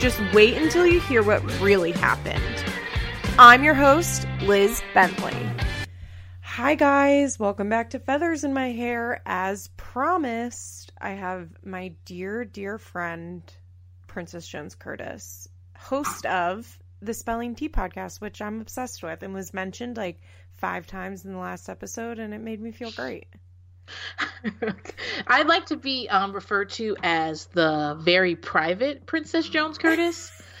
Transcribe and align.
just 0.00 0.20
wait 0.32 0.56
until 0.56 0.86
you 0.86 0.98
hear 1.00 1.22
what 1.22 1.42
really 1.60 1.92
happened. 1.92 2.64
I'm 3.38 3.62
your 3.62 3.74
host, 3.74 4.26
Liz 4.42 4.82
Bentley. 4.94 5.36
Hi, 6.40 6.74
guys. 6.74 7.38
Welcome 7.38 7.68
back 7.68 7.90
to 7.90 7.98
Feathers 7.98 8.42
in 8.42 8.52
My 8.54 8.72
Hair. 8.72 9.22
As 9.26 9.68
promised, 9.76 10.92
I 11.00 11.10
have 11.10 11.50
my 11.62 11.92
dear, 12.06 12.44
dear 12.44 12.78
friend, 12.78 13.42
Princess 14.06 14.48
Jones 14.48 14.74
Curtis, 14.74 15.48
host 15.76 16.26
of 16.26 16.78
the 17.02 17.14
Spelling 17.14 17.54
Tea 17.54 17.68
podcast, 17.68 18.20
which 18.20 18.42
I'm 18.42 18.60
obsessed 18.60 19.02
with 19.02 19.22
and 19.22 19.32
was 19.32 19.54
mentioned 19.54 19.96
like 19.96 20.20
five 20.54 20.86
times 20.86 21.24
in 21.24 21.32
the 21.32 21.38
last 21.38 21.68
episode, 21.68 22.18
and 22.18 22.34
it 22.34 22.40
made 22.40 22.60
me 22.60 22.72
feel 22.72 22.90
great. 22.90 23.28
I'd 25.26 25.46
like 25.46 25.66
to 25.66 25.76
be 25.76 26.08
um, 26.08 26.32
referred 26.32 26.70
to 26.70 26.96
as 27.02 27.46
the 27.46 27.98
very 28.00 28.36
private 28.36 29.06
Princess 29.06 29.48
Jones 29.48 29.78
Curtis. 29.78 30.30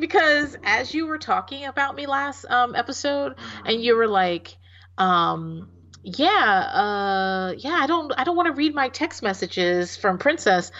because 0.00 0.56
as 0.64 0.92
you 0.94 1.06
were 1.06 1.18
talking 1.18 1.66
about 1.66 1.94
me 1.94 2.06
last 2.06 2.44
um, 2.46 2.74
episode, 2.74 3.36
and 3.64 3.82
you 3.82 3.96
were 3.96 4.08
like, 4.08 4.56
um, 4.98 5.68
yeah, 6.02 6.28
uh, 6.28 7.54
yeah, 7.56 7.74
I 7.74 7.86
don't, 7.86 8.12
I 8.16 8.24
don't 8.24 8.36
want 8.36 8.48
to 8.48 8.54
read 8.54 8.74
my 8.74 8.88
text 8.88 9.22
messages 9.22 9.96
from 9.96 10.18
Princess. 10.18 10.72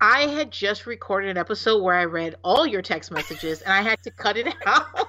I 0.00 0.22
had 0.22 0.50
just 0.50 0.86
recorded 0.86 1.30
an 1.30 1.38
episode 1.38 1.82
where 1.82 1.94
I 1.94 2.04
read 2.04 2.36
all 2.44 2.66
your 2.66 2.82
text 2.82 3.10
messages 3.10 3.62
and 3.62 3.72
I 3.72 3.82
had 3.82 4.02
to 4.02 4.10
cut 4.10 4.36
it 4.36 4.54
out. 4.66 5.08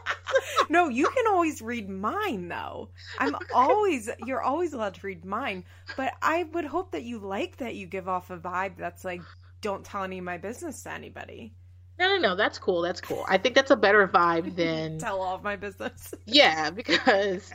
no, 0.70 0.88
you 0.88 1.08
can 1.08 1.26
always 1.28 1.62
read 1.62 1.90
mine 1.90 2.48
though. 2.48 2.90
I'm 3.20 3.36
always 3.54 4.10
you're 4.26 4.42
always 4.42 4.74
allowed 4.74 4.94
to 4.96 5.06
read 5.08 5.26
mine, 5.26 5.66
but 5.98 6.14
I 6.22 6.44
would 6.54 6.66
hope 6.66 6.92
that 6.92 7.04
you 7.04 7.20
like 7.20 7.58
that 7.58 7.76
you 7.76 7.86
give 7.86 8.08
off 8.08 8.30
a 8.30 8.38
vibe 8.38 8.78
that's 8.78 9.04
like 9.04 9.22
don't 9.62 9.84
tell 9.84 10.04
any 10.04 10.20
of 10.20 10.24
my 10.24 10.38
business 10.38 10.84
to 10.84 10.92
anybody. 10.92 11.54
No, 12.00 12.08
no, 12.16 12.20
no, 12.20 12.36
that's 12.36 12.60
cool. 12.60 12.82
That's 12.82 13.02
cool. 13.02 13.26
I 13.28 13.38
think 13.38 13.56
that's 13.56 13.72
a 13.72 13.76
better 13.76 14.08
vibe 14.08 14.56
than 14.56 15.00
tell 15.00 15.20
all 15.22 15.36
of 15.36 15.44
my 15.44 15.56
business. 15.56 16.14
yeah, 16.26 16.70
because 16.72 17.52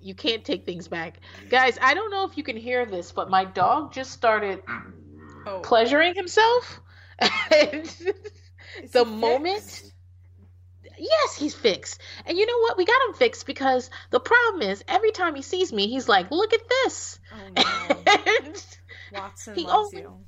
you 0.00 0.14
can't 0.14 0.44
take 0.44 0.66
things 0.66 0.86
back. 0.86 1.20
Guys, 1.48 1.78
I 1.80 1.94
don't 1.94 2.10
know 2.10 2.24
if 2.24 2.36
you 2.36 2.44
can 2.44 2.56
hear 2.56 2.84
this, 2.86 3.10
but 3.10 3.28
my 3.30 3.44
dog 3.44 3.92
just 3.92 4.12
started 4.12 4.62
oh. 5.46 5.60
pleasuring 5.60 6.14
himself. 6.14 6.80
the 7.20 9.04
moment. 9.04 9.62
Fixed? 9.62 9.92
Yes, 10.98 11.36
he's 11.36 11.54
fixed. 11.54 12.00
And 12.26 12.36
you 12.36 12.46
know 12.46 12.58
what? 12.58 12.76
We 12.76 12.84
got 12.84 13.08
him 13.08 13.14
fixed 13.14 13.46
because 13.46 13.90
the 14.10 14.20
problem 14.20 14.62
is 14.62 14.84
every 14.86 15.12
time 15.12 15.34
he 15.34 15.42
sees 15.42 15.72
me, 15.72 15.88
he's 15.88 16.08
like, 16.08 16.30
"Look 16.30 16.52
at 16.52 16.68
this." 16.68 17.18
Oh, 17.32 17.88
no. 18.04 18.52
Watson 19.12 19.54
he 19.54 19.64
loves 19.64 19.94
only, 19.94 20.02
you. 20.02 20.20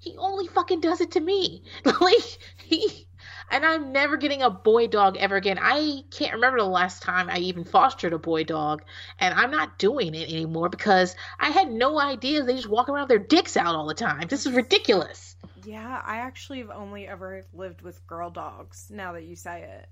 He 0.00 0.16
only 0.18 0.46
fucking 0.48 0.80
does 0.80 1.00
it 1.00 1.12
to 1.12 1.20
me. 1.20 1.62
like 1.84 2.38
he 2.64 3.06
and 3.50 3.64
I'm 3.64 3.92
never 3.92 4.16
getting 4.16 4.42
a 4.42 4.50
boy 4.50 4.86
dog 4.88 5.16
ever 5.16 5.36
again. 5.36 5.58
I 5.60 6.02
can't 6.10 6.34
remember 6.34 6.58
the 6.58 6.64
last 6.64 7.02
time 7.02 7.28
I 7.30 7.38
even 7.38 7.64
fostered 7.64 8.12
a 8.12 8.18
boy 8.18 8.44
dog, 8.44 8.82
and 9.18 9.34
I'm 9.34 9.50
not 9.50 9.78
doing 9.78 10.14
it 10.14 10.30
anymore 10.30 10.68
because 10.68 11.14
I 11.38 11.50
had 11.50 11.70
no 11.70 11.98
idea 12.00 12.42
they 12.42 12.54
just 12.54 12.68
walk 12.68 12.88
around 12.88 13.02
with 13.02 13.08
their 13.08 13.18
dicks 13.18 13.56
out 13.56 13.74
all 13.74 13.86
the 13.86 13.94
time. 13.94 14.28
This 14.28 14.46
is 14.46 14.52
ridiculous. 14.52 15.36
Yeah, 15.64 16.00
I 16.04 16.18
actually 16.18 16.58
have 16.58 16.70
only 16.70 17.06
ever 17.06 17.44
lived 17.52 17.82
with 17.82 18.06
girl 18.06 18.30
dogs. 18.30 18.88
Now 18.90 19.12
that 19.12 19.24
you 19.24 19.36
say 19.36 19.62
it. 19.62 19.88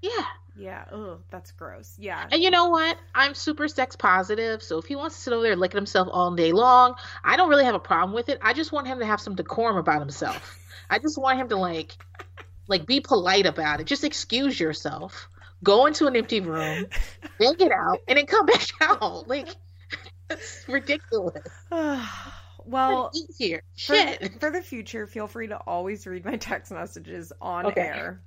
Yeah. 0.00 0.24
Yeah. 0.56 0.84
Oh, 0.92 1.18
that's 1.30 1.52
gross. 1.52 1.94
Yeah. 1.98 2.26
And 2.30 2.42
you 2.42 2.50
know 2.50 2.68
what? 2.68 2.96
I'm 3.14 3.34
super 3.34 3.68
sex 3.68 3.96
positive. 3.96 4.62
So 4.62 4.78
if 4.78 4.86
he 4.86 4.96
wants 4.96 5.16
to 5.16 5.22
sit 5.22 5.32
over 5.32 5.42
there 5.42 5.56
licking 5.56 5.78
himself 5.78 6.08
all 6.10 6.34
day 6.34 6.52
long, 6.52 6.94
I 7.24 7.36
don't 7.36 7.48
really 7.48 7.64
have 7.64 7.74
a 7.74 7.80
problem 7.80 8.14
with 8.14 8.28
it. 8.28 8.38
I 8.42 8.52
just 8.52 8.72
want 8.72 8.86
him 8.86 9.00
to 9.00 9.06
have 9.06 9.20
some 9.20 9.34
decorum 9.34 9.76
about 9.76 10.00
himself. 10.00 10.58
I 10.90 10.98
just 10.98 11.18
want 11.18 11.38
him 11.38 11.48
to 11.48 11.56
like 11.56 11.96
like, 12.68 12.86
be 12.86 13.00
polite 13.00 13.46
about 13.46 13.80
it. 13.80 13.86
Just 13.86 14.04
excuse 14.04 14.58
yourself. 14.60 15.28
Go 15.64 15.86
into 15.86 16.06
an 16.06 16.14
empty 16.14 16.40
room, 16.40 16.86
then 17.40 17.54
get 17.54 17.72
out, 17.72 17.98
and 18.06 18.16
then 18.16 18.26
come 18.26 18.46
back 18.46 18.68
out. 18.80 19.26
Like, 19.26 19.48
it's 20.30 20.64
ridiculous. 20.68 21.48
well, 22.64 23.10
here. 23.36 23.62
Shit. 23.74 24.22
For, 24.34 24.38
for, 24.38 24.50
the 24.50 24.62
future, 24.62 25.06
feel 25.06 25.26
free 25.26 25.48
to 25.48 25.56
always 25.66 26.06
read 26.06 26.24
my 26.24 26.36
text 26.36 26.70
messages 26.70 27.32
on 27.40 27.66
okay. 27.66 27.80
air. 27.80 28.22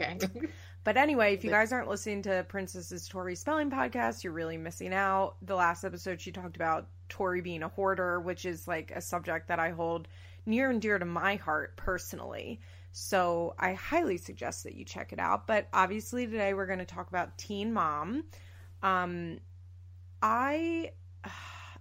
Okay. 0.00 0.18
But 0.84 0.98
anyway, 0.98 1.32
if 1.32 1.42
you 1.42 1.50
guys 1.50 1.72
aren't 1.72 1.88
listening 1.88 2.20
to 2.22 2.44
Princess's 2.46 3.08
Tori 3.08 3.34
spelling 3.34 3.70
podcast, 3.70 4.22
you're 4.22 4.34
really 4.34 4.58
missing 4.58 4.92
out. 4.92 5.36
The 5.40 5.54
last 5.54 5.82
episode, 5.82 6.20
she 6.20 6.30
talked 6.30 6.56
about 6.56 6.88
Tori 7.08 7.40
being 7.40 7.62
a 7.62 7.68
hoarder, 7.68 8.20
which 8.20 8.44
is 8.44 8.68
like 8.68 8.90
a 8.90 9.00
subject 9.00 9.48
that 9.48 9.58
I 9.58 9.70
hold 9.70 10.08
near 10.44 10.68
and 10.68 10.82
dear 10.82 10.98
to 10.98 11.06
my 11.06 11.36
heart 11.36 11.78
personally. 11.78 12.60
So 12.96 13.56
I 13.58 13.72
highly 13.72 14.18
suggest 14.18 14.62
that 14.62 14.76
you 14.76 14.84
check 14.84 15.12
it 15.12 15.18
out. 15.18 15.48
But 15.48 15.66
obviously, 15.72 16.26
today 16.26 16.54
we're 16.54 16.66
going 16.66 16.78
to 16.78 16.84
talk 16.84 17.08
about 17.08 17.36
Teen 17.36 17.72
Mom. 17.72 18.24
Um, 18.82 19.40
I. 20.22 20.92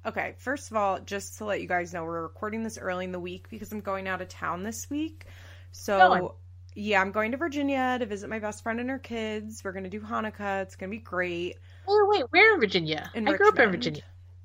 Okay, 0.06 0.36
first 0.38 0.70
of 0.70 0.76
all, 0.76 1.00
just 1.00 1.38
to 1.38 1.46
let 1.46 1.62
you 1.62 1.68
guys 1.70 1.94
know, 1.94 2.04
we're 2.04 2.24
recording 2.24 2.62
this 2.62 2.78
early 2.78 3.06
in 3.06 3.14
the 3.14 3.22
week 3.22 3.50
because 3.50 3.72
I'm 3.72 3.80
going 3.80 4.06
out 4.06 4.22
of 4.22 4.28
town 4.28 4.62
this 4.62 4.90
week. 4.90 5.28
So, 5.72 6.36
yeah, 6.76 7.00
I'm 7.00 7.14
going 7.14 7.32
to 7.32 7.38
Virginia 7.38 7.96
to 7.98 8.06
visit 8.06 8.30
my 8.30 8.40
best 8.40 8.64
friend 8.64 8.82
and 8.82 8.90
her 8.90 9.00
kids. 9.00 9.64
We're 9.64 9.72
going 9.72 9.86
to 9.86 9.90
do 9.90 10.02
Hanukkah. 10.02 10.62
It's 10.64 10.76
going 10.76 10.92
to 10.92 10.98
be 10.98 11.02
great. 11.02 11.56
Oh, 11.88 12.06
wait, 12.10 12.26
where 12.32 12.54
in 12.54 12.60
Virginia? 12.60 13.10
In 13.14 13.26
I 13.26 13.32
Richmond. 13.32 13.38
grew 13.38 13.48
up 13.48 13.66
in 13.66 13.72
Virginia. 13.72 14.04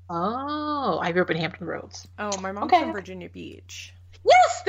Oh, 0.09 0.97
I 1.01 1.11
grew 1.11 1.23
up 1.23 1.29
in 1.29 1.35
Hampton 1.35 1.67
Roads. 1.67 2.07
Oh, 2.17 2.39
my 2.39 2.53
mom's 2.53 2.71
okay. 2.71 2.79
from 2.79 2.93
Virginia 2.93 3.27
Beach. 3.27 3.93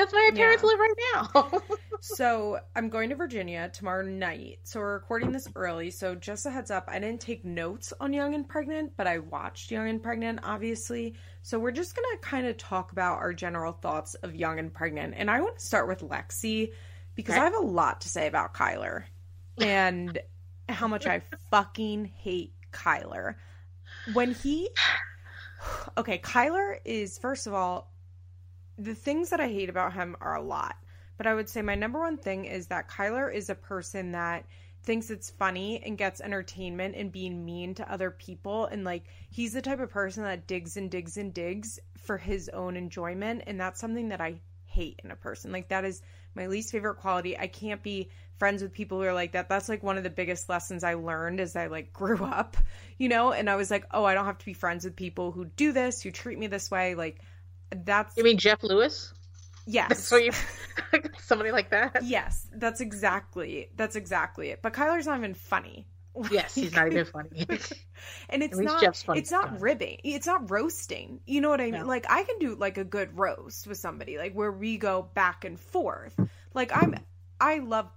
That's 0.00 0.14
where 0.14 0.30
my 0.32 0.34
parents 0.34 0.64
yeah. 0.64 0.66
live 0.66 0.78
right 0.78 1.60
now. 1.76 1.76
so 2.00 2.58
I'm 2.74 2.88
going 2.88 3.10
to 3.10 3.16
Virginia 3.16 3.70
tomorrow 3.70 4.02
night. 4.02 4.60
So 4.64 4.80
we're 4.80 4.94
recording 4.94 5.30
this 5.30 5.46
early. 5.54 5.90
So 5.90 6.14
just 6.14 6.46
a 6.46 6.50
heads 6.50 6.70
up, 6.70 6.88
I 6.88 6.98
didn't 6.98 7.20
take 7.20 7.44
notes 7.44 7.92
on 8.00 8.14
Young 8.14 8.34
and 8.34 8.48
Pregnant, 8.48 8.92
but 8.96 9.06
I 9.06 9.18
watched 9.18 9.70
Young 9.70 9.90
and 9.90 10.02
Pregnant, 10.02 10.40
obviously. 10.42 11.16
So 11.42 11.58
we're 11.58 11.70
just 11.70 11.94
gonna 11.94 12.16
kind 12.22 12.46
of 12.46 12.56
talk 12.56 12.92
about 12.92 13.18
our 13.18 13.34
general 13.34 13.74
thoughts 13.74 14.14
of 14.14 14.34
Young 14.34 14.58
and 14.58 14.72
Pregnant. 14.72 15.12
And 15.18 15.30
I 15.30 15.42
want 15.42 15.58
to 15.58 15.66
start 15.66 15.86
with 15.86 16.00
Lexi 16.00 16.72
because 17.14 17.34
okay. 17.34 17.42
I 17.42 17.44
have 17.44 17.56
a 17.56 17.66
lot 17.66 18.00
to 18.00 18.08
say 18.08 18.26
about 18.26 18.54
Kyler 18.54 19.04
and 19.58 20.18
how 20.66 20.88
much 20.88 21.06
I 21.06 21.20
fucking 21.50 22.06
hate 22.06 22.54
Kyler. 22.72 23.34
When 24.14 24.32
he 24.32 24.70
Okay, 25.98 26.18
Kyler 26.20 26.78
is 26.86 27.18
first 27.18 27.46
of 27.46 27.52
all 27.52 27.92
the 28.80 28.94
things 28.94 29.30
that 29.30 29.40
I 29.40 29.48
hate 29.48 29.68
about 29.68 29.92
him 29.92 30.16
are 30.20 30.36
a 30.36 30.42
lot. 30.42 30.76
But 31.16 31.26
I 31.26 31.34
would 31.34 31.48
say 31.48 31.60
my 31.60 31.74
number 31.74 32.00
one 32.00 32.16
thing 32.16 32.46
is 32.46 32.68
that 32.68 32.88
Kyler 32.88 33.32
is 33.32 33.50
a 33.50 33.54
person 33.54 34.12
that 34.12 34.46
thinks 34.82 35.10
it's 35.10 35.28
funny 35.28 35.82
and 35.84 35.98
gets 35.98 36.22
entertainment 36.22 36.94
in 36.94 37.10
being 37.10 37.44
mean 37.44 37.74
to 37.74 37.92
other 37.92 38.10
people. 38.10 38.64
And 38.64 38.82
like, 38.84 39.04
he's 39.28 39.52
the 39.52 39.60
type 39.60 39.80
of 39.80 39.90
person 39.90 40.22
that 40.22 40.46
digs 40.46 40.78
and 40.78 40.90
digs 40.90 41.18
and 41.18 41.34
digs 41.34 41.78
for 41.98 42.16
his 42.16 42.48
own 42.48 42.76
enjoyment. 42.76 43.42
And 43.46 43.60
that's 43.60 43.80
something 43.80 44.08
that 44.08 44.22
I 44.22 44.40
hate 44.64 45.00
in 45.04 45.10
a 45.10 45.16
person. 45.16 45.52
Like, 45.52 45.68
that 45.68 45.84
is 45.84 46.00
my 46.34 46.46
least 46.46 46.72
favorite 46.72 46.94
quality. 46.94 47.38
I 47.38 47.48
can't 47.48 47.82
be 47.82 48.08
friends 48.38 48.62
with 48.62 48.72
people 48.72 48.98
who 48.98 49.04
are 49.04 49.12
like 49.12 49.32
that. 49.32 49.50
That's 49.50 49.68
like 49.68 49.82
one 49.82 49.98
of 49.98 50.04
the 50.04 50.08
biggest 50.08 50.48
lessons 50.48 50.84
I 50.84 50.94
learned 50.94 51.40
as 51.40 51.54
I 51.56 51.66
like 51.66 51.92
grew 51.92 52.24
up, 52.24 52.56
you 52.96 53.10
know? 53.10 53.32
And 53.32 53.50
I 53.50 53.56
was 53.56 53.70
like, 53.70 53.84
oh, 53.90 54.04
I 54.04 54.14
don't 54.14 54.24
have 54.24 54.38
to 54.38 54.46
be 54.46 54.54
friends 54.54 54.84
with 54.84 54.96
people 54.96 55.32
who 55.32 55.44
do 55.44 55.72
this, 55.72 56.00
who 56.00 56.10
treat 56.10 56.38
me 56.38 56.46
this 56.46 56.70
way. 56.70 56.94
Like, 56.94 57.20
that's 57.70 58.16
You 58.16 58.24
mean 58.24 58.38
Jeff 58.38 58.62
Lewis? 58.62 59.12
Yes. 59.66 60.04
So 60.04 60.16
you 60.16 60.32
somebody 61.20 61.52
like 61.52 61.70
that? 61.70 62.02
Yes, 62.02 62.48
that's 62.52 62.80
exactly 62.80 63.70
that's 63.76 63.96
exactly 63.96 64.50
it. 64.50 64.60
But 64.62 64.72
Kyler's 64.72 65.06
not 65.06 65.18
even 65.18 65.34
funny. 65.34 65.86
yes, 66.30 66.54
he's 66.54 66.74
not 66.74 66.88
even 66.88 67.04
funny. 67.04 67.46
and 68.28 68.42
it's 68.42 68.58
not 68.58 68.82
it's 69.16 69.30
not 69.30 69.60
ribbing. 69.60 69.98
It's 70.02 70.26
not 70.26 70.50
roasting. 70.50 71.20
You 71.26 71.40
know 71.40 71.50
what 71.50 71.60
I 71.60 71.70
mean? 71.70 71.86
Like 71.86 72.06
I 72.08 72.24
can 72.24 72.38
do 72.38 72.56
like 72.56 72.78
a 72.78 72.84
good 72.84 73.16
roast 73.16 73.66
with 73.66 73.78
somebody 73.78 74.18
like 74.18 74.34
where 74.34 74.52
we 74.52 74.76
go 74.76 75.08
back 75.14 75.44
and 75.44 75.58
forth. 75.58 76.18
Like 76.52 76.72
I'm 76.74 76.96
I 77.40 77.58
love 77.58 77.88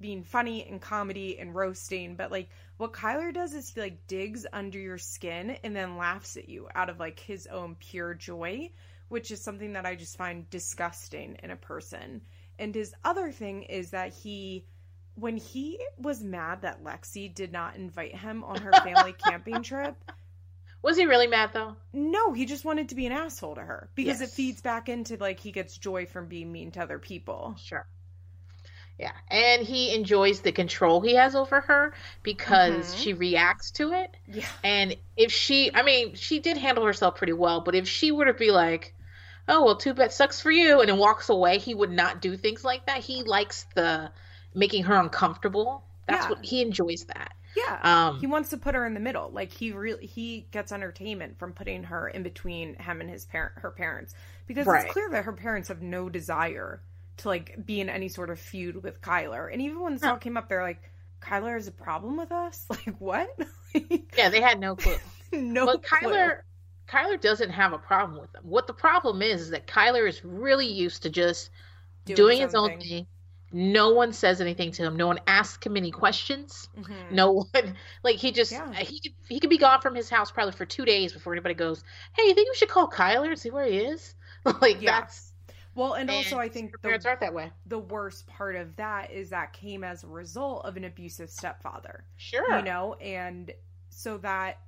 being 0.00 0.24
funny 0.24 0.66
and 0.68 0.80
comedy 0.80 1.38
and 1.38 1.54
roasting, 1.54 2.16
but 2.16 2.30
like 2.30 2.50
what 2.76 2.92
Kyler 2.92 3.32
does 3.32 3.54
is 3.54 3.70
he 3.70 3.80
like 3.80 4.06
digs 4.06 4.44
under 4.52 4.78
your 4.78 4.98
skin 4.98 5.56
and 5.64 5.74
then 5.74 5.96
laughs 5.96 6.36
at 6.36 6.48
you 6.48 6.68
out 6.74 6.90
of 6.90 7.00
like 7.00 7.20
his 7.20 7.46
own 7.46 7.76
pure 7.76 8.12
joy 8.12 8.70
which 9.12 9.30
is 9.30 9.42
something 9.44 9.74
that 9.74 9.86
I 9.86 9.94
just 9.96 10.16
find 10.16 10.48
disgusting 10.50 11.36
in 11.42 11.50
a 11.50 11.56
person. 11.56 12.22
And 12.58 12.74
his 12.74 12.94
other 13.04 13.30
thing 13.32 13.64
is 13.64 13.90
that 13.90 14.12
he 14.14 14.66
when 15.14 15.36
he 15.36 15.78
was 15.98 16.22
mad 16.24 16.62
that 16.62 16.82
Lexi 16.82 17.32
did 17.34 17.52
not 17.52 17.76
invite 17.76 18.16
him 18.16 18.44
on 18.44 18.62
her 18.62 18.74
family 18.74 19.12
camping 19.26 19.62
trip, 19.62 19.96
Was 20.82 20.96
he 20.96 21.06
really 21.06 21.26
mad 21.28 21.52
though? 21.52 21.76
no, 21.92 22.32
he 22.32 22.46
just 22.46 22.64
wanted 22.64 22.88
to 22.90 22.94
be 22.94 23.06
an 23.06 23.12
asshole 23.12 23.54
to 23.56 23.62
her 23.62 23.90
because 23.94 24.20
it 24.20 24.30
feeds 24.30 24.62
back 24.62 24.88
into 24.88 25.16
like 25.18 25.40
he 25.40 25.52
gets 25.52 25.76
joy 25.78 26.06
from 26.06 26.28
being 26.28 26.52
mean 26.52 26.72
to 26.72 26.80
other 26.82 26.98
people. 26.98 27.56
Sure. 27.58 27.86
Yeah, 28.98 29.12
and 29.28 29.62
he 29.62 29.94
enjoys 29.94 30.40
the 30.42 30.52
control 30.52 31.00
he 31.00 31.14
has 31.16 31.34
over 31.34 31.60
her 31.62 31.94
because 32.22 32.94
Mhm. 32.94 32.96
she 32.96 33.12
reacts 33.14 33.70
to 33.72 33.92
it. 33.92 34.16
Yeah. 34.26 34.48
And 34.62 34.96
if 35.16 35.32
she, 35.32 35.70
I 35.74 35.82
mean, 35.82 36.14
she 36.14 36.40
did 36.40 36.56
handle 36.58 36.84
herself 36.84 37.16
pretty 37.16 37.32
well, 37.32 37.60
but 37.60 37.74
if 37.74 37.88
she 37.88 38.12
were 38.12 38.26
to 38.26 38.34
be 38.34 38.50
like, 38.50 38.94
oh, 39.48 39.64
well, 39.64 39.76
too 39.76 39.94
bad, 39.94 40.12
sucks 40.12 40.40
for 40.40 40.50
you, 40.50 40.80
and 40.80 40.88
then 40.88 40.98
walks 40.98 41.28
away, 41.28 41.58
he 41.58 41.74
would 41.74 41.90
not 41.90 42.20
do 42.20 42.36
things 42.36 42.64
like 42.64 42.86
that. 42.86 42.98
He 42.98 43.22
likes 43.22 43.66
the 43.74 44.10
making 44.54 44.84
her 44.84 44.94
uncomfortable. 44.96 45.84
That's 46.06 46.24
Yeah. 46.24 46.30
what 46.30 46.44
he 46.44 46.62
enjoys 46.62 47.04
that. 47.04 47.34
Yeah. 47.56 47.78
Um, 47.82 48.18
he 48.20 48.26
wants 48.26 48.50
to 48.50 48.56
put 48.56 48.74
her 48.74 48.86
in 48.86 48.94
the 48.94 49.00
middle. 49.00 49.30
Like 49.30 49.52
he 49.52 49.72
really 49.72 50.06
he 50.06 50.46
gets 50.52 50.72
entertainment 50.72 51.38
from 51.38 51.52
putting 51.52 51.82
her 51.84 52.08
in 52.08 52.22
between 52.22 52.74
him 52.76 53.00
and 53.02 53.10
his 53.10 53.26
parent 53.26 53.52
her 53.56 53.70
parents 53.70 54.14
because 54.46 54.66
Right. 54.66 54.84
it's 54.84 54.92
clear 54.92 55.10
that 55.10 55.24
her 55.24 55.34
parents 55.34 55.68
have 55.68 55.82
no 55.82 56.08
desire 56.08 56.80
to 57.18 57.28
like 57.28 57.66
be 57.66 57.80
in 57.82 57.90
any 57.90 58.08
sort 58.08 58.30
of 58.30 58.40
feud 58.40 58.82
with 58.82 59.02
Kyler. 59.02 59.52
And 59.52 59.60
even 59.60 59.80
when 59.80 59.92
this 59.92 60.02
all 60.02 60.16
came 60.16 60.38
up, 60.38 60.48
they're 60.48 60.62
like, 60.62 60.82
"Kyler 61.20 61.52
has 61.52 61.66
a 61.66 61.72
problem 61.72 62.16
with 62.16 62.32
us." 62.32 62.64
Like 62.70 62.96
what? 62.98 63.28
Like, 63.74 64.14
yeah, 64.16 64.28
they 64.30 64.40
had 64.40 64.58
no 64.60 64.74
clue. 64.76 64.96
no. 65.32 65.66
but 65.66 65.82
clue. 65.82 66.10
Kyler, 66.10 66.40
Kyler 66.88 67.20
doesn't 67.20 67.50
have 67.50 67.72
a 67.72 67.78
problem 67.78 68.20
with 68.20 68.32
them. 68.32 68.42
What 68.44 68.66
the 68.66 68.72
problem 68.74 69.22
is 69.22 69.42
is 69.42 69.50
that 69.50 69.66
Kyler 69.66 70.08
is 70.08 70.24
really 70.24 70.66
used 70.66 71.02
to 71.04 71.10
just 71.10 71.50
doing, 72.04 72.40
his 72.40 72.54
own 72.54 72.78
thing. 72.80 73.06
No 73.54 73.90
one 73.90 74.12
says 74.12 74.40
anything 74.40 74.72
to 74.72 74.82
him. 74.82 74.96
No 74.96 75.06
one 75.06 75.20
asks 75.26 75.64
him 75.66 75.76
any 75.76 75.90
questions. 75.90 76.68
Mhm. 76.78 77.12
No 77.12 77.32
one 77.52 77.76
like 78.02 78.16
he 78.16 78.32
just 78.32 78.52
Yeah. 78.52 78.72
he 78.74 78.98
could 79.00 79.12
he 79.28 79.40
could 79.40 79.50
be 79.50 79.58
gone 79.58 79.80
from 79.82 79.94
his 79.94 80.08
house 80.08 80.30
probably 80.30 80.52
for 80.52 80.64
two 80.64 80.84
days 80.86 81.12
before 81.12 81.32
anybody 81.34 81.54
goes, 81.54 81.84
Hey, 82.16 82.24
you 82.28 82.34
think 82.34 82.48
we 82.48 82.54
should 82.56 82.70
call 82.70 82.88
Kyler 82.88 83.28
and 83.28 83.38
see 83.38 83.50
where 83.50 83.66
he 83.66 83.78
is? 83.78 84.14
like 84.62 84.80
Yeah. 84.80 85.00
that's 85.00 85.32
Well, 85.74 85.92
and 85.94 86.10
also 86.10 86.38
I 86.38 86.48
think 86.48 86.72
the, 86.72 86.78
parents 86.78 87.04
aren't 87.06 87.20
that 87.20 87.34
way. 87.34 87.50
the 87.66 87.78
worst 87.78 88.26
part 88.26 88.56
of 88.56 88.74
that 88.76 89.10
is 89.10 89.28
that 89.30 89.52
came 89.52 89.84
as 89.84 90.02
a 90.02 90.08
result 90.08 90.64
of 90.64 90.76
an 90.78 90.84
abusive 90.84 91.28
stepfather. 91.30 92.04
Sure. 92.16 92.56
you 92.56 92.62
know 92.64 92.94
and 92.94 93.52
so 93.90 94.16
that 94.18 94.58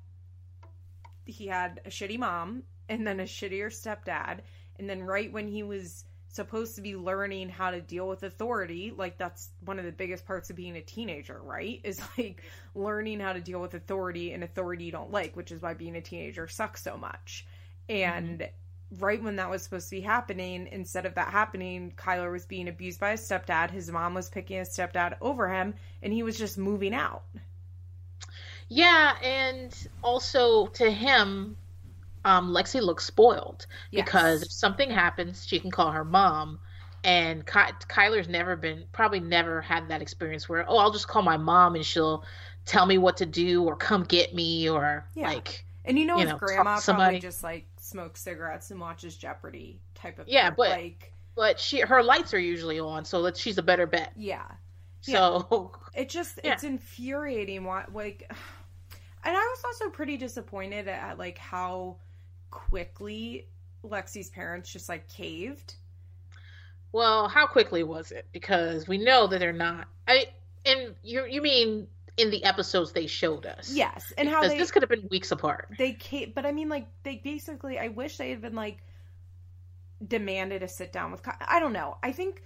he 1.24 1.46
had 1.46 1.80
a 1.84 1.88
shitty 1.88 2.18
mom 2.18 2.62
and 2.88 3.06
then 3.06 3.20
a 3.20 3.24
shittier 3.24 3.66
stepdad. 3.66 4.40
And 4.76 4.88
then 4.88 5.02
right 5.02 5.32
when 5.32 5.48
he 5.48 5.62
was 5.62 6.04
supposed 6.28 6.74
to 6.74 6.82
be 6.82 6.96
learning 6.96 7.48
how 7.48 7.70
to 7.70 7.80
deal 7.80 8.08
with 8.08 8.24
authority 8.24 8.92
like 8.96 9.16
that's 9.16 9.50
one 9.64 9.78
of 9.78 9.84
the 9.84 9.92
biggest 9.92 10.26
parts 10.26 10.50
of 10.50 10.56
being 10.56 10.76
a 10.76 10.80
teenager 10.80 11.40
right? 11.40 11.80
Is 11.84 12.00
like 12.18 12.42
learning 12.74 13.20
how 13.20 13.32
to 13.32 13.40
deal 13.40 13.60
with 13.60 13.74
authority 13.74 14.32
and 14.32 14.42
authority 14.42 14.84
you 14.84 14.92
don't 14.92 15.12
like 15.12 15.36
which 15.36 15.52
is 15.52 15.62
why 15.62 15.74
being 15.74 15.96
a 15.96 16.00
teenager 16.00 16.48
sucks 16.48 16.82
so 16.82 16.96
much. 16.96 17.46
And 17.88 18.40
mm-hmm. 18.40 19.04
right 19.04 19.22
when 19.22 19.36
that 19.36 19.48
was 19.48 19.62
supposed 19.62 19.88
to 19.90 19.96
be 19.96 20.00
happening 20.00 20.68
instead 20.72 21.06
of 21.06 21.14
that 21.14 21.28
happening 21.28 21.92
kyler 21.96 22.32
was 22.32 22.46
being 22.46 22.66
abused 22.66 22.98
by 22.98 23.12
his 23.12 23.20
stepdad. 23.20 23.70
His 23.70 23.88
mom 23.90 24.14
was 24.14 24.28
picking 24.28 24.58
his 24.58 24.76
stepdad 24.76 25.16
over 25.20 25.48
him 25.48 25.74
and 26.02 26.12
he 26.12 26.24
was 26.24 26.36
just 26.36 26.58
moving 26.58 26.94
out 26.94 27.22
Yeah, 28.69 29.16
and 29.22 29.75
also 30.02 30.66
to 30.69 30.90
him, 30.90 31.56
um, 32.25 32.50
Lexi 32.50 32.81
looks 32.81 33.05
spoiled 33.05 33.66
Yes. 33.90 34.05
because 34.06 34.43
if 34.43 34.52
something 34.52 34.90
happens, 34.90 35.46
she 35.46 35.61
can 35.61 35.70
call 35.70 35.90
her 35.93 36.05
mom. 36.05 36.61
And 37.05 37.46
Ky- 37.46 37.72
Kyler's 37.88 38.28
never 38.28 38.56
been, 38.56 38.84
probably 38.93 39.20
never 39.20 39.61
had 39.61 39.88
that 39.88 40.00
experience 40.00 40.49
where, 40.49 40.64
oh, 40.69 40.78
I'll 40.78 40.90
just 40.93 41.06
call 41.08 41.22
my 41.22 41.37
mom 41.37 41.75
and 41.75 41.84
she'll 41.84 42.25
tell 42.64 42.87
me 42.87 42.96
what 42.96 43.19
to 43.19 43.26
do 43.26 43.62
or 43.64 43.76
come 43.76 44.05
get 44.05 44.34
me 44.34 44.69
or 44.70 45.06
Yeah. 45.14 45.28
like, 45.28 45.67
And 45.84 45.99
you 45.99 46.06
know, 46.06 46.14
you 46.17 46.22
his 46.22 46.31
know, 46.31 46.38
grandma 46.38 46.81
probably 46.81 47.19
just 47.20 47.43
like 47.43 47.67
smokes 47.78 48.22
cigarettes 48.22 48.70
and 48.70 48.81
watches 48.81 49.17
Jeopardy 49.17 49.81
type 49.94 50.19
of 50.19 50.25
thing. 50.26 50.34
Yeah, 50.34 50.46
thing. 50.46 50.55
but- 50.56 50.70
like 50.70 51.10
but 51.37 51.58
she, 51.58 51.81
her 51.81 52.00
lights 52.02 52.32
are 52.32 52.38
usually 52.38 52.78
on, 52.78 53.05
so 53.05 53.22
that 53.22 53.37
she's 53.37 53.58
a 53.58 53.62
better 53.62 53.87
bet. 53.88 54.12
yeah, 54.17 54.44
So, 55.00 55.72
it 55.93 56.08
just 56.08 56.38
Yeah. 56.44 56.52
it's 56.52 56.62
infuriating. 56.64 57.64
Why 57.64 57.84
like, 57.93 58.31
and 59.24 59.36
I 59.36 59.40
was 59.40 59.62
also 59.64 59.90
pretty 59.90 60.16
disappointed 60.16 60.88
at 60.88 61.18
like 61.18 61.38
how 61.38 61.96
quickly 62.50 63.48
Lexi's 63.84 64.30
parents 64.30 64.72
just 64.72 64.88
like 64.88 65.08
caved. 65.08 65.74
well, 66.92 67.28
how 67.28 67.46
quickly 67.46 67.82
was 67.82 68.12
it? 68.12 68.26
Because 68.32 68.86
we 68.86 68.98
know 68.98 69.26
that 69.26 69.40
they're 69.40 69.52
not. 69.52 69.88
I 70.06 70.26
and 70.66 70.94
you 71.02 71.26
you 71.26 71.42
mean 71.42 71.86
in 72.16 72.30
the 72.30 72.44
episodes 72.44 72.92
they 72.92 73.06
showed 73.06 73.46
us? 73.46 73.72
Yes, 73.72 74.12
and 74.16 74.28
how 74.28 74.42
they 74.46 74.58
this 74.58 74.70
could 74.70 74.82
have 74.82 74.90
been 74.90 75.08
weeks 75.10 75.32
apart. 75.32 75.68
they 75.78 75.92
came, 75.92 76.32
but 76.34 76.46
I 76.46 76.52
mean 76.52 76.68
like 76.68 76.86
they 77.02 77.16
basically. 77.16 77.78
I 77.78 77.88
wish 77.88 78.16
they 78.18 78.30
had 78.30 78.40
been 78.42 78.54
like 78.54 78.78
demanded 80.06 80.62
a 80.62 80.68
sit 80.68 80.92
down 80.92 81.10
with. 81.12 81.22
I 81.40 81.58
don't 81.60 81.72
know. 81.72 81.96
I 82.02 82.12
think. 82.12 82.42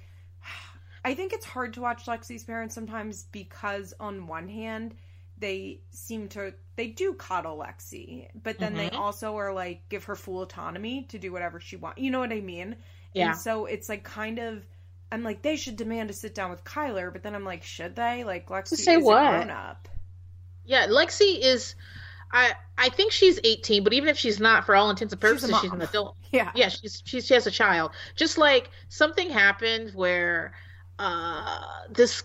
I 1.04 1.14
think 1.14 1.32
it's 1.32 1.46
hard 1.46 1.74
to 1.74 1.80
watch 1.80 2.06
Lexi's 2.06 2.42
parents 2.44 2.74
sometimes 2.74 3.24
because 3.30 3.94
on 4.00 4.26
one 4.26 4.48
hand 4.48 4.94
they 5.40 5.80
seem 5.90 6.28
to 6.28 6.52
they 6.76 6.88
do 6.88 7.14
coddle 7.14 7.58
Lexi, 7.58 8.28
but 8.42 8.58
then 8.58 8.74
they 8.74 8.88
Mhm. 8.90 8.98
also 8.98 9.36
are 9.36 9.52
like 9.52 9.88
give 9.88 10.04
her 10.04 10.14
full 10.16 10.42
autonomy 10.42 11.04
to 11.10 11.18
do 11.18 11.32
whatever 11.32 11.60
she 11.60 11.76
wants. 11.76 12.00
You 12.00 12.10
know 12.10 12.20
what 12.20 12.32
I 12.32 12.40
mean? 12.40 12.76
Yeah. 13.14 13.30
And 13.30 13.38
so 13.38 13.66
it's 13.66 13.88
like 13.88 14.04
kind 14.04 14.38
of 14.38 14.64
I'm 15.10 15.22
like 15.22 15.42
they 15.42 15.56
should 15.56 15.76
demand 15.76 16.08
to 16.08 16.14
sit 16.14 16.34
down 16.34 16.50
with 16.50 16.64
Kyler, 16.64 17.12
but 17.12 17.22
then 17.22 17.34
I'm 17.34 17.44
like 17.44 17.62
should 17.62 17.96
they? 17.96 18.24
Like 18.24 18.48
Lexi 18.48 18.76
say 18.76 18.96
is 18.96 19.04
what? 19.04 19.22
a 19.26 19.30
grown 19.38 19.50
up. 19.50 19.88
Yeah, 20.64 20.86
Lexi 20.86 21.40
is. 21.40 21.74
I 22.30 22.52
I 22.76 22.90
think 22.90 23.10
she's 23.12 23.40
18, 23.42 23.82
but 23.84 23.94
even 23.94 24.08
if 24.10 24.18
she's 24.18 24.38
not, 24.38 24.66
for 24.66 24.76
all 24.76 24.90
intents 24.90 25.12
and 25.14 25.20
purposes, 25.20 25.48
she's, 25.60 25.70
mom. 25.70 25.80
an 25.80 25.88
adult. 25.88 26.14
Yeah. 26.30 26.52
Yeah, 26.54 26.68
she's 26.68 27.02
she's 27.06 27.26
she 27.26 27.32
has 27.34 27.46
a 27.46 27.50
child. 27.50 27.92
Just 28.16 28.36
like 28.36 28.70
something 28.90 29.30
happened 29.30 29.92
where 29.94 30.52
uh 30.98 31.60
this 31.90 32.24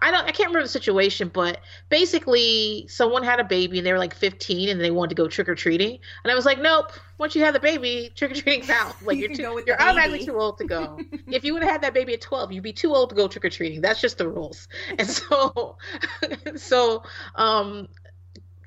I 0.00 0.10
don't 0.10 0.24
I 0.24 0.30
can't 0.30 0.48
remember 0.48 0.62
the 0.62 0.68
situation, 0.68 1.30
but 1.32 1.60
basically 1.88 2.86
someone 2.88 3.24
had 3.24 3.40
a 3.40 3.44
baby 3.44 3.78
and 3.78 3.86
they 3.86 3.92
were 3.92 3.98
like 3.98 4.14
15 4.14 4.68
and 4.68 4.80
they 4.80 4.90
wanted 4.90 5.10
to 5.10 5.14
go 5.16 5.28
trick 5.28 5.48
or 5.48 5.54
treating, 5.54 5.98
and 6.22 6.30
I 6.30 6.34
was 6.34 6.44
like, 6.44 6.60
nope. 6.60 6.92
Once 7.18 7.34
you 7.34 7.42
have 7.42 7.52
the 7.52 7.60
baby, 7.60 8.12
trick 8.14 8.30
or 8.30 8.34
treating's 8.34 8.70
out. 8.70 8.94
Like 9.02 9.16
You 9.16 9.22
you're 9.22 9.28
can 9.30 9.38
too, 9.38 9.62
you're 9.66 9.82
automatically 9.82 10.24
too 10.24 10.38
old 10.38 10.58
to 10.58 10.64
go. 10.64 11.00
if 11.26 11.44
you 11.44 11.52
would 11.52 11.62
have 11.64 11.72
had 11.72 11.82
that 11.82 11.92
baby 11.92 12.14
at 12.14 12.20
12, 12.20 12.52
you'd 12.52 12.62
be 12.62 12.72
too 12.72 12.94
old 12.94 13.10
to 13.10 13.16
go 13.16 13.26
trick 13.26 13.44
or 13.44 13.50
treating. 13.50 13.80
That's 13.80 14.00
just 14.00 14.18
the 14.18 14.28
rules. 14.28 14.68
And 14.96 15.10
so, 15.10 15.76
so, 16.56 17.02
um, 17.34 17.88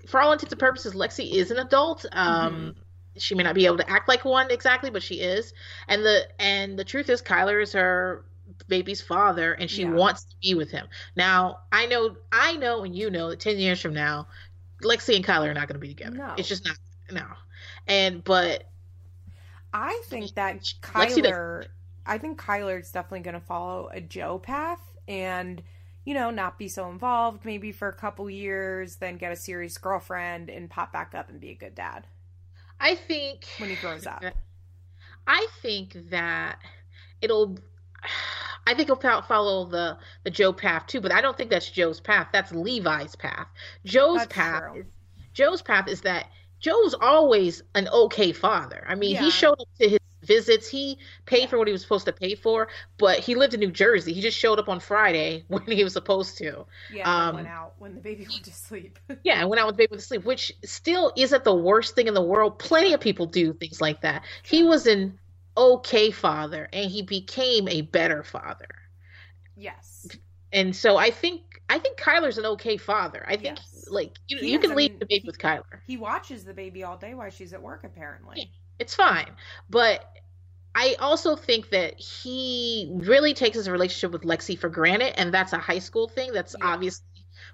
for 0.07 0.19
all 0.19 0.33
intents 0.33 0.51
and 0.51 0.59
purposes, 0.59 0.93
Lexi 0.93 1.31
is 1.31 1.49
an 1.51 1.59
adult. 1.59 2.05
Um, 2.11 2.75
she 3.17 3.35
may 3.35 3.43
not 3.43 3.55
be 3.55 3.65
able 3.65 3.77
to 3.77 3.89
act 3.89 4.09
like 4.09 4.25
one 4.25 4.51
exactly, 4.51 4.89
but 4.89 5.01
she 5.01 5.15
is. 5.15 5.53
And 5.87 6.03
the 6.03 6.27
and 6.39 6.77
the 6.77 6.83
truth 6.83 7.09
is, 7.09 7.21
Kyler 7.21 7.61
is 7.61 7.71
her 7.73 8.25
baby's 8.67 9.01
father, 9.01 9.53
and 9.53 9.69
she 9.69 9.83
Yeah. 9.83 9.91
wants 9.91 10.23
to 10.25 10.35
be 10.41 10.53
with 10.55 10.71
him. 10.71 10.87
Now, 11.15 11.59
I 11.71 11.85
know, 11.85 12.17
I 12.31 12.55
know, 12.57 12.83
and 12.83 12.95
you 12.95 13.09
know 13.09 13.29
that 13.29 13.39
ten 13.39 13.57
years 13.57 13.81
from 13.81 13.93
now, 13.93 14.27
Lexi 14.83 15.15
and 15.15 15.25
Kyler 15.25 15.49
are 15.49 15.53
not 15.53 15.67
going 15.67 15.75
to 15.75 15.79
be 15.79 15.89
together. 15.89 16.17
No. 16.17 16.33
It's 16.37 16.47
just 16.47 16.65
not. 16.65 16.77
No. 17.11 17.25
And 17.87 18.23
but 18.23 18.69
I 19.73 20.01
think 20.05 20.33
that 20.35 20.61
Kyler, 20.81 21.65
I 22.05 22.17
think 22.17 22.39
Kyler's 22.39 22.91
definitely 22.91 23.21
going 23.21 23.35
to 23.35 23.45
follow 23.45 23.89
a 23.91 24.01
Joe 24.01 24.39
path 24.39 24.81
and, 25.07 25.61
you 26.05 26.13
know, 26.13 26.29
not 26.29 26.57
be 26.57 26.67
so 26.67 26.89
involved 26.89 27.45
maybe 27.45 27.71
for 27.71 27.87
a 27.87 27.93
couple 27.93 28.29
years, 28.29 28.97
then 28.97 29.17
get 29.17 29.31
a 29.31 29.35
serious 29.35 29.77
girlfriend 29.77 30.49
and 30.49 30.69
pop 30.69 30.91
back 30.91 31.13
up 31.15 31.29
and 31.29 31.39
be 31.39 31.51
a 31.51 31.55
good 31.55 31.75
dad 31.75 32.05
I 32.79 32.95
think 32.95 33.45
when 33.59 33.69
he 33.69 33.75
grows 33.75 34.07
up. 34.07 34.23
I 35.27 35.47
think 35.61 36.09
that 36.09 36.57
it'll. 37.21 37.57
I 38.67 38.73
think 38.73 38.87
he'll 38.87 39.21
follow 39.23 39.65
the 39.65 39.97
the 40.23 40.29
Joe 40.29 40.53
path 40.53 40.87
too, 40.87 41.01
but 41.01 41.11
I 41.11 41.21
don't 41.21 41.35
think 41.37 41.49
that's 41.49 41.69
Joe's 41.69 41.99
path. 41.99 42.27
That's 42.31 42.51
Levi's 42.51 43.15
path. 43.15 43.47
Joe's 43.85 44.19
That's 44.19 44.33
path. 44.33 44.75
Is, 44.77 44.85
Joe's 45.33 45.61
path 45.61 45.87
is 45.87 46.01
that 46.01 46.27
Joe's 46.59 46.93
always 46.93 47.63
an 47.75 47.87
okay 47.89 48.31
father. 48.31 48.85
I 48.87 48.95
mean, 48.95 49.15
Yeah. 49.15 49.21
he 49.23 49.31
showed 49.31 49.59
up 49.59 49.67
to 49.79 49.89
his 49.89 49.99
visits. 50.23 50.69
He 50.69 50.99
paid 51.25 51.49
for 51.49 51.57
what 51.57 51.67
he 51.67 51.71
was 51.71 51.81
supposed 51.81 52.05
to 52.05 52.13
pay 52.13 52.35
for, 52.35 52.67
but 52.99 53.17
he 53.19 53.33
lived 53.33 53.55
in 53.55 53.59
New 53.59 53.71
Jersey. 53.71 54.13
He 54.13 54.21
just 54.21 54.37
showed 54.37 54.59
up 54.59 54.69
on 54.69 54.79
Friday 54.79 55.43
when 55.47 55.63
he 55.63 55.83
was 55.83 55.93
supposed 55.93 56.37
to. 56.37 56.65
Yeah, 56.93 57.09
Um, 57.11 57.35
went 57.37 57.47
out 57.47 57.73
when 57.79 57.95
the 57.95 58.01
baby 58.01 58.27
went 58.29 58.43
to 58.45 58.53
sleep. 58.53 58.99
Yeah, 59.23 59.39
and 59.41 59.49
went 59.49 59.59
out 59.59 59.65
with 59.67 59.75
the 59.77 59.83
baby 59.83 59.91
went 59.91 60.01
to 60.01 60.07
sleep, 60.07 60.23
which 60.25 60.53
still 60.63 61.11
isn't 61.17 61.43
the 61.43 61.55
worst 61.55 61.95
thing 61.95 62.07
in 62.07 62.13
the 62.13 62.21
world. 62.21 62.59
Plenty 62.59 62.93
of 62.93 62.99
people 63.01 63.25
do 63.25 63.53
things 63.53 63.81
like 63.81 64.01
that. 64.01 64.23
He 64.43 64.63
was 64.63 64.85
an 64.85 65.17
okay 65.57 66.11
father, 66.11 66.67
and 66.73 66.89
he 66.89 67.01
became 67.01 67.67
a 67.67 67.81
better 67.81 68.23
father. 68.23 68.67
yes. 69.55 70.07
And 70.53 70.75
so 70.75 70.97
I 70.97 71.11
think 71.11 71.61
I 71.69 71.79
think 71.79 71.97
Kyler's 71.97 72.37
an 72.37 72.45
okay 72.45 72.75
father. 72.75 73.23
I 73.25 73.37
think 73.37 73.57
Yes. 73.57 73.87
like 73.89 74.17
you, 74.27 74.37
you 74.39 74.59
can 74.59 74.73
I 74.73 74.75
leave 74.75 74.91
mean, 74.91 74.99
the 74.99 75.05
baby 75.05 75.21
he- 75.21 75.27
with 75.27 75.37
Kyler. 75.37 75.79
He 75.87 75.95
watches 75.95 76.43
the 76.43 76.53
baby 76.53 76.83
all 76.83 76.97
day 76.97 77.13
while 77.13 77.29
she's 77.29 77.53
at 77.53 77.61
work, 77.61 77.85
apparently. 77.85 78.51
It's 78.77 78.93
fine, 78.93 79.31
but 79.69 80.03
I 80.75 80.95
also 80.99 81.35
think 81.37 81.69
that 81.69 81.97
he 81.99 82.89
really 82.95 83.33
takes 83.33 83.55
his 83.55 83.69
relationship 83.69 84.11
with 84.11 84.23
Lexi 84.23 84.57
for 84.59 84.67
granted, 84.69 85.17
and 85.17 85.33
that's 85.33 85.53
a 85.53 85.57
high 85.57 85.79
school 85.79 86.09
thing. 86.09 86.33
That's 86.33 86.55
Yeah. 86.59 86.65
obviously 86.67 87.05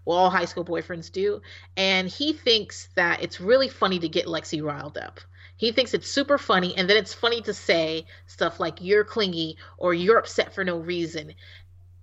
what 0.04 0.16
all 0.16 0.30
high 0.32 0.46
school 0.46 0.66
boyfriends 0.66 1.12
do. 1.12 1.42
And 1.76 2.08
he 2.08 2.34
thinks 2.34 2.90
that 2.96 3.22
it's 3.22 3.40
really 3.40 3.70
funny 3.70 4.00
to 4.00 4.10
get 4.10 4.26
Lexi 4.26 4.64
riled 4.64 4.98
up. 4.98 5.20
He 5.58 5.72
thinks 5.72 5.94
it's 5.94 6.10
super 6.10 6.38
funny, 6.38 6.76
and 6.78 6.90
then 6.90 6.98
it's 6.98 7.14
funny 7.14 7.42
to 7.42 7.54
say 7.54 8.06
stuff 8.28 8.60
like 8.60 8.82
you're 8.82 9.04
clingy 9.04 9.58
or 9.78 9.94
you're 9.94 10.18
upset 10.20 10.54
for 10.54 10.64
no 10.64 10.78
reason. 10.78 11.34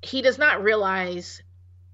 He 0.02 0.22
does 0.22 0.38
not 0.38 0.62
realize 0.62 1.42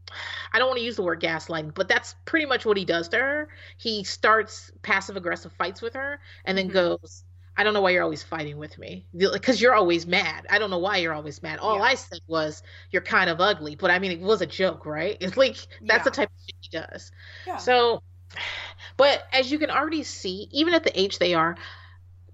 I 0.52 0.58
don't 0.58 0.68
want 0.68 0.78
to 0.78 0.84
use 0.84 0.96
the 0.96 1.02
word 1.02 1.20
gaslighting, 1.20 1.74
but 1.74 1.88
that's 1.88 2.14
pretty 2.24 2.46
much 2.46 2.64
what 2.66 2.76
he 2.76 2.84
does 2.84 3.08
to 3.10 3.18
her. 3.18 3.48
He 3.76 4.04
starts 4.04 4.70
passive 4.82 5.16
aggressive 5.16 5.52
fights 5.52 5.82
with 5.82 5.94
her 5.94 6.20
and 6.44 6.56
then 6.58 6.68
Mhm. 6.68 6.72
goes, 6.72 7.24
I 7.56 7.64
don't 7.64 7.74
know 7.74 7.80
why 7.82 7.90
you're 7.90 8.02
always 8.02 8.22
fighting 8.22 8.58
with 8.58 8.78
me. 8.78 9.06
Because 9.16 9.60
you're 9.60 9.74
always 9.74 10.06
mad. 10.06 10.46
I 10.50 10.58
don't 10.58 10.70
know 10.70 10.78
why 10.78 10.98
you're 10.98 11.12
always 11.12 11.42
mad. 11.42 11.58
All 11.58 11.76
Yeah. 11.76 11.84
I 11.84 11.94
said 11.94 12.20
was, 12.26 12.62
you're 12.90 13.02
kind 13.02 13.28
of 13.28 13.40
ugly. 13.40 13.76
But 13.76 13.90
I 13.90 13.98
mean, 13.98 14.12
it 14.12 14.20
was 14.20 14.40
a 14.40 14.46
joke, 14.46 14.86
right? 14.86 15.16
It's 15.20 15.36
like, 15.36 15.56
that's 15.86 16.04
the 16.04 16.10
type 16.10 16.30
of 16.30 16.36
shit 16.46 16.56
he 16.60 16.68
does. 16.78 17.12
Yeah. 17.46 17.56
So, 17.56 18.02
but 18.96 19.22
as 19.32 19.50
you 19.50 19.58
can 19.58 19.70
already 19.70 20.02
see, 20.02 20.49
even 20.52 20.75
at 20.75 20.84
the 20.84 20.99
age 21.00 21.18
they 21.18 21.34
are, 21.34 21.56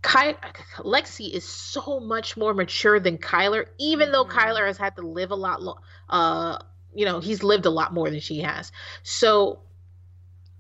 Ky- 0.03 0.37
Lexi 0.79 1.31
is 1.33 1.45
so 1.45 2.01
much 2.01 2.37
more 2.37 2.55
mature 2.55 3.01
than 3.01 3.19
Kyler, 3.19 3.67
even 3.79 4.13
though 4.13 4.25
Mhm. 4.25 4.31
Kyler 4.31 4.67
has 4.67 4.79
had 4.79 4.97
to 4.97 5.03
live 5.03 5.31
a 5.31 5.35
lot, 5.35 5.63
lo- 5.63 5.79
uh, 6.09 6.59
you 6.95 7.05
know, 7.05 7.21
he's 7.21 7.43
lived 7.43 7.67
a 7.67 7.71
lot 7.71 7.93
more 7.93 8.11
than 8.11 8.21
she 8.21 8.41
has. 8.41 8.73
So 9.03 9.61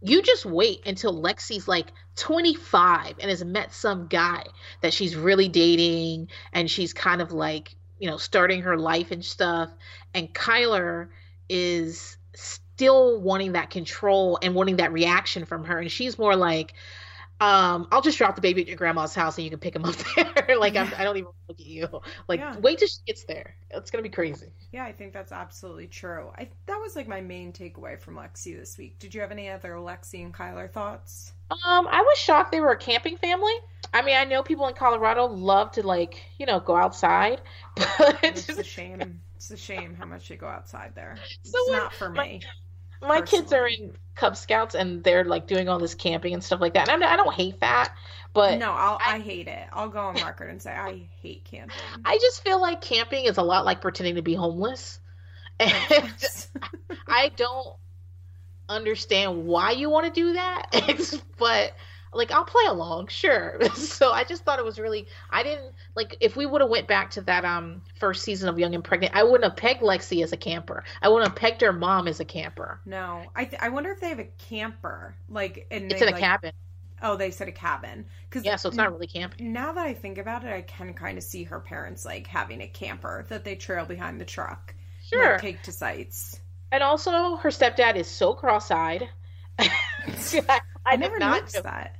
you 0.00 0.22
just 0.22 0.44
wait 0.44 0.86
until 0.86 1.14
Lexi's 1.20 1.66
like 1.68 1.92
25 2.16 3.16
and 3.20 3.30
has 3.30 3.44
met 3.44 3.72
some 3.72 4.06
guy 4.08 4.44
that 4.82 4.92
she's 4.92 5.16
really 5.16 5.48
dating 5.48 6.28
and 6.52 6.70
she's 6.70 6.92
kind 6.92 7.20
of 7.22 7.32
like, 7.32 7.74
you 7.98 8.08
know, 8.08 8.16
starting 8.16 8.62
her 8.62 8.76
life 8.78 9.10
and 9.10 9.24
stuff. 9.24 9.70
And 10.14 10.32
Kyler 10.34 11.08
is 11.48 12.16
still 12.76 13.18
wanting 13.22 13.52
that 13.52 13.70
control 13.70 14.38
and 14.42 14.54
wanting 14.54 14.76
that 14.76 14.92
reaction 14.92 15.46
from 15.46 15.64
her. 15.64 15.78
And 15.78 15.90
she's 15.90 16.18
more 16.18 16.36
like, 16.36 16.74
um, 17.40 17.88
I'll 17.90 18.02
just 18.02 18.18
drop 18.18 18.34
the 18.34 18.40
baby 18.42 18.60
at 18.62 18.68
your 18.68 18.76
grandma's 18.76 19.14
house 19.14 19.36
and 19.38 19.44
you 19.44 19.50
can 19.50 19.58
pick 19.58 19.74
him 19.76 19.84
up 19.84 19.94
there. 20.46 20.58
like, 20.58 20.76
I'm, 20.76 20.92
I 20.96 21.04
don't 21.04 21.16
even 21.16 21.30
look 21.48 21.58
at 21.60 21.66
you. 21.66 21.88
Like, 22.28 22.40
Yeah. 22.40 22.56
wait 22.58 22.78
till 22.78 22.88
she 22.88 22.98
gets 23.06 23.24
there. 23.24 23.56
It's 23.70 23.90
going 23.90 24.02
to 24.02 24.08
be 24.08 24.12
crazy. 24.14 24.48
Yeah, 24.72 24.84
I 24.84 24.92
think 24.92 25.12
that's 25.14 25.32
absolutely 25.32 25.86
true. 25.86 26.30
I 26.36 26.48
that 26.66 26.76
was 26.76 26.96
like 26.96 27.08
my 27.08 27.20
main 27.22 27.52
takeaway 27.52 27.98
from 27.98 28.16
Lexi 28.16 28.58
this 28.58 28.76
week. 28.76 28.98
Did 28.98 29.14
you 29.14 29.20
have 29.22 29.32
any 29.32 29.48
other 29.48 29.72
Lexi 29.74 30.22
and 30.22 30.34
Kyler 30.34 30.70
thoughts? 30.70 31.32
Um, 31.50 31.86
I 31.88 32.02
was 32.02 32.18
shocked 32.18 32.52
they 32.52 32.60
were 32.60 32.72
a 32.72 32.78
camping 32.78 33.16
family. 33.16 33.54
I 33.94 34.02
mean, 34.02 34.16
I 34.16 34.24
know 34.24 34.42
people 34.42 34.66
in 34.68 34.74
Colorado 34.74 35.26
love 35.26 35.72
to 35.72 35.86
like, 35.86 36.22
you 36.38 36.44
know, 36.46 36.60
go 36.60 36.76
outside, 36.76 37.40
but 37.76 38.18
It's 38.22 38.48
a 38.50 38.62
shame. 38.64 39.20
It's 39.36 39.50
a 39.50 39.56
shame 39.58 39.94
how 39.94 40.06
much 40.06 40.26
they 40.28 40.36
go 40.36 40.46
outside 40.48 40.92
there. 40.94 41.16
It's 41.42 41.52
So 41.52 41.58
not 41.72 41.92
for 41.92 42.08
my- 42.08 42.24
me. 42.26 42.40
My 43.02 43.20
kids 43.20 43.52
are 43.52 43.66
in 43.66 43.92
Cub 44.14 44.36
Scouts 44.36 44.74
and 44.74 45.02
they're 45.04 45.24
like 45.24 45.46
doing 45.46 45.68
all 45.68 45.78
this 45.78 45.94
camping 45.94 46.34
and 46.34 46.42
stuff 46.42 46.60
like 46.60 46.74
that. 46.74 46.88
And 46.88 47.04
I'm, 47.04 47.12
I 47.12 47.16
don't 47.16 47.34
hate 47.34 47.60
that, 47.60 47.94
but 48.32 48.58
no, 48.58 48.72
I'll, 48.72 48.98
I, 49.04 49.16
I- 49.16 49.18
hate 49.20 49.48
it. 49.48 49.66
I'll 49.72 49.88
go 49.88 50.00
on 50.00 50.14
record 50.14 50.50
and 50.50 50.60
say 50.62 50.70
I 50.72 51.02
hate 51.22 51.44
camping. 51.44 51.76
I 52.04 52.18
just 52.18 52.42
feel 52.42 52.60
like 52.60 52.80
camping 52.80 53.24
is 53.26 53.36
a 53.38 53.42
lot 53.42 53.64
like 53.64 53.80
pretending 53.80 54.16
to 54.16 54.22
be 54.22 54.34
homeless. 54.34 55.00
And 55.58 55.72
I 57.08 57.30
don't 57.34 57.76
understand 58.68 59.46
why 59.46 59.70
you 59.72 59.88
want 59.90 60.06
to 60.06 60.12
do 60.12 60.32
that. 60.34 61.22
But 61.38 61.74
like 62.12 62.30
I'll 62.30 62.44
play 62.44 62.64
along, 62.66 63.08
sure. 63.08 63.58
So 63.74 64.10
I 64.12 64.24
just 64.24 64.44
thought 64.44 64.58
it 64.58 64.64
was 64.64 64.78
really 64.78 65.06
I 65.30 65.42
didn't 65.42 65.72
like 65.96 66.16
if 66.20 66.36
we 66.36 66.46
would 66.46 66.60
have 66.60 66.70
went 66.70 66.86
back 66.88 67.10
to 67.12 67.22
that 67.22 67.44
um 67.44 67.82
first 67.98 68.22
season 68.22 68.48
of 68.48 68.58
Young 68.58 68.74
and 68.74 68.84
Pregnant, 68.84 69.14
I 69.14 69.24
wouldn't 69.24 69.44
have 69.44 69.56
pegged 69.56 69.80
Lexi 69.82 70.22
as 70.22 70.32
a 70.32 70.36
camper. 70.36 70.84
I 71.02 71.08
wouldn't 71.08 71.28
have 71.30 71.36
pegged 71.36 71.62
her 71.62 71.72
mom 71.72 72.06
as 72.08 72.20
a 72.20 72.24
camper. 72.24 72.80
no, 72.84 73.30
I 73.34 73.44
th- 73.44 73.60
I 73.60 73.68
wonder 73.70 73.90
if 73.90 74.00
they 74.00 74.08
have 74.10 74.18
a 74.18 74.24
camper 74.48 75.16
like 75.28 75.66
and 75.70 75.90
It's 75.90 76.00
they, 76.00 76.06
in 76.06 76.08
a 76.08 76.12
like, 76.12 76.20
cabin. 76.20 76.52
Oh, 77.02 77.16
they 77.16 77.30
said 77.30 77.48
a 77.48 77.52
cabin 77.52 78.06
because 78.28 78.44
Yeah, 78.44 78.56
so 78.56 78.68
it's 78.68 78.76
not 78.76 78.92
really 78.92 79.06
camping. 79.06 79.40
Now 79.52 79.72
that 79.72 79.86
I 79.86 79.94
think 79.94 80.18
about 80.18 80.44
it, 80.44 80.52
I 80.52 80.62
can 80.62 80.94
kind 80.94 81.18
of 81.18 81.24
see 81.24 81.44
her 81.44 81.60
parents 81.60 82.04
like 82.04 82.26
having 82.26 82.60
a 82.60 82.68
camper 82.68 83.24
that 83.28 83.44
they 83.44 83.56
trail 83.56 83.84
behind 83.86 84.20
the 84.20 84.24
truck. 84.24 84.74
and, 85.12 85.20
Sure. 85.20 85.32
like, 85.32 85.38
take 85.38 85.62
to 85.62 85.72
sites. 85.72 86.40
And 86.70 86.82
also 86.82 87.36
her 87.36 87.50
stepdad 87.50 87.96
is 87.96 88.06
so 88.08 88.34
cross-eyed. 88.34 89.08
I, 90.48 90.60
I, 90.84 90.96
did 90.96 91.00
never 91.00 91.18
noticed 91.18 91.62
that. 91.62 91.96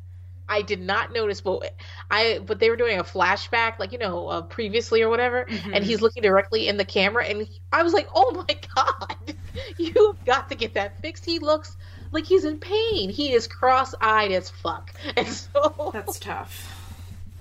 I 0.49 0.63
did 0.63 0.81
not 0.81 1.13
notice, 1.13 1.41
but 1.41 1.75
I 2.11 2.41
but 2.45 2.59
they 2.61 2.71
were 2.71 2.77
doing 2.77 2.99
a 2.99 3.05
flashback, 3.05 3.79
like 3.79 3.93
you 3.93 3.99
know, 3.99 4.29
uh, 4.29 4.43
previously 4.43 5.03
or 5.03 5.09
whatever, 5.09 5.47
Mhm. 5.47 5.75
and 5.75 5.85
he's 5.85 6.01
looking 6.01 6.23
directly 6.23 6.69
in 6.69 6.77
the 6.77 6.85
camera, 6.85 7.25
and 7.27 7.49
I 7.73 7.83
was 7.83 7.93
like, 7.93 8.09
"Oh 8.15 8.31
my 8.49 8.57
god, 8.75 9.35
you've 9.79 10.25
got 10.25 10.49
to 10.51 10.55
get 10.55 10.75
that 10.75 11.01
fixed." 11.01 11.25
He 11.25 11.39
looks 11.39 11.77
like 12.13 12.25
he's 12.27 12.45
in 12.45 12.59
pain. 12.59 13.11
He 13.11 13.33
is 13.33 13.47
cross-eyed 13.47 14.33
as 14.33 14.51
fuck, 14.51 14.95
and 15.17 15.27
so 15.29 15.91
That's 15.93 16.19
tough. 16.21 16.73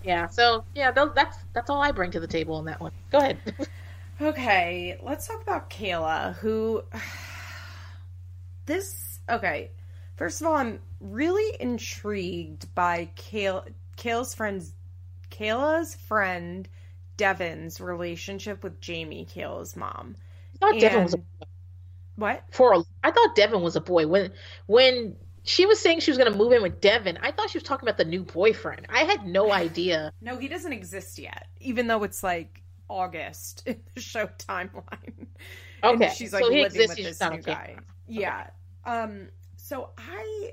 yeah, 0.03 0.27
so 0.27 0.63
yeah, 0.75 0.91
that's 0.91 1.37
that's 1.53 1.69
all 1.69 1.81
I 1.81 1.91
bring 1.91 2.11
to 2.11 2.19
the 2.19 2.27
table 2.27 2.55
on 2.55 2.65
that 2.65 2.79
one. 2.81 2.91
Go 3.11 3.19
ahead. 3.19 3.37
Okay, 4.21 4.97
let's 5.03 5.27
talk 5.27 5.41
about 5.41 5.69
Kayla, 5.69 6.35
who. 6.35 6.83
This. 8.65 9.19
Okay. 9.29 9.71
First 10.15 10.41
of 10.41 10.47
all, 10.47 10.55
I'm 10.55 10.79
really 10.99 11.55
intrigued 11.59 12.73
by 12.73 13.09
Kayla, 13.15 13.67
Kayla's 13.97 14.33
friend's. 14.33 14.73
Kayla's 15.31 15.95
friend 15.95 16.67
Devin's 17.17 17.81
relationship 17.81 18.63
with 18.63 18.79
Jamie, 18.79 19.25
Kayla's 19.29 19.75
mom. 19.75 20.15
I 20.61 20.71
thought 20.71 20.79
Devin 20.79 21.03
was 21.03 21.13
a, 21.13 21.17
And- 21.17 21.25
What? 22.15 22.43
for 22.51 22.73
a, 22.73 22.83
I 23.03 23.11
thought 23.11 23.35
Devin 23.35 23.61
was 23.61 23.75
a 23.75 23.81
boy 23.81 24.07
when 24.07 24.31
when 24.67 25.17
she 25.43 25.65
was 25.65 25.79
saying 25.79 25.99
she 25.99 26.11
was 26.11 26.17
going 26.17 26.31
to 26.31 26.37
move 26.37 26.53
in 26.53 26.61
with 26.63 26.79
Devin. 26.79 27.17
I 27.21 27.31
thought 27.31 27.49
she 27.49 27.57
was 27.57 27.63
talking 27.63 27.87
about 27.87 27.97
the 27.97 28.05
new 28.05 28.23
boyfriend. 28.23 28.85
I 28.89 28.99
had 29.03 29.25
no 29.27 29.51
idea. 29.65 30.11
No, 30.21 30.37
he 30.37 30.47
doesn't 30.47 30.71
exist 30.71 31.19
yet, 31.19 31.47
even 31.59 31.87
though 31.87 32.03
it's 32.03 32.23
like 32.23 32.61
August 32.87 33.63
in 33.65 33.81
the 33.93 34.01
show 34.01 34.27
timeline. 34.37 35.27
And 35.83 36.01
Okay, 36.01 36.13
she's 36.15 36.31
like 36.33 36.43
so 36.43 36.49
he 36.49 36.61
living 36.63 36.81
exists. 36.81 36.97
with 36.97 37.19
this 37.19 37.29
new 37.29 37.41
guy. 37.41 37.65
camera. 37.75 37.83
Yeah. 38.07 38.47
Um. 38.85 39.27
So 39.65 39.89
I, 39.97 40.51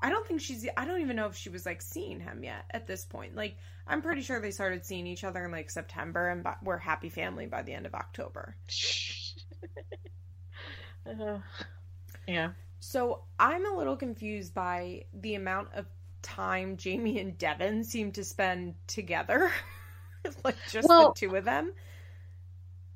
I 0.00 0.08
don't 0.08 0.26
think 0.26 0.40
she's. 0.40 0.66
I 0.74 0.86
don't 0.86 1.02
even 1.02 1.16
know 1.16 1.26
if 1.26 1.36
she 1.36 1.50
was 1.50 1.66
like 1.66 1.82
seeing 1.82 2.18
him 2.18 2.42
yet 2.42 2.64
at 2.70 2.86
this 2.86 3.04
point. 3.04 3.36
Like 3.36 3.58
I'm 3.86 4.00
pretty 4.00 4.22
sure 4.22 4.40
they 4.40 4.52
started 4.52 4.86
seeing 4.86 5.06
each 5.06 5.22
other 5.22 5.44
in 5.44 5.50
like 5.50 5.68
September, 5.68 6.28
and 6.30 6.42
by, 6.42 6.54
we're 6.62 6.78
happy 6.78 7.10
family 7.10 7.44
by 7.44 7.60
the 7.60 7.74
end 7.74 7.84
of 7.84 7.94
October. 7.94 8.56
Uh, 11.06 11.38
yeah. 12.28 12.50
So 12.78 13.22
I'm 13.38 13.64
a 13.66 13.76
little 13.76 13.96
confused 13.96 14.52
by 14.52 15.04
the 15.14 15.34
amount 15.34 15.68
of 15.74 15.86
time 16.22 16.76
Jamie 16.76 17.18
and 17.18 17.38
Devin 17.38 17.84
seem 17.84 18.12
to 18.12 18.22
spend 18.22 18.74
together, 18.86 19.50
like 20.44 20.56
just 20.70 20.88
Well- 20.88 21.14
the 21.14 21.26
two 21.26 21.34
of 21.36 21.44
them. 21.44 21.72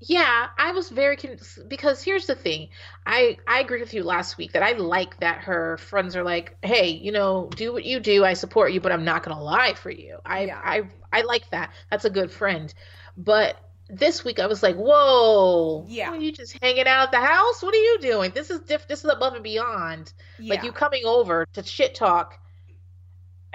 Yeah, 0.01 0.49
I 0.59 0.73
was 0.73 0.91
very 0.91 1.17
con- 1.17 1.39
because 1.69 2.03
here's 2.03 2.27
the 2.27 2.35
thing. 2.35 2.69
I 3.07 3.39
I 3.47 3.61
agree 3.61 3.81
with 3.81 3.95
you 3.95 4.03
last 4.05 4.37
week 4.37 4.53
that 4.53 4.63
I 4.63 4.73
like 4.73 5.19
that 5.21 5.39
her 5.45 5.79
friends 5.79 6.15
are 6.17 6.25
like, 6.25 6.57
"Hey, 6.63 6.89
you 6.89 7.11
know, 7.13 7.49
do 7.57 7.73
what 7.73 7.85
you 7.85 8.01
do. 8.01 8.25
I 8.25 8.35
support 8.35 8.73
you, 8.73 8.81
but 8.81 8.93
I'm 8.93 9.05
not 9.05 9.23
going 9.23 9.37
to 9.37 9.43
lie 9.43 9.75
for 9.75 9.91
you." 9.91 10.19
I 10.27 10.45
Yeah. 10.47 10.61
I 10.63 10.83
I 11.13 11.23
like 11.23 11.49
that. 11.51 11.71
That's 11.91 12.05
a 12.05 12.11
good 12.11 12.31
friend. 12.31 12.73
But 13.17 13.57
this 13.89 14.25
week 14.25 14.41
I 14.41 14.47
was 14.47 14.63
like, 14.63 14.77
"Whoa. 14.77 15.87
Yeah. 15.89 16.11
Are 16.11 16.17
you 16.17 16.33
just 16.33 16.59
hanging 16.61 16.87
out 16.87 17.05
at 17.05 17.11
the 17.13 17.21
house? 17.21 17.63
What 17.63 17.73
are 17.75 17.79
you 17.79 17.99
doing? 18.01 18.33
This 18.35 18.51
is 18.51 18.61
diff- 18.61 18.89
this 18.89 19.05
is 19.05 19.11
above 19.11 19.35
and 19.35 19.45
beyond. 19.45 20.13
Yeah. 20.39 20.55
Like 20.55 20.65
you 20.65 20.73
coming 20.73 21.05
over 21.07 21.47
to 21.55 21.63
shit 21.63 21.95
talk. 21.95 22.39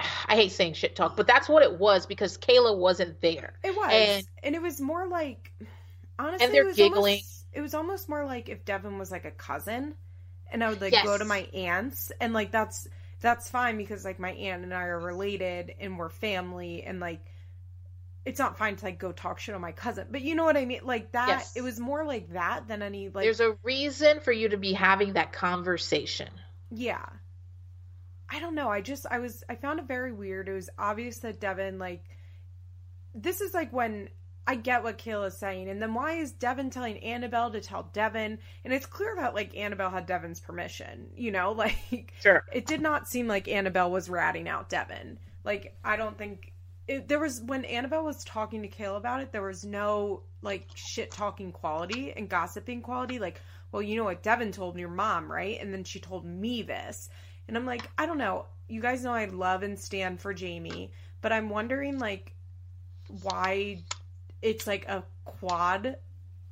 I 0.26 0.34
hate 0.36 0.52
saying 0.52 0.72
shit 0.72 0.96
talk, 0.96 1.16
but 1.16 1.26
that's 1.26 1.48
what 1.48 1.62
it 1.62 1.78
was 1.78 2.06
because 2.06 2.38
Kayla 2.38 2.76
wasn't 2.76 3.20
there. 3.20 3.54
It 3.62 3.76
was, 3.76 3.90
And- 3.92 4.26
and, 4.42 4.54
it 4.54 4.62
was 4.62 4.80
more 4.80 5.06
like 5.06 5.52
honestly, 6.26 6.44
And 6.46 6.54
they're 6.54 6.62
it 6.64 6.66
was 6.66 6.76
giggling. 6.76 7.14
Almost, 7.14 7.46
it 7.52 7.60
was 7.60 7.74
almost 7.74 8.08
more 8.08 8.24
like 8.24 8.48
if 8.48 8.64
Devin 8.64 8.98
was 8.98 9.10
like 9.10 9.24
a 9.24 9.30
cousin, 9.30 9.94
and 10.52 10.62
I 10.62 10.68
would 10.68 10.80
like 10.80 10.92
Yes. 10.92 11.04
go 11.04 11.16
to 11.18 11.24
my 11.24 11.40
aunts, 11.54 12.12
and 12.20 12.32
like 12.32 12.50
that's 12.50 12.86
that's 13.20 13.48
fine 13.50 13.76
because 13.76 14.04
like 14.04 14.18
my 14.18 14.32
aunt 14.32 14.62
and 14.64 14.72
I 14.72 14.84
are 14.84 14.98
related 14.98 15.74
and 15.80 15.98
we're 15.98 16.08
family, 16.08 16.82
and 16.82 17.00
like 17.00 17.20
it's 18.24 18.38
not 18.38 18.58
fine 18.58 18.76
to 18.76 18.84
like 18.84 18.98
go 18.98 19.12
talk 19.12 19.38
shit 19.40 19.54
on 19.54 19.60
my 19.60 19.72
cousin, 19.72 20.06
but 20.10 20.20
you 20.20 20.34
know 20.34 20.44
what 20.44 20.56
I 20.56 20.64
mean, 20.64 20.80
like 20.84 21.12
that. 21.12 21.28
Yes. 21.28 21.56
It 21.56 21.62
was 21.62 21.80
more 21.80 22.04
like 22.04 22.32
that 22.34 22.68
than 22.68 22.82
any 22.82 23.08
like 23.08 23.24
There's 23.24 23.40
a 23.40 23.56
reason 23.62 24.20
for 24.20 24.32
you 24.32 24.50
to 24.50 24.56
be 24.56 24.72
having 24.72 25.14
that 25.14 25.32
conversation. 25.32 26.28
Yeah. 26.70 27.04
I 28.28 28.38
don't 28.38 28.54
know. 28.54 28.68
I 28.68 28.80
just 28.80 29.06
I 29.10 29.18
was 29.18 29.42
I 29.48 29.56
found 29.56 29.80
it 29.80 29.86
very 29.88 30.12
weird. 30.12 30.48
It 30.48 30.52
was 30.52 30.70
obvious 30.78 31.18
that 31.18 31.40
Devin 31.40 31.78
like 31.78 32.04
this 33.14 33.40
is 33.40 33.52
like 33.54 33.72
when 33.72 34.08
I 34.46 34.54
get 34.56 34.82
what 34.82 34.98
Kayla's 34.98 35.36
saying, 35.36 35.68
and 35.68 35.80
then 35.80 35.94
why 35.94 36.14
is 36.14 36.32
Devin 36.32 36.70
telling 36.70 36.98
Annabelle 37.04 37.50
to 37.52 37.60
tell 37.60 37.88
Devin? 37.92 38.38
And 38.64 38.72
it's 38.72 38.86
clear 38.86 39.14
that 39.16 39.34
like 39.34 39.56
Annabelle 39.56 39.90
had 39.90 40.06
Devin's 40.06 40.40
permission, 40.40 41.10
you 41.14 41.30
know, 41.30 41.52
like 41.56 42.12
Sure. 42.20 42.42
it 42.52 42.66
did 42.66 42.80
not 42.80 43.06
seem 43.08 43.28
like 43.28 43.48
Annabelle 43.48 43.90
was 43.90 44.08
ratting 44.10 44.48
out 44.48 44.68
Devin. 44.68 45.18
Like 45.44 45.76
I 45.84 45.96
don't 45.96 46.18
think 46.18 46.52
it, 46.88 47.06
there 47.06 47.20
was 47.20 47.40
when 47.42 47.64
Annabelle 47.66 48.04
was 48.04 48.24
talking 48.24 48.62
to 48.62 48.68
Kayla 48.68 48.96
about 48.96 49.20
it, 49.20 49.30
there 49.30 49.42
was 49.42 49.64
no 49.64 50.22
like 50.42 50.66
shit 50.74 51.10
talking 51.10 51.52
quality 51.52 52.12
and 52.12 52.28
gossiping 52.28 52.82
quality. 52.82 53.18
Like, 53.18 53.40
well, 53.70 53.82
you 53.82 53.96
know 53.96 54.04
what 54.04 54.22
Devin 54.22 54.50
told 54.52 54.78
your 54.78 54.88
mom, 54.88 55.30
right? 55.30 55.58
And 55.60 55.72
then 55.72 55.84
she 55.84 56.00
told 56.00 56.24
me 56.24 56.62
this, 56.62 57.08
and 57.46 57.56
I'm 57.56 57.66
like, 57.66 57.88
I 57.98 58.06
don't 58.06 58.18
know. 58.18 58.46
You 58.68 58.80
guys 58.80 59.04
know 59.04 59.12
I 59.12 59.26
love 59.26 59.62
and 59.62 59.78
stand 59.78 60.20
for 60.20 60.34
Jamie, 60.34 60.90
but 61.20 61.32
I'm 61.32 61.48
wondering 61.50 61.98
like 61.98 62.34
why 63.22 63.78
it's 64.42 64.66
like 64.66 64.86
a 64.88 65.04
quad 65.24 65.96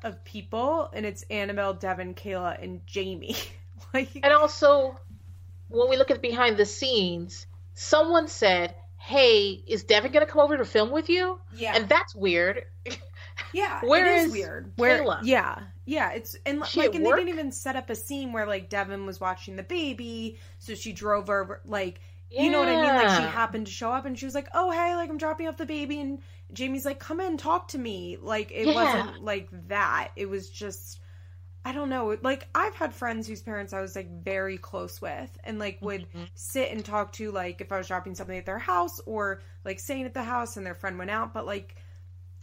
of 0.04 0.25
people 0.25 0.90
and 0.92 1.04
it's 1.07 1.23
Annabelle, 1.30 1.75
Devin, 1.75 2.14
Kayla, 2.14 2.62
and 2.62 2.87
Jamie. 2.87 3.37
like, 3.95 4.11
And 4.23 4.33
also, 4.33 4.99
when 5.68 5.88
we 5.88 5.97
look 5.97 6.11
at 6.11 6.23
behind 6.23 6.57
the 6.57 6.66
scenes, 6.66 7.47
someone 7.75 8.28
said, 8.28 8.75
"Hey, 8.99 9.62
is 9.66 9.85
Devin 9.85 10.12
gonna 10.12 10.26
come 10.26 10.40
over 10.42 10.57
to 10.57 10.64
film 10.64 10.90
with 10.90 11.09
you?" 11.09 11.40
yeah, 11.50 11.76
And 11.76 11.88
that's 11.88 12.14
weird. 12.14 12.64
yeah, 13.52 13.85
where 13.85 14.07
it 14.07 14.07
is, 14.07 14.26
is 14.26 14.33
weird. 14.33 14.73
Where, 14.76 15.04
Kayla? 15.04 15.21
yeah, 15.21 15.61
yeah, 15.85 16.11
it's 16.12 16.37
and 16.47 16.64
She 16.66 16.80
like, 16.80 16.95
and 16.95 17.04
they 17.04 17.12
didn't 17.12 17.28
even 17.28 17.52
set 17.52 17.76
up 17.76 17.90
a 17.90 17.95
scene 17.95 18.33
where 18.33 18.47
like 18.47 18.68
Devin 18.68 19.07
was 19.07 19.21
watching 19.21 19.57
the 19.57 19.62
baby, 19.62 20.38
so 20.59 20.75
she 20.75 20.92
drove 20.92 21.30
over, 21.30 21.61
like. 21.64 22.00
You 22.37 22.50
know 22.50 22.58
what 22.61 22.68
I 22.68 22.76
mean? 22.76 22.94
Like 22.94 23.08
she 23.11 23.26
happened 23.26 23.66
to 23.66 23.73
show 23.73 23.92
up 23.92 24.04
and 24.06 24.18
she 24.18 24.25
was 24.25 24.35
like, 24.35 24.49
"Oh 24.54 24.70
hey, 24.70 24.94
like 24.94 25.11
I'm 25.11 25.18
dropping 25.18 25.49
off 25.49 25.56
the 25.56 25.66
baby," 25.66 26.00
and 26.00 26.20
Jamie's 26.52 26.85
like, 26.85 26.99
"Come 27.00 27.20
in, 27.20 27.37
talk 27.37 27.68
to 27.68 27.78
me." 27.78 28.16
Like 28.20 28.50
it 28.52 28.66
Yeah. 28.66 28.73
wasn't 28.73 29.23
like 29.23 29.49
that. 29.68 30.12
It 30.16 30.26
was 30.30 30.49
just, 30.49 31.00
I 31.64 31.73
don't 31.73 31.90
know. 31.90 32.16
Like 32.23 32.49
I've 32.54 32.75
had 32.76 32.94
friends 32.94 33.26
whose 33.28 33.42
parents 33.42 33.73
I 33.73 33.80
was 33.82 33.97
like 33.97 34.11
very 34.25 34.58
close 34.58 35.00
with, 35.00 35.37
and 35.44 35.58
like 35.58 35.78
would 35.82 36.08
Mhm. 36.14 36.28
sit 36.35 36.73
and 36.73 36.85
talk 36.85 37.12
to 37.14 37.30
like 37.32 37.61
if 37.61 37.73
I 37.73 37.78
was 37.78 37.88
dropping 37.88 38.14
something 38.16 38.38
at 38.38 38.47
their 38.47 38.58
house 38.61 39.00
or 39.06 39.42
like 39.64 39.80
staying 39.80 40.04
at 40.06 40.14
the 40.14 40.25
house 40.25 40.56
and 40.56 40.66
their 40.66 40.75
friend 40.76 40.99
went 40.99 41.11
out, 41.11 41.35
but 41.35 41.47
like 41.47 41.76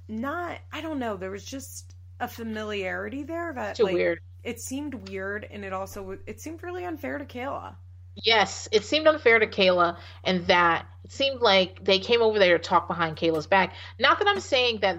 not. 0.08 0.60
I 0.74 0.82
don't 0.82 1.00
know. 1.00 1.18
There 1.18 1.32
was 1.32 1.46
just 1.46 1.96
a 2.20 2.28
familiarity 2.28 3.24
there 3.24 3.54
that 3.54 3.82
like 3.84 4.06
weird. 4.06 4.20
it 4.44 4.60
seemed 4.62 4.96
weird, 4.96 5.46
and 5.46 5.66
it 5.66 5.74
also 5.74 6.18
it 6.28 6.42
seemed 6.42 6.64
really 6.64 6.86
unfair 6.86 7.18
to 7.20 7.26
Kayla. 7.26 7.76
Yes, 8.16 8.68
it 8.72 8.86
seemed 8.86 9.08
unfair 9.08 9.40
to 9.40 9.48
Kayla, 9.48 9.98
and 10.24 10.48
that 10.48 10.86
it 11.04 11.12
seemed 11.12 11.42
like 11.42 11.84
they 11.84 12.00
came 12.00 12.22
over 12.22 12.40
there 12.40 12.58
to 12.58 12.64
talk 12.64 12.88
behind 12.88 13.18
Kayla's 13.18 13.48
back. 13.48 13.74
Not 14.00 14.20
that 14.20 14.28
I'm 14.28 14.40
saying 14.40 14.80
that 14.82 14.98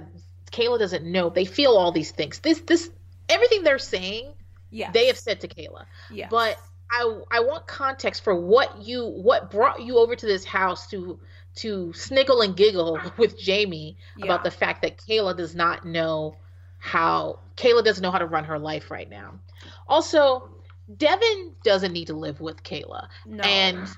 Kayla 0.52 0.78
doesn't 0.78 1.04
know; 1.04 1.30
they 1.30 1.44
feel 1.44 1.72
all 1.72 1.92
these 1.92 2.10
things. 2.10 2.38
This, 2.40 2.60
this, 2.60 2.90
everything 3.28 3.62
they're 3.62 3.78
saying, 3.78 4.32
Yeah, 4.70 4.90
they 4.90 5.06
have 5.06 5.18
said 5.18 5.40
to 5.40 5.48
Kayla. 5.48 5.86
yeah, 6.10 6.28
But 6.30 6.58
I, 6.90 7.20
I 7.30 7.40
want 7.40 7.66
context 7.66 8.22
for 8.22 8.34
what 8.34 8.82
you, 8.82 9.06
what 9.06 9.50
brought 9.50 9.82
you 9.82 9.98
over 9.98 10.14
to 10.14 10.26
this 10.26 10.44
house 10.44 10.88
to, 10.90 11.18
to 11.56 11.92
sniggle 11.92 12.42
and 12.42 12.56
giggle 12.56 13.00
with 13.16 13.38
Jamie 13.38 13.96
about 14.22 14.44
the 14.44 14.50
fact 14.50 14.82
that 14.82 14.98
Kayla 14.98 15.36
does 15.36 15.54
not 15.54 15.84
know 15.84 16.36
how 16.78 17.40
Kayla 17.56 17.84
doesn't 17.84 18.02
know 18.02 18.10
how 18.10 18.18
to 18.18 18.26
run 18.26 18.44
her 18.44 18.58
life 18.58 18.90
right 18.90 19.08
now. 19.08 19.40
Also, 19.88 20.48
Devin 20.96 21.52
doesn't 21.64 21.92
need 21.92 22.06
to 22.06 22.14
live 22.14 22.40
with 22.40 22.62
Kayla. 22.62 23.08
no. 23.26 23.42
And 23.42 23.88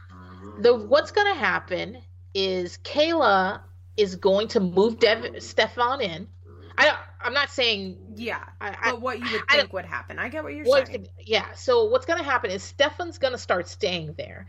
the 0.61 0.75
what's 0.75 1.11
going 1.11 1.33
to 1.33 1.39
happen 1.39 1.99
is 2.35 2.79
Kayla 2.85 3.61
is 3.97 4.17
going 4.17 4.49
to 4.49 4.61
move 4.61 4.99
Dev 4.99 5.43
Stephan 5.43 6.01
in. 6.01 6.29
I 6.79 6.85
don't, 6.85 6.99
I'm 7.21 7.35
not 7.35 7.51
saying 7.51 7.99
yeah. 8.17 8.45
I, 8.61 8.69
I, 8.81 8.91
But 8.93 9.01
what 9.03 9.19
you 9.19 9.27
would 9.33 9.49
think 9.51 9.73
would 9.73 9.85
happen. 9.85 10.19
I 10.19 10.29
get 10.29 10.45
what 10.45 10.55
you're 10.55 10.65
what- 10.65 10.87
saying. 10.87 11.09
yeah. 11.21 11.53
So 11.55 11.85
what's 11.87 12.07
going 12.07 12.19
to 12.19 12.25
happen 12.25 12.51
is 12.51 12.63
Stephan's 12.63 13.19
going 13.19 13.33
to 13.33 13.39
start 13.39 13.67
staying 13.69 14.15
there. 14.17 14.47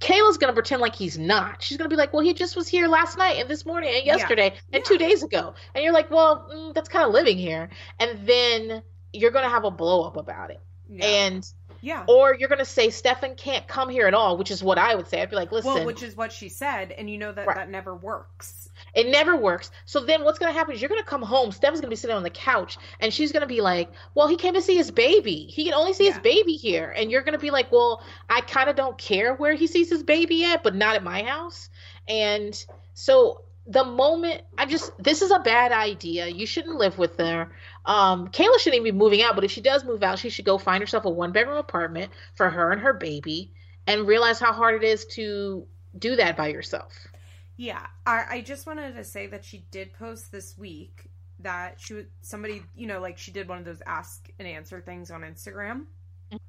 Kayla's 0.00 0.38
going 0.38 0.48
to 0.48 0.54
pretend 0.54 0.80
like 0.80 0.94
he's 0.94 1.18
not. 1.18 1.62
She's 1.62 1.76
going 1.76 1.90
to 1.90 1.94
be 1.94 1.98
like, 1.98 2.14
"Well, 2.14 2.22
he 2.24 2.32
just 2.32 2.56
was 2.56 2.66
here 2.66 2.88
last 2.88 3.18
night 3.18 3.36
and 3.38 3.48
this 3.50 3.66
morning 3.66 3.94
and 3.94 4.06
Yeah. 4.06 4.16
yesterday 4.16 4.46
and 4.72 4.82
Yeah. 4.82 4.88
two 4.88 4.96
days 4.96 5.22
ago," 5.22 5.52
and 5.74 5.84
you're 5.84 5.92
like, 5.92 6.10
"Well, 6.10 6.48
mm, 6.50 6.72
that's 6.74 6.88
kind 6.88 7.04
of 7.06 7.12
living 7.12 7.36
here." 7.36 7.68
And 8.00 8.26
then 8.26 8.82
you're 9.12 9.30
going 9.32 9.44
to 9.44 9.50
have 9.50 9.64
a 9.64 9.70
blow 9.70 10.04
up 10.04 10.16
about 10.16 10.50
it, 10.50 10.60
Yeah. 10.88 11.04
and 11.04 11.52
yeah. 11.80 12.04
or 12.08 12.34
you're 12.34 12.48
going 12.48 12.58
to 12.58 12.64
say 12.64 12.90
Stephan 12.90 13.34
can't 13.34 13.66
come 13.66 13.88
here 13.88 14.06
at 14.06 14.14
all, 14.14 14.36
which 14.36 14.50
is 14.50 14.62
what 14.62 14.78
I 14.78 14.94
would 14.94 15.08
say. 15.08 15.20
I'd 15.22 15.30
be 15.30 15.36
like, 15.36 15.52
"Listen, 15.52 15.74
Well, 15.74 15.84
which 15.86 16.02
is 16.02 16.16
what 16.16 16.32
she 16.32 16.48
said, 16.48 16.92
and 16.92 17.08
you 17.10 17.18
know 17.18 17.32
that 17.32 17.46
Right. 17.46 17.56
that 17.56 17.70
never 17.70 17.94
works. 17.94 18.68
It 18.94 19.08
never 19.08 19.36
works. 19.36 19.70
So 19.84 20.00
then 20.00 20.24
what's 20.24 20.38
going 20.38 20.52
to 20.52 20.58
happen 20.58 20.74
is 20.74 20.80
you're 20.80 20.88
going 20.88 21.02
to 21.02 21.08
come 21.08 21.22
home. 21.22 21.52
Stephan's 21.52 21.80
going 21.80 21.88
to 21.88 21.92
be 21.92 21.96
sitting 21.96 22.16
on 22.16 22.22
the 22.22 22.30
couch 22.30 22.78
and 23.00 23.12
she's 23.12 23.32
going 23.32 23.40
to 23.42 23.46
be 23.46 23.60
like, 23.60 23.90
Well, 24.14 24.26
he 24.28 24.36
came 24.36 24.54
to 24.54 24.62
see 24.62 24.76
his 24.76 24.90
baby. 24.90 25.46
He 25.50 25.64
can 25.64 25.74
only 25.74 25.92
see 25.92 26.06
Yeah. 26.06 26.12
his 26.12 26.20
baby 26.22 26.54
here. 26.56 26.92
And 26.96 27.10
you're 27.10 27.22
going 27.22 27.32
to 27.34 27.38
be 27.38 27.50
like, 27.50 27.70
Well, 27.72 28.02
I 28.28 28.40
kind 28.42 28.68
of 28.68 28.76
don't 28.76 28.96
care 28.98 29.34
where 29.34 29.54
he 29.54 29.66
sees 29.66 29.88
his 29.90 30.02
baby 30.02 30.44
at, 30.44 30.62
but 30.62 30.74
not 30.74 30.94
at 30.94 31.02
my 31.02 31.22
house. 31.22 31.68
And 32.08 32.64
so 32.94 33.42
the 33.66 33.84
moment 33.84 34.42
I 34.56 34.66
just, 34.66 34.92
this 35.02 35.22
is 35.22 35.30
a 35.30 35.40
bad 35.40 35.72
idea. 35.72 36.26
You 36.28 36.46
shouldn't 36.46 36.76
live 36.76 36.98
with 36.98 37.18
her. 37.18 37.50
Um, 37.86 38.28
Kayla 38.28 38.58
shouldn't 38.58 38.80
even 38.80 38.92
be 38.94 38.98
moving 38.98 39.22
out, 39.22 39.36
but 39.36 39.44
if 39.44 39.50
she 39.50 39.60
does 39.60 39.84
move 39.84 40.02
out, 40.02 40.18
she 40.18 40.28
should 40.28 40.44
go 40.44 40.58
find 40.58 40.82
herself 40.82 41.04
a 41.04 41.10
one 41.10 41.32
bedroom 41.32 41.56
apartment 41.56 42.12
for 42.34 42.50
her 42.50 42.72
and 42.72 42.80
her 42.80 42.92
baby 42.92 43.52
and 43.86 44.06
realize 44.06 44.40
how 44.40 44.52
hard 44.52 44.82
it 44.82 44.86
is 44.86 45.04
to 45.06 45.66
do 45.98 46.16
that 46.16 46.36
by 46.36 46.48
yourself. 46.48 46.92
Yeah, 47.56 47.86
I, 48.04 48.24
I 48.28 48.40
just 48.42 48.66
wanted 48.66 48.96
to 48.96 49.04
say 49.04 49.28
that 49.28 49.44
she 49.44 49.64
did 49.70 49.92
post 49.94 50.30
this 50.30 50.58
week 50.58 51.08
that 51.38 51.78
she 51.78 51.94
would 51.94 52.08
somebody 52.22 52.62
you 52.74 52.86
know 52.86 52.98
like 52.98 53.18
she 53.18 53.30
did 53.30 53.46
one 53.46 53.58
of 53.58 53.64
those 53.64 53.82
ask 53.86 54.28
and 54.38 54.48
answer 54.48 54.80
things 54.80 55.10
on 55.10 55.20
Instagram, 55.20 55.84
and 56.30 56.40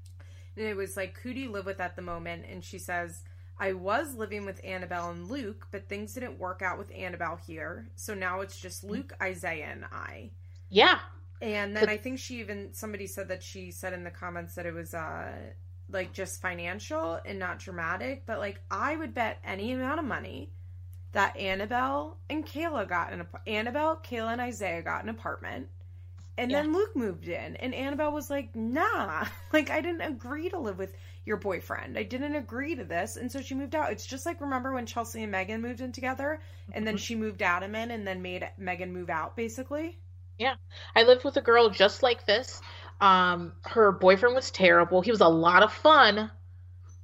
it 0.55 0.75
was 0.75 0.97
like 0.97 1.17
who 1.19 1.33
do 1.33 1.39
you 1.39 1.51
live 1.51 1.65
with 1.65 1.79
at 1.79 1.95
the 1.95 2.01
moment, 2.01 2.45
and 2.49 2.63
she 2.63 2.77
says 2.77 3.23
I 3.59 3.73
was 3.73 4.15
living 4.15 4.45
with 4.45 4.63
Annabelle 4.63 5.11
and 5.11 5.29
Luke, 5.29 5.67
but 5.71 5.87
things 5.87 6.13
didn't 6.13 6.39
work 6.39 6.61
out 6.61 6.77
with 6.77 6.91
Annabelle 6.95 7.39
here, 7.47 7.89
so 7.95 8.13
now 8.13 8.41
it's 8.41 8.59
just 8.59 8.83
Luke, 8.83 9.13
Isaiah, 9.21 9.69
and 9.71 9.85
I. 9.91 10.31
Yeah. 10.69 10.99
And 11.41 11.75
then 11.75 11.87
I 11.87 11.97
think 11.97 12.19
she 12.19 12.39
even 12.39 12.73
somebody 12.73 13.07
said 13.07 13.27
that 13.27 13.43
she 13.43 13.71
said 13.71 13.93
in 13.93 14.03
the 14.03 14.11
comments 14.11 14.55
that 14.55 14.65
it 14.65 14.73
was 14.73 14.93
uh 14.93 15.31
like 15.89 16.11
just 16.11 16.41
financial 16.41 17.19
and 17.25 17.39
not 17.39 17.59
dramatic, 17.59 18.25
but 18.25 18.39
like 18.39 18.59
I 18.71 18.95
would 18.95 19.13
bet 19.13 19.39
any 19.43 19.71
amount 19.71 19.99
of 19.99 20.05
money 20.05 20.51
that 21.13 21.37
Annabelle 21.37 22.17
and 22.29 22.45
Kayla 22.45 22.87
got 22.87 23.13
an 23.13 23.25
Annabelle, 23.45 23.97
Kayla 23.97 24.33
and 24.33 24.41
Isaiah 24.41 24.81
got 24.81 25.03
an 25.03 25.09
apartment. 25.09 25.67
And 26.39 26.51
then 26.51 26.71
Luke 26.71 26.95
moved 26.95 27.27
in 27.27 27.55
and 27.55 27.73
Annabelle 27.73 28.11
was 28.11 28.29
like, 28.29 28.55
"Nah, 28.55 29.25
like 29.53 29.69
I 29.69 29.81
didn't 29.81 30.01
agree 30.01 30.49
to 30.49 30.59
live 30.59 30.77
with 30.77 30.93
your 31.25 31.37
boyfriend. 31.37 31.97
I 31.97 32.03
didn't 32.03 32.35
agree 32.35 32.75
to 32.75 32.83
this." 32.83 33.15
And 33.15 33.31
so 33.31 33.41
she 33.41 33.55
moved 33.55 33.73
out. 33.75 33.91
It's 33.91 34.05
just 34.05 34.25
like 34.25 34.41
remember 34.41 34.73
when 34.73 34.85
Chelsea 34.85 35.23
and 35.23 35.31
Megan 35.31 35.61
moved 35.61 35.81
in 35.81 35.91
together 35.91 36.39
and 36.73 36.85
then 36.85 36.97
she 36.97 37.15
moved 37.15 37.41
Adam 37.41 37.73
in 37.73 37.89
and 37.89 38.05
then 38.05 38.21
made 38.21 38.47
Megan 38.57 38.93
move 38.93 39.09
out 39.09 39.35
basically? 39.35 39.97
I 40.95 41.03
lived 41.03 41.23
with 41.23 41.37
a 41.37 41.41
girl 41.41 41.69
just 41.69 42.03
like 42.03 42.25
this. 42.25 42.61
Um, 42.99 43.53
her 43.63 43.91
boyfriend 43.91 44.35
was 44.35 44.51
terrible. 44.51 45.01
He 45.01 45.11
was 45.11 45.21
a 45.21 45.27
lot 45.27 45.63
of 45.63 45.71
fun, 45.71 46.31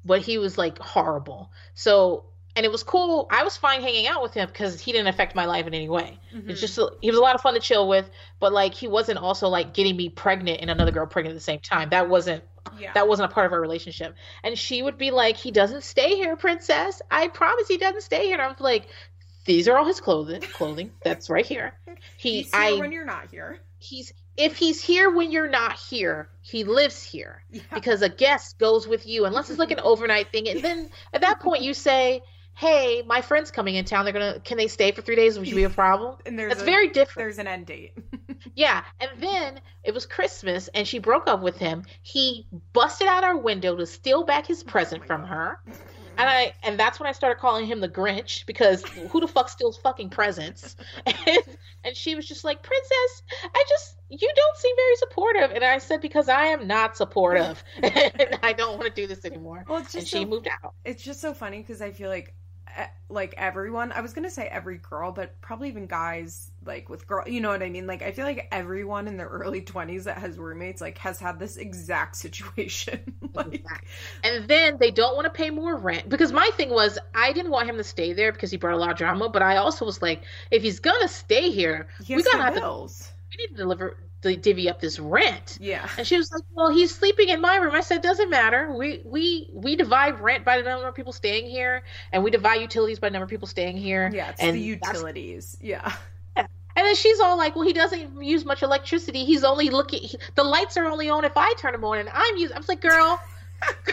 but 0.03 0.21
he 0.21 0.37
was 0.37 0.57
like 0.57 0.79
horrible. 0.79 1.51
So, 1.75 2.25
and 2.55 2.65
it 2.65 2.71
was 2.71 2.83
cool. 2.83 3.27
I 3.31 3.43
was 3.43 3.57
fine 3.57 3.81
hanging 3.81 4.07
out 4.07 4.21
with 4.21 4.33
him 4.33 4.47
because 4.47 4.79
he 4.79 4.91
didn't 4.91 5.07
affect 5.07 5.35
my 5.35 5.45
life 5.45 5.67
in 5.67 5.73
any 5.73 5.89
way. 5.89 6.19
Mhm. 6.33 6.49
It's 6.49 6.61
just 6.61 6.79
he 7.01 7.09
was 7.09 7.19
a 7.19 7.21
lot 7.21 7.35
of 7.35 7.41
fun 7.41 7.53
to 7.53 7.59
chill 7.59 7.87
with, 7.87 8.09
but 8.39 8.53
like 8.53 8.73
he 8.73 8.87
wasn't 8.87 9.19
also 9.19 9.49
like 9.49 9.73
getting 9.73 9.95
me 9.95 10.09
pregnant 10.09 10.61
and 10.61 10.69
another 10.69 10.91
girl 10.91 11.05
pregnant 11.05 11.33
at 11.33 11.37
the 11.37 11.43
same 11.43 11.59
time. 11.59 11.89
That 11.89 12.09
wasn't 12.09 12.43
yeah. 12.79 12.93
that 12.93 13.07
wasn't 13.07 13.31
a 13.31 13.33
part 13.33 13.45
of 13.45 13.53
our 13.53 13.61
relationship. 13.61 14.15
And 14.43 14.57
she 14.57 14.81
would 14.81 14.97
be 14.97 15.11
like, 15.11 15.37
"He 15.37 15.51
doesn't 15.51 15.83
stay 15.83 16.15
here, 16.15 16.35
princess. 16.35 17.01
I 17.09 17.27
promise 17.27 17.67
he 17.67 17.77
doesn't 17.77 18.01
stay 18.01 18.25
here." 18.25 18.33
And 18.33 18.41
I'm 18.41 18.55
like, 18.59 18.87
"These 19.45 19.67
are 19.67 19.77
all 19.77 19.85
his 19.85 19.99
clothing. 20.01 20.41
Clothing. 20.41 20.91
That's 21.03 21.29
right 21.29 21.45
here. 21.45 21.73
He, 22.17 22.41
He's 22.43 22.51
here 22.53 22.61
I, 22.61 22.73
when 22.73 22.91
you're 22.91 23.05
not 23.05 23.29
here. 23.31 23.59
he's 23.79 24.11
if 24.35 24.57
he's 24.57 24.81
here 24.81 25.09
when 25.11 25.31
you're 25.31 25.49
not 25.49 25.73
here, 25.77 26.29
he 26.41 26.63
lives 26.63 27.03
here 27.03 27.43
Yeah. 27.51 27.61
because 27.73 28.01
a 28.01 28.09
guest 28.09 28.57
goes 28.59 28.87
with 28.87 29.05
you 29.07 29.25
unless 29.25 29.49
it's 29.49 29.59
like 29.59 29.71
an 29.71 29.79
overnight 29.83 30.31
thing. 30.31 30.47
And 30.49 30.61
then 30.61 30.89
at 31.13 31.21
that 31.21 31.39
point 31.39 31.61
you 31.63 31.73
say, 31.73 32.21
"Hey, 32.55 33.03
my 33.05 33.21
friend's 33.21 33.51
coming 33.51 33.75
in 33.75 33.85
town. 33.85 34.05
They're 34.05 34.13
gonna 34.13 34.39
can 34.43 34.57
they 34.57 34.67
stay 34.67 34.91
for 34.91 35.01
three 35.01 35.15
days? 35.15 35.37
Would 35.39 35.47
you 35.47 35.55
be 35.55 35.63
a 35.63 35.69
problem?" 35.69 36.17
And 36.25 36.37
there's 36.37 36.49
That's 36.51 36.61
a, 36.61 36.65
very 36.65 36.89
different. 36.89 37.17
there's 37.25 37.37
an 37.39 37.47
end 37.47 37.67
date. 37.67 37.93
Yeah, 38.55 38.83
and 38.99 39.09
then 39.19 39.59
it 39.83 39.93
was 39.93 40.05
Christmas 40.05 40.67
and 40.73 40.87
she 40.87 40.99
broke 40.99 41.27
up 41.27 41.41
with 41.41 41.57
him. 41.57 41.83
He 42.01 42.47
busted 42.73 43.07
out 43.07 43.23
our 43.23 43.37
window 43.37 43.75
to 43.75 43.85
steal 43.85 44.23
back 44.23 44.45
his 44.47 44.63
oh 44.63 44.71
present 44.71 45.01
my 45.01 45.07
from 45.07 45.21
God. 45.21 45.29
her. 45.29 45.59
And 46.17 46.29
I 46.29 46.53
and 46.63 46.79
that's 46.79 46.99
when 46.99 47.07
I 47.07 47.11
started 47.11 47.39
calling 47.39 47.65
him 47.65 47.79
the 47.81 47.89
Grinch 47.89 48.45
because 48.45 48.83
who 49.09 49.19
the 49.19 49.27
fuck 49.27 49.49
steals 49.49 49.77
fucking 49.77 50.09
presents? 50.09 50.75
And, 51.05 51.39
and 51.83 51.95
she 51.97 52.15
was 52.15 52.27
just 52.27 52.43
like, 52.43 52.63
"Princess, 52.63 53.23
I 53.43 53.63
just 53.67 53.97
you 54.09 54.31
don't 54.35 54.57
seem 54.57 54.75
very 54.75 54.95
supportive." 54.95 55.51
And 55.51 55.63
I 55.63 55.77
said 55.79 56.01
because 56.01 56.29
I 56.29 56.45
am 56.45 56.67
not 56.67 56.95
supportive. 56.95 57.63
and 57.83 58.39
I 58.43 58.53
don't 58.53 58.77
want 58.77 58.93
to 58.93 59.01
do 59.01 59.07
this 59.07 59.25
anymore. 59.25 59.65
Well, 59.67 59.79
it's 59.79 59.93
And 59.95 60.01
just 60.01 60.11
she 60.11 60.25
moved 60.25 60.47
out. 60.63 60.73
it's 60.85 61.03
just 61.03 61.19
so 61.21 61.33
funny 61.33 61.59
because 61.59 61.81
I 61.81 61.91
feel 61.91 62.09
like 62.09 62.35
eh, 62.77 62.87
like 63.09 63.33
everyone. 63.37 63.91
I 63.91 64.01
was 64.01 64.13
gonna 64.13 64.31
say 64.31 64.47
every 64.47 64.77
girl, 64.77 65.11
but 65.11 65.39
probably 65.41 65.69
even 65.69 65.87
guys 65.87 66.52
like 66.65 66.89
with 66.89 67.07
girl 67.07 67.27
you 67.27 67.41
know 67.41 67.49
what 67.49 67.63
i 67.63 67.69
mean? 67.69 67.87
Like 67.87 68.01
i 68.01 68.11
feel 68.11 68.25
like 68.25 68.47
everyone 68.51 69.07
in 69.07 69.17
their 69.17 69.27
early 69.27 69.61
20s 69.61 70.03
that 70.05 70.17
has 70.17 70.37
roommates 70.37 70.81
like 70.81 70.97
has 70.99 71.19
had 71.19 71.39
this 71.39 71.57
exact 71.57 72.15
situation. 72.15 73.15
Like 73.33 73.65
and 74.23 74.47
then 74.47 74.77
they 74.79 74.91
don't 74.91 75.15
want 75.15 75.25
to 75.25 75.31
pay 75.31 75.49
more 75.49 75.75
rent. 75.75 76.07
Because 76.07 76.31
my 76.31 76.51
thing 76.55 76.69
was 76.69 76.99
i 77.15 77.33
didn't 77.33 77.49
want 77.51 77.67
him 77.67 77.77
to 77.77 77.83
stay 77.83 78.13
there 78.13 78.31
because 78.31 78.51
he 78.51 78.57
brought 78.57 78.75
a 78.75 78.77
lot 78.77 78.91
of 78.91 78.97
drama 78.97 79.27
but 79.27 79.41
i 79.41 79.57
also 79.57 79.85
was 79.85 80.01
like 80.03 80.21
if 80.51 80.61
he's 80.61 80.79
gonna 80.79 81.07
stay 81.07 81.49
here 81.49 81.87
he 82.03 82.15
we 82.15 82.21
gotta 82.21 82.43
have 82.43 82.53
bills. 82.53 82.99
to 82.99 83.13
we 83.31 83.43
need 83.43 83.49
to 83.49 83.57
deliver 83.57 83.97
to 84.23 84.35
divvy 84.37 84.69
up 84.69 84.79
this 84.79 84.99
rent. 84.99 85.57
Yeah. 85.61 85.87
And 85.97 86.07
she 86.07 86.17
was 86.17 86.31
like 86.31 86.43
well 86.53 86.71
he's 86.71 86.95
sleeping 86.95 87.29
in 87.29 87.41
my 87.41 87.57
room. 87.57 87.75
I 87.75 87.81
said 87.81 88.01
doesn't 88.01 88.29
matter. 88.29 88.73
We 88.73 89.01
we 89.05 89.49
we 89.53 89.75
divide 89.75 90.19
rent 90.19 90.45
by 90.45 90.57
the 90.57 90.63
number 90.63 90.87
of 90.87 90.95
people 90.95 91.13
staying 91.13 91.49
here 91.49 91.83
and 92.11 92.23
we 92.23 92.31
divide 92.31 92.61
utilities 92.61 92.99
by 92.99 93.09
the 93.09 93.13
number 93.13 93.25
of 93.25 93.29
people 93.29 93.47
staying 93.47 93.77
here. 93.77 94.09
Yeah 94.13 94.29
it's 94.29 94.41
and 94.41 94.55
the 94.55 94.61
utilities. 94.61 95.57
Yeah 95.61 95.93
and 96.75 96.85
then 96.85 96.95
she's 96.95 97.19
all 97.19 97.37
like, 97.37 97.55
"Well, 97.55 97.65
he 97.65 97.73
doesn't 97.73 98.21
use 98.23 98.45
much 98.45 98.63
electricity. 98.63 99.25
He's 99.25 99.43
only 99.43 99.69
looking. 99.69 100.01
he- 100.01 100.19
the 100.35 100.43
lights 100.43 100.77
are 100.77 100.85
only 100.85 101.09
on 101.09 101.25
if 101.25 101.33
I 101.37 101.53
turn 101.53 101.71
them 101.73 101.83
on, 101.85 101.99
and 101.99 102.09
I'm 102.09 102.37
using." 102.37 102.55
I 102.55 102.59
was 102.59 102.69
like, 102.69 102.81
"Girl, 102.81 103.19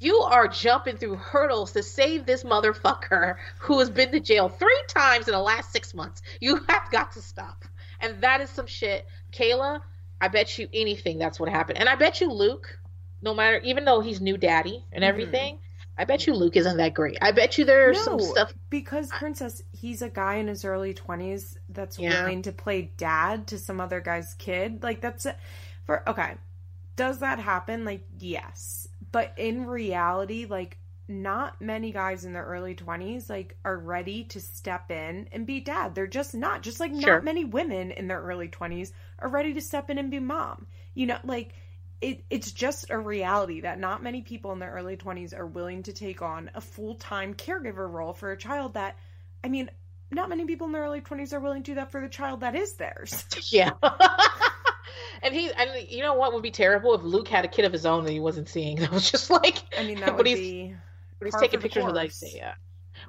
you 0.00 0.16
are 0.18 0.46
jumping 0.48 0.96
through 0.96 1.16
hurdles 1.16 1.72
to 1.72 1.82
save 1.82 2.24
this 2.26 2.44
motherfucker 2.44 3.36
who 3.58 3.78
has 3.80 3.90
been 3.90 4.12
to 4.12 4.20
jail 4.20 4.48
three 4.48 4.82
times 4.88 5.26
in 5.28 5.32
the 5.32 5.40
last 5.40 5.72
six 5.72 5.92
months. 5.94 6.22
You 6.40 6.56
have 6.68 6.90
got 6.90 7.12
to 7.12 7.22
stop." 7.22 7.64
And 8.00 8.20
that 8.22 8.40
is 8.40 8.50
some 8.50 8.66
shit, 8.66 9.06
Kayla. 9.32 9.80
I 10.20 10.28
bet 10.28 10.58
you 10.58 10.68
anything 10.72 11.18
that's 11.18 11.38
what 11.38 11.48
happened, 11.48 11.78
and 11.78 11.88
I 11.88 11.94
bet 11.94 12.20
you 12.20 12.30
Luke, 12.32 12.78
no 13.22 13.34
matter 13.34 13.58
even 13.64 13.84
though 13.84 14.00
he's 14.00 14.20
new 14.20 14.36
daddy 14.36 14.84
and 14.92 15.02
Mhm. 15.04 15.08
everything, 15.08 15.58
I 15.98 16.04
bet 16.04 16.26
you 16.26 16.34
Luke 16.34 16.56
isn't 16.56 16.76
that 16.76 16.94
great. 16.94 17.18
I 17.20 17.32
bet 17.32 17.58
you 17.58 17.64
there's 17.64 18.00
some 18.00 18.20
stuff. 18.20 18.54
because 18.70 19.10
princess 19.10 19.62
he's 19.72 20.00
a 20.02 20.08
guy 20.08 20.36
in 20.36 20.46
his 20.48 20.64
early 20.64 20.94
20s 20.94 21.56
that's 21.70 21.98
Yeah. 21.98 22.22
willing 22.24 22.42
to 22.42 22.52
play 22.52 22.92
dad 22.96 23.48
to 23.48 23.58
some 23.58 23.80
other 23.80 24.00
guy's 24.00 24.34
kid 24.34 24.82
like 24.82 25.00
that's 25.00 25.26
a, 25.26 25.34
for 25.84 26.08
okay 26.08 26.34
does 26.96 27.18
that 27.20 27.38
happen 27.38 27.84
like 27.84 28.04
yes 28.18 28.88
but 29.12 29.32
in 29.36 29.66
reality 29.66 30.46
like 30.46 30.78
not 31.10 31.60
many 31.60 31.90
guys 31.90 32.24
in 32.26 32.32
their 32.34 32.44
early 32.44 32.74
20s 32.74 33.30
like 33.30 33.56
are 33.64 33.78
ready 33.78 34.24
to 34.24 34.40
step 34.40 34.90
in 34.90 35.26
and 35.32 35.46
be 35.46 35.58
dad 35.60 35.94
they're 35.94 36.06
just 36.06 36.34
not 36.34 36.62
just 36.62 36.80
like 36.80 36.90
Sure. 37.00 37.00
not 37.00 37.24
many 37.24 37.44
women 37.44 37.90
in 37.90 38.06
their 38.08 38.20
early 38.20 38.48
20s 38.48 38.92
are 39.20 39.28
ready 39.28 39.54
to 39.54 39.60
step 39.60 39.88
in 39.90 39.98
and 39.98 40.10
be 40.10 40.18
mom 40.20 40.66
you 40.94 41.06
know 41.06 41.18
like 41.24 41.54
it, 42.00 42.24
it's 42.30 42.52
just 42.52 42.90
a 42.90 42.98
reality 42.98 43.62
that 43.62 43.78
not 43.78 44.02
many 44.02 44.22
people 44.22 44.52
in 44.52 44.58
their 44.60 44.70
early 44.72 44.96
20s 44.96 45.36
are 45.36 45.46
willing 45.46 45.82
to 45.84 45.92
take 45.92 46.22
on 46.22 46.50
a 46.54 46.60
full-time 46.60 47.34
caregiver 47.34 47.90
role 47.90 48.12
for 48.12 48.30
a 48.32 48.36
child 48.36 48.74
that 48.74 48.96
i 49.42 49.48
mean 49.48 49.70
not 50.10 50.28
many 50.28 50.44
people 50.46 50.66
in 50.66 50.72
their 50.72 50.82
early 50.84 51.00
20s 51.00 51.32
are 51.32 51.40
willing 51.40 51.62
to 51.62 51.72
do 51.72 51.74
that 51.76 51.90
for 51.90 52.00
the 52.00 52.08
child 52.08 52.40
that 52.40 52.54
is 52.54 52.74
theirs 52.74 53.24
Yeah. 53.50 53.72
and 55.22 55.34
he 55.34 55.50
and 55.52 55.70
you 55.90 56.02
know 56.02 56.14
what 56.14 56.32
would 56.32 56.42
be 56.42 56.50
terrible 56.50 56.94
if 56.94 57.02
Luke 57.02 57.28
had 57.28 57.44
a 57.44 57.48
kid 57.48 57.64
of 57.64 57.72
his 57.72 57.84
own 57.86 58.04
that 58.04 58.12
he 58.12 58.20
wasn't 58.20 58.48
seeing. 58.48 58.76
That 58.80 58.92
was 58.92 59.10
just 59.10 59.30
like 59.30 59.58
i 59.76 59.82
mean 59.84 60.00
that 60.00 60.06
But 60.06 60.16
would 60.18 60.26
he's- 60.26 60.38
be 60.38 60.74
but 61.18 61.26
he's 61.26 61.36
taking 61.36 61.60
pictures 61.60 61.84
with 61.84 61.94
course. 61.94 62.22
Isaiah. 62.24 62.54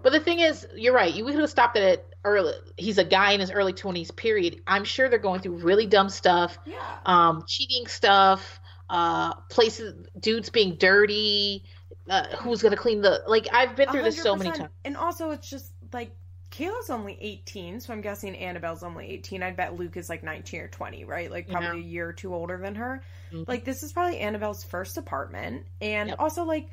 But 0.01 0.13
the 0.13 0.19
thing 0.19 0.39
is, 0.39 0.67
you're 0.75 0.93
right. 0.95 1.13
You 1.13 1.23
could 1.25 1.35
have 1.39 1.49
stopped 1.49 1.77
it 1.77 1.83
at 1.83 2.05
early. 2.25 2.53
He's 2.75 2.97
a 2.97 3.03
guy 3.03 3.33
in 3.33 3.39
his 3.39 3.51
early 3.51 3.73
20s. 3.73 4.15
Period. 4.15 4.61
I'm 4.65 4.83
sure 4.83 5.09
they're 5.09 5.19
going 5.19 5.41
through 5.41 5.57
really 5.57 5.85
dumb 5.85 6.09
stuff, 6.09 6.57
yeah 6.65 6.79
um, 7.05 7.43
cheating 7.47 7.85
stuff, 7.87 8.59
uh, 8.89 9.33
places, 9.49 10.07
dudes 10.19 10.49
being 10.49 10.75
dirty. 10.75 11.63
Uh, 12.09 12.35
who's 12.37 12.61
gonna 12.61 12.75
clean 12.75 13.01
the? 13.01 13.23
Like 13.27 13.47
I've 13.53 13.75
been 13.75 13.89
through 13.89 14.03
this 14.03 14.21
so 14.21 14.35
many 14.35 14.51
times. 14.51 14.69
And 14.83 14.97
also, 14.97 15.31
it's 15.31 15.49
just 15.49 15.71
like 15.93 16.11
Kayla's 16.51 16.89
only 16.89 17.15
18, 17.21 17.79
so 17.81 17.93
I'm 17.93 18.01
guessing 18.01 18.35
Annabelle's 18.35 18.81
only 18.81 19.07
18. 19.07 19.43
I'd 19.43 19.55
bet 19.55 19.75
Luke 19.77 19.95
is 19.95 20.09
like 20.09 20.23
19 20.23 20.61
or 20.61 20.67
20, 20.69 21.05
right? 21.05 21.29
Like 21.29 21.47
probably 21.47 21.81
Yeah. 21.81 21.85
a 21.85 21.87
year 21.87 22.09
or 22.09 22.13
two 22.13 22.33
older 22.33 22.57
than 22.57 22.75
her. 22.75 23.03
Mhm. 23.31 23.47
Like 23.47 23.63
this 23.63 23.83
is 23.83 23.93
probably 23.93 24.19
Annabelle's 24.19 24.63
first 24.63 24.97
apartment, 24.97 25.65
and 25.81 26.09
Yep. 26.09 26.19
also 26.19 26.43
like. 26.43 26.69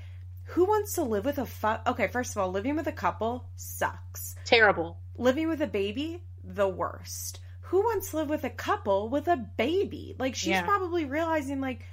Who 0.50 0.64
wants 0.64 0.92
to 0.94 1.02
live 1.02 1.24
with 1.24 1.38
a 1.38 1.44
fu- 1.46 1.81
Okay, 1.88 2.07
first 2.07 2.31
of 2.31 2.38
all, 2.40 2.52
living 2.52 2.76
with 2.76 2.87
a 2.87 2.92
couple 2.92 3.48
sucks. 3.57 4.37
Terrible. 4.44 4.96
Living 5.16 5.48
with 5.48 5.61
a 5.61 5.66
baby, 5.66 6.22
the 6.44 6.68
worst. 6.68 7.40
Who 7.62 7.79
wants 7.81 8.11
to 8.11 8.18
live 8.18 8.29
with 8.29 8.44
a 8.44 8.50
couple 8.50 9.09
with 9.09 9.26
a 9.26 9.37
baby? 9.37 10.14
Like 10.20 10.37
she's 10.37 10.50
Yeah. 10.50 10.62
probably 10.62 11.05
realizing 11.05 11.61
like 11.61 11.85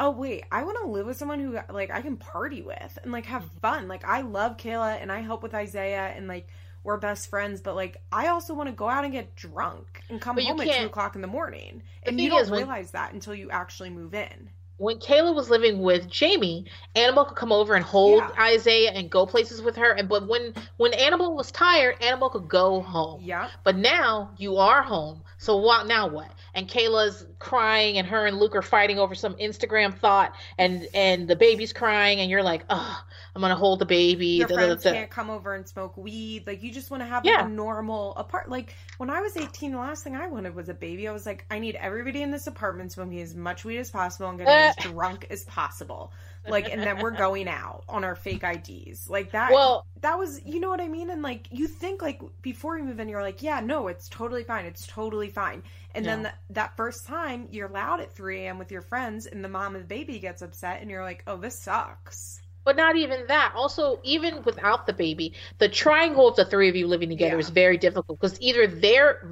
oh 0.00 0.10
wait, 0.10 0.44
I 0.50 0.64
want 0.64 0.78
to 0.82 0.90
live 0.90 1.06
with 1.06 1.18
someone 1.18 1.38
who 1.38 1.58
like 1.72 1.90
I 1.90 2.00
can 2.00 2.16
party 2.16 2.62
with 2.62 2.98
and 3.02 3.12
like 3.12 3.26
have 3.26 3.44
mm-hmm. 3.44 3.58
fun. 3.58 3.88
Like 3.88 4.04
I 4.04 4.22
love 4.22 4.56
Kayla 4.56 5.00
and 5.00 5.12
I 5.12 5.20
help 5.20 5.42
with 5.42 5.54
Isaiah 5.54 6.12
and 6.16 6.26
like 6.26 6.48
we're 6.82 6.96
best 6.96 7.28
friends, 7.28 7.60
but 7.60 7.76
like 7.76 7.98
I 8.10 8.28
also 8.28 8.54
want 8.54 8.68
to 8.70 8.74
go 8.74 8.88
out 8.88 9.04
and 9.04 9.12
get 9.12 9.36
drunk 9.36 10.02
and 10.08 10.20
come 10.20 10.38
home 10.38 10.60
at 10.60 10.78
two 10.78 10.86
o'clock 10.86 11.14
in 11.14 11.20
the 11.20 11.28
morning. 11.28 11.82
The 12.02 12.08
And 12.08 12.20
you 12.20 12.30
don't 12.30 12.48
when- 12.50 12.60
realize 12.60 12.92
that 12.92 13.12
until 13.12 13.34
you 13.34 13.50
actually 13.50 13.90
move 13.90 14.14
in. 14.14 14.48
when 14.78 14.98
Kayla 14.98 15.34
was 15.34 15.50
living 15.50 15.80
with 15.82 16.08
Jamie, 16.08 16.64
Annabelle 16.96 17.26
could 17.26 17.36
come 17.36 17.52
over 17.52 17.74
and 17.74 17.84
hold 17.84 18.20
Yeah. 18.20 18.30
Isaiah 18.38 18.92
and 18.92 19.10
go 19.10 19.26
places 19.26 19.60
with 19.60 19.76
her. 19.76 19.90
And 19.92 20.08
but 20.08 20.26
when 20.26 20.54
when 20.78 20.94
Annabelle 20.94 21.36
was 21.36 21.52
tired, 21.52 22.02
Annabelle 22.02 22.30
could 22.30 22.48
go 22.48 22.80
home. 22.80 23.20
Yeah. 23.22 23.50
But 23.62 23.76
now 23.76 24.30
you 24.38 24.56
are 24.56 24.82
home. 24.82 25.22
So 25.36 25.58
what 25.58 25.86
now 25.86 26.08
what? 26.08 26.30
And 26.60 26.68
Kayla's 26.68 27.26
crying 27.38 27.96
and 27.96 28.06
her 28.06 28.26
and 28.26 28.38
Luke 28.38 28.54
are 28.54 28.60
fighting 28.60 28.98
over 28.98 29.14
some 29.14 29.34
Instagram 29.36 29.96
thought 29.98 30.34
and 30.58 30.86
and 30.92 31.26
the 31.26 31.34
baby's 31.36 31.72
crying 31.72 32.20
and 32.20 32.30
you're 32.30 32.42
like, 32.42 32.64
"Oh, 32.68 33.02
I'm 33.34 33.40
going 33.40 33.48
to 33.48 33.56
hold 33.56 33.78
the 33.78 33.86
baby." 33.86 34.26
Your 34.26 34.46
da, 34.46 34.56
da, 34.56 34.60
da, 34.60 34.66
friends 34.66 34.82
da." 34.82 34.92
can't 34.92 35.10
come 35.10 35.30
over 35.30 35.54
and 35.54 35.66
smoke 35.66 35.96
weed. 35.96 36.46
Like 36.46 36.62
you 36.62 36.70
just 36.70 36.90
want 36.90 37.02
to 37.02 37.06
have 37.06 37.24
Yeah. 37.24 37.36
like, 37.36 37.46
a 37.46 37.48
normal 37.48 38.14
apart. 38.16 38.50
Like 38.50 38.74
when 38.98 39.08
I 39.08 39.22
was 39.22 39.38
eighteen, 39.38 39.72
the 39.72 39.78
last 39.78 40.04
thing 40.04 40.14
I 40.14 40.26
wanted 40.26 40.54
was 40.54 40.68
a 40.68 40.74
baby. 40.74 41.08
I 41.08 41.12
was 41.12 41.24
like, 41.24 41.46
I 41.50 41.58
need 41.60 41.76
everybody 41.76 42.20
in 42.20 42.30
this 42.30 42.46
apartment 42.46 42.92
smoking 42.92 43.20
as 43.22 43.34
much 43.34 43.64
weed 43.64 43.78
as 43.78 43.90
possible 43.90 44.28
and 44.28 44.38
getting 44.38 44.52
as 44.52 44.76
drunk 44.80 45.26
as 45.30 45.44
possible. 45.44 46.12
Like, 46.48 46.70
and 46.70 46.80
then 46.82 46.98
we're 47.00 47.10
going 47.10 47.48
out 47.48 47.84
on 47.88 48.04
our 48.04 48.14
fake 48.14 48.42
IDs. 48.44 49.08
Like 49.08 49.32
that. 49.32 49.52
Well, 49.52 49.86
that 50.00 50.18
was, 50.18 50.40
you 50.44 50.60
know 50.60 50.68
what 50.70 50.80
I 50.80 50.88
mean? 50.88 51.10
And 51.10 51.22
like, 51.22 51.46
you 51.50 51.66
think 51.66 52.02
like 52.02 52.20
before 52.42 52.78
you 52.78 52.84
move 52.84 52.98
in, 53.00 53.08
you're 53.08 53.22
like, 53.22 53.42
yeah, 53.42 53.60
no, 53.60 53.88
it's 53.88 54.08
totally 54.08 54.44
fine. 54.44 54.64
It's 54.64 54.86
totally 54.86 55.28
fine. 55.28 55.62
And 55.94 56.04
then 56.06 56.22
th- 56.22 56.34
that 56.50 56.76
first 56.76 57.06
time 57.06 57.48
you're 57.50 57.68
loud 57.68 58.00
at 58.00 58.14
3 58.14 58.40
a.m. 58.40 58.58
with 58.58 58.70
your 58.70 58.82
friends, 58.82 59.26
and 59.26 59.44
the 59.44 59.48
mom 59.48 59.74
of 59.74 59.82
the 59.82 59.88
baby 59.88 60.18
gets 60.18 60.40
upset, 60.42 60.80
and 60.80 60.90
you're 60.90 61.02
like, 61.02 61.22
oh, 61.26 61.36
this 61.36 61.58
sucks. 61.58 62.39
But 62.64 62.76
not 62.76 62.96
even 62.96 63.26
that. 63.28 63.52
Also, 63.56 64.00
even 64.02 64.42
without 64.42 64.86
the 64.86 64.92
baby, 64.92 65.32
the 65.58 65.68
triangle 65.68 66.28
of 66.28 66.36
the 66.36 66.44
three 66.44 66.68
of 66.68 66.76
you 66.76 66.86
living 66.86 67.08
together 67.08 67.36
Yeah. 67.36 67.40
is 67.40 67.48
very 67.48 67.78
difficult 67.78 68.20
because 68.20 68.40
either 68.40 68.66
they're 68.66 69.26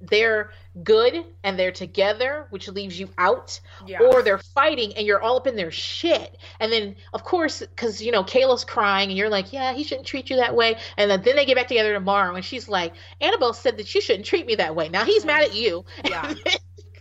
they're 0.00 0.50
good 0.82 1.24
and 1.44 1.56
they're 1.56 1.70
together, 1.70 2.46
which 2.50 2.66
leaves 2.68 2.98
you 2.98 3.08
out, 3.18 3.60
Yeah. 3.86 4.00
or 4.00 4.22
they're 4.22 4.38
fighting 4.38 4.94
and 4.96 5.06
you're 5.06 5.20
all 5.22 5.36
up 5.36 5.46
in 5.46 5.54
their 5.54 5.70
shit. 5.70 6.36
And 6.58 6.72
then, 6.72 6.96
of 7.12 7.22
course, 7.22 7.60
because 7.60 8.02
you 8.02 8.10
know 8.10 8.24
Kayla's 8.24 8.64
crying 8.64 9.10
and 9.10 9.16
you're 9.16 9.28
like, 9.28 9.52
"Yeah, 9.52 9.72
he 9.74 9.84
shouldn't 9.84 10.06
treat 10.08 10.28
you 10.28 10.36
that 10.36 10.56
way." 10.56 10.76
And 10.96 11.10
then, 11.10 11.22
then 11.22 11.36
they 11.36 11.44
get 11.44 11.56
back 11.56 11.68
together 11.68 11.92
tomorrow, 11.92 12.34
and 12.34 12.44
she's 12.44 12.68
like, 12.68 12.94
"Annabelle 13.20 13.52
said 13.52 13.76
that 13.76 13.94
you 13.94 14.00
shouldn't 14.00 14.26
treat 14.26 14.44
me 14.46 14.56
that 14.56 14.74
way." 14.74 14.88
Now 14.88 15.04
he's 15.04 15.20
mm-hmm. 15.20 15.28
mad 15.28 15.44
at 15.44 15.54
you. 15.54 15.84
Yeah. 16.04 16.34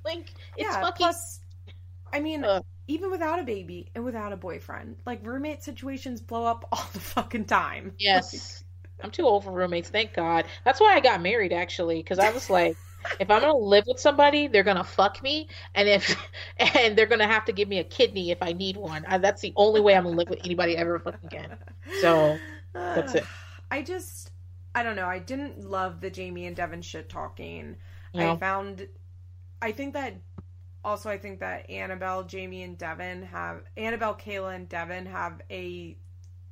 like 0.06 0.32
it's 0.58 0.58
yeah. 0.58 0.82
fucking. 0.82 0.98
Plus, 0.98 1.40
I 2.14 2.20
mean, 2.20 2.44
Ugh. 2.44 2.64
Even 2.92 3.10
without 3.10 3.40
a 3.40 3.44
baby 3.44 3.90
and 3.96 4.04
without 4.04 4.34
a 4.34 4.38
boyfriend, 4.38 4.98
like 5.06 5.26
roommate 5.26 5.64
situations 5.64 6.22
blow 6.22 6.46
up 6.46 6.68
all 6.72 6.86
the 6.94 7.00
fucking 7.00 7.46
time. 7.46 7.94
Yes. 7.98 8.64
I'm 9.04 9.12
too 9.12 9.24
old 9.24 9.44
for 9.44 9.52
roommates, 9.52 9.90
thank 9.90 10.14
God. 10.14 10.46
That's 10.64 10.80
why 10.80 10.94
I 10.94 11.00
got 11.00 11.22
married 11.22 11.54
actually, 11.54 11.98
because 11.98 12.20
I 12.20 12.32
was 12.32 12.50
like, 12.50 12.78
if 13.20 13.32
I'm 13.32 13.42
gonna 13.42 13.56
live 13.56 13.86
with 13.88 14.00
somebody, 14.00 14.48
they're 14.48 14.64
gonna 14.64 14.84
fuck 14.84 15.24
me, 15.24 15.48
and 15.74 15.90
if 15.90 16.16
and 16.58 16.96
they're 16.96 17.08
gonna 17.08 17.28
have 17.28 17.46
to 17.46 17.52
give 17.52 17.68
me 17.68 17.80
a 17.80 17.84
kidney 17.84 18.30
if 18.30 18.38
I 18.42 18.54
need 18.54 18.78
one. 18.78 19.04
I, 19.08 19.18
that's 19.18 19.42
the 19.42 19.54
only 19.56 19.82
way 19.82 19.96
I'm 19.96 20.04
gonna 20.04 20.16
live 20.16 20.30
with 20.30 20.42
anybody 20.44 20.78
ever 20.78 21.00
fucking 21.00 21.26
again. 21.26 21.58
So, 22.00 22.38
that's 22.74 23.16
it. 23.16 23.24
I 23.72 23.82
just, 23.82 24.32
I 24.76 24.84
don't 24.84 24.96
know. 24.96 25.08
I 25.08 25.18
didn't 25.18 25.68
love 25.68 26.02
the 26.02 26.12
Jamie 26.12 26.46
and 26.46 26.56
Devin 26.56 26.82
shit 26.84 27.10
talking. 27.10 27.78
You 28.14 28.22
I 28.22 28.38
found, 28.38 28.88
I 29.62 29.72
think 29.72 29.94
that, 29.94 30.16
also, 30.84 31.10
I 31.10 31.18
think 31.18 31.40
that 31.40 31.70
Annabelle, 31.70 32.24
Jamie, 32.24 32.64
and 32.64 32.78
Devin 32.78 33.24
have, 33.24 33.64
Annabelle, 33.78 34.16
Kayla, 34.16 34.56
and 34.56 34.68
Devin 34.70 35.06
have 35.08 35.42
a, 35.52 35.98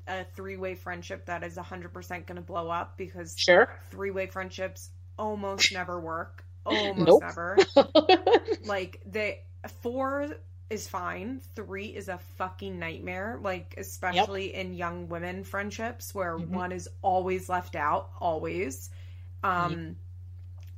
a 0.07 0.25
three 0.35 0.57
way 0.57 0.75
friendship 0.75 1.25
that 1.25 1.43
is 1.43 1.57
100% 1.57 2.27
going 2.27 2.37
to 2.37 2.41
blow 2.41 2.69
up 2.69 2.97
because 2.97 3.37
Sure. 3.37 3.69
three 3.91 4.11
way 4.11 4.27
friendships 4.27 4.91
almost 5.17 5.71
never 5.71 5.99
work. 5.99 6.45
Almost 6.65 7.19
Nope. 7.21 7.21
never. 7.21 7.67
Like, 8.63 9.01
they, 9.05 9.41
four 9.81 10.27
is 10.69 10.87
fine. 10.87 11.41
Three 11.55 11.87
is 11.87 12.07
a 12.09 12.17
fucking 12.37 12.77
nightmare. 12.79 13.39
Like, 13.41 13.75
especially 13.77 14.53
in 14.53 14.73
young 14.73 15.07
women 15.09 15.43
friendships 15.43 16.13
where 16.13 16.37
Mhm. 16.37 16.49
one 16.51 16.71
is 16.71 16.89
always 17.01 17.49
left 17.49 17.75
out, 17.75 18.09
always. 18.19 18.89
Um, 19.43 19.95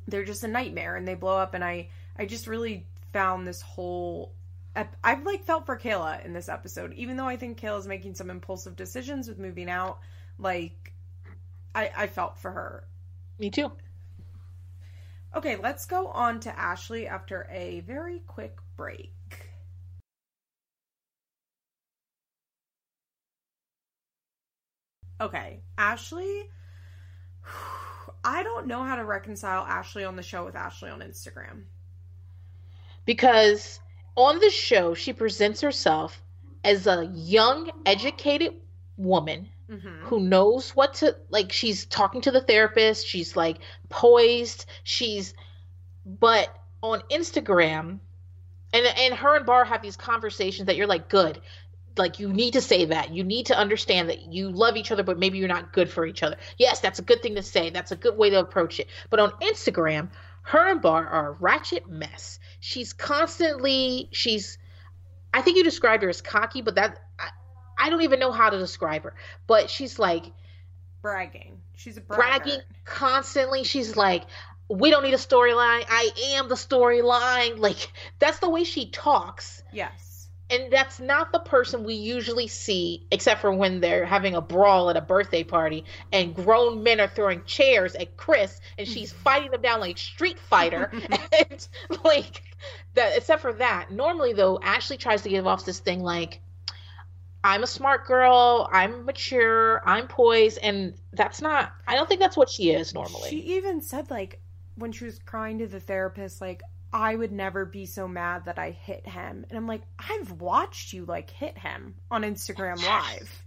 they're 0.07 0.25
just 0.25 0.43
a 0.43 0.47
nightmare 0.47 0.95
and 0.95 1.07
they 1.07 1.15
blow 1.15 1.37
up. 1.37 1.53
And 1.53 1.63
I, 1.63 1.89
I 2.17 2.25
just 2.25 2.47
really 2.47 2.85
found 3.13 3.47
this 3.47 3.61
whole. 3.61 4.33
I've 5.03 5.25
like 5.25 5.43
felt 5.43 5.65
for 5.65 5.77
Kayla 5.77 6.23
in 6.25 6.31
this 6.31 6.47
episode, 6.47 6.93
even 6.93 7.17
though 7.17 7.27
I 7.27 7.35
think 7.35 7.59
Kayla's 7.59 7.87
making 7.87 8.15
some 8.15 8.29
impulsive 8.29 8.77
decisions 8.77 9.27
with 9.27 9.37
moving 9.37 9.69
out. 9.69 9.99
Like, 10.39 10.93
I, 11.75 11.91
I 11.95 12.07
felt 12.07 12.39
for 12.39 12.51
her 12.51 12.85
me 13.41 13.49
too. 13.49 13.71
Okay, 15.35 15.55
let's 15.55 15.85
go 15.85 16.07
on 16.07 16.41
to 16.41 16.57
Ashley 16.57 17.07
after 17.07 17.47
a 17.51 17.79
very 17.81 18.19
quick 18.27 18.57
break. 18.77 19.11
Okay, 25.19 25.61
Ashley. 25.77 26.49
I 28.23 28.43
don't 28.43 28.67
know 28.67 28.83
how 28.83 28.95
to 28.95 29.05
reconcile 29.05 29.63
Ashley 29.63 30.03
on 30.03 30.15
the 30.15 30.23
show 30.23 30.45
with 30.45 30.55
Ashley 30.55 30.91
on 30.91 30.99
Instagram. 30.99 31.63
Because 33.05 33.79
on 34.15 34.39
the 34.39 34.49
show, 34.49 34.93
she 34.93 35.13
presents 35.13 35.61
herself 35.61 36.21
as 36.63 36.87
a 36.87 37.09
young, 37.13 37.71
educated 37.85 38.53
woman 38.97 39.49
mm-hmm. 39.69 40.05
who 40.05 40.19
knows 40.19 40.71
what 40.75 40.95
to 40.95 41.15
like. 41.29 41.51
She's 41.51 41.85
talking 41.85 42.21
to 42.21 42.31
the 42.31 42.41
therapist, 42.41 43.07
she's 43.07 43.35
like 43.35 43.57
poised, 43.89 44.65
she's, 44.83 45.33
but 46.05 46.55
on 46.81 47.01
Instagram, 47.11 47.99
and 48.73 48.85
and 48.85 49.13
her 49.15 49.35
and 49.35 49.45
Bar 49.45 49.65
have 49.65 49.81
these 49.81 49.97
conversations 49.97 50.67
that 50.67 50.75
you're 50.75 50.87
like, 50.87 51.09
good 51.09 51.41
like 51.97 52.19
you 52.19 52.31
need 52.31 52.53
to 52.53 52.61
say 52.61 52.85
that 52.85 53.11
you 53.11 53.23
need 53.23 53.47
to 53.47 53.57
understand 53.57 54.09
that 54.09 54.31
you 54.31 54.49
love 54.49 54.77
each 54.77 54.91
other 54.91 55.03
but 55.03 55.19
maybe 55.19 55.37
you're 55.37 55.47
not 55.47 55.73
good 55.73 55.89
for 55.89 56.05
each 56.05 56.23
other 56.23 56.37
yes 56.57 56.79
that's 56.79 56.99
a 56.99 57.01
good 57.01 57.21
thing 57.21 57.35
to 57.35 57.43
say 57.43 57.69
that's 57.69 57.91
a 57.91 57.95
good 57.95 58.17
way 58.17 58.29
to 58.29 58.39
approach 58.39 58.79
it 58.79 58.87
but 59.09 59.19
on 59.19 59.31
instagram 59.41 60.09
her 60.43 60.71
and 60.71 60.81
bar 60.81 61.07
are 61.07 61.29
a 61.29 61.31
ratchet 61.31 61.89
mess. 61.89 62.39
She's 62.59 62.93
constantly 62.93 64.09
she's 64.11 64.57
i 65.33 65.41
think 65.41 65.57
you 65.57 65.63
described 65.63 66.03
her 66.03 66.09
as 66.09 66.21
cocky 66.21 66.61
but 66.61 66.75
that 66.75 66.99
I, 67.17 67.29
I 67.79 67.89
don't 67.89 68.01
even 68.01 68.19
know 68.19 68.31
how 68.31 68.49
to 68.49 68.57
describe 68.57 69.03
her 69.03 69.15
but 69.47 69.69
she's 69.69 69.97
like 69.97 70.25
bragging. 71.01 71.59
She's 71.75 71.97
a 71.97 72.01
bragging 72.01 72.59
constantly. 72.85 73.63
She's 73.63 73.95
like 73.97 74.23
we 74.69 74.89
don't 74.89 75.03
need 75.03 75.13
a 75.13 75.17
storyline. 75.17 75.83
I 75.89 76.11
am 76.35 76.47
the 76.47 76.55
storyline. 76.55 77.57
Like 77.57 77.91
that's 78.19 78.39
the 78.39 78.49
way 78.49 78.63
she 78.63 78.89
talks. 78.89 79.63
Yes 79.73 80.10
and 80.51 80.71
that's 80.71 80.99
not 80.99 81.31
the 81.31 81.39
person 81.39 81.83
we 81.83 81.93
usually 81.93 82.47
see 82.47 83.05
except 83.11 83.41
for 83.41 83.53
when 83.53 83.79
they're 83.79 84.05
having 84.05 84.35
a 84.35 84.41
brawl 84.41 84.89
at 84.89 84.97
a 84.97 85.01
birthday 85.01 85.43
party 85.43 85.85
and 86.11 86.35
grown 86.35 86.83
men 86.83 86.99
are 86.99 87.07
throwing 87.07 87.43
chairs 87.45 87.95
at 87.95 88.17
chris 88.17 88.59
and 88.77 88.87
she's 88.87 89.11
fighting 89.23 89.51
them 89.51 89.61
down 89.61 89.79
like 89.79 89.97
street 89.97 90.37
fighter. 90.39 90.91
And 91.49 91.67
like 92.03 92.43
that 92.93 93.17
except 93.17 93.41
for 93.41 93.53
that 93.53 93.91
normally 93.91 94.33
though 94.33 94.59
ashley 94.61 94.97
tries 94.97 95.21
to 95.23 95.29
give 95.29 95.47
off 95.47 95.65
this 95.65 95.79
thing 95.79 96.01
like 96.01 96.41
i'm 97.43 97.63
a 97.63 97.67
smart 97.67 98.05
girl 98.05 98.69
i'm 98.71 99.05
mature 99.05 99.81
i'm 99.87 100.07
poised 100.07 100.59
and 100.61 100.93
that's 101.13 101.41
not 101.41 101.71
i 101.87 101.95
don't 101.95 102.07
think 102.07 102.19
that's 102.19 102.37
what 102.37 102.49
she 102.49 102.71
is 102.71 102.93
normally. 102.93 103.29
She 103.29 103.55
even 103.55 103.81
said 103.81 104.09
like 104.11 104.41
when 104.75 104.91
she 104.91 105.05
was 105.05 105.19
crying 105.19 105.59
to 105.59 105.67
the 105.67 105.79
therapist 105.79 106.41
like 106.41 106.61
I 106.93 107.15
would 107.15 107.31
never 107.31 107.65
be 107.65 107.85
so 107.85 108.07
mad 108.07 108.45
that 108.45 108.59
I 108.59 108.71
hit 108.71 109.07
him. 109.07 109.45
And 109.49 109.57
I'm 109.57 109.67
like, 109.67 109.83
I've 109.97 110.31
watched 110.33 110.93
you 110.93 111.05
like 111.05 111.29
hit 111.29 111.57
him 111.57 111.95
on 112.09 112.23
Instagram 112.23 112.83
Live. 112.85 113.43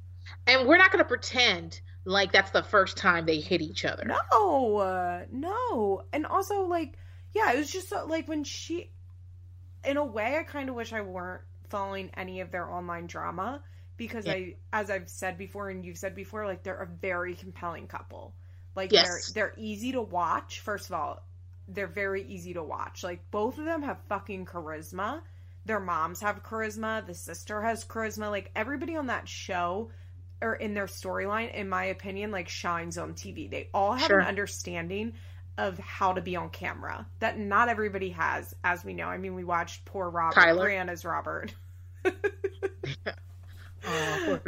And 0.46 0.66
we're 0.66 0.78
not 0.78 0.90
going 0.90 1.04
to 1.04 1.08
pretend 1.08 1.80
like 2.04 2.32
that's 2.32 2.50
the 2.50 2.62
first 2.62 2.96
time 2.96 3.26
they 3.26 3.40
hit 3.40 3.60
each 3.60 3.84
other. 3.84 4.04
No, 4.04 4.76
uh, 4.78 5.24
no. 5.30 6.04
And 6.12 6.26
also, 6.26 6.62
like, 6.62 6.96
yeah, 7.32 7.52
it 7.52 7.58
was 7.58 7.70
just 7.70 7.92
uh, 7.92 8.06
like 8.06 8.28
when 8.28 8.44
she, 8.44 8.90
in 9.84 9.96
a 9.96 10.04
way, 10.04 10.36
I 10.38 10.42
kind 10.44 10.68
of 10.68 10.74
wish 10.74 10.92
I 10.92 11.02
weren't 11.02 11.42
following 11.68 12.10
any 12.16 12.40
of 12.40 12.50
their 12.50 12.70
online 12.70 13.06
drama 13.06 13.62
because 13.96 14.26
yeah. 14.26 14.32
I, 14.32 14.56
as 14.72 14.90
I've 14.90 15.08
said 15.08 15.38
before 15.38 15.70
and 15.70 15.84
you've 15.84 15.98
said 15.98 16.14
before, 16.14 16.46
like 16.46 16.62
they're 16.62 16.82
a 16.82 16.86
very 16.86 17.34
compelling 17.34 17.86
couple. 17.86 18.34
Like 18.74 18.92
yes. 18.92 19.32
they're 19.32 19.48
they're 19.48 19.54
easy 19.58 19.92
to 19.92 20.02
watch. 20.02 20.60
First 20.60 20.86
of 20.86 20.94
all, 20.94 21.22
they're 21.68 21.86
very 21.86 22.22
easy 22.24 22.54
to 22.54 22.62
watch. 22.62 23.02
Like 23.02 23.30
both 23.30 23.58
of 23.58 23.64
them 23.64 23.82
have 23.82 23.98
fucking 24.08 24.46
charisma. 24.46 25.20
Their 25.64 25.80
moms 25.80 26.20
have 26.20 26.42
charisma. 26.42 27.06
The 27.06 27.14
sister 27.14 27.62
has 27.62 27.84
charisma. 27.84 28.30
Like 28.30 28.50
everybody 28.54 28.96
on 28.96 29.06
that 29.06 29.28
show 29.28 29.90
or 30.42 30.54
in 30.54 30.74
their 30.74 30.86
storyline, 30.86 31.54
in 31.54 31.68
my 31.68 31.86
opinion, 31.86 32.30
like 32.30 32.48
shines 32.48 32.98
on 32.98 33.14
TV. 33.14 33.50
They 33.50 33.68
all 33.72 33.94
have 33.94 34.08
sure. 34.08 34.18
an 34.18 34.26
understanding 34.26 35.14
of 35.56 35.78
how 35.78 36.12
to 36.12 36.20
be 36.20 36.36
on 36.36 36.50
camera 36.50 37.06
that 37.20 37.38
not 37.38 37.68
everybody 37.68 38.10
has, 38.10 38.54
as 38.64 38.84
we 38.84 38.92
know. 38.92 39.06
I 39.06 39.18
mean, 39.18 39.34
we 39.34 39.44
watched 39.44 39.84
poor 39.84 40.10
Robert 40.10 40.34
Tyler. 40.34 40.68
Brianna's 40.68 41.04
Robert. 41.04 41.54
oh, 43.86 44.38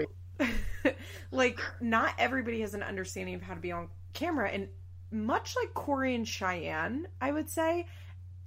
like 1.31 1.61
not 1.81 2.13
everybody 2.19 2.61
has 2.61 2.75
an 2.75 2.83
understanding 2.83 3.37
of 3.37 3.43
how 3.43 3.55
to 3.55 3.61
be 3.61 3.73
on 3.73 3.89
camera 4.13 4.51
and 4.51 4.69
much 5.11 5.55
like 5.57 5.75
Cory 5.75 6.15
and 6.15 6.27
Cheyenne, 6.27 7.07
I 7.21 7.33
would 7.33 7.49
say, 7.49 7.87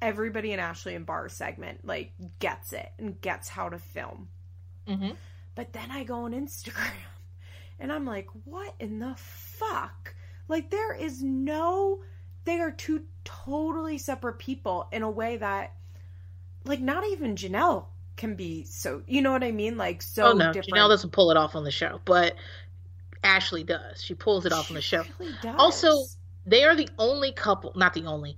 everybody 0.01 0.51
in 0.51 0.59
Ashley 0.59 0.95
and 0.95 1.05
Bar's 1.05 1.33
segment 1.33 1.85
like 1.85 2.11
gets 2.39 2.73
it 2.73 2.89
and 2.97 3.19
gets 3.21 3.49
how 3.49 3.69
to 3.69 3.79
film. 3.79 4.29
Mm-hmm. 4.87 5.11
But 5.55 5.73
then 5.73 5.91
I 5.91 6.03
go 6.03 6.25
on 6.25 6.31
Instagram 6.31 6.91
and 7.79 7.91
I'm 7.91 8.05
like, 8.05 8.27
what 8.45 8.73
in 8.79 8.99
the 8.99 9.15
fuck? 9.17 10.13
Like 10.47 10.69
there 10.69 10.93
is 10.93 11.21
no 11.21 12.01
they 12.45 12.59
are 12.59 12.71
two 12.71 13.03
totally 13.25 13.97
separate 13.97 14.39
people 14.39 14.87
in 14.91 15.03
a 15.03 15.09
way 15.09 15.37
that 15.37 15.73
like 16.65 16.79
not 16.79 17.05
even 17.05 17.35
Jenelle 17.35 17.85
can 18.15 18.35
be 18.35 18.63
so 18.63 19.03
you 19.07 19.21
know 19.21 19.31
what 19.31 19.43
I 19.43 19.51
mean? 19.51 19.77
Like 19.77 20.01
so 20.01 20.31
oh, 20.31 20.33
no. 20.33 20.53
different. 20.53 20.73
Jenelle 20.73 20.89
doesn't 20.89 21.11
pull 21.11 21.31
it 21.31 21.37
off 21.37 21.55
on 21.55 21.63
the 21.63 21.71
show, 21.71 21.99
but 22.05 22.35
Ashley 23.23 23.63
does. 23.63 24.01
She 24.01 24.13
pulls 24.13 24.45
it 24.45 24.53
off 24.53 24.67
she 24.67 24.73
on 24.73 24.75
the 24.75 24.81
show. 24.81 25.03
Really 25.19 25.33
also, 25.57 26.05
they 26.45 26.63
are 26.63 26.75
the 26.75 26.89
only 26.97 27.31
couple, 27.31 27.73
not 27.75 27.93
the 27.93 28.05
only, 28.05 28.37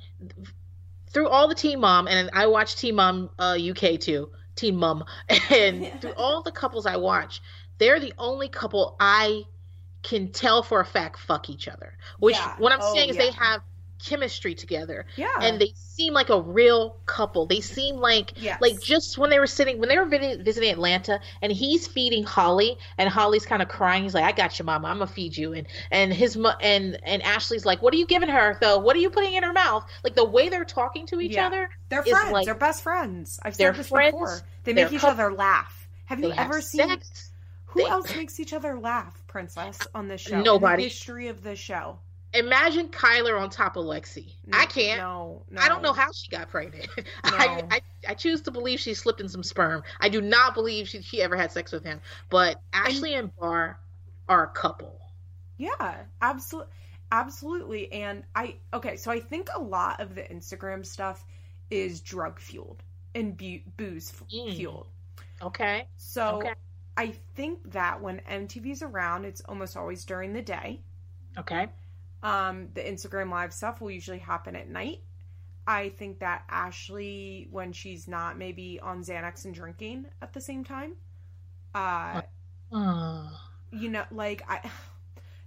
through 1.07 1.29
all 1.29 1.47
the 1.47 1.55
Teen 1.55 1.79
Mom, 1.79 2.07
and 2.07 2.29
I 2.33 2.47
watch 2.47 2.75
Teen 2.75 2.95
Mom 2.95 3.29
uh, 3.37 3.57
UK 3.59 3.99
too, 3.99 4.31
Teen 4.55 4.75
Mom, 4.75 5.05
and 5.49 6.01
through 6.01 6.13
all 6.13 6.41
the 6.41 6.51
couples 6.51 6.85
I 6.85 6.97
watch, 6.97 7.41
they're 7.77 7.99
the 7.99 8.13
only 8.17 8.47
couple 8.47 8.95
I 8.99 9.43
can 10.03 10.31
tell 10.31 10.63
for 10.63 10.79
a 10.79 10.85
fact 10.85 11.19
fuck 11.19 11.49
each 11.49 11.67
other. 11.67 11.97
Which 12.19 12.35
yeah. 12.35 12.55
what 12.57 12.71
I'm 12.71 12.79
oh, 12.81 12.93
saying 12.93 13.09
is 13.09 13.15
yeah. 13.15 13.23
they 13.23 13.31
have 13.31 13.61
chemistry 14.03 14.55
together. 14.55 15.05
Yeah. 15.15 15.27
And 15.41 15.59
they 15.59 15.73
seem 15.75 16.13
like 16.13 16.29
a 16.29 16.41
real 16.41 16.97
couple. 17.05 17.45
They 17.45 17.61
seem 17.61 17.95
like 17.95 18.33
yes. 18.35 18.59
like 18.61 18.81
just 18.81 19.17
when 19.17 19.29
they 19.29 19.39
were 19.39 19.47
sitting 19.47 19.79
when 19.79 19.89
they 19.89 19.97
were 19.97 20.05
visiting 20.05 20.69
Atlanta 20.69 21.19
and 21.41 21.51
he's 21.51 21.87
feeding 21.87 22.23
Holly 22.23 22.77
and 22.97 23.09
Holly's 23.09 23.45
kind 23.45 23.61
of 23.61 23.67
crying. 23.67 24.03
He's 24.03 24.13
like, 24.13 24.23
"I 24.23 24.31
got 24.31 24.57
you, 24.59 24.65
mama. 24.65 24.87
I'm 24.87 24.97
gonna 24.97 25.07
feed 25.07 25.37
you." 25.37 25.53
And 25.53 25.67
and 25.91 26.13
his 26.13 26.35
and 26.61 26.99
and 27.03 27.21
Ashley's 27.21 27.65
like, 27.65 27.81
"What 27.81 27.93
are 27.93 27.97
you 27.97 28.05
giving 28.05 28.29
her 28.29 28.57
though? 28.61 28.79
What 28.79 28.95
are 28.95 28.99
you 28.99 29.09
putting 29.09 29.33
in 29.33 29.43
her 29.43 29.53
mouth?" 29.53 29.85
Like 30.03 30.15
the 30.15 30.25
way 30.25 30.49
they're 30.49 30.65
talking 30.65 31.05
to 31.07 31.19
each 31.21 31.33
yeah. 31.33 31.47
other. 31.47 31.69
They're 31.89 32.03
friends. 32.03 32.31
Like, 32.31 32.45
they're 32.45 32.55
best 32.55 32.83
friends. 32.83 33.39
I've 33.43 33.55
said 33.55 33.75
this 33.75 33.89
friends, 33.89 34.13
before. 34.13 34.41
They 34.63 34.73
make 34.73 34.91
each 34.91 35.03
other 35.03 35.31
laugh. 35.31 35.87
Have 36.05 36.19
you 36.19 36.31
ever 36.31 36.55
have 36.55 36.63
seen? 36.63 36.89
Sex. 36.89 37.29
Who 37.65 37.83
they, 37.83 37.89
else 37.89 38.13
makes 38.13 38.37
each 38.37 38.51
other 38.51 38.77
laugh, 38.77 39.23
Princess, 39.27 39.79
on 39.95 40.09
this 40.09 40.19
show? 40.19 40.41
Nobody. 40.41 40.73
In 40.73 40.77
the 40.79 40.93
history 40.93 41.29
of 41.29 41.41
the 41.41 41.55
show 41.55 41.99
imagine 42.33 42.89
Kyler 42.89 43.39
on 43.39 43.49
top 43.49 43.75
of 43.75 43.85
Lexi. 43.85 44.33
No, 44.45 44.57
I 44.57 44.65
can't. 44.65 44.99
No, 44.99 45.43
no. 45.49 45.61
I 45.61 45.67
don't 45.67 45.81
know 45.81 45.93
how 45.93 46.11
she 46.11 46.29
got 46.29 46.49
pregnant. 46.49 46.87
No. 46.97 47.37
I, 47.37 47.63
I, 47.71 47.81
I 48.09 48.13
choose 48.13 48.41
to 48.41 48.51
believe 48.51 48.79
she 48.79 48.93
slipped 48.93 49.21
in 49.21 49.29
some 49.29 49.43
sperm. 49.43 49.83
I 49.99 50.09
do 50.09 50.21
not 50.21 50.53
believe 50.53 50.87
she, 50.87 51.01
she 51.01 51.21
ever 51.21 51.35
had 51.35 51.51
sex 51.51 51.71
with 51.71 51.83
him. 51.83 52.01
But 52.29 52.61
Ashley 52.73 53.13
and, 53.13 53.25
and 53.25 53.35
Bar 53.37 53.79
are 54.27 54.43
a 54.43 54.47
couple. 54.47 54.99
Yeah, 55.57 55.97
absolutely, 56.21 56.73
absolutely. 57.11 57.91
And 57.93 58.23
I 58.35 58.55
okay, 58.73 58.95
so 58.95 59.11
I 59.11 59.19
think 59.19 59.49
a 59.55 59.61
lot 59.61 59.99
of 59.99 60.15
the 60.15 60.23
Instagram 60.23 60.85
stuff 60.85 61.23
is 61.69 62.01
drug 62.01 62.39
fueled 62.39 62.83
and 63.13 63.37
bu- 63.37 63.61
booze 63.77 64.11
mm. 64.33 64.55
fueled. 64.55 64.87
Okay. 65.41 65.87
So 65.97 66.37
okay. 66.37 66.53
I 66.97 67.13
think 67.35 67.71
that 67.71 68.01
when 68.01 68.21
MTV's 68.29 68.81
around, 68.81 69.25
it's 69.25 69.41
almost 69.41 69.77
always 69.77 70.03
during 70.05 70.33
the 70.33 70.41
day. 70.41 70.81
Okay. 71.37 71.69
Um, 72.23 72.69
the 72.73 72.81
Instagram 72.81 73.31
live 73.31 73.53
stuff 73.53 73.81
will 73.81 73.91
usually 73.91 74.19
happen 74.19 74.55
at 74.55 74.69
night. 74.69 74.99
I 75.65 75.89
think 75.89 76.19
that 76.19 76.43
Ashley, 76.49 77.47
when 77.51 77.71
she's 77.71 78.07
not 78.07 78.37
maybe 78.37 78.79
on 78.81 79.03
Xanax 79.03 79.45
and 79.45 79.53
drinking 79.53 80.05
at 80.21 80.33
the 80.33 80.41
same 80.41 80.63
time, 80.63 80.93
uh, 81.73 82.21
uh. 82.71 83.29
you 83.71 83.89
know, 83.89 84.03
like 84.11 84.43
I. 84.47 84.69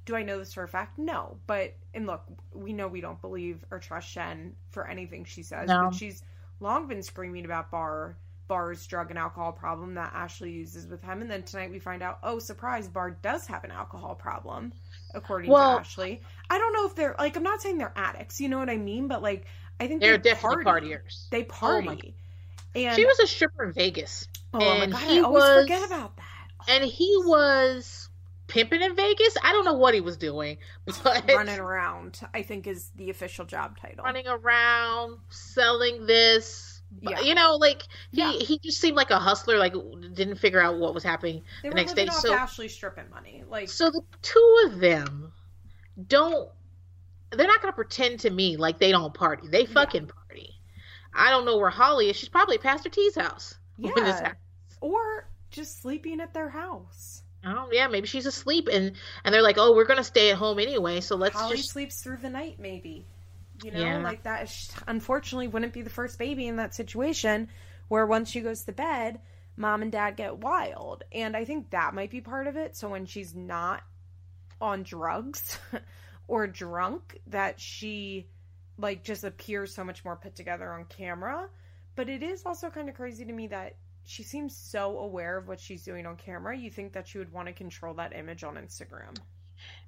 Do 0.07 0.15
I 0.15 0.23
know 0.23 0.39
this 0.39 0.53
for 0.53 0.63
a 0.63 0.69
fact? 0.69 0.99
No. 0.99 1.39
But, 1.47 1.77
and 1.95 2.05
look, 2.07 2.25
we 2.53 2.75
know 2.75 2.89
we 2.89 3.01
don't 3.01 3.19
believe 3.23 3.65
or 3.71 3.79
trust 3.79 4.07
Shen 4.07 4.53
for 4.69 4.87
anything 4.87 5.25
she 5.25 5.43
says, 5.43 5.67
no. 5.67 5.85
but 5.85 5.95
she's 5.95 6.23
long 6.61 6.89
been 6.89 7.03
screaming 7.03 7.47
about 7.47 7.71
Bar 7.71 8.19
Bar's 8.47 8.87
drug 8.87 9.11
and 9.11 9.19
alcohol 9.19 9.53
problem 9.53 9.95
that 9.95 10.13
Ashley 10.15 10.51
uses 10.51 10.87
with 10.87 11.03
him. 11.03 11.23
And 11.23 11.31
then 11.31 11.43
tonight 11.43 11.71
we 11.71 11.79
find 11.79 12.03
out, 12.03 12.19
oh, 12.23 12.39
surprise, 12.39 12.89
Bar 12.89 13.13
does 13.23 13.47
have 13.47 13.65
an 13.65 13.71
alcohol 13.71 14.15
problem 14.15 14.73
according 15.15 15.51
well, 15.51 15.75
to 15.75 15.81
Ashley. 15.81 16.23
I 16.51 16.59
don't 16.59 16.73
know 16.73 16.87
if 16.87 16.95
they're 16.95 17.15
like 17.19 17.37
I'm 17.37 17.43
not 17.43 17.63
saying 17.63 17.79
they're 17.79 17.93
addicts, 17.97 18.41
you 18.41 18.49
know 18.49 18.59
what 18.59 18.71
I 18.71 18.77
mean, 18.77 19.09
but 19.09 19.23
like 19.23 19.47
I 19.81 19.87
think 19.87 20.01
they're 20.01 20.19
they 20.19 20.31
definitely 20.31 20.65
party. 20.65 20.91
partiers. 20.91 21.29
They 21.31 21.45
party. 21.45 22.15
Oh 22.17 22.81
and 22.81 22.97
she 22.97 23.07
was 23.07 23.19
a 23.21 23.27
stripper 23.27 23.65
in 23.65 23.73
Vegas. 23.73 24.29
Oh 24.53 24.61
and 24.61 24.93
my 24.93 24.99
god, 24.99 25.11
I 25.11 25.21
always 25.21 25.43
was, 25.43 25.63
forget 25.63 25.87
about 25.87 26.17
that. 26.17 26.49
And 26.69 26.85
he 26.85 27.13
was 27.25 28.09
pimping 28.47 28.83
in 28.83 28.95
Vegas. 28.95 29.37
I 29.43 29.53
don't 29.53 29.65
know 29.65 29.75
what 29.75 29.95
he 29.95 30.01
was 30.01 30.17
doing, 30.17 30.59
but 31.03 31.25
running 31.29 31.59
around, 31.59 32.21
I 32.33 32.43
think 32.43 32.67
is 32.67 32.91
the 32.97 33.11
official 33.11 33.45
job 33.45 33.79
title. 33.79 34.05
Running 34.05 34.27
around, 34.27 35.19
selling 35.29 36.07
this. 36.07 36.74
Yeah. 37.01 37.21
You 37.21 37.35
know, 37.35 37.57
like 37.57 37.83
he 38.13 38.19
yeah. 38.19 38.33
he 38.33 38.59
just 38.59 38.81
seemed 38.81 38.97
like 38.97 39.11
a 39.11 39.19
hustler. 39.19 39.59
Like 39.59 39.75
didn't 40.15 40.37
figure 40.37 40.61
out 40.61 40.79
what 40.79 40.95
was 40.95 41.03
happening 41.03 41.43
they 41.63 41.69
the 41.69 41.75
next 41.75 41.95
day. 41.95 42.07
so 42.07 42.35
Ashley 42.35 42.69
stripping 42.69 43.11
money, 43.11 43.45
like 43.49 43.69
so 43.69 43.91
the 43.91 44.03
two 44.23 44.63
of 44.67 44.81
them 44.81 45.33
don't. 46.07 46.51
They're 47.33 47.49
not 47.49 47.61
going 47.61 47.73
to 47.73 47.77
pretend 47.77 48.21
to 48.21 48.31
me 48.31 48.57
like 48.57 48.79
they 48.79 48.93
don't 48.93 49.13
party. 49.13 49.49
They 49.49 49.67
fucking 49.67 50.05
yeah. 50.05 50.13
party. 50.29 50.51
I 51.13 51.31
don't 51.31 51.45
know 51.45 51.59
where 51.59 51.71
Holly 51.71 52.11
is. 52.11 52.17
She's 52.17 52.29
probably 52.29 52.57
at 52.57 52.63
Pastor 52.63 52.89
T's 52.89 53.17
house. 53.17 53.57
Yeah. 53.77 54.33
Or 54.81 55.29
just 55.51 55.81
sleeping 55.83 56.21
at 56.21 56.33
their 56.33 56.49
house. 56.49 57.23
Oh 57.47 57.69
yeah, 57.73 57.89
maybe 57.89 58.07
she's 58.07 58.27
asleep 58.27 58.69
and 58.73 58.93
and 59.25 59.35
they're 59.35 59.43
like, 59.43 59.59
oh, 59.59 59.75
we're 59.75 59.85
gonna 59.85 60.05
stay 60.05 60.31
at 60.31 60.37
home 60.37 60.59
anyway, 60.59 61.01
so 61.01 61.17
let's 61.17 61.37
Holly 61.37 61.57
just 61.57 61.71
sleeps 61.71 62.03
through 62.03 62.19
the 62.19 62.31
night, 62.31 62.57
maybe. 62.59 63.07
You 63.65 63.71
know, 63.71 63.81
yeah. 63.81 63.99
like 63.99 64.25
that. 64.25 64.45
Is, 64.45 64.71
unfortunately, 64.87 65.49
wouldn't 65.49 65.73
be 65.73 65.81
the 65.81 65.89
first 65.89 66.19
baby 66.19 66.47
in 66.47 66.57
that 66.57 66.75
situation 66.75 67.49
where 67.89 68.07
once 68.07 68.31
she 68.31 68.43
goes 68.43 68.65
to 68.65 68.73
bed, 68.73 69.21
mom 69.57 69.81
and 69.81 69.91
dad 69.91 70.17
get 70.17 70.39
wild, 70.39 71.03
and 71.13 71.35
I 71.35 71.47
think 71.47 71.71
that 71.71 71.95
might 71.95 72.11
be 72.11 72.21
part 72.21 72.47
of 72.47 72.57
it. 72.57 72.77
So 72.77 72.91
when 72.91 73.07
she's 73.07 73.35
not 73.35 73.83
on 74.61 74.83
drugs 74.83 75.59
or 76.29 76.47
drunk, 76.47 77.19
that 77.29 77.59
she 77.59 78.27
like 78.77 79.03
just 79.03 79.25
appears 79.25 79.75
so 79.75 79.83
much 79.83 80.05
more 80.05 80.17
put 80.17 80.35
together 80.35 80.71
on 80.71 80.85
camera. 80.85 81.49
But 81.97 82.11
it 82.11 82.23
is 82.23 82.43
also 82.45 82.69
kind 82.69 82.89
of 82.89 82.95
crazy 82.95 83.25
to 83.25 83.33
me 83.33 83.47
that 83.47 83.77
she 84.05 84.23
seems 84.23 84.55
so 84.55 84.99
aware 84.99 85.39
of 85.39 85.49
what 85.49 85.59
she's 85.59 85.85
doing 85.85 86.07
on 86.07 86.17
camera. 86.17 86.57
You 86.57 86.71
think 86.71 86.93
that 86.93 87.09
she 87.09 87.19
would 87.19 87.33
want 87.33 87.49
to 87.49 87.55
control 87.55 87.95
that 87.95 88.15
image 88.15 88.45
on 88.45 88.57
Instagram. 88.57 89.17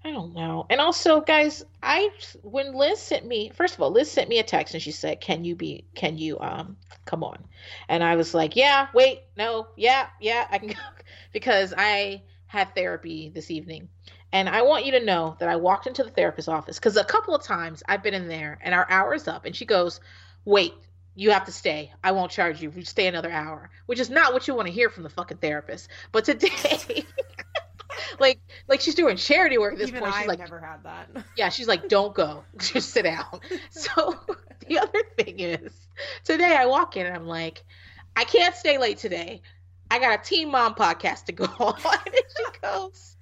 I 0.06 0.12
don't 0.12 0.34
know. 0.34 0.66
And 0.70 0.80
also, 0.80 1.20
guys, 1.20 1.64
I 1.82 2.10
when 2.42 2.74
Liz 2.74 3.00
sent 3.00 3.26
me 3.26 3.48
first 3.48 3.74
of 3.74 3.80
all, 3.80 3.90
Liz 3.90 4.08
sent 4.08 4.28
me 4.28 4.38
a 4.38 4.44
text 4.44 4.72
and 4.72 4.80
she 4.80 4.92
said, 4.92 5.20
"Can 5.20 5.44
you 5.44 5.56
be? 5.56 5.84
Can 5.96 6.16
you 6.16 6.38
um 6.38 6.76
come 7.04 7.24
on?" 7.24 7.42
And 7.88 8.04
I 8.04 8.14
was 8.14 8.32
like, 8.32 8.54
"Yeah, 8.54 8.86
wait, 8.94 9.22
no, 9.36 9.66
yeah, 9.76 10.06
yeah, 10.20 10.46
I 10.48 10.58
can 10.58 10.68
go," 10.68 10.74
because 11.32 11.74
I 11.76 12.22
had 12.46 12.72
therapy 12.72 13.30
this 13.30 13.50
evening, 13.50 13.88
and 14.30 14.48
I 14.48 14.62
want 14.62 14.86
you 14.86 14.92
to 14.92 15.04
know 15.04 15.36
that 15.40 15.48
I 15.48 15.56
walked 15.56 15.88
into 15.88 16.04
the 16.04 16.10
therapist's 16.10 16.48
office 16.48 16.78
because 16.78 16.96
a 16.96 17.02
couple 17.02 17.34
of 17.34 17.42
times 17.42 17.82
I've 17.88 18.04
been 18.04 18.14
in 18.14 18.28
there 18.28 18.60
and 18.62 18.76
our 18.76 18.88
hour 18.88 19.12
is 19.12 19.26
up, 19.26 19.44
and 19.44 19.56
she 19.56 19.64
goes, 19.64 19.98
"Wait, 20.44 20.72
you 21.16 21.32
have 21.32 21.46
to 21.46 21.52
stay. 21.52 21.92
I 22.04 22.12
won't 22.12 22.30
charge 22.30 22.62
you. 22.62 22.72
You 22.76 22.84
stay 22.84 23.08
another 23.08 23.32
hour, 23.32 23.70
which 23.86 23.98
is 23.98 24.08
not 24.08 24.32
what 24.32 24.46
you 24.46 24.54
want 24.54 24.68
to 24.68 24.72
hear 24.72 24.88
from 24.88 25.02
the 25.02 25.10
fucking 25.10 25.38
therapist. 25.38 25.88
But 26.12 26.26
today, 26.26 27.04
like, 28.18 28.40
like 28.68 28.80
she's 28.80 28.94
doing 28.94 29.16
charity 29.16 29.58
work 29.58 29.74
at 29.74 29.78
this 29.78 29.88
Even 29.88 30.00
point. 30.00 30.14
She's 30.14 30.22
I've 30.22 30.28
like, 30.28 30.38
never 30.38 30.60
had 30.60 30.82
that. 30.84 31.08
Yeah, 31.36 31.48
she's 31.48 31.68
like, 31.68 31.88
don't 31.88 32.14
go, 32.14 32.44
just 32.58 32.90
sit 32.90 33.02
down. 33.02 33.40
So 33.70 34.18
the 34.66 34.78
other 34.78 35.02
thing 35.16 35.40
is, 35.40 35.72
today 36.24 36.56
I 36.56 36.66
walk 36.66 36.96
in 36.96 37.06
and 37.06 37.14
I'm 37.14 37.26
like, 37.26 37.64
I 38.14 38.24
can't 38.24 38.54
stay 38.54 38.78
late 38.78 38.98
today. 38.98 39.42
I 39.90 39.98
got 39.98 40.18
a 40.18 40.22
Teen 40.22 40.50
Mom 40.50 40.74
podcast 40.74 41.26
to 41.26 41.32
go 41.32 41.44
on, 41.44 41.74
and 42.06 42.14
she 42.14 42.60
goes. 42.60 43.16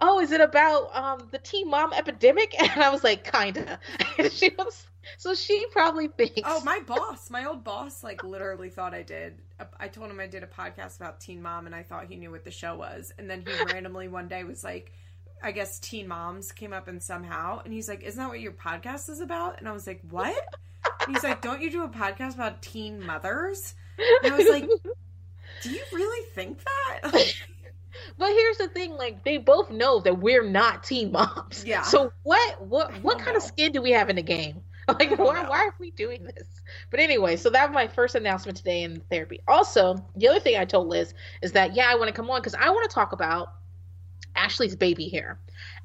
Oh, 0.00 0.18
is 0.18 0.32
it 0.32 0.40
about 0.40 0.94
um, 0.94 1.28
the 1.30 1.38
teen 1.38 1.70
mom 1.70 1.92
epidemic? 1.92 2.52
And 2.60 2.82
I 2.82 2.90
was 2.90 3.04
like, 3.04 3.30
kinda. 3.30 3.78
And 4.18 4.30
she 4.32 4.50
was 4.58 4.84
so 5.16 5.34
she 5.34 5.66
probably 5.70 6.08
thinks. 6.08 6.42
Oh, 6.44 6.62
my 6.64 6.80
boss, 6.80 7.30
my 7.30 7.44
old 7.44 7.64
boss, 7.64 8.02
like 8.02 8.24
literally 8.24 8.70
thought 8.70 8.94
I 8.94 9.02
did. 9.02 9.40
I 9.78 9.88
told 9.88 10.10
him 10.10 10.20
I 10.20 10.26
did 10.26 10.42
a 10.42 10.46
podcast 10.46 10.96
about 10.96 11.20
Teen 11.20 11.42
Mom, 11.42 11.66
and 11.66 11.74
I 11.74 11.82
thought 11.82 12.06
he 12.06 12.16
knew 12.16 12.30
what 12.30 12.44
the 12.44 12.50
show 12.50 12.74
was. 12.76 13.12
And 13.18 13.28
then 13.28 13.44
he 13.46 13.64
randomly 13.72 14.08
one 14.08 14.28
day 14.28 14.44
was 14.44 14.64
like, 14.64 14.92
"I 15.42 15.52
guess 15.52 15.78
Teen 15.78 16.08
Moms 16.08 16.52
came 16.52 16.72
up 16.72 16.88
and 16.88 17.02
somehow," 17.02 17.60
and 17.64 17.72
he's 17.72 17.88
like, 17.88 18.02
"Isn't 18.02 18.18
that 18.18 18.28
what 18.28 18.40
your 18.40 18.52
podcast 18.52 19.08
is 19.08 19.20
about?" 19.20 19.58
And 19.58 19.68
I 19.68 19.72
was 19.72 19.86
like, 19.86 20.00
"What?" 20.10 20.36
And 21.06 21.14
he's 21.14 21.24
like, 21.24 21.40
"Don't 21.40 21.60
you 21.60 21.70
do 21.70 21.84
a 21.84 21.88
podcast 21.88 22.34
about 22.34 22.62
teen 22.62 23.04
mothers?" 23.04 23.74
And 24.22 24.32
I 24.32 24.36
was 24.36 24.48
like, 24.48 24.68
"Do 25.62 25.70
you 25.70 25.82
really 25.92 26.26
think 26.34 26.58
that?" 26.64 27.34
But 28.18 28.30
here's 28.30 28.58
the 28.58 28.68
thing: 28.68 28.96
like 28.96 29.24
they 29.24 29.38
both 29.38 29.70
know 29.70 30.00
that 30.00 30.18
we're 30.18 30.44
not 30.44 30.84
teen 30.84 31.12
moms. 31.12 31.64
Yeah. 31.64 31.82
So 31.82 32.12
what? 32.22 32.60
What? 32.62 32.92
What 33.02 33.18
kind 33.18 33.32
know. 33.32 33.36
of 33.36 33.42
skin 33.42 33.72
do 33.72 33.82
we 33.82 33.92
have 33.92 34.10
in 34.10 34.16
the 34.16 34.22
game? 34.22 34.62
like 34.88 35.18
why, 35.18 35.48
why 35.48 35.66
are 35.66 35.74
we 35.78 35.90
doing 35.92 36.24
this? 36.24 36.62
But 36.90 37.00
anyway 37.00 37.36
so 37.36 37.50
that 37.50 37.68
was 37.68 37.74
my 37.74 37.88
first 37.88 38.14
announcement 38.14 38.58
today 38.58 38.82
in 38.82 39.00
therapy. 39.10 39.40
Also 39.48 40.04
the 40.16 40.28
other 40.28 40.40
thing 40.40 40.56
i 40.56 40.64
told 40.64 40.88
liz 40.88 41.14
is 41.42 41.52
that 41.52 41.74
yeah 41.74 41.86
i 41.88 41.94
want 41.94 42.08
to 42.08 42.12
come 42.12 42.30
on 42.30 42.40
because 42.40 42.54
i 42.54 42.68
want 42.70 42.88
to 42.88 42.94
talk 42.94 43.12
about 43.12 43.54
ashley's 44.36 44.76
baby 44.76 45.08
hair. 45.08 45.38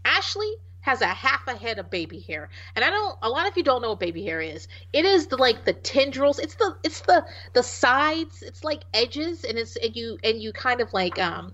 Ashley 0.06 0.52
has 0.82 1.02
a 1.02 1.08
half 1.08 1.46
a 1.48 1.56
head 1.56 1.78
of 1.78 1.90
baby 1.90 2.20
hair 2.22 2.50
and 2.76 2.86
i 2.86 2.90
don't 2.90 3.18
a 3.22 3.30
lot 3.30 3.46
of 3.48 3.56
you 3.58 3.64
don't 3.64 3.82
know 3.82 3.90
what 3.90 4.00
baby 4.00 4.24
hair 4.24 4.42
is. 4.42 4.68
It 4.94 5.06
is 5.06 5.28
the 5.28 5.38
like 5.38 5.66
the 5.66 5.74
tendrils. 5.74 6.40
It's 6.40 6.56
the 6.56 6.76
it's 6.84 7.02
the 7.02 7.26
the 7.54 7.64
sides. 7.64 8.42
It's 8.42 8.64
like 8.64 8.84
edges 8.94 9.44
and 9.44 9.58
it's 9.58 9.76
and 9.76 9.96
you 9.96 10.18
and 10.24 10.42
you 10.42 10.52
kind 10.54 10.82
of 10.82 10.94
like 10.94 11.20
um 11.20 11.54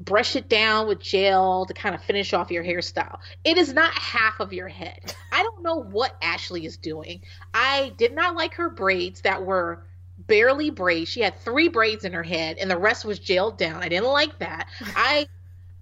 brush 0.00 0.34
it 0.34 0.48
down 0.48 0.88
with 0.88 1.00
gel 1.00 1.66
to 1.66 1.74
kind 1.74 1.94
of 1.94 2.02
finish 2.02 2.32
off 2.32 2.50
your 2.50 2.64
hairstyle. 2.64 3.18
It 3.44 3.58
is 3.58 3.72
not 3.72 3.92
half 3.92 4.40
of 4.40 4.52
your 4.52 4.68
head. 4.68 5.14
I 5.32 5.42
don't 5.42 5.62
know 5.62 5.76
what 5.76 6.16
Ashley 6.22 6.64
is 6.64 6.76
doing. 6.76 7.22
I 7.52 7.92
did 7.98 8.14
not 8.14 8.34
like 8.34 8.54
her 8.54 8.70
braids 8.70 9.20
that 9.22 9.44
were 9.44 9.82
barely 10.26 10.70
braids. 10.70 11.10
She 11.10 11.20
had 11.20 11.38
three 11.40 11.68
braids 11.68 12.04
in 12.04 12.12
her 12.12 12.22
head 12.22 12.58
and 12.58 12.70
the 12.70 12.78
rest 12.78 13.04
was 13.04 13.20
gelled 13.20 13.58
down. 13.58 13.82
I 13.82 13.88
didn't 13.88 14.08
like 14.08 14.38
that. 14.38 14.68
I 14.96 15.28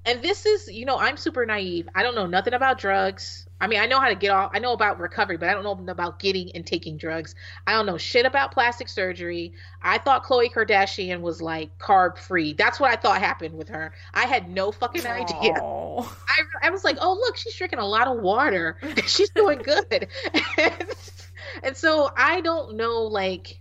and 0.05 0.23
this 0.23 0.47
is, 0.47 0.69
you 0.73 0.87
know, 0.87 0.99
I'm 0.99 1.17
super 1.17 1.45
naive. 1.45 1.89
I 1.95 2.03
don't 2.03 2.15
know 2.15 2.27
nothing 2.27 2.55
about 2.55 2.79
drugs. 2.79 3.48
I 3.61 3.67
mean, 3.67 3.81
I 3.81 3.87
know 3.87 3.99
how 3.99 4.09
to 4.09 4.15
get 4.15 4.31
off. 4.31 4.53
I 4.55 4.61
know 4.61 4.73
about 4.73 5.01
recovery, 5.01 5.37
but 5.37 5.49
I 5.49 5.53
don't 5.53 5.65
know 5.65 5.93
about 5.93 6.21
getting 6.21 6.53
and 6.55 6.65
taking 6.65 6.97
drugs. 6.97 7.35
I 7.67 7.73
don't 7.73 7.87
know 7.87 7.99
shit 7.99 8.25
about 8.25 8.53
plastic 8.53 8.89
surgery. 8.89 9.53
I 9.83 9.99
thought 9.99 10.25
Khloe 10.25 10.53
Kardashian 10.53 11.21
was 11.21 11.43
like 11.43 11.77
carb 11.79 12.19
free. 12.19 12.53
That's 12.53 12.79
what 12.79 12.91
I 12.91 12.97
thought 12.97 13.21
happened 13.21 13.57
with 13.57 13.69
her. 13.69 13.93
I 14.15 14.27
had 14.27 14.49
no 14.49 14.71
fucking 14.71 15.07
idea. 15.07 15.55
I, 15.61 16.43
I 16.63 16.71
was 16.71 16.85
like, 16.85 16.99
oh 17.01 17.15
look, 17.15 17.37
she's 17.37 17.55
drinking 17.55 17.81
a 17.81 17.87
lot 17.87 18.07
of 18.07 18.19
water. 18.19 18.77
she's 19.07 19.31
doing 19.31 19.59
good. 19.59 20.09
and, 20.57 20.95
and 21.65 21.77
so 21.77 22.11
I 22.17 22.41
don't 22.41 22.77
know, 22.77 23.03
like, 23.03 23.61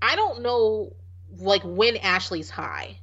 I 0.00 0.16
don't 0.16 0.40
know, 0.42 0.94
like 1.38 1.62
when 1.64 1.98
Ashley's 1.98 2.48
high, 2.48 2.98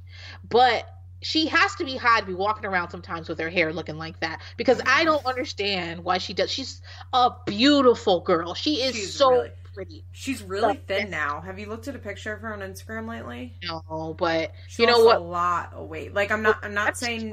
but 0.48 0.88
she 1.20 1.46
has 1.48 1.74
to 1.76 1.84
be 1.84 1.96
high 1.96 2.20
to 2.20 2.26
be 2.26 2.34
walking 2.34 2.64
around 2.64 2.90
sometimes 2.90 3.28
with 3.28 3.38
her 3.38 3.48
hair 3.48 3.72
looking 3.72 3.98
like 3.98 4.20
that 4.20 4.40
because 4.56 4.80
I 4.86 5.04
don't 5.04 5.24
understand 5.26 6.04
why 6.04 6.18
she 6.18 6.34
does. 6.34 6.50
She's 6.50 6.80
a 7.12 7.30
beautiful 7.46 8.20
girl. 8.20 8.54
She 8.54 8.82
is 8.82 8.94
she's 8.94 9.14
so 9.14 9.30
really, 9.30 9.50
pretty. 9.74 10.04
She's 10.12 10.42
really 10.42 10.80
thin 10.86 11.10
now. 11.10 11.40
Have 11.40 11.58
you 11.58 11.66
looked 11.66 11.88
at 11.88 11.96
a 11.96 11.98
picture 11.98 12.32
of 12.32 12.40
her 12.40 12.52
on 12.52 12.60
Instagram 12.60 13.08
lately? 13.08 13.56
No, 13.64 14.14
but 14.18 14.52
she 14.68 14.82
you 14.82 14.88
know 14.88 15.04
what? 15.04 15.16
A 15.16 15.20
lot 15.20 15.72
of 15.72 15.88
weight. 15.88 16.14
Like 16.14 16.30
I'm 16.30 16.42
not. 16.42 16.58
I'm 16.62 16.74
not 16.74 16.96
saying. 16.96 17.32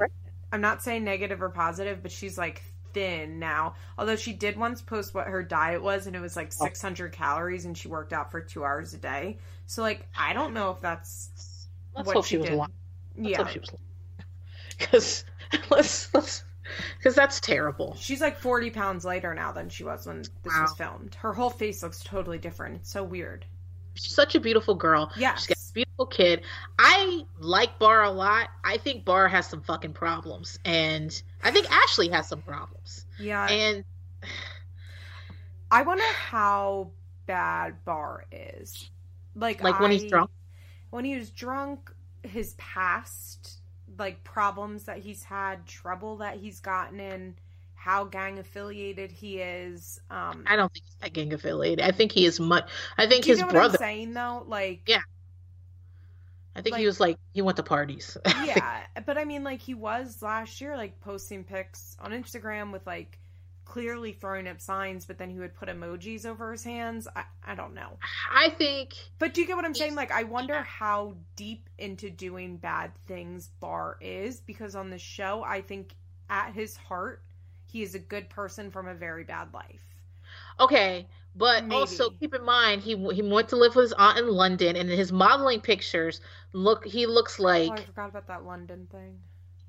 I'm 0.52 0.60
not 0.60 0.82
saying 0.82 1.04
negative 1.04 1.42
or 1.42 1.50
positive, 1.50 2.02
but 2.02 2.12
she's 2.12 2.38
like 2.38 2.62
thin 2.92 3.38
now. 3.38 3.74
Although 3.98 4.16
she 4.16 4.32
did 4.32 4.56
once 4.56 4.80
post 4.80 5.12
what 5.14 5.26
her 5.26 5.42
diet 5.42 5.82
was, 5.82 6.06
and 6.06 6.16
it 6.16 6.20
was 6.20 6.34
like 6.34 6.52
600 6.52 7.12
oh. 7.12 7.16
calories, 7.16 7.64
and 7.64 7.76
she 7.76 7.88
worked 7.88 8.12
out 8.12 8.30
for 8.30 8.40
two 8.40 8.64
hours 8.64 8.94
a 8.94 8.98
day. 8.98 9.38
So 9.66 9.82
like, 9.82 10.06
I 10.16 10.32
don't 10.32 10.54
know 10.54 10.70
if 10.70 10.80
that's 10.80 11.66
Let's 11.94 12.06
what 12.06 12.24
she, 12.24 12.36
she 12.36 12.42
did. 12.42 12.60
Let's 13.16 13.54
yeah. 13.56 13.62
Because 14.78 15.24
let's 15.70 16.12
let's 16.14 16.44
because 16.98 17.14
that's 17.14 17.40
terrible. 17.40 17.96
She's 17.98 18.20
like 18.20 18.38
40 18.38 18.70
pounds 18.70 19.04
lighter 19.04 19.34
now 19.34 19.52
than 19.52 19.68
she 19.68 19.84
was 19.84 20.06
when 20.06 20.18
this 20.18 20.30
wow. 20.44 20.62
was 20.62 20.72
filmed. 20.76 21.14
Her 21.16 21.32
whole 21.32 21.50
face 21.50 21.82
looks 21.82 22.02
totally 22.02 22.38
different. 22.38 22.76
It's 22.76 22.90
so 22.90 23.04
weird. 23.04 23.44
She's 23.94 24.14
such 24.14 24.34
a 24.34 24.40
beautiful 24.40 24.74
girl. 24.74 25.10
Yeah. 25.16 25.34
She's 25.36 25.46
got 25.46 25.56
a 25.56 25.72
beautiful 25.72 26.06
kid. 26.06 26.42
I 26.78 27.24
like 27.38 27.78
Bar 27.78 28.02
a 28.02 28.10
lot. 28.10 28.48
I 28.64 28.76
think 28.78 29.04
Bar 29.04 29.28
has 29.28 29.46
some 29.46 29.62
fucking 29.62 29.92
problems. 29.92 30.58
And 30.64 31.22
I 31.42 31.50
think 31.50 31.70
Ashley 31.70 32.08
has 32.08 32.28
some 32.28 32.42
problems. 32.42 33.06
Yeah. 33.18 33.46
And 33.46 33.84
I 35.70 35.82
wonder 35.82 36.04
how 36.04 36.90
bad 37.26 37.84
Bar 37.84 38.24
is. 38.30 38.90
Like, 39.34 39.62
like 39.62 39.76
I, 39.76 39.82
when 39.82 39.90
he's 39.90 40.04
drunk? 40.04 40.30
When 40.90 41.04
he 41.04 41.16
was 41.16 41.30
drunk, 41.30 41.92
his 42.26 42.54
past 42.54 43.60
like 43.98 44.22
problems 44.24 44.84
that 44.84 44.98
he's 44.98 45.24
had, 45.24 45.66
trouble 45.66 46.18
that 46.18 46.36
he's 46.36 46.60
gotten 46.60 47.00
in, 47.00 47.34
how 47.74 48.04
gang 48.04 48.38
affiliated 48.38 49.10
he 49.10 49.38
is. 49.38 50.00
Um, 50.10 50.44
I 50.46 50.56
don't 50.56 50.72
think 50.72 50.84
he's 50.84 50.96
that 51.00 51.12
gang 51.12 51.32
affiliated. 51.32 51.84
I 51.84 51.92
think 51.92 52.12
he 52.12 52.26
is 52.26 52.40
much. 52.40 52.68
I 52.98 53.06
think 53.06 53.24
his 53.24 53.42
brother. 53.42 53.78
saying 53.78 54.12
though, 54.12 54.44
like 54.46 54.82
yeah, 54.86 55.02
I 56.54 56.62
think 56.62 56.72
like, 56.72 56.80
he 56.80 56.86
was 56.86 57.00
like 57.00 57.18
he 57.34 57.42
went 57.42 57.56
to 57.58 57.62
parties. 57.62 58.16
yeah, 58.44 58.86
but 59.04 59.18
I 59.18 59.24
mean, 59.24 59.44
like 59.44 59.60
he 59.60 59.74
was 59.74 60.22
last 60.22 60.60
year, 60.60 60.76
like 60.76 61.00
posting 61.00 61.44
pics 61.44 61.96
on 62.00 62.12
Instagram 62.12 62.72
with 62.72 62.86
like 62.86 63.18
clearly 63.66 64.12
throwing 64.12 64.48
up 64.48 64.60
signs, 64.60 65.04
but 65.04 65.18
then 65.18 65.28
he 65.30 65.38
would 65.38 65.54
put 65.54 65.68
emojis 65.68 66.24
over 66.24 66.52
his 66.52 66.64
hands. 66.64 67.06
I, 67.14 67.24
I 67.44 67.54
don't 67.54 67.74
know. 67.74 67.98
I 68.32 68.50
think. 68.50 68.94
But 69.18 69.34
do 69.34 69.42
you 69.42 69.46
get 69.46 69.56
what 69.56 69.66
I'm 69.66 69.74
saying? 69.74 69.94
Like, 69.94 70.10
I 70.12 70.22
wonder 70.22 70.62
how 70.62 71.16
deep 71.36 71.68
into 71.78 72.08
doing 72.08 72.56
bad 72.56 72.92
things 73.06 73.50
Bar 73.60 73.98
is 74.00 74.40
because 74.40 74.74
on 74.74 74.90
the 74.90 74.98
show, 74.98 75.42
I 75.44 75.60
think 75.60 75.94
at 76.30 76.52
his 76.54 76.76
heart, 76.76 77.22
he 77.66 77.82
is 77.82 77.94
a 77.94 77.98
good 77.98 78.30
person 78.30 78.70
from 78.70 78.88
a 78.88 78.94
very 78.94 79.24
bad 79.24 79.52
life. 79.52 79.82
Okay, 80.60 81.06
but 81.34 81.64
Maybe. 81.64 81.74
also 81.76 82.10
keep 82.10 82.34
in 82.34 82.44
mind 82.44 82.82
he 82.82 82.96
he 83.12 83.22
went 83.22 83.48
to 83.50 83.56
live 83.56 83.74
with 83.76 83.84
his 83.84 83.92
aunt 83.94 84.18
in 84.18 84.28
London, 84.28 84.76
and 84.76 84.88
his 84.88 85.12
modeling 85.12 85.60
pictures 85.60 86.20
look 86.52 86.84
he 86.86 87.06
looks 87.06 87.38
like 87.38 87.70
oh, 87.70 87.74
I 87.74 87.84
forgot 87.84 88.10
about 88.10 88.26
that 88.28 88.44
London 88.44 88.86
thing. 88.90 89.18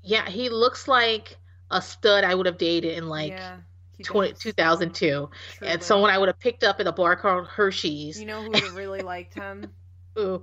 yeah 0.02 0.28
he 0.28 0.48
looks 0.48 0.88
like 0.88 1.36
a 1.70 1.82
stud 1.82 2.24
I 2.24 2.34
would 2.34 2.46
have 2.46 2.58
dated 2.58 2.96
in 2.96 3.08
like 3.08 3.32
yeah, 3.32 3.58
20, 4.02 4.34
2002, 4.34 5.30
Truly. 5.58 5.72
and 5.72 5.82
someone 5.82 6.10
I 6.10 6.18
would 6.18 6.28
have 6.28 6.38
picked 6.38 6.64
up 6.64 6.80
at 6.80 6.86
a 6.86 6.92
bar 6.92 7.16
called 7.16 7.46
Hershey's. 7.46 8.20
You 8.20 8.26
know 8.26 8.42
who 8.42 8.76
really 8.76 9.00
liked 9.02 9.34
him 9.34 9.70
Ooh. 10.18 10.42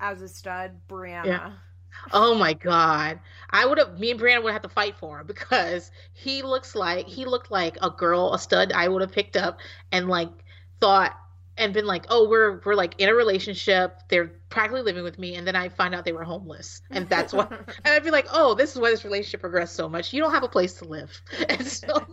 as 0.00 0.22
a 0.22 0.28
stud? 0.28 0.72
Brianna. 0.88 1.26
Yeah. 1.26 1.52
Oh 2.12 2.34
my 2.34 2.54
god. 2.54 3.20
I 3.50 3.66
would 3.66 3.78
have 3.78 3.98
me 3.98 4.10
and 4.10 4.20
Brianna 4.20 4.42
would 4.42 4.52
have 4.52 4.62
to 4.62 4.68
fight 4.68 4.96
for 4.96 5.20
him 5.20 5.26
because 5.26 5.90
he 6.12 6.42
looks 6.42 6.74
like 6.74 7.06
he 7.06 7.24
looked 7.24 7.50
like 7.50 7.76
a 7.82 7.90
girl, 7.90 8.32
a 8.32 8.38
stud 8.38 8.72
I 8.72 8.88
would 8.88 9.02
have 9.02 9.12
picked 9.12 9.36
up 9.36 9.58
and 9.92 10.08
like 10.08 10.30
thought 10.80 11.16
and 11.62 11.72
been 11.72 11.86
like, 11.86 12.06
"Oh, 12.08 12.28
we're 12.28 12.60
we're 12.64 12.74
like 12.74 12.94
in 12.98 13.08
a 13.08 13.14
relationship. 13.14 14.00
They're 14.08 14.32
practically 14.50 14.82
living 14.82 15.04
with 15.04 15.18
me." 15.18 15.36
And 15.36 15.46
then 15.46 15.54
I 15.54 15.68
find 15.68 15.94
out 15.94 16.04
they 16.04 16.12
were 16.12 16.24
homeless. 16.24 16.82
And 16.90 17.08
that's 17.08 17.32
why 17.32 17.46
and 17.84 17.86
I'd 17.86 18.02
be 18.02 18.10
like, 18.10 18.26
"Oh, 18.32 18.54
this 18.54 18.72
is 18.72 18.78
why 18.78 18.90
this 18.90 19.04
relationship 19.04 19.40
progressed 19.40 19.74
so 19.76 19.88
much. 19.88 20.12
You 20.12 20.20
don't 20.20 20.32
have 20.32 20.42
a 20.42 20.48
place 20.48 20.74
to 20.74 20.84
live." 20.84 21.10
And 21.48 21.66
so 21.66 22.06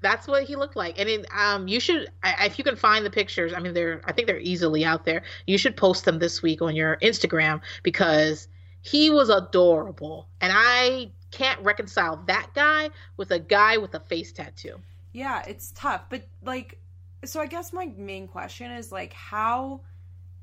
that's 0.00 0.26
what 0.28 0.44
he 0.44 0.54
looked 0.56 0.76
like. 0.76 0.98
And 0.98 1.08
it, 1.08 1.26
um 1.34 1.66
you 1.66 1.80
should 1.80 2.10
I, 2.22 2.46
if 2.46 2.58
you 2.58 2.64
can 2.64 2.76
find 2.76 3.04
the 3.04 3.10
pictures, 3.10 3.52
I 3.52 3.58
mean 3.58 3.74
they're 3.74 4.00
I 4.04 4.12
think 4.12 4.28
they're 4.28 4.38
easily 4.38 4.84
out 4.84 5.04
there. 5.04 5.22
You 5.46 5.58
should 5.58 5.76
post 5.76 6.04
them 6.04 6.18
this 6.18 6.42
week 6.42 6.62
on 6.62 6.76
your 6.76 6.96
Instagram 6.98 7.60
because 7.82 8.48
he 8.82 9.10
was 9.10 9.28
adorable. 9.30 10.28
And 10.40 10.52
I 10.54 11.12
can't 11.30 11.60
reconcile 11.60 12.22
that 12.26 12.48
guy 12.54 12.90
with 13.16 13.30
a 13.30 13.38
guy 13.38 13.78
with 13.78 13.94
a 13.94 14.00
face 14.00 14.32
tattoo. 14.32 14.80
Yeah, 15.12 15.42
it's 15.46 15.72
tough. 15.74 16.02
But 16.08 16.26
like 16.42 16.78
so 17.24 17.40
I 17.40 17.46
guess 17.46 17.72
my 17.72 17.86
main 17.96 18.28
question 18.28 18.70
is 18.72 18.92
like 18.92 19.12
how 19.12 19.80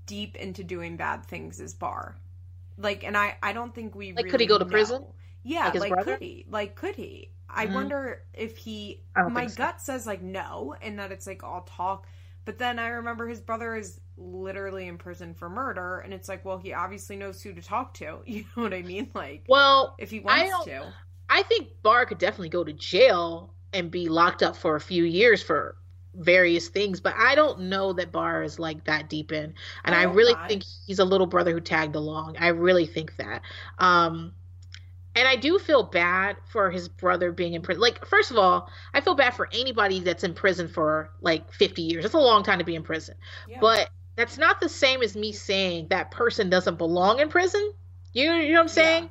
deep 0.06 0.36
into 0.36 0.64
doing 0.64 0.98
bad 0.98 1.26
things 1.26 1.60
is 1.60 1.74
Bar? 1.74 2.16
Like 2.78 3.04
and 3.04 3.18
I 3.18 3.38
I 3.44 3.54
don't 3.54 3.74
think 3.76 3.96
we 3.96 4.08
Like, 4.14 4.18
really 4.26 4.30
could 4.32 4.40
he 4.42 4.46
go 4.48 4.58
to 4.58 4.66
know. 4.66 4.70
prison? 4.72 5.06
Yeah, 5.44 5.72
Like 5.76 5.92
like 5.92 6.04
could 6.06 6.20
he? 6.20 6.46
Like 6.50 6.76
could 6.76 6.96
he? 6.96 7.30
I 7.50 7.66
Mhm. 7.68 7.74
wonder 7.74 8.24
if 8.34 8.58
he 8.58 9.02
my 9.32 9.48
so. 9.48 9.56
gut 9.58 9.82
says 9.82 10.06
like 10.08 10.22
no 10.22 10.76
and 10.82 11.00
that 11.00 11.12
it's 11.12 11.28
like 11.28 11.44
all 11.44 11.62
talk. 11.62 12.08
But 12.46 12.58
then 12.58 12.80
I 12.80 12.88
remember 12.90 13.28
his 13.28 13.42
brother 13.42 13.76
is 13.76 14.00
literally 14.18 14.88
in 14.88 14.98
prison 14.98 15.34
for 15.34 15.50
murder 15.50 16.00
and 16.00 16.14
it's 16.14 16.28
like, 16.30 16.44
well, 16.46 16.58
he 16.58 16.74
obviously 16.74 17.16
knows 17.16 17.42
who 17.42 17.54
to 17.54 17.62
talk 17.62 17.94
to. 17.96 18.20
You 18.26 18.46
know 18.56 18.64
what 18.64 18.74
I 18.74 18.82
mean? 18.82 19.12
Like 19.14 19.44
Well, 19.48 19.96
if 19.98 20.10
he 20.12 20.20
wants 20.20 20.50
don't- 20.50 20.66
to. 20.68 20.94
I 21.30 21.44
think 21.44 21.70
Bar 21.84 22.06
could 22.08 22.18
definitely 22.18 22.50
go 22.50 22.64
to 22.64 22.74
jail 22.74 23.54
and 23.72 23.92
be 23.92 24.10
locked 24.10 24.42
up 24.42 24.56
for 24.56 24.76
a 24.76 24.82
few 24.82 25.04
years 25.04 25.44
for 25.44 25.76
various 26.20 26.68
things, 26.70 27.00
but 27.00 27.14
I 27.18 27.34
don't 27.36 27.62
know 27.62 27.94
that 27.94 28.12
Bar 28.12 28.44
is 28.44 28.60
like 28.60 28.84
that 28.86 29.10
deep 29.10 29.32
in. 29.32 29.54
And 29.86 29.96
I 29.96 30.02
I, 30.02 30.04
really 30.04 30.34
not. 30.34 30.48
think 30.50 30.64
he's 30.86 31.00
a 31.00 31.06
little 31.06 31.28
brother 31.28 31.54
who 31.54 31.60
tagged 31.62 31.96
along. 31.96 32.36
I 32.38 32.50
really 32.50 32.86
think 32.86 33.16
that. 33.18 33.42
Um 33.80 34.34
and 35.16 35.28
I 35.28 35.36
do 35.36 35.58
feel 35.58 35.84
bad 35.84 36.38
for 36.52 36.70
his 36.70 36.88
brother 36.88 37.32
being 37.32 37.54
in 37.54 37.62
prison. 37.64 37.82
Like, 37.82 38.06
first 38.06 38.30
of 38.32 38.38
all, 38.38 38.70
I 38.94 39.02
feel 39.02 39.16
bad 39.16 39.34
for 39.34 39.50
anybody 39.52 40.00
that's 40.00 40.24
in 40.24 40.34
prison 40.34 40.68
for 40.68 41.10
like 41.20 41.52
50 41.52 41.82
years. 41.82 42.04
That's 42.04 42.14
a 42.14 42.20
long 42.20 42.44
time 42.44 42.60
to 42.60 42.64
be 42.64 42.76
in 42.76 42.84
prison. 42.84 43.16
Yeah. 43.48 43.58
But 43.60 43.90
that's 44.16 44.38
not 44.38 44.62
the 44.62 44.70
same 44.70 45.02
as 45.02 45.16
me 45.16 45.32
saying 45.32 45.88
that 45.90 46.12
person 46.12 46.50
doesn't 46.50 46.78
belong 46.78 47.20
in 47.20 47.28
prison. 47.30 47.74
You, 48.14 48.32
you 48.34 48.50
know 48.50 48.60
what 48.60 48.62
I'm 48.62 48.68
saying? 48.70 49.10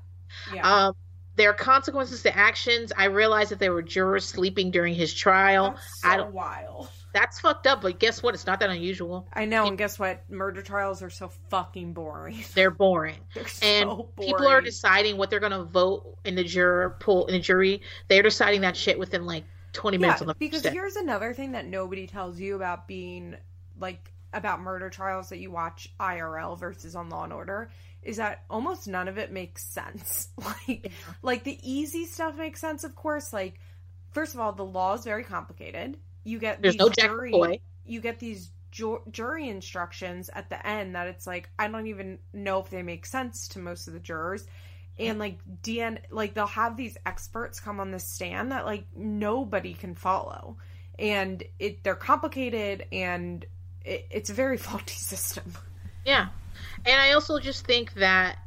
yeah. 0.55 0.87
Um, 0.87 0.95
there 1.37 1.51
are 1.51 1.55
consequences 1.55 2.23
to 2.23 2.37
actions. 2.37 2.93
I 2.97 3.05
realize 3.07 3.49
that 3.51 3.59
there 3.59 3.73
were 3.73 3.83
jurors 3.83 4.25
sleeping 4.25 4.71
during 4.71 4.95
his 4.95 5.13
trial. 5.15 5.73
That's 5.73 6.05
I 6.05 6.13
so 6.13 6.17
don't- 6.25 6.33
wild. 6.33 6.91
That's 7.13 7.41
fucked 7.41 7.67
up, 7.67 7.83
but 7.83 7.99
guess 7.99 8.23
what? 8.23 8.35
It's 8.35 8.47
not 8.47 8.61
that 8.61 8.71
unusual. 8.71 9.27
I 9.33 9.45
know, 9.45 9.67
and 9.67 9.79
guess 9.79 9.99
what? 9.99 10.29
Murder 10.31 10.63
trials 10.63 11.03
are 11.03 11.11
so 11.11 11.29
fucking 11.49 11.93
boring. 11.95 12.45
They're 12.55 12.71
boring. 12.71 13.19
They're 13.35 13.45
And 13.63 13.89
so 13.89 14.11
boring. 14.17 14.33
people 14.35 14.47
are 14.47 14.61
deciding 14.61 15.17
what 15.17 15.31
they're 15.31 15.41
going 15.41 15.53
to 15.53 15.65
vote 15.65 16.19
in 16.25 16.35
the 16.35 16.45
juror 16.45 16.97
pool 17.01 17.27
in 17.27 17.35
the 17.35 17.41
jury. 17.41 17.81
They're 18.09 18.23
deciding 18.23 18.61
that 18.63 18.77
shit 18.77 18.99
within 18.99 19.25
like 19.27 19.45
20 19.73 19.99
minutes 19.99 20.21
on 20.21 20.27
the 20.29 20.35
because 20.35 20.63
here's 20.65 20.97
another 20.97 21.33
thing 21.35 21.53
that 21.53 21.67
nobody 21.67 22.07
tells 22.07 22.39
you 22.41 22.57
about 22.57 22.89
being 22.89 23.37
like 23.79 24.13
about 24.33 24.61
murder 24.61 24.91
trials 24.91 25.29
that 25.31 25.39
you 25.39 25.51
watch 25.51 25.93
IRL 26.01 26.59
versus 26.59 26.95
on 26.97 27.09
Law 27.09 27.25
and 27.25 27.33
Order 27.33 27.71
is 28.03 28.17
that 28.19 28.45
almost 28.51 28.87
none 28.89 29.09
of 29.09 29.19
it 29.19 29.33
makes 29.33 29.65
sense. 29.65 30.29
Like 30.69 30.93
like 31.23 31.45
the 31.45 31.59
easy 31.63 32.07
stuff 32.07 32.37
makes 32.37 32.61
sense, 32.61 32.85
of 32.85 32.95
course. 32.95 33.33
Like 33.33 33.55
first 34.13 34.35
of 34.35 34.41
all, 34.41 34.53
the 34.53 34.65
law 34.65 34.95
is 34.95 35.05
very 35.05 35.25
complicated. 35.25 35.97
You 36.29 36.39
get 36.39 36.61
There's 36.61 36.75
these 36.75 36.81
no 36.81 36.91
jury, 36.91 37.63
you 37.87 38.01
get 38.01 38.19
these 38.19 38.51
ju- 38.71 39.03
jury 39.11 39.49
instructions 39.49 40.29
at 40.35 40.51
the 40.51 40.67
end 40.67 40.95
that 40.95 41.07
it's 41.09 41.27
like 41.27 41.49
I 41.59 41.69
don't 41.69 41.87
even 41.87 42.19
know 42.33 42.61
if 42.61 42.69
they 42.69 42.83
make 42.83 43.07
sense 43.07 43.49
to 43.49 43.59
most 43.59 43.89
of 43.89 43.95
the 43.95 44.01
jurors. 44.01 44.47
And 44.99 45.19
like 45.19 45.39
DN, 45.63 45.99
like 46.11 46.35
they'll 46.35 46.47
have 46.49 46.77
these 46.77 46.97
experts 47.07 47.61
come 47.61 47.79
on 47.81 47.93
the 47.93 48.01
stand 48.01 48.53
that 48.53 48.67
like 48.67 48.85
nobody 48.97 49.73
can 49.73 49.95
follow, 49.95 50.57
and 50.99 51.43
it 51.59 51.83
they're 51.85 51.95
complicated 51.95 52.85
and 52.93 53.47
it, 53.85 54.07
it's 54.11 54.29
a 54.29 54.35
very 54.35 54.57
faulty 54.69 54.95
system. 54.95 55.55
Yeah. 56.05 56.29
And 56.85 57.01
I 57.01 57.13
also 57.13 57.39
just 57.39 57.65
think 57.65 57.95
that 57.95 58.39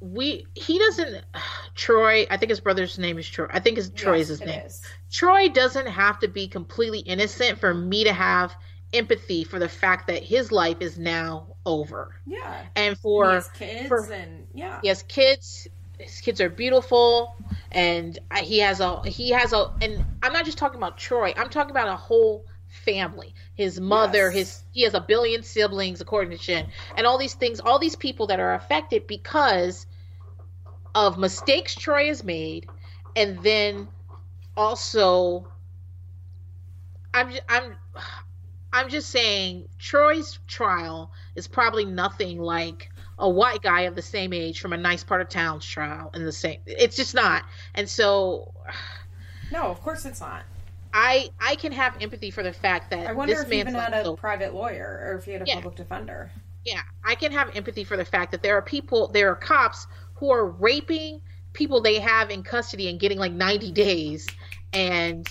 we 0.00 0.46
he 0.54 0.78
doesn't 0.78 1.24
Troy, 1.74 2.26
I 2.30 2.36
think 2.36 2.50
his 2.50 2.60
brother's 2.60 2.98
name 2.98 3.18
is 3.18 3.28
Troy. 3.28 3.46
I 3.50 3.60
think 3.60 3.76
his 3.76 3.90
Troy 3.90 4.18
is 4.18 4.28
his 4.28 4.40
name. 4.40 4.66
is. 4.66 4.82
Troy 5.10 5.48
doesn't 5.48 5.86
have 5.86 6.18
to 6.20 6.28
be 6.28 6.48
completely 6.48 7.00
innocent 7.00 7.58
for 7.58 7.72
me 7.72 8.04
to 8.04 8.12
have 8.12 8.54
empathy 8.92 9.44
for 9.44 9.58
the 9.58 9.68
fact 9.68 10.08
that 10.08 10.22
his 10.22 10.50
life 10.50 10.78
is 10.80 10.98
now 10.98 11.46
over. 11.64 12.16
Yeah. 12.26 12.62
And 12.74 12.98
for 12.98 13.30
has 13.30 13.48
kids 13.50 13.88
for- 13.88 14.10
and 14.12 14.46
yeah. 14.54 14.80
he 14.82 14.88
has 14.88 15.02
kids, 15.04 15.68
his 15.98 16.20
kids 16.20 16.40
are 16.40 16.48
beautiful 16.50 17.36
and 17.70 18.18
he 18.42 18.58
has 18.60 18.80
a 18.80 19.02
he 19.08 19.30
has 19.30 19.52
a 19.52 19.72
and 19.80 20.04
I'm 20.22 20.32
not 20.32 20.44
just 20.44 20.58
talking 20.58 20.78
about 20.78 20.98
Troy. 20.98 21.32
I'm 21.36 21.50
talking 21.50 21.70
about 21.70 21.88
a 21.88 21.96
whole 21.96 22.44
family. 22.84 23.34
His 23.54 23.80
mother, 23.80 24.26
Yes. 24.26 24.34
his 24.34 24.62
he 24.72 24.82
has 24.82 24.94
a 24.94 25.00
billion 25.00 25.42
siblings 25.42 26.00
according 26.00 26.36
to 26.36 26.42
Shin. 26.42 26.66
And 26.96 27.06
all 27.06 27.18
these 27.18 27.34
things, 27.34 27.60
all 27.60 27.78
these 27.78 27.96
people 27.96 28.26
that 28.28 28.40
are 28.40 28.54
affected 28.54 29.06
because 29.06 29.86
of 30.94 31.18
mistakes 31.18 31.74
Troy 31.74 32.06
has 32.06 32.24
made 32.24 32.68
and 33.16 33.42
then 33.42 33.88
also 34.56 35.46
I'm 37.14 37.32
I'm 37.48 37.74
I'm 38.72 38.88
just 38.88 39.10
saying 39.10 39.68
Troy's 39.78 40.38
trial 40.46 41.10
is 41.34 41.48
probably 41.48 41.84
nothing 41.84 42.38
like 42.38 42.90
a 43.18 43.28
white 43.28 43.62
guy 43.62 43.82
of 43.82 43.94
the 43.94 44.02
same 44.02 44.32
age 44.32 44.60
from 44.60 44.72
a 44.72 44.76
nice 44.76 45.04
part 45.04 45.20
of 45.20 45.28
town's 45.28 45.66
trial 45.66 46.10
in 46.14 46.24
the 46.24 46.32
same 46.32 46.60
it's 46.66 46.96
just 46.96 47.14
not. 47.14 47.44
And 47.74 47.88
so 47.88 48.52
No, 49.52 49.62
of 49.64 49.80
course 49.80 50.04
it's 50.04 50.20
not. 50.20 50.44
I 50.94 51.28
I 51.40 51.56
can 51.56 51.72
have 51.72 51.96
empathy 52.00 52.30
for 52.30 52.42
the 52.42 52.52
fact 52.52 52.90
that 52.90 53.06
I 53.08 53.12
wonder 53.12 53.34
this 53.34 53.42
if 53.44 53.50
he 53.50 53.56
man's 53.58 53.70
even 53.70 53.80
had 53.80 53.92
a 53.94 54.04
so- 54.04 54.16
private 54.16 54.54
lawyer 54.54 55.00
or 55.04 55.18
if 55.18 55.24
he 55.24 55.32
had 55.32 55.42
a 55.42 55.46
Yeah. 55.46 55.54
public 55.56 55.74
defender. 55.76 56.30
yeah, 56.64 56.82
I 57.04 57.14
can 57.14 57.32
have 57.32 57.54
empathy 57.56 57.84
for 57.84 57.96
the 57.96 58.04
fact 58.04 58.30
that 58.32 58.42
there 58.42 58.56
are 58.56 58.62
people, 58.62 59.08
there 59.08 59.30
are 59.30 59.34
cops 59.36 59.86
who 60.20 60.30
are 60.30 60.46
raping 60.46 61.20
people 61.52 61.80
they 61.80 61.98
have 61.98 62.30
in 62.30 62.42
custody 62.42 62.88
and 62.88 63.00
getting 63.00 63.18
like 63.18 63.32
90 63.32 63.72
days, 63.72 64.28
and 64.72 65.26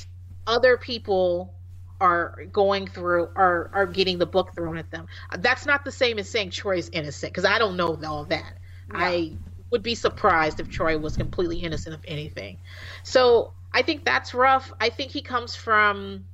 other 0.45 0.77
people 0.77 1.53
are 2.01 2.45
going 2.51 2.87
through 2.87 3.29
are 3.35 3.69
are 3.73 3.85
getting 3.85 4.17
the 4.17 4.25
book 4.25 4.53
thrown 4.55 4.77
at 4.77 4.89
them. 4.91 5.07
That's 5.37 5.65
not 5.65 5.85
the 5.85 5.91
same 5.91 6.17
as 6.19 6.29
saying 6.29 6.49
Troy 6.51 6.77
is 6.77 6.89
innocent 6.91 7.31
because 7.31 7.45
I 7.45 7.59
don't 7.59 7.77
know 7.77 7.97
all 8.05 8.25
that. 8.25 8.53
I 8.91 9.33
would 9.69 9.83
be 9.83 9.93
surprised 9.93 10.59
if 10.59 10.69
Troy 10.69 10.97
was 10.97 11.15
completely 11.15 11.57
innocent 11.57 11.93
of 11.93 12.01
anything. 12.07 12.57
So 13.03 13.53
I 13.71 13.83
think 13.83 14.03
that's 14.03 14.33
rough. 14.33 14.73
I 14.79 14.89
think 14.89 15.11
he 15.11 15.21
comes 15.21 15.55
from 15.55 16.25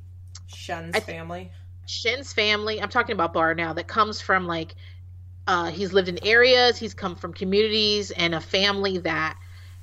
Shen's 0.47 0.93
th- 0.93 1.03
family. 1.03 1.51
Shin's 1.85 2.33
family, 2.33 2.81
I'm 2.81 2.89
talking 2.89 3.13
about 3.13 3.33
Bar 3.33 3.53
now, 3.53 3.73
that 3.73 3.87
comes 3.87 4.21
from 4.21 4.47
like 4.47 4.75
uh 5.47 5.71
he's 5.71 5.93
lived 5.93 6.09
in 6.09 6.23
areas, 6.25 6.77
he's 6.77 6.93
come 6.93 7.15
from 7.15 7.33
communities 7.33 8.11
and 8.11 8.35
a 8.35 8.41
family 8.41 8.99
that 8.99 9.37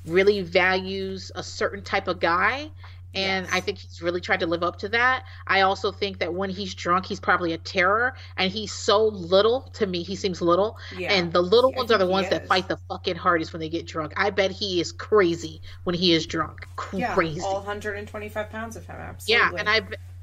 really 0.07 0.43
values 0.43 1.31
a 1.35 1.43
certain 1.43 1.83
type 1.83 2.09
of 2.09 2.19
guy 2.21 2.71
And 3.15 3.47
yes. 3.47 3.55
I 3.55 3.61
think 3.61 3.79
he's 3.79 4.01
really 4.01 4.21
tried 4.21 4.41
to 4.41 4.47
live 4.47 4.63
up 4.63 4.79
to 4.79 4.89
that. 4.91 5.25
I 5.47 5.63
also 5.63 5.93
think 5.93 6.19
that 6.21 6.33
when 6.33 6.49
he's 6.51 6.75
drunk, 6.75 7.07
he's 7.07 7.21
probably 7.21 7.53
a 7.53 7.59
terror. 7.59 8.15
And 8.37 8.51
he's 8.51 8.73
so 8.73 9.07
little 9.07 9.63
to 9.75 9.87
me. 9.87 10.03
He 10.03 10.17
seems 10.17 10.41
little. 10.41 10.79
Yeah. 10.97 11.13
And 11.13 11.33
the 11.33 11.43
little 11.43 11.73
ones 11.73 11.91
are 11.93 11.99
the 11.99 12.07
ones 12.07 12.31
that 12.31 12.47
fight 12.47 12.69
the 12.69 12.79
fucking 12.89 13.17
hardest 13.17 13.53
when 13.53 13.61
they 13.61 13.69
get 13.69 13.87
drunk. 13.87 14.15
I 14.17 14.31
bet 14.31 14.51
he 14.51 14.81
is 14.81 14.93
crazy 14.93 15.61
when 15.85 15.95
he 15.95 16.15
is 16.15 16.27
drunk. 16.27 16.67
Crazy. 16.77 17.41
Yeah, 17.41 17.45
all 17.45 17.57
125 17.57 18.51
pounds 18.51 18.77
of 18.77 18.87
him. 18.87 18.97
Absolutely. 18.97 19.45
Yeah. 19.45 19.61
And 19.61 19.69
I 19.69 19.81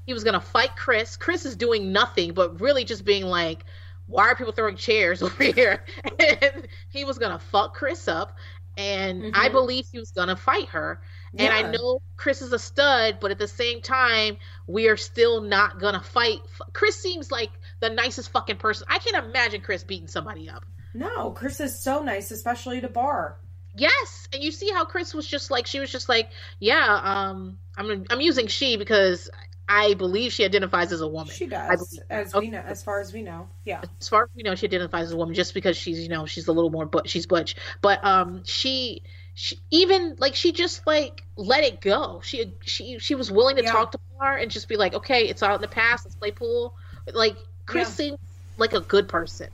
he 0.08 0.14
was 0.14 0.24
going 0.24 0.34
to 0.34 0.40
fight 0.40 0.76
Chris. 0.76 1.18
Chris 1.18 1.46
is 1.46 1.56
doing 1.56 1.92
nothing, 1.92 2.34
but 2.34 2.60
really 2.60 2.84
just 2.84 3.06
being 3.06 3.26
like, 3.26 3.64
why 4.10 4.28
are 4.28 4.36
people 4.36 4.54
throwing 4.54 4.76
chairs 4.76 5.24
over 5.24 5.44
here? 5.44 5.84
And 6.20 6.68
he 6.90 7.06
was 7.06 7.18
going 7.18 7.32
to 7.32 7.40
fuck 7.40 7.74
Chris 7.74 8.08
up. 8.08 8.36
And 8.78 9.24
mm-hmm. 9.24 9.32
I 9.36 9.50
believe 9.50 9.86
he 9.92 10.00
was 10.00 10.12
going 10.12 10.30
to 10.30 10.36
fight 10.36 10.70
her. 10.70 11.02
Yeah. 11.34 11.44
And 11.44 11.68
I 11.68 11.72
know 11.72 12.02
Chris 12.18 12.42
is 12.42 12.54
a 12.54 12.60
stud, 12.60 13.20
but 13.20 13.32
at 13.32 13.38
the 13.38 13.48
same 13.48 13.82
time, 13.82 14.38
we 14.68 14.88
are 14.88 14.98
still 14.98 15.42
not 15.42 15.80
gonna 15.80 16.02
fight. 16.02 16.40
Chris 16.74 16.96
seems 16.96 17.32
like 17.32 17.52
the 17.80 17.90
nicest 17.90 18.32
fucking 18.32 18.58
person. 18.58 18.88
I 18.90 19.00
can't 19.00 19.26
imagine 19.26 19.62
Chris 19.62 19.84
beating 19.84 20.08
somebody 20.08 20.50
up. 20.50 20.66
No, 20.94 21.32
Chris 21.32 21.60
is 21.60 21.80
so 21.80 22.02
nice, 22.02 22.32
especially 22.32 22.82
to 22.82 22.88
Bar. 22.88 23.38
Yes, 23.76 24.28
and 24.34 24.44
you 24.44 24.52
see 24.52 24.72
how 24.72 24.86
Chris 24.86 25.14
was 25.14 25.28
just 25.28 25.52
like 25.52 25.68
she 25.68 25.80
was 25.80 25.92
just 25.92 26.10
like, 26.10 26.30
yeah, 26.60 27.00
um, 27.04 27.60
I'm 27.78 28.06
I'm 28.10 28.22
using 28.22 28.48
she 28.48 28.76
because 28.76 29.30
I 29.72 29.94
believe 29.94 30.34
she 30.34 30.44
identifies 30.44 30.92
as 30.92 31.02
a 31.02 31.08
woman. 31.08 31.32
She 31.32 31.46
does, 31.46 32.02
as 32.10 32.34
okay. 32.34 32.48
we 32.48 32.52
know, 32.52 32.64
as 32.66 32.82
far 32.82 33.00
as 33.00 33.14
we 33.14 33.22
know. 33.22 33.48
Yeah, 33.66 33.84
as 34.02 34.10
far 34.10 34.24
as 34.24 34.30
we 34.36 34.42
know, 34.42 34.56
she 34.56 34.66
identifies 34.66 35.06
as 35.06 35.12
a 35.12 35.18
woman 35.18 35.36
just 35.36 35.54
because 35.54 35.78
she's 35.78 36.00
you 36.00 36.10
know 36.10 36.26
she's 36.26 36.48
a 36.48 36.52
little 36.52 36.72
more 36.72 36.88
but 36.88 37.08
she's 37.08 37.28
butch, 37.28 37.56
but 37.80 38.04
um 38.04 38.44
she 38.46 39.04
she 39.36 39.60
even 39.70 40.16
like 40.18 40.34
she 40.34 40.54
just 40.54 40.88
like 40.88 41.24
let 41.36 41.64
it 41.64 41.82
go. 41.82 42.20
She 42.24 42.52
she 42.62 42.98
she 42.98 43.14
was 43.14 43.32
willing 43.32 43.58
to 43.58 43.64
yeah. 43.64 43.72
talk 43.72 43.92
to 43.92 44.00
Bar 44.18 44.38
and 44.38 44.50
just 44.50 44.68
be 44.68 44.76
like, 44.76 44.96
okay, 44.96 45.28
it's 45.28 45.44
all 45.44 45.54
in 45.54 45.62
the 45.62 45.68
past. 45.68 46.04
Let's 46.04 46.16
play 46.16 46.32
pool. 46.32 46.74
Like 47.14 47.38
Chris 47.68 47.90
yeah. 47.90 47.94
seems 47.94 48.20
like 48.58 48.74
a 48.74 48.82
good 48.82 49.08
person, 49.08 49.50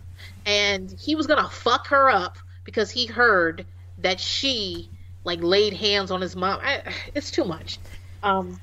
and 0.45 0.89
he 0.97 1.15
was 1.15 1.27
gonna 1.27 1.49
fuck 1.49 1.87
her 1.87 2.09
up 2.09 2.37
because 2.63 2.89
he 2.89 3.05
heard 3.05 3.65
that 3.97 4.21
she 4.21 4.89
like 5.25 5.43
laid 5.43 5.73
hands 5.73 6.09
on 6.09 6.21
his 6.21 6.37
mom. 6.37 6.61
I, 6.63 6.83
it's 7.13 7.31
too 7.31 7.43
much. 7.43 7.79
Um, 8.23 8.61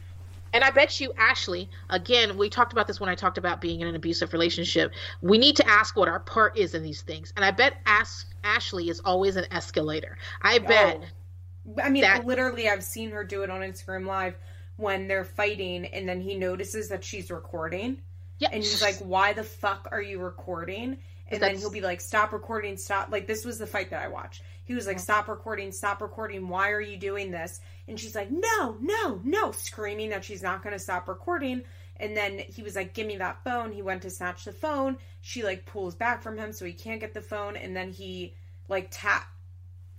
and 0.53 0.63
I 0.63 0.71
bet 0.71 1.01
you, 1.01 1.13
Ashley, 1.17 1.69
again, 1.91 2.37
we 2.37 2.51
talked 2.51 2.73
about 2.73 2.87
this 2.87 3.01
when 3.01 3.09
I 3.09 3.15
talked 3.15 3.39
about 3.39 3.61
being 3.61 3.81
in 3.81 3.87
an 3.87 3.95
abusive 3.95 4.33
relationship. 4.33 4.93
We 5.21 5.39
need 5.39 5.57
to 5.57 5.69
ask 5.69 5.97
what 5.97 6.09
our 6.09 6.21
part 6.21 6.59
is 6.59 6.75
in 6.75 6.83
these 6.83 7.03
things. 7.03 7.33
And 7.37 7.45
I 7.45 7.51
bet 7.51 7.77
ask, 7.87 8.29
Ashley 8.45 8.89
is 8.89 9.01
always 9.05 9.37
an 9.37 9.47
escalator. 9.51 10.19
I 10.43 10.59
oh. 10.63 10.69
bet. 10.69 11.01
Oh. 11.03 11.83
I 11.83 11.91
mean, 11.91 12.03
that, 12.03 12.27
literally, 12.27 12.69
I've 12.69 12.83
seen 12.83 13.11
her 13.13 13.23
do 13.23 13.43
it 13.43 13.51
on 13.51 13.61
Instagram 13.61 14.07
Live 14.07 14.35
when 14.77 15.07
they're 15.07 15.25
fighting, 15.25 15.87
and 15.87 16.09
then 16.09 16.21
he 16.21 16.35
notices 16.35 16.89
that 16.89 17.05
she's 17.05 17.31
recording. 17.31 17.99
Yeah. 18.39 18.49
And 18.51 18.63
he's 18.63 18.83
like, 18.83 18.97
why 18.97 19.33
the 19.33 19.45
fuck 19.45 19.89
are 19.93 20.03
you 20.03 20.19
recording? 20.19 20.99
And 21.29 21.41
then 21.41 21.57
he'll 21.57 21.71
be 21.71 21.81
like, 21.81 22.01
stop 22.01 22.33
recording, 22.33 22.77
stop. 22.77 23.11
Like, 23.11 23.27
this 23.27 23.45
was 23.45 23.59
the 23.59 23.67
fight 23.67 23.91
that 23.91 24.03
I 24.03 24.09
watched. 24.09 24.43
He 24.73 24.75
was 24.75 24.87
like, 24.87 24.99
stop 24.99 25.29
recording, 25.29 25.71
stop 25.71 26.01
recording. 26.01 26.49
Why 26.49 26.71
are 26.71 26.81
you 26.81 26.97
doing 26.97 27.31
this? 27.31 27.61
And 27.87 28.01
she's 28.01 28.15
like, 28.15 28.31
no, 28.31 28.75
no, 28.81 29.21
no, 29.23 29.53
screaming 29.53 30.09
that 30.09 30.25
she's 30.25 30.43
not 30.43 30.63
going 30.63 30.73
to 30.73 30.79
stop 30.79 31.09
recording. 31.09 31.65
And 31.99 32.17
then 32.17 32.39
he 32.39 32.63
was 32.63 32.75
like, 32.75 32.95
give 32.95 33.07
me 33.07 33.19
that 33.19 33.45
phone. 33.45 33.71
He 33.71 33.83
went 33.83 34.01
to 34.01 34.11
snatch 34.11 34.47
the 34.47 34.53
phone. 34.53 34.97
She 35.21 35.43
like 35.43 35.67
pulls 35.67 35.95
back 35.95 36.23
from 36.23 36.39
him 36.39 36.55
so 36.55 36.65
he 36.65 36.73
can't 36.73 37.03
get 37.03 37.13
the 37.13 37.21
phone. 37.21 37.57
And 37.57 37.77
then 37.77 37.91
he 37.91 38.35
like 38.67 38.89
tap. 38.91 39.27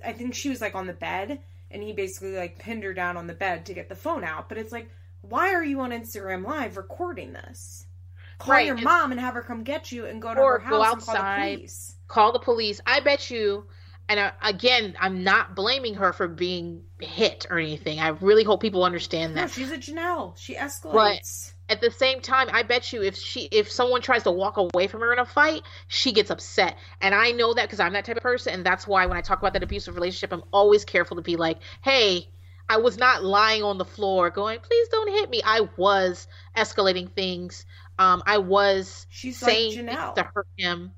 I 0.03 0.11
think 0.11 0.33
she 0.33 0.49
was 0.49 0.59
like 0.59 0.73
on 0.73 0.87
the 0.87 0.93
bed 0.93 1.37
and 1.69 1.83
he 1.83 1.93
basically 1.93 2.35
like 2.35 2.57
pinned 2.57 2.83
her 2.83 2.95
down 2.95 3.15
on 3.15 3.27
the 3.27 3.33
bed 3.35 3.67
to 3.67 3.75
get 3.75 3.89
the 3.89 3.95
phone 3.95 4.23
out. 4.23 4.49
But 4.49 4.57
it's 4.57 4.71
like, 4.71 4.89
why 5.21 5.53
are 5.53 5.63
you 5.63 5.81
on 5.81 5.91
Instagram 5.91 6.43
Live 6.43 6.77
recording 6.77 7.31
this? 7.31 7.85
Call 8.39 8.55
right. 8.55 8.65
your 8.65 8.81
mom 8.81 9.11
and 9.11 9.21
have 9.21 9.35
her 9.35 9.43
come 9.43 9.63
get 9.63 9.91
you 9.91 10.07
and 10.07 10.19
go 10.19 10.33
to 10.33 10.41
her 10.41 10.57
house 10.57 10.71
go 10.71 10.83
outside, 10.83 11.15
and 11.15 11.19
call 11.19 11.45
the 11.51 11.57
police. 11.57 11.95
Call 12.07 12.31
the 12.33 12.39
police. 12.39 12.81
I 12.87 12.99
bet 13.01 13.29
you 13.29 13.67
and 14.09 14.19
uh, 14.19 14.31
again, 14.41 14.95
I'm 14.99 15.23
not 15.23 15.55
blaming 15.55 15.95
her 15.95 16.11
for 16.13 16.27
being 16.27 16.83
hit 16.99 17.47
or 17.49 17.57
anything. 17.57 17.99
I 17.99 18.09
really 18.09 18.43
hope 18.43 18.61
people 18.61 18.83
understand 18.83 19.37
that. 19.37 19.41
No, 19.41 19.47
she's 19.47 19.71
a 19.71 19.77
Jenelle. 19.77 20.37
She 20.37 20.55
escalates. 20.55 20.93
But 20.93 21.53
at 21.69 21.81
the 21.81 21.89
same 21.89 22.19
time, 22.19 22.49
I 22.51 22.63
bet 22.63 22.91
you 22.91 23.01
if 23.01 23.15
she 23.15 23.47
if 23.51 23.71
someone 23.71 24.01
tries 24.01 24.23
to 24.23 24.31
walk 24.31 24.57
away 24.57 24.87
from 24.87 25.01
her 25.01 25.13
in 25.13 25.19
a 25.19 25.25
fight, 25.25 25.61
she 25.87 26.11
gets 26.11 26.29
upset. 26.29 26.77
And 27.01 27.15
I 27.15 27.31
know 27.31 27.53
that 27.53 27.63
because 27.63 27.79
I'm 27.79 27.93
that 27.93 28.05
type 28.05 28.17
of 28.17 28.23
person, 28.23 28.53
and 28.53 28.65
that's 28.65 28.85
why 28.85 29.05
when 29.05 29.17
I 29.17 29.21
talk 29.21 29.39
about 29.39 29.53
that 29.53 29.63
abusive 29.63 29.95
relationship, 29.95 30.33
I'm 30.33 30.43
always 30.51 30.83
careful 30.83 31.15
to 31.15 31.23
be 31.23 31.37
like, 31.37 31.59
"Hey, 31.81 32.27
I 32.67 32.77
was 32.77 32.97
not 32.97 33.23
lying 33.23 33.63
on 33.63 33.77
the 33.77 33.85
floor 33.85 34.29
going, 34.29 34.59
please 34.59 34.87
don't 34.89 35.09
hit 35.09 35.29
me. 35.29 35.41
I 35.45 35.67
was 35.77 36.27
escalating 36.57 37.11
things. 37.11 37.65
Um, 37.99 38.23
I 38.25 38.39
was 38.39 39.05
She's 39.09 39.37
saying 39.37 39.85
like 39.85 40.15
to 40.15 40.23
hurt 40.23 40.47
him 40.57 40.91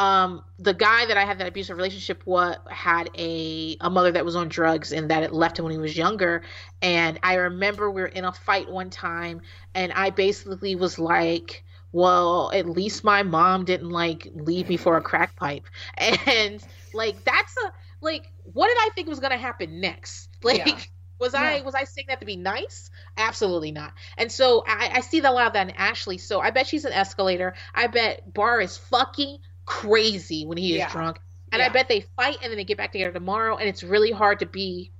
um, 0.00 0.42
the 0.58 0.72
guy 0.72 1.04
that 1.04 1.18
I 1.18 1.26
had 1.26 1.38
that 1.40 1.46
abusive 1.46 1.76
relationship 1.76 2.22
with 2.24 2.56
had 2.70 3.10
a 3.18 3.76
a 3.82 3.90
mother 3.90 4.10
that 4.12 4.24
was 4.24 4.34
on 4.34 4.48
drugs 4.48 4.92
and 4.92 5.10
that 5.10 5.22
it 5.22 5.34
left 5.34 5.58
him 5.58 5.66
when 5.66 5.72
he 5.72 5.78
was 5.78 5.94
younger. 5.94 6.40
And 6.80 7.20
I 7.22 7.34
remember 7.34 7.90
we 7.90 8.00
were 8.00 8.08
in 8.08 8.24
a 8.24 8.32
fight 8.32 8.70
one 8.70 8.88
time, 8.88 9.42
and 9.74 9.92
I 9.92 10.08
basically 10.08 10.74
was 10.74 10.98
like, 10.98 11.64
"Well, 11.92 12.50
at 12.54 12.66
least 12.66 13.04
my 13.04 13.22
mom 13.22 13.66
didn't 13.66 13.90
like 13.90 14.26
leave 14.32 14.70
me 14.70 14.78
for 14.78 14.96
a 14.96 15.02
crack 15.02 15.36
pipe." 15.36 15.66
And 16.26 16.64
like 16.94 17.22
that's 17.24 17.54
a 17.58 17.72
like, 18.00 18.32
what 18.44 18.68
did 18.68 18.78
I 18.80 18.88
think 18.94 19.06
was 19.06 19.20
gonna 19.20 19.36
happen 19.36 19.80
next? 19.80 20.30
Like. 20.42 20.66
Yeah. 20.66 20.78
Was 21.18 21.34
yeah. 21.34 21.42
I 21.42 21.60
was 21.60 21.74
I 21.74 21.84
saying 21.84 22.06
that 22.08 22.20
to 22.20 22.24
be 22.24 22.36
nice? 22.36 22.90
Absolutely 23.18 23.72
not. 23.72 23.92
And 24.16 24.32
so 24.32 24.64
I, 24.66 24.90
I 24.94 25.00
see 25.00 25.18
a 25.18 25.30
lot 25.30 25.48
of 25.48 25.52
that 25.52 25.68
in 25.68 25.74
Ashley. 25.76 26.16
So 26.16 26.40
I 26.40 26.50
bet 26.50 26.66
she's 26.66 26.86
an 26.86 26.94
escalator. 26.94 27.52
I 27.74 27.88
bet 27.88 28.32
Bar 28.32 28.62
is 28.62 28.78
fucking 28.78 29.36
crazy 29.70 30.44
when 30.44 30.58
he 30.58 30.72
is 30.72 30.78
yeah. 30.78 30.90
drunk. 30.90 31.20
And 31.52 31.60
yeah. 31.60 31.66
I 31.66 31.68
bet 31.68 31.88
they 31.88 32.00
fight 32.16 32.38
and 32.42 32.50
then 32.50 32.56
they 32.56 32.64
get 32.64 32.76
back 32.76 32.92
together 32.92 33.12
tomorrow. 33.12 33.56
And 33.56 33.68
it's 33.68 33.82
really 33.82 34.10
hard 34.10 34.40
to 34.40 34.46
be 34.46 34.90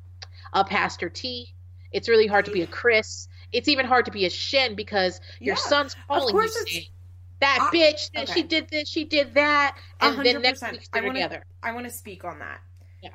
a 0.53 0.65
Pastor 0.65 1.09
T. 1.09 1.53
It's 1.93 2.09
really 2.09 2.29
hard 2.29 2.45
to 2.45 2.53
be 2.53 2.63
a 2.63 2.67
Chris. 2.67 3.29
It's 3.53 3.69
even 3.69 3.85
hard 3.85 4.05
to 4.05 4.13
be 4.13 4.27
a 4.27 4.31
Shen 4.31 4.77
because 4.77 5.21
your 5.41 5.57
yeah. 5.57 5.61
son's 5.61 5.97
calling 6.07 6.37
you 6.37 6.49
saying, 6.49 6.87
that 7.41 7.69
I, 7.73 7.77
bitch, 7.77 8.11
okay. 8.17 8.33
she 8.33 8.43
did 8.45 8.69
this, 8.69 8.89
she 8.89 9.05
did 9.05 9.35
that, 9.35 9.77
and 10.01 10.17
100%. 10.17 10.25
then 10.25 10.43
next 10.43 10.63
week 10.71 10.89
they're 10.93 11.03
I 11.03 11.07
wanna, 11.07 11.19
together. 11.19 11.45
I 11.63 11.73
want 11.73 11.87
to 11.87 11.93
speak 11.93 12.25
on 12.25 12.39
that. 12.39 12.61
Yeah. 13.03 13.11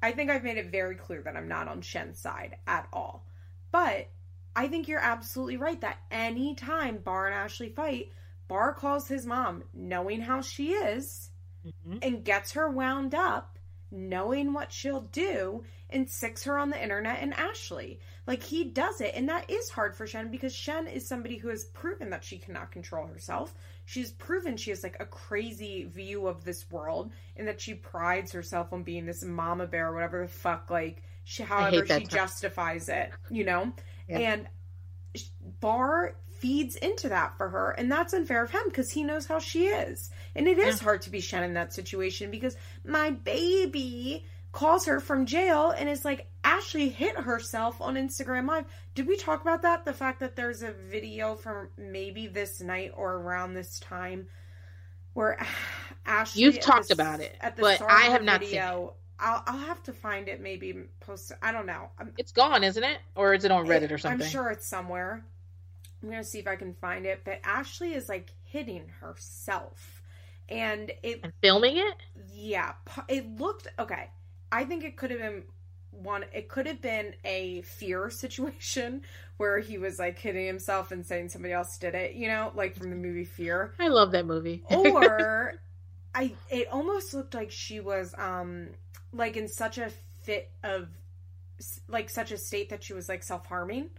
I 0.00 0.12
think 0.12 0.30
I've 0.30 0.44
made 0.44 0.58
it 0.58 0.70
very 0.70 0.94
clear 0.94 1.22
that 1.22 1.36
I'm 1.36 1.48
not 1.48 1.66
on 1.66 1.80
Shen's 1.80 2.20
side 2.20 2.56
at 2.68 2.86
all. 2.92 3.24
But 3.72 4.08
I 4.54 4.68
think 4.68 4.86
you're 4.86 5.00
absolutely 5.00 5.56
right 5.56 5.80
that 5.80 5.98
anytime 6.10 6.98
Bar 6.98 7.26
and 7.26 7.34
Ashley 7.34 7.70
fight, 7.70 8.12
Bar 8.50 8.74
calls 8.74 9.06
his 9.06 9.24
mom, 9.24 9.62
knowing 9.72 10.20
how 10.20 10.40
she 10.40 10.72
is, 10.72 11.30
mm-hmm. 11.64 11.98
and 12.02 12.24
gets 12.24 12.52
her 12.52 12.68
wound 12.68 13.14
up, 13.14 13.60
knowing 13.92 14.52
what 14.52 14.72
she'll 14.72 15.02
do, 15.12 15.62
and 15.88 16.10
sicks 16.10 16.42
her 16.44 16.58
on 16.58 16.68
the 16.68 16.82
internet 16.82 17.18
and 17.20 17.32
Ashley. 17.34 18.00
Like 18.26 18.42
he 18.42 18.64
does 18.64 19.00
it, 19.00 19.12
and 19.14 19.28
that 19.28 19.48
is 19.48 19.70
hard 19.70 19.94
for 19.94 20.04
Shen 20.04 20.32
because 20.32 20.52
Shen 20.52 20.88
is 20.88 21.06
somebody 21.06 21.36
who 21.36 21.48
has 21.48 21.64
proven 21.64 22.10
that 22.10 22.24
she 22.24 22.38
cannot 22.38 22.72
control 22.72 23.06
herself. 23.06 23.54
She's 23.84 24.10
proven 24.10 24.56
she 24.56 24.70
has 24.70 24.82
like 24.82 24.96
a 24.98 25.06
crazy 25.06 25.84
view 25.84 26.26
of 26.26 26.42
this 26.44 26.68
world, 26.72 27.12
and 27.36 27.46
that 27.46 27.60
she 27.60 27.74
prides 27.74 28.32
herself 28.32 28.72
on 28.72 28.82
being 28.82 29.06
this 29.06 29.22
mama 29.22 29.68
bear, 29.68 29.90
or 29.90 29.94
whatever 29.94 30.22
the 30.22 30.28
fuck, 30.28 30.70
like 30.70 31.04
she, 31.22 31.44
however 31.44 31.86
she 31.86 32.04
justifies 32.04 32.88
it, 32.88 33.12
you 33.30 33.44
know. 33.44 33.72
Yeah. 34.08 34.18
And 34.18 34.48
Bar 35.60 36.16
feeds 36.40 36.76
into 36.76 37.08
that 37.10 37.36
for 37.36 37.48
her, 37.48 37.70
and 37.70 37.90
that's 37.90 38.12
unfair 38.12 38.42
of 38.42 38.50
him 38.50 38.62
because 38.66 38.90
he 38.90 39.04
knows 39.04 39.26
how 39.26 39.38
she 39.38 39.66
is. 39.66 40.10
And 40.34 40.48
it 40.48 40.58
is 40.58 40.80
yeah. 40.80 40.84
hard 40.84 41.02
to 41.02 41.10
be 41.10 41.20
Shen 41.20 41.42
in 41.42 41.54
that 41.54 41.72
situation 41.72 42.30
because 42.30 42.56
my 42.84 43.10
baby 43.10 44.24
calls 44.52 44.86
her 44.86 45.00
from 45.00 45.26
jail 45.26 45.70
and 45.70 45.88
is 45.88 46.04
like, 46.04 46.28
Ashley 46.42 46.88
hit 46.88 47.16
herself 47.16 47.80
on 47.80 47.94
Instagram 47.94 48.48
Live. 48.48 48.64
Did 48.94 49.06
we 49.06 49.16
talk 49.16 49.42
about 49.42 49.62
that? 49.62 49.84
The 49.84 49.92
fact 49.92 50.20
that 50.20 50.34
there's 50.34 50.62
a 50.62 50.72
video 50.72 51.34
from 51.34 51.68
maybe 51.76 52.26
this 52.26 52.60
night 52.60 52.92
or 52.96 53.14
around 53.14 53.54
this 53.54 53.78
time 53.78 54.26
where 55.12 55.44
Ashley. 56.06 56.42
You've 56.42 56.60
talked 56.60 56.88
the, 56.88 56.94
about 56.94 57.20
it, 57.20 57.36
but 57.58 57.82
I 57.82 58.02
have 58.04 58.22
not 58.22 58.40
video, 58.40 58.50
seen 58.50 58.84
it. 58.88 58.94
I'll, 59.20 59.42
I'll 59.46 59.66
have 59.66 59.82
to 59.84 59.92
find 59.92 60.28
it 60.28 60.40
maybe 60.40 60.74
post 61.00 61.32
I 61.42 61.52
don't 61.52 61.66
know. 61.66 61.90
I'm, 61.98 62.12
it's 62.16 62.32
gone, 62.32 62.64
isn't 62.64 62.82
it? 62.82 62.98
Or 63.14 63.34
is 63.34 63.44
it 63.44 63.50
on 63.50 63.66
Reddit 63.66 63.82
it, 63.82 63.92
or 63.92 63.98
something? 63.98 64.22
I'm 64.22 64.30
sure 64.30 64.50
it's 64.50 64.66
somewhere. 64.66 65.24
I'm 66.02 66.10
gonna 66.10 66.24
see 66.24 66.38
if 66.38 66.46
I 66.46 66.56
can 66.56 66.74
find 66.74 67.06
it. 67.06 67.22
But 67.24 67.40
Ashley 67.44 67.94
is 67.94 68.08
like 68.08 68.32
hitting 68.44 68.88
herself, 69.00 70.02
and 70.48 70.90
it 71.02 71.20
and 71.22 71.32
filming 71.42 71.76
it. 71.76 71.94
Yeah, 72.32 72.72
it 73.08 73.38
looked 73.38 73.68
okay. 73.78 74.10
I 74.50 74.64
think 74.64 74.84
it 74.84 74.96
could 74.96 75.10
have 75.10 75.20
been 75.20 75.44
one. 75.90 76.24
It 76.32 76.48
could 76.48 76.66
have 76.66 76.80
been 76.80 77.14
a 77.24 77.62
fear 77.62 78.10
situation 78.10 79.02
where 79.36 79.58
he 79.58 79.78
was 79.78 79.98
like 79.98 80.18
hitting 80.18 80.46
himself 80.46 80.90
and 80.90 81.04
saying 81.04 81.28
somebody 81.28 81.52
else 81.52 81.76
did 81.78 81.94
it. 81.94 82.14
You 82.14 82.28
know, 82.28 82.52
like 82.54 82.76
from 82.76 82.90
the 82.90 82.96
movie 82.96 83.24
Fear. 83.24 83.74
I 83.78 83.88
love 83.88 84.12
that 84.12 84.26
movie. 84.26 84.62
or 84.70 85.54
I. 86.14 86.34
It 86.50 86.68
almost 86.68 87.12
looked 87.14 87.34
like 87.34 87.50
she 87.50 87.80
was 87.80 88.14
um 88.16 88.68
like 89.12 89.36
in 89.36 89.48
such 89.48 89.76
a 89.78 89.90
fit 90.22 90.50
of 90.62 90.88
like 91.88 92.08
such 92.08 92.32
a 92.32 92.38
state 92.38 92.70
that 92.70 92.82
she 92.82 92.94
was 92.94 93.08
like 93.08 93.22
self 93.22 93.44
harming 93.44 93.90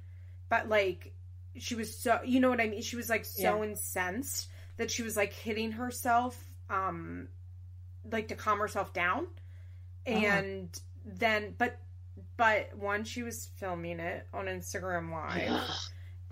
but 0.50 0.68
like 0.68 1.14
she 1.58 1.76
was 1.76 1.98
so 1.98 2.20
you 2.24 2.40
know 2.40 2.50
what 2.50 2.62
I 2.62 2.68
mean? 2.68 2.82
She 2.82 2.96
was 2.96 3.10
like 3.10 3.26
so 3.26 3.42
Yeah. 3.62 3.70
incensed 3.70 4.50
that 4.78 4.90
she 4.92 5.04
was 5.04 5.16
like 5.18 5.34
hitting 5.34 5.72
herself 5.74 6.38
um 6.70 7.28
like 8.10 8.30
to 8.30 8.36
calm 8.36 8.60
herself 8.60 8.94
down. 8.94 9.28
Uh-huh. 10.08 10.18
And 10.18 10.80
then 11.06 11.56
but 11.58 11.80
but 12.38 12.76
one 12.78 13.04
she 13.04 13.24
was 13.24 13.50
filming 13.58 14.00
it 14.00 14.28
on 14.34 14.46
Instagram 14.46 15.12
live. 15.12 15.62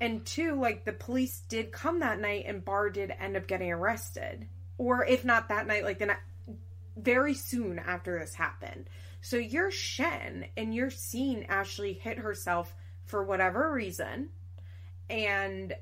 And 0.01 0.26
two, 0.26 0.55
like 0.57 0.86
the 0.86 0.93
police 0.93 1.41
did 1.49 1.74
come 1.74 1.99
that 1.99 2.22
night 2.22 2.45
and 2.47 2.63
Bar 2.63 2.89
did 2.89 3.11
end 3.20 3.36
up 3.36 3.47
getting 3.47 3.70
arrested. 3.70 4.47
Or 4.78 5.03
if 5.05 5.26
not 5.26 5.49
that 5.49 5.67
night, 5.67 5.84
like 5.84 5.99
the 5.99 6.05
night 6.05 6.20
very 6.95 7.34
soon 7.34 7.80
after 7.80 8.17
this 8.17 8.34
happened. 8.34 8.89
So 9.20 9.36
you're 9.36 9.72
Shen 9.72 10.45
and 10.55 10.74
you're 10.74 10.89
seeing 10.89 11.47
Ashley 11.47 11.91
hit 11.91 12.17
herself 12.17 12.74
for 13.07 13.26
whatever 13.26 13.74
reason. 13.74 14.30
And 15.10 15.74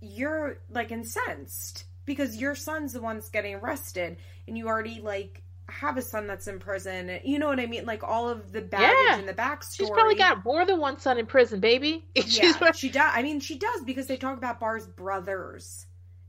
you're 0.00 0.58
like 0.70 0.92
incensed 0.92 1.84
because 2.04 2.36
your 2.36 2.54
son's 2.54 2.92
the 2.92 3.00
one's 3.02 3.28
getting 3.30 3.54
arrested 3.56 4.16
and 4.46 4.56
you 4.56 4.68
already 4.68 5.00
like 5.00 5.42
have 5.68 5.96
a 5.98 6.02
son 6.02 6.26
that's 6.26 6.46
in 6.46 6.58
prison. 6.60 7.18
You 7.24 7.38
know 7.38 7.48
what 7.48 7.60
I 7.60 7.66
mean? 7.66 7.84
Like 7.84 8.02
all 8.02 8.28
of 8.28 8.52
the 8.52 8.62
baggage 8.62 8.96
Yeah. 9.08 9.18
and 9.18 9.28
the 9.28 9.34
backstory. 9.34 9.74
She's 9.76 9.90
probably 9.90 10.14
got 10.14 10.44
more 10.44 10.64
than 10.64 10.80
one 10.80 10.98
son 10.98 11.18
in 11.18 11.26
prison, 11.26 11.60
baby. 11.60 12.04
Yeah, 12.14 12.72
she 12.72 12.88
does. 12.90 13.10
I 13.14 13.22
mean, 13.22 13.40
she 13.40 13.58
does 13.58 13.82
because 13.84 14.06
they 14.06 14.16
talk 14.16 14.38
about 14.38 14.60
Bar's 14.60 14.86
brothers 14.86 15.84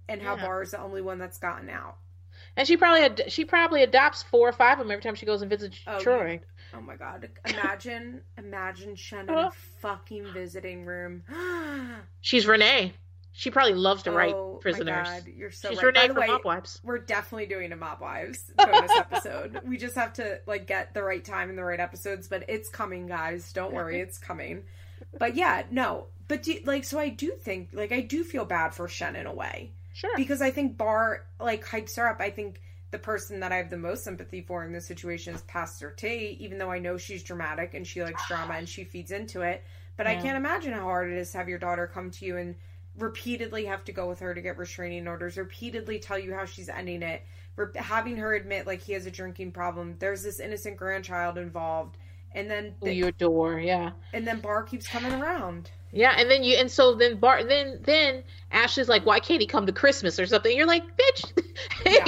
and 0.10 0.22
how 0.22 0.36
Yeah. 0.36 0.46
Bar's 0.46 0.72
the 0.72 0.80
only 0.82 1.02
one 1.02 1.20
that's 1.20 1.38
gotten 1.38 1.70
out. 1.70 1.96
and 2.58 2.68
she 2.68 2.76
probably 2.76 3.04
ad- 3.06 3.24
she 3.32 3.46
probably 3.46 3.84
adopts 3.84 4.24
four 4.24 4.50
or 4.50 4.54
five 4.54 4.80
of 4.80 4.86
them 4.86 4.92
every 4.92 5.04
time 5.04 5.16
she 5.16 5.26
goes 5.26 5.42
and 5.42 5.50
visits 5.50 5.78
Oh, 5.88 6.00
Troy. 6.00 6.42
Oh 6.74 6.82
my 6.82 6.96
god! 6.96 7.30
Imagine, 7.46 8.22
imagine 8.38 8.96
Shen 8.96 9.28
in 9.30 9.36
a 9.36 9.52
fucking 9.82 10.32
visiting 10.34 10.86
room. 10.86 11.24
She's 12.22 12.46
Renee. 12.46 12.94
She 13.32 13.52
probably 13.52 13.74
loves 13.76 14.04
to 14.04 14.12
write 14.12 14.34
oh 14.34 14.60
prisoners. 14.62 15.08
my 15.08 15.20
god, 15.20 15.28
you're 15.36 15.52
so 15.52 15.70
She's 15.70 15.82
right. 15.82 15.94
By 15.94 16.02
Renee 16.02 16.08
the 16.10 16.14
from 16.16 16.22
way, 16.22 16.28
Mob 16.28 16.46
Wives. 16.46 16.82
we're 16.84 16.98
definitely 17.00 17.46
doing 17.46 17.72
a 17.72 17.76
Mob 17.76 18.02
Wives 18.02 18.52
bonus 18.58 18.92
episode. 18.96 19.62
We 19.66 19.78
just 19.78 19.96
have 19.96 20.14
to 20.14 20.42
like 20.46 20.68
get 20.68 20.94
the 20.94 21.04
right 21.04 21.24
time 21.24 21.50
and 21.50 21.58
the 21.58 21.64
right 21.64 21.80
episodes, 21.80 22.28
but 22.28 22.44
it's 22.50 22.70
coming, 22.70 23.08
guys. 23.08 23.54
Don't 23.54 23.74
worry, 23.74 24.00
it's 24.02 24.18
coming. 24.18 24.64
But 25.18 25.36
yeah, 25.36 25.64
no. 25.72 26.08
But 26.28 26.44
do, 26.44 26.56
like, 26.66 26.84
so 26.84 27.00
I 27.00 27.10
do 27.10 27.32
think, 27.42 27.70
like, 27.74 27.92
I 27.92 28.02
do 28.02 28.24
feel 28.24 28.46
bad 28.46 28.76
for 28.76 28.88
Shen 28.88 29.16
in 29.16 29.26
a 29.26 29.34
way 29.34 29.72
Sure. 29.94 30.16
because 30.16 30.42
I 30.44 30.52
think 30.52 30.78
Bar 30.78 31.26
like 31.40 31.66
hypes 31.66 31.96
her 31.98 32.08
up. 32.08 32.20
I 32.22 32.30
think 32.30 32.62
the 32.92 33.00
person 33.00 33.40
that 33.40 33.52
I 33.52 33.58
have 33.58 33.70
the 33.70 33.78
most 33.78 34.04
sympathy 34.04 34.42
for 34.42 34.64
in 34.64 34.72
this 34.72 34.88
situation 34.88 35.36
is 35.36 35.42
Pastor 35.44 35.92
T, 35.92 36.38
even 36.40 36.58
though 36.58 36.72
I 36.72 36.80
know 36.80 36.98
she's 36.98 37.24
dramatic 37.24 37.74
and 37.74 37.86
she 37.86 38.04
likes 38.04 38.28
drama 38.28 38.54
and 38.56 38.68
she 38.68 38.84
feeds 38.84 39.12
into 39.12 39.42
it. 39.42 39.64
But 39.98 40.08
I 40.08 40.16
can't 40.16 40.38
imagine 40.38 40.72
how 40.72 40.84
hard 40.84 41.12
it 41.12 41.18
is 41.18 41.32
to 41.32 41.40
have 41.40 41.50
your 41.50 41.60
daughter 41.60 41.86
come 41.86 42.10
to 42.12 42.26
you 42.26 42.38
and 42.38 42.56
repeatedly 42.98 43.66
have 43.66 43.84
to 43.86 43.92
go 43.92 44.08
with 44.08 44.20
her 44.20 44.34
to 44.34 44.42
get 44.42 44.58
restraining 44.58 45.08
orders, 45.08 45.38
repeatedly 45.38 46.00
tell 46.00 46.18
you 46.18 46.34
how 46.34 46.46
she's 46.46 46.70
ending 46.70 47.04
it, 47.04 47.22
re- 47.56 47.68
having 47.76 48.18
her 48.18 48.34
admit 48.34 48.66
like 48.66 48.82
he 48.82 48.94
has 48.94 49.06
a 49.06 49.12
drinking 49.12 49.52
problem. 49.52 49.96
There's 50.00 50.24
this 50.24 50.40
innocent 50.40 50.78
grandchild 50.78 51.38
involved, 51.38 51.98
and 52.32 52.50
then 52.50 52.76
Who 52.82 52.90
you 52.90 53.08
adore, 53.08 53.60
yeah. 53.60 53.92
and 54.14 54.26
then 54.26 54.40
Bar 54.40 54.64
keeps 54.64 54.88
coming 54.88 55.14
around. 55.14 55.70
Yeah, 55.92 56.14
and 56.18 56.30
then 56.30 56.44
you 56.44 56.56
and 56.58 56.70
so 56.70 56.94
then 56.94 57.18
Bart 57.18 57.48
then 57.48 57.80
then 57.84 58.24
Ashley's 58.52 58.88
like, 58.88 59.06
why 59.06 59.20
can't 59.20 59.42
he 59.42 59.48
come 59.48 59.66
to 59.66 59.74
Christmas 59.74 60.20
or 60.20 60.28
something? 60.28 60.56
You're 60.56 60.68
like, 60.68 60.84
bitch, 60.96 61.44
Yeah. 61.86 62.06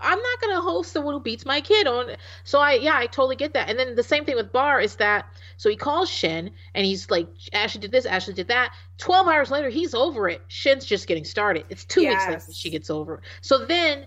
I'm 0.00 0.18
not 0.18 0.40
gonna 0.40 0.60
host 0.60 0.94
the 0.94 1.00
one 1.00 1.14
who 1.14 1.20
beats 1.20 1.44
my 1.46 1.60
kid 1.60 1.86
on. 1.86 2.16
So 2.44 2.60
I 2.60 2.74
yeah, 2.74 2.96
I 2.96 3.06
totally 3.06 3.36
get 3.36 3.54
that. 3.54 3.68
And 3.68 3.78
then 3.78 3.94
the 3.94 4.02
same 4.02 4.24
thing 4.24 4.36
with 4.36 4.52
Bar 4.52 4.80
is 4.80 4.96
that 4.96 5.26
so 5.56 5.68
he 5.68 5.76
calls 5.76 6.10
Shen 6.10 6.50
and 6.74 6.86
he's 6.86 7.10
like, 7.10 7.28
Ashley 7.52 7.80
did 7.80 7.92
this, 7.92 8.06
Ashley 8.06 8.34
did 8.34 8.48
that. 8.48 8.72
Twelve 8.98 9.28
hours 9.28 9.50
later, 9.50 9.68
he's 9.68 9.94
over 9.94 10.28
it. 10.28 10.42
Shen's 10.48 10.84
just 10.84 11.06
getting 11.06 11.24
started. 11.24 11.64
It's 11.70 11.84
two 11.84 12.06
weeks 12.06 12.28
later 12.28 12.42
she 12.52 12.70
gets 12.70 12.90
over 12.90 13.16
it. 13.16 13.20
So 13.40 13.64
then 13.66 14.06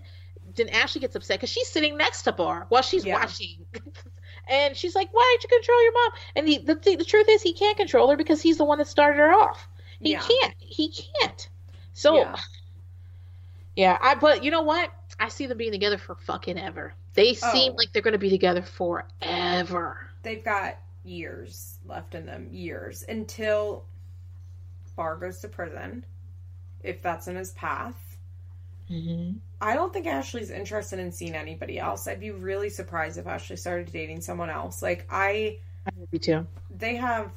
then 0.56 0.68
Ashley 0.70 1.00
gets 1.00 1.14
upset 1.14 1.38
because 1.38 1.50
she's 1.50 1.68
sitting 1.68 1.96
next 1.96 2.22
to 2.22 2.32
Bar 2.32 2.66
while 2.68 2.82
she's 2.82 3.04
Yeah. 3.04 3.16
watching. 3.16 3.66
And 4.50 4.74
she's 4.76 4.94
like, 4.94 5.08
"Why 5.12 5.36
did 5.38 5.50
you 5.50 5.56
control 5.58 5.82
your 5.82 5.92
mom?" 5.92 6.10
And 6.36 6.48
the, 6.48 6.58
the 6.58 6.96
the 6.96 7.04
truth 7.04 7.26
is, 7.28 7.42
he 7.42 7.52
can't 7.52 7.76
control 7.76 8.08
her 8.10 8.16
because 8.16 8.40
he's 8.40 8.56
the 8.56 8.64
one 8.64 8.78
that 8.78 8.88
started 8.88 9.18
her 9.18 9.32
off. 9.32 9.68
He 10.00 10.12
Yeah. 10.12 10.20
can't. 10.20 10.54
He 10.58 10.90
can't. 11.20 11.48
So, 11.92 12.16
Yeah. 12.16 12.36
Yeah. 13.78 13.96
I. 14.02 14.14
But 14.14 14.42
you 14.44 14.50
know 14.50 14.62
what? 14.62 14.90
I 15.18 15.28
see 15.28 15.46
them 15.46 15.56
being 15.58 15.72
together 15.72 15.98
for 15.98 16.14
fucking 16.14 16.58
ever. 16.58 16.92
They 17.14 17.34
seem 17.34 17.72
Oh. 17.72 17.76
like 17.76 17.92
they're 17.92 18.02
going 18.02 18.12
to 18.12 18.18
be 18.18 18.30
together 18.30 18.62
forever. 18.62 20.10
they've 20.22 20.44
got 20.44 20.78
years 21.04 21.78
left 21.86 22.14
in 22.14 22.26
them 22.26 22.48
years 22.52 23.04
until 23.08 23.84
bar 24.96 25.16
goes 25.16 25.38
to 25.40 25.48
prison 25.48 26.04
if 26.82 27.00
that's 27.02 27.28
in 27.28 27.36
his 27.36 27.52
path 27.52 27.94
Mm-hmm. 28.90 29.36
i 29.60 29.74
don't 29.74 29.92
think 29.92 30.06
ashley's 30.06 30.50
interested 30.50 30.98
in 30.98 31.12
seeing 31.12 31.34
anybody 31.34 31.78
else 31.78 32.08
i'd 32.08 32.20
be 32.20 32.30
really 32.30 32.70
surprised 32.70 33.18
if 33.18 33.26
ashley 33.26 33.56
started 33.56 33.92
dating 33.92 34.20
someone 34.22 34.48
else 34.50 34.80
like 34.82 35.06
i 35.10 35.58
I 35.86 35.90
would 35.96 36.10
be 36.10 36.18
too. 36.18 36.46
they 36.76 36.96
have 36.96 37.30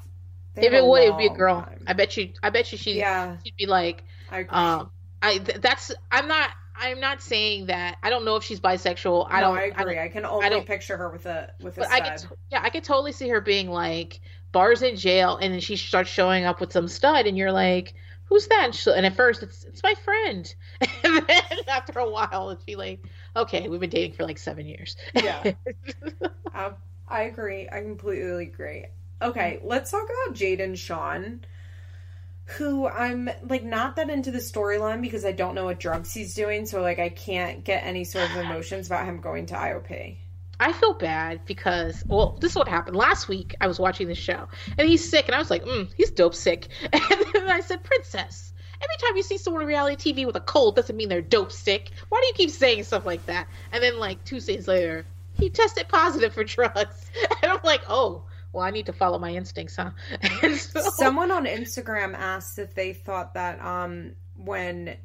they 0.56 0.68
If 0.68 0.74
have 0.74 0.84
it 0.84 0.88
would, 0.88 1.04
it'd 1.04 1.18
be 1.18 1.28
a 1.28 1.34
girl. 1.34 1.62
time. 1.62 1.84
I 1.88 1.94
bet 1.94 2.16
you. 2.18 2.32
I 2.44 2.50
bet 2.50 2.72
you 2.72 2.78
she. 2.78 2.98
yeah 2.98 3.36
She'd 3.44 3.56
be 3.58 3.66
like, 3.68 4.04
i 4.32 4.39
agree. 4.39 4.50
um, 4.58 4.89
I. 5.22 5.38
Th- 5.38 5.59
that's. 5.61 5.91
I'm 6.11 6.28
not. 6.28 6.49
I'm 6.76 6.99
not 6.99 7.22
saying 7.22 7.67
that. 7.67 7.97
I 8.01 8.09
don't 8.09 8.26
know 8.26 8.38
if 8.38 8.43
she's 8.43 8.59
bisexual. 8.59 9.28
I 9.30 9.41
no, 9.41 9.47
don't. 9.49 9.57
I 9.57 9.63
agree. 9.65 9.99
I, 9.99 10.07
can 10.07 10.26
only 10.26 10.49
don't- 10.49 10.65
picture 10.65 10.97
her 10.97 11.09
with 11.09 11.26
a 11.26 11.51
with 11.61 11.78
a 11.78 11.82
But 11.82 11.91
I 11.91 12.15
stud. 12.15 12.30
could, 12.30 12.38
yeah, 12.51 12.61
I 12.63 12.69
could 12.69 12.84
totally 12.84 13.11
see 13.11 13.30
her 13.30 13.41
being 13.41 13.69
like, 13.69 14.19
Bar's 14.51 14.82
in 14.82 14.95
jail, 14.95 15.38
and 15.38 15.53
then 15.53 15.59
she 15.59 15.76
starts 15.76 16.09
showing 16.09 16.45
up 16.45 16.59
with 16.59 16.72
some 16.72 16.88
stud, 16.88 17.28
and 17.28 17.38
you're 17.38 17.51
like, 17.51 17.93
who's 18.26 18.47
that? 18.47 18.61
And, 18.65 18.76
she, 18.76 18.89
and 18.91 19.05
at 19.05 19.15
first, 19.15 19.43
it's 19.43 19.63
it's 19.65 19.84
my 19.84 19.93
friend, 20.03 20.53
and 21.03 21.28
then 21.28 21.43
after 21.67 21.99
a 21.99 22.09
while, 22.09 22.49
it's 22.49 22.63
be 22.63 22.76
like, 22.76 23.03
okay, 23.36 23.67
we've 23.69 23.80
been 23.80 23.89
dating 23.89 24.13
for 24.13 24.24
like 24.24 24.38
seven 24.38 24.65
years. 24.65 24.95
Yeah. 25.13 25.53
Um, 26.53 26.76
I 27.07 27.24
agree. 27.24 27.69
I 27.72 27.80
completely 27.80 28.43
agree. 28.47 28.86
Okay, 29.22 29.61
let's 29.63 29.89
talk 29.89 30.03
about 30.03 30.36
Jade 30.36 30.59
and 30.59 30.78
Sean, 30.78 31.45
who 32.52 32.88
I'm 32.88 33.30
like 33.43 33.64
not 33.64 33.95
that 33.95 34.10
into 34.10 34.32
the 34.32 34.39
storyline 34.39 35.02
because 35.02 35.26
I 35.26 35.32
don't 35.32 35.56
know 35.56 35.66
what 35.66 35.80
drugs 35.80 36.14
he's 36.14 36.34
doing, 36.34 36.66
so 36.66 36.82
like 36.82 36.99
I 36.99 37.10
can't 37.10 37.64
get 37.64 37.84
any 37.84 38.04
sort 38.04 38.30
of 38.30 38.38
emotions 38.38 38.88
about 38.88 39.06
him 39.06 39.22
going 39.22 39.47
to 39.47 39.56
IOP. 39.56 40.18
I 40.60 40.74
feel 40.74 40.93
bad 40.93 41.43
because, 41.45 42.04
well, 42.06 42.38
this 42.39 42.52
is 42.52 42.56
what 42.56 42.68
happened. 42.68 42.95
Last 42.95 43.28
week, 43.28 43.56
I 43.60 43.66
was 43.66 43.80
watching 43.80 44.08
the 44.08 44.14
show, 44.14 44.47
and 44.78 44.88
he's 44.88 45.10
sick, 45.10 45.26
and 45.26 45.34
I 45.34 45.39
was 45.39 45.49
like, 45.49 45.64
mm, 45.64 45.91
he's 45.97 46.12
dope 46.12 46.36
sick. 46.36 46.68
And 46.93 47.26
then 47.34 47.49
I 47.49 47.62
said, 47.62 47.84
Princess, 47.84 48.54
every 48.80 48.95
time 48.99 49.18
you 49.18 49.24
see 49.24 49.39
someone 49.39 49.64
on 49.64 49.68
reality 49.68 50.14
TV 50.14 50.26
with 50.28 50.36
a 50.36 50.41
cold 50.41 50.76
doesn't 50.76 50.95
mean 50.95 51.10
they're 51.10 51.22
dope 51.22 51.52
sick. 51.52 51.89
Why 52.10 52.22
do 52.22 52.28
you 52.28 52.34
keep 52.34 52.52
saying 52.52 52.84
stuff 52.84 53.08
like 53.08 53.26
that? 53.26 53.47
And 53.72 53.82
then, 53.82 53.97
like, 53.97 54.24
two 54.24 54.39
days 54.39 54.68
later, 54.68 55.06
he 55.34 55.49
tested 55.49 55.88
positive 55.88 56.34
for 56.34 56.43
drugs. 56.43 57.10
And 57.41 57.52
I'm 57.52 57.62
like, 57.64 57.82
oh, 57.89 58.26
well, 58.54 58.64
I 58.64 58.72
need 58.72 58.86
to 58.88 58.93
follow 58.93 59.18
my 59.20 59.32
instincts, 59.34 59.76
huh? 59.76 59.91
So, 60.58 60.82
Someone 60.97 61.32
on 61.32 61.45
Instagram 61.45 62.14
asked 62.16 62.60
if 62.60 62.74
they 62.76 62.93
thought 62.93 63.34
that 63.36 63.64
um 63.64 64.14
when 64.36 64.95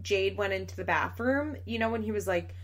Jade 0.00 0.36
went 0.36 0.52
into 0.52 0.76
the 0.76 0.84
bathroom, 0.84 1.56
you 1.66 1.78
know 1.78 1.90
when 1.90 2.02
he 2.02 2.12
was 2.12 2.26
like 2.26 2.54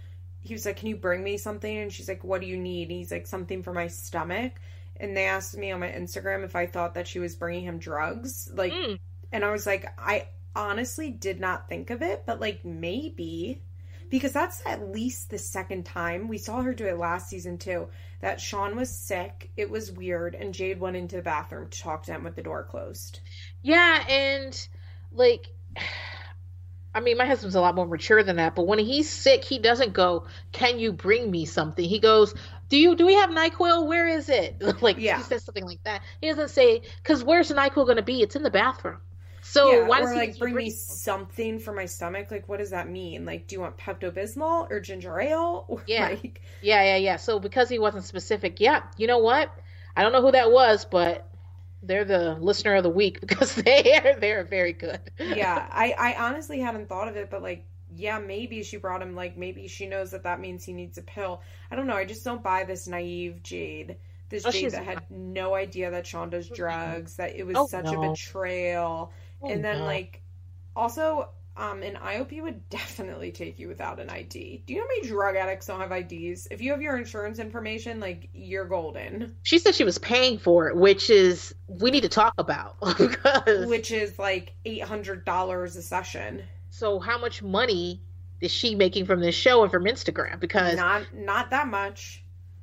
he 0.41 0.55
was 0.55 0.65
like, 0.65 0.77
"Can 0.77 0.89
you 0.89 0.97
bring 0.97 1.23
me 1.23 1.37
something?" 1.37 1.77
and 1.79 1.93
she's 1.93 2.09
like, 2.09 2.25
"What 2.25 2.41
do 2.41 2.47
you 2.47 2.57
need?" 2.57 2.89
and 2.89 2.99
he's 2.99 3.11
like, 3.11 3.27
"Something 3.27 3.63
for 3.63 3.73
my 3.73 3.89
stomach." 3.89 4.53
And 5.01 5.17
they 5.17 5.27
asked 5.27 5.57
me 5.57 5.71
on 5.71 5.81
my 5.81 5.89
Instagram 5.91 6.45
if 6.45 6.57
I 6.57 6.67
thought 6.67 6.95
that 6.95 7.07
she 7.07 7.19
was 7.19 7.37
bringing 7.37 7.65
him 7.65 7.79
drugs. 7.79 8.51
Like 8.53 8.73
Mm. 8.73 8.99
and 9.33 9.45
I 9.45 9.51
was 9.51 9.67
like, 9.67 9.87
I 9.99 10.29
honestly 10.57 11.11
did 11.11 11.39
not 11.41 11.69
think 11.69 11.91
of 11.91 12.03
it, 12.03 12.25
but 12.27 12.41
like 12.41 12.65
maybe 12.65 13.63
because 14.11 14.33
that's 14.33 14.63
at 14.67 14.91
least 14.91 15.31
the 15.31 15.39
second 15.39 15.85
time 15.87 16.29
we 16.29 16.39
saw 16.39 16.63
her 16.63 16.75
do 16.75 16.87
it 16.87 16.99
last 16.99 17.29
season 17.29 17.59
too. 17.59 17.89
That 18.21 18.41
Sean 18.41 18.77
was 18.77 18.91
sick, 18.91 19.51
it 19.57 19.71
was 19.71 19.93
weird, 19.93 20.35
and 20.35 20.55
Jade 20.55 20.81
went 20.81 20.97
into 20.97 21.17
the 21.17 21.23
bathroom 21.23 21.69
to 21.69 21.81
talk 21.81 22.05
to 22.05 22.13
him 22.13 22.25
with 22.25 22.35
the 22.37 22.43
door 22.43 22.65
closed. 22.65 23.21
Yeah, 23.63 24.05
and 24.09 24.69
like 25.13 25.49
I 26.95 27.01
mean, 27.01 27.17
my 27.19 27.27
husband's 27.27 27.55
a 27.55 27.61
lot 27.61 27.75
more 27.75 27.87
mature 27.87 28.23
than 28.23 28.37
that, 28.37 28.55
but 28.57 28.67
when 28.67 28.79
he's 28.79 29.09
sick, 29.09 29.45
he 29.45 29.59
doesn't 29.59 29.93
go, 29.93 30.27
"Can 30.53 30.79
you 30.79 30.93
bring 30.93 31.31
me 31.31 31.45
something?" 31.45 31.85
He 31.85 31.99
goes, 32.01 32.35
"Do 32.69 32.77
you 32.79 32.97
do 32.97 33.07
we 33.07 33.15
have 33.15 33.31
NyQuil? 33.31 33.87
Where 33.87 34.09
is 34.09 34.29
it?" 34.29 34.57
Like 34.83 34.99
Yeah. 34.99 35.17
he 35.17 35.23
says 35.23 35.45
something 35.45 35.65
like 35.67 35.83
that. 35.85 36.03
He 36.21 36.29
doesn't 36.29 36.49
say, 36.51 36.83
"Cuz 37.05 37.23
where's 37.23 37.51
NyQuil 37.51 37.85
going 37.87 37.97
to 37.97 38.03
be? 38.03 38.23
It's 38.23 38.37
in 38.37 38.43
the 38.43 38.51
bathroom." 38.51 38.99
So 39.53 39.85
yeah, 39.85 39.91
why 39.97 40.01
does 40.01 40.15
like 40.15 40.39
bring 40.39 40.57
me 40.57 40.71
something 40.71 41.59
for 41.59 41.73
my 41.73 41.87
stomach? 41.87 42.31
Like, 42.31 42.49
what 42.49 42.59
does 42.59 42.71
that 42.71 42.89
mean? 42.89 43.25
Like, 43.25 43.47
do 43.47 43.57
you 43.57 43.61
want 43.61 43.77
Pepto 43.77 44.11
Bismol 44.11 44.71
or 44.71 44.81
ginger 44.81 45.21
ale? 45.21 45.65
Or 45.69 45.85
Yeah. 45.87 46.11
like, 46.11 46.43
Yeah, 46.61 46.83
yeah, 46.83 46.97
yeah. 46.97 47.17
So 47.17 47.39
because 47.39 47.69
he 47.69 47.79
wasn't 47.79 48.05
specific, 48.05 48.61
yeah, 48.61 48.83
you 48.97 49.07
know 49.07 49.19
what? 49.19 49.51
I 49.97 50.03
don't 50.03 50.13
know 50.13 50.23
who 50.23 50.33
that 50.33 50.51
was, 50.51 50.85
but 50.85 51.29
they're 51.83 52.05
the 52.05 52.35
listener 52.41 52.77
of 52.77 52.83
the 52.83 52.91
week 52.91 53.21
because 53.27 53.55
they 53.55 53.95
are 54.05 54.19
they're 54.19 54.45
very 54.45 54.73
good. 54.73 55.01
yeah, 55.23 55.67
I 55.71 55.95
I 55.99 56.27
honestly 56.29 56.61
hadn't 56.61 56.89
thought 56.89 57.09
of 57.09 57.17
it, 57.17 57.31
but 57.31 57.43
like, 57.43 57.65
yeah, 57.95 58.19
maybe 58.19 58.63
she 58.63 58.77
brought 58.77 59.03
him. 59.03 59.15
Like, 59.15 59.37
maybe 59.37 59.67
she 59.69 59.87
knows 59.87 60.11
that 60.13 60.23
that 60.25 60.41
means 60.41 60.65
he 60.65 60.73
needs 60.73 60.99
a 60.99 61.03
pill. 61.03 61.43
I 61.71 61.77
don't 61.77 61.87
know. 61.87 61.97
I 61.97 62.05
just 62.05 62.25
don't 62.25 62.43
buy 62.43 62.65
this 62.65 62.87
naive 62.87 63.43
Jade 63.43 63.97
this 64.31 64.45
Oh, 64.45 64.51
she's 64.51 64.73
that 64.73 64.85
had 64.85 65.01
no 65.11 65.55
idea 65.55 65.91
that 65.91 66.07
Sean 66.07 66.29
does 66.29 66.51
drugs, 66.51 67.17
that 67.17 67.35
it 67.35 67.45
was 67.47 67.63
Oh, 67.63 67.69
such 67.69 67.93
no. 67.93 67.93
a 67.93 67.97
betrayal. 67.99 69.11
Oh, 69.43 69.51
and 69.51 69.65
then 69.65 69.79
no. 69.79 69.85
like 69.85 70.23
also 70.77 71.29
um 71.57 71.83
an 71.83 71.95
IOP 71.95 72.41
would 72.43 72.69
definitely 72.71 73.33
take 73.33 73.59
you 73.59 73.69
without 73.69 73.99
an 74.01 74.09
ID. 74.11 74.63
Do 74.67 74.73
you 74.73 74.79
know 74.79 74.85
how 74.85 74.89
many 74.97 75.09
drug 75.09 75.37
addicts 75.37 75.67
don't 75.67 75.81
have 75.81 75.91
IDs? 75.93 76.47
If 76.51 76.61
you 76.61 76.71
have 76.73 76.81
your 76.83 76.97
insurance 76.97 77.39
information, 77.39 77.99
like 78.01 78.29
you're 78.33 78.65
golden. 78.65 79.35
she 79.43 79.59
said 79.59 79.75
she 79.75 79.85
was 79.85 79.99
paying 79.99 80.39
for 80.39 80.69
it, 80.69 80.77
which 80.77 81.11
is 81.11 81.55
we 81.67 81.91
need 81.91 82.03
to 82.03 82.09
talk 82.09 82.35
about 82.39 82.77
because 82.99 83.67
Which 83.67 83.91
is 83.91 84.19
like 84.19 84.55
eight 84.65 84.85
hundred 84.85 85.25
dollars 85.25 85.75
a 85.77 85.83
session. 85.83 86.43
so 86.71 86.99
how 87.01 87.19
much 87.19 87.43
money 87.43 88.03
is 88.41 88.53
she 88.53 88.77
making 88.77 89.05
from 89.07 89.19
this 89.21 89.35
show 89.35 89.63
and 89.65 89.71
from 89.73 89.85
Instagram? 89.85 90.39
Because 90.39 90.77
Not 90.77 91.03
not 91.13 91.51
that 91.51 91.67
much. 91.67 92.23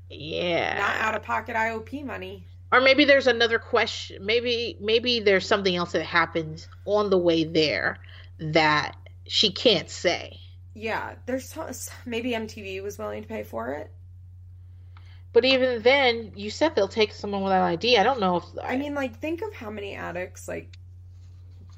yeah, 0.10 0.78
Not 0.78 0.96
out 1.02 1.16
of 1.16 1.24
pocket 1.24 1.56
IOP 1.58 2.06
money. 2.06 2.48
Or 2.72 2.82
maybe 2.82 3.06
there's 3.06 3.28
another 3.28 3.60
question. 3.60 4.26
Maybe 4.26 4.78
maybe 4.80 5.20
there's 5.20 5.48
something 5.48 5.76
else 5.76 5.92
that 5.94 6.04
happens 6.04 6.68
on 6.86 7.10
the 7.10 7.18
way 7.18 7.44
there 7.44 7.98
that 8.40 8.96
she 9.28 9.52
can't 9.52 9.90
say. 9.90 10.40
Yeah, 10.74 11.16
there's 11.26 11.56
maybe 12.06 12.32
MTV 12.32 12.84
was 12.84 12.98
willing 12.98 13.22
to 13.22 13.28
pay 13.28 13.44
for 13.44 13.72
it. 13.74 13.92
But 15.32 15.46
even 15.46 15.82
then, 15.82 16.32
you 16.36 16.50
said 16.50 16.76
they'll 16.76 16.88
take 16.88 17.12
someone 17.14 17.44
without 17.44 17.64
ID. 17.64 17.98
I 17.98 18.04
don't 18.04 18.20
know 18.22 18.38
if 18.38 18.46
I 18.64 18.78
mean, 18.78 18.94
like, 18.96 19.20
think 19.20 19.42
of 19.42 19.54
how 19.54 19.70
many 19.70 19.96
addicts 19.96 20.48
like 20.48 20.78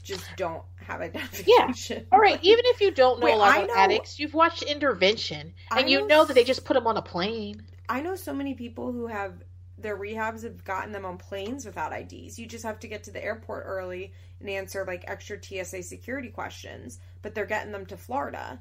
just 0.03 0.25
don't 0.37 0.63
have 0.75 1.01
identification. 1.01 1.97
Yeah. 1.97 2.03
All 2.11 2.19
right, 2.19 2.39
even 2.41 2.61
if 2.65 2.81
you 2.81 2.91
don't 2.91 3.19
know 3.19 3.25
Wait, 3.25 3.33
a 3.33 3.37
lot 3.37 3.55
I 3.57 3.61
of 3.63 3.67
know- 3.67 3.75
addicts, 3.75 4.19
you've 4.19 4.33
watched 4.33 4.63
Intervention, 4.63 5.53
I 5.71 5.79
and 5.81 5.89
you 5.89 6.01
know 6.01 6.05
know 6.07 6.25
that 6.25 6.33
they 6.33 6.43
just 6.43 6.65
put 6.65 6.75
them 6.75 6.87
on 6.87 6.97
a 6.97 7.01
plane. 7.01 7.61
I 7.89 8.01
know 8.01 8.15
so 8.15 8.33
many 8.33 8.53
people 8.53 8.91
who 8.91 9.07
have 9.07 9.33
their 9.77 9.97
rehabs 9.97 10.43
have 10.43 10.63
gotten 10.63 10.91
them 10.91 11.05
on 11.05 11.17
planes 11.17 11.65
without 11.65 11.93
IDs. 11.93 12.39
You 12.39 12.47
just 12.47 12.65
have 12.65 12.79
to 12.79 12.87
get 12.87 13.03
to 13.03 13.11
the 13.11 13.23
airport 13.23 13.65
early 13.67 14.13
and 14.39 14.49
answer 14.49 14.83
like 14.85 15.03
extra 15.07 15.41
TSA 15.41 15.83
security 15.83 16.29
questions, 16.29 16.99
but 17.21 17.35
they're 17.35 17.45
getting 17.45 17.71
them 17.71 17.85
to 17.87 17.97
Florida. 17.97 18.59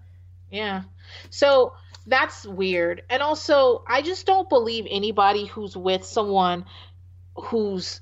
Yeah. 0.50 0.82
So 1.30 1.74
that's 2.06 2.46
weird. 2.46 3.02
And 3.10 3.22
also, 3.22 3.82
I 3.86 4.02
just 4.02 4.26
don't 4.26 4.48
believe 4.48 4.86
anybody 4.88 5.46
who's 5.46 5.76
with 5.76 6.04
someone 6.04 6.64
who's 7.34 8.00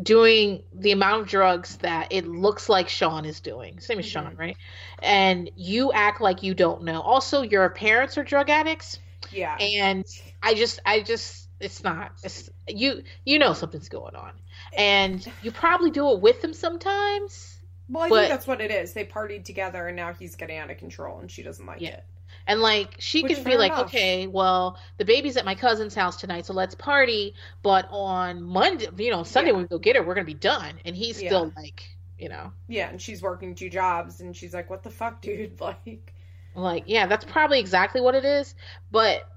doing 0.00 0.62
the 0.72 0.92
amount 0.92 1.22
of 1.22 1.28
drugs 1.28 1.76
that 1.78 2.08
it 2.12 2.26
looks 2.26 2.68
like 2.68 2.88
Sean 2.88 3.24
is 3.24 3.40
doing. 3.40 3.78
Same 3.80 3.98
as 3.98 4.06
Sean, 4.06 4.34
Mhm. 4.34 4.38
right? 4.38 4.56
And 5.02 5.50
you 5.56 5.92
act 5.92 6.20
like 6.20 6.42
you 6.42 6.54
don't 6.54 6.84
know. 6.84 7.02
Also, 7.02 7.42
your 7.42 7.68
parents 7.70 8.16
are 8.16 8.24
drug 8.24 8.48
addicts, 8.48 8.98
Yeah. 9.30 9.56
and 9.56 10.04
I 10.42 10.54
just 10.54 10.80
I 10.86 11.00
just 11.00 11.41
it's 11.62 11.82
not 11.82 12.12
it's 12.24 12.50
you 12.68 13.02
you 13.24 13.38
know 13.38 13.52
something's 13.54 13.88
going 13.88 14.14
on. 14.16 14.32
And 14.76 15.26
you 15.42 15.50
probably 15.52 15.90
do 15.90 16.10
it 16.12 16.20
with 16.20 16.42
them 16.42 16.52
sometimes. 16.54 17.58
well, 17.88 18.04
I 18.04 18.08
but- 18.08 18.18
think 18.20 18.30
that's 18.30 18.46
what 18.46 18.60
it 18.60 18.70
is. 18.70 18.92
They 18.92 19.04
partied 19.04 19.44
together 19.44 19.86
and 19.86 19.96
now 19.96 20.12
he's 20.12 20.36
getting 20.36 20.58
out 20.58 20.70
of 20.70 20.78
control 20.78 21.20
and 21.20 21.30
she 21.30 21.42
doesn't 21.42 21.64
like 21.66 21.80
Yeah. 21.80 21.90
it. 21.90 22.04
And 22.46 22.60
like 22.60 22.96
she 22.98 23.22
Which, 23.22 23.34
can 23.34 23.44
be 23.44 23.56
like, 23.56 23.72
enough. 23.72 23.86
okay, 23.86 24.26
well, 24.26 24.78
the 24.98 25.04
baby's 25.04 25.36
at 25.36 25.44
my 25.44 25.54
cousin's 25.54 25.94
house 25.94 26.16
tonight, 26.16 26.46
so 26.46 26.54
let's 26.54 26.74
party. 26.74 27.34
But 27.62 27.86
on 27.90 28.42
Monday, 28.42 28.88
you 28.98 29.10
know, 29.10 29.22
Sunday 29.22 29.50
Yeah. 29.50 29.56
when 29.56 29.62
we 29.64 29.68
go 29.68 29.78
get 29.78 29.96
her, 29.96 30.02
we're 30.02 30.14
gonna 30.14 30.24
be 30.24 30.34
done. 30.34 30.74
And 30.84 30.96
he's 30.96 31.20
Yeah. 31.22 31.28
still 31.28 31.52
like, 31.56 31.84
you 32.18 32.28
know, 32.28 32.52
Yeah, 32.68 32.88
and 32.88 33.00
she's 33.00 33.22
working 33.22 33.54
two 33.54 33.68
jobs 33.70 34.20
and 34.20 34.34
she's 34.36 34.54
like, 34.54 34.70
"What 34.70 34.82
the 34.82 34.90
fuck, 34.90 35.20
dude?" 35.22 35.60
Like, 35.60 36.12
like 36.54 36.84
yeah, 36.86 37.06
that's 37.06 37.24
probably 37.24 37.60
exactly 37.60 38.00
what 38.00 38.14
it 38.14 38.24
is. 38.24 38.54
But 38.90 39.28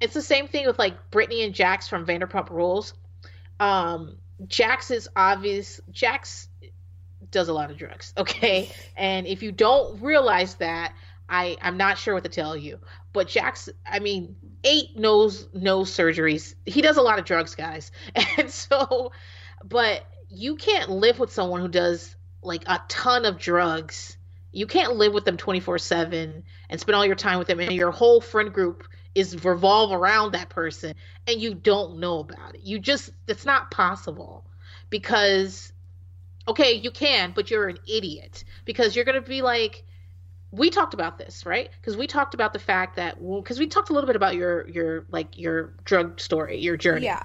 it's 0.00 0.14
the 0.14 0.22
same 0.22 0.48
thing 0.48 0.66
with 0.66 0.78
like 0.78 1.10
Brittany 1.10 1.42
and 1.42 1.54
Jax 1.54 1.88
from 1.88 2.06
Vanderpump 2.06 2.50
Rules. 2.50 2.94
Um, 3.58 4.18
Jax 4.46 4.90
is 4.90 5.08
obvious. 5.16 5.80
Jax 5.90 6.48
does 7.30 7.48
a 7.48 7.52
lot 7.52 7.70
of 7.70 7.78
drugs, 7.78 8.12
okay? 8.18 8.70
And 8.96 9.26
if 9.26 9.42
you 9.42 9.52
don't 9.52 10.02
realize 10.02 10.56
that, 10.56 10.94
I 11.28 11.56
I'm 11.60 11.76
not 11.76 11.98
sure 11.98 12.14
what 12.14 12.24
to 12.24 12.30
tell 12.30 12.56
you. 12.56 12.78
But 13.12 13.28
Jax, 13.28 13.68
I 13.90 13.98
mean, 13.98 14.36
eight 14.62 14.96
nose 14.96 15.48
nose 15.54 15.90
surgeries. 15.90 16.54
He 16.66 16.82
does 16.82 16.98
a 16.98 17.02
lot 17.02 17.18
of 17.18 17.24
drugs, 17.24 17.54
guys. 17.54 17.90
And 18.38 18.50
so, 18.50 19.12
but 19.64 20.04
you 20.28 20.56
can't 20.56 20.90
live 20.90 21.18
with 21.18 21.32
someone 21.32 21.60
who 21.60 21.68
does 21.68 22.14
like 22.42 22.64
a 22.66 22.82
ton 22.88 23.24
of 23.24 23.38
drugs. 23.38 24.16
You 24.52 24.66
can't 24.66 24.96
live 24.96 25.12
with 25.12 25.24
them 25.24 25.36
24/7 25.36 26.42
and 26.68 26.80
spend 26.80 26.96
all 26.96 27.06
your 27.06 27.14
time 27.14 27.38
with 27.38 27.48
them 27.48 27.60
and 27.60 27.72
your 27.72 27.90
whole 27.90 28.20
friend 28.20 28.52
group 28.52 28.84
is 29.16 29.42
revolve 29.44 29.92
around 29.92 30.32
that 30.32 30.50
person 30.50 30.94
and 31.26 31.40
you 31.40 31.54
don't 31.54 31.98
know 31.98 32.18
about 32.18 32.54
it. 32.54 32.60
You 32.62 32.78
just 32.78 33.10
it's 33.26 33.46
not 33.46 33.70
possible 33.70 34.44
because 34.90 35.72
okay, 36.46 36.74
you 36.74 36.90
can, 36.90 37.32
but 37.34 37.50
you're 37.50 37.66
an 37.66 37.78
idiot 37.88 38.44
because 38.66 38.94
you're 38.94 39.06
going 39.06 39.20
to 39.20 39.26
be 39.26 39.40
like 39.40 39.84
we 40.52 40.68
talked 40.68 40.92
about 40.92 41.16
this, 41.16 41.46
right? 41.46 41.70
Because 41.80 41.96
we 41.96 42.06
talked 42.06 42.34
about 42.34 42.52
the 42.52 42.58
fact 42.58 42.96
that 42.96 43.16
because 43.18 43.58
we 43.58 43.66
talked 43.66 43.88
a 43.88 43.94
little 43.94 44.06
bit 44.06 44.16
about 44.16 44.34
your 44.34 44.68
your 44.68 45.06
like 45.10 45.38
your 45.38 45.72
drug 45.84 46.20
story, 46.20 46.58
your 46.58 46.76
journey, 46.76 47.06
yeah, 47.06 47.22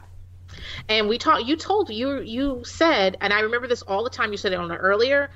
and 0.87 1.09
we 1.09 1.17
talked. 1.17 1.43
You 1.43 1.57
told 1.57 1.89
you 1.89 2.21
you 2.21 2.61
said, 2.63 3.17
and 3.19 3.33
I 3.33 3.41
remember 3.41 3.67
this 3.67 3.81
all 3.81 4.05
the 4.05 4.09
time. 4.09 4.31
You 4.31 4.37
said 4.37 4.53
it 4.53 4.59
on 4.59 4.69
the 4.69 4.77
earlier, 4.77 5.29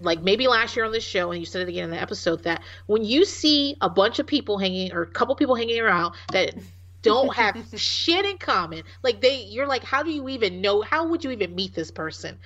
like 0.00 0.22
maybe 0.22 0.48
last 0.48 0.76
year 0.76 0.84
on 0.84 0.92
this 0.92 1.04
show, 1.04 1.30
and 1.30 1.40
you 1.40 1.46
said 1.46 1.62
it 1.62 1.68
again 1.68 1.84
in 1.84 1.90
the 1.90 2.00
episode 2.00 2.44
that 2.44 2.62
when 2.86 3.04
you 3.04 3.24
see 3.24 3.76
a 3.80 3.88
bunch 3.88 4.18
of 4.18 4.26
people 4.26 4.58
hanging 4.58 4.92
or 4.92 5.02
a 5.02 5.06
couple 5.06 5.34
people 5.34 5.54
hanging 5.54 5.80
around 5.80 6.14
that 6.32 6.54
don't 7.02 7.34
have 7.34 7.56
shit 7.76 8.24
in 8.24 8.38
common, 8.38 8.82
like 9.02 9.20
they, 9.20 9.42
you're 9.44 9.66
like, 9.66 9.84
how 9.84 10.02
do 10.02 10.10
you 10.10 10.28
even 10.28 10.60
know? 10.60 10.82
How 10.82 11.06
would 11.06 11.24
you 11.24 11.30
even 11.30 11.54
meet 11.54 11.74
this 11.74 11.90
person? 11.90 12.38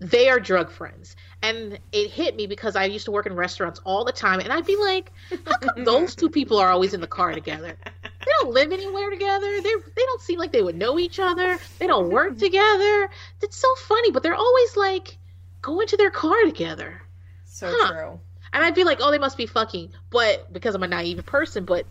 They 0.00 0.30
are 0.30 0.40
drug 0.40 0.70
friends. 0.70 1.14
And 1.42 1.78
it 1.92 2.10
hit 2.10 2.34
me 2.34 2.46
because 2.46 2.74
I 2.74 2.86
used 2.86 3.04
to 3.04 3.10
work 3.10 3.26
in 3.26 3.34
restaurants 3.34 3.80
all 3.84 4.04
the 4.04 4.12
time. 4.12 4.40
And 4.40 4.50
I'd 4.50 4.64
be 4.64 4.76
like, 4.76 5.12
how 5.44 5.58
come 5.58 5.84
those 5.84 6.14
two 6.14 6.30
people 6.30 6.58
are 6.58 6.70
always 6.70 6.94
in 6.94 7.02
the 7.02 7.06
car 7.06 7.32
together? 7.32 7.76
They 8.02 8.32
don't 8.40 8.52
live 8.52 8.72
anywhere 8.72 9.10
together. 9.10 9.60
They 9.60 9.74
they 9.94 10.02
don't 10.02 10.20
seem 10.22 10.38
like 10.38 10.52
they 10.52 10.62
would 10.62 10.76
know 10.76 10.98
each 10.98 11.18
other. 11.18 11.58
They 11.78 11.86
don't 11.86 12.10
work 12.10 12.38
together. 12.38 13.10
It's 13.42 13.56
so 13.56 13.74
funny, 13.74 14.10
but 14.10 14.22
they're 14.22 14.34
always 14.34 14.76
like 14.76 15.18
going 15.62 15.82
into 15.82 15.96
their 15.96 16.10
car 16.10 16.42
together. 16.44 17.02
so 17.44 17.70
Huh. 17.74 17.92
true. 17.92 18.20
And 18.52 18.64
I'd 18.64 18.74
be 18.74 18.84
like, 18.84 18.98
oh, 19.00 19.10
they 19.10 19.18
must 19.18 19.36
be 19.36 19.46
fucking. 19.46 19.92
But 20.10 20.52
because 20.52 20.74
I'm 20.74 20.82
a 20.82 20.88
naive 20.88 21.24
person, 21.26 21.64
but 21.64 21.84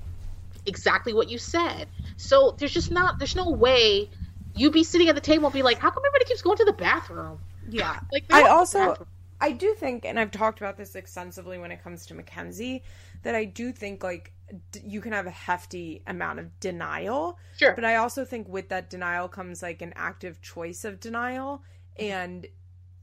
exactly 0.66 1.14
what 1.14 1.30
you 1.30 1.38
said. 1.38 1.88
So 2.18 2.56
there's 2.58 2.74
just 2.74 2.92
not, 2.92 3.18
there's 3.20 3.36
no 3.36 3.50
way 3.50 4.10
you'd 4.56 4.74
be 4.74 4.84
sitting 4.84 5.08
at 5.10 5.16
the 5.16 5.22
table 5.22 5.46
and 5.46 5.54
be 5.54 5.62
like, 5.64 5.78
how 5.80 5.90
come 5.90 6.04
everybody 6.06 6.26
keeps 6.26 6.42
going 6.42 6.58
to 6.58 6.66
the 6.66 6.74
bathroom? 6.74 7.40
Yeah, 7.70 8.00
Like, 8.12 8.26
I 8.32 8.44
also- 8.50 9.06
I 9.42 9.54
do 9.54 9.74
think, 9.74 10.04
and 10.04 10.20
I've 10.20 10.32
talked 10.32 10.60
about 10.60 10.76
this 10.76 10.96
extensively 10.96 11.58
when 11.60 11.72
it 11.72 11.82
comes 11.82 12.08
to 12.08 12.14
Mackenzie, 12.14 12.84
that 13.24 13.36
I 13.36 13.46
do 13.46 13.72
think 13.72 14.04
like 14.04 14.34
d- 14.74 14.82
you 14.84 15.00
can 15.00 15.14
have 15.14 15.28
a 15.28 15.32
hefty 15.32 16.02
amount 16.08 16.40
of 16.40 16.60
denial, 16.60 17.38
Sure. 17.58 17.72
but 17.74 17.86
I 17.86 17.96
also 17.96 18.26
think 18.26 18.50
with 18.50 18.68
that 18.70 18.90
denial 18.90 19.30
comes 19.30 19.62
like 19.64 19.82
an 19.82 19.94
active 19.96 20.42
choice 20.42 20.84
of 20.84 21.00
denial, 21.00 21.64
mm-hmm. 21.98 22.06
and 22.12 22.48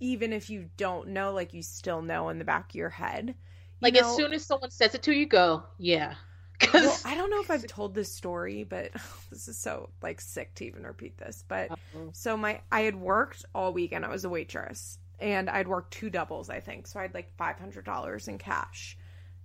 even 0.00 0.32
if 0.32 0.50
you 0.50 0.68
don't 0.76 1.08
know, 1.08 1.32
like 1.32 1.54
you 1.54 1.62
still 1.62 2.02
know 2.02 2.28
in 2.28 2.38
the 2.38 2.44
back 2.44 2.70
of 2.70 2.74
your 2.74 2.90
head. 2.90 3.28
You 3.28 3.34
like, 3.80 3.94
know? 3.94 4.08
as 4.08 4.16
soon 4.16 4.32
as 4.32 4.44
someone 4.44 4.70
says 4.70 4.94
it 4.94 5.02
to 5.04 5.12
you, 5.12 5.26
go, 5.26 5.64
yeah. 5.78 6.14
Well, 6.72 6.82
Because. 6.82 7.04
I 7.04 7.14
don't 7.14 7.28
know 7.28 7.42
if 7.42 7.50
I've 7.50 7.66
told 7.66 7.94
this 7.94 8.10
story, 8.10 8.64
but 8.64 8.90
this 9.30 9.46
is 9.46 9.58
so 9.58 9.90
like 10.02 10.22
sick 10.22 10.54
to 10.54 10.64
even 10.64 10.84
repeat 10.84 11.18
this. 11.18 11.44
But 11.46 11.70
uh-huh. 11.70 12.10
so 12.12 12.34
my 12.36 12.62
I 12.72 12.80
had 12.80 12.96
worked 12.96 13.44
all 13.54 13.74
weekend. 13.74 14.06
I 14.06 14.10
was 14.10 14.24
a 14.24 14.30
waitress, 14.30 14.98
and 15.20 15.50
I'd 15.50 15.68
worked 15.68 15.92
two 15.92 16.08
doubles, 16.08 16.48
I 16.48 16.60
think. 16.60 16.86
So 16.86 16.98
I 16.98 17.02
had 17.02 17.12
like 17.12 17.36
five 17.36 17.58
hundred 17.58 17.84
dollars 17.84 18.26
in 18.28 18.38
cash. 18.38 18.96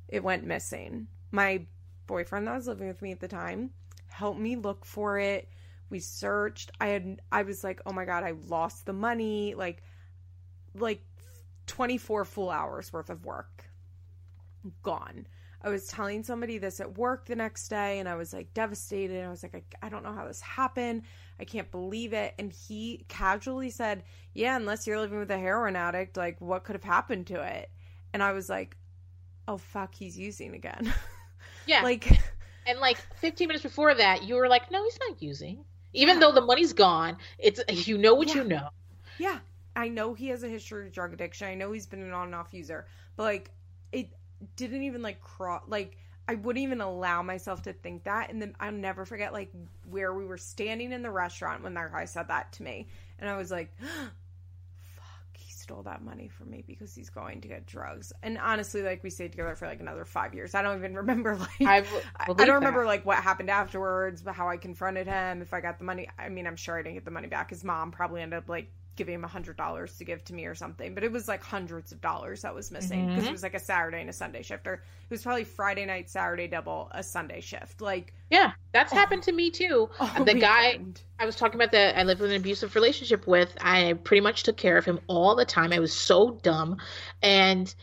It 0.08 0.24
went 0.24 0.46
missing. 0.46 1.08
My 1.32 1.66
boyfriend 2.08 2.48
that 2.48 2.56
was 2.56 2.68
living 2.68 2.88
with 2.88 3.02
me 3.02 3.12
at 3.12 3.20
the 3.20 3.28
time 3.28 3.72
helped 4.08 4.40
me 4.40 4.56
look 4.56 4.86
for 4.86 5.18
it. 5.18 5.50
We 5.90 6.00
searched. 6.00 6.72
I 6.80 6.88
had 6.88 7.22
I 7.32 7.44
was 7.44 7.64
like, 7.64 7.82
oh 7.86 7.94
my 7.94 8.06
god, 8.06 8.24
I 8.24 8.34
lost 8.48 8.86
the 8.86 8.94
money. 8.94 9.54
Like, 9.56 9.84
like 10.76 11.02
twenty 11.68 11.98
four 11.98 12.26
full 12.26 12.50
hours 12.50 12.92
worth 12.94 13.10
of 13.10 13.26
work 13.26 13.66
gone. 14.84 15.28
I 15.64 15.70
was 15.70 15.88
telling 15.88 16.24
somebody 16.24 16.58
this 16.58 16.80
at 16.80 16.98
work 16.98 17.28
the 17.28 17.36
next 17.36 17.68
day 17.68 18.00
and 18.00 18.10
I 18.10 18.16
was 18.16 18.34
like 18.34 18.52
devastated. 18.54 19.24
I 19.24 19.30
was 19.30 19.44
like, 19.44 19.54
I, 19.82 19.86
I 19.86 19.90
don't 19.90 20.04
know 20.04 20.14
how 20.14 20.28
this 20.28 20.42
happened. 20.42 21.04
I 21.40 21.46
can't 21.46 21.70
believe 21.70 22.14
it. 22.14 22.34
And 22.40 22.52
he 22.52 23.06
casually 23.08 23.70
said, 23.70 24.04
Yeah, 24.34 24.56
unless 24.56 24.88
you're 24.88 25.00
living 25.00 25.20
with 25.20 25.30
a 25.30 25.38
heroin 25.38 25.76
addict, 25.76 26.18
like 26.18 26.42
what 26.42 26.64
could 26.64 26.76
have 26.76 26.84
happened 26.84 27.28
to 27.28 27.42
it? 27.42 27.70
And 28.14 28.24
I 28.24 28.32
was 28.34 28.50
like, 28.50 28.76
Oh, 29.48 29.58
fuck, 29.58 29.94
he's 29.94 30.18
using 30.18 30.56
again. 30.56 30.92
Yeah. 31.68 31.84
like, 31.84 32.08
and 32.66 32.80
like 32.80 32.98
15 33.20 33.48
minutes 33.48 33.64
before 33.64 33.94
that, 33.94 34.24
you 34.24 34.34
were 34.36 34.48
like, 34.48 34.72
no, 34.72 34.84
he's 34.84 34.98
not 35.00 35.22
using. 35.22 35.64
Even 35.94 36.16
Yeah. 36.16 36.20
though 36.22 36.32
the 36.32 36.42
money's 36.42 36.74
gone, 36.74 37.18
it's 37.38 37.62
you 37.88 38.00
know 38.00 38.16
what 38.16 38.30
Yeah. 38.30 38.36
you 38.36 38.44
know. 38.46 38.70
yeah, 39.20 39.40
I 39.76 39.88
know 39.88 40.14
he 40.14 40.28
has 40.30 40.44
a 40.44 40.50
history 40.50 40.88
of 40.88 40.94
drug 40.94 41.14
addiction. 41.14 41.48
I 41.48 41.56
know 41.56 41.72
he's 41.72 41.88
been 41.88 42.02
an 42.02 42.14
on 42.14 42.28
and 42.28 42.36
off 42.36 42.54
user, 42.54 42.86
but 43.16 43.24
like, 43.24 43.52
it 43.92 44.10
didn't 44.56 44.84
even 44.84 45.02
like 45.02 45.22
cross, 45.22 45.64
like, 45.68 45.98
I 46.28 46.36
wouldn't 46.36 46.64
even 46.64 46.82
allow 46.82 47.22
myself 47.22 47.64
to 47.64 47.74
think 47.74 48.06
that. 48.06 48.30
And 48.30 48.42
then 48.42 48.56
I'll 48.60 48.72
never 48.72 49.06
forget 49.06 49.34
like 49.34 49.52
where 49.90 50.14
we 50.14 50.26
were 50.26 50.38
standing 50.38 50.92
in 50.92 51.02
the 51.02 51.12
restaurant 51.12 51.64
when 51.64 51.74
that 51.74 51.92
guy 51.92 52.06
said 52.06 52.28
that 52.30 52.54
to 52.54 52.64
me. 52.64 52.88
And 53.20 53.30
I 53.30 53.36
was 53.36 53.52
like, 53.52 53.74
fuck, 54.96 55.38
he 55.38 55.52
stole 55.52 55.84
that 55.84 56.04
money 56.04 56.30
from 56.30 56.50
me 56.50 56.64
because 56.66 56.96
he's 56.96 57.10
going 57.10 57.42
to 57.42 57.48
get 57.48 57.66
drugs. 57.66 58.14
And 58.24 58.38
honestly, 58.38 58.82
like 58.82 59.04
we 59.04 59.10
stayed 59.10 59.32
together 59.32 59.56
for 59.56 59.68
like 59.68 59.82
another 59.82 60.06
five 60.06 60.34
years. 60.34 60.56
I 60.56 60.62
don't 60.62 60.78
even 60.78 60.96
remember 60.96 61.36
like 61.60 61.62
I, 61.62 61.84
I 62.16 62.46
don't 62.46 62.56
remember 62.56 62.82
that. 62.82 62.88
like 62.88 63.06
what 63.06 63.18
happened 63.18 63.50
afterwards, 63.50 64.22
but 64.22 64.34
how 64.34 64.48
I 64.48 64.58
confronted 64.58 65.08
him, 65.08 65.42
if 65.42 65.54
I 65.54 65.60
got 65.60 65.80
the 65.80 65.86
money. 65.86 66.08
I 66.18 66.30
mean, 66.30 66.48
I'm 66.48 66.56
sure 66.56 66.78
I 66.78 66.82
didn't 66.84 66.96
get 66.96 67.06
the 67.06 67.12
money 67.12 67.28
back. 67.28 67.50
His 67.50 67.64
mom 67.64 67.92
probably 67.92 68.22
ended 68.22 68.38
up 68.38 68.48
like 68.48 68.72
giving 69.02 69.16
him 69.16 69.24
a 69.24 69.28
hundred 69.28 69.58
dollars 69.58 69.98
to 69.98 70.06
give 70.06 70.24
to 70.24 70.32
me 70.32 70.46
or 70.46 70.54
something 70.54 70.94
but 70.94 71.04
it 71.04 71.12
was 71.12 71.28
like 71.28 71.42
hundreds 71.42 71.92
of 71.92 72.00
dollars 72.02 72.44
that 72.44 72.54
was 72.54 72.70
missing 72.70 73.08
because 73.08 73.24
mm-hmm. 73.24 73.30
it 73.30 73.32
was 73.32 73.42
like 73.42 73.56
a 73.56 73.60
saturday 73.60 74.00
and 74.00 74.12
a 74.12 74.14
sunday 74.14 74.44
shift 74.44 74.68
or 74.68 74.76
it 74.76 74.82
was 75.10 75.24
probably 75.24 75.44
friday 75.44 75.88
night 75.88 76.08
saturday 76.08 76.48
double 76.48 76.88
a 76.92 77.02
sunday 77.02 77.42
shift. 77.42 77.82
Like 77.82 78.14
yeah 78.30 78.52
that's 78.74 78.94
oh, 78.94 78.96
happened 78.96 79.24
to 79.24 79.32
me 79.32 79.50
too. 79.50 79.90
Oh, 80.00 80.24
the 80.24 80.36
guy 80.36 80.80
i 81.18 81.26
was 81.26 81.36
talking 81.36 81.56
about 81.56 81.72
that 81.72 81.98
i 81.98 82.04
lived 82.04 82.22
in 82.22 82.30
an 82.30 82.36
abusive 82.36 82.76
relationship 82.76 83.26
with 83.26 83.58
i 83.60 83.94
pretty 84.04 84.22
much 84.22 84.44
took 84.44 84.58
care 84.58 84.78
of 84.78 84.86
him 84.86 85.00
all 85.08 85.36
the 85.36 85.46
time. 85.46 85.74
I 85.74 85.80
was 85.80 85.92
so 85.92 86.38
dumb 86.44 86.78
and 87.24 87.74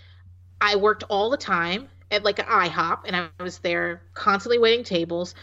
i 0.60 0.76
worked 0.76 1.02
all 1.08 1.30
the 1.30 1.36
time 1.36 1.88
at 2.10 2.24
like 2.24 2.38
an 2.38 2.46
IHOP, 2.46 3.00
and 3.06 3.16
I 3.16 3.28
was 3.42 3.58
there 3.58 4.02
constantly 4.14 4.58
waiting 4.58 4.84
tables. 4.84 5.34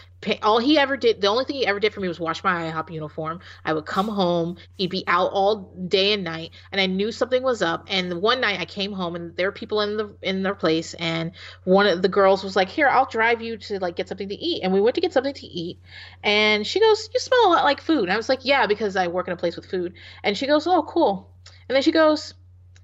All 0.41 0.57
he 0.57 0.79
ever 0.79 0.97
did, 0.97 1.21
the 1.21 1.27
only 1.27 1.45
thing 1.45 1.57
he 1.57 1.67
ever 1.67 1.79
did 1.79 1.93
for 1.93 1.99
me 1.99 2.07
was 2.07 2.19
wash 2.19 2.43
my 2.43 2.71
IHOP 2.71 2.89
uniform. 2.89 3.39
I 3.63 3.73
would 3.73 3.85
come 3.85 4.07
home, 4.07 4.57
he'd 4.75 4.89
be 4.89 5.03
out 5.05 5.31
all 5.31 5.71
day 5.87 6.13
and 6.13 6.23
night, 6.23 6.51
and 6.71 6.81
I 6.81 6.87
knew 6.87 7.11
something 7.11 7.43
was 7.43 7.61
up. 7.61 7.85
And 7.87 8.21
one 8.21 8.41
night 8.41 8.59
I 8.59 8.65
came 8.65 8.91
home, 8.91 9.15
and 9.15 9.35
there 9.37 9.47
were 9.47 9.51
people 9.51 9.81
in 9.81 9.97
the 9.97 10.15
in 10.23 10.41
their 10.41 10.55
place, 10.55 10.95
and 10.95 11.31
one 11.63 11.85
of 11.85 12.01
the 12.01 12.09
girls 12.09 12.43
was 12.43 12.55
like, 12.55 12.69
"Here, 12.69 12.87
I'll 12.87 13.05
drive 13.05 13.41
you 13.41 13.57
to 13.57 13.79
like 13.79 13.95
get 13.95 14.07
something 14.07 14.29
to 14.29 14.35
eat." 14.35 14.63
And 14.63 14.73
we 14.73 14.81
went 14.81 14.95
to 14.95 15.01
get 15.01 15.13
something 15.13 15.33
to 15.35 15.47
eat, 15.47 15.79
and 16.23 16.65
she 16.65 16.79
goes, 16.79 17.09
"You 17.13 17.19
smell 17.19 17.47
a 17.47 17.49
lot 17.49 17.63
like 17.63 17.81
food." 17.81 18.03
And 18.03 18.11
I 18.13 18.17
was 18.17 18.29
like, 18.29 18.43
"Yeah, 18.43 18.65
because 18.65 18.95
I 18.95 19.07
work 19.07 19.27
in 19.27 19.33
a 19.33 19.37
place 19.37 19.55
with 19.55 19.69
food." 19.69 19.93
And 20.23 20.35
she 20.35 20.47
goes, 20.47 20.65
"Oh, 20.65 20.83
cool." 20.83 21.29
And 21.69 21.75
then 21.75 21.83
she 21.83 21.91
goes, 21.91 22.33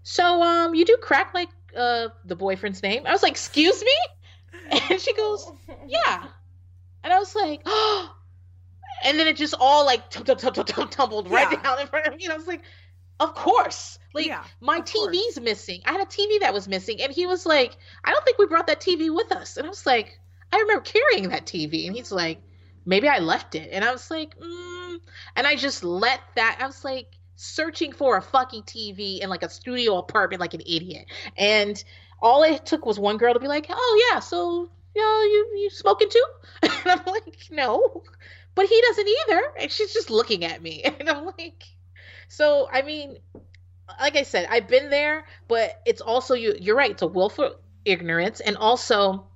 "So, 0.03 0.43
um, 0.43 0.75
you 0.75 0.85
do 0.85 0.97
crack 0.97 1.33
like 1.33 1.49
uh 1.75 2.09
the 2.25 2.35
boyfriend's 2.35 2.83
name. 2.83 3.03
I 3.05 3.11
was 3.11 3.23
like, 3.23 3.31
"Excuse 3.31 3.83
me?" 3.83 3.95
And 4.89 4.99
she 4.99 5.13
goes, 5.13 5.51
"Yeah." 5.87 6.27
And 7.03 7.13
I 7.13 7.19
was 7.19 7.35
like, 7.35 7.61
"Oh." 7.65 8.15
And 9.03 9.17
then 9.17 9.27
it 9.27 9.35
just 9.35 9.55
all 9.59 9.83
like 9.83 10.11
tumbled 10.11 11.31
right 11.31 11.51
yeah. 11.51 11.61
down 11.63 11.79
in 11.79 11.87
front 11.87 12.05
of 12.05 12.15
me. 12.15 12.25
And 12.25 12.33
I 12.33 12.37
was 12.37 12.45
like, 12.45 12.61
"Of 13.19 13.33
course." 13.33 13.97
Like 14.13 14.27
yeah, 14.27 14.43
my 14.59 14.81
TV's 14.81 15.35
course. 15.35 15.39
missing. 15.39 15.81
I 15.85 15.93
had 15.93 16.01
a 16.01 16.05
TV 16.05 16.39
that 16.41 16.53
was 16.53 16.67
missing, 16.67 17.01
and 17.01 17.11
he 17.11 17.25
was 17.25 17.45
like, 17.45 17.77
"I 18.03 18.11
don't 18.11 18.23
think 18.23 18.37
we 18.37 18.45
brought 18.45 18.67
that 18.67 18.79
TV 18.79 19.13
with 19.13 19.31
us." 19.31 19.57
And 19.57 19.65
I 19.65 19.69
was 19.69 19.87
like, 19.87 20.19
"I 20.53 20.57
remember 20.59 20.83
carrying 20.83 21.29
that 21.29 21.47
TV." 21.47 21.87
And 21.87 21.95
he's 21.95 22.11
like, 22.11 22.41
"Maybe 22.85 23.07
I 23.07 23.17
left 23.19 23.55
it." 23.55 23.69
And 23.71 23.83
I 23.83 23.91
was 23.91 24.11
like, 24.11 24.37
mm. 24.39 24.99
and 25.35 25.47
I 25.47 25.55
just 25.55 25.83
let 25.83 26.19
that. 26.35 26.59
I 26.61 26.67
was 26.67 26.83
like, 26.83 27.17
searching 27.35 27.91
for 27.91 28.17
a 28.17 28.21
fucking 28.21 28.63
TV 28.63 29.19
in 29.19 29.29
like 29.29 29.43
a 29.43 29.49
studio 29.49 29.97
apartment 29.97 30.41
like 30.41 30.53
an 30.53 30.61
idiot. 30.61 31.05
And 31.37 31.81
all 32.21 32.43
it 32.43 32.65
took 32.65 32.85
was 32.85 32.99
one 32.99 33.17
girl 33.17 33.33
to 33.33 33.39
be 33.39 33.47
like, 33.47 33.67
"Oh 33.69 34.09
yeah, 34.11 34.19
so 34.19 34.69
yeah, 34.95 35.01
you 35.23 35.51
you 35.55 35.69
smoking 35.69 36.09
too?" 36.09 36.25
And 36.63 36.91
I'm 36.91 37.05
like, 37.05 37.47
"No." 37.49 38.03
But 38.53 38.67
he 38.67 38.81
doesn't 38.81 39.07
either. 39.07 39.41
And 39.59 39.71
she's 39.71 39.93
just 39.93 40.09
looking 40.09 40.43
at 40.45 40.61
me. 40.61 40.83
And 40.99 41.09
I'm 41.09 41.25
like, 41.25 41.63
so 42.27 42.67
I 42.71 42.81
mean, 42.81 43.17
like 43.99 44.15
I 44.15 44.23
said, 44.23 44.47
I've 44.49 44.67
been 44.67 44.89
there, 44.89 45.25
but 45.47 45.81
it's 45.85 46.01
also 46.01 46.33
you 46.35 46.55
you're 46.59 46.75
right, 46.75 46.91
it's 46.91 47.01
a 47.01 47.07
willful 47.07 47.55
ignorance 47.85 48.39
and 48.39 48.57
also 48.57 49.30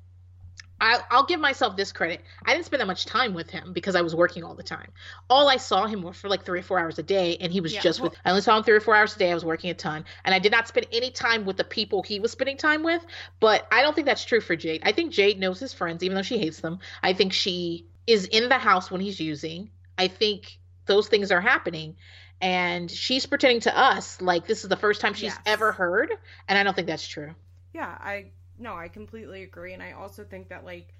I, 0.79 0.99
will 1.11 1.25
give 1.25 1.39
myself 1.39 1.77
this 1.77 1.91
credit. 1.91 2.21
I 2.45 2.53
didn't 2.53 2.65
spend 2.65 2.81
that 2.81 2.87
much 2.87 3.05
time 3.05 3.33
with 3.33 3.49
him 3.49 3.71
because 3.71 3.95
I 3.95 4.01
was 4.01 4.13
working 4.13 4.43
all 4.43 4.55
the 4.55 4.63
time. 4.63 4.91
All 5.29 5.47
I 5.47 5.57
saw 5.57 5.87
him 5.87 6.11
for 6.11 6.27
like 6.27 6.43
three 6.43 6.59
or 6.59 6.63
four 6.63 6.79
hours 6.79 6.99
a 6.99 7.03
day, 7.03 7.37
and 7.39 7.51
he 7.51 7.61
was 7.61 7.73
yeah, 7.73 7.81
just 7.81 8.01
with. 8.01 8.13
I 8.25 8.29
only 8.29 8.41
saw 8.41 8.57
him 8.57 8.63
three 8.63 8.75
or 8.75 8.81
four 8.81 8.95
hours 8.95 9.15
a 9.15 9.19
day. 9.19 9.31
I 9.31 9.33
was 9.33 9.45
working 9.45 9.69
a 9.69 9.73
ton, 9.73 10.05
and 10.25 10.35
I 10.35 10.39
did 10.39 10.51
not 10.51 10.67
spend 10.67 10.87
any 10.91 11.11
time 11.11 11.45
with 11.45 11.57
the 11.57 11.63
people 11.63 12.03
he 12.03 12.19
was 12.19 12.31
spending 12.31 12.57
time 12.57 12.83
with. 12.83 13.05
But 13.39 13.67
I 13.71 13.81
don't 13.81 13.95
think 13.95 14.05
that's 14.05 14.25
true 14.25 14.41
for 14.41 14.55
Jade. 14.55 14.81
I 14.83 14.91
think 14.91 15.13
Jade 15.13 15.39
knows 15.39 15.59
his 15.59 15.73
friends, 15.73 16.03
even 16.03 16.15
though 16.15 16.21
she 16.21 16.37
hates 16.37 16.59
them. 16.59 16.79
I 17.01 17.13
think 17.13 17.31
she 17.31 17.85
is 18.05 18.25
in 18.25 18.49
the 18.49 18.57
house 18.57 18.91
when 18.91 19.01
he's 19.01 19.19
using. 19.19 19.69
I 19.97 20.07
think 20.07 20.57
those 20.85 21.07
things 21.07 21.31
are 21.31 21.41
happening, 21.41 21.95
and 22.41 22.91
she's 22.91 23.25
pretending 23.25 23.61
to 23.61 23.77
us 23.77 24.21
like 24.21 24.45
this 24.45 24.63
is 24.63 24.69
the 24.69 24.75
first 24.75 24.99
time 24.99 25.13
she's 25.13 25.33
yes. 25.33 25.39
ever 25.45 25.71
heard, 25.71 26.11
and 26.47 26.57
I 26.57 26.63
don't 26.63 26.75
think 26.75 26.87
that's 26.87 27.07
true. 27.07 27.33
Yeah, 27.73 27.97
I 27.99 28.27
no, 28.57 28.75
I 28.75 28.87
completely 28.87 29.43
agree. 29.43 29.73
And 29.73 29.83
I 29.83 29.93
also 29.93 30.23
think 30.23 30.49
that, 30.49 30.65
like, 30.65 30.93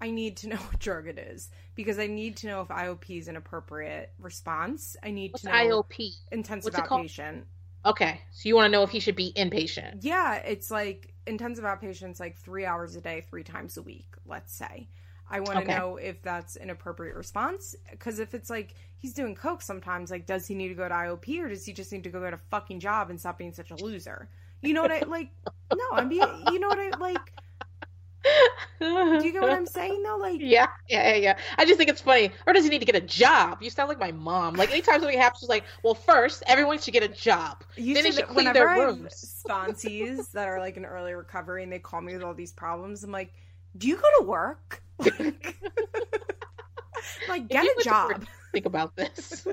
I 0.00 0.10
need 0.10 0.36
to 0.38 0.48
know 0.48 0.56
what 0.70 0.78
drug 0.78 1.06
it 1.06 1.18
is 1.18 1.50
because 1.74 1.98
I 1.98 2.06
need 2.06 2.36
to 2.38 2.46
know 2.46 2.60
if 2.60 2.68
IOP 2.68 3.18
is 3.18 3.28
an 3.28 3.36
appropriate 3.36 4.12
response. 4.18 4.96
I 5.02 5.10
need 5.10 5.32
What's 5.32 5.44
to 5.44 5.48
know 5.48 5.82
IOP 5.82 6.10
intensive 6.32 6.74
What's 6.74 6.88
outpatient. 6.88 7.42
Okay, 7.86 8.20
so 8.32 8.48
you 8.48 8.54
want 8.54 8.66
to 8.66 8.72
know 8.72 8.82
if 8.82 8.90
he 8.90 8.98
should 8.98 9.16
be 9.16 9.32
inpatient? 9.36 9.98
Yeah, 10.00 10.36
it's 10.36 10.70
like 10.70 11.12
intensive 11.26 11.64
outpatients, 11.64 12.18
like 12.18 12.38
three 12.38 12.64
hours 12.64 12.96
a 12.96 13.00
day, 13.00 13.26
three 13.28 13.44
times 13.44 13.76
a 13.76 13.82
week. 13.82 14.06
Let's 14.26 14.54
say. 14.54 14.88
I 15.30 15.40
want 15.40 15.58
to 15.58 15.64
okay. 15.64 15.74
know 15.74 15.96
if 15.96 16.20
that's 16.22 16.56
an 16.56 16.68
appropriate 16.68 17.16
response 17.16 17.74
because 17.90 18.18
if 18.18 18.34
it's 18.34 18.50
like 18.50 18.74
he's 18.98 19.14
doing 19.14 19.34
coke 19.34 19.62
sometimes, 19.62 20.10
like 20.10 20.26
does 20.26 20.46
he 20.46 20.54
need 20.54 20.68
to 20.68 20.74
go 20.74 20.86
to 20.86 20.94
IOP 20.94 21.40
or 21.40 21.48
does 21.48 21.64
he 21.64 21.72
just 21.72 21.92
need 21.92 22.04
to 22.04 22.10
go 22.10 22.20
get 22.20 22.34
a 22.34 22.40
fucking 22.50 22.80
job 22.80 23.10
and 23.10 23.18
stop 23.18 23.38
being 23.38 23.52
such 23.52 23.70
a 23.70 23.76
loser? 23.76 24.28
You 24.64 24.74
know 24.74 24.82
what 24.82 24.92
I 24.92 25.00
like? 25.00 25.30
No, 25.72 25.84
I'm 25.92 26.08
being. 26.08 26.22
You 26.50 26.58
know 26.58 26.68
what 26.68 26.78
I 26.78 26.96
like? 26.98 27.32
Do 28.80 28.86
you 29.24 29.32
get 29.32 29.42
what 29.42 29.52
I'm 29.52 29.66
saying 29.66 30.02
though? 30.02 30.16
Like, 30.16 30.40
yeah, 30.40 30.66
yeah, 30.88 31.10
yeah, 31.10 31.16
yeah. 31.16 31.38
I 31.58 31.64
just 31.64 31.76
think 31.76 31.90
it's 31.90 32.00
funny. 32.00 32.30
Or 32.46 32.52
does 32.52 32.64
he 32.64 32.70
need 32.70 32.78
to 32.80 32.86
get 32.86 32.96
a 32.96 33.00
job? 33.00 33.62
You 33.62 33.70
sound 33.70 33.88
like 33.88 33.98
my 33.98 34.12
mom. 34.12 34.54
Like 34.54 34.70
anytime 34.70 35.00
something 35.00 35.18
happens, 35.18 35.40
she's 35.40 35.48
like, 35.48 35.64
"Well, 35.82 35.94
first, 35.94 36.42
everyone 36.46 36.78
should 36.78 36.94
get 36.94 37.02
a 37.02 37.08
job. 37.08 37.64
You 37.76 37.94
then 37.94 38.04
should, 38.04 38.12
they 38.12 38.16
should 38.18 38.28
clean 38.28 38.52
their 38.52 38.68
rooms." 38.68 39.42
Sponsees 39.46 40.30
that 40.32 40.48
are 40.48 40.58
like 40.58 40.76
in 40.76 40.84
early 40.84 41.12
recovery 41.12 41.62
and 41.62 41.72
they 41.72 41.78
call 41.78 42.00
me 42.00 42.14
with 42.14 42.22
all 42.22 42.34
these 42.34 42.52
problems. 42.52 43.04
I'm 43.04 43.12
like, 43.12 43.32
"Do 43.76 43.88
you 43.88 43.96
go 43.96 44.08
to 44.20 44.24
work? 44.24 44.82
like, 47.28 47.48
get 47.48 47.64
a 47.64 47.82
job." 47.82 48.24
Think 48.52 48.66
about 48.66 48.96
this. 48.96 49.46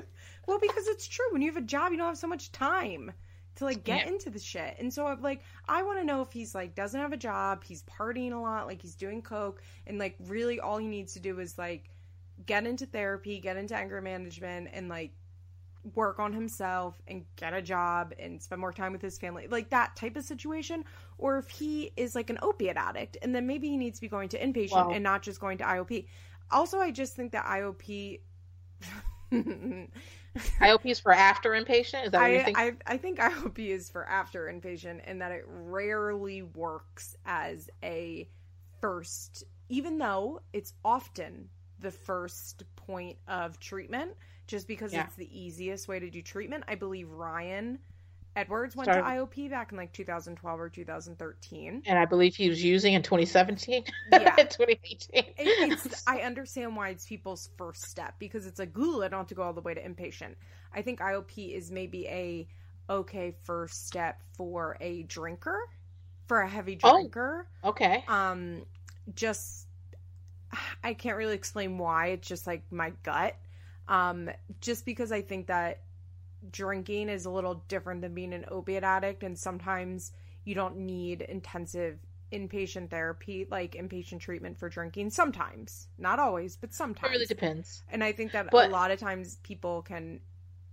well, 0.46 0.58
because 0.60 0.86
it's 0.86 1.06
true. 1.06 1.26
When 1.32 1.42
you 1.42 1.52
have 1.52 1.62
a 1.62 1.66
job, 1.66 1.92
you 1.92 1.98
don't 1.98 2.08
have 2.08 2.18
so 2.18 2.28
much 2.28 2.52
time 2.52 3.12
to 3.56 3.64
like 3.64 3.84
get 3.84 4.06
yeah. 4.06 4.12
into 4.12 4.30
the 4.30 4.38
shit. 4.38 4.76
And 4.78 4.92
so 4.92 5.06
I'm 5.06 5.20
like, 5.22 5.42
I 5.68 5.82
want 5.82 5.98
to 5.98 6.04
know 6.04 6.22
if 6.22 6.32
he's 6.32 6.54
like 6.54 6.74
doesn't 6.74 6.98
have 6.98 7.12
a 7.12 7.16
job, 7.16 7.64
he's 7.64 7.82
partying 7.82 8.32
a 8.32 8.38
lot, 8.38 8.66
like 8.66 8.80
he's 8.80 8.94
doing 8.94 9.22
coke, 9.22 9.62
and 9.86 9.98
like 9.98 10.16
really 10.26 10.60
all 10.60 10.78
he 10.78 10.88
needs 10.88 11.14
to 11.14 11.20
do 11.20 11.38
is 11.38 11.58
like 11.58 11.90
get 12.46 12.66
into 12.66 12.86
therapy, 12.86 13.40
get 13.40 13.56
into 13.56 13.76
anger 13.76 14.00
management, 14.00 14.68
and 14.72 14.88
like 14.88 15.12
work 15.94 16.20
on 16.20 16.32
himself 16.32 17.00
and 17.08 17.24
get 17.36 17.52
a 17.52 17.60
job 17.60 18.14
and 18.18 18.40
spend 18.40 18.60
more 18.60 18.72
time 18.72 18.92
with 18.92 19.02
his 19.02 19.18
family, 19.18 19.48
like 19.48 19.70
that 19.70 19.96
type 19.96 20.16
of 20.16 20.24
situation. 20.24 20.84
Or 21.18 21.38
if 21.38 21.48
he 21.48 21.92
is 21.96 22.14
like 22.14 22.30
an 22.30 22.38
opiate 22.42 22.76
addict, 22.76 23.16
and 23.22 23.34
then 23.34 23.46
maybe 23.46 23.68
he 23.68 23.76
needs 23.76 23.98
to 23.98 24.02
be 24.02 24.08
going 24.08 24.28
to 24.30 24.38
inpatient 24.38 24.94
and 24.94 25.02
not 25.02 25.22
just 25.22 25.40
going 25.40 25.58
to 25.58 25.64
IOP. 25.64 26.06
Also, 26.50 26.78
I 26.78 26.90
just 26.90 27.14
think 27.14 27.32
that 27.32 27.44
IOP. 27.44 28.20
IOP 30.60 30.86
is 30.86 31.00
for 31.00 31.12
after 31.12 31.50
inpatient. 31.50 32.06
Is 32.06 32.10
that 32.12 32.20
what 32.20 32.22
I, 32.22 32.36
you 32.36 32.44
think? 32.44 32.58
I, 32.58 32.72
I 32.86 32.96
think 32.96 33.18
IOP 33.18 33.58
is 33.58 33.90
for 33.90 34.06
after 34.06 34.44
inpatient, 34.44 35.00
and 35.04 35.20
that 35.20 35.32
it 35.32 35.44
rarely 35.46 36.42
works 36.42 37.16
as 37.26 37.68
a 37.82 38.28
first, 38.80 39.44
even 39.68 39.98
though 39.98 40.40
it's 40.52 40.72
often 40.84 41.48
the 41.78 41.90
first 41.90 42.64
point 42.76 43.18
of 43.28 43.58
treatment, 43.60 44.12
just 44.46 44.66
because 44.68 44.92
yeah. 44.92 45.04
it's 45.04 45.16
the 45.16 45.28
easiest 45.38 45.88
way 45.88 45.98
to 45.98 46.10
do 46.10 46.22
treatment. 46.22 46.64
I 46.68 46.76
believe 46.76 47.10
Ryan 47.10 47.78
Edwards 48.34 48.74
went 48.74 48.86
Started. 48.86 49.02
to 49.02 49.08
IOP 49.08 49.50
back 49.50 49.72
in 49.72 49.78
like 49.78 49.92
2012 49.92 50.60
or 50.60 50.68
2013. 50.68 51.82
And 51.86 51.98
I 51.98 52.04
believe 52.06 52.34
he 52.34 52.48
was 52.48 52.64
using 52.64 52.94
in 52.94 53.02
2017. 53.02 53.84
Yeah. 54.10 54.34
2018. 54.36 55.24
it's, 55.38 56.02
I 56.06 56.20
understand 56.20 56.74
why 56.74 56.90
it's 56.90 57.04
people's 57.04 57.50
first 57.58 57.82
step 57.82 58.14
because 58.18 58.46
it's 58.46 58.60
a 58.60 58.66
Google. 58.66 59.02
I 59.02 59.08
don't 59.08 59.20
have 59.20 59.26
to 59.28 59.34
go 59.34 59.42
all 59.42 59.52
the 59.52 59.60
way 59.60 59.74
to 59.74 59.82
inpatient. 59.82 60.34
I 60.74 60.80
think 60.80 61.00
IOP 61.00 61.54
is 61.54 61.70
maybe 61.70 62.06
a 62.06 62.48
okay 62.88 63.34
first 63.42 63.86
step 63.86 64.22
for 64.36 64.76
a 64.80 65.02
drinker, 65.04 65.58
for 66.26 66.40
a 66.40 66.48
heavy 66.48 66.78
oh, 66.82 66.92
drinker. 66.92 67.46
Oh, 67.62 67.70
okay. 67.70 68.04
Um, 68.08 68.62
just, 69.14 69.66
I 70.82 70.94
can't 70.94 71.18
really 71.18 71.34
explain 71.34 71.76
why. 71.76 72.08
It's 72.08 72.28
just 72.28 72.46
like 72.46 72.62
my 72.70 72.92
gut. 73.02 73.36
Um, 73.88 74.30
just 74.62 74.86
because 74.86 75.12
I 75.12 75.20
think 75.20 75.48
that 75.48 75.80
drinking 76.50 77.08
is 77.08 77.24
a 77.24 77.30
little 77.30 77.62
different 77.68 78.00
than 78.00 78.14
being 78.14 78.32
an 78.32 78.44
opiate 78.50 78.84
addict 78.84 79.22
and 79.22 79.38
sometimes 79.38 80.12
you 80.44 80.54
don't 80.54 80.76
need 80.76 81.22
intensive 81.22 81.98
inpatient 82.32 82.90
therapy 82.90 83.46
like 83.50 83.72
inpatient 83.72 84.20
treatment 84.20 84.58
for 84.58 84.68
drinking. 84.68 85.10
Sometimes. 85.10 85.88
Not 85.98 86.18
always 86.18 86.56
but 86.56 86.72
sometimes. 86.72 87.10
It 87.10 87.14
really 87.14 87.26
depends. 87.26 87.82
And 87.90 88.02
i 88.02 88.12
think 88.12 88.32
that 88.32 88.50
but, 88.50 88.68
a 88.68 88.72
lot 88.72 88.90
of 88.90 88.98
times 88.98 89.36
people 89.42 89.82
can 89.82 90.20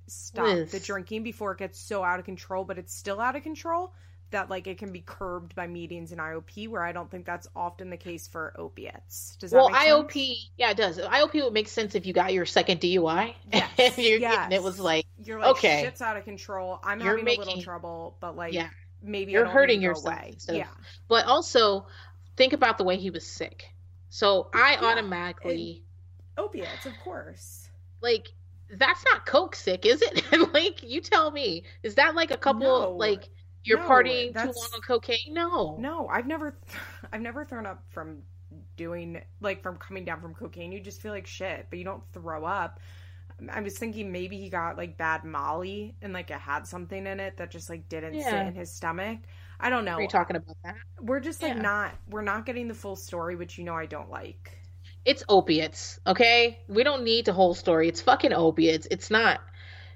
stop 0.07 0.45
Liz. 0.45 0.71
the 0.71 0.79
drinking 0.79 1.23
before 1.23 1.51
it 1.51 1.59
gets 1.59 1.79
so 1.79 2.03
out 2.03 2.17
of 2.17 2.25
control 2.25 2.63
but 2.63 2.79
it's 2.79 2.95
still 2.95 3.19
out 3.19 3.35
of 3.35 3.43
control 3.43 3.93
that 4.31 4.49
like 4.49 4.67
it 4.67 4.77
can 4.77 4.91
be 4.91 5.01
curbed 5.01 5.55
by 5.55 5.67
meetings 5.67 6.11
in 6.11 6.19
IOP, 6.19 6.67
where 6.69 6.83
I 6.83 6.91
don't 6.91 7.09
think 7.09 7.25
that's 7.25 7.47
often 7.55 7.89
the 7.89 7.97
case 7.97 8.27
for 8.27 8.53
opiates. 8.57 9.35
Does 9.39 9.51
that 9.51 9.57
well, 9.57 9.69
IOP, 9.69 10.35
yeah, 10.57 10.71
it 10.71 10.77
does. 10.77 10.97
IOP 10.99 11.43
would 11.43 11.53
make 11.53 11.67
sense 11.67 11.95
if 11.95 12.05
you 12.05 12.13
got 12.13 12.33
your 12.33 12.45
second 12.45 12.79
DUI. 12.81 13.35
Yes, 13.53 13.97
and 13.97 14.05
you're 14.05 14.19
yes. 14.19 14.35
getting, 14.35 14.57
it 14.57 14.63
was 14.63 14.79
like, 14.79 15.05
You're 15.23 15.39
like 15.39 15.51
okay. 15.51 15.81
shit's 15.83 16.01
out 16.01 16.17
of 16.17 16.23
control. 16.25 16.79
I'm 16.83 16.99
You're 16.99 17.17
having 17.17 17.27
a 17.27 17.39
little 17.39 17.61
trouble, 17.61 18.17
but 18.19 18.35
like 18.35 18.53
yeah. 18.53 18.69
maybe 19.01 19.31
You're 19.31 19.45
hurting 19.45 19.81
need 19.81 19.87
to 19.87 19.93
go 20.01 20.05
yourself 20.05 20.19
instead 20.27 20.57
Yeah, 20.57 20.67
But 21.07 21.25
also, 21.25 21.87
think 22.37 22.53
about 22.53 22.77
the 22.77 22.83
way 22.83 22.97
he 22.97 23.09
was 23.09 23.25
sick. 23.25 23.69
So 24.09 24.49
I 24.53 24.77
Yeah, 24.81 24.87
automatically 24.87 25.83
opiates, 26.37 26.85
of 26.85 26.97
course. 26.99 27.69
like 28.01 28.27
that's 28.71 29.03
not 29.05 29.25
coke 29.25 29.55
sick, 29.55 29.85
is 29.85 30.01
it? 30.01 30.23
like 30.53 30.83
you 30.83 31.01
tell 31.01 31.31
me, 31.31 31.63
is 31.83 31.95
that 31.95 32.15
like 32.15 32.31
a 32.31 32.37
couple 32.37 32.61
No. 32.67 32.91
like 32.91 33.29
you're 33.63 33.77
No, 33.77 33.83
partying 33.83 34.33
too 34.33 34.51
long 34.51 34.69
on 34.73 34.81
cocaine? 34.81 35.33
No. 35.33 35.77
No, 35.77 36.07
I've 36.07 36.27
never, 36.27 36.57
I've 37.13 37.21
never 37.21 37.45
thrown 37.45 37.65
up 37.65 37.83
from 37.89 38.23
doing 38.77 39.21
like 39.41 39.61
from 39.61 39.77
coming 39.77 40.05
down 40.05 40.21
from 40.21 40.33
cocaine. 40.33 40.71
You 40.71 40.79
just 40.79 41.01
feel 41.01 41.11
like 41.11 41.27
shit, 41.27 41.67
but 41.69 41.79
you 41.79 41.85
don't 41.85 42.03
throw 42.13 42.45
up. 42.45 42.79
I 43.49 43.61
was 43.61 43.77
thinking 43.77 44.11
maybe 44.11 44.37
he 44.37 44.49
got 44.49 44.77
like 44.77 44.97
bad 44.97 45.23
Molly 45.23 45.95
and 46.01 46.11
like 46.13 46.29
it 46.31 46.39
had 46.39 46.67
something 46.67 47.07
in 47.07 47.19
it 47.19 47.37
that 47.37 47.51
just 47.51 47.69
like 47.69 47.87
didn't 47.89 48.19
sit 48.19 48.43
in 48.45 48.53
his 48.55 48.71
stomach. 48.71 49.19
I 49.59 49.69
don't 49.69 49.85
know. 49.85 49.97
Are 49.97 50.01
you 50.01 50.07
talking 50.07 50.35
about 50.35 50.57
that? 50.63 50.75
We're 51.01 51.19
just 51.19 51.41
like 51.41 51.55
Yeah. 51.55 51.61
not 51.61 51.95
we're 52.07 52.21
not 52.21 52.45
getting 52.45 52.67
the 52.67 52.75
full 52.75 52.95
story, 52.95 53.35
which 53.35 53.57
you 53.57 53.63
know 53.63 53.75
I 53.75 53.85
don't 53.85 54.09
like. 54.09 54.51
It's 55.03 55.23
opiates, 55.27 55.99
okay? 56.07 56.59
We 56.69 56.83
don't 56.83 57.03
need 57.03 57.25
the 57.25 57.33
whole 57.33 57.53
story. 57.53 57.89
It's 57.89 58.01
fucking 58.01 58.31
opiates. 58.33 58.87
It's 58.89 59.09
not 59.11 59.41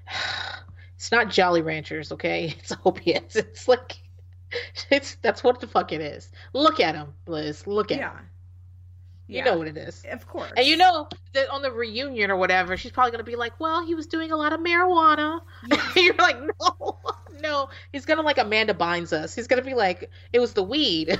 it's 1.04 1.12
not 1.12 1.28
Jolly 1.28 1.60
Ranchers, 1.60 2.12
okay? 2.12 2.54
It's 2.60 2.72
opiates. 2.82 3.36
It's 3.36 3.68
like 3.68 3.96
it's 4.90 5.16
that's 5.16 5.44
what 5.44 5.60
the 5.60 5.66
fuck 5.66 5.92
it 5.92 6.00
is. 6.00 6.30
Look 6.54 6.80
at 6.80 6.94
him, 6.94 7.12
Liz. 7.26 7.66
Look 7.66 7.90
at 7.92 7.98
Yeah. 7.98 8.16
him. 8.16 8.26
Yeah. 9.26 9.38
You 9.38 9.44
know 9.44 9.58
what 9.58 9.68
it 9.68 9.76
is. 9.76 10.02
Of 10.10 10.26
course. 10.26 10.50
And 10.56 10.66
you 10.66 10.78
know 10.78 11.08
that 11.34 11.50
on 11.50 11.60
the 11.60 11.70
reunion 11.70 12.30
or 12.30 12.36
whatever, 12.36 12.78
she's 12.78 12.90
probably 12.92 13.10
gonna 13.10 13.22
be 13.24 13.36
like, 13.36 13.60
"Well, 13.60 13.84
he 13.84 13.94
was 13.94 14.06
doing 14.06 14.32
a 14.32 14.36
lot 14.36 14.54
of 14.54 14.60
marijuana." 14.60 15.40
You're 15.96 16.14
like, 16.14 16.38
"No, 16.40 16.98
no." 17.42 17.68
He's 17.92 18.06
gonna 18.06 18.22
like 18.22 18.38
Amanda 18.38 18.72
Bynes 18.72 19.12
us. 19.12 19.34
He's 19.34 19.46
gonna 19.46 19.60
be 19.62 19.74
like, 19.74 20.10
"It 20.32 20.40
was 20.40 20.54
the 20.54 20.62
weed." 20.62 21.18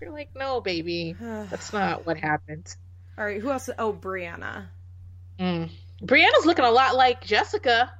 You're 0.00 0.10
like, 0.12 0.34
"No, 0.34 0.62
baby, 0.62 1.14
that's 1.20 1.70
not 1.74 2.06
what 2.06 2.16
happened." 2.16 2.74
All 3.18 3.24
right, 3.26 3.42
who 3.42 3.50
else? 3.50 3.68
Oh, 3.78 3.92
Brianna. 3.92 4.68
Mm. 5.38 5.68
Brianna's 6.02 6.46
looking 6.46 6.64
a 6.64 6.70
lot 6.70 6.96
like 6.96 7.22
Jessica, 7.24 7.90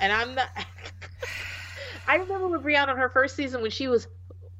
and 0.00 0.12
I'm 0.12 0.34
not. 0.34 0.48
I 2.08 2.16
remember 2.16 2.48
with 2.48 2.62
Brianna 2.62 2.88
on 2.88 2.96
her 2.96 3.10
first 3.10 3.36
season 3.36 3.60
when 3.60 3.70
she 3.70 3.86
was 3.88 4.08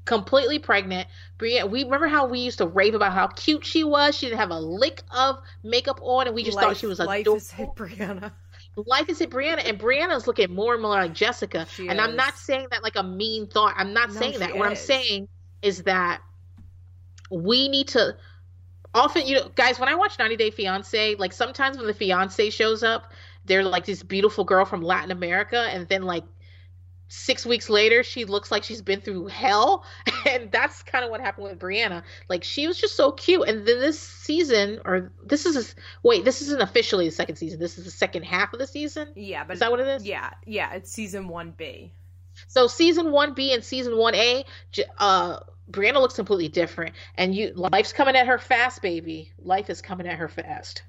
completely 0.05 0.59
pregnant. 0.59 1.09
Brianna, 1.39 1.71
we 1.71 1.85
remember 1.85 2.09
how 2.09 2.27
we 2.27 2.41
used 2.41 2.59
to 2.59 2.67
rave 2.67 2.95
about 2.95 3.13
how 3.13 3.29
cute 3.29 3.65
she 3.65 3.85
was. 3.85 4.17
She 4.17 4.27
didn't 4.27 4.39
have 4.39 4.51
a 4.51 4.61
lick 4.61 5.03
of 5.17 5.39
makeup 5.63 6.01
on, 6.03 6.27
and 6.27 6.35
we 6.35 6.45
just 6.45 6.59
thought 6.59 6.77
she 6.77 6.87
was 6.87 6.99
like 6.99 7.09
life 7.09 7.21
adorable. 7.23 7.37
is 7.39 7.51
hit 7.51 7.75
Brianna. 7.75 8.33
Life 8.77 9.09
is 9.09 9.19
hit 9.19 9.31
Brianna, 9.31 9.69
and 9.69 9.79
Brianna's 9.79 10.27
looking 10.27 10.55
more 10.55 10.75
and 10.75 10.83
more 10.83 10.93
like 10.93 11.13
Jessica. 11.15 11.67
She 11.71 11.89
and 11.89 12.01
I'm 12.01 12.17
not 12.17 12.37
saying 12.37 12.69
that 12.71 12.83
like 12.83 12.97
a 12.97 13.03
mean 13.03 13.47
thought. 13.47 13.75
I'm 13.77 13.93
not 13.93 14.11
No, 14.13 14.21
saying 14.21 14.39
that. 14.41 14.57
What 14.57 14.69
I'm 14.69 14.77
saying 14.77 15.29
is 15.63 15.83
that 15.85 16.21
we 17.31 17.69
need 17.69 17.89
to 17.89 18.17
often 18.95 19.27
you 19.27 19.35
know 19.37 19.51
guys 19.55 19.79
when 19.79 19.89
i 19.89 19.95
watch 19.95 20.19
90 20.19 20.37
day 20.37 20.51
fiance 20.51 21.15
like 21.17 21.33
sometimes 21.33 21.77
when 21.77 21.87
the 21.87 21.93
fiance 21.93 22.49
shows 22.49 22.83
up 22.83 23.13
they're 23.49 23.65
like 23.65 23.85
this 23.85 24.03
beautiful 24.03 24.45
girl 24.45 24.65
from 24.65 24.83
latin 24.83 25.11
america 25.11 25.59
and 25.71 25.89
then 25.89 26.03
like 26.03 26.25
six 27.09 27.47
weeks 27.47 27.71
later 27.71 28.03
she 28.03 28.25
looks 28.27 28.51
like 28.51 28.63
she's 28.63 28.83
been 28.83 29.01
through 29.01 29.27
hell 29.27 29.85
and 30.27 30.53
that's 30.53 30.83
kind 30.83 31.05
of 31.05 31.11
what 31.11 31.21
happened 31.21 31.47
with 31.49 31.59
brianna. 31.59 32.03
Like 32.29 32.45
she 32.45 32.67
was 32.67 32.79
just 32.79 32.97
so 32.97 33.13
cute 33.13 33.49
and 33.49 33.67
then 33.67 33.81
this 33.81 33.99
season 33.99 34.81
or 34.85 35.11
this 35.25 35.47
is 35.47 35.75
wait 36.03 36.27
this 36.27 36.43
isn't 36.43 36.61
officially 36.61 37.07
the 37.07 37.11
second 37.11 37.37
season 37.37 37.59
this 37.59 37.79
is 37.79 37.87
the 37.87 37.91
second 37.91 38.25
half 38.25 38.53
of 38.53 38.59
the 38.59 38.67
season? 38.67 39.09
Yeah, 39.17 39.45
but 39.45 39.55
is 39.55 39.61
that 39.61 39.71
what 39.71 39.81
it 39.81 39.89
is? 39.89 40.05
yeah, 40.07 40.31
yeah, 40.45 40.75
it's 40.75 40.93
season 40.93 41.29
one 41.29 41.55
B. 41.57 41.95
so 42.47 42.67
season 42.67 43.07
1b 43.07 43.55
and 43.55 43.65
season 43.65 43.95
1a 43.95 44.45
uh 44.99 45.39
brianna 45.71 46.01
looks 46.03 46.15
completely 46.15 46.49
different 46.49 46.95
and 47.15 47.35
you 47.35 47.53
life's 47.55 47.95
coming 47.95 48.17
at 48.17 48.27
her 48.27 48.39
fast 48.39 48.83
baby. 48.83 49.33
Life 49.39 49.71
is 49.71 49.81
coming 49.81 50.07
at 50.07 50.19
her 50.19 50.29
fast. 50.29 50.83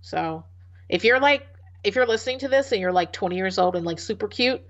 So 0.00 0.44
if 0.88 1.04
you're 1.04 1.20
like 1.20 1.46
if 1.84 1.94
you're 1.94 2.06
listening 2.06 2.38
to 2.40 2.48
this 2.48 2.72
and 2.72 2.80
you're 2.80 2.92
like 2.92 3.12
20 3.12 3.36
years 3.36 3.58
old 3.58 3.76
and 3.76 3.84
like 3.86 3.98
super 3.98 4.28
cute 4.28 4.62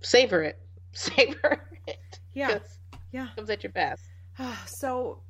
savor 0.00 0.42
it 0.42 0.58
savor 0.92 1.68
it 1.86 2.18
Yeah, 2.34 2.58
'cause 2.58 2.78
yeah. 3.12 3.28
it 3.30 3.36
comes 3.36 3.50
at 3.50 3.62
your 3.62 3.72
best. 3.72 4.02
so, 4.66 5.22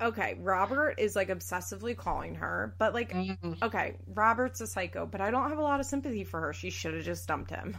okay, 0.00 0.36
Robert 0.40 0.94
is 0.98 1.14
like 1.14 1.28
obsessively 1.28 1.96
calling 1.96 2.34
her, 2.36 2.74
but 2.78 2.92
like, 2.94 3.12
Mm. 3.12 3.62
okay, 3.62 3.96
Robert's 4.08 4.60
a 4.60 4.66
psycho, 4.66 5.06
but 5.06 5.20
I 5.20 5.30
don't 5.30 5.48
have 5.50 5.58
a 5.58 5.62
lot 5.62 5.78
of 5.80 5.86
sympathy 5.86 6.24
for 6.24 6.40
her. 6.40 6.52
She 6.52 6.70
should 6.70 6.94
have 6.94 7.04
just 7.04 7.26
dumped 7.28 7.50
him. 7.50 7.76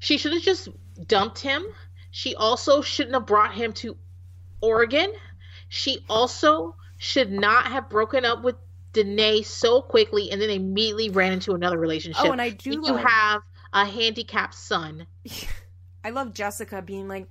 she 0.00 0.16
should 0.18 0.32
have 0.32 0.42
just 0.42 0.68
dumped 1.06 1.38
him 1.40 1.62
she 2.10 2.34
also 2.34 2.80
shouldn't 2.80 3.14
have 3.14 3.26
brought 3.26 3.54
him 3.54 3.72
to 3.72 3.96
oregon 4.62 5.12
she 5.68 6.04
also 6.08 6.74
should 6.96 7.30
not 7.30 7.66
have 7.66 7.88
broken 7.90 8.24
up 8.24 8.42
with 8.42 8.56
Danae 8.92 9.42
so 9.42 9.80
quickly 9.82 10.30
and 10.30 10.40
then 10.40 10.50
immediately 10.50 11.10
ran 11.10 11.32
into 11.32 11.52
another 11.52 11.78
relationship. 11.78 12.24
Oh, 12.24 12.32
and 12.32 12.40
I 12.40 12.50
do 12.50 12.70
you 12.70 12.82
love, 12.82 13.00
have 13.00 13.42
a 13.72 13.84
handicapped 13.84 14.54
son. 14.54 15.06
I 16.04 16.10
love 16.10 16.34
Jessica 16.34 16.82
being 16.82 17.08
like, 17.08 17.28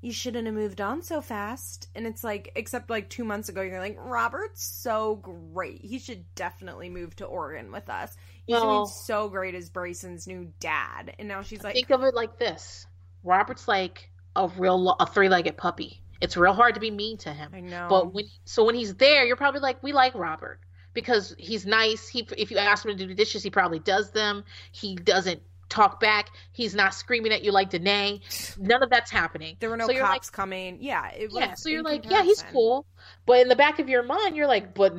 you 0.00 0.12
shouldn't 0.12 0.46
have 0.46 0.54
moved 0.54 0.80
on 0.80 1.02
so 1.02 1.20
fast. 1.20 1.88
And 1.94 2.06
it's 2.06 2.22
like, 2.22 2.52
except 2.54 2.90
like 2.90 3.08
two 3.08 3.24
months 3.24 3.48
ago, 3.48 3.62
you're 3.62 3.80
like, 3.80 3.96
Robert's 3.98 4.64
so 4.64 5.16
great. 5.16 5.80
He 5.80 5.98
should 5.98 6.24
definitely 6.34 6.90
move 6.90 7.16
to 7.16 7.24
Oregon 7.24 7.72
with 7.72 7.88
us. 7.88 8.16
He's 8.46 8.54
Well- 8.54 8.84
doing 8.84 8.86
so 8.86 9.28
great 9.28 9.54
as 9.54 9.70
Brayson's 9.70 10.26
new 10.26 10.52
dad. 10.60 11.14
And 11.18 11.28
now 11.28 11.42
she's 11.42 11.62
like, 11.62 11.74
Think 11.74 11.90
of 11.90 12.02
it 12.02 12.14
like 12.14 12.38
this: 12.38 12.86
Robert's 13.24 13.66
like 13.66 14.10
a 14.36 14.48
real 14.48 14.90
a 15.00 15.06
three-legged 15.06 15.56
puppy. 15.56 16.02
It's 16.20 16.36
real 16.36 16.54
hard 16.54 16.74
to 16.74 16.80
be 16.80 16.90
mean 16.90 17.18
to 17.18 17.32
him. 17.32 17.50
I 17.52 17.60
know. 17.60 17.86
But 17.90 18.14
when 18.14 18.26
so 18.44 18.64
when 18.64 18.74
he's 18.74 18.94
there, 18.94 19.24
you're 19.26 19.36
probably 19.36 19.60
like, 19.60 19.82
we 19.82 19.92
like 19.92 20.14
Robert 20.14 20.60
because 20.96 21.36
he's 21.38 21.64
nice. 21.64 22.08
He 22.08 22.26
if 22.36 22.50
you 22.50 22.56
ask 22.58 22.84
him 22.84 22.90
to 22.90 22.96
do 22.96 23.06
the 23.06 23.14
dishes, 23.14 23.44
he 23.44 23.50
probably 23.50 23.78
does 23.78 24.10
them. 24.10 24.42
He 24.72 24.96
doesn't 24.96 25.42
talk 25.68 26.00
back. 26.00 26.30
He's 26.52 26.74
not 26.74 26.94
screaming 26.94 27.32
at 27.32 27.44
you 27.44 27.52
like 27.52 27.70
Danae. 27.70 28.20
None 28.58 28.82
of 28.82 28.90
that's 28.90 29.10
happening. 29.10 29.56
there 29.60 29.70
were 29.70 29.76
no 29.76 29.86
so 29.86 29.92
you're 29.92 30.02
like, 30.02 30.12
cops 30.14 30.30
coming. 30.30 30.78
Yeah. 30.80 31.10
It 31.10 31.30
was 31.30 31.34
yeah. 31.40 31.54
So 31.54 31.68
you're 31.68 31.82
like, 31.82 32.10
yeah, 32.10 32.22
he's 32.22 32.42
cool. 32.50 32.86
But 33.26 33.40
in 33.40 33.48
the 33.48 33.56
back 33.56 33.78
of 33.78 33.88
your 33.88 34.02
mind, 34.02 34.36
you're 34.36 34.46
like, 34.46 34.74
but 34.74 34.94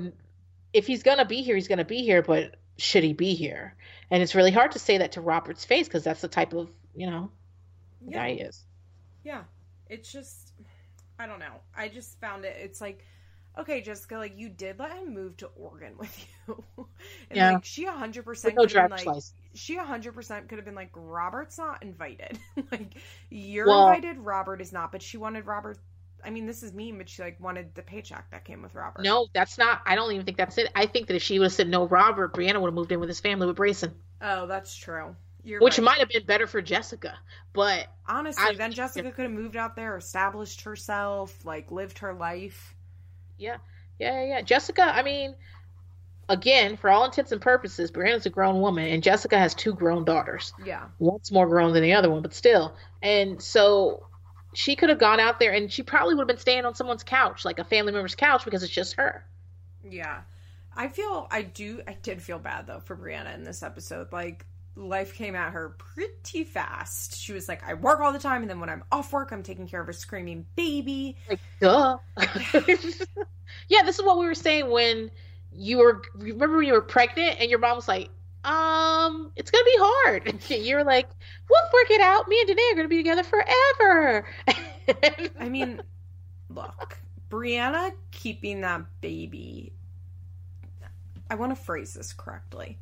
if 0.71 0.87
he's 0.87 1.03
gonna 1.03 1.25
be 1.25 1.41
here, 1.41 1.55
he's 1.55 1.67
gonna 1.67 1.83
be 1.85 2.03
here. 2.03 2.21
But 2.21 2.55
should 2.77 3.03
he 3.03 3.13
be 3.13 3.33
here? 3.33 3.75
And 4.11 4.21
it's 4.21 4.35
really 4.35 4.51
hard 4.51 4.71
to 4.73 4.79
say 4.79 4.99
that 4.99 5.13
to 5.13 5.21
Robert's 5.21 5.65
face 5.65 5.87
because 5.87 6.03
that's 6.03 6.21
the 6.21 6.27
type 6.27 6.53
of 6.53 6.69
you 6.95 7.07
know 7.09 7.31
Yeah. 8.07 8.17
guy 8.17 8.33
he 8.33 8.41
is. 8.41 8.63
Yeah. 9.23 9.43
It's 9.89 10.11
just 10.11 10.53
I 11.17 11.25
don't 11.25 11.39
know. 11.39 11.61
I 11.75 11.87
just 11.87 12.19
found 12.21 12.45
it 12.45 12.55
it's 12.59 12.81
like 12.81 13.03
okay, 13.59 13.81
Jessica, 13.81 14.17
like 14.17 14.37
you 14.37 14.49
did 14.49 14.79
let 14.79 14.91
him 14.97 15.13
move 15.13 15.37
to 15.37 15.47
Oregon 15.55 15.93
with 15.97 16.27
you. 16.47 16.63
and 16.77 17.37
Yeah. 17.37 17.51
like 17.53 17.65
she 17.65 17.85
a 17.85 17.91
hundred 17.91 18.25
percent 18.25 18.55
no 18.55 18.61
could 18.63 18.71
have 18.73 18.89
been 18.89 18.97
like 18.97 19.05
license. 19.05 19.33
she 19.53 19.77
a 19.77 19.83
hundred 19.83 20.13
percent 20.13 20.47
could 20.49 20.57
have 20.57 20.65
been 20.65 20.75
like, 20.75 20.91
Robert's 20.93 21.57
not 21.57 21.83
invited. 21.83 22.37
like 22.71 22.93
you're 23.29 23.67
Well- 23.67 23.87
invited, 23.87 24.17
Robert 24.19 24.61
is 24.61 24.71
not, 24.71 24.91
but 24.91 25.01
she 25.01 25.17
wanted 25.17 25.45
Robert 25.45 25.77
I 26.25 26.31
mean, 26.31 26.47
this 26.47 26.63
is 26.63 26.73
mean, 26.73 26.97
but 26.97 27.07
she 27.07 27.21
like 27.21 27.39
wanted 27.39 27.75
the 27.75 27.83
paycheck 27.83 28.31
that 28.31 28.43
came 28.43 28.63
with 28.63 28.73
Robert. 28.73 29.03
No, 29.03 29.27
that's 29.33 29.57
not. 29.59 29.81
I 29.85 29.93
don't 29.95 30.11
even 30.11 30.25
think 30.25 30.35
that's 30.37 30.57
it. 30.57 30.69
I 30.75 30.87
think 30.87 31.07
that 31.07 31.15
if 31.15 31.21
she 31.21 31.37
would 31.37 31.45
have 31.45 31.53
said 31.53 31.69
no, 31.69 31.87
Robert, 31.87 32.33
Brianna 32.33 32.59
would 32.59 32.67
have 32.67 32.73
moved 32.73 32.91
in 32.91 32.99
with 32.99 33.07
his 33.07 33.19
family 33.19 33.45
with 33.45 33.55
Brayson, 33.55 33.91
Oh, 34.19 34.47
that's 34.47 34.75
true. 34.75 35.15
You're 35.43 35.61
which 35.61 35.77
right. 35.77 35.85
might 35.85 35.99
have 35.99 36.09
been 36.09 36.25
better 36.25 36.47
for 36.47 36.59
Jessica. 36.61 37.13
But 37.53 37.87
honestly, 38.07 38.43
I- 38.45 38.55
then 38.55 38.71
Jessica 38.73 39.11
could 39.11 39.23
have 39.23 39.31
moved 39.31 39.55
out 39.55 39.75
there, 39.75 39.95
established 39.95 40.61
herself, 40.61 41.45
like 41.45 41.71
lived 41.71 41.99
her 41.99 42.13
life. 42.15 42.75
Yeah, 43.37 43.57
yeah, 43.99 44.23
yeah. 44.23 44.41
Jessica, 44.41 44.83
I 44.83 45.03
mean, 45.03 45.35
again, 46.29 46.77
for 46.77 46.89
all 46.89 47.05
intents 47.05 47.31
and 47.31 47.41
purposes, 47.41 47.91
Brianna's 47.91 48.25
a 48.25 48.29
grown 48.29 48.61
woman, 48.61 48.87
and 48.87 49.03
Jessica 49.03 49.37
has 49.37 49.53
two 49.53 49.73
grown 49.73 50.05
daughters. 50.05 50.53
Yeah. 50.63 50.85
One's 50.99 51.31
more 51.31 51.47
grown 51.47 51.73
than 51.73 51.83
the 51.83 51.93
other 51.93 52.09
one, 52.09 52.21
but 52.21 52.33
still. 52.33 52.75
And 53.01 53.41
so 53.41 54.07
she 54.53 54.75
could 54.75 54.89
have 54.89 54.99
gone 54.99 55.19
out 55.19 55.39
there, 55.39 55.53
and 55.53 55.71
she 55.71 55.83
probably 55.83 56.15
would 56.15 56.21
have 56.21 56.27
been 56.27 56.37
staying 56.37 56.65
on 56.65 56.75
someone's 56.75 57.03
couch, 57.03 57.45
like 57.45 57.59
a 57.59 57.63
family 57.63 57.91
member's 57.91 58.15
couch, 58.15 58.45
because 58.45 58.63
it's 58.63 58.73
just 58.73 58.95
her. 58.95 59.25
Yeah. 59.89 60.21
I 60.77 60.89
feel 60.89 61.27
I 61.31 61.41
do 61.41 61.81
I 61.87 61.93
did 61.93 62.21
feel 62.21 62.37
bad 62.37 62.67
though 62.67 62.79
for 62.79 62.95
Brianna 62.95 63.33
in 63.33 63.43
this 63.43 63.63
episode. 63.63 64.11
Like 64.13 64.45
life 64.77 65.13
came 65.13 65.35
at 65.35 65.51
her 65.51 65.75
pretty 65.77 66.43
fast. 66.43 67.19
She 67.19 67.33
was 67.33 67.47
like, 67.47 67.67
I 67.67 67.73
work 67.73 67.99
all 67.99 68.13
the 68.13 68.19
time 68.19 68.41
and 68.41 68.49
then 68.49 68.59
when 68.59 68.69
I'm 68.69 68.83
off 68.91 69.11
work 69.11 69.31
I'm 69.31 69.43
taking 69.43 69.67
care 69.67 69.81
of 69.81 69.89
a 69.89 69.93
screaming 69.93 70.45
baby. 70.55 71.17
Like, 71.29 71.39
duh. 71.59 71.97
yeah, 73.67 73.81
this 73.83 73.99
is 73.99 74.05
what 74.05 74.17
we 74.17 74.25
were 74.25 74.35
saying 74.35 74.69
when 74.69 75.11
you 75.51 75.79
were. 75.79 76.01
Remember 76.15 76.57
when 76.57 76.67
you 76.67 76.73
were 76.73 76.81
pregnant 76.81 77.37
and 77.39 77.49
your 77.49 77.59
mom 77.59 77.75
was 77.75 77.87
like, 77.87 78.09
um, 78.43 79.31
it's 79.35 79.51
gonna 79.51 79.65
be 79.65 79.75
hard. 79.77 80.43
You're 80.49 80.83
like, 80.83 81.09
we'll 81.49 81.61
work 81.73 81.91
it 81.91 82.01
out. 82.01 82.27
Me 82.27 82.39
and 82.39 82.47
Danae 82.47 82.71
are 82.71 82.75
gonna 82.75 82.87
be 82.87 82.97
together 82.97 83.23
forever. 83.23 84.25
I 85.39 85.49
mean, 85.49 85.81
look, 86.49 86.97
Brianna 87.29 87.91
keeping 88.11 88.61
that 88.61 88.85
baby. 89.01 89.73
I 91.29 91.35
want 91.35 91.53
to 91.53 91.61
phrase 91.61 91.93
this 91.93 92.13
correctly. 92.13 92.77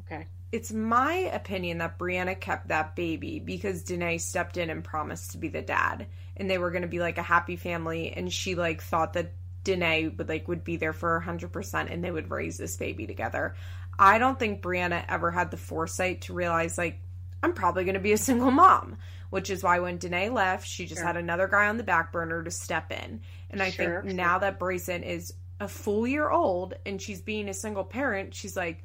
okay. 0.00 0.26
It's 0.50 0.72
my 0.72 1.12
opinion 1.32 1.78
that 1.78 1.98
Brianna 1.98 2.38
kept 2.38 2.68
that 2.68 2.96
baby 2.96 3.38
because 3.38 3.82
Danae 3.82 4.18
stepped 4.18 4.56
in 4.56 4.70
and 4.70 4.82
promised 4.82 5.32
to 5.32 5.38
be 5.38 5.48
the 5.48 5.60
dad, 5.60 6.06
and 6.36 6.50
they 6.50 6.56
were 6.58 6.70
going 6.70 6.82
to 6.82 6.88
be 6.88 7.00
like 7.00 7.18
a 7.18 7.22
happy 7.22 7.56
family, 7.56 8.12
and 8.12 8.32
she 8.32 8.54
like 8.54 8.82
thought 8.82 9.12
that 9.12 9.32
Danae 9.64 10.08
would 10.08 10.28
like 10.28 10.48
would 10.48 10.64
be 10.64 10.76
there 10.76 10.94
for 10.94 11.20
hundred 11.20 11.52
percent, 11.52 11.90
and 11.90 12.02
they 12.02 12.10
would 12.10 12.30
raise 12.30 12.56
this 12.56 12.76
baby 12.76 13.06
together. 13.06 13.54
I 13.98 14.18
don't 14.18 14.38
think 14.38 14.62
Brianna 14.62 15.04
ever 15.08 15.30
had 15.30 15.50
the 15.50 15.56
foresight 15.58 16.22
to 16.22 16.32
realize 16.32 16.78
like 16.78 16.98
I'm 17.42 17.52
probably 17.52 17.84
going 17.84 17.94
to 17.94 18.00
be 18.00 18.12
a 18.12 18.18
single 18.18 18.50
mom, 18.50 18.96
which 19.30 19.50
is 19.50 19.62
why 19.62 19.80
when 19.80 19.98
Danae 19.98 20.30
left, 20.30 20.66
she 20.66 20.86
just 20.86 21.00
Sure. 21.00 21.06
had 21.06 21.16
another 21.16 21.46
guy 21.46 21.68
on 21.68 21.76
the 21.76 21.84
back 21.84 22.10
burner 22.12 22.42
to 22.42 22.50
step 22.50 22.90
in. 22.90 23.20
And 23.50 23.62
I 23.62 23.70
Sure, 23.70 24.00
think 24.00 24.10
sure. 24.10 24.16
now 24.16 24.38
that 24.38 24.58
Brayson 24.58 25.02
is 25.04 25.34
a 25.60 25.68
full 25.68 26.06
year 26.06 26.30
old 26.30 26.74
and 26.86 27.00
she's 27.02 27.20
being 27.20 27.48
a 27.48 27.54
single 27.54 27.84
parent, 27.84 28.34
she's 28.34 28.56
like, 28.56 28.82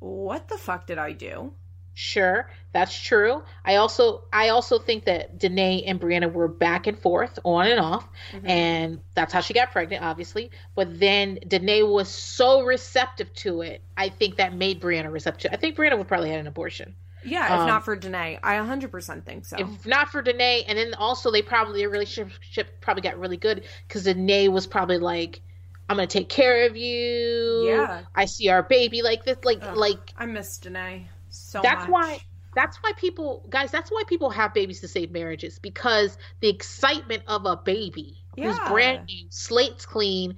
what 0.00 0.48
the 0.48 0.58
fuck 0.58 0.86
did 0.86 0.98
I 0.98 1.12
do? 1.12 1.52
Sure, 1.94 2.48
that's 2.72 2.96
true. 2.96 3.42
I 3.64 3.74
also 3.76 4.22
I 4.32 4.50
also 4.50 4.78
think 4.78 5.06
that 5.06 5.36
Danae 5.36 5.82
and 5.84 6.00
Brianna 6.00 6.32
were 6.32 6.46
back 6.46 6.86
and 6.86 6.96
forth, 6.96 7.40
on 7.44 7.66
and 7.66 7.80
off, 7.80 8.08
Mhm. 8.32 8.48
and 8.48 9.00
that's 9.14 9.32
how 9.32 9.40
she 9.40 9.52
got 9.52 9.72
pregnant, 9.72 10.04
obviously. 10.04 10.52
But 10.76 11.00
then 11.00 11.40
Danae 11.48 11.82
was 11.82 12.08
so 12.08 12.62
receptive 12.62 13.34
to 13.34 13.62
it. 13.62 13.82
I 13.96 14.10
think 14.10 14.36
that 14.36 14.54
made 14.54 14.80
Brianna 14.80 15.10
receptive. 15.10 15.52
I 15.52 15.56
think 15.56 15.76
Brianna 15.76 15.98
would 15.98 16.06
probably 16.06 16.30
had 16.30 16.38
an 16.38 16.46
abortion. 16.46 16.94
Yeah, 17.24 17.46
if 17.46 17.60
Um, 17.62 17.66
not 17.66 17.84
for 17.84 17.96
Danae, 17.96 18.38
I 18.44 18.58
100% 18.58 19.26
think 19.26 19.44
so. 19.44 19.56
If 19.58 19.84
not 19.84 20.08
for 20.08 20.22
Danae, 20.22 20.62
and 20.68 20.78
then 20.78 20.94
also 20.94 21.32
they 21.32 21.42
probably 21.42 21.80
their 21.80 21.88
relationship 21.90 22.80
probably 22.80 23.02
got 23.02 23.18
really 23.18 23.36
good 23.38 23.64
because 23.88 24.04
Danae 24.04 24.46
was 24.46 24.68
probably 24.68 24.98
like, 24.98 25.40
"I'm 25.88 25.96
gonna 25.96 26.06
take 26.06 26.28
care 26.28 26.66
of 26.66 26.76
you. 26.76 27.68
Yeah. 27.68 28.02
I 28.14 28.26
see 28.26 28.48
our 28.48 28.62
baby 28.62 29.02
like 29.02 29.24
this, 29.24 29.38
like 29.44 29.58
Ugh. 29.62 29.76
like 29.76 30.12
I 30.16 30.26
miss 30.26 30.58
Danae 30.58 31.08
so 31.30 31.58
much. 31.58 31.64
That's 31.64 31.80
much. 31.82 31.90
why- 31.90 32.20
that's 32.54 32.76
why 32.78 32.92
people 32.96 33.44
guys 33.50 33.70
that's 33.70 33.90
why 33.90 34.02
people 34.08 34.30
have 34.30 34.52
babies 34.54 34.80
to 34.80 34.88
save 34.88 35.12
marriages 35.12 35.58
because 35.60 36.16
the 36.40 36.48
excitement 36.48 37.22
of 37.28 37.44
a 37.46 37.56
baby 37.56 38.16
who's 38.36 38.58
brand 38.60 39.06
new 39.06 39.26
slate's 39.28 39.84
clean 39.86 40.34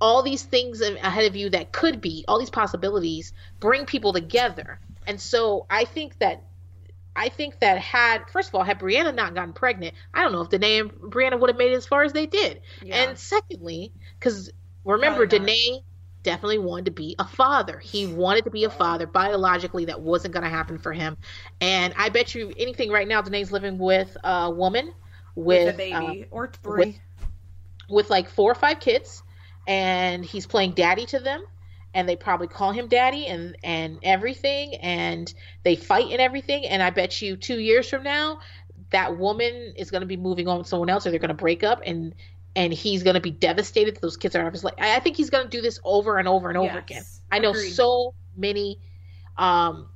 all 0.00 0.22
these 0.22 0.42
things 0.42 0.80
ahead 0.82 1.24
of 1.24 1.34
you 1.34 1.48
that 1.50 1.72
could 1.72 2.00
be 2.00 2.24
all 2.28 2.38
these 2.38 2.50
possibilities 2.50 3.32
bring 3.60 3.86
people 3.86 4.12
together 4.12 4.78
and 5.06 5.20
so 5.20 5.66
i 5.70 5.84
think 5.84 6.16
that 6.18 6.42
i 7.16 7.28
think 7.28 7.58
that 7.60 7.78
had 7.78 8.28
first 8.30 8.50
of 8.50 8.54
all 8.54 8.62
had 8.62 8.78
brianna 8.78 9.12
not 9.12 9.34
gotten 9.34 9.52
pregnant 9.54 9.94
i 10.12 10.20
don't 10.22 10.32
know 10.32 10.42
if 10.42 10.50
danae 10.50 10.78
and 10.80 10.90
brianna 10.92 11.40
would 11.40 11.48
have 11.50 11.58
made 11.58 11.72
it 11.72 11.76
as 11.76 11.86
far 11.86 12.02
as 12.04 12.12
they 12.12 12.26
did 12.26 12.60
Yeah. 12.82 13.02
and 13.08 13.18
secondly 13.18 13.90
because 14.18 14.50
remember 14.84 15.26
danae 15.26 15.82
definitely 16.24 16.58
wanted 16.58 16.86
to 16.86 16.90
be 16.90 17.14
a 17.20 17.24
father. 17.24 17.78
He 17.78 18.06
wanted 18.06 18.44
to 18.44 18.50
be 18.50 18.64
a 18.64 18.70
father 18.70 19.06
biologically 19.06 19.84
that 19.84 20.00
wasn't 20.00 20.34
going 20.34 20.42
to 20.42 20.50
happen 20.50 20.78
for 20.78 20.92
him. 20.92 21.16
And 21.60 21.94
i 21.96 22.08
bet 22.08 22.34
you 22.34 22.52
anything 22.58 22.90
right 22.90 23.06
now 23.06 23.22
danae's 23.22 23.52
living 23.52 23.78
with 23.78 24.16
a 24.24 24.50
woman 24.50 24.92
with, 25.36 25.66
with 25.66 25.80
a 25.80 25.92
uh, 25.92 26.00
baby 26.00 26.26
or 26.32 26.48
three. 26.48 27.00
with 27.88 28.10
like 28.10 28.28
four 28.28 28.50
or 28.50 28.54
five 28.56 28.80
kids 28.80 29.22
and 29.68 30.24
he's 30.24 30.46
playing 30.46 30.72
daddy 30.72 31.06
to 31.06 31.20
them 31.20 31.44
and 31.92 32.08
they 32.08 32.16
probably 32.16 32.48
call 32.48 32.72
him 32.72 32.88
daddy 32.88 33.26
and 33.26 33.56
and 33.62 33.98
everything 34.02 34.74
and 34.76 35.32
they 35.62 35.76
fight 35.76 36.10
and 36.10 36.20
everything. 36.20 36.66
And 36.66 36.82
i 36.82 36.90
bet 36.90 37.22
you 37.22 37.36
two 37.36 37.60
years 37.60 37.88
from 37.88 38.02
now 38.02 38.40
that 38.90 39.18
woman 39.18 39.74
is 39.76 39.90
going 39.90 40.02
to 40.02 40.06
be 40.06 40.16
moving 40.16 40.48
on 40.48 40.58
with 40.58 40.66
someone 40.66 40.88
else 40.88 41.06
or 41.06 41.10
they're 41.10 41.18
going 41.18 41.28
to 41.28 41.34
break 41.34 41.64
up 41.64 41.82
and 41.84 42.14
and 42.56 42.72
he's 42.72 43.02
going 43.02 43.14
to 43.14 43.20
be 43.20 43.30
devastated 43.30 43.96
that 43.96 44.02
those 44.02 44.16
kids 44.16 44.34
are 44.36 44.40
out 44.40 44.46
of 44.46 44.52
his 44.52 44.64
life 44.64 44.74
i 44.78 44.96
I 44.96 45.00
think 45.00 45.16
he's 45.16 45.30
going 45.30 45.44
to 45.44 45.50
do 45.50 45.60
this 45.60 45.78
over 45.84 46.18
and 46.18 46.28
over 46.28 46.48
and 46.48 46.58
over 46.58 46.66
Yes. 46.74 46.82
again 46.84 47.02
i 47.32 47.38
know 47.38 47.50
Agreed. 47.50 47.70
so 47.72 48.14
many 48.36 48.78
um 49.36 49.88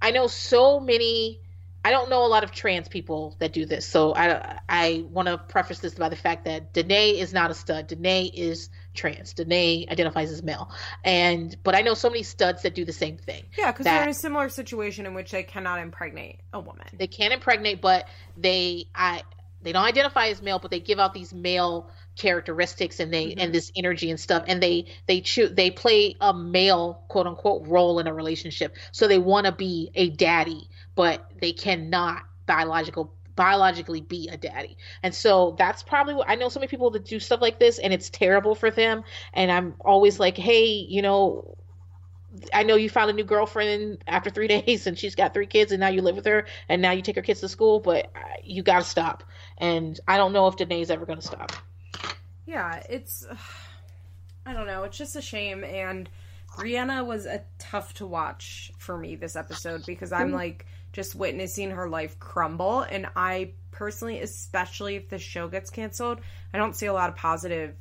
i 0.00 0.10
know 0.10 0.26
so 0.26 0.80
many 0.80 1.40
I 1.84 1.90
don't 1.90 2.10
know 2.10 2.24
a 2.24 2.28
lot 2.28 2.44
of 2.44 2.52
trans 2.52 2.86
people 2.86 3.34
that 3.40 3.52
do 3.52 3.66
this, 3.66 3.84
so 3.86 4.14
I 4.14 4.60
I 4.68 5.04
want 5.10 5.26
to 5.26 5.36
preface 5.36 5.80
this 5.80 5.94
by 5.94 6.08
the 6.10 6.16
fact 6.16 6.44
that 6.44 6.72
Danae 6.72 7.18
is 7.18 7.32
not 7.32 7.50
a 7.50 7.54
stud. 7.54 7.88
Danae 7.88 8.26
is 8.26 8.70
trans. 8.94 9.32
Danae 9.32 9.86
identifies 9.90 10.30
as 10.30 10.44
male, 10.44 10.70
and 11.04 11.56
but 11.64 11.74
I 11.74 11.80
know 11.80 11.94
so 11.94 12.08
many 12.08 12.22
studs 12.22 12.62
that 12.62 12.76
do 12.76 12.84
the 12.84 12.92
same 12.92 13.16
thing. 13.16 13.42
Yeah, 13.58 13.72
because 13.72 13.84
they're 13.84 14.02
in 14.04 14.10
a 14.10 14.14
similar 14.14 14.48
situation 14.48 15.06
in 15.06 15.14
which 15.14 15.32
they 15.32 15.42
cannot 15.42 15.80
impregnate 15.80 16.38
a 16.52 16.60
woman. 16.60 16.86
They 16.96 17.08
can 17.08 17.32
impregnate, 17.32 17.80
but 17.80 18.06
they 18.36 18.86
I 18.94 19.22
they 19.62 19.72
don't 19.72 19.84
identify 19.84 20.26
as 20.28 20.42
male, 20.42 20.58
but 20.58 20.70
they 20.70 20.80
give 20.80 20.98
out 20.98 21.14
these 21.14 21.32
male 21.32 21.90
characteristics 22.16 23.00
and 23.00 23.12
they 23.12 23.26
Mhm. 23.28 23.34
and 23.38 23.54
this 23.54 23.72
energy 23.76 24.10
and 24.10 24.20
stuff, 24.20 24.44
and 24.46 24.62
they 24.62 24.86
they 25.06 25.20
choose 25.20 25.52
they 25.52 25.70
play 25.70 26.16
a 26.20 26.34
male 26.34 27.04
quote 27.08 27.26
unquote 27.26 27.66
role 27.66 27.98
in 27.98 28.06
a 28.06 28.14
relationship, 28.14 28.76
so 28.92 29.08
they 29.08 29.18
want 29.18 29.46
to 29.46 29.52
be 29.52 29.90
a 29.94 30.10
daddy, 30.10 30.68
but 30.94 31.24
they 31.40 31.52
cannot 31.52 32.22
biological 32.46 33.14
biologically 33.34 34.02
be 34.02 34.28
a 34.28 34.36
daddy 34.36 34.76
and 35.02 35.14
so 35.14 35.54
that's 35.58 35.82
probably 35.82 36.12
what 36.12 36.28
i 36.28 36.34
know 36.34 36.50
so 36.50 36.60
many 36.60 36.68
people 36.68 36.90
that 36.90 37.06
do 37.06 37.18
stuff 37.18 37.40
like 37.40 37.58
this 37.58 37.78
and 37.78 37.90
it's 37.90 38.10
terrible 38.10 38.54
for 38.54 38.70
them 38.70 39.02
and 39.32 39.50
i'm 39.50 39.74
always 39.80 40.20
like 40.20 40.36
hey 40.36 40.66
you 40.66 41.00
know 41.00 41.56
I 42.52 42.62
know 42.62 42.76
you 42.76 42.88
found 42.88 43.10
a 43.10 43.12
new 43.12 43.24
girlfriend 43.24 44.02
after 44.06 44.30
three 44.30 44.48
days 44.66 44.86
and 44.86 44.98
she's 44.98 45.14
got 45.14 45.34
three 45.34 45.46
kids 45.46 45.72
and 45.72 45.80
now 45.80 45.88
you 45.88 46.02
live 46.02 46.16
with 46.16 46.24
her 46.26 46.46
and 46.68 46.80
now 46.80 46.92
you 46.92 47.02
take 47.02 47.16
her 47.16 47.22
kids 47.22 47.40
to 47.40 47.48
school, 47.48 47.80
but 47.80 48.06
uh, 48.16 48.20
you 48.42 48.62
got 48.62 48.78
to 48.78 48.84
stop. 48.88 49.24
And 49.58 49.98
I 50.08 50.16
don't 50.16 50.32
know 50.32 50.46
if 50.48 50.56
Danae's 50.56 50.90
ever 50.90 51.06
going 51.06 51.20
to 51.20 51.26
stop. 51.26 51.52
Yeah, 52.46 52.82
it's. 52.88 53.26
I 54.46 54.52
don't 54.52 54.66
know. 54.66 54.82
It's 54.84 54.98
just 54.98 55.14
a 55.14 55.22
shame. 55.22 55.62
And 55.62 56.08
Brianna 56.56 57.06
was 57.06 57.26
a 57.26 57.42
tough 57.58 57.94
to 57.94 58.06
watch 58.06 58.72
for 58.78 58.96
me 58.98 59.14
this 59.14 59.36
episode 59.36 59.86
because 59.86 60.12
I'm 60.12 60.30
Mm. 60.30 60.34
like 60.34 60.66
just 60.92 61.14
witnessing 61.14 61.70
her 61.70 61.88
life 61.88 62.18
crumble. 62.18 62.80
And 62.82 63.06
I 63.14 63.52
personally, 63.70 64.20
especially 64.20 64.96
if 64.96 65.08
the 65.08 65.18
show 65.18 65.48
gets 65.48 65.70
canceled, 65.70 66.20
I 66.52 66.58
don't 66.58 66.74
see 66.74 66.86
a 66.86 66.92
lot 66.92 67.08
of 67.08 67.16
positive 67.16 67.74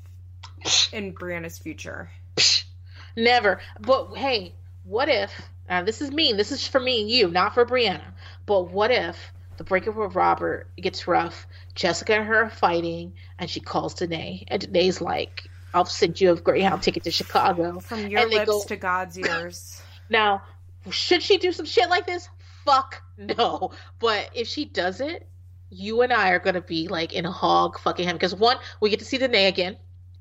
in 0.94 1.14
Brianna's 1.14 1.58
future. 1.58 2.12
Never. 3.18 3.60
But 3.80 4.14
hey, 4.16 4.54
what 4.84 5.10
if, 5.10 5.32
uh, 5.70 5.84
this 5.84 6.00
is 6.02 6.12
me, 6.12 6.34
this 6.34 6.52
is 6.52 6.68
for 6.68 6.80
me 6.80 7.02
and 7.02 7.10
you, 7.10 7.28
not 7.28 7.54
for 7.54 7.66
Brianna, 7.66 8.14
but 8.46 8.70
what 8.70 8.92
if 8.92 9.18
the 9.58 9.64
breakup 9.64 9.96
with 9.96 10.16
Robert 10.16 10.68
gets 10.78 11.08
rough, 11.08 11.46
Jessica 11.76 12.16
and 12.16 12.26
her 12.26 12.44
are 12.44 12.50
fighting, 12.50 13.14
and 13.40 13.50
she 13.50 13.60
calls 13.60 13.94
Danae, 13.96 14.44
and 14.48 14.62
Danae's 14.62 15.02
like, 15.02 15.48
I'll 15.74 15.86
send 15.86 16.20
you 16.20 16.32
a 16.32 16.36
Greyhound 16.36 16.84
ticket 16.84 17.04
to 17.04 17.12
Chicago. 17.12 17.80
From 17.80 18.08
your 18.08 18.28
lips 18.30 18.46
go- 18.46 18.64
to 18.64 18.76
God's 18.76 19.18
ears. 19.18 19.82
Now, 20.10 20.42
should 20.90 21.24
she 21.24 21.38
do 21.38 21.54
some 21.54 21.66
shit 21.66 21.90
like 21.90 22.06
this? 22.06 22.28
Fuck 22.66 23.02
no. 23.18 23.72
But 24.00 24.30
if 24.34 24.46
she 24.46 24.66
does 24.66 25.00
it, 25.00 25.26
you 25.70 26.02
and 26.02 26.12
I 26.12 26.32
are 26.32 26.40
gonna 26.40 26.60
be 26.60 26.90
like 26.90 27.14
in 27.14 27.26
a 27.26 27.32
hog 27.32 27.80
fucking 27.80 28.06
him 28.06 28.18
because 28.18 28.36
one, 28.36 28.58
we 28.82 28.90
get 28.90 29.00
to 29.00 29.06
see 29.06 29.18
Danae 29.18 29.46
again, 29.48 29.78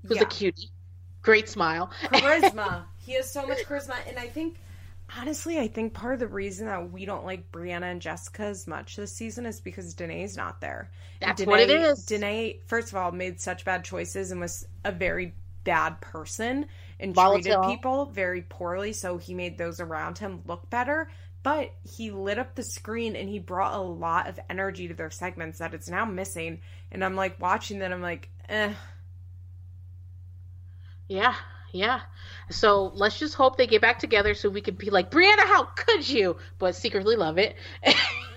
who's 0.07 0.19
Yeah. 0.19 0.23
a 0.23 0.27
cutie, 0.27 0.71
great 1.23 1.49
smile. 1.49 1.91
charisma. 2.05 2.85
he 3.05 3.15
has 3.15 3.29
so 3.29 3.45
much 3.45 3.59
charisma, 3.65 3.97
and 4.07 4.17
I 4.17 4.29
think, 4.29 4.59
honestly, 5.19 5.59
I 5.59 5.69
think 5.69 5.95
part 5.95 6.15
of 6.15 6.21
the 6.21 6.29
reason 6.29 6.67
that 6.67 6.91
we 6.93 7.05
don't 7.05 7.25
like 7.25 7.51
Brianna 7.53 7.91
and 7.91 8.01
Jessica 8.03 8.45
as 8.45 8.67
much 8.67 8.97
this 8.97 9.13
season 9.13 9.47
is 9.47 9.61
because 9.61 9.95
Danae's 9.95 10.37
not 10.37 10.61
there. 10.61 10.91
That's 11.21 11.45
what 11.45 11.61
it 11.61 11.69
Danae- 11.69 11.95
Danae, 12.07 12.61
first 12.67 12.89
of 12.89 12.97
all, 12.97 13.13
made 13.13 13.41
such 13.41 13.65
bad 13.65 13.85
choices 13.85 14.31
and 14.31 14.41
was 14.41 14.67
a 14.85 14.93
very 14.93 15.35
bad 15.65 16.01
person 16.01 16.67
and 16.99 17.15
Volatile. 17.15 17.43
treated 17.43 17.63
people 17.63 18.07
very 18.07 18.43
poorly. 18.43 18.93
So 18.93 19.19
he 19.19 19.35
made 19.35 19.59
those 19.59 19.81
around 19.81 20.19
him 20.19 20.43
look 20.47 20.69
better. 20.71 21.11
But 21.43 21.73
he 21.85 22.11
lit 22.11 22.39
up 22.39 22.55
the 22.55 22.63
screen 22.63 23.17
and 23.17 23.29
he 23.29 23.39
brought 23.39 23.75
a 23.75 23.81
lot 23.81 24.29
of 24.29 24.39
energy 24.51 24.89
to 24.89 24.95
their 24.95 25.11
segments 25.11 25.59
that 25.59 25.73
it's 25.73 25.89
now 25.89 26.05
missing. 26.05 26.61
And 26.93 27.03
I'm 27.05 27.17
like 27.17 27.41
watching 27.41 27.79
that, 27.79 27.93
I'm 27.93 28.03
like, 28.03 28.29
eh. 28.49 28.75
Yeah, 31.09 31.35
yeah. 31.73 32.01
So 32.51 32.91
let's 32.95 33.18
just 33.18 33.34
hope 33.34 33.57
they 33.57 33.67
get 33.67 33.80
back 33.80 33.99
together 33.99 34.34
so 34.34 34.49
we 34.49 34.61
can 34.61 34.75
be 34.75 34.91
like, 34.91 35.11
Brianna, 35.11 35.41
how 35.47 35.64
could 35.64 36.09
you? 36.09 36.37
But 36.59 36.75
secretly 36.75 37.17
love 37.17 37.38
it. 37.38 37.57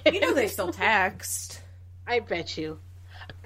You 0.05 0.19
know 0.19 0.33
they 0.33 0.47
still 0.47 0.71
text. 0.73 1.61
I 2.05 2.19
bet 2.19 2.57
you. 2.57 2.79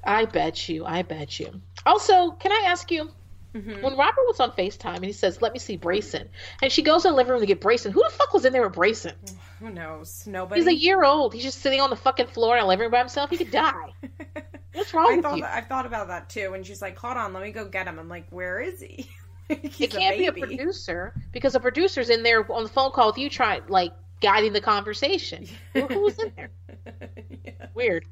I 0.04 0.26
bet 0.26 0.68
you. 0.70 0.86
I 0.86 1.04
bet 1.04 1.40
you. 1.40 1.62
Also, 1.86 2.32
can 2.32 2.52
I 2.52 2.66
ask 2.68 2.90
you? 2.92 3.10
Mhm. 3.56 3.82
When 3.82 3.96
Robert 3.96 4.26
was 4.28 4.40
on 4.40 4.52
FaceTime 4.52 4.98
and 4.98 5.06
he 5.06 5.14
says, 5.14 5.42
Let 5.42 5.54
me 5.54 5.60
see 5.60 5.78
Brayson, 5.78 6.28
and 6.62 6.72
she 6.72 6.82
goes 6.82 7.06
in 7.06 7.12
the 7.12 7.16
living 7.18 7.32
room 7.32 7.40
to 7.40 7.48
get 7.48 7.62
Brayson, 7.62 7.92
who 7.92 8.04
the 8.04 8.10
fuck 8.10 8.34
was 8.34 8.44
in 8.46 8.54
there 8.54 8.68
with 8.68 8.76
Brayson? 8.78 9.14
Who 9.60 9.72
knows? 9.72 10.26
Nobody. 10.28 10.62
He's 10.62 10.68
a 10.68 10.76
year 10.76 11.04
old. 11.04 11.34
He's 11.34 11.44
just 11.44 11.62
sitting 11.62 11.82
on 11.82 11.90
the 11.90 11.96
fucking 11.96 12.28
floor 12.28 12.58
in 12.58 12.64
a 12.64 12.68
living 12.68 12.84
room 12.84 12.92
by 12.92 13.00
himself. 13.00 13.32
He 13.32 13.38
could 13.38 13.50
die. 13.50 13.94
What's 14.74 14.94
wrong 14.94 15.14
I 15.14 15.16
with 15.16 15.24
thought 15.26 15.36
you? 15.38 15.42
that, 15.44 15.54
I 15.56 15.62
thought 15.62 15.86
about 15.88 16.10
that 16.10 16.30
too. 16.30 16.54
And 16.54 16.64
she's 16.64 16.82
like, 16.82 16.96
"Hold 17.00 17.18
on, 17.18 17.34
let 17.34 17.42
me 17.42 17.52
go 17.52 17.66
get 17.66 17.88
him." 17.88 17.98
I'm 17.98 18.10
like, 18.10 18.28
"Where 18.30 18.60
is 18.60 18.80
he?" 18.82 19.10
it 19.80 19.92
can't 19.92 20.18
be 20.18 20.28
a 20.28 20.34
producer 20.34 21.14
because 21.32 21.56
a 21.56 21.60
producer's 21.60 22.10
in 22.10 22.24
there 22.24 22.50
on 22.52 22.64
the 22.64 22.70
phone 22.70 22.92
call 22.92 23.08
with 23.08 23.18
you 23.18 23.30
trying 23.30 23.62
like 23.68 23.94
guiding 24.22 24.54
the 24.54 24.62
conversation. 24.62 25.48
Who's 25.74 26.18
in 26.20 26.34
there? 26.36 26.50
yeah. 27.46 27.68
Weird. 27.74 28.06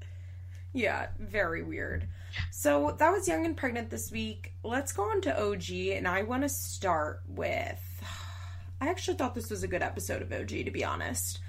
Yeah, 0.74 1.08
very 1.20 1.64
weird. 1.64 2.08
So 2.52 2.96
that 3.00 3.10
was 3.10 3.28
Young 3.28 3.46
and 3.46 3.56
Pregnant 3.56 3.90
this 3.90 4.12
week. 4.12 4.54
Let's 4.64 4.92
go 4.92 5.04
on 5.04 5.22
to 5.22 5.42
OG, 5.42 5.72
and 5.72 6.08
I 6.08 6.24
want 6.24 6.44
to 6.44 6.50
start 6.50 7.22
with. 7.28 8.04
I 8.82 8.90
actually 8.90 9.16
thought 9.16 9.34
this 9.34 9.50
was 9.50 9.64
a 9.64 9.68
good 9.68 9.82
episode 9.82 10.22
of 10.22 10.34
OG, 10.34 10.50
to 10.50 10.72
be 10.72 10.84
honest. 10.84 11.40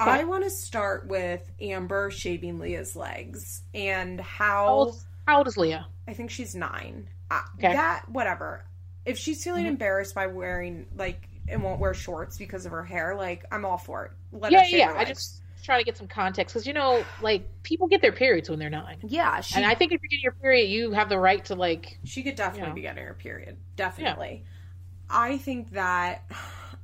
Okay. 0.00 0.08
I 0.08 0.24
want 0.24 0.44
to 0.44 0.50
start 0.50 1.08
with 1.08 1.50
Amber 1.60 2.10
shaving 2.12 2.60
Leah's 2.60 2.94
legs 2.94 3.62
and 3.74 4.20
how. 4.20 4.66
How 4.66 4.68
old, 4.68 5.04
how 5.26 5.38
old 5.38 5.48
is 5.48 5.56
Leah? 5.56 5.86
I 6.06 6.12
think 6.12 6.30
she's 6.30 6.54
nine. 6.54 7.08
Uh, 7.32 7.40
okay. 7.58 7.72
That, 7.72 8.08
whatever. 8.08 8.64
If 9.08 9.18
she's 9.18 9.42
feeling 9.42 9.62
mm-hmm. 9.62 9.70
embarrassed 9.70 10.14
by 10.14 10.26
wearing, 10.26 10.86
like, 10.96 11.28
and 11.48 11.62
won't 11.62 11.80
wear 11.80 11.94
shorts 11.94 12.36
because 12.36 12.66
of 12.66 12.72
her 12.72 12.84
hair, 12.84 13.14
like, 13.16 13.44
I'm 13.50 13.64
all 13.64 13.78
for 13.78 14.06
it. 14.06 14.12
Let 14.32 14.52
yeah, 14.52 14.64
yeah. 14.66 14.94
I 14.96 15.04
just 15.04 15.42
try 15.62 15.78
to 15.78 15.84
get 15.84 15.96
some 15.96 16.08
context 16.08 16.54
because 16.54 16.66
you 16.66 16.72
know, 16.72 17.04
like 17.20 17.46
people 17.62 17.88
get 17.88 18.00
their 18.02 18.12
periods 18.12 18.48
when 18.48 18.58
they're 18.58 18.70
nine. 18.70 18.98
Yeah, 19.06 19.40
she, 19.40 19.56
and 19.56 19.64
I 19.64 19.74
think 19.74 19.92
if 19.92 20.00
you're 20.02 20.08
getting 20.08 20.22
your 20.22 20.32
period, 20.32 20.70
you 20.70 20.92
have 20.92 21.08
the 21.08 21.18
right 21.18 21.44
to 21.46 21.54
like. 21.54 21.98
She 22.04 22.22
could 22.22 22.36
definitely 22.36 22.60
you 22.60 22.68
know. 22.68 22.74
be 22.74 22.80
getting 22.82 23.04
her 23.04 23.14
period. 23.14 23.56
Definitely. 23.76 24.44
Yeah. 24.44 25.18
I 25.18 25.38
think 25.38 25.72
that. 25.72 26.24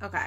Okay, 0.03 0.27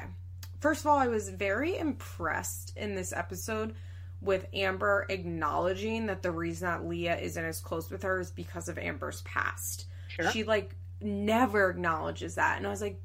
first 0.60 0.80
of 0.80 0.86
all, 0.86 0.98
I 0.98 1.06
was 1.06 1.28
very 1.28 1.76
impressed 1.76 2.76
in 2.76 2.96
this 2.96 3.12
episode 3.12 3.74
with 4.20 4.46
Amber 4.52 5.06
acknowledging 5.08 6.06
that 6.06 6.22
the 6.22 6.32
reason 6.32 6.66
that 6.66 6.88
Leah 6.88 7.16
isn't 7.18 7.44
as 7.44 7.60
close 7.60 7.90
with 7.90 8.02
her 8.02 8.18
is 8.18 8.30
because 8.30 8.68
of 8.68 8.78
Amber's 8.78 9.20
past. 9.22 9.86
Sure. 10.08 10.30
She 10.32 10.42
like 10.42 10.74
never 11.00 11.70
acknowledges 11.70 12.36
that, 12.36 12.58
and 12.58 12.66
I 12.66 12.70
was 12.70 12.82
like, 12.82 13.00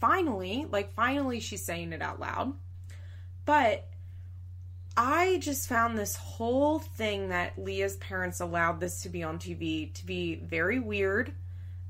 finally, 0.00 0.66
like 0.70 0.92
finally, 0.92 1.40
she's 1.40 1.64
saying 1.64 1.92
it 1.92 2.02
out 2.02 2.20
loud. 2.20 2.54
But 3.44 3.88
I 4.96 5.38
just 5.42 5.68
found 5.68 5.98
this 5.98 6.16
whole 6.16 6.78
thing 6.78 7.28
that 7.28 7.58
Leah's 7.58 7.96
parents 7.96 8.40
allowed 8.40 8.80
this 8.80 9.02
to 9.02 9.08
be 9.08 9.22
on 9.22 9.38
TV 9.38 9.92
to 9.94 10.06
be 10.06 10.36
very 10.36 10.80
weird. 10.80 11.32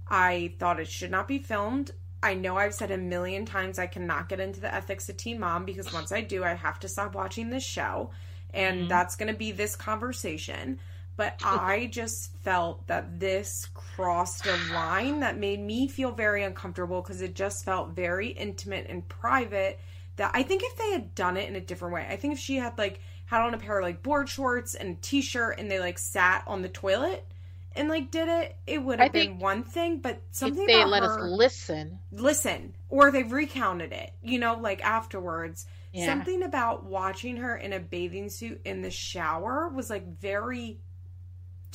I 0.09 0.55
thought 0.59 0.81
it 0.81 0.89
should 0.89 1.11
not 1.11 1.28
be 1.28 1.39
filmed. 1.39 1.93
I 2.23 2.35
know 2.35 2.57
I've 2.57 2.74
said 2.74 2.91
a 2.91 2.99
million 2.99 3.47
times 3.47 3.78
I 3.78 3.87
cannot 3.87 4.28
get 4.28 4.41
into 4.41 4.61
the 4.61 4.74
ethics 4.74 5.09
of 5.09 5.16
Teen 5.16 5.39
Mom 5.39 5.65
because 5.65 5.93
once 5.93 6.11
I 6.11 6.20
do, 6.20 6.43
I 6.43 6.55
have 6.55 6.81
to 6.81 6.89
stop 6.89 7.15
watching 7.15 7.51
this 7.51 7.65
show. 7.65 8.11
And 8.53 8.81
mm-hmm. 8.81 8.89
that's 8.89 9.16
going 9.16 9.33
to 9.33 9.39
be 9.39 9.53
this 9.53 9.77
conversation. 9.77 10.81
But 11.16 11.40
I 11.43 11.88
just 11.90 12.36
felt 12.43 12.86
that 12.88 13.18
this 13.18 13.68
crossed 13.72 14.44
a 14.47 14.56
line 14.74 15.20
that 15.20 15.38
made 15.38 15.60
me 15.60 15.88
feel 15.88 16.12
very 16.12 16.43
uncomfortable 16.43 17.01
because 17.01 17.22
it 17.22 17.34
just 17.34 17.64
felt 17.64 17.90
very 17.90 18.28
intimate 18.28 18.86
and 18.88 19.09
private 19.09 19.80
that 20.16 20.30
I 20.34 20.43
think 20.43 20.62
if 20.64 20.76
they 20.76 20.90
had 20.93 21.14
done 21.14 21.36
it 21.36 21.48
in 21.48 21.56
a 21.56 21.60
different 21.60 21.94
way, 21.94 22.06
I 22.09 22.16
think 22.16 22.34
if 22.34 22.38
she 22.38 22.56
had 22.56 22.76
like 22.76 23.01
had 23.26 23.40
on 23.40 23.55
a 23.55 23.59
pair 23.59 23.78
of 23.78 23.84
like 23.84 24.02
board 24.02 24.28
shorts 24.28 24.74
and 24.74 24.97
a 24.97 25.01
t-shirt 25.01 25.59
and 25.59 25.70
they 25.70 25.80
like 25.80 25.98
sat 25.98 26.44
on 26.47 26.62
the 26.62 26.68
toilet 26.68 27.26
and 27.74 27.88
like 27.88 28.10
did 28.10 28.28
it, 28.28 28.56
it 28.66 28.82
would 28.82 28.98
have 29.01 29.12
been 29.12 29.38
one 29.38 29.62
thing. 29.62 29.98
But 29.98 30.20
something 30.32 30.62
if 30.62 30.66
they 30.66 30.84
let 30.84 31.02
her, 31.02 31.18
us 31.18 31.30
listen, 31.30 31.98
listen, 32.10 32.74
or 32.88 33.10
they've 33.10 33.30
recounted 33.30 33.93
it, 33.93 34.12
you 34.22 34.38
know, 34.38 34.55
like 34.55 34.84
afterwards. 34.84 35.66
Yeah. 35.93 36.06
Something 36.06 36.43
about 36.43 36.84
watching 36.84 37.38
her 37.38 37.56
in 37.56 37.72
a 37.72 37.80
bathing 37.80 38.28
suit 38.28 38.60
in 38.64 38.82
the 38.82 38.90
shower 38.90 39.68
was 39.74 39.88
like 39.88 40.18
very 40.18 40.78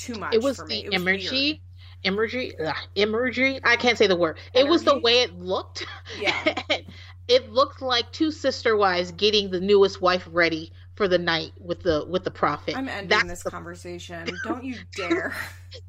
too 0.02 0.16
much. 0.16 0.34
It 0.34 0.42
was 0.42 0.58
the 0.58 0.86
it 0.86 0.92
was 0.92 1.02
imagery. 1.02 1.62
Imagery, 2.04 2.54
ugh, 2.60 2.76
imagery. 2.96 3.60
I 3.64 3.76
can't 3.76 3.96
say 3.96 4.08
the 4.08 4.16
word. 4.16 4.40
It 4.56 4.68
was 4.68 4.84
the 4.84 4.98
way 5.00 5.22
it 5.22 5.38
looked. 5.38 5.86
Yeah. 6.20 6.64
it 7.28 7.52
looked 7.52 7.82
like 7.82 8.12
two 8.12 8.32
sister 8.32 8.76
wives 8.76 9.12
getting 9.12 9.52
the 9.52 9.60
newest 9.60 10.02
wife 10.02 10.28
ready 10.32 10.72
for 10.96 11.08
the 11.08 11.18
night 11.18 11.52
with 11.60 11.84
the 11.84 12.06
with 12.10 12.24
the 12.24 12.32
prophet. 12.32 12.76
I'm 12.76 12.90
ending 12.90 13.10
That's 13.10 13.28
this 13.28 13.44
the... 13.44 13.52
conversation. 13.52 14.28
Don't 14.44 14.64
you 14.64 14.78
dare. 14.96 15.36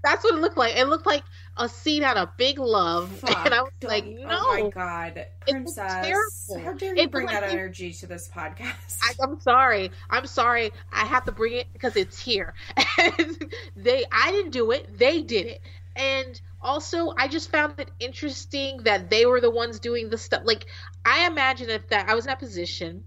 That's 0.04 0.22
what 0.22 0.34
it 0.34 0.40
looked 0.40 0.58
like. 0.58 0.76
It 0.76 0.86
looked 0.86 1.06
like 1.06 1.22
a 1.56 1.68
scene 1.68 2.02
out 2.02 2.16
of 2.16 2.36
Big 2.36 2.58
Love, 2.58 3.10
Fuck, 3.10 3.46
and 3.46 3.54
I 3.54 3.62
was 3.62 3.72
like, 3.82 4.06
"No, 4.06 4.26
oh 4.30 4.64
my 4.64 4.70
god, 4.70 5.26
princess! 5.46 6.50
How 6.64 6.72
dare 6.72 6.94
you 6.94 7.02
it 7.02 7.10
bring 7.10 7.26
that 7.26 7.42
energy 7.44 7.92
to 7.92 8.06
this 8.06 8.28
podcast?" 8.28 8.98
I, 9.02 9.14
am 9.22 9.40
sorry. 9.40 9.90
I'm 10.10 10.26
sorry. 10.26 10.72
I 10.92 11.04
have 11.04 11.24
to 11.24 11.32
bring 11.32 11.54
it 11.54 11.66
because 11.72 11.96
it's 11.96 12.18
here. 12.18 12.54
They, 13.76 14.04
I 14.12 14.30
didn't 14.30 14.52
do 14.52 14.70
it. 14.70 14.98
They 14.98 15.22
did 15.22 15.46
it, 15.46 15.60
and 15.96 16.40
also 16.62 17.12
i 17.18 17.28
just 17.28 17.50
found 17.50 17.78
it 17.78 17.90
interesting 17.98 18.78
that 18.84 19.10
they 19.10 19.26
were 19.26 19.40
the 19.40 19.50
ones 19.50 19.80
doing 19.80 20.08
the 20.08 20.18
stuff 20.18 20.42
like 20.44 20.66
i 21.04 21.26
imagine 21.26 21.68
if 21.68 21.88
that 21.88 22.08
i 22.08 22.14
was 22.14 22.24
in 22.24 22.28
that 22.28 22.38
position 22.38 23.02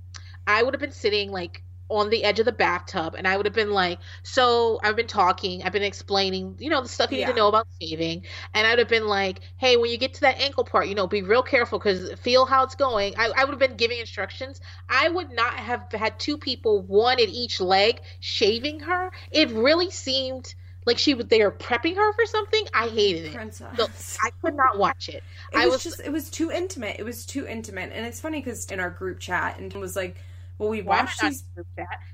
i 0.45 0.61
would 0.61 0.73
have 0.73 0.81
been 0.81 0.91
sitting 0.91 1.31
like 1.31 1.63
on 1.89 2.09
the 2.09 2.23
edge 2.23 2.39
of 2.39 2.45
the 2.45 2.51
bathtub 2.51 3.15
and 3.15 3.27
I 3.27 3.37
would 3.37 3.45
have 3.45 3.53
been 3.53 3.71
like, 3.71 3.99
So 4.23 4.79
I've 4.83 4.95
been 4.95 5.07
talking, 5.07 5.63
I've 5.63 5.73
been 5.73 5.83
explaining, 5.83 6.55
you 6.59 6.69
know, 6.69 6.81
the 6.81 6.89
stuff 6.89 7.11
you 7.11 7.19
yeah. 7.19 7.27
need 7.27 7.33
to 7.33 7.37
know 7.37 7.47
about 7.47 7.67
shaving. 7.81 8.23
And 8.53 8.65
I 8.65 8.71
would 8.71 8.79
have 8.79 8.87
been 8.87 9.07
like, 9.07 9.41
Hey, 9.57 9.77
when 9.77 9.91
you 9.91 9.97
get 9.97 10.15
to 10.15 10.21
that 10.21 10.39
ankle 10.39 10.63
part, 10.63 10.87
you 10.87 10.95
know, 10.95 11.07
be 11.07 11.21
real 11.21 11.43
careful 11.43 11.79
because 11.79 12.11
feel 12.19 12.45
how 12.45 12.63
it's 12.63 12.75
going. 12.75 13.13
I, 13.17 13.31
I 13.35 13.43
would 13.45 13.51
have 13.51 13.59
been 13.59 13.77
giving 13.77 13.99
instructions. 13.99 14.61
I 14.89 15.09
would 15.09 15.31
not 15.31 15.53
have 15.53 15.91
had 15.91 16.19
two 16.19 16.37
people, 16.37 16.81
one 16.81 17.19
at 17.19 17.29
each 17.29 17.61
leg, 17.61 18.01
shaving 18.19 18.79
her. 18.81 19.11
It 19.31 19.49
really 19.51 19.91
seemed 19.91 20.55
like 20.85 20.97
she 20.97 21.13
was 21.13 21.25
they 21.27 21.43
were 21.43 21.51
prepping 21.51 21.95
her 21.95 22.13
for 22.13 22.25
something. 22.25 22.65
I 22.73 22.87
hated 22.87 23.25
it. 23.25 23.33
Princess. 23.33 24.17
I 24.23 24.29
could 24.41 24.55
not 24.55 24.77
watch 24.77 25.09
it. 25.09 25.23
It 25.51 25.57
I 25.57 25.65
was, 25.65 25.75
was 25.75 25.83
just 25.83 25.99
it 26.01 26.11
was 26.11 26.29
too 26.29 26.51
intimate. 26.51 26.97
It 26.99 27.03
was 27.03 27.25
too 27.25 27.47
intimate, 27.47 27.91
and 27.93 28.05
it's 28.05 28.21
funny 28.21 28.39
because 28.39 28.67
in 28.67 28.79
our 28.79 28.89
group 28.89 29.19
chat, 29.19 29.59
and 29.59 29.73
was 29.73 29.95
like, 29.95 30.17
"Well, 30.57 30.69
we 30.69 30.81
watched 30.81 31.21
these 31.21 31.43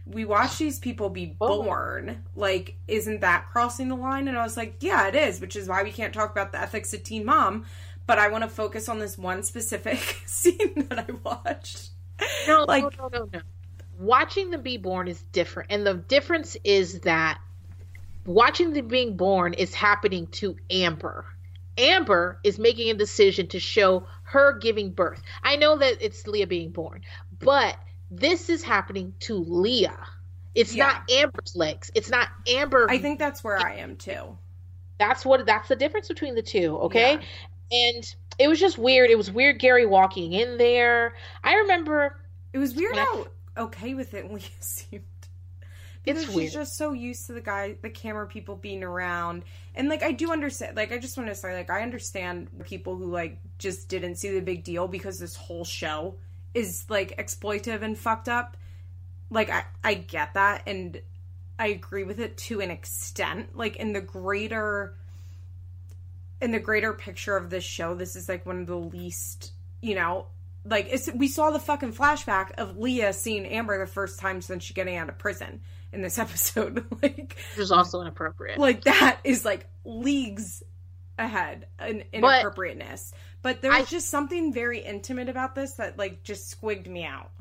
we 0.06 0.26
watched 0.26 0.60
these 0.60 0.80
people 0.80 1.10
be 1.10 1.36
oh. 1.40 1.64
born. 1.64 2.24
Like, 2.36 2.76
isn't 2.88 3.22
that 3.22 3.48
crossing 3.52 3.88
the 3.88 3.96
line?" 3.96 4.28
And 4.28 4.38
I 4.38 4.44
was 4.44 4.58
like, 4.58 4.76
"Yeah, 4.80 5.08
it 5.08 5.16
is," 5.16 5.42
which 5.42 5.56
is 5.56 5.68
why 5.68 5.84
we 5.84 5.92
can't 5.92 6.14
talk 6.14 6.32
about 6.32 6.52
the 6.52 6.62
ethics 6.62 6.94
of 6.94 7.04
Teen 7.04 7.26
Mom. 7.26 7.66
But 8.08 8.18
I 8.20 8.30
want 8.30 8.44
to 8.44 8.50
focus 8.50 8.90
on 8.90 9.00
this 9.00 9.18
one 9.18 9.44
specific 9.44 10.00
scene 10.26 10.88
that 10.90 11.00
I 11.00 11.12
watched. 11.24 11.92
No, 12.48 12.66
like, 12.68 12.84
no, 12.84 13.08
no, 13.08 13.08
no, 13.08 13.30
no. 13.34 13.42
Watching 14.00 14.50
them 14.50 14.64
be 14.64 14.78
born 14.78 15.08
is 15.08 15.22
different, 15.32 15.72
and 15.72 15.86
the 15.86 15.94
difference 15.94 16.58
is 16.64 17.02
that 17.02 17.40
watching 18.26 18.74
them 18.74 18.88
being 18.88 19.16
born 19.16 19.54
is 19.54 19.74
happening 19.74 20.28
to 20.28 20.56
Amber. 20.70 21.26
Amber 21.78 22.40
is 22.44 22.60
making 22.60 22.90
a 22.90 22.94
decision 22.94 23.48
to 23.48 23.60
show 23.60 24.06
her 24.24 24.58
giving 24.58 24.92
birth. 24.92 25.22
I 25.44 25.56
know 25.56 25.78
that 25.78 25.98
it's 26.02 26.28
Leah 26.28 26.48
being 26.48 26.72
born, 26.72 27.02
but 27.40 27.78
this 28.12 28.50
is 28.50 28.62
happening 28.62 29.14
to 29.22 29.36
Leah. 29.36 30.06
It's 30.54 30.76
yeah. 30.76 30.88
not 30.88 31.10
Amber's 31.10 31.56
legs. 31.56 31.90
It's 31.96 32.10
not 32.10 32.28
Amber. 32.48 32.90
I 32.90 32.98
think 32.98 33.18
that's 33.18 33.44
where 33.44 33.58
I 33.58 33.76
am 33.76 33.96
too. 33.96 34.38
That's 35.00 35.26
what 35.26 35.46
that's 35.46 35.70
the 35.70 35.78
difference 35.78 36.10
between 36.10 36.36
the 36.36 36.42
two, 36.42 36.78
okay? 36.80 37.14
Yeah. 37.14 37.90
And 37.94 38.16
it 38.38 38.48
was 38.50 38.60
just 38.60 38.78
weird. 38.78 39.10
It 39.10 39.18
was 39.18 39.32
weird 39.32 39.60
Gary 39.60 39.86
walking 39.86 40.34
in 40.34 40.58
there. 40.58 41.16
I 41.44 41.56
remember 41.56 42.20
it 42.52 42.58
was 42.58 42.76
weird 42.76 42.98
how 42.98 43.28
okay 43.58 43.94
with 43.94 44.14
it 44.14 44.32
Leah 44.32 44.42
seemed 44.60 45.04
because 46.04 46.24
it's 46.24 46.34
she's 46.34 46.54
just 46.54 46.78
so 46.78 46.94
used 46.94 47.28
to 47.28 47.34
the 47.34 47.42
guy, 47.42 47.78
the 47.82 47.90
camera 47.90 48.28
people 48.28 48.56
being 48.56 48.84
around, 48.84 49.44
and 49.74 49.88
like 49.88 50.04
I 50.04 50.12
do 50.12 50.32
understand. 50.32 50.76
Like 50.76 50.92
I 50.92 50.98
just 50.98 51.16
want 51.16 51.30
to 51.30 51.36
say, 51.36 51.54
like 51.54 51.70
I 51.70 51.82
understand 51.82 52.50
people 52.66 52.98
who 52.98 53.06
like 53.06 53.40
just 53.58 53.88
didn't 53.88 54.16
see 54.16 54.32
the 54.32 54.42
big 54.42 54.64
deal 54.64 54.88
because 54.88 55.18
this 55.20 55.36
whole 55.36 55.64
show 55.64 56.16
is 56.54 56.86
like 56.90 57.18
exploitive 57.18 57.82
and 57.82 57.98
fucked 57.98 58.30
up. 58.30 58.58
Like 59.30 59.50
I, 59.50 59.66
I 59.84 59.94
get 59.94 60.34
that, 60.34 60.64
and 60.68 61.02
I 61.58 61.68
agree 61.68 62.04
with 62.04 62.20
it 62.20 62.38
to 62.38 62.62
an 62.62 62.72
extent. 62.72 63.56
Like 63.56 63.78
in 63.78 63.94
the 63.94 64.02
greater, 64.02 64.96
in 66.42 66.52
the 66.52 66.60
greater 66.60 66.94
picture 66.94 67.38
of 67.38 67.50
this 67.50 67.64
show, 67.64 67.96
this 67.96 68.16
is 68.16 68.28
like 68.28 68.46
one 68.46 68.62
of 68.62 68.68
the 68.68 68.76
least, 68.76 69.52
you 69.82 69.96
know, 69.96 70.28
like 70.66 70.88
it's 70.90 71.10
we 71.14 71.28
saw 71.28 71.52
the 71.52 71.60
fucking 71.60 71.94
flashback 71.94 72.52
of 72.58 72.78
Leah 72.78 73.14
seeing 73.14 73.46
Amber 73.46 73.80
the 73.80 73.92
first 73.92 74.20
time 74.20 74.42
since 74.42 74.64
she 74.64 74.74
getting 74.74 74.96
out 74.96 75.10
of 75.10 75.18
prison 75.18 75.62
in 75.92 76.02
this 76.02 76.20
episode. 76.20 76.86
like, 77.02 77.38
which 77.56 77.64
is 77.64 77.72
also 77.72 78.02
inappropriate. 78.02 78.60
Like 78.60 78.84
that 78.84 79.20
is 79.24 79.46
like 79.46 79.68
leagues 79.86 80.64
ahead 81.18 81.68
in 81.80 82.04
inappropriateness. 82.14 83.12
But, 83.12 83.20
but 83.42 83.62
there's 83.62 83.76
I, 83.76 83.84
just 83.84 84.10
something 84.10 84.54
very 84.54 84.80
intimate 84.80 85.30
about 85.30 85.56
this 85.56 85.74
that 85.74 85.98
like 85.98 86.24
just 86.24 86.60
squigged 86.60 86.88
me 86.88 87.04
out. 87.04 87.32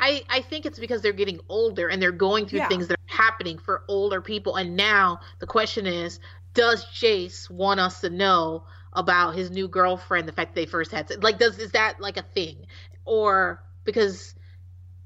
I, 0.00 0.22
I 0.28 0.42
think 0.42 0.64
it's 0.64 0.78
because 0.78 1.02
they're 1.02 1.12
getting 1.12 1.40
older 1.48 1.88
and 1.88 2.00
they're 2.00 2.12
going 2.12 2.46
through 2.46 2.60
yeah. 2.60 2.68
things 2.68 2.86
that 2.88 2.94
are 2.94 3.14
happening 3.16 3.58
for 3.58 3.82
older 3.88 4.20
people. 4.20 4.54
And 4.54 4.76
now 4.76 5.20
the 5.40 5.46
question 5.46 5.86
is, 5.86 6.20
does 6.54 6.84
Jace 6.86 7.50
want 7.50 7.80
us 7.80 8.00
to 8.02 8.10
know 8.10 8.64
about 8.92 9.34
his 9.34 9.50
new 9.50 9.68
girlfriend, 9.68 10.28
the 10.28 10.32
fact 10.32 10.54
that 10.54 10.60
they 10.60 10.66
first 10.66 10.92
had 10.92 11.22
like 11.22 11.38
does 11.38 11.58
is 11.58 11.72
that 11.72 12.00
like 12.00 12.16
a 12.16 12.22
thing? 12.22 12.66
Or 13.04 13.62
because 13.84 14.34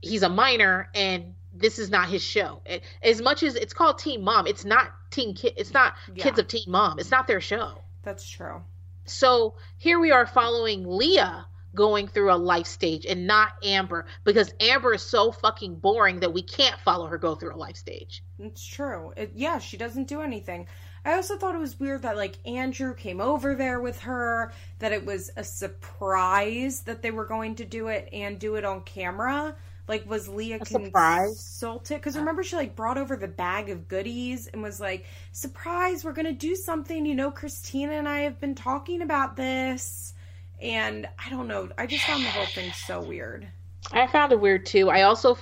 he's 0.01 0.23
a 0.23 0.29
minor 0.29 0.89
and 0.95 1.35
this 1.55 1.79
is 1.79 1.91
not 1.91 2.09
his 2.09 2.23
show. 2.23 2.61
It, 2.67 2.83
as 3.03 3.21
much 3.21 3.43
as 3.43 3.55
it's 3.55 3.75
called 3.75 3.99
Teen 3.99 4.23
Mom, 4.23 4.47
it's 4.47 4.65
not 4.65 4.93
Teen 5.11 5.35
Kid. 5.35 5.55
It's 5.57 5.73
not 5.73 5.95
yeah. 6.15 6.23
Kids 6.23 6.39
of 6.39 6.49
Teen 6.49 6.65
Mom. 6.69 6.99
It's 6.99 7.11
not 7.11 7.27
their 7.27 7.41
show. 7.41 7.79
That's 8.03 8.29
true. 8.29 8.63
So 9.05 9.55
here 9.79 9.99
we 9.99 10.13
are 10.13 10.27
following 10.27 10.87
Leah 10.87 11.47
going 11.75 12.07
through 12.07 12.33
a 12.33 12.37
life 12.37 12.67
stage 12.67 13.07
and 13.07 13.27
not 13.27 13.53
Amber 13.63 14.07
because 14.25 14.53
Amber 14.61 14.95
is 14.95 15.03
so 15.03 15.33
fucking 15.33 15.77
boring 15.77 16.21
that 16.21 16.33
we 16.33 16.43
can't 16.43 16.79
follow 16.81 17.07
her 17.07 17.19
go 17.19 17.35
through 17.35 17.55
a 17.55 17.57
life 17.57 17.77
stage. 17.77 18.23
It's 18.39 18.65
true. 18.65 19.13
It, 19.17 19.33
yeah, 19.35 19.59
she 19.59 19.77
doesn't 19.77 20.09
do 20.09 20.21
anything. 20.21 20.67
I 21.05 21.15
also 21.15 21.37
thought 21.37 21.55
it 21.55 21.59
was 21.59 21.81
weird 21.81 22.03
that 22.03 22.17
like 22.17 22.37
Andrew 22.47 22.95
came 22.95 23.21
over 23.21 23.55
there 23.55 23.81
with 23.81 24.01
her, 24.01 24.53
that 24.79 24.93
it 24.93 25.05
was 25.05 25.31
a 25.37 25.43
surprise 25.43 26.83
that 26.83 27.03
they 27.03 27.11
were 27.11 27.27
going 27.27 27.57
to 27.57 27.65
do 27.65 27.89
it 27.89 28.09
and 28.13 28.39
do 28.39 28.57
it 28.57 28.65
on 28.65 28.83
camera. 28.83 29.57
Like, 29.89 30.09
was 30.09 30.29
Leah 30.29 30.61
consulted? 30.61 31.95
Because 31.97 32.17
remember, 32.17 32.43
she 32.45 32.57
like 32.57 32.77
brought 32.77 32.99
over 32.99 33.17
the 33.17 33.29
bag 33.29 33.69
of 33.69 33.89
goodies 33.89 34.47
and 34.47 34.63
was 34.63 34.81
like, 34.81 35.05
"Surprise, 35.33 36.05
we're 36.05 36.13
gonna 36.13 36.33
do 36.33 36.55
something." 36.55 37.05
You 37.05 37.15
know, 37.15 37.31
Christina 37.31 37.93
and 37.95 38.09
I 38.09 38.21
have 38.21 38.39
been 38.41 38.55
talking 38.55 39.03
about 39.03 39.35
this, 39.37 40.15
and 40.61 41.09
I 41.19 41.31
don't 41.31 41.49
know. 41.49 41.69
I 41.77 41.87
just 41.87 42.05
found 42.05 42.25
the 42.25 42.29
whole 42.31 42.47
thing 42.47 42.73
so 42.73 43.03
weird. 43.03 43.49
I 43.91 44.07
found 44.07 44.31
it 44.33 44.41
weird 44.41 44.65
too. 44.67 44.89
I 44.89 45.03
also, 45.03 45.37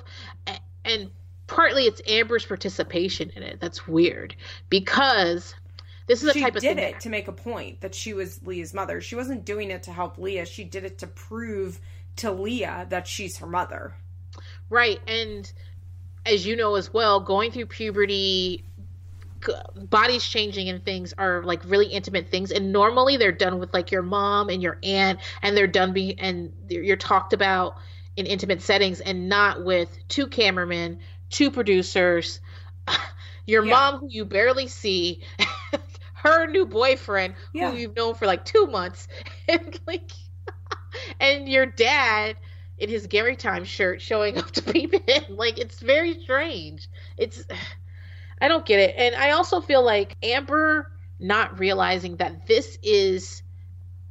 and 0.84 1.10
partly 1.46 1.84
it's 1.84 2.00
Amber's 2.08 2.46
participation 2.46 3.30
in 3.36 3.42
it 3.42 3.60
that's 3.60 3.86
weird 3.86 4.34
because 4.70 5.54
this 6.06 6.20
is 6.22 6.28
the 6.28 6.32
she 6.32 6.40
type 6.40 6.56
of 6.56 6.62
did 6.62 6.76
thing 6.76 6.84
it 6.84 6.92
that- 6.92 7.00
to 7.02 7.08
make 7.10 7.28
a 7.28 7.32
point 7.32 7.82
that 7.82 7.94
she 7.94 8.14
was 8.14 8.42
Leah's 8.42 8.72
mother. 8.72 9.02
She 9.02 9.16
wasn't 9.16 9.44
doing 9.44 9.70
it 9.70 9.82
to 9.84 9.92
help 9.92 10.16
Leah. 10.16 10.46
She 10.46 10.64
did 10.64 10.84
it 10.84 10.98
to 10.98 11.06
prove 11.06 11.78
to 12.16 12.32
Leah 12.32 12.86
that 12.88 13.06
she's 13.06 13.36
her 13.36 13.46
mother. 13.46 13.94
Right. 14.70 15.00
And 15.06 15.50
as 16.24 16.46
you 16.46 16.56
know 16.56 16.76
as 16.76 16.92
well, 16.92 17.20
going 17.20 17.50
through 17.52 17.66
puberty, 17.66 18.64
g- 19.44 19.52
bodies 19.76 20.24
changing 20.24 20.68
and 20.68 20.84
things 20.84 21.12
are 21.18 21.42
like 21.44 21.62
really 21.64 21.86
intimate 21.86 22.28
things, 22.30 22.52
and 22.52 22.72
normally 22.72 23.16
they're 23.16 23.32
done 23.32 23.58
with 23.58 23.72
like 23.74 23.90
your 23.90 24.02
mom 24.02 24.48
and 24.48 24.62
your 24.62 24.78
aunt, 24.82 25.20
and 25.42 25.56
they're 25.56 25.66
done 25.66 25.92
be 25.92 26.18
and 26.18 26.52
you're 26.68 26.96
talked 26.96 27.32
about 27.32 27.76
in 28.16 28.26
intimate 28.26 28.62
settings, 28.62 29.00
and 29.00 29.28
not 29.28 29.64
with 29.64 29.96
two 30.08 30.26
cameramen, 30.26 31.00
two 31.30 31.50
producers, 31.50 32.40
your 33.46 33.64
Yeah. 33.64 33.70
mom 33.70 34.00
who 34.00 34.08
you 34.10 34.24
barely 34.24 34.68
see. 34.68 35.22
Her 36.14 36.46
new 36.46 36.66
boyfriend, 36.66 37.34
Yeah. 37.54 37.70
who 37.70 37.76
you've 37.78 37.96
known 37.96 38.14
for 38.14 38.26
like 38.26 38.44
two 38.44 38.66
months, 38.66 39.08
and 39.48 39.80
like, 39.86 40.10
and 41.18 41.48
your 41.48 41.64
dad 41.64 42.36
in 42.80 42.88
his 42.88 43.06
Gary 43.06 43.36
Time 43.36 43.64
shirt 43.64 44.00
showing 44.00 44.38
up 44.38 44.50
to 44.52 44.62
peep 44.62 44.94
in. 44.94 45.36
Like 45.36 45.58
it's 45.58 45.80
very 45.80 46.20
strange. 46.22 46.88
It's 47.16 47.44
I 48.42 48.48
don't 48.48 48.64
get 48.64 48.80
it. 48.80 48.94
And 48.96 49.14
I 49.14 49.32
also 49.32 49.60
feel 49.60 49.84
like 49.84 50.16
Amber 50.22 50.90
not 51.18 51.58
realizing 51.60 52.16
that 52.16 52.46
this 52.46 52.78
is 52.82 53.42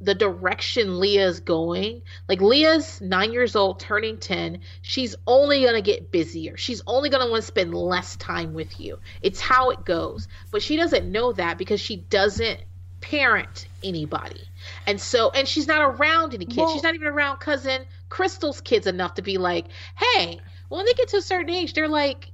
the 0.00 0.14
direction 0.14 1.00
Leah's 1.00 1.40
going. 1.40 2.02
Like 2.28 2.40
Leah's 2.40 3.00
9 3.00 3.32
years 3.32 3.56
old 3.56 3.80
turning 3.80 4.18
10, 4.18 4.60
she's 4.82 5.16
only 5.26 5.62
going 5.62 5.74
to 5.74 5.82
get 5.82 6.10
busier. 6.12 6.56
She's 6.56 6.80
only 6.86 7.10
going 7.10 7.24
to 7.24 7.30
want 7.30 7.42
to 7.42 7.46
spend 7.46 7.74
less 7.74 8.16
time 8.16 8.54
with 8.54 8.80
you. 8.80 9.00
It's 9.20 9.40
how 9.40 9.70
it 9.70 9.84
goes. 9.84 10.28
But 10.50 10.62
she 10.62 10.76
doesn't 10.76 11.10
know 11.10 11.32
that 11.32 11.58
because 11.58 11.80
she 11.80 11.96
doesn't 11.96 12.60
parent 13.00 13.66
anybody. 13.82 14.40
And 14.86 15.00
so 15.00 15.30
and 15.30 15.48
she's 15.48 15.66
not 15.66 15.82
around 15.82 16.34
any 16.34 16.46
kids. 16.46 16.58
Well- 16.58 16.72
she's 16.72 16.82
not 16.82 16.94
even 16.94 17.08
around 17.08 17.38
cousin 17.38 17.82
Crystal's 18.10 18.60
kids 18.60 18.86
enough 18.86 19.14
to 19.14 19.22
be 19.22 19.38
like, 19.38 19.66
"Hey, 19.96 20.38
when 20.68 20.84
they 20.84 20.92
get 20.92 21.08
to 21.08 21.16
a 21.16 21.22
certain 21.22 21.48
age, 21.50 21.72
they're 21.72 21.88
like 21.88 22.30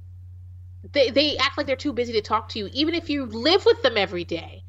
they 0.91 1.09
they 1.09 1.37
act 1.37 1.57
like 1.57 1.67
they're 1.67 1.75
too 1.77 1.93
busy 1.93 2.13
to 2.13 2.21
talk 2.21 2.49
to 2.49 2.59
you 2.59 2.69
even 2.73 2.93
if 2.93 3.09
you 3.09 3.25
live 3.25 3.65
with 3.65 3.81
them 3.83 3.95
every 3.97 4.25
day." 4.25 4.63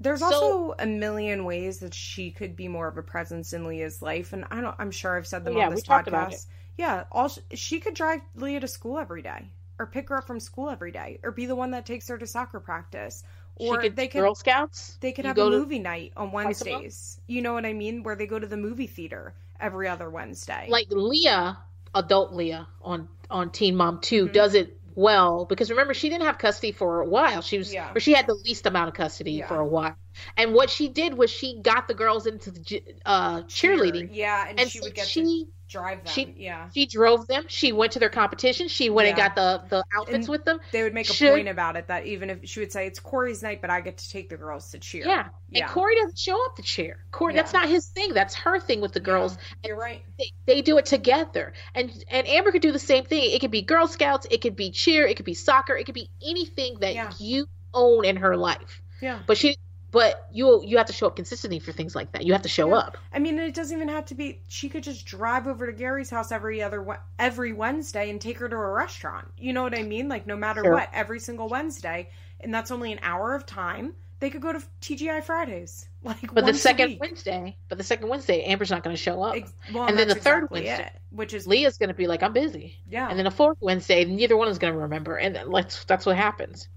There's 0.00 0.20
So- 0.20 0.26
also 0.26 0.74
a 0.78 0.86
million 0.86 1.44
ways 1.44 1.78
that 1.80 1.94
she 1.94 2.30
could 2.30 2.54
be 2.54 2.68
more 2.68 2.86
of 2.86 2.98
a 2.98 3.02
presence 3.02 3.52
in 3.54 3.66
Leah's 3.66 4.02
life, 4.02 4.32
and 4.32 4.44
I 4.50 4.60
don't. 4.60 4.74
I'm 4.78 4.90
sure 4.90 5.16
I've 5.16 5.26
said 5.26 5.44
them 5.44 5.56
Yeah, 5.56 5.64
on 5.64 5.70
we 5.70 5.76
this 5.76 5.84
talked 5.84 6.08
about 6.08 6.32
it. 6.32 6.36
podcast. 6.36 6.46
Yeah, 6.76 7.04
all 7.10 7.28
sh- 7.28 7.38
she 7.54 7.80
could 7.80 7.94
drive 7.94 8.20
Leah 8.34 8.60
to 8.60 8.68
school 8.68 8.98
every 8.98 9.22
day, 9.22 9.50
or 9.78 9.86
pick 9.86 10.10
her 10.10 10.18
up 10.18 10.26
from 10.26 10.38
school 10.40 10.68
every 10.68 10.92
day, 10.92 11.18
or 11.22 11.30
be 11.32 11.46
the 11.46 11.56
one 11.56 11.70
that 11.70 11.86
takes 11.86 12.08
her 12.08 12.18
to 12.18 12.26
soccer 12.26 12.60
practice, 12.60 13.24
or 13.54 13.78
could 13.78 13.96
they 13.96 14.06
could 14.08 14.20
Girl 14.20 14.34
Scouts. 14.34 14.98
they 15.00 15.12
could 15.12 15.24
have 15.24 15.38
a 15.38 15.48
movie 15.50 15.78
night 15.78 16.12
on 16.14 16.30
twice 16.30 16.60
a 16.60 16.64
month? 16.66 16.82
Wednesdays. 16.82 17.18
You 17.26 17.40
know 17.40 17.54
what 17.54 17.64
I 17.64 17.72
mean? 17.72 18.02
Where 18.02 18.14
they 18.16 18.26
go 18.26 18.38
to 18.38 18.46
the 18.46 18.58
movie 18.58 18.86
theater 18.86 19.32
every 19.60 19.88
other 19.88 20.08
Wednesday. 20.10 20.66
like 20.68 20.86
Leah, 20.90 21.58
adult 21.94 22.32
Leah 22.32 22.66
on 22.82 23.08
on 23.30 23.50
Teen 23.50 23.76
Mom 23.76 24.00
2 24.00 24.26
Mhm. 24.28 24.32
does 24.32 24.54
it 24.54 24.78
well 24.94 25.44
because 25.44 25.70
remember 25.70 25.92
she 25.94 26.08
didn't 26.08 26.24
have 26.24 26.38
custody 26.38 26.72
for 26.72 27.00
a 27.02 27.06
while. 27.06 27.42
She 27.42 27.58
was 27.58 27.72
Yeah. 27.72 27.92
or 27.94 28.00
she 28.00 28.12
had 28.14 28.26
the 28.26 28.34
least 28.34 28.66
amount 28.66 28.88
of 28.88 28.94
custody 28.94 29.32
Yeah. 29.32 29.46
for 29.48 29.58
a 29.58 29.66
while. 29.66 29.96
And 30.36 30.54
what 30.54 30.70
she 30.70 30.88
did 30.88 31.12
was 31.18 31.30
she 31.30 31.60
got 31.60 31.88
the 31.88 31.94
girls 31.94 32.26
into 32.26 32.50
the 32.50 32.82
uh 33.04 33.42
cheerleading. 33.42 34.08
yeah, 34.12 34.46
and, 34.48 34.58
And 34.60 34.70
she 34.70 34.78
so 34.78 34.84
would 34.84 34.94
get 34.94 35.06
she 35.06 35.48
drive 35.68 36.04
them. 36.04 36.12
she- 36.12 36.34
yeah, 36.36 36.68
she 36.74 36.86
drove 36.86 37.26
them. 37.26 37.44
She 37.48 37.72
went 37.72 37.92
to 37.92 37.98
their 37.98 38.08
competition. 38.10 38.68
She 38.68 38.90
went 38.90 39.08
and 39.08 39.16
got 39.16 39.34
the 39.34 39.62
the 39.68 39.84
outfits 39.96 40.16
And 40.16 40.28
with 40.28 40.44
them. 40.44 40.60
they 40.72 40.82
would 40.82 40.94
make 40.94 41.08
a 41.10 41.12
Should- 41.12 41.32
point 41.34 41.48
about 41.48 41.76
it 41.76 41.88
that 41.88 42.06
even 42.06 42.30
if 42.30 42.38
she 42.48 42.60
would 42.60 42.72
say 42.72 42.86
it's 42.86 42.98
Corey's 43.00 43.42
night, 43.42 43.60
but 43.60 43.70
I 43.70 43.80
get 43.80 43.96
to 43.98 44.10
take 44.10 44.28
the 44.28 44.36
girls 44.36 44.70
to 44.72 44.78
cheer. 44.78 45.04
Yeah. 45.06 45.28
yeah. 45.50 45.64
And 45.64 45.72
Corey 45.72 45.96
doesn't 45.96 46.18
show 46.18 46.42
up 46.46 46.56
to 46.56 46.62
cheer. 46.62 47.04
Corey, 47.10 47.34
Yeah. 47.34 47.42
that's 47.42 47.52
not 47.52 47.68
his 47.68 47.86
thing. 47.86 48.14
That's 48.14 48.34
her 48.34 48.58
thing 48.60 48.80
with 48.80 48.92
the 48.92 49.00
girls. 49.00 49.36
Yeah, 49.62 49.68
You're 49.68 49.78
right. 49.78 50.02
They, 50.18 50.32
they 50.46 50.62
do 50.62 50.78
it 50.78 50.86
together. 50.86 51.52
And 51.74 51.90
and 52.10 52.26
Amber 52.28 52.52
could 52.52 52.62
do 52.62 52.72
the 52.72 52.78
same 52.78 53.04
thing. 53.04 53.30
It 53.32 53.40
could 53.40 53.50
be 53.50 53.62
Girl 53.62 53.86
Scouts, 53.86 54.26
it 54.30 54.40
could 54.40 54.56
be 54.56 54.70
cheer, 54.70 55.06
it 55.06 55.16
could 55.16 55.26
be 55.26 55.34
soccer, 55.34 55.76
it 55.76 55.84
could 55.84 55.94
be 55.94 56.10
anything 56.24 56.76
that 56.80 56.94
Yeah. 56.94 57.12
you 57.18 57.46
own 57.74 58.04
in 58.04 58.16
her 58.16 58.36
life. 58.36 58.82
Yeah. 59.02 59.18
But 59.26 59.36
she 59.36 59.56
but 59.96 60.28
you 60.30 60.62
you 60.62 60.76
have 60.76 60.84
to 60.86 60.92
show 60.92 61.06
up 61.06 61.16
consistently 61.16 61.58
for 61.58 61.72
things 61.72 61.94
like 61.94 62.12
that. 62.12 62.26
You 62.26 62.34
have 62.34 62.42
to 62.42 62.50
show 62.50 62.68
Yeah. 62.68 62.80
up. 62.80 62.98
I 63.14 63.18
mean, 63.18 63.38
it 63.38 63.54
doesn't 63.54 63.74
even 63.74 63.88
have 63.88 64.04
to 64.06 64.14
be. 64.14 64.42
She 64.46 64.68
could 64.68 64.82
just 64.82 65.06
drive 65.06 65.46
over 65.46 65.64
to 65.64 65.72
Gary's 65.72 66.10
house 66.10 66.30
every 66.30 66.62
other 66.62 66.98
every 67.18 67.54
Wednesday 67.54 68.10
and 68.10 68.20
take 68.20 68.36
her 68.40 68.46
to 68.46 68.56
a 68.56 68.72
restaurant. 68.72 69.28
You 69.38 69.54
know 69.54 69.62
what 69.62 69.74
I 69.74 69.82
mean? 69.84 70.06
Like 70.10 70.26
no 70.26 70.36
matter 70.36 70.62
Sure. 70.62 70.74
what, 70.74 70.90
every 70.92 71.18
single 71.18 71.48
Wednesday, 71.48 72.10
and 72.40 72.52
that's 72.52 72.70
only 72.70 72.92
an 72.92 72.98
hour 73.02 73.34
of 73.34 73.46
time. 73.46 73.94
They 74.20 74.28
could 74.28 74.42
go 74.42 74.52
to 74.52 74.62
TGI 74.82 75.22
Fridays. 75.22 75.88
Like, 76.06 76.32
But 76.32 76.46
the 76.46 76.54
second. 76.54 76.98
Wednesday, 77.00 77.56
but 77.68 77.78
the 77.78 77.84
second 77.84 78.08
Wednesday, 78.08 78.42
Amber's 78.44 78.70
not 78.70 78.84
going 78.84 78.94
to 78.94 79.02
show 79.02 79.22
up. 79.22 79.36
Ex- 79.36 79.52
well, 79.74 79.86
and 79.86 79.98
then 79.98 80.06
the 80.08 80.14
third 80.14 80.44
exactly 80.44 80.62
Wednesday. 80.64 80.86
it, 80.94 81.00
which 81.10 81.34
is 81.34 81.46
Leah's 81.46 81.78
going 81.78 81.88
to 81.88 81.94
be 81.94 82.06
like, 82.06 82.22
I'm 82.22 82.32
busy. 82.32 82.78
yeah, 82.88 83.08
And 83.08 83.18
then 83.18 83.24
the 83.24 83.30
fourth 83.30 83.58
Wednesday, 83.60 84.04
neither 84.04 84.36
one 84.36 84.48
is 84.48 84.58
going 84.58 84.72
to 84.72 84.78
remember, 84.78 85.16
and 85.16 85.34
then 85.34 85.50
let's 85.50 85.84
that's 85.84 86.06
what 86.06 86.16
happens. 86.16 86.68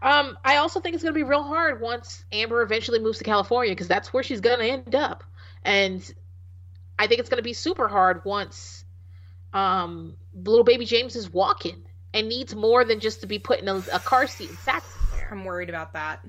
Um, 0.00 0.38
I 0.44 0.58
also 0.58 0.78
think 0.78 0.94
it's 0.94 1.02
going 1.02 1.12
to 1.12 1.18
be 1.18 1.24
real 1.24 1.42
hard 1.42 1.80
once 1.80 2.24
Amber 2.30 2.62
eventually 2.62 3.00
moves 3.00 3.18
to 3.18 3.24
California 3.24 3.72
because 3.72 3.88
that's 3.88 4.12
where 4.12 4.22
she's 4.22 4.40
going 4.40 4.60
to 4.60 4.66
end 4.66 4.94
up, 4.94 5.24
and 5.64 6.00
I 6.98 7.08
think 7.08 7.18
it's 7.20 7.28
going 7.28 7.38
to 7.38 7.44
be 7.44 7.54
super 7.54 7.88
hard 7.88 8.24
once 8.24 8.84
um, 9.52 10.14
little 10.34 10.64
baby 10.64 10.84
James 10.84 11.16
is 11.16 11.32
walking 11.32 11.82
and 12.14 12.28
needs 12.28 12.54
more 12.54 12.84
than 12.84 13.00
just 13.00 13.20
to 13.22 13.26
be 13.26 13.38
put 13.38 13.60
in 13.60 13.68
a, 13.68 13.82
a 13.92 13.98
car 13.98 14.26
seat 14.26 14.50
and 14.50 14.58
sat 14.58 14.82
somewhere. 14.84 15.28
I'm 15.30 15.44
worried 15.44 15.68
about 15.68 15.92
that. 15.94 16.24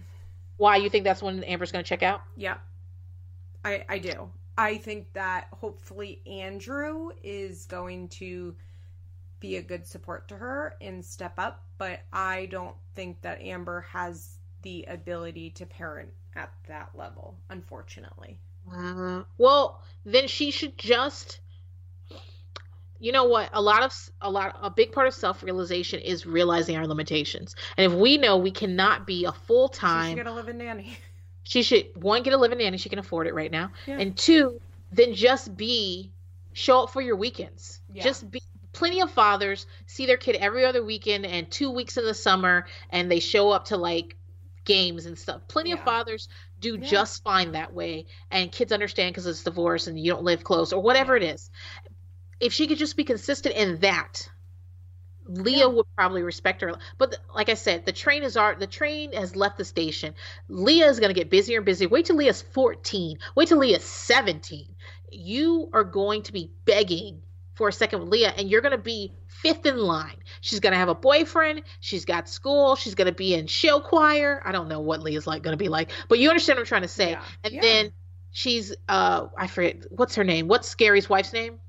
Why 0.60 0.76
you 0.76 0.90
think 0.90 1.06
that's 1.06 1.24
when 1.24 1.42
Amber's 1.46 1.72
going 1.72 1.84
to 1.84 1.88
check 1.88 2.04
out? 2.04 2.22
Yeah, 2.36 2.58
I 3.64 3.86
I 3.88 3.98
do. 3.98 4.30
I 4.58 4.78
think 4.78 5.14
that 5.14 5.48
hopefully 5.54 6.22
Andrew 6.28 7.12
is 7.24 7.66
going 7.66 8.10
to 8.10 8.54
be 9.40 9.56
a 9.56 9.62
good 9.62 9.88
support 9.88 10.28
to 10.28 10.36
her 10.36 10.76
and 10.82 11.04
step 11.04 11.34
up, 11.38 11.64
but 11.78 12.02
I 12.12 12.48
don't 12.48 12.76
think 12.94 13.22
that 13.22 13.42
Amber 13.42 13.80
has 13.90 14.38
the 14.62 14.84
ability 14.90 15.52
to 15.52 15.66
parent 15.66 16.10
at 16.36 16.52
that 16.68 16.90
level, 16.94 17.38
unfortunately. 17.50 18.38
Uh, 18.70 19.24
well, 19.38 19.82
then 20.04 20.28
she 20.28 20.52
should 20.52 20.78
just. 20.78 21.40
You 23.00 23.12
know 23.12 23.24
what? 23.26 23.50
A 23.54 23.62
lot 23.62 23.84
of 23.84 23.94
a 24.22 24.30
lot 24.30 24.58
a 24.62 24.70
big 24.70 24.92
part 24.92 25.08
of 25.08 25.14
self 25.14 25.42
realization 25.44 26.00
is 26.02 26.26
realizing 26.26 26.76
our 26.76 26.86
limitations. 26.88 27.56
And 27.78 27.92
if 27.92 27.98
we 27.98 28.18
know 28.18 28.38
we 28.38 28.52
cannot 28.52 29.08
be 29.08 29.26
a 29.26 29.32
full 29.32 29.70
She 29.70 29.74
should 29.76 29.80
time, 29.82 30.16
get 30.18 30.28
a 30.28 30.32
live-in 30.34 30.58
nanny. 30.58 30.98
she 31.44 31.64
should 31.64 31.86
one 31.96 32.24
get 32.24 32.34
a 32.34 32.38
living 32.38 32.58
nanny. 32.60 32.78
She 32.78 32.90
can 32.90 33.00
afford 33.00 33.28
it 33.28 33.34
right 33.34 33.52
now, 33.52 33.72
Yeah. 33.88 33.98
and 34.00 34.18
two, 34.18 34.60
then 34.92 35.14
just 35.14 35.56
be 35.56 36.12
show 36.54 36.84
up 36.84 36.90
for 36.92 37.02
your 37.02 37.16
weekends. 37.16 37.82
Yeah. 37.94 38.04
Just 38.04 38.30
be. 38.30 38.42
Plenty 38.72 39.02
of 39.02 39.10
fathers 39.12 39.66
see 39.88 40.06
their 40.06 40.16
kid 40.16 40.36
every 40.36 40.64
other 40.64 40.84
weekend 40.86 41.26
and 41.26 41.50
two 41.50 41.72
weeks 41.72 41.98
in 41.98 42.06
the 42.06 42.14
summer, 42.14 42.68
and 42.92 43.12
they 43.12 43.20
show 43.20 43.50
up 43.50 43.66
to 43.66 43.78
like 43.78 44.16
games 44.64 45.06
and 45.08 45.18
stuff. 45.18 45.42
Plenty 45.48 45.72
of 45.72 45.80
fathers 45.80 46.30
do 46.60 46.78
Yeah. 46.78 46.86
just 46.88 47.24
fine 47.24 47.54
that 47.54 47.74
way, 47.74 48.06
and 48.30 48.52
kids 48.52 48.72
understand 48.72 49.14
because 49.14 49.26
it's 49.26 49.44
divorce 49.44 49.88
and 49.88 50.00
you 50.00 50.12
don't 50.12 50.24
live 50.24 50.44
close 50.44 50.72
or 50.72 50.82
whatever 50.84 51.16
it 51.18 51.24
is. 51.24 51.50
If 52.40 52.54
she 52.54 52.68
could 52.68 52.78
just 52.78 52.96
be 52.98 53.04
consistent 53.04 53.56
in 53.56 53.80
that, 53.80 54.30
Leah 55.28 55.58
Yeah. 55.60 55.66
would 55.68 55.86
probably 55.96 56.24
respect 56.24 56.62
her. 56.62 56.74
But 56.98 57.12
th- 57.12 57.22
like 57.36 57.50
I 57.50 57.54
said, 57.54 57.86
the 57.86 57.92
train 57.92 58.24
is 58.24 58.36
our 58.38 58.56
the 58.56 58.68
train 58.68 59.14
has 59.14 59.36
left 59.36 59.58
the 59.58 59.66
station. 59.66 60.16
Leah 60.48 60.88
is 60.90 61.00
going 61.00 61.14
to 61.14 61.20
get 61.20 61.30
busier 61.30 61.58
and 61.58 61.66
busier. 61.66 61.88
Wait 61.90 62.06
till 62.06 62.16
Leah's 62.16 62.42
14. 62.42 63.20
Wait 63.36 63.48
till 63.48 63.60
Leah's 63.60 63.84
17. 63.84 64.76
You 65.12 65.70
are 65.74 65.84
going 65.84 66.24
to 66.24 66.34
be 66.34 66.52
begging 66.66 67.22
for 67.54 67.68
a 67.68 67.74
second 67.74 68.00
with 68.00 68.10
Leah, 68.10 68.34
and 68.38 68.50
you're 68.50 68.62
going 68.62 68.72
to 68.72 68.78
be 68.78 69.14
fifth 69.28 69.66
in 69.66 69.78
line. 69.78 70.16
She's 70.42 70.60
going 70.62 70.72
to 70.72 70.78
have 70.80 70.90
a 70.90 70.96
boyfriend. 70.96 71.64
She's 71.82 72.06
got 72.06 72.30
school. 72.30 72.76
She's 72.76 72.96
going 72.96 73.08
to 73.08 73.14
be 73.14 73.34
in 73.34 73.48
show 73.48 73.80
choir. 73.82 74.42
I 74.46 74.52
don't 74.52 74.70
know 74.70 74.80
what 74.80 75.02
Leah's 75.04 75.28
like 75.28 75.44
going 75.44 75.54
to 75.54 75.58
be 75.64 75.70
like, 75.70 75.92
but 76.08 76.20
you 76.20 76.30
understand 76.30 76.58
what 76.58 76.62
I'm 76.62 76.68
trying 76.68 76.82
to 76.84 76.88
say. 76.88 77.12
Yeah. 77.12 77.24
And 77.44 77.54
Yeah. 77.54 77.62
then 77.62 77.92
she's 78.32 78.74
uh 78.88 79.28
I 79.38 79.48
forget 79.48 79.92
what's 79.92 80.16
her 80.16 80.24
name. 80.24 80.48
What's 80.48 80.68
Scary's 80.70 81.10
wife's 81.10 81.34
name? 81.34 81.60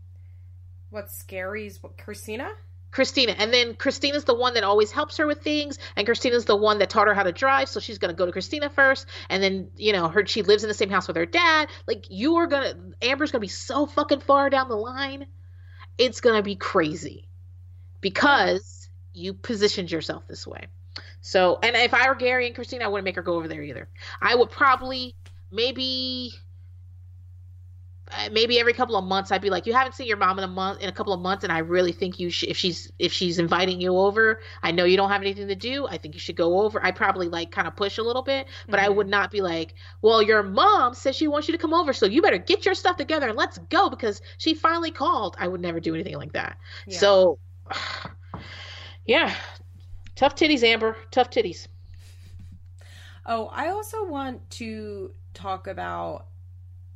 What's 0.91 1.23
Gary's 1.23 1.83
what 1.83 1.97
Christina? 1.97 2.51
Christina. 2.91 3.33
And 3.39 3.53
then 3.53 3.75
Christina's 3.75 4.25
the 4.25 4.35
one 4.35 4.55
that 4.55 4.65
always 4.65 4.91
helps 4.91 5.17
her 5.19 5.27
with 5.27 5.43
things. 5.43 5.79
And 5.97 6.07
Christina's 6.07 6.45
the 6.45 6.57
one 6.57 6.79
that 6.81 6.91
taught 6.91 7.07
her 7.07 7.15
how 7.15 7.23
to 7.23 7.33
drive. 7.33 7.69
So 7.69 7.79
she's 7.79 7.99
going 7.99 8.13
to 8.13 8.19
go 8.19 8.27
to 8.27 8.33
Christina 8.33 8.69
first. 8.69 9.07
And 9.29 9.43
then, 9.43 9.71
you 9.77 9.93
know, 9.93 10.09
her, 10.09 10.27
she 10.27 10.43
lives 10.43 10.65
in 10.65 10.69
the 10.69 10.75
same 10.75 10.91
house 10.91 11.07
with 11.07 11.17
her 11.17 11.27
dad. 11.27 11.69
Like, 11.87 12.07
you 12.11 12.37
are 12.37 12.49
going 12.49 12.63
to, 12.63 13.09
Amber's 13.09 13.31
going 13.31 13.41
to 13.41 13.45
be 13.45 13.49
so 13.49 13.87
fucking 13.87 14.21
far 14.21 14.51
down 14.51 14.69
the 14.69 14.77
line. 14.77 15.27
It's 15.99 16.21
going 16.21 16.37
to 16.37 16.43
be 16.43 16.57
crazy 16.57 17.29
because 18.01 18.89
you 19.13 19.35
positioned 19.35 19.91
yourself 19.91 20.27
this 20.27 20.47
way. 20.47 20.67
So, 21.21 21.59
and 21.63 21.77
if 21.77 21.95
I 21.95 22.09
were 22.09 22.15
Gary 22.15 22.47
and 22.47 22.55
Christina, 22.55 22.85
I 22.85 22.89
wouldn't 22.89 23.05
make 23.05 23.17
her 23.17 23.23
go 23.23 23.35
over 23.35 23.47
there 23.47 23.63
either. 23.63 23.89
I 24.21 24.35
would 24.35 24.51
probably 24.51 25.15
maybe 25.53 26.33
maybe 28.33 28.59
every 28.59 28.73
couple 28.73 28.97
of 28.97 29.05
months 29.05 29.31
I'd 29.31 29.43
be 29.43 29.51
like, 29.51 29.67
you 29.67 29.73
haven't 29.73 29.95
seen 29.95 30.07
your 30.07 30.17
mom 30.17 30.39
in 30.39 30.45
a 30.45 30.49
month 30.49 30.81
in 30.81 30.89
a 30.89 30.93
couple 30.93 31.13
of 31.13 31.21
months, 31.21 31.45
and 31.45 31.53
I 31.53 31.59
really 31.59 31.93
think 31.93 32.19
you 32.19 32.31
should, 32.31 32.49
if 32.49 32.57
she's 32.57 32.91
if 32.99 33.13
she's 33.13 33.39
inviting 33.39 33.81
you 33.81 33.97
over, 33.97 34.41
I 34.63 34.71
know 34.73 34.85
you 34.85 34.97
don't 34.97 35.11
have 35.11 35.21
anything 35.21 35.49
to 35.49 35.55
do. 35.55 35.87
I 35.87 35.99
think 35.99 36.15
you 36.15 36.21
should 36.21 36.37
go 36.37 36.63
over. 36.63 36.85
I 36.85 36.91
probably 36.91 37.29
like 37.29 37.51
kind 37.51 37.69
of 37.69 37.77
push 37.77 37.99
a 37.99 38.03
little 38.03 38.23
bit, 38.23 38.47
but 38.69 38.79
mm-hmm. 38.79 38.87
I 38.87 38.89
would 38.89 39.09
not 39.09 39.31
be 39.31 39.41
like, 39.41 39.75
well, 40.03 40.23
your 40.23 40.43
mom 40.43 40.95
says 40.95 41.17
she 41.17 41.29
wants 41.29 41.49
you 41.49 41.53
to 41.53 41.59
come 41.59 41.75
over, 41.75 41.93
so 41.93 42.07
you 42.07 42.23
better 42.23 42.39
get 42.39 42.65
your 42.65 42.75
stuff 42.75 42.97
together 42.97 43.29
and 43.29 43.37
let's 43.37 43.59
go 43.59 43.91
because 43.91 44.21
she 44.39 44.55
finally 44.55 44.91
called. 44.91 45.37
I 45.39 45.49
would 45.49 45.61
never 45.61 45.81
do 45.81 45.95
anything 45.95 46.17
like 46.17 46.33
that. 46.33 46.59
Yeah. 46.87 46.99
So, 46.99 47.39
yeah, 49.07 49.35
tough 50.17 50.35
titties, 50.35 50.63
Amber. 50.63 50.97
Tough 51.11 51.31
titties. 51.31 51.67
Oh, 53.27 53.47
I 53.53 53.69
also 53.69 54.05
want 54.05 54.49
to 54.51 55.13
talk 55.35 55.67
about 55.67 56.27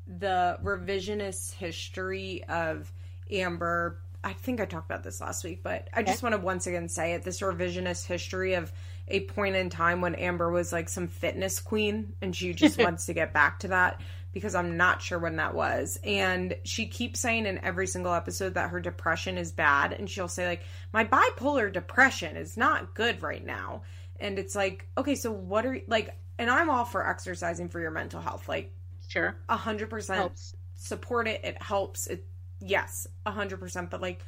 the 0.06 0.59
revisionist 0.62 1.55
history 1.55 2.44
of 2.44 2.93
Amber. 3.31 4.01
I 4.22 4.32
think 4.32 4.60
I 4.60 4.64
talked 4.64 4.90
about 4.90 5.02
this 5.02 5.20
last 5.20 5.44
week, 5.44 5.62
but 5.62 5.89
I 5.93 6.02
just 6.02 6.22
want 6.22 6.35
to 6.35 6.40
once 6.40 6.66
again 6.66 6.89
say 6.89 7.12
it 7.12 7.24
this 7.24 7.40
revisionist 7.40 8.06
history 8.06 8.55
of 8.55 8.72
a 9.09 9.20
point 9.20 9.55
in 9.56 9.68
time 9.68 10.01
when 10.01 10.14
Amber 10.14 10.51
was 10.51 10.72
like 10.72 10.89
some 10.89 11.09
fitness 11.09 11.60
queen 11.60 12.14
and 12.22 12.35
she 12.35 12.55
just 12.55 12.78
wants 12.82 13.06
to 13.06 13.12
get 13.12 13.35
back 13.35 13.60
to 13.60 13.68
that 13.68 14.01
because 14.35 14.55
I'm 14.55 14.76
not 14.76 15.01
sure 15.01 15.18
when 15.18 15.36
that 15.36 15.55
was. 15.55 15.98
And 16.02 16.56
she 16.64 16.86
keeps 16.86 17.20
saying 17.20 17.47
in 17.47 17.59
every 17.59 17.86
single 17.86 18.12
episode 18.12 18.55
that 18.55 18.70
her 18.70 18.81
depression 18.81 19.39
is 19.39 19.52
bad. 19.52 19.93
And 19.93 20.10
she'll 20.10 20.28
say, 20.28 20.47
like, 20.47 20.64
my 20.93 21.05
bipolar 21.05 21.72
depression 21.72 22.36
is 22.36 22.56
not 22.56 22.94
good 22.94 23.22
right 23.22 23.44
now. 23.44 23.82
And 24.18 24.39
it's 24.39 24.56
like, 24.56 24.89
okay, 24.98 25.14
so 25.14 25.31
what 25.31 25.64
are 25.64 25.78
like, 25.86 26.16
and 26.36 26.51
I'm 26.51 26.68
all 26.68 26.85
for 26.85 27.09
exercising 27.09 27.68
for 27.68 27.81
your 27.81 27.93
mental 27.93 28.20
health. 28.20 28.48
Like, 28.48 28.72
Sure. 29.14 29.36
A 29.48 29.56
hundred 29.56 29.90
percent 29.90 30.32
support 30.74 31.28
it. 31.28 31.40
It 31.44 31.62
helps. 31.62 32.08
It 32.08 32.26
yes, 32.60 33.06
a 33.24 33.30
hundred 33.30 33.60
percent. 33.60 33.88
But 33.88 34.00
like, 34.00 34.20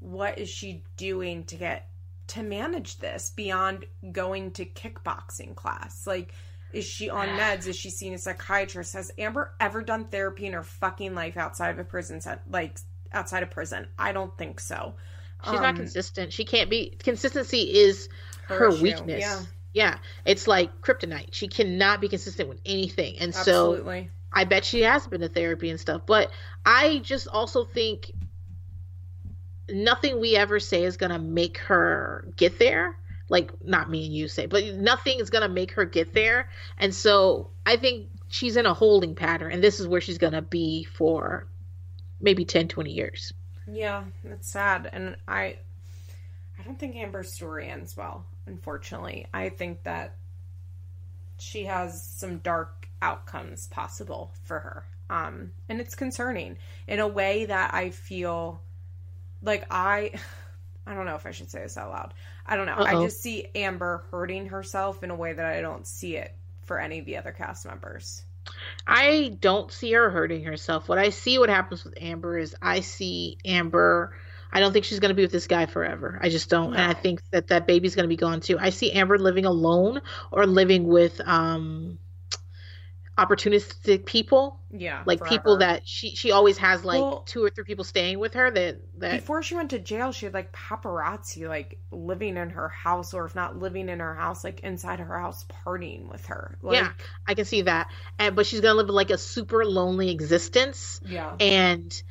what 0.00 0.38
is 0.38 0.50
she 0.50 0.82
doing 0.98 1.44
to 1.44 1.56
get 1.56 1.88
to 2.26 2.42
manage 2.42 2.98
this 2.98 3.30
beyond 3.30 3.86
going 4.12 4.50
to 4.52 4.66
kickboxing 4.66 5.54
class? 5.54 6.06
Like, 6.06 6.34
is 6.74 6.84
she 6.84 7.08
on 7.08 7.26
meds? 7.40 7.66
Is 7.66 7.76
she 7.76 7.88
seeing 7.88 8.12
a 8.12 8.18
psychiatrist? 8.18 8.92
Has 8.92 9.10
Amber 9.16 9.50
ever 9.58 9.80
done 9.80 10.04
therapy 10.04 10.44
in 10.44 10.52
her 10.52 10.62
fucking 10.62 11.14
life 11.14 11.38
outside 11.38 11.70
of 11.70 11.78
a 11.78 11.84
prison 11.84 12.20
set? 12.20 12.42
Like 12.50 12.76
outside 13.14 13.42
of 13.42 13.50
prison? 13.50 13.86
I 13.98 14.12
don't 14.12 14.36
think 14.36 14.60
so. 14.60 14.92
She's 15.42 15.54
um, 15.54 15.62
not 15.62 15.76
consistent. 15.76 16.34
She 16.34 16.44
can't 16.44 16.68
be. 16.68 16.98
Consistency 17.02 17.60
is 17.60 18.10
her, 18.48 18.58
her 18.58 18.82
weakness. 18.82 19.20
Yeah. 19.20 19.40
Yeah, 19.74 19.98
it's 20.24 20.46
like 20.46 20.82
kryptonite. 20.82 21.30
She 21.32 21.48
cannot 21.48 22.00
be 22.00 22.08
consistent 22.08 22.48
with 22.48 22.60
anything, 22.64 23.18
and 23.18 23.34
Absolutely. 23.34 24.04
so 24.04 24.10
I 24.34 24.44
bet 24.44 24.64
she 24.64 24.82
has 24.82 25.06
been 25.06 25.20
to 25.20 25.28
therapy 25.28 25.70
and 25.70 25.80
stuff. 25.80 26.02
But 26.04 26.30
I 26.66 26.98
just 26.98 27.28
also 27.28 27.64
think 27.64 28.10
nothing 29.68 30.20
we 30.20 30.36
ever 30.36 30.60
say 30.60 30.82
is 30.82 30.96
gonna 30.96 31.18
make 31.18 31.58
her 31.58 32.28
get 32.36 32.58
there. 32.58 32.98
Like 33.28 33.50
not 33.64 33.88
me 33.88 34.06
and 34.06 34.14
you 34.14 34.28
say, 34.28 34.46
but 34.46 34.64
nothing 34.74 35.20
is 35.20 35.30
gonna 35.30 35.48
make 35.48 35.72
her 35.72 35.84
get 35.84 36.12
there. 36.12 36.50
And 36.76 36.94
so 36.94 37.50
I 37.64 37.76
think 37.76 38.08
she's 38.28 38.56
in 38.56 38.66
a 38.66 38.74
holding 38.74 39.14
pattern 39.14 39.52
and 39.52 39.62
this 39.62 39.80
is 39.80 39.86
where 39.86 40.00
she's 40.00 40.18
gonna 40.18 40.42
be 40.42 40.84
for 40.84 41.46
maybe 42.20 42.44
10, 42.44 42.68
20 42.68 42.90
years. 42.90 43.32
Yeah, 43.70 44.04
it's 44.24 44.50
sad. 44.50 44.90
And 44.92 45.16
I 45.26 45.58
I 46.58 46.62
don't 46.64 46.78
think 46.78 46.96
Amber's 46.96 47.32
story 47.32 47.68
ends 47.68 47.96
well, 47.96 48.24
unfortunately. 48.46 49.26
I 49.32 49.48
think 49.48 49.82
that 49.84 50.16
she 51.38 51.64
has 51.64 52.02
some 52.02 52.38
dark 52.38 52.83
outcomes 53.02 53.68
possible 53.68 54.32
for 54.44 54.58
her. 54.58 54.86
Um, 55.10 55.52
and 55.68 55.80
it's 55.80 55.94
concerning 55.94 56.56
in 56.86 57.00
a 57.00 57.08
way 57.08 57.44
that 57.46 57.74
I 57.74 57.90
feel 57.90 58.60
like 59.42 59.66
I 59.70 60.12
I 60.86 60.94
don't 60.94 61.06
know 61.06 61.14
if 61.14 61.24
I 61.24 61.30
should 61.30 61.50
say 61.50 61.60
this 61.60 61.78
out 61.78 61.90
loud. 61.90 62.14
I 62.46 62.56
don't 62.56 62.66
know. 62.66 62.74
Uh-oh. 62.74 63.00
I 63.00 63.04
just 63.04 63.22
see 63.22 63.46
Amber 63.54 64.04
hurting 64.10 64.46
herself 64.46 65.02
in 65.02 65.10
a 65.10 65.16
way 65.16 65.32
that 65.32 65.46
I 65.46 65.62
don't 65.62 65.86
see 65.86 66.16
it 66.16 66.34
for 66.64 66.78
any 66.78 66.98
of 66.98 67.06
the 67.06 67.16
other 67.16 67.32
cast 67.32 67.64
members. 67.64 68.22
I 68.86 69.34
don't 69.40 69.72
see 69.72 69.92
her 69.92 70.10
hurting 70.10 70.44
herself. 70.44 70.86
What 70.86 70.98
I 70.98 71.08
see 71.08 71.38
what 71.38 71.48
happens 71.48 71.84
with 71.84 71.94
Amber 71.98 72.36
is 72.36 72.54
I 72.60 72.80
see 72.80 73.38
Amber 73.46 74.14
I 74.54 74.60
don't 74.60 74.72
think 74.72 74.84
she's 74.84 75.00
going 75.00 75.08
to 75.08 75.16
be 75.16 75.22
with 75.22 75.32
this 75.32 75.48
guy 75.48 75.66
forever. 75.66 76.16
I 76.22 76.28
just 76.28 76.48
don't. 76.48 76.70
No. 76.70 76.76
And 76.76 76.88
I 76.88 76.94
think 76.94 77.20
that 77.32 77.48
that 77.48 77.66
baby's 77.66 77.96
going 77.96 78.04
to 78.04 78.08
be 78.08 78.16
gone 78.16 78.40
too. 78.40 78.56
I 78.58 78.70
see 78.70 78.92
Amber 78.92 79.18
living 79.18 79.46
alone 79.46 80.00
or 80.30 80.46
living 80.46 80.86
with 80.86 81.20
um 81.26 81.98
opportunistic 83.16 84.06
people. 84.06 84.60
Yeah. 84.70 85.02
Like 85.06 85.18
forever. 85.18 85.36
people 85.36 85.58
that 85.58 85.86
she 85.86 86.16
she 86.16 86.32
always 86.32 86.58
has 86.58 86.84
like 86.84 87.00
well, 87.00 87.20
two 87.20 87.44
or 87.44 87.50
three 87.50 87.64
people 87.64 87.84
staying 87.84 88.18
with 88.18 88.34
her 88.34 88.50
that 88.50 88.80
that 88.98 89.20
Before 89.20 89.42
she 89.42 89.54
went 89.54 89.70
to 89.70 89.78
jail, 89.78 90.12
she 90.12 90.26
had 90.26 90.34
like 90.34 90.52
paparazzi 90.52 91.48
like 91.48 91.78
living 91.90 92.36
in 92.36 92.50
her 92.50 92.68
house 92.68 93.14
or 93.14 93.24
if 93.24 93.34
not 93.34 93.58
living 93.58 93.88
in 93.88 94.00
her 94.00 94.14
house, 94.14 94.42
like 94.42 94.60
inside 94.60 94.98
her 94.98 95.18
house 95.18 95.44
partying 95.64 96.10
with 96.10 96.26
her. 96.26 96.58
Like, 96.60 96.78
yeah. 96.78 96.92
I 97.26 97.34
can 97.34 97.44
see 97.44 97.62
that. 97.62 97.88
And 98.18 98.34
but 98.34 98.46
she's 98.46 98.60
going 98.60 98.74
to 98.74 98.82
live 98.82 98.90
like 98.90 99.10
a 99.10 99.18
super 99.18 99.64
lonely 99.64 100.10
existence. 100.10 101.00
Yeah. 101.04 101.36
And 101.38 102.02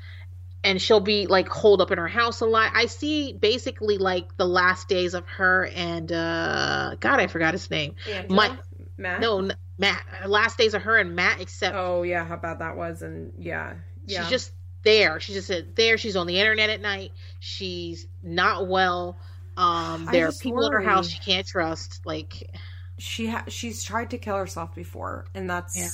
and 0.64 0.82
she'll 0.82 1.02
be 1.02 1.28
like 1.28 1.50
holed 1.50 1.82
up 1.82 1.92
in 1.92 1.98
her 1.98 2.08
house 2.08 2.40
a 2.40 2.46
lot. 2.46 2.72
I 2.74 2.86
see 2.86 3.34
basically 3.34 3.98
like 3.98 4.38
the 4.38 4.46
last 4.46 4.88
days 4.88 5.14
of 5.14 5.26
her 5.28 5.66
and 5.66 6.12
uh 6.12 6.96
God, 7.00 7.20
I 7.20 7.28
forgot 7.28 7.54
his 7.54 7.70
name. 7.70 7.96
Angela? 8.10 8.60
Matt. 8.98 9.22
No, 9.22 9.50
Matt. 9.78 10.04
Last 10.26 10.58
days 10.58 10.74
of 10.74 10.84
her 10.84 10.98
and 10.98 11.16
Matt. 11.16 11.42
Except 11.42 11.76
oh 11.76 12.04
yeah, 12.04 12.26
how 12.26 12.36
bad 12.36 12.60
that 12.60 12.78
was, 12.78 13.02
and 13.02 13.34
yeah, 13.38 13.74
yeah. 14.06 14.22
She's 14.22 14.30
just 14.30 14.52
there. 14.84 15.20
She's 15.20 15.48
just 15.48 15.76
there. 15.76 15.98
She's 15.98 16.16
on 16.16 16.28
the 16.28 16.40
internet 16.40 16.70
at 16.70 16.82
night. 16.82 17.12
She's 17.40 18.08
not 18.22 18.68
well. 18.68 19.18
Um, 19.56 20.08
there 20.12 20.28
are 20.28 20.32
people 20.32 20.58
worry. 20.58 20.68
in 20.68 20.72
her 20.74 20.82
house 20.82 21.10
she 21.10 21.20
can't 21.20 21.46
trust. 21.46 22.02
Like 22.06 22.50
she 22.98 23.28
ha- 23.28 23.46
she's 23.48 23.84
tried 23.84 24.12
to 24.12 24.18
kill 24.18 24.38
herself 24.38 24.76
before, 24.76 25.26
and 25.34 25.50
that's. 25.50 25.78
Yeah. 25.78 25.90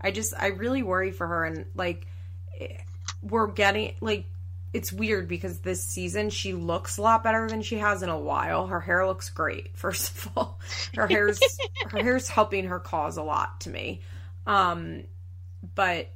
I 0.00 0.10
just 0.10 0.34
I 0.38 0.48
really 0.48 0.82
worry 0.82 1.12
for 1.12 1.26
her, 1.26 1.44
and 1.44 1.64
like 1.74 2.06
we're 3.22 3.46
getting 3.46 3.94
like 4.00 4.26
it's 4.74 4.92
weird 4.92 5.28
because 5.28 5.60
this 5.60 5.84
season 5.84 6.30
she 6.30 6.52
looks 6.52 6.98
a 6.98 7.02
lot 7.02 7.22
better 7.22 7.48
than 7.48 7.62
she 7.62 7.78
has 7.78 8.02
in 8.02 8.08
a 8.08 8.18
while. 8.18 8.66
Her 8.66 8.80
hair 8.80 9.06
looks 9.06 9.30
great. 9.30 9.70
First 9.78 10.10
of 10.10 10.30
all, 10.36 10.60
her 10.96 11.06
hair's 11.06 11.40
her 11.90 12.02
hair's 12.02 12.28
helping 12.28 12.66
her 12.66 12.80
cause 12.80 13.16
a 13.16 13.22
lot 13.22 13.60
to 13.62 13.70
me. 13.70 14.02
Um, 14.46 15.04
but 15.74 16.10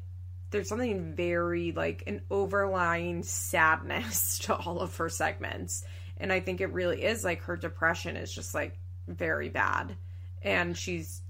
there's 0.50 0.68
something 0.68 1.14
very 1.14 1.70
like 1.72 2.02
an 2.08 2.20
overlying 2.30 3.22
sadness 3.22 4.38
to 4.42 4.56
all 4.56 4.80
of 4.80 4.96
her 4.96 5.08
segments, 5.08 5.84
and 6.18 6.32
I 6.32 6.40
think 6.40 6.60
it 6.60 6.72
really 6.72 7.02
is 7.02 7.24
like 7.24 7.42
her 7.42 7.56
depression 7.56 8.16
is 8.16 8.32
just 8.32 8.54
like 8.54 8.76
very 9.06 9.48
bad, 9.50 9.96
and 10.42 10.76
she's 10.76 11.22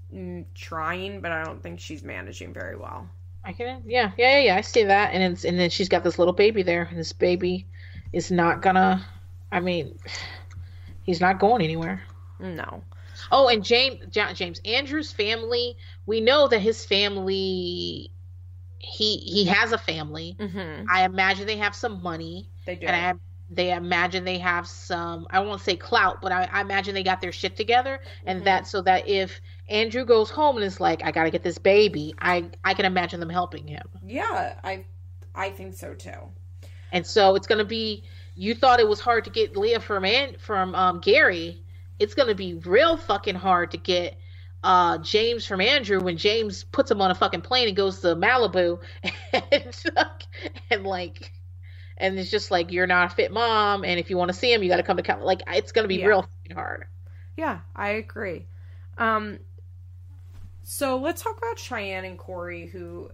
trying, 0.55 1.21
but 1.21 1.31
I 1.31 1.43
don't 1.43 1.61
think 1.61 1.79
she's 1.79 2.01
managing 2.01 2.53
very 2.53 2.75
well. 2.75 3.07
I 3.43 3.53
can, 3.53 3.83
yeah, 3.85 4.11
yeah, 4.17 4.37
yeah, 4.37 4.39
yeah. 4.39 4.55
I 4.57 4.61
see 4.61 4.83
that, 4.83 5.13
and 5.13 5.33
it's, 5.33 5.45
and 5.45 5.57
then 5.57 5.69
she's 5.69 5.89
got 5.89 6.03
this 6.03 6.19
little 6.19 6.33
baby 6.33 6.61
there, 6.61 6.83
and 6.83 6.99
this 6.99 7.13
baby 7.13 7.65
is 8.13 8.31
not 8.31 8.61
gonna. 8.61 9.05
I 9.51 9.59
mean, 9.59 9.97
he's 11.03 11.21
not 11.21 11.39
going 11.39 11.61
anywhere. 11.61 12.01
No. 12.39 12.83
Oh, 13.31 13.47
and 13.47 13.63
James, 13.63 14.05
James 14.11 14.61
Andrew's 14.65 15.11
family. 15.11 15.77
We 16.05 16.21
know 16.21 16.47
that 16.47 16.59
his 16.59 16.85
family. 16.85 18.11
He 18.77 19.17
he 19.17 19.45
has 19.45 19.71
a 19.71 19.77
family. 19.77 20.35
Mm-hmm. 20.39 20.85
I 20.89 21.03
imagine 21.03 21.47
they 21.47 21.57
have 21.57 21.75
some 21.75 22.01
money. 22.01 22.49
They 22.65 22.75
do. 22.75 22.87
And 22.87 22.95
I 22.95 23.13
they 23.49 23.73
imagine 23.73 24.23
they 24.23 24.37
have 24.37 24.67
some 24.67 25.25
i 25.31 25.39
won't 25.39 25.61
say 25.61 25.75
clout 25.75 26.21
but 26.21 26.31
i, 26.31 26.47
I 26.51 26.61
imagine 26.61 26.93
they 26.93 27.03
got 27.03 27.21
their 27.21 27.31
shit 27.31 27.55
together 27.55 27.99
and 28.25 28.37
mm-hmm. 28.37 28.45
that 28.45 28.67
so 28.67 28.81
that 28.81 29.07
if 29.07 29.41
andrew 29.69 30.05
goes 30.05 30.29
home 30.29 30.55
and 30.57 30.65
is 30.65 30.79
like 30.79 31.03
i 31.03 31.11
gotta 31.11 31.29
get 31.29 31.43
this 31.43 31.57
baby 31.57 32.13
i 32.19 32.45
i 32.63 32.73
can 32.73 32.85
imagine 32.85 33.19
them 33.19 33.29
helping 33.29 33.67
him 33.67 33.87
yeah 34.05 34.55
i 34.63 34.83
i 35.35 35.49
think 35.49 35.73
so 35.73 35.93
too 35.93 36.19
and 36.91 37.05
so 37.05 37.35
it's 37.35 37.47
gonna 37.47 37.63
be 37.65 38.03
you 38.35 38.55
thought 38.55 38.79
it 38.79 38.87
was 38.87 38.99
hard 38.99 39.23
to 39.23 39.29
get 39.29 39.55
leah 39.55 39.79
from 39.79 40.05
and 40.05 40.39
from 40.39 40.75
um, 40.75 40.99
gary 40.99 41.63
it's 41.99 42.13
gonna 42.13 42.35
be 42.35 42.55
real 42.55 42.97
fucking 42.97 43.35
hard 43.35 43.71
to 43.71 43.77
get 43.77 44.17
uh 44.63 44.97
James 44.97 45.45
from 45.45 45.61
Andrew 45.61 45.99
when 46.01 46.17
James 46.17 46.63
puts 46.63 46.91
him 46.91 47.01
on 47.01 47.11
a 47.11 47.15
fucking 47.15 47.41
plane 47.41 47.67
and 47.67 47.77
goes 47.77 48.01
to 48.01 48.07
Malibu 48.15 48.79
and, 49.33 49.83
and 50.69 50.83
like 50.83 51.31
and 51.97 52.17
it's 52.17 52.31
just 52.31 52.51
like 52.51 52.71
you're 52.71 52.87
not 52.87 53.11
a 53.11 53.15
fit 53.15 53.31
mom 53.31 53.83
and 53.85 53.99
if 53.99 54.09
you 54.09 54.17
want 54.17 54.29
to 54.29 54.33
see 54.33 54.51
him 54.51 54.61
you 54.63 54.69
got 54.69 54.77
to 54.77 54.83
come 54.83 54.97
to 54.97 55.03
Cal-. 55.03 55.23
like 55.25 55.41
it's 55.47 55.71
going 55.71 55.83
to 55.83 55.87
be 55.87 55.97
yeah. 55.97 56.07
real 56.07 56.29
hard. 56.53 56.85
Yeah, 57.37 57.59
I 57.75 57.89
agree. 57.91 58.47
Um 58.97 59.39
so 60.69 60.97
let's 60.97 61.23
talk 61.23 61.35
about 61.35 61.57
Cheyenne 61.57 62.05
and 62.05 62.15
Cory 62.15 62.67
who 62.67 63.09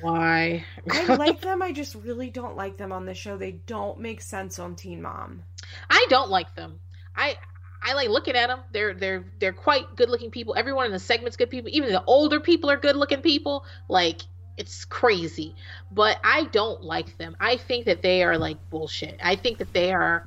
why? 0.00 0.64
I 0.90 1.04
like 1.16 1.42
them. 1.42 1.60
I 1.60 1.72
just 1.72 1.94
really 1.94 2.30
don't 2.30 2.56
like 2.56 2.78
them 2.78 2.92
on 2.92 3.04
the 3.04 3.14
show. 3.14 3.36
They 3.36 3.52
don't 3.52 4.00
make 4.00 4.22
sense 4.22 4.58
on 4.58 4.74
Teen 4.74 5.02
Mom. 5.02 5.42
I 5.90 6.06
don't 6.08 6.30
like 6.30 6.54
them. 6.54 6.80
I 7.14 7.36
I 7.82 7.92
like 7.92 8.08
looking 8.08 8.36
at 8.36 8.46
them. 8.46 8.60
They're 8.72 8.94
they're 8.94 9.26
they're 9.38 9.52
quite 9.52 9.96
good 9.96 10.08
looking 10.08 10.30
people. 10.30 10.54
Everyone 10.56 10.86
in 10.86 10.92
the 10.92 10.98
segment's 10.98 11.36
good 11.36 11.50
people. 11.50 11.70
Even 11.74 11.92
the 11.92 12.02
older 12.06 12.40
people 12.40 12.70
are 12.70 12.78
good 12.78 12.96
looking 12.96 13.20
people. 13.20 13.66
Like 13.86 14.22
it's 14.56 14.86
crazy, 14.86 15.54
but 15.90 16.18
I 16.24 16.44
don't 16.44 16.82
like 16.82 17.18
them. 17.18 17.36
I 17.38 17.58
think 17.58 17.84
that 17.84 18.00
they 18.00 18.22
are 18.22 18.38
like 18.38 18.56
bullshit. 18.70 19.20
I 19.22 19.36
think 19.36 19.58
that 19.58 19.74
they 19.74 19.92
are 19.92 20.26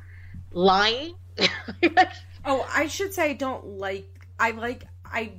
lying. 0.51 1.15
oh, 2.45 2.67
I 2.71 2.85
should 2.85 3.15
say 3.15 3.31
I 3.31 3.33
don't 3.33 3.65
like. 3.65 4.27
I 4.39 4.51
like. 4.51 4.85
I 5.03 5.31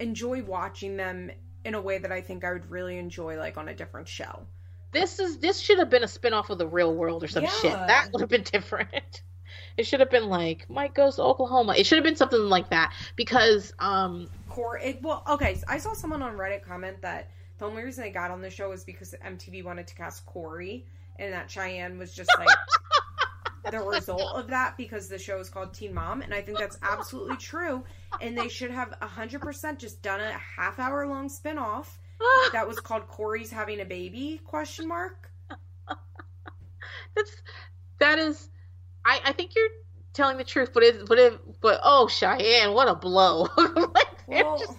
enjoy 0.00 0.42
watching 0.42 0.96
them 0.96 1.30
in 1.64 1.74
a 1.74 1.80
way 1.80 1.98
that 1.98 2.12
I 2.12 2.20
think 2.20 2.44
I 2.44 2.52
would 2.52 2.70
really 2.70 2.98
enjoy, 2.98 3.38
like 3.38 3.56
on 3.56 3.68
a 3.68 3.74
different 3.74 4.08
show. 4.08 4.46
This 4.92 5.18
is 5.18 5.38
this 5.38 5.58
should 5.58 5.78
have 5.78 5.90
been 5.90 6.04
a 6.04 6.06
spinoff 6.06 6.50
of 6.50 6.58
the 6.58 6.66
Real 6.66 6.94
World 6.94 7.24
or 7.24 7.28
some 7.28 7.44
yeah. 7.44 7.50
shit. 7.50 7.72
That 7.72 8.10
would 8.12 8.20
have 8.20 8.30
been 8.30 8.42
different. 8.52 9.22
It 9.76 9.86
should 9.86 10.00
have 10.00 10.10
been 10.10 10.28
like 10.28 10.68
Mike 10.70 10.94
goes 10.94 11.16
to 11.16 11.22
Oklahoma. 11.22 11.74
It 11.76 11.86
should 11.86 11.96
have 11.96 12.04
been 12.04 12.16
something 12.16 12.48
like 12.48 12.70
that 12.70 12.92
because 13.16 13.72
um 13.80 14.28
core 14.48 14.78
it 14.78 15.02
well 15.02 15.24
okay, 15.28 15.56
so 15.56 15.64
I 15.68 15.78
saw 15.78 15.94
someone 15.94 16.22
on 16.22 16.36
Reddit 16.36 16.62
comment 16.62 17.02
that 17.02 17.30
the 17.58 17.66
only 17.66 17.82
reason 17.82 18.04
they 18.04 18.10
got 18.10 18.30
on 18.30 18.40
the 18.40 18.50
show 18.50 18.68
was 18.68 18.84
because 18.84 19.14
MTV 19.24 19.64
wanted 19.64 19.86
to 19.88 19.94
cast 19.94 20.26
Cory 20.26 20.86
and 21.18 21.32
that 21.32 21.50
Cheyenne 21.50 21.98
was 21.98 22.14
just 22.14 22.30
like 22.38 22.48
the 23.70 23.80
result 23.80 24.34
of 24.34 24.48
that 24.48 24.76
because 24.76 25.08
the 25.08 25.18
show 25.18 25.38
is 25.38 25.48
called 25.48 25.72
Teen 25.72 25.94
Mom 25.94 26.22
and 26.22 26.34
I 26.34 26.40
think 26.40 26.58
that's 26.58 26.78
absolutely 26.82 27.36
true 27.36 27.84
and 28.20 28.36
they 28.36 28.48
should 28.48 28.70
have 28.70 28.94
100% 29.00 29.78
just 29.78 30.02
done 30.02 30.20
a 30.20 30.32
half 30.32 30.78
hour 30.78 31.06
long 31.06 31.28
spinoff 31.28 31.86
that 32.52 32.66
was 32.66 32.80
called 32.80 33.08
Cory's 33.08 33.50
having 33.50 33.80
a 33.80 33.84
baby 33.84 34.40
question 34.44 34.88
mark. 34.88 35.30
That's 37.16 37.30
that 38.00 38.18
is 38.18 38.48
I, 39.04 39.20
I 39.24 39.32
think 39.32 39.54
you're 39.54 39.68
telling 40.14 40.38
the 40.38 40.44
truth, 40.44 40.70
but 40.72 40.82
it, 40.82 41.06
but 41.06 41.18
it, 41.18 41.60
but 41.60 41.80
oh, 41.84 42.08
Cheyenne, 42.08 42.72
what 42.72 42.88
a 42.88 42.94
blow! 42.94 43.48
like, 43.56 44.26
well, 44.26 44.58
just... 44.58 44.72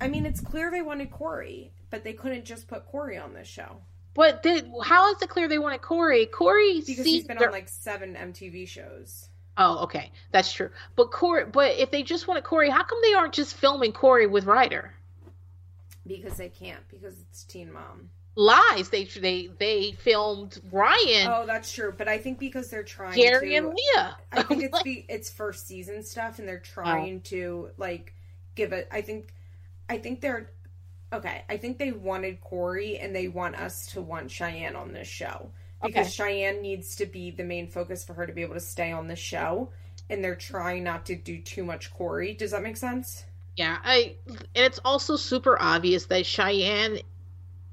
I 0.00 0.08
mean, 0.08 0.26
it's 0.26 0.40
clear 0.40 0.70
they 0.70 0.82
wanted 0.82 1.10
Cory, 1.10 1.72
but 1.90 2.02
they 2.02 2.14
couldn't 2.14 2.44
just 2.44 2.66
put 2.66 2.86
Cory 2.86 3.16
on 3.16 3.34
this 3.34 3.46
show. 3.46 3.80
But 4.14 4.42
did, 4.42 4.70
how 4.82 5.12
is 5.12 5.22
it 5.22 5.28
clear 5.28 5.48
they 5.48 5.58
wanted 5.58 5.82
Cory? 5.82 6.26
Cory 6.26 6.80
because 6.80 7.04
he's 7.04 7.26
been 7.26 7.38
on 7.38 7.52
like 7.52 7.68
seven 7.68 8.14
MTV 8.14 8.66
shows. 8.66 9.28
Oh, 9.56 9.84
okay, 9.84 10.10
that's 10.32 10.52
true. 10.52 10.70
But 10.96 11.10
Cory, 11.10 11.44
but 11.44 11.76
if 11.76 11.90
they 11.90 12.02
just 12.02 12.26
wanted 12.26 12.44
Cory, 12.44 12.70
how 12.70 12.82
come 12.82 12.98
they 13.02 13.14
aren't 13.14 13.34
just 13.34 13.54
filming 13.54 13.92
Cory 13.92 14.26
with 14.26 14.44
Ryder? 14.44 14.92
Because 16.06 16.36
they 16.36 16.48
can't. 16.48 16.82
Because 16.88 17.14
it's 17.20 17.44
Teen 17.44 17.72
Mom 17.72 18.10
lies. 18.34 18.88
They 18.88 19.04
they 19.04 19.50
they 19.58 19.92
filmed 19.92 20.60
Ryan. 20.72 21.28
Oh, 21.30 21.44
that's 21.46 21.72
true. 21.72 21.94
But 21.96 22.08
I 22.08 22.18
think 22.18 22.38
because 22.38 22.70
they're 22.70 22.82
trying 22.82 23.14
Gary 23.14 23.50
to, 23.50 23.56
and 23.56 23.66
Leah. 23.68 24.16
I 24.32 24.42
think 24.44 24.62
it's 24.62 24.82
be, 24.82 25.04
it's 25.08 25.30
first 25.30 25.66
season 25.66 26.02
stuff, 26.02 26.38
and 26.38 26.48
they're 26.48 26.62
oh. 26.64 26.72
trying 26.72 27.16
oh. 27.16 27.28
to 27.28 27.70
like 27.76 28.14
give 28.54 28.72
it. 28.72 28.88
I 28.90 29.02
think 29.02 29.32
I 29.88 29.98
think 29.98 30.20
they're 30.20 30.50
okay. 31.12 31.44
I 31.48 31.56
think 31.56 31.78
they 31.78 31.92
wanted 31.92 32.40
Cory, 32.40 32.98
and 32.98 33.14
they 33.14 33.28
want 33.28 33.56
us 33.56 33.86
to 33.92 34.00
want 34.00 34.30
Cheyenne 34.30 34.76
on 34.76 34.92
this 34.92 35.08
show 35.08 35.50
because 35.82 36.06
okay. 36.06 36.32
Cheyenne 36.32 36.62
needs 36.62 36.96
to 36.96 37.06
be 37.06 37.30
the 37.30 37.44
main 37.44 37.68
focus 37.68 38.04
for 38.04 38.14
her 38.14 38.26
to 38.26 38.32
be 38.32 38.42
able 38.42 38.54
to 38.54 38.60
stay 38.60 38.92
on 38.92 39.08
the 39.08 39.16
show. 39.16 39.70
And 40.08 40.24
they're 40.24 40.34
trying 40.34 40.82
not 40.82 41.06
to 41.06 41.14
do 41.14 41.40
too 41.40 41.64
much 41.64 41.92
Cory. 41.92 42.34
Does 42.34 42.50
that 42.50 42.62
make 42.62 42.76
sense? 42.76 43.24
Yeah, 43.56 43.78
I 43.84 44.16
and 44.26 44.46
it's 44.54 44.80
also 44.84 45.16
super 45.16 45.60
obvious 45.60 46.06
that 46.06 46.26
Cheyenne 46.26 47.00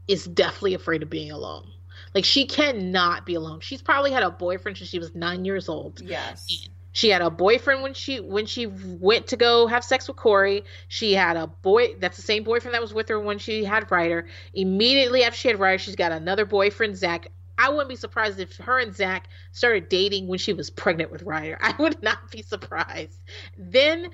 is 0.08 0.26
definitely 0.26 0.74
afraid 0.74 1.04
of 1.04 1.10
being 1.10 1.32
alone. 1.32 1.72
Like 2.14 2.26
she 2.26 2.46
cannot 2.46 3.26
be 3.26 3.36
alone. 3.36 3.60
She's 3.62 3.82
probably 3.82 4.12
had 4.12 4.24
a 4.24 4.30
boyfriend 4.30 4.78
since 4.78 4.90
she 4.90 5.00
was 5.00 5.16
nine 5.16 5.46
years 5.46 5.70
old. 5.70 6.02
Yes. 6.02 6.68
She 6.98 7.10
had 7.10 7.22
a 7.22 7.30
boyfriend 7.30 7.84
when 7.84 7.94
she 7.94 8.19
when 8.19 8.48
she 8.48 8.65
went 8.65 9.28
to 9.28 9.38
go 9.38 9.68
have 9.68 9.84
sex 9.84 10.07
with 10.07 10.18
Cory. 10.18 10.64
She 10.88 11.14
had 11.14 11.38
a 11.38 11.45
boy 11.45 11.94
that's 11.99 12.18
the 12.18 12.24
same 12.24 12.44
boyfriend 12.44 12.74
that 12.74 12.82
was 12.82 12.91
with 12.91 13.07
her 13.10 13.19
when 13.19 13.38
she 13.38 13.64
had 13.64 13.91
Ryder. 13.91 14.26
Immediately 14.56 15.24
after 15.24 15.38
she 15.38 15.49
had 15.49 15.60
Ryder, 15.60 15.78
she's 15.78 15.95
got 15.95 16.11
another 16.11 16.44
boyfriend, 16.44 16.98
Zach. 16.98 17.28
I 17.56 17.69
wouldn't 17.69 17.90
be 17.90 17.95
surprised 17.98 18.40
if 18.40 18.57
her 18.57 18.80
and 18.80 18.95
Zach 18.95 19.28
started 19.52 19.90
dating 19.90 20.28
when 20.28 20.40
she 20.40 20.53
was 20.53 20.72
pregnant 20.72 21.11
with 21.11 21.22
Ryder. 21.22 21.60
I 21.61 21.76
would 21.78 22.02
not 22.02 22.32
be 22.32 22.41
surprised. 22.41 23.19
Then 23.60 24.10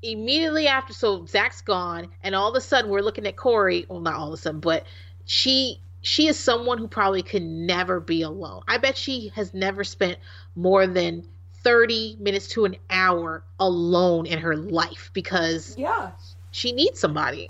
immediately 0.00 0.68
after, 0.68 0.94
so 0.94 1.26
Zach's 1.26 1.60
gone, 1.60 2.08
and 2.22 2.34
all 2.34 2.48
of 2.48 2.56
a 2.56 2.62
sudden 2.62 2.90
we're 2.90 3.02
looking 3.02 3.26
at 3.26 3.36
Cory. 3.36 3.84
Well, 3.90 4.00
not 4.00 4.14
all 4.14 4.28
of 4.28 4.32
a 4.32 4.36
sudden, 4.38 4.60
but 4.60 4.86
she 5.26 5.82
she 6.00 6.28
is 6.28 6.38
someone 6.38 6.78
who 6.78 6.88
probably 6.88 7.22
could 7.22 7.42
never 7.42 8.00
be 8.00 8.22
alone. 8.22 8.62
I 8.66 8.78
bet 8.78 8.96
she 8.96 9.32
has 9.34 9.52
never 9.52 9.84
spent 9.84 10.18
more 10.56 10.86
than 10.86 11.28
30 11.62 12.16
minutes 12.20 12.48
to 12.48 12.64
an 12.64 12.76
hour 12.90 13.44
alone 13.60 14.26
in 14.26 14.38
her 14.38 14.56
life 14.56 15.10
because 15.12 15.76
yeah, 15.78 16.12
she 16.50 16.72
needs 16.72 16.98
somebody. 16.98 17.48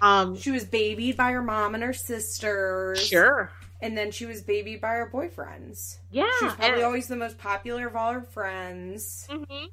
Um 0.00 0.36
she 0.36 0.50
was 0.50 0.64
babied 0.64 1.16
by 1.16 1.32
her 1.32 1.42
mom 1.42 1.74
and 1.74 1.82
her 1.82 1.92
sisters. 1.92 3.00
Sure. 3.00 3.50
And 3.80 3.96
then 3.96 4.10
she 4.10 4.26
was 4.26 4.42
babied 4.42 4.80
by 4.80 4.94
her 4.94 5.08
boyfriends. 5.12 5.98
Yeah. 6.10 6.28
she's 6.40 6.52
probably 6.54 6.76
and... 6.76 6.84
always 6.84 7.06
the 7.06 7.16
most 7.16 7.38
popular 7.38 7.86
of 7.86 7.94
all 7.94 8.12
her 8.12 8.22
friends. 8.22 9.26
Mm-hmm 9.30 9.66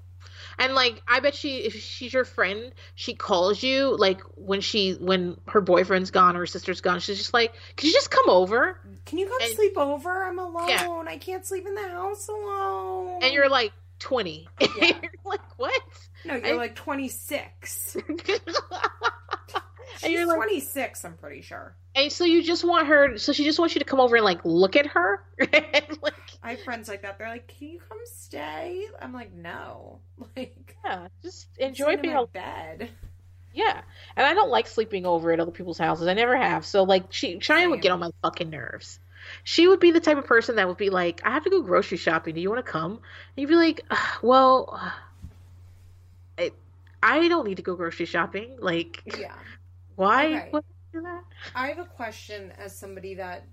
and 0.60 0.74
like 0.74 1.02
i 1.08 1.20
bet 1.20 1.36
she 1.36 1.58
if 1.58 1.76
she's 1.76 2.14
your 2.14 2.26
friend 2.26 2.72
she 2.96 3.14
calls 3.14 3.62
you 3.62 3.96
like 3.98 4.22
when 4.36 4.62
she 4.62 4.94
when 4.94 5.38
her 5.48 5.62
boyfriend's 5.62 6.12
gone 6.12 6.36
or 6.36 6.40
her 6.40 6.46
sister's 6.46 6.82
gone 6.82 7.00
she's 7.00 7.18
just 7.18 7.34
like 7.34 7.54
can 7.76 7.88
you 7.88 7.94
just 7.94 8.12
come 8.12 8.30
over? 8.30 8.80
Can 9.06 9.18
you 9.18 9.28
come 9.28 9.42
and, 9.42 9.52
sleep 9.54 9.78
over? 9.78 10.24
I'm 10.24 10.40
alone. 10.40 10.70
Yeah. 10.70 11.04
i 11.08 11.18
can't 11.18 11.46
sleep 11.46 11.66
in 11.66 11.76
the 11.76 11.88
house 11.88 12.28
alone. 12.28 13.20
And 13.22 13.34
you're 13.34 13.50
like 13.50 13.74
20 14.00 14.48
yeah. 14.62 14.68
you're 14.82 15.12
like 15.24 15.42
what? 15.58 15.82
No 16.26 16.36
you're 16.36 16.48
I, 16.48 16.54
like 16.54 16.76
26 16.76 17.98
and 20.04 20.14
you're 20.14 20.26
like, 20.26 20.38
26, 20.38 21.06
I'm 21.06 21.14
pretty 21.18 21.42
sure. 21.42 21.76
And 21.96 22.12
so 22.12 22.26
you 22.26 22.44
just 22.44 22.64
want 22.64 22.88
her, 22.88 23.18
so 23.18 23.34
she 23.34 23.44
just 23.44 23.60
wants 23.60 23.76
you 23.76 23.80
to 23.80 23.86
come 23.86 24.00
over 24.00 24.16
and 24.16 24.26
like 24.26 24.44
look 24.44 24.76
at 24.76 24.88
her. 24.88 25.24
like, 25.40 26.14
I 26.44 26.52
have 26.52 26.64
friends 26.64 26.88
like 26.90 27.04
that. 27.04 27.18
They're 27.18 27.30
like, 27.30 27.48
can 27.48 27.70
you 27.70 27.80
come 27.88 28.00
stay? 28.06 28.86
I'm 29.02 29.14
like, 29.14 29.34
no. 29.34 30.00
Like, 30.36 30.76
yeah, 30.84 31.08
just 31.24 31.48
enjoy 31.58 31.98
being 31.98 32.16
in 32.16 32.26
bed. 32.34 32.90
Yeah, 33.54 33.82
and 34.18 34.26
I 34.26 34.34
don't 34.34 34.50
like 34.50 34.68
sleeping 34.68 35.06
over 35.06 35.32
at 35.32 35.40
other 35.40 35.52
people's 35.52 35.78
houses. 35.78 36.08
I 36.08 36.14
never 36.14 36.36
have. 36.36 36.66
So 36.66 36.84
like, 36.84 37.14
she 37.14 37.40
Cheyenne 37.40 37.70
would 37.70 37.82
get 37.82 37.92
on 37.92 38.00
my 38.00 38.12
fucking 38.22 38.50
nerves. 38.50 39.00
She 39.44 39.68
would 39.68 39.80
be 39.80 39.92
the 39.92 40.00
type 40.00 40.18
of 40.18 40.26
person 40.26 40.58
that 40.58 40.68
would 40.68 40.78
be 40.78 40.90
like, 40.90 41.22
I 41.24 41.32
have 41.32 41.44
to 41.46 41.50
go 41.50 41.62
grocery 41.62 41.98
shopping. 41.98 42.36
Do 42.36 42.42
you 42.42 42.50
want 42.50 42.66
to 42.66 42.72
come? 42.72 42.92
And 42.92 43.02
you'd 43.38 43.48
be 43.48 43.56
like, 43.56 43.82
well. 44.22 44.80
I 47.06 47.28
don't 47.28 47.48
need 47.48 47.58
to 47.58 47.64
go 47.64 47.76
grocery 47.76 48.08
shopping. 48.08 48.58
Like, 48.60 49.04
yeah. 49.06 49.36
Why? 49.96 50.50
Okay. 50.54 50.68
I 51.54 51.68
have 51.68 51.80
a 51.80 51.86
question 51.86 52.54
as 52.58 52.78
somebody 52.78 53.16
that 53.16 53.46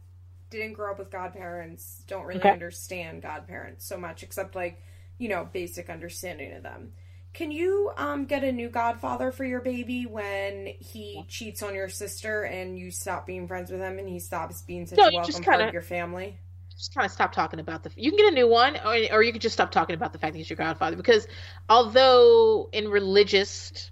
didn't 0.50 0.74
grow 0.74 0.92
up 0.92 0.98
with 0.98 1.10
godparents, 1.10 2.02
don't 2.06 2.24
really 2.24 2.40
okay. 2.40 2.50
understand 2.50 3.22
godparents 3.22 3.86
so 3.86 3.96
much, 3.96 4.22
except 4.22 4.54
like, 4.54 4.80
you 5.18 5.28
know, 5.28 5.48
basic 5.52 5.90
understanding 5.90 6.52
of 6.54 6.62
them. 6.62 6.92
Can 7.32 7.50
you 7.50 7.90
um, 7.96 8.26
get 8.26 8.44
a 8.44 8.52
new 8.52 8.68
godfather 8.68 9.32
for 9.32 9.44
your 9.44 9.60
baby 9.60 10.04
when 10.04 10.66
he 10.78 11.24
cheats 11.28 11.62
on 11.62 11.74
your 11.74 11.88
sister 11.88 12.42
and 12.42 12.78
you 12.78 12.90
stop 12.90 13.26
being 13.26 13.48
friends 13.48 13.70
with 13.70 13.80
him 13.80 13.98
and 13.98 14.06
he 14.06 14.18
stops 14.18 14.60
being 14.62 14.86
such 14.86 14.98
no, 14.98 15.06
a 15.06 15.12
welcome 15.12 15.32
kinda, 15.32 15.48
part 15.48 15.62
of 15.62 15.72
your 15.72 15.82
family? 15.82 16.38
Just 16.76 16.94
kind 16.94 17.06
of 17.06 17.12
stop 17.12 17.32
talking 17.32 17.58
about 17.58 17.84
the. 17.84 17.90
You 17.96 18.10
can 18.10 18.18
get 18.18 18.32
a 18.32 18.34
new 18.34 18.48
one, 18.48 18.76
or, 18.76 18.94
or 19.12 19.22
you 19.22 19.32
could 19.32 19.40
just 19.40 19.54
stop 19.54 19.70
talking 19.70 19.94
about 19.94 20.12
the 20.12 20.18
fact 20.18 20.34
that 20.34 20.38
he's 20.38 20.50
your 20.50 20.58
godfather. 20.58 20.96
Because 20.96 21.26
although 21.70 22.68
in 22.72 22.88
religious 22.88 23.90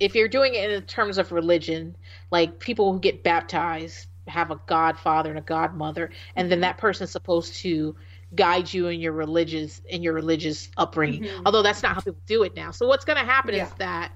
if 0.00 0.14
you're 0.14 0.28
doing 0.28 0.54
it 0.54 0.70
in 0.70 0.82
terms 0.82 1.18
of 1.18 1.32
religion, 1.32 1.96
like 2.30 2.58
people 2.58 2.92
who 2.92 3.00
get 3.00 3.22
baptized 3.22 4.06
have 4.28 4.50
a 4.50 4.60
godfather 4.66 5.30
and 5.30 5.38
a 5.38 5.42
godmother, 5.42 6.10
and 6.34 6.50
then 6.50 6.60
that 6.60 6.78
person's 6.78 7.10
supposed 7.10 7.54
to 7.56 7.96
guide 8.34 8.72
you 8.72 8.88
in 8.88 9.00
your 9.00 9.12
religious 9.12 9.80
in 9.88 10.02
your 10.02 10.12
religious 10.12 10.68
upbringing. 10.76 11.22
Mm-hmm. 11.22 11.42
Although 11.46 11.62
that's 11.62 11.82
not 11.82 11.94
how 11.94 12.00
people 12.00 12.20
do 12.26 12.42
it 12.42 12.56
now. 12.56 12.70
So 12.70 12.86
what's 12.86 13.04
going 13.04 13.18
to 13.18 13.24
happen 13.24 13.54
yeah. 13.54 13.66
is 13.66 13.72
that 13.74 14.12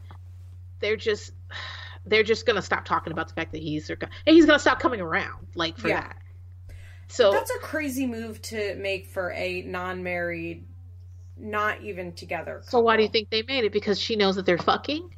they're 0.81 0.97
just 0.97 1.33
they're 2.07 2.23
just 2.23 2.47
going 2.47 2.57
to 2.57 2.63
stop 2.63 2.85
talking 2.85 3.13
about 3.13 3.29
the 3.29 3.35
fact 3.35 3.53
that 3.53 3.63
he's 3.63 3.87
their 3.87 3.97
god, 3.97 4.11
and 4.27 4.35
he's 4.35 4.47
going 4.47 4.57
to 4.57 4.63
stop 4.63 4.81
coming 4.81 5.01
around 5.01 5.47
like 5.55 5.79
for 5.79 5.89
yeah. 5.89 6.01
that. 6.01 6.17
So 7.09 7.33
that's 7.33 7.51
a 7.51 7.59
crazy 7.59 8.07
move 8.07 8.41
to 8.43 8.77
make 8.77 9.09
for 9.09 9.33
a 9.33 9.63
non-married 9.63 10.65
not 11.37 11.83
even 11.83 12.13
together. 12.13 12.63
So 12.65 12.81
why 12.81 12.97
do 12.97 13.03
you 13.03 13.09
think 13.09 13.31
they 13.31 13.43
made 13.43 13.65
it? 13.65 13.73
Because 13.73 13.99
she 13.99 14.17
knows 14.17 14.37
that 14.37 14.47
they're 14.47 14.59
fucking, 14.59 15.15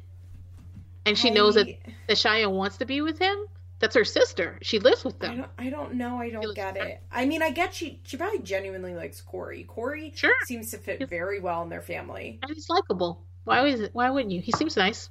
and 1.05 1.17
she 1.17 1.29
knows 1.29 1.55
that 1.55 1.67
I- 1.67 1.79
that 2.07 2.17
Cheyenne 2.17 2.51
wants 2.51 2.77
to 2.77 2.85
be 2.85 3.01
with 3.01 3.19
him. 3.19 3.37
That's 3.79 3.95
her 3.95 4.05
sister. 4.05 4.57
She 4.61 4.79
lives 4.79 5.03
with 5.03 5.15
I 5.21 5.27
them. 5.27 5.37
don't. 5.37 5.49
I 5.57 5.69
don't 5.69 5.93
know. 5.95 6.17
I 6.17 6.29
don't 6.29 6.55
get 6.55 6.77
it. 6.77 7.01
I 7.11 7.25
mean, 7.25 7.41
I 7.41 7.51
get 7.51 7.73
she. 7.73 7.99
She 8.03 8.15
probably 8.15 8.39
genuinely 8.39 8.93
likes 8.95 9.19
Cory. 9.19 9.63
Cory 9.65 10.13
Sure. 10.15 10.33
seems 10.45 10.71
to 10.71 10.77
fit 10.77 11.09
very 11.09 11.39
well 11.41 11.63
in 11.63 11.69
their 11.69 11.81
family. 11.81 12.39
And 12.41 12.51
he's 12.53 12.69
likable. 12.69 13.25
Why 13.43 13.61
was 13.61 13.81
it? 13.81 13.89
Why 13.93 14.09
wouldn't 14.09 14.31
you? 14.31 14.39
He 14.41 14.53
seems 14.53 14.77
nice. 14.77 15.09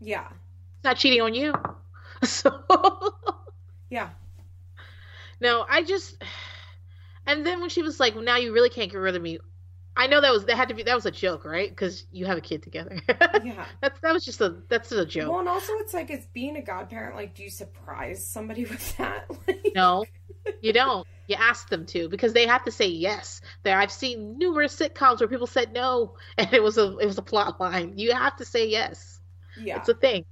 Yeah. 0.00 0.28
He's 0.28 0.84
not 0.84 0.96
cheating 0.96 1.20
on 1.20 1.34
you. 1.34 1.52
So 2.22 2.50
Yeah. 3.88 4.10
no, 5.40 5.64
I 5.68 5.82
just. 5.84 6.22
And 7.26 7.46
then 7.46 7.60
when 7.60 7.70
she 7.70 7.82
was 7.82 7.98
like, 8.00 8.14
"Now 8.16 8.36
you 8.36 8.52
really 8.52 8.68
can't 8.70 8.90
get 8.90 8.98
rid 8.98 9.16
of 9.16 9.22
me," 9.22 9.38
I 10.00 10.06
know 10.06 10.22
that 10.22 10.32
was 10.32 10.46
that 10.46 10.56
had 10.56 10.68
to 10.70 10.74
be 10.74 10.82
that 10.84 10.94
was 10.94 11.04
a 11.04 11.10
joke, 11.10 11.44
right? 11.44 11.68
Because 11.68 12.06
you 12.10 12.24
have 12.24 12.38
a 12.38 12.40
kid 12.40 12.62
together. 12.62 12.98
Yeah. 13.44 13.66
that's 13.82 14.00
that 14.00 14.14
was 14.14 14.24
just 14.24 14.40
a 14.40 14.56
that's 14.70 14.90
a 14.92 15.04
joke. 15.04 15.30
Well, 15.30 15.40
and 15.40 15.48
also 15.48 15.74
it's 15.74 15.92
like 15.92 16.08
it's 16.10 16.24
being 16.32 16.56
a 16.56 16.62
godparent. 16.62 17.16
Like, 17.16 17.34
do 17.34 17.42
you 17.42 17.50
surprise 17.50 18.26
somebody 18.26 18.64
with 18.70 18.96
that? 18.96 19.26
Like, 19.46 19.66
No, 19.74 20.06
you 20.62 20.72
don't. 20.72 21.06
You 21.26 21.36
ask 21.38 21.68
them 21.68 21.84
to 21.86 22.08
because 22.08 22.32
they 22.32 22.46
have 22.46 22.64
to 22.64 22.70
say 22.70 22.86
yes. 22.86 23.42
There, 23.62 23.78
I've 23.78 23.92
seen 23.92 24.38
numerous 24.38 24.74
sitcoms 24.74 25.20
where 25.20 25.28
people 25.28 25.46
said 25.46 25.74
no, 25.74 26.14
and 26.38 26.50
it 26.54 26.62
was 26.62 26.78
a 26.78 26.96
it 26.96 27.04
was 27.06 27.18
a 27.18 27.22
plot 27.22 27.60
line. 27.60 27.98
You 27.98 28.12
have 28.14 28.36
to 28.36 28.46
say 28.46 28.68
yes. 28.68 29.20
Yeah. 29.62 29.80
It's 29.80 29.88
a 29.90 29.94
thing. 29.94 30.24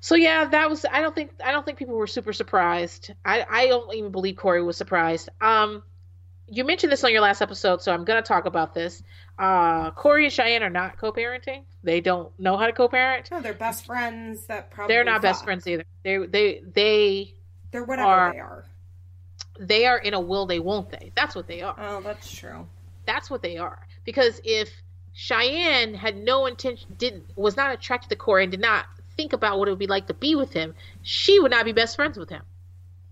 so 0.00 0.16
yeah, 0.16 0.44
that 0.44 0.68
was. 0.68 0.84
I 0.84 1.00
don't 1.00 1.14
think 1.14 1.30
I 1.42 1.50
don't 1.50 1.64
think 1.64 1.78
people 1.78 1.94
were 1.96 2.06
super 2.06 2.34
surprised. 2.34 3.10
I 3.24 3.46
I 3.48 3.66
don't 3.68 3.94
even 3.94 4.12
believe 4.12 4.36
Cory 4.36 4.62
was 4.62 4.76
surprised. 4.76 5.30
Um, 5.40 5.82
you 6.50 6.64
mentioned 6.64 6.90
this 6.92 7.04
on 7.04 7.12
your 7.12 7.20
last 7.20 7.40
episode, 7.42 7.82
so 7.82 7.92
I'm 7.92 8.04
gonna 8.04 8.22
talk 8.22 8.46
about 8.46 8.74
this. 8.74 9.02
Uh, 9.38 9.90
Cory 9.92 10.24
and 10.24 10.32
Cheyenne 10.32 10.62
are 10.62 10.70
not 10.70 10.96
co-parenting. 10.98 11.62
They 11.84 12.00
don't 12.00 12.36
know 12.40 12.56
how 12.56 12.66
to 12.66 12.72
co-parent. 12.72 13.30
No, 13.30 13.40
they're 13.40 13.52
best 13.54 13.86
friends. 13.86 14.46
That 14.46 14.70
probably 14.70 14.94
They're 14.94 15.04
not 15.04 15.22
best 15.22 15.44
friends 15.44 15.66
either. 15.66 15.84
They 16.02 16.18
they 16.26 16.62
they 16.74 17.34
They're 17.70 17.84
whatever 17.84 18.08
are- 18.08 18.32
they 18.32 18.38
are. 18.40 18.64
they 19.60 19.86
are 19.86 19.98
in 19.98 20.14
a 20.14 20.20
will 20.20 20.46
they 20.46 20.58
won't 20.60 20.90
they. 20.90 21.12
That's 21.14 21.34
what 21.34 21.46
they 21.46 21.62
are. 21.62 21.76
Oh, 21.78 22.00
that's 22.00 22.30
true. 22.34 22.66
That's 23.06 23.30
what 23.30 23.42
they 23.42 23.56
are. 23.58 23.86
Because 24.04 24.40
if 24.44 24.70
Cheyenne 25.12 25.94
had 25.94 26.16
no 26.16 26.46
intention, 26.46 26.94
didn't 26.96 27.24
was 27.36 27.56
not 27.56 27.72
attracted 27.72 28.08
to 28.10 28.16
Cory 28.16 28.44
and 28.44 28.50
did 28.50 28.60
not 28.60 28.86
think 29.16 29.32
about 29.32 29.58
what 29.58 29.68
it 29.68 29.72
would 29.72 29.78
be 29.78 29.86
like 29.86 30.06
to 30.06 30.14
be 30.14 30.34
with 30.34 30.52
him, 30.52 30.74
she 31.02 31.38
would 31.40 31.50
not 31.50 31.64
be 31.64 31.72
best 31.72 31.96
friends 31.96 32.16
with 32.18 32.28
him. 32.28 32.42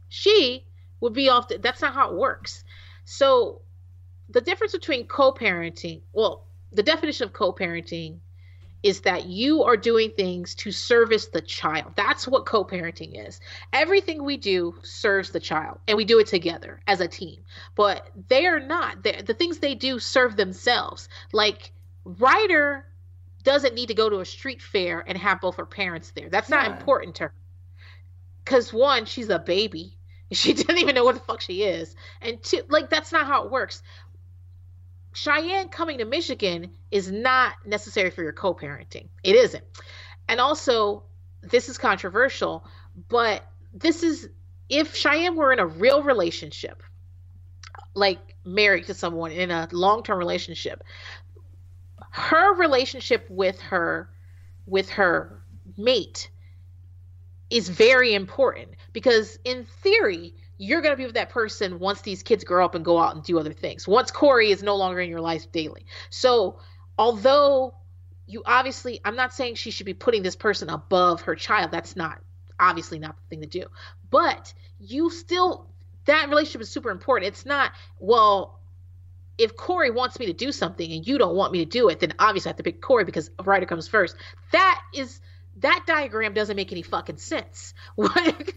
She 0.09 0.65
would 1.01 1.13
be 1.13 1.29
off. 1.29 1.49
The, 1.49 1.59
that's 1.59 1.83
not 1.83 1.95
how 1.95 2.11
it 2.11 2.17
works. 2.17 2.65
So 3.07 3.63
the 4.29 4.41
difference 4.41 4.73
between 4.73 5.07
co-parenting, 5.07 6.03
well, 6.13 6.45
the 6.73 6.83
definition 6.83 7.27
of 7.27 7.33
co-parenting 7.33 8.19
is 8.83 9.01
that 9.03 9.27
you 9.27 9.63
are 9.63 9.77
doing 9.77 10.11
things 10.11 10.55
to 10.57 10.71
service 10.71 11.29
the 11.29 11.41
child. 11.41 11.93
That's 11.97 12.29
what 12.29 12.47
co-parenting 12.47 13.27
is. 13.27 13.41
Everything 13.73 14.23
we 14.23 14.37
do 14.37 14.75
serves 14.83 15.31
the 15.31 15.41
child, 15.41 15.79
and 15.89 15.97
we 15.97 16.05
do 16.05 16.19
it 16.19 16.27
together 16.27 16.81
as 16.87 17.01
a 17.01 17.09
team. 17.09 17.43
But 17.75 18.09
they 18.29 18.47
are 18.47 18.61
not. 18.61 19.03
They're, 19.03 19.23
the 19.23 19.35
things 19.35 19.59
they 19.59 19.75
do 19.75 19.99
serve 19.99 20.37
themselves. 20.37 21.09
Like 21.33 21.73
Ryder 22.05 22.85
doesn't 23.45 23.75
need 23.75 23.89
to 23.89 23.95
go 23.95 24.11
to 24.11 24.19
a 24.19 24.25
street 24.25 24.61
fair 24.61 25.03
and 25.07 25.17
have 25.17 25.41
both 25.41 25.57
her 25.57 25.67
parents 25.67 26.11
there. 26.11 26.29
That's 26.29 26.51
not 26.51 26.67
Yeah. 26.67 26.77
important 26.77 27.15
to 27.17 27.25
her. 27.25 27.35
Because 28.45 28.73
one, 28.73 29.05
she's 29.05 29.31
a 29.31 29.39
baby. 29.39 29.97
She 30.33 30.55
doesn't 30.55 30.79
even 30.79 30.95
know 30.97 31.05
what 31.05 31.15
the 31.15 31.21
fuck 31.21 31.41
she 31.41 31.63
is. 31.63 31.95
And 32.21 32.43
two, 32.43 32.63
like 32.69 32.91
that's 32.91 33.13
not 33.13 33.27
how 33.27 33.45
it 33.45 33.51
works. 33.51 33.83
Cheyenne 35.13 35.69
coming 35.69 35.99
to 35.99 36.05
Michigan 36.05 36.73
is 36.91 37.11
not 37.11 37.55
necessary 37.65 38.11
for 38.11 38.23
your 38.23 38.33
co-parenting. 38.33 39.09
It 39.23 39.37
isn't. 39.37 39.65
And 40.29 40.41
also, 40.41 41.05
this 41.43 41.69
is 41.69 41.79
controversial, 41.79 42.67
but 43.09 43.45
this 43.73 44.03
is 44.03 44.29
if 44.69 44.95
Cheyenne 44.97 45.37
were 45.37 45.53
in 45.53 45.59
a 45.59 45.67
real 45.67 46.03
relationship, 46.03 46.83
like 47.95 48.19
married 48.45 48.87
to 48.87 48.95
someone 48.95 49.31
in 49.31 49.51
a 49.51 49.69
long-term 49.73 50.19
relationship, 50.19 50.83
her 52.11 52.55
relationship 52.55 53.27
with 53.31 53.61
her 53.61 54.11
with 54.67 54.91
her 54.91 55.41
mate 55.77 56.31
is 57.49 57.69
very 57.69 58.15
important 58.15 58.71
because 58.97 59.39
in 59.45 59.67
theory 59.83 60.33
you're 60.57 60.81
going 60.81 60.95
to 60.95 60.97
be 60.97 61.05
with 61.05 61.17
that 61.17 61.29
person 61.29 61.79
once 61.79 62.01
these 62.01 62.23
kids 62.23 62.45
grow 62.45 62.65
up 62.65 62.75
and 62.75 62.83
go 62.83 62.97
out 62.97 63.15
and 63.15 63.23
do 63.23 63.39
other 63.39 63.53
things 63.53 63.87
once 63.87 64.11
cory 64.11 64.51
is 64.51 64.63
no 64.63 64.75
longer 64.75 64.99
in 64.99 65.11
your 65.11 65.21
life 65.21 65.53
daily 65.53 65.85
so 66.09 66.59
although 66.97 67.75
you 68.27 68.43
obviously 68.47 68.99
i'm 69.05 69.15
not 69.15 69.35
saying 69.35 69.55
she 69.55 69.71
should 69.71 69.85
be 69.85 69.93
putting 69.93 70.23
this 70.23 70.35
person 70.35 70.71
above 70.71 71.21
her 71.21 71.35
child 71.35 71.71
that's 71.71 71.95
not 71.95 72.23
obviously 72.59 72.99
not 72.99 73.15
the 73.17 73.23
thing 73.29 73.43
to 73.43 73.47
do 73.47 73.67
but 74.11 74.55
you 74.81 75.11
still 75.11 75.67
that 76.07 76.31
relationship 76.31 76.63
is 76.63 76.71
super 76.71 76.89
important 76.89 77.29
it's 77.29 77.45
not 77.45 77.73
well 78.01 78.59
if 79.37 79.55
Cory 79.55 79.91
wants 79.91 80.19
me 80.19 80.25
to 80.25 80.33
do 80.33 80.51
something 80.51 80.91
and 80.91 81.07
you 81.07 81.19
don't 81.19 81.37
want 81.37 81.53
me 81.53 81.59
to 81.59 81.67
do 81.67 81.91
it, 81.91 82.01
then 82.01 82.15
obviously 82.19 82.49
I 82.49 82.53
have 82.53 82.57
to 82.57 82.63
pick 82.63 82.81
Cory 82.81 83.05
because 83.05 83.31
Ryder 83.45 83.67
comes 83.67 83.87
first. 83.87 84.17
That 84.53 84.81
is 84.95 85.21
that 85.57 85.85
diagram 85.87 86.35
doesn't 86.35 86.57
make 86.57 86.73
any 86.73 86.83
fucking 86.83 87.19
sense. 87.19 87.75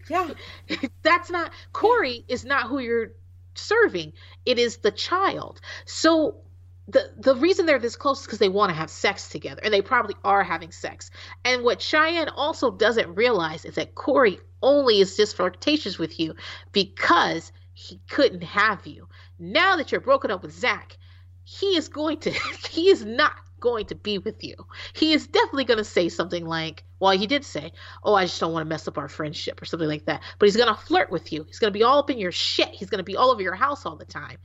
Yeah. 0.08 0.28
That's 1.02 1.30
not 1.30 1.52
Cory 1.72 2.24
is 2.26 2.44
not 2.44 2.68
who 2.68 2.80
you're 2.80 3.12
serving. 3.54 4.12
It 4.44 4.58
is 4.58 4.78
the 4.78 4.90
child. 4.90 5.60
So 5.84 6.42
the 6.88 7.12
the 7.16 7.36
reason 7.36 7.66
they're 7.66 7.78
this 7.78 7.96
close 7.96 8.20
is 8.20 8.26
because 8.26 8.38
they 8.40 8.48
want 8.48 8.70
to 8.70 8.74
have 8.76 8.90
sex 8.90 9.28
together, 9.28 9.60
and 9.62 9.72
they 9.72 9.82
probably 9.82 10.16
are 10.24 10.42
having 10.42 10.72
sex. 10.72 11.10
And 11.44 11.62
what 11.62 11.80
Cheyenne 11.80 12.28
also 12.28 12.70
doesn't 12.70 13.14
realize 13.14 13.64
is 13.64 13.76
that 13.76 13.94
Cory 13.94 14.40
only 14.62 15.00
is 15.00 15.16
just 15.16 15.36
flirtatious 15.36 15.98
with 15.98 16.18
you 16.18 16.34
because 16.72 17.52
he 17.72 18.00
couldn't 18.08 18.42
have 18.42 18.86
you. 18.86 19.08
Now 19.38 19.76
that 19.76 19.92
you're 19.92 20.00
broken 20.00 20.30
up 20.30 20.42
with 20.42 20.52
Zach, 20.52 20.96
he 21.44 21.76
is 21.76 21.88
going 21.88 22.18
to 22.20 22.30
he 22.70 22.88
is 22.88 23.04
not 23.04 23.32
going 23.60 23.86
to 23.86 23.94
be 23.94 24.18
with 24.18 24.42
you. 24.42 24.54
He 24.92 25.12
is 25.12 25.26
definitely 25.26 25.64
going 25.64 25.78
to 25.78 25.84
say 25.84 26.08
something 26.08 26.44
like, 26.46 26.84
well, 26.98 27.16
he 27.16 27.26
did 27.26 27.44
say, 27.44 27.72
oh, 28.02 28.14
I 28.14 28.24
just 28.24 28.40
don't 28.40 28.52
want 28.52 28.64
to 28.64 28.68
mess 28.68 28.88
up 28.88 28.98
our 28.98 29.08
friendship 29.08 29.60
or 29.62 29.64
something 29.64 29.88
like 29.88 30.06
that. 30.06 30.22
But 30.38 30.46
he's 30.46 30.56
going 30.56 30.74
to 30.74 30.80
flirt 30.80 31.10
with 31.10 31.32
you. 31.32 31.44
He's 31.44 31.58
going 31.58 31.72
to 31.72 31.78
be 31.78 31.84
all 31.84 31.98
up 31.98 32.10
in 32.10 32.18
your 32.18 32.32
shit. 32.32 32.70
He's 32.70 32.90
going 32.90 32.98
to 32.98 33.04
be 33.04 33.16
all 33.16 33.30
over 33.30 33.42
your 33.42 33.54
house 33.54 33.86
all 33.86 33.96
the 33.96 34.04
time 34.04 34.38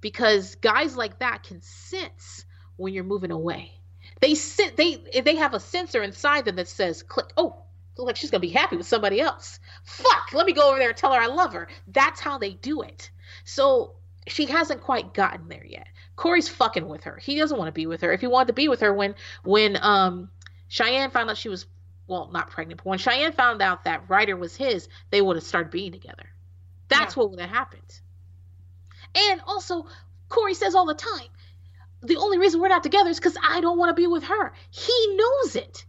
because 0.00 0.56
guys 0.56 0.96
like 0.96 1.18
that 1.18 1.42
can 1.42 1.60
sense 1.62 2.44
when 2.76 2.94
you're 2.94 3.04
moving 3.04 3.30
away. 3.30 3.72
They 4.20 4.34
sit 4.34 4.76
they 4.76 4.96
they 5.22 5.36
have 5.36 5.54
a 5.54 5.60
sensor 5.60 6.02
inside 6.02 6.44
them 6.44 6.56
that 6.56 6.68
says 6.68 7.02
click. 7.02 7.26
Oh, 7.36 7.64
like 7.96 8.16
she's 8.16 8.30
gonna 8.30 8.40
be 8.40 8.48
happy 8.48 8.76
with 8.76 8.86
somebody 8.86 9.20
else. 9.20 9.58
Fuck, 9.84 10.32
let 10.32 10.46
me 10.46 10.52
go 10.52 10.70
over 10.70 10.78
there 10.78 10.88
and 10.88 10.96
tell 10.96 11.12
her 11.12 11.20
I 11.20 11.26
love 11.26 11.52
her. 11.52 11.68
That's 11.86 12.20
how 12.20 12.38
they 12.38 12.54
do 12.54 12.82
it. 12.82 13.10
So 13.44 13.94
she 14.26 14.46
hasn't 14.46 14.82
quite 14.82 15.14
gotten 15.14 15.48
there 15.48 15.64
yet. 15.64 15.86
Cory's 16.18 16.48
fucking 16.48 16.88
with 16.88 17.04
her. 17.04 17.16
He 17.16 17.36
doesn't 17.38 17.56
want 17.56 17.68
to 17.68 17.72
be 17.72 17.86
with 17.86 18.00
her. 18.00 18.12
If 18.12 18.20
he 18.20 18.26
wanted 18.26 18.48
to 18.48 18.52
be 18.52 18.66
with 18.66 18.80
her 18.80 18.92
when 18.92 19.14
when 19.44 19.78
um 19.80 20.30
Cheyenne 20.66 21.10
found 21.10 21.30
out 21.30 21.36
she 21.36 21.48
was 21.48 21.64
well 22.08 22.28
not 22.32 22.50
pregnant, 22.50 22.78
but 22.78 22.86
when 22.90 22.98
Cheyenne 22.98 23.32
found 23.32 23.62
out 23.62 23.84
that 23.84 24.10
Ryder 24.10 24.36
was 24.36 24.56
his, 24.56 24.88
they 25.10 25.22
would 25.22 25.36
have 25.36 25.44
started 25.44 25.70
being 25.70 25.92
together. 25.92 26.28
That's 26.88 27.14
Yeah. 27.14 27.20
what 27.22 27.30
would 27.30 27.40
have 27.40 27.48
happened. 27.50 28.00
And 29.14 29.40
also, 29.46 29.86
Cory 30.28 30.54
says 30.54 30.74
all 30.74 30.86
the 30.86 30.94
time, 30.94 31.28
the 32.02 32.16
only 32.16 32.38
reason 32.38 32.60
we're 32.60 32.68
not 32.68 32.82
together 32.82 33.10
is 33.10 33.18
because 33.18 33.36
I 33.40 33.60
don't 33.60 33.78
want 33.78 33.90
to 33.90 33.94
be 33.94 34.08
with 34.08 34.24
her. 34.24 34.52
He 34.70 35.16
knows 35.16 35.54
it. 35.54 35.86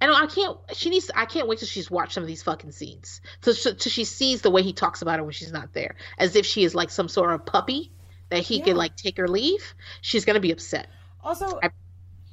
And 0.00 0.10
I 0.10 0.26
can't. 0.26 0.58
She 0.74 0.90
needs. 0.90 1.08
I 1.14 1.24
can't 1.26 1.46
wait 1.46 1.60
till 1.60 1.68
she's 1.68 1.88
watched 1.88 2.14
some 2.14 2.24
of 2.24 2.28
these 2.28 2.42
fucking 2.42 2.72
scenes. 2.72 3.20
Till, 3.42 3.54
till 3.54 3.92
she 3.92 4.04
sees 4.04 4.42
the 4.42 4.50
way 4.50 4.62
he 4.62 4.72
talks 4.72 5.02
about 5.02 5.18
her 5.20 5.24
when 5.24 5.32
she's 5.32 5.52
not 5.52 5.72
there, 5.72 5.94
as 6.18 6.34
if 6.34 6.46
she 6.46 6.64
is 6.64 6.74
like 6.74 6.90
some 6.90 7.08
sort 7.08 7.32
of 7.32 7.46
puppy 7.46 7.92
that 8.30 8.42
he 8.42 8.58
Yeah. 8.58 8.64
could 8.64 8.76
like 8.76 8.96
take 8.96 9.18
or 9.18 9.28
leave. 9.28 9.74
She's 10.00 10.24
gonna 10.24 10.40
be 10.40 10.52
upset. 10.52 10.88
Also, 11.22 11.58
I- 11.62 11.70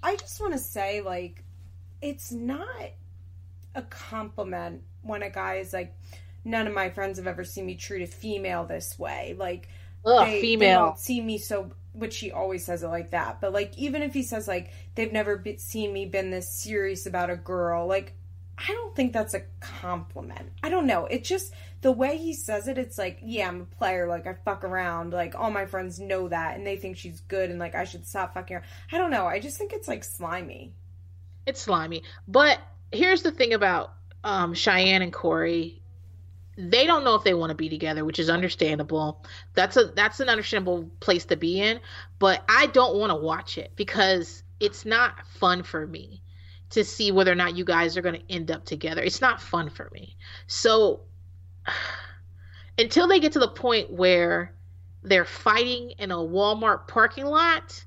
I 0.04 0.16
just 0.18 0.40
want 0.40 0.54
to 0.54 0.60
say, 0.60 1.02
like, 1.02 1.44
it's 2.02 2.32
not 2.32 2.68
a 3.74 3.82
compliment 3.82 4.84
when 5.02 5.24
a 5.24 5.30
guy 5.30 5.56
is 5.56 5.74
like, 5.74 5.96
none 6.44 6.68
of 6.68 6.74
my 6.74 6.90
friends 6.90 7.18
have 7.18 7.28
ever 7.28 7.44
seen 7.44 7.66
me 7.66 7.76
treat 7.76 8.04
a 8.04 8.08
female 8.08 8.66
this 8.66 8.98
way. 9.00 9.36
Like, 9.38 9.68
Ugh, 10.06 10.26
they, 10.28 10.34
they 10.34 10.42
female. 10.42 10.80
don't 10.86 11.00
see 11.00 11.20
me 11.22 11.38
so 11.40 11.72
which 11.94 12.14
she 12.14 12.32
always 12.32 12.64
says 12.66 12.84
it 12.84 12.88
like 12.90 13.12
that 13.12 13.40
but 13.40 13.54
like 13.54 13.76
even 13.78 14.04
if 14.04 14.14
he 14.14 14.22
says 14.22 14.48
like 14.50 14.70
they've 14.96 15.14
never 15.14 15.38
be, 15.38 15.56
seen 15.58 15.92
me 15.94 16.06
been 16.06 16.30
this 16.30 16.48
serious 16.50 17.06
about 17.06 17.30
a 17.30 17.38
girl 17.38 17.88
like 17.88 18.12
i 18.58 18.68
don't 18.68 18.94
think 18.96 19.14
that's 19.14 19.34
a 19.34 19.40
compliment 19.62 20.52
i 20.62 20.70
don't 20.70 20.86
know 20.86 21.06
it 21.06 21.24
just 21.24 21.54
the 21.86 21.92
way 21.92 22.18
he 22.18 22.34
says 22.34 22.68
it 22.68 22.80
it's 22.80 22.98
like 22.98 23.20
yeah 23.22 23.48
i'm 23.48 23.62
a 23.62 23.76
player 23.78 24.08
like 24.08 24.26
i 24.26 24.34
fuck 24.44 24.64
around 24.64 25.14
like 25.14 25.36
all 25.36 25.52
my 25.52 25.68
friends 25.68 26.00
know 26.00 26.28
that 26.28 26.56
and 26.58 26.66
they 26.66 26.78
think 26.78 26.98
she's 26.98 27.22
good 27.22 27.52
and 27.52 27.60
like 27.60 27.76
i 27.76 27.84
should 27.84 28.08
stop 28.08 28.34
fucking 28.34 28.58
around 28.58 28.66
i 28.92 28.98
don't 28.98 29.12
know 29.12 29.28
i 29.28 29.40
just 29.40 29.56
think 29.60 29.72
it's 29.72 29.88
like 29.88 30.04
slimy 30.04 30.74
It's 31.46 31.62
slimy. 31.62 32.04
But 32.28 32.60
here's 32.92 33.22
the 33.22 33.32
thing 33.32 33.54
about 33.54 33.94
um, 34.24 34.56
Cheyenne 34.56 35.04
and 35.04 35.14
Cory. 35.14 35.84
they 36.58 36.88
don't 36.88 37.04
know 37.04 37.16
if 37.16 37.24
they 37.24 37.34
want 37.36 37.52
to 37.52 37.56
be 37.56 37.70
together, 37.70 38.04
which 38.06 38.20
is 38.20 38.30
understandable. 38.30 39.24
That's 39.54 39.78
a 39.78 39.86
that's 39.86 40.20
an 40.20 40.30
understandable 40.30 40.90
place 41.00 41.26
to 41.26 41.38
be 41.38 41.62
in, 41.62 41.80
but 42.20 42.44
I 42.50 42.68
don't 42.68 42.96
want 42.98 43.12
to 43.12 43.16
watch 43.16 43.58
it 43.60 43.74
because 43.76 44.44
it's 44.60 44.86
not 44.86 45.28
fun 45.28 45.64
for 45.64 45.86
me 45.86 46.24
to 46.72 46.84
see 46.84 47.12
whether 47.12 47.32
or 47.32 47.36
not 47.36 47.56
you 47.56 47.66
guys 47.66 47.98
are 47.98 48.02
going 48.02 48.20
to 48.20 48.34
end 48.34 48.50
up 48.52 48.66
together. 48.66 49.04
It's 49.04 49.22
not 49.22 49.42
fun 49.42 49.70
for 49.70 49.90
me. 49.94 50.18
So 50.48 51.02
until 52.78 53.08
they 53.08 53.20
get 53.20 53.34
to 53.34 53.40
the 53.40 53.48
point 53.48 53.92
where 53.92 54.54
they're 55.04 55.26
fighting 55.26 55.92
in 56.00 56.12
a 56.12 56.18
Walmart 56.18 56.88
parking 56.88 57.26
lot, 57.26 57.84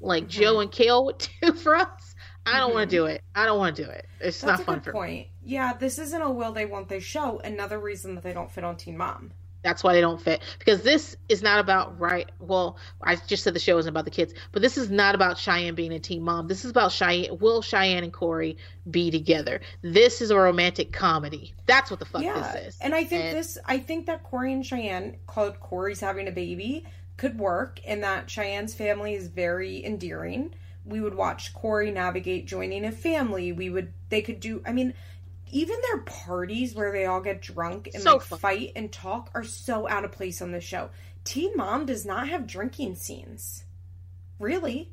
like 0.00 0.24
mm-hmm. 0.24 0.40
Joe 0.40 0.60
and 0.60 0.70
Kail 0.70 1.04
would 1.06 1.26
do 1.42 1.52
for 1.52 1.76
us, 1.76 2.14
I 2.46 2.58
don't 2.58 2.68
mm-hmm. 2.68 2.78
want 2.78 2.90
to 2.90 2.96
do 2.96 3.06
it. 3.06 3.22
I 3.34 3.46
don't 3.46 3.58
want 3.58 3.76
to 3.76 3.84
do 3.84 3.90
it. 3.90 4.06
It's 4.20 4.40
That's 4.40 4.58
not 4.60 4.66
fun 4.66 4.80
for 4.80 4.92
point. 4.92 5.10
me. 5.10 5.30
Yeah, 5.44 5.74
this 5.74 5.98
isn't 5.98 6.22
a 6.22 6.30
will 6.30 6.52
they 6.52 6.66
won't 6.66 6.88
they 6.88 7.00
show. 7.00 7.40
Another 7.40 7.78
reason 7.78 8.14
that 8.14 8.24
they 8.24 8.32
don't 8.32 8.50
fit 8.50 8.64
on 8.64 8.76
Teen 8.76 8.96
Mom. 8.96 9.32
That's 9.62 9.84
why 9.84 9.92
they 9.92 10.00
don't 10.00 10.20
fit 10.20 10.42
because 10.58 10.82
this 10.82 11.16
is 11.28 11.42
not 11.42 11.60
about 11.60 11.98
right. 11.98 12.30
Well, 12.40 12.76
I 13.00 13.16
just 13.16 13.44
said 13.44 13.54
the 13.54 13.60
show 13.60 13.78
isn't 13.78 13.88
about 13.88 14.04
the 14.04 14.10
kids, 14.10 14.34
but 14.50 14.62
this 14.62 14.76
is 14.76 14.90
not 14.90 15.14
about 15.14 15.38
Cheyenne 15.38 15.74
being 15.74 15.92
a 15.92 15.98
teen 15.98 16.22
mom. 16.22 16.48
This 16.48 16.64
is 16.64 16.70
about 16.70 16.92
Cheyenne. 16.92 17.38
Will 17.38 17.62
Cheyenne 17.62 18.04
and 18.04 18.12
Cory 18.12 18.56
be 18.90 19.10
together? 19.10 19.60
This 19.82 20.20
is 20.20 20.30
a 20.30 20.36
romantic 20.36 20.92
comedy. 20.92 21.54
That's 21.66 21.90
what 21.90 22.00
the 22.00 22.06
fuck 22.06 22.22
yeah. 22.22 22.52
this 22.54 22.74
is. 22.74 22.80
And 22.80 22.94
I 22.94 23.04
think 23.04 23.24
and, 23.24 23.36
this. 23.36 23.58
I 23.64 23.78
think 23.78 24.06
that 24.06 24.24
Cory 24.24 24.52
and 24.52 24.66
Cheyenne, 24.66 25.16
called 25.26 25.60
Cory's 25.60 26.00
having 26.00 26.28
a 26.28 26.32
baby, 26.32 26.84
could 27.16 27.38
work, 27.38 27.80
and 27.86 28.02
that 28.02 28.26
Cheyenne's 28.26 28.74
family 28.74 29.14
is 29.14 29.28
very 29.28 29.84
endearing 29.84 30.54
we 30.84 31.00
would 31.00 31.14
watch 31.14 31.54
Cory 31.54 31.90
navigate 31.90 32.46
joining 32.46 32.84
a 32.84 32.92
family. 32.92 33.52
We 33.52 33.70
would 33.70 33.92
they 34.08 34.22
could 34.22 34.40
do 34.40 34.62
I 34.66 34.72
mean 34.72 34.94
even 35.52 35.76
their 35.82 35.98
parties 35.98 36.74
where 36.74 36.92
they 36.92 37.06
all 37.06 37.20
get 37.20 37.40
drunk 37.40 37.90
and 37.94 38.02
so 38.02 38.14
like 38.14 38.22
fun. 38.22 38.38
fight 38.38 38.72
and 38.74 38.90
talk 38.90 39.30
are 39.34 39.44
so 39.44 39.88
out 39.88 40.04
of 40.04 40.12
place 40.12 40.42
on 40.42 40.50
the 40.50 40.60
show. 40.60 40.90
Teen 41.24 41.52
Mom 41.56 41.86
does 41.86 42.04
not 42.04 42.28
have 42.28 42.46
drinking 42.46 42.96
scenes. 42.96 43.62
Really? 44.40 44.90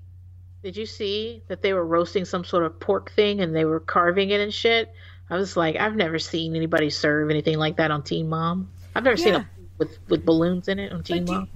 Did 0.61 0.77
you 0.77 0.85
see 0.85 1.41
that 1.47 1.61
they 1.61 1.73
were 1.73 1.85
roasting 1.85 2.25
some 2.25 2.43
sort 2.43 2.65
of 2.65 2.79
pork 2.79 3.11
thing 3.11 3.39
and 3.39 3.55
they 3.55 3.65
were 3.65 3.79
carving 3.79 4.29
it 4.29 4.41
and 4.41 4.53
shit? 4.53 4.93
I 5.29 5.37
was 5.37 5.55
like, 5.55 5.77
I've 5.77 5.95
never 5.95 6.19
seen 6.19 6.55
anybody 6.55 6.89
serve 6.89 7.29
anything 7.29 7.57
like 7.57 7.77
that 7.77 7.91
on 7.91 8.03
Teen 8.03 8.27
Mom. 8.27 8.69
I've 8.93 9.03
never 9.03 9.17
yeah. 9.17 9.23
seen 9.23 9.35
it 9.35 9.45
with 9.77 9.97
with 10.09 10.25
balloons 10.25 10.67
in 10.67 10.77
it 10.77 10.91
on 10.91 11.03
Teen 11.03 11.25
Mom 11.25 11.47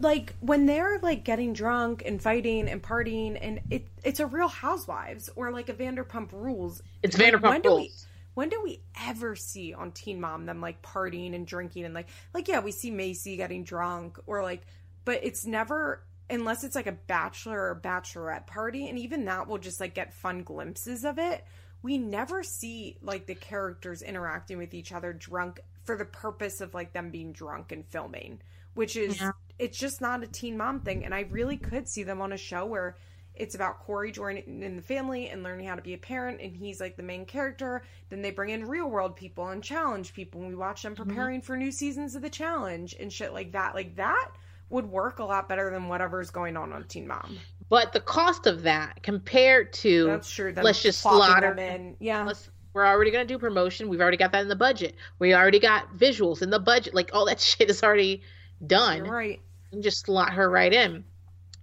like 0.00 0.34
when 0.40 0.66
they're 0.66 0.98
like 1.00 1.24
getting 1.24 1.52
drunk 1.52 2.02
and 2.06 2.22
fighting 2.22 2.68
and 2.68 2.82
partying 2.82 3.36
and 3.40 3.60
it 3.70 3.86
it's 4.04 4.20
a 4.20 4.26
real 4.26 4.48
housewives 4.48 5.28
or 5.36 5.50
like 5.50 5.68
a 5.68 5.74
vanderpump 5.74 6.32
rules 6.32 6.82
it's 7.02 7.18
like, 7.18 7.32
vanderpump 7.32 7.64
rules 7.64 8.06
when 8.38 8.48
do 8.48 8.62
we 8.62 8.80
ever 9.04 9.34
see 9.34 9.74
on 9.74 9.90
teen 9.90 10.20
mom 10.20 10.46
them 10.46 10.60
like 10.60 10.80
partying 10.80 11.34
and 11.34 11.44
drinking 11.44 11.84
and 11.84 11.92
like 11.92 12.06
like 12.32 12.46
yeah 12.46 12.60
we 12.60 12.70
see 12.70 12.88
Macy 12.88 13.36
getting 13.36 13.64
drunk 13.64 14.16
or 14.28 14.44
like 14.44 14.62
but 15.04 15.18
it's 15.24 15.44
never 15.44 16.06
unless 16.30 16.62
it's 16.62 16.76
like 16.76 16.86
a 16.86 16.92
bachelor 16.92 17.58
or 17.58 17.80
bachelorette 17.82 18.46
party 18.46 18.88
and 18.88 18.96
even 18.96 19.24
that 19.24 19.48
will 19.48 19.58
just 19.58 19.80
like 19.80 19.92
get 19.92 20.14
fun 20.14 20.44
glimpses 20.44 21.04
of 21.04 21.18
it 21.18 21.44
we 21.82 21.98
never 21.98 22.44
see 22.44 22.96
like 23.02 23.26
the 23.26 23.34
characters 23.34 24.02
interacting 24.02 24.56
with 24.56 24.72
each 24.72 24.92
other 24.92 25.12
drunk 25.12 25.58
for 25.82 25.96
the 25.96 26.04
purpose 26.04 26.60
of 26.60 26.72
like 26.74 26.92
them 26.92 27.10
being 27.10 27.32
drunk 27.32 27.72
and 27.72 27.84
filming 27.86 28.40
which 28.74 28.94
is 28.94 29.20
yeah 29.20 29.32
it's 29.58 29.78
just 29.78 30.00
not 30.00 30.22
a 30.22 30.26
teen 30.26 30.56
mom 30.56 30.80
thing. 30.80 31.04
And 31.04 31.14
I 31.14 31.20
really 31.30 31.56
could 31.56 31.88
see 31.88 32.04
them 32.04 32.20
on 32.20 32.32
a 32.32 32.38
show 32.38 32.64
where 32.64 32.96
it's 33.38 33.54
about 33.54 33.80
Cory 33.80 34.12
joining 34.12 34.62
in 34.62 34.76
the 34.76 34.82
family 34.82 35.28
and 35.28 35.42
learning 35.42 35.66
how 35.66 35.74
to 35.74 35.82
be 35.82 35.94
a 35.94 35.98
parent, 35.98 36.40
and 36.40 36.56
he's 36.56 36.80
like 36.80 36.96
the 36.96 37.02
main 37.02 37.24
character. 37.24 37.82
Then 38.10 38.22
they 38.22 38.30
bring 38.30 38.50
in 38.50 38.66
real 38.66 38.90
world 38.90 39.16
people 39.16 39.48
and 39.48 39.62
challenge 39.62 40.14
people, 40.14 40.40
and 40.40 40.50
we 40.50 40.56
watch 40.56 40.82
them 40.82 40.94
mm-hmm. 40.94 41.04
preparing 41.04 41.40
mm-hmm. 41.40 41.46
for 41.46 41.56
new 41.56 41.72
seasons 41.72 42.14
of 42.14 42.22
the 42.22 42.30
challenge 42.30 42.96
and 42.98 43.12
shit 43.12 43.32
like 43.32 43.52
that. 43.52 43.74
Like 43.74 43.96
that 43.96 44.30
would 44.70 44.86
work 44.86 45.18
a 45.18 45.24
lot 45.24 45.48
better 45.48 45.70
than 45.70 45.88
whatever's 45.88 46.30
going 46.30 46.56
on 46.56 46.72
on 46.72 46.84
Teen 46.84 47.06
Mom. 47.06 47.38
But 47.68 47.92
the 47.92 48.00
cost 48.00 48.46
of 48.46 48.62
that 48.62 49.02
compared 49.02 49.72
to 49.74 50.06
that's 50.06 50.30
true. 50.30 50.52
Let's 50.56 50.82
just 50.82 51.00
slaughter 51.00 51.54
them 51.54 51.58
in. 51.58 51.96
Yeah. 52.00 52.32
We're 52.74 52.86
already 52.86 53.10
going 53.10 53.26
to 53.26 53.34
do 53.34 53.38
promotion. 53.38 53.88
We've 53.88 54.00
already 54.00 54.18
got 54.18 54.32
that 54.32 54.42
in 54.42 54.48
the 54.48 54.56
budget. 54.56 54.94
We 55.18 55.34
already 55.34 55.58
got 55.58 55.96
visuals 55.96 56.42
in 56.42 56.50
the 56.50 56.58
budget. 56.58 56.94
Like 56.94 57.10
all 57.12 57.26
that 57.26 57.40
shit 57.40 57.70
is 57.70 57.82
already 57.82 58.22
done. 58.66 59.04
You're 59.04 59.14
right 59.14 59.40
and 59.72 59.82
just 59.82 60.04
slot 60.04 60.32
her 60.32 60.48
right 60.48 60.72
in. 60.72 61.04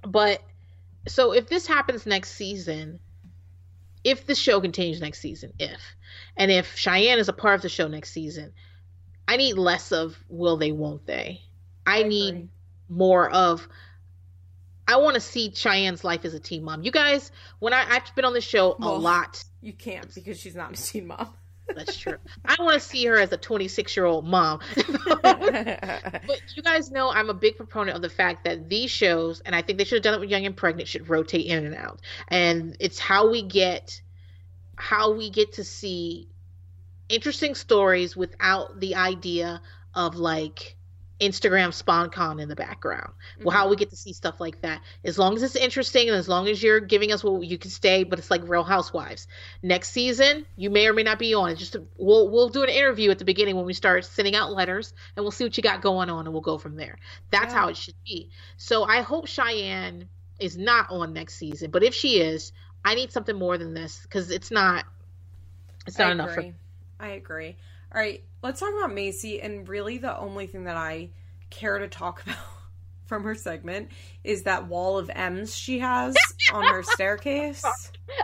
But 0.07 0.41
so 1.07 1.34
if 1.34 1.48
this 1.48 1.68
happens 1.68 2.06
next 2.06 2.32
season, 2.32 2.99
if 4.03 4.26
the 4.26 4.36
show 4.36 4.61
continues 4.61 5.02
next 5.02 5.19
season, 5.19 5.53
if 5.60 5.82
and 6.38 6.52
if 6.52 6.76
Cheyenne 6.76 7.19
is 7.19 7.30
a 7.30 7.34
part 7.34 7.56
of 7.56 7.61
the 7.61 7.69
show 7.69 7.88
next 7.88 8.11
season, 8.11 8.53
I 9.27 9.38
need 9.38 9.57
less 9.57 9.91
of 9.91 10.18
will 10.30 10.57
they, 10.57 10.72
won't 10.72 11.06
they. 11.06 11.41
I, 11.86 11.99
I 11.99 12.03
need 12.03 12.49
more 12.90 13.30
of 13.30 13.68
I 14.88 14.98
want 14.98 15.15
to 15.15 15.22
see 15.22 15.49
Cheyenne's 15.49 16.03
life 16.03 16.26
as 16.26 16.34
a 16.34 16.40
teen 16.40 16.64
mom. 16.64 16.84
You 16.84 16.91
guys, 16.91 17.32
when 17.60 17.73
I, 17.73 17.86
I've 17.90 18.14
been 18.15 18.26
on 18.26 18.34
the 18.34 18.41
show 18.41 18.76
well, 18.80 18.95
a 18.95 18.98
lot. 18.98 19.44
You 19.61 19.73
can't 19.73 20.14
because 20.14 20.40
she's 20.40 20.56
not 20.56 20.80
a 20.80 20.84
teen 20.84 21.07
mom. 21.07 21.34
That's 21.74 21.98
true. 21.98 22.18
I 22.46 22.56
want 22.60 22.74
to 22.74 22.80
see 22.80 23.06
her 23.06 23.18
as 23.18 23.32
a 23.32 23.38
26 23.38 23.96
year 23.96 24.06
old 24.06 24.26
mom. 24.26 24.60
but 25.22 26.42
you 26.56 26.64
guys 26.64 26.92
know 26.92 27.10
I'm 27.10 27.30
a 27.30 27.34
big 27.34 27.58
proponent 27.58 27.96
of 27.96 28.02
the 28.02 28.10
fact 28.10 28.44
that 28.46 28.70
these 28.70 28.92
shows, 28.92 29.42
and 29.42 29.56
I 29.56 29.62
think 29.62 29.78
they 29.78 29.84
should 29.84 29.98
have 29.98 30.04
done 30.04 30.14
it 30.16 30.20
with 30.20 30.30
Young 30.30 30.46
and 30.46 30.56
Pregnant, 30.56 30.88
should 30.88 31.10
rotate 31.10 31.46
in 31.46 31.66
and 31.66 31.76
out. 31.76 32.02
And 32.28 32.78
it's 32.80 33.00
how 33.00 33.30
we 33.30 33.42
get 33.42 34.02
how 34.78 35.14
we 35.14 35.30
get 35.30 35.54
to 35.54 35.64
see 35.64 36.28
interesting 37.08 37.56
stories 37.56 38.16
without 38.16 38.80
the 38.80 38.96
idea 38.96 39.62
of 39.94 40.16
like 40.16 40.76
Instagram 41.20 41.70
SponCon 41.70 42.42
in 42.42 42.50
the 42.50 42.56
background. 42.56 43.14
Mm-hmm. 43.36 43.46
Well, 43.46 43.56
how 43.56 43.70
we 43.70 43.76
get 43.76 43.90
to 43.92 43.96
see 43.96 44.14
stuff 44.14 44.40
like 44.40 44.62
that. 44.62 44.82
As 45.04 45.18
long 45.18 45.36
as 45.36 45.44
it's 45.44 45.56
interesting 45.56 46.10
and 46.10 46.18
as 46.18 46.28
long 46.28 46.48
as 46.48 46.62
you're 46.62 46.82
giving 46.82 47.12
us 47.12 47.24
what 47.24 47.46
you 47.46 47.58
can 47.58 47.72
stay, 47.72 48.04
but 48.04 48.20
it's 48.20 48.30
like 48.30 48.48
Real 48.48 48.64
Housewives. 48.64 49.28
Next 49.64 49.92
season, 49.92 50.46
you 50.58 50.70
may 50.70 50.88
or 50.88 50.94
may 50.94 51.04
not 51.04 51.20
be 51.20 51.34
on. 51.34 51.52
It's 51.52 51.60
just 51.60 51.78
we'll 51.98 52.30
we'll 52.30 52.50
do 52.50 52.64
an 52.64 52.70
interview 52.70 53.12
at 53.12 53.20
the 53.20 53.26
beginning 53.26 53.56
when 53.56 53.66
we 53.66 53.74
start 53.74 54.04
sending 54.06 54.36
out 54.36 54.52
letters, 54.52 54.94
and 55.16 55.24
we'll 55.24 55.32
see 55.32 55.46
what 55.46 55.56
you 55.56 55.64
got 55.64 55.82
going 55.82 56.10
on, 56.10 56.26
and 56.26 56.34
we'll 56.34 56.42
go 56.42 56.58
from 56.58 56.76
there. 56.76 56.98
That's 57.32 57.54
yeah. 57.54 57.60
how 57.60 57.70
it 57.70 57.78
should 57.78 57.96
be. 58.06 58.30
So 58.58 58.84
I 58.84 59.02
hope 59.02 59.28
Cheyenne 59.28 60.10
is 60.40 60.58
not 60.58 60.88
on 60.90 61.14
next 61.14 61.36
season, 61.36 61.72
but 61.72 61.84
if 61.84 61.94
she 61.94 62.20
is, 62.20 62.52
I 62.84 62.96
need 62.96 63.12
something 63.14 63.36
more 63.36 63.58
than 63.58 63.74
this 63.74 64.02
because 64.02 64.32
it's 64.32 64.52
not. 64.52 64.86
It's 65.88 65.98
not 65.98 66.10
I 66.10 66.12
enough. 66.12 66.32
Agree. 66.32 66.52
For... 66.98 67.06
I 67.06 67.08
agree. 67.10 67.56
All 67.94 68.02
right, 68.02 68.24
let's 68.45 68.59
talk 68.59 68.72
about 68.77 68.93
Macy. 68.93 69.41
And 69.41 69.67
really, 69.67 69.97
the 69.97 70.17
only 70.17 70.47
thing 70.47 70.65
that 70.65 70.77
I 70.77 71.09
care 71.49 71.80
to 71.80 71.88
talk 71.88 72.23
about 72.26 72.38
from 73.05 73.23
her 73.23 73.35
segment 73.35 73.89
is 74.23 74.43
that 74.43 74.67
wall 74.67 74.97
of 74.97 75.11
M's 75.13 75.55
she 75.55 75.80
has 75.80 76.15
on 76.53 76.63
her 76.63 76.84
staircase. 76.93 77.63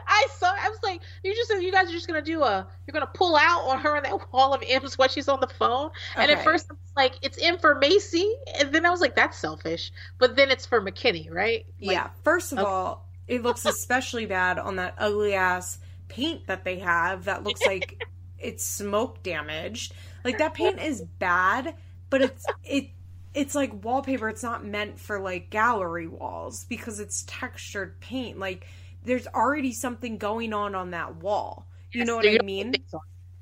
I 0.08 0.28
saw. 0.38 0.48
I 0.48 0.70
was 0.70 0.80
like, 0.84 1.02
you 1.24 1.36
just 1.36 1.52
you 1.62 1.72
guys 1.72 1.90
are 1.90 1.92
just 1.92 2.08
gonna 2.08 2.22
do 2.22 2.44
a 2.44 2.68
you're 2.86 2.94
gonna 2.94 3.10
pull 3.14 3.36
out 3.36 3.68
on 3.68 3.80
her 3.80 3.98
on 3.98 4.04
that 4.04 4.32
wall 4.32 4.54
of 4.54 4.64
M's 4.66 4.98
while 4.98 5.08
she's 5.08 5.28
on 5.28 5.40
the 5.40 5.48
phone. 5.48 5.88
Okay. 5.88 6.24
And 6.24 6.32
at 6.32 6.44
first 6.44 6.68
I 6.70 6.74
was 6.74 6.94
like, 6.96 7.14
it's 7.22 7.38
in 7.38 7.58
for 7.58 7.76
Macy, 7.76 8.34
and 8.60 8.74
then 8.74 8.86
I 8.86 8.90
was 8.90 9.02
like, 9.02 9.16
that's 9.16 9.38
selfish. 9.38 9.92
But 10.18 10.36
then 10.36 10.50
it's 10.50 10.66
for 10.66 10.82
McKinney, 10.82 11.32
right? 11.32 11.66
Like, 11.82 11.96
yeah. 11.96 12.10
First 12.24 12.52
of 12.52 12.60
okay. 12.60 12.68
all, 12.68 13.08
it 13.28 13.44
looks 13.44 13.66
especially 13.66 14.26
bad 14.26 14.60
on 14.60 14.78
that 14.78 14.96
ugly 14.98 15.34
ass 15.34 15.80
paint 16.08 16.48
that 16.48 16.64
they 16.64 16.80
have. 16.80 17.26
That 17.26 17.44
looks 17.44 17.66
like 17.66 18.04
it's 18.40 18.66
smoke 18.66 19.24
damaged. 19.24 19.94
Like 20.24 20.38
that 20.38 20.54
paint 20.54 20.80
is 20.80 21.02
bad, 21.02 21.76
but 22.10 22.22
it's 22.22 22.46
it 22.64 22.90
it's 23.34 23.56
like 23.56 23.84
wallpaper. 23.84 24.30
It's 24.30 24.44
not 24.44 24.66
meant 24.66 25.00
for 25.00 25.20
like 25.20 25.50
gallery 25.50 26.08
walls 26.08 26.66
because 26.66 27.00
it's 27.00 27.24
textured 27.28 28.00
paint. 28.00 28.40
Like 28.40 28.68
there's 29.04 29.28
already 29.28 29.72
something 29.72 30.18
going 30.18 30.54
on 30.54 30.76
on 30.76 30.92
that 30.92 31.18
wall. 31.18 31.68
You 31.92 32.00
yes, 32.00 32.08
know 32.08 32.16
what 32.18 32.28
I 32.28 32.44
mean? 32.44 32.76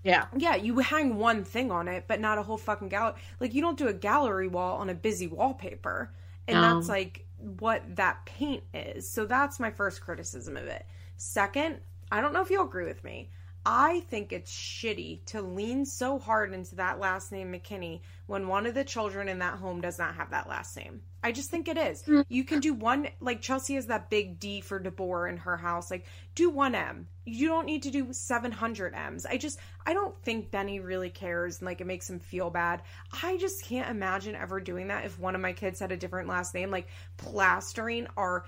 Yeah. 0.04 0.26
Yeah, 0.36 0.56
you 0.56 0.80
hang 0.80 1.18
one 1.18 1.44
thing 1.44 1.72
on 1.72 1.88
it, 1.88 2.06
but 2.08 2.20
not 2.20 2.38
a 2.38 2.44
whole 2.44 2.58
fucking 2.58 2.90
gallery. 2.90 3.16
Like 3.40 3.54
you 3.54 3.62
don't 3.62 3.78
do 3.78 3.88
a 3.88 3.94
gallery 3.94 4.48
wall 4.48 4.78
on 4.78 4.90
a 4.90 4.94
busy 4.94 5.28
wallpaper. 5.28 6.14
And 6.48 6.64
that's 6.64 6.90
like 6.90 7.26
what 7.38 7.84
that 7.96 8.26
paint 8.26 8.64
is. 8.74 9.08
So 9.08 9.26
that's 9.26 9.60
my 9.60 9.70
first 9.70 10.02
criticism 10.02 10.58
of 10.58 10.66
it. 10.66 10.86
Second, 11.18 11.80
I 12.12 12.22
don't 12.22 12.34
know 12.34 12.42
if 12.42 12.50
you'll 12.50 12.66
agree 12.66 12.86
with 12.86 13.04
me. 13.04 13.30
I 13.66 14.02
think 14.10 14.32
it's 14.32 14.52
shitty 14.52 15.26
to 15.28 15.42
lean 15.42 15.86
so 15.86 16.18
hard 16.18 16.54
into 16.54 16.76
that 16.76 17.00
last 17.00 17.32
name 17.32 17.52
McKinney 17.52 18.02
when 18.26 18.48
one 18.48 18.66
of 18.66 18.74
the 18.74 18.86
children 18.86 19.28
in 19.28 19.40
that 19.40 19.60
home 19.60 19.82
does 19.82 20.00
not 20.00 20.16
have 20.16 20.32
that 20.32 20.48
last 20.48 20.78
name. 20.78 21.02
I 21.22 21.34
just 21.34 21.52
think 21.52 21.68
it 21.68 21.78
is. 21.78 22.04
Mm. 22.04 22.26
You 22.30 22.46
can 22.46 22.62
do 22.62 22.74
one, 22.74 23.10
like 23.20 23.42
Chelsea 23.42 23.76
has 23.76 23.88
that 23.88 24.10
big 24.10 24.40
D 24.40 24.62
for 24.62 24.80
DeBoer 24.80 25.30
in 25.30 25.38
her 25.38 25.58
house. 25.58 25.92
Like, 25.92 26.06
do 26.36 26.50
one 26.50 26.74
M. 26.74 27.08
You 27.26 27.50
don't 27.50 27.66
need 27.66 27.84
to 27.84 27.92
do 27.92 28.14
700 28.14 28.96
M's. 28.96 29.26
I 29.26 29.36
just, 29.36 29.60
I 29.86 29.94
don't 29.94 30.16
think 30.24 30.52
Benny 30.52 30.80
really 30.80 31.10
cares 31.10 31.60
and 31.60 31.66
like 31.66 31.82
it 31.82 31.88
makes 31.88 32.10
him 32.10 32.20
feel 32.20 32.50
bad. 32.50 32.82
I 33.22 33.38
just 33.38 33.66
can't 33.66 33.90
imagine 33.90 34.36
ever 34.36 34.62
doing 34.62 34.88
that 34.88 35.06
if 35.06 35.20
one 35.20 35.36
of 35.36 35.42
my 35.42 35.52
kids 35.52 35.82
had 35.82 35.92
a 35.92 35.98
different 35.98 36.30
last 36.30 36.54
name, 36.54 36.72
like 36.72 36.88
plastering 37.18 38.08
our 38.16 38.46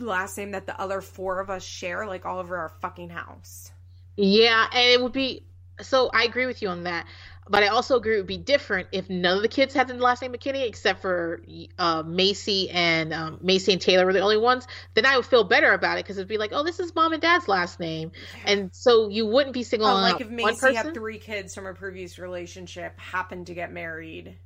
last 0.00 0.36
name 0.36 0.50
that 0.50 0.66
the 0.66 0.78
other 0.80 1.00
four 1.00 1.40
of 1.40 1.48
us 1.48 1.64
share, 1.64 2.06
like 2.06 2.26
all 2.26 2.40
over 2.40 2.56
our 2.56 2.68
fucking 2.68 3.10
house. 3.10 3.70
Yeah, 4.16 4.66
and 4.72 4.90
it 4.90 5.02
would 5.02 5.12
be 5.12 5.44
so 5.80 6.10
I 6.12 6.24
agree 6.24 6.46
with 6.46 6.62
you 6.62 6.68
on 6.68 6.84
that. 6.84 7.06
But 7.48 7.62
I 7.62 7.68
also 7.68 7.96
agree 7.96 8.14
it 8.14 8.18
would 8.18 8.26
be 8.26 8.38
different 8.38 8.88
if 8.90 9.08
none 9.08 9.36
of 9.36 9.42
the 9.42 9.48
kids 9.48 9.72
had 9.72 9.86
the 9.86 9.94
last 9.94 10.20
name 10.20 10.32
McKinney, 10.32 10.66
except 10.66 11.00
for 11.00 11.42
uh, 11.78 12.02
Macy 12.04 12.68
and 12.70 13.12
um, 13.12 13.38
Macy 13.40 13.72
and 13.72 13.80
Taylor 13.80 14.04
were 14.04 14.12
the 14.12 14.20
only 14.20 14.36
ones. 14.36 14.66
Then 14.94 15.06
I 15.06 15.16
would 15.16 15.26
feel 15.26 15.44
better 15.44 15.72
about 15.72 15.98
it 15.98 16.04
because 16.04 16.18
it'd 16.18 16.26
be 16.26 16.38
like, 16.38 16.50
oh, 16.52 16.64
this 16.64 16.80
is 16.80 16.92
mom 16.96 17.12
and 17.12 17.22
dad's 17.22 17.46
last 17.46 17.78
name, 17.78 18.10
and 18.44 18.70
so 18.72 19.08
you 19.08 19.26
wouldn't 19.26 19.54
be 19.54 19.62
single. 19.62 19.88
Oh, 19.88 19.94
like 19.94 20.20
if 20.20 20.28
Macy 20.28 20.74
had 20.74 20.92
three 20.92 21.20
kids 21.20 21.54
from 21.54 21.66
a 21.66 21.74
previous 21.74 22.18
relationship, 22.18 22.98
happened 22.98 23.46
to 23.46 23.54
get 23.54 23.72
married, 23.72 24.36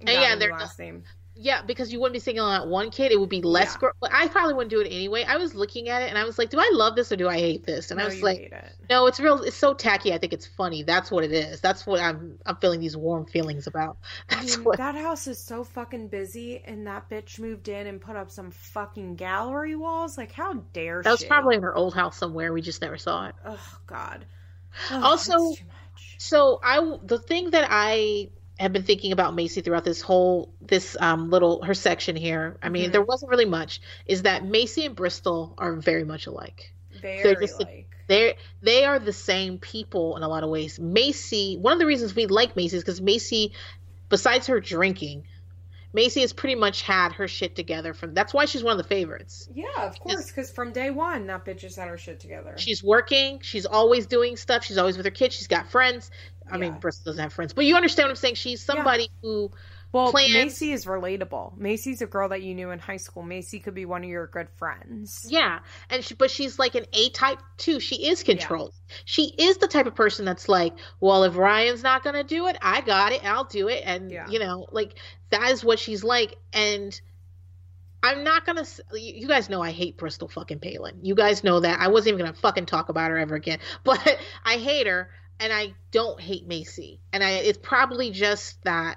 and, 0.00 0.08
and 0.08 0.22
yeah, 0.22 0.34
their 0.36 0.52
last 0.52 0.78
name. 0.78 1.04
Yeah, 1.38 1.60
because 1.62 1.92
you 1.92 2.00
wouldn't 2.00 2.14
be 2.14 2.20
singling 2.20 2.52
out 2.52 2.68
one 2.68 2.90
kid. 2.90 3.12
It 3.12 3.20
would 3.20 3.28
be 3.28 3.42
less. 3.42 3.76
Yeah. 3.82 3.90
I 4.10 4.28
probably 4.28 4.54
wouldn't 4.54 4.70
do 4.70 4.80
it 4.80 4.86
anyway. 4.86 5.22
I 5.22 5.36
was 5.36 5.54
looking 5.54 5.88
at 5.90 6.02
it 6.02 6.08
and 6.08 6.16
I 6.16 6.24
was 6.24 6.38
like, 6.38 6.48
do 6.48 6.58
I 6.58 6.70
love 6.72 6.96
this 6.96 7.12
or 7.12 7.16
do 7.16 7.28
I 7.28 7.38
hate 7.38 7.64
this? 7.64 7.90
And 7.90 7.98
no, 7.98 8.04
I 8.04 8.08
was 8.08 8.22
like, 8.22 8.38
it. 8.38 8.54
no, 8.88 9.06
it's 9.06 9.20
real. 9.20 9.42
It's 9.42 9.56
so 9.56 9.74
tacky. 9.74 10.14
I 10.14 10.18
think 10.18 10.32
it's 10.32 10.46
funny. 10.46 10.82
That's 10.82 11.10
what 11.10 11.24
it 11.24 11.32
is. 11.32 11.60
That's 11.60 11.86
what 11.86 12.00
I'm. 12.00 12.38
I'm 12.46 12.56
feeling 12.56 12.80
these 12.80 12.96
warm 12.96 13.26
feelings 13.26 13.66
about. 13.66 13.98
That's 14.28 14.54
I 14.54 14.56
mean, 14.56 14.64
what... 14.64 14.78
That 14.78 14.94
house 14.94 15.26
is 15.26 15.38
so 15.38 15.62
fucking 15.62 16.08
busy, 16.08 16.62
and 16.64 16.86
that 16.86 17.10
bitch 17.10 17.38
moved 17.38 17.68
in 17.68 17.86
and 17.86 18.00
put 18.00 18.16
up 18.16 18.30
some 18.30 18.50
fucking 18.50 19.16
gallery 19.16 19.76
walls. 19.76 20.16
Like, 20.16 20.32
how 20.32 20.54
dare 20.72 21.02
she 21.02 21.08
that 21.10 21.18
she? 21.18 21.24
was 21.24 21.28
probably 21.28 21.56
in 21.56 21.62
her 21.62 21.74
old 21.74 21.94
house 21.94 22.16
somewhere. 22.16 22.52
We 22.52 22.62
just 22.62 22.80
never 22.80 22.96
saw 22.96 23.28
it. 23.28 23.34
Oh 23.44 23.78
God. 23.86 24.24
Oh, 24.90 25.02
also, 25.02 25.54
so 26.18 26.60
I 26.62 26.98
the 27.02 27.18
thing 27.18 27.50
that 27.50 27.66
I 27.70 28.30
have 28.58 28.72
been 28.72 28.82
thinking 28.82 29.12
about 29.12 29.34
Macy 29.34 29.60
throughout 29.60 29.84
this 29.84 30.00
whole 30.00 30.52
this 30.60 30.96
um 31.00 31.30
little 31.30 31.62
her 31.62 31.74
section 31.74 32.16
here. 32.16 32.56
I 32.62 32.68
mean, 32.68 32.84
mm-hmm. 32.84 32.92
there 32.92 33.02
wasn't 33.02 33.30
really 33.30 33.44
much. 33.44 33.80
Is 34.06 34.22
that 34.22 34.44
Macy 34.44 34.86
and 34.86 34.96
Bristol 34.96 35.54
are 35.58 35.74
very 35.74 36.04
much 36.04 36.26
alike. 36.26 36.72
Very 37.00 37.22
they're 37.22 37.40
just 37.40 37.60
like. 37.60 37.88
They 38.08 38.36
they 38.62 38.84
are 38.84 38.98
the 38.98 39.12
same 39.12 39.58
people 39.58 40.16
in 40.16 40.22
a 40.22 40.28
lot 40.28 40.44
of 40.44 40.50
ways. 40.50 40.78
Macy, 40.78 41.56
one 41.56 41.72
of 41.72 41.78
the 41.78 41.86
reasons 41.86 42.14
we 42.14 42.26
like 42.26 42.54
Macy 42.56 42.76
is 42.76 42.82
because 42.82 43.00
Macy, 43.00 43.52
besides 44.08 44.46
her 44.46 44.60
drinking, 44.60 45.24
Macy 45.92 46.20
has 46.20 46.32
pretty 46.32 46.54
much 46.54 46.82
had 46.82 47.12
her 47.12 47.26
shit 47.26 47.56
together. 47.56 47.94
From 47.94 48.14
that's 48.14 48.32
why 48.32 48.44
she's 48.44 48.62
one 48.62 48.72
of 48.72 48.78
the 48.78 48.88
favorites. 48.88 49.48
Yeah, 49.52 49.64
of 49.78 49.98
course, 49.98 50.26
because 50.26 50.52
from 50.52 50.72
day 50.72 50.90
one, 50.90 51.26
that 51.26 51.44
bitch 51.44 51.62
has 51.62 51.76
had 51.76 51.88
her 51.88 51.98
shit 51.98 52.20
together. 52.20 52.54
She's 52.58 52.84
working. 52.84 53.40
She's 53.40 53.66
always 53.66 54.06
doing 54.06 54.36
stuff. 54.36 54.62
She's 54.62 54.78
always 54.78 54.96
with 54.96 55.06
her 55.06 55.10
kids. 55.10 55.34
She's 55.34 55.48
got 55.48 55.70
friends. 55.70 56.10
I 56.50 56.54
yeah. 56.54 56.60
mean, 56.60 56.78
Bristol 56.78 57.12
doesn't 57.12 57.22
have 57.22 57.32
friends, 57.32 57.52
but 57.52 57.64
you 57.64 57.76
understand 57.76 58.06
what 58.06 58.10
I'm 58.10 58.16
saying. 58.16 58.34
She's 58.36 58.62
somebody 58.62 59.04
yeah. 59.04 59.08
who 59.22 59.50
well, 59.92 60.10
plans... 60.10 60.32
Macy 60.32 60.72
is 60.72 60.84
relatable. 60.84 61.56
Macy's 61.56 62.02
a 62.02 62.06
girl 62.06 62.28
that 62.28 62.42
you 62.42 62.54
knew 62.54 62.70
in 62.70 62.78
high 62.78 62.96
school. 62.96 63.22
Macy 63.22 63.60
could 63.60 63.74
be 63.74 63.86
one 63.86 64.02
of 64.04 64.10
your 64.10 64.26
good 64.26 64.48
friends. 64.56 65.26
Yeah, 65.28 65.60
and 65.90 66.04
she, 66.04 66.14
but 66.14 66.30
she's 66.30 66.58
like 66.58 66.74
an 66.74 66.84
A 66.92 67.10
type 67.10 67.40
too. 67.56 67.80
She 67.80 68.08
is 68.08 68.22
controlled. 68.22 68.74
Yeah. 68.88 68.94
She 69.04 69.22
is 69.38 69.58
the 69.58 69.68
type 69.68 69.86
of 69.86 69.94
person 69.94 70.24
that's 70.24 70.48
like, 70.48 70.74
well, 71.00 71.24
if 71.24 71.36
Ryan's 71.36 71.82
not 71.82 72.04
gonna 72.04 72.24
do 72.24 72.46
it, 72.46 72.56
I 72.60 72.80
got 72.80 73.12
it. 73.12 73.24
I'll 73.24 73.44
do 73.44 73.68
it, 73.68 73.82
and 73.86 74.10
yeah. 74.10 74.28
you 74.28 74.38
know, 74.38 74.66
like 74.70 74.94
that 75.30 75.50
is 75.50 75.64
what 75.64 75.78
she's 75.78 76.04
like. 76.04 76.36
And 76.52 76.98
I'm 78.02 78.22
not 78.22 78.44
gonna. 78.44 78.64
You 78.92 79.26
guys 79.28 79.48
know 79.48 79.62
I 79.62 79.70
hate 79.70 79.96
Bristol 79.96 80.28
fucking 80.28 80.60
Palin. 80.60 80.98
You 81.02 81.14
guys 81.14 81.42
know 81.42 81.60
that. 81.60 81.80
I 81.80 81.88
wasn't 81.88 82.14
even 82.14 82.26
gonna 82.26 82.36
fucking 82.36 82.66
talk 82.66 82.88
about 82.88 83.10
her 83.10 83.18
ever 83.18 83.34
again. 83.34 83.60
But 83.84 84.18
I 84.44 84.56
hate 84.56 84.86
her 84.86 85.10
and 85.40 85.52
I 85.52 85.74
don't 85.90 86.20
hate 86.20 86.46
Macy. 86.46 87.00
And 87.12 87.22
I, 87.22 87.30
it's 87.32 87.58
probably 87.62 88.10
just 88.10 88.62
that 88.64 88.96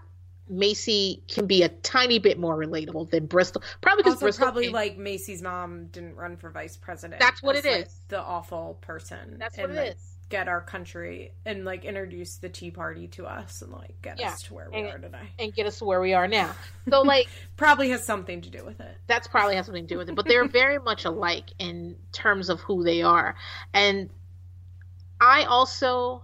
Macy 0.49 1.23
can 1.27 1.45
be 1.45 1.63
a 1.63 1.69
tiny 1.69 2.17
bit 2.17 2.39
more 2.39 2.57
relatable 2.57 3.09
than 3.11 3.27
Bristol. 3.27 3.61
Probably 3.81 4.03
because 4.03 4.19
Bristol 4.19 4.45
probably 4.45 4.65
came, 4.65 4.73
like 4.73 4.97
Macy's 4.97 5.41
mom 5.41 5.87
didn't 5.87 6.15
run 6.15 6.37
for 6.37 6.49
vice 6.49 6.75
president. 6.75 7.19
That's 7.19 7.43
what 7.43 7.55
it 7.55 7.65
like, 7.65 7.85
is. 7.85 8.01
The 8.07 8.19
awful 8.19 8.79
person. 8.81 9.37
That's 9.37 9.57
what 9.57 9.69
and, 9.69 9.77
it 9.77 9.81
like, 9.81 9.95
is. 9.95 10.15
Get 10.29 10.47
our 10.47 10.61
country 10.61 11.33
and 11.45 11.65
like 11.65 11.85
introduce 11.85 12.35
the 12.37 12.49
Tea 12.49 12.69
Party 12.69 13.07
to 13.09 13.25
us 13.25 13.63
and 13.63 13.71
like 13.71 13.99
get 14.03 14.19
yeah. 14.19 14.29
us 14.29 14.43
to 14.43 14.53
where 14.53 14.69
we 14.71 14.77
and, 14.77 14.87
are 14.87 14.99
today. 14.99 15.29
And 15.39 15.53
get 15.53 15.65
us 15.65 15.79
to 15.79 15.85
where 15.85 16.01
we 16.01 16.13
are 16.13 16.27
now. 16.27 16.51
So 16.87 17.01
like 17.01 17.27
probably 17.57 17.89
has 17.89 18.03
something 18.03 18.41
to 18.41 18.49
do 18.49 18.63
with 18.63 18.79
it. 18.79 18.95
That's 19.07 19.27
probably 19.27 19.55
has 19.55 19.65
something 19.65 19.87
to 19.87 19.93
do 19.93 19.97
with 19.97 20.09
it. 20.09 20.15
But 20.15 20.27
they're 20.27 20.47
very 20.47 20.77
much 20.77 21.05
alike 21.05 21.45
in 21.57 21.95
terms 22.11 22.49
of 22.49 22.59
who 22.59 22.83
they 22.83 23.01
are. 23.01 23.35
And 23.73 24.09
I 25.21 25.43
also 25.43 26.21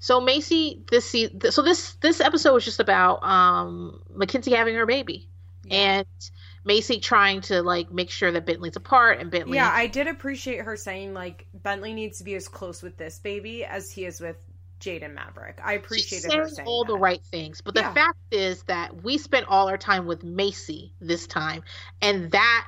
so 0.00 0.20
Macy, 0.20 0.82
this 0.90 1.14
so 1.50 1.62
this 1.62 1.94
this 1.94 2.20
episode 2.20 2.54
was 2.54 2.64
just 2.64 2.80
about 2.80 3.22
um 3.22 4.00
Mackenzie 4.14 4.52
having 4.52 4.74
her 4.76 4.86
baby, 4.86 5.28
yeah. 5.64 5.76
and 5.76 6.30
Macy 6.64 7.00
trying 7.00 7.40
to 7.42 7.62
like 7.62 7.90
make 7.90 8.10
sure 8.10 8.30
that 8.30 8.46
Bentley's 8.46 8.76
apart 8.76 9.20
and 9.20 9.30
Bentley. 9.30 9.56
Yeah, 9.56 9.70
I 9.72 9.86
did 9.86 10.06
appreciate 10.06 10.58
her 10.58 10.76
saying 10.76 11.14
like 11.14 11.46
Bentley 11.52 11.94
needs 11.94 12.18
to 12.18 12.24
be 12.24 12.34
as 12.34 12.48
close 12.48 12.82
with 12.82 12.96
this 12.96 13.18
baby 13.18 13.64
as 13.64 13.90
he 13.90 14.04
is 14.04 14.20
with 14.20 14.36
Jaden 14.80 15.14
Maverick. 15.14 15.60
I 15.64 15.74
appreciated 15.74 16.32
her 16.32 16.48
saying 16.48 16.68
all 16.68 16.84
that. 16.84 16.92
the 16.92 16.98
right 16.98 17.22
things, 17.24 17.60
but 17.60 17.74
the 17.74 17.82
fact 17.82 18.18
is 18.30 18.62
that 18.64 19.02
we 19.02 19.18
spent 19.18 19.46
all 19.48 19.68
our 19.68 19.78
time 19.78 20.06
with 20.06 20.22
Macy 20.22 20.92
this 21.00 21.26
time, 21.26 21.64
and 22.00 22.30
that 22.30 22.66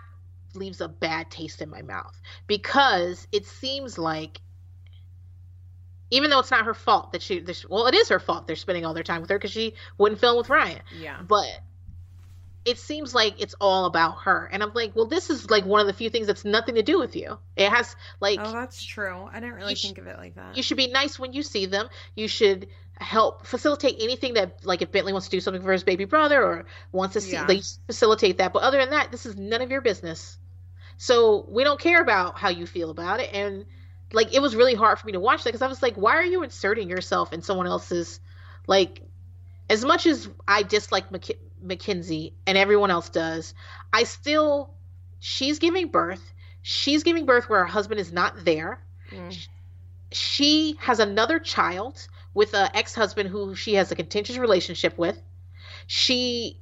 leaves 0.55 0.81
a 0.81 0.89
bad 0.89 1.31
taste 1.31 1.63
in 1.63 1.71
my 1.71 1.83
mouth 1.83 2.21
because 2.49 3.29
it 3.31 3.47
seems 3.47 3.99
like 3.99 4.41
even 6.11 6.31
though 6.31 6.41
it's 6.41 6.51
not 6.51 6.65
her 6.65 6.75
fault 6.75 7.13
that 7.13 7.23
she, 7.23 7.41
this, 7.41 7.69
well, 7.69 7.87
it 7.87 7.95
is 7.95 8.09
her 8.09 8.19
fault 8.19 8.47
they're 8.47 8.57
spending 8.57 8.85
all 8.85 8.95
their 8.95 9.05
time 9.05 9.21
with 9.21 9.31
her 9.31 9.39
because 9.39 9.53
she 9.53 9.75
wouldn't 9.99 10.21
film 10.21 10.37
with 10.37 10.49
Ryan. 10.49 10.81
Yeah. 10.99 11.21
But 11.27 11.47
it 12.65 12.79
seems 12.79 13.15
like 13.15 13.41
it's 13.41 13.55
all 13.61 13.87
about 13.87 14.23
her, 14.25 14.49
and 14.53 14.63
I'm 14.63 14.73
like, 14.75 14.95
well, 14.95 15.07
this 15.07 15.31
is 15.31 15.51
like 15.51 15.65
one 15.65 15.81
of 15.81 15.87
the 15.87 15.93
few 15.93 16.11
things 16.11 16.27
that's 16.27 16.45
nothing 16.45 16.75
to 16.75 16.83
do 16.83 16.99
with 16.99 17.17
you. 17.17 17.39
It 17.57 17.71
has 17.71 17.97
like, 18.21 18.39
oh, 18.43 18.53
that's 18.53 18.85
true. 18.85 19.29
I 19.33 19.41
didn't 19.41 19.55
really 19.55 19.75
think 19.75 19.97
sh- 19.97 20.01
of 20.01 20.07
it 20.07 20.19
like 20.19 20.35
that. 20.35 20.57
You 20.57 20.63
should 20.63 20.77
be 20.77 20.89
nice 20.89 21.19
when 21.19 21.33
you 21.33 21.43
see 21.43 21.67
them. 21.67 21.89
You 22.15 22.29
should 22.29 22.69
help 22.97 23.47
facilitate 23.47 23.97
anything 24.01 24.35
that 24.35 24.65
like 24.65 24.83
if 24.83 24.93
Bentley 24.93 25.13
wants 25.13 25.29
to 25.29 25.31
do 25.31 25.41
something 25.41 25.63
for 25.63 25.73
his 25.73 25.85
baby 25.85 26.05
brother 26.05 26.43
or 26.43 26.67
wants 26.93 27.15
to 27.15 27.23
see 27.23 27.33
yeah. 27.33 27.47
like 27.47 27.63
facilitate 27.87 28.39
that. 28.39 28.53
But 28.53 28.63
other 28.63 28.79
than 28.79 28.91
that, 28.91 29.11
this 29.11 29.25
is 29.25 29.37
none 29.37 29.63
of 29.63 29.71
your 29.71 29.81
business. 29.81 30.37
So 30.99 31.47
we 31.49 31.65
don't 31.65 31.81
care 31.81 32.03
about 32.03 32.39
how 32.39 32.51
you 32.51 32.67
feel 32.67 32.91
about 32.91 33.21
it, 33.21 33.33
and 33.33 33.65
like 34.13 34.35
it 34.35 34.41
was 34.41 34.57
really 34.57 34.75
hard 34.75 34.99
for 34.99 35.07
me 35.07 35.13
to 35.13 35.21
watch 35.21 35.45
that 35.45 35.51
because 35.51 35.63
I 35.63 35.69
was 35.69 35.83
like, 35.83 35.95
why 35.95 36.17
are 36.17 36.25
you 36.25 36.43
inserting 36.43 36.89
yourself 36.89 37.33
in 37.33 37.43
someone 37.43 37.67
else's 37.67 38.21
like? 38.67 39.03
As 39.69 39.85
much 39.85 40.05
as 40.07 40.29
I 40.49 40.65
dislike 40.65 41.13
Mc- 41.13 41.39
Mackenzie 41.63 42.35
and 42.45 42.59
everyone 42.59 42.91
else 42.91 43.09
does, 43.09 43.55
I 43.93 44.03
still 44.03 44.75
she's 45.21 45.59
giving 45.61 45.89
birth. 45.89 46.33
She's 46.63 47.05
giving 47.05 47.25
birth 47.25 47.49
where 47.49 47.61
her 47.61 47.67
husband 47.67 48.01
is 48.01 48.13
not 48.13 48.45
there. 48.45 48.83
Mm. 49.11 49.47
She 50.11 50.77
has 50.81 50.99
another 50.99 51.39
child 51.39 52.07
with 52.35 52.55
an 52.55 52.71
ex-husband 52.75 53.29
who 53.29 53.55
she 53.55 53.75
has 53.75 53.93
a 53.93 53.97
contentious 53.97 54.39
relationship 54.39 54.99
with. 54.99 55.21
She 55.87 56.59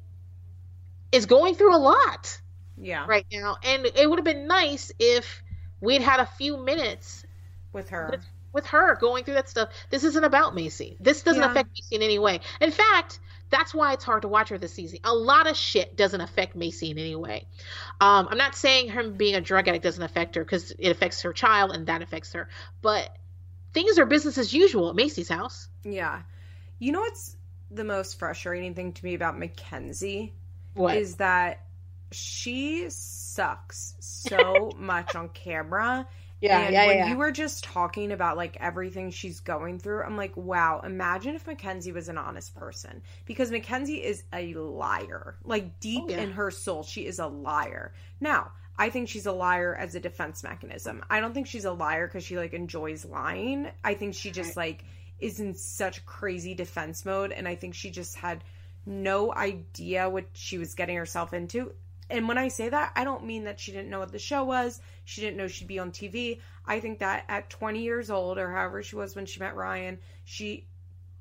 is 1.12 1.26
going 1.26 1.54
through 1.54 1.74
a 1.74 1.78
lot. 1.78 2.40
Yeah. 2.80 3.06
Right 3.08 3.26
now, 3.32 3.56
and 3.64 3.86
it 3.86 4.08
would 4.08 4.18
have 4.18 4.24
been 4.24 4.46
nice 4.46 4.92
if 4.98 5.42
we'd 5.80 6.02
had 6.02 6.20
a 6.20 6.26
few 6.26 6.56
minutes 6.56 7.24
with 7.72 7.90
her. 7.90 8.08
With, 8.10 8.24
with, 8.52 8.66
her 8.66 8.96
going 8.96 9.24
through 9.24 9.34
that 9.34 9.48
stuff. 9.48 9.70
This 9.90 10.04
isn't 10.04 10.24
about 10.24 10.54
Macy. 10.54 10.96
This 11.00 11.22
doesn't 11.22 11.42
yeah. 11.42 11.50
affect 11.50 11.70
Macy 11.70 11.96
in 11.96 12.02
any 12.02 12.18
way. 12.18 12.40
In 12.60 12.70
fact, 12.70 13.20
that's 13.50 13.74
why 13.74 13.92
it's 13.92 14.04
hard 14.04 14.22
to 14.22 14.28
watch 14.28 14.50
her 14.50 14.58
this 14.58 14.72
season. 14.72 14.98
A 15.04 15.14
lot 15.14 15.48
of 15.48 15.56
shit 15.56 15.96
doesn't 15.96 16.20
affect 16.20 16.54
Macy 16.54 16.90
in 16.90 16.98
any 16.98 17.16
way. 17.16 17.46
Um, 18.00 18.28
I'm 18.30 18.38
not 18.38 18.54
saying 18.54 18.88
her 18.90 19.08
being 19.08 19.34
a 19.34 19.40
drug 19.40 19.68
addict 19.68 19.84
doesn't 19.84 20.02
affect 20.02 20.34
her 20.34 20.44
because 20.44 20.70
it 20.72 20.90
affects 20.90 21.22
her 21.22 21.32
child 21.32 21.72
and 21.72 21.86
that 21.86 22.02
affects 22.02 22.32
her. 22.32 22.48
But 22.82 23.16
things 23.72 23.98
are 23.98 24.06
business 24.06 24.38
as 24.38 24.52
usual 24.52 24.90
at 24.90 24.96
Macy's 24.96 25.28
house. 25.28 25.68
Yeah. 25.84 26.22
You 26.78 26.92
know 26.92 27.00
what's 27.00 27.36
the 27.70 27.84
most 27.84 28.18
frustrating 28.18 28.74
thing 28.74 28.92
to 28.92 29.04
me 29.04 29.14
about 29.14 29.38
Mackenzie? 29.38 30.34
What? 30.74 30.96
Is 30.96 31.16
that 31.16 31.64
she 32.12 32.86
sucks 32.88 33.94
so 34.00 34.72
much 34.76 35.14
on 35.14 35.28
camera 35.30 36.06
yeah, 36.40 36.60
and 36.60 36.72
yeah, 36.72 36.86
when 36.86 36.98
yeah. 36.98 37.08
you 37.10 37.16
were 37.16 37.32
just 37.32 37.64
talking 37.64 38.12
about 38.12 38.36
like 38.36 38.56
everything 38.60 39.10
she's 39.10 39.40
going 39.40 39.78
through, 39.78 40.02
I'm 40.02 40.16
like, 40.16 40.36
wow, 40.36 40.80
imagine 40.84 41.34
if 41.34 41.46
Mackenzie 41.46 41.92
was 41.92 42.08
an 42.08 42.18
honest 42.18 42.54
person. 42.54 43.02
Because 43.24 43.50
Mackenzie 43.50 44.04
is 44.04 44.22
a 44.32 44.54
liar. 44.54 45.36
Like 45.44 45.80
deep 45.80 46.04
oh, 46.06 46.10
yeah. 46.10 46.20
in 46.20 46.32
her 46.32 46.50
soul, 46.50 46.82
she 46.84 47.06
is 47.06 47.18
a 47.18 47.26
liar. 47.26 47.92
Now, 48.20 48.52
I 48.78 48.90
think 48.90 49.08
she's 49.08 49.26
a 49.26 49.32
liar 49.32 49.74
as 49.74 49.96
a 49.96 50.00
defense 50.00 50.44
mechanism. 50.44 51.04
I 51.10 51.18
don't 51.18 51.34
think 51.34 51.48
she's 51.48 51.64
a 51.64 51.72
liar 51.72 52.06
because 52.06 52.22
she 52.22 52.36
like 52.36 52.52
enjoys 52.52 53.04
lying. 53.04 53.68
I 53.82 53.94
think 53.94 54.14
she 54.14 54.30
just 54.30 54.56
like 54.56 54.84
is 55.18 55.40
in 55.40 55.54
such 55.54 56.06
crazy 56.06 56.54
defense 56.54 57.04
mode 57.04 57.32
and 57.32 57.48
I 57.48 57.56
think 57.56 57.74
she 57.74 57.90
just 57.90 58.16
had 58.16 58.44
no 58.86 59.34
idea 59.34 60.08
what 60.08 60.26
she 60.32 60.58
was 60.58 60.74
getting 60.74 60.96
herself 60.96 61.32
into 61.32 61.72
and 62.10 62.26
when 62.28 62.38
I 62.38 62.48
say 62.48 62.68
that, 62.68 62.92
I 62.96 63.04
don't 63.04 63.24
mean 63.24 63.44
that 63.44 63.60
she 63.60 63.72
didn't 63.72 63.90
know 63.90 63.98
what 63.98 64.12
the 64.12 64.18
show 64.18 64.44
was. 64.44 64.80
She 65.04 65.20
didn't 65.20 65.36
know 65.36 65.48
she'd 65.48 65.68
be 65.68 65.78
on 65.78 65.90
TV. 65.92 66.40
I 66.66 66.80
think 66.80 67.00
that 67.00 67.24
at 67.28 67.50
20 67.50 67.80
years 67.80 68.10
old, 68.10 68.38
or 68.38 68.50
however 68.50 68.82
she 68.82 68.96
was 68.96 69.14
when 69.14 69.26
she 69.26 69.40
met 69.40 69.56
Ryan, 69.56 69.98
she 70.24 70.66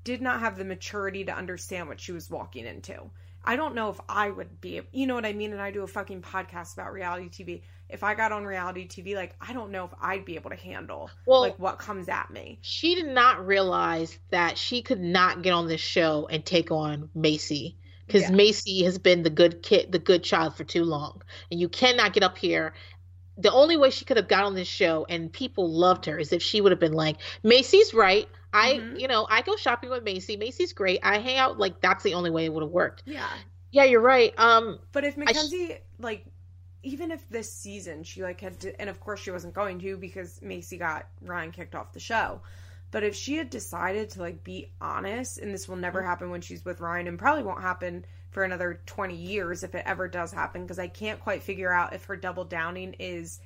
did 0.04 0.22
not 0.22 0.40
have 0.40 0.58
the 0.58 0.66
maturity 0.66 1.26
to 1.26 1.36
understand 1.36 1.88
what 1.88 2.00
she 2.00 2.14
was 2.14 2.30
walking 2.30 2.66
into. 2.66 3.10
I 3.44 3.56
don't 3.56 3.76
know 3.76 3.90
if 3.90 4.00
I 4.10 4.30
would 4.30 4.60
be, 4.60 4.82
you 4.92 5.08
know 5.08 5.16
what 5.16 5.26
I 5.26 5.32
mean? 5.34 5.54
And 5.54 5.62
I 5.62 5.72
do 5.72 5.84
a 5.84 5.88
fucking 5.88 6.22
podcast 6.22 6.74
about 6.74 6.92
reality 6.92 7.30
TV. 7.30 7.62
If 7.90 8.04
I 8.04 8.14
got 8.14 8.34
on 8.34 8.46
reality 8.46 8.88
TV, 8.88 9.16
like, 9.16 9.36
I 9.40 9.54
don't 9.54 9.72
know 9.72 9.86
if 9.86 9.94
I'd 10.02 10.26
be 10.26 10.36
able 10.36 10.50
to 10.50 10.58
handle, 10.58 11.10
Well- 11.26 11.42
like, 11.42 11.58
what 11.58 11.80
comes 11.80 12.10
at 12.10 12.30
me. 12.30 12.60
She 12.62 12.96
did 12.96 13.08
not 13.08 13.46
realize 13.48 14.18
that 14.32 14.58
she 14.58 14.82
could 14.82 15.00
not 15.00 15.44
get 15.44 15.54
on 15.54 15.68
this 15.68 15.80
show 15.80 16.28
and 16.30 16.46
take 16.46 16.72
on 16.72 17.10
Macy 17.16 17.78
because 18.08 18.24
Yeah. 18.24 18.32
Macy 18.32 18.84
has 18.84 18.98
been 18.98 19.24
the 19.24 19.30
good 19.30 19.62
kid, 19.62 19.92
the 19.92 20.00
good 20.00 20.24
child 20.24 20.56
for 20.56 20.64
too 20.64 20.84
long, 20.84 21.22
and 21.52 21.60
you 21.60 21.70
cannot 21.70 22.14
get 22.14 22.24
up 22.24 22.38
here. 22.38 22.74
The 23.38 23.52
only 23.52 23.78
way 23.78 23.92
she 23.92 24.04
could 24.06 24.18
have 24.18 24.28
got 24.28 24.46
on 24.46 24.56
this 24.56 24.68
show 24.68 25.06
and 25.08 25.32
people 25.32 25.70
loved 25.72 26.06
her 26.06 26.18
is 26.18 26.34
if 26.34 26.42
she 26.42 26.60
would 26.60 26.72
have 26.72 26.80
been 26.80 26.94
like, 26.94 27.18
Macy's 27.44 27.94
right. 27.94 28.28
I, 28.52 28.76
Mhm. 28.76 29.00
you 29.00 29.08
know, 29.08 29.28
I 29.30 29.42
go 29.44 29.56
shopping 29.58 29.92
with 29.92 30.04
Macy. 30.04 30.38
Macy's 30.38 30.74
great. 30.74 31.00
I 31.04 31.20
hang 31.20 31.38
out 31.38 31.60
like 31.60 31.80
that's 31.82 32.04
the 32.04 32.16
only 32.16 32.32
way 32.32 32.46
it 32.46 32.54
would 32.54 32.64
have 32.64 32.72
worked. 32.72 33.04
Yeah. 33.06 33.28
Yeah, 33.70 33.84
you're 33.84 34.02
right. 34.02 34.34
Um, 34.40 34.80
But 34.92 35.04
if 35.04 35.14
sh- 35.14 35.18
Mackenzie, 35.18 35.78
like, 36.00 36.26
even 36.82 37.12
if 37.12 37.28
this 37.30 37.52
season 37.52 38.04
she 38.04 38.24
like 38.24 38.40
had 38.42 38.60
to, 38.62 38.80
and 38.82 38.90
of 38.90 39.00
course 39.02 39.20
she 39.20 39.30
wasn't 39.30 39.54
going 39.54 39.78
to 39.80 39.98
because 39.98 40.42
Macy 40.42 40.78
got 40.78 41.06
Ryan 41.22 41.52
kicked 41.52 41.76
off 41.76 41.92
the 41.94 42.00
show. 42.00 42.42
But 42.92 43.04
if 43.04 43.16
she 43.16 43.36
had 43.36 43.50
decided 43.50 44.12
to 44.12 44.22
like 44.22 44.44
be 44.44 44.72
honest, 44.80 45.40
and 45.40 45.54
this 45.54 45.68
will 45.68 45.76
never 45.76 46.00
Mm-hmm. 46.00 46.08
happen 46.08 46.30
when 46.30 46.42
she's 46.42 46.64
with 46.64 46.80
Ryan, 46.82 47.08
and 47.08 47.20
probably 47.20 47.44
won't 47.44 47.62
happen 47.62 48.06
for 48.32 48.44
another 48.44 48.82
twenty 48.86 49.16
years 49.16 49.64
if 49.64 49.76
it 49.76 49.84
ever 49.86 50.08
does 50.08 50.32
happen, 50.32 50.62
because 50.62 50.80
I 50.80 50.88
can't 50.88 51.20
quite 51.20 51.44
figure 51.44 51.72
out 51.72 51.94
if 51.94 52.06
her 52.06 52.16
double 52.16 52.46
downing 52.46 52.96
is 53.00 53.40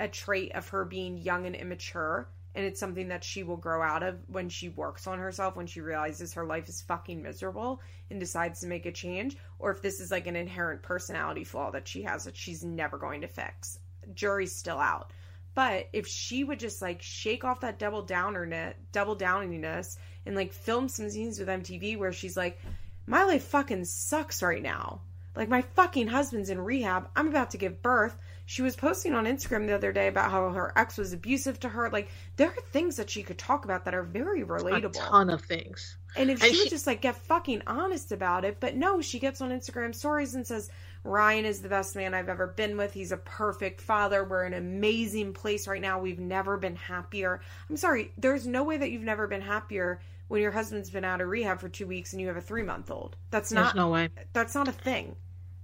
a 0.00 0.08
trait 0.08 0.52
of 0.52 0.68
her 0.68 0.84
being 0.84 1.16
young 1.16 1.46
and 1.46 1.54
immature 1.56 2.28
and 2.54 2.64
it's 2.64 2.80
something 2.80 3.08
that 3.08 3.22
she 3.22 3.42
will 3.42 3.58
grow 3.58 3.82
out 3.82 4.02
of 4.02 4.18
when 4.28 4.48
she 4.48 4.70
works 4.70 5.06
on 5.06 5.18
herself 5.18 5.56
when 5.56 5.66
she 5.66 5.80
realizes 5.80 6.32
her 6.32 6.44
life 6.44 6.68
is 6.68 6.80
fucking 6.82 7.22
miserable 7.22 7.80
and 8.10 8.18
decides 8.18 8.60
to 8.60 8.66
make 8.66 8.86
a 8.86 8.92
change 8.92 9.36
or 9.58 9.70
if 9.70 9.82
this 9.82 10.00
is 10.00 10.10
like 10.10 10.26
an 10.26 10.36
inherent 10.36 10.82
personality 10.82 11.44
flaw 11.44 11.70
that 11.70 11.86
she 11.86 12.02
has 12.02 12.24
that 12.24 12.36
she's 12.36 12.64
never 12.64 12.98
going 12.98 13.20
to 13.20 13.28
fix 13.28 13.78
jury's 14.14 14.54
still 14.56 14.78
out 14.78 15.12
but 15.56 15.88
if 15.94 16.06
she 16.06 16.44
would 16.44 16.60
just 16.60 16.82
like 16.82 17.00
shake 17.00 17.42
off 17.42 17.60
that 17.60 17.78
double 17.80 18.02
downer 18.02 18.74
double 18.92 19.16
downiness 19.16 19.96
and 20.26 20.36
like 20.36 20.52
film 20.52 20.88
some 20.88 21.08
scenes 21.08 21.40
with 21.40 21.48
MTV 21.48 21.98
where 21.98 22.12
she's 22.12 22.36
like 22.36 22.60
my 23.06 23.24
life 23.24 23.42
fucking 23.44 23.84
sucks 23.86 24.42
right 24.42 24.62
now 24.62 25.00
like 25.34 25.48
my 25.48 25.62
fucking 25.62 26.06
husband's 26.06 26.50
in 26.50 26.60
rehab 26.60 27.08
i'm 27.16 27.28
about 27.28 27.50
to 27.50 27.58
give 27.58 27.82
birth 27.82 28.16
she 28.48 28.62
was 28.62 28.76
posting 28.76 29.12
on 29.12 29.24
Instagram 29.24 29.66
the 29.66 29.74
other 29.74 29.92
day 29.92 30.06
about 30.06 30.30
how 30.30 30.50
her 30.50 30.72
ex 30.76 30.96
was 30.96 31.12
abusive 31.12 31.58
to 31.60 31.68
her. 31.68 31.90
Like 31.90 32.08
there 32.36 32.48
are 32.48 32.62
things 32.72 32.96
that 32.96 33.10
she 33.10 33.24
could 33.24 33.38
talk 33.38 33.64
about 33.64 33.84
that 33.84 33.94
are 33.94 34.04
very 34.04 34.44
relatable. 34.44 34.90
A 34.90 35.10
ton 35.10 35.30
of 35.30 35.42
things. 35.42 35.96
And 36.14 36.30
if 36.30 36.40
And 36.40 36.54
she, 36.54 36.60
would 36.60 36.70
just 36.70 36.86
like 36.86 37.00
get 37.00 37.16
fucking 37.16 37.62
honest 37.66 38.12
about 38.12 38.44
it, 38.44 38.58
but 38.60 38.76
no, 38.76 39.00
she 39.00 39.18
gets 39.18 39.40
on 39.40 39.50
Instagram 39.50 39.92
stories 39.92 40.36
and 40.36 40.46
says 40.46 40.70
Ryan 41.06 41.44
is 41.44 41.62
the 41.62 41.68
best 41.68 41.96
man 41.96 42.14
I've 42.14 42.28
ever 42.28 42.48
been 42.48 42.76
with. 42.76 42.92
He's 42.92 43.12
a 43.12 43.16
perfect 43.16 43.80
father. 43.80 44.24
We're 44.24 44.44
in 44.44 44.52
an 44.52 44.58
amazing 44.58 45.32
place 45.32 45.66
right 45.68 45.80
now. 45.80 46.00
We've 46.00 46.18
never 46.18 46.56
been 46.56 46.76
happier. 46.76 47.40
I'm 47.70 47.76
sorry, 47.76 48.12
there's 48.18 48.46
no 48.46 48.64
way 48.64 48.76
that 48.76 48.90
you've 48.90 49.02
never 49.02 49.26
been 49.26 49.40
happier 49.40 50.00
when 50.28 50.42
your 50.42 50.50
husband's 50.50 50.90
been 50.90 51.04
out 51.04 51.20
of 51.20 51.28
rehab 51.28 51.60
for 51.60 51.68
two 51.68 51.86
weeks 51.86 52.12
and 52.12 52.20
you 52.20 52.28
have 52.28 52.36
a 52.36 52.40
three 52.40 52.62
month 52.62 52.90
old. 52.90 53.16
That's 53.30 53.52
not 53.52 53.66
There's 53.66 53.74
no 53.76 53.88
way. 53.90 54.08
that's 54.32 54.54
not 54.54 54.68
a 54.68 54.72
thing. 54.72 55.16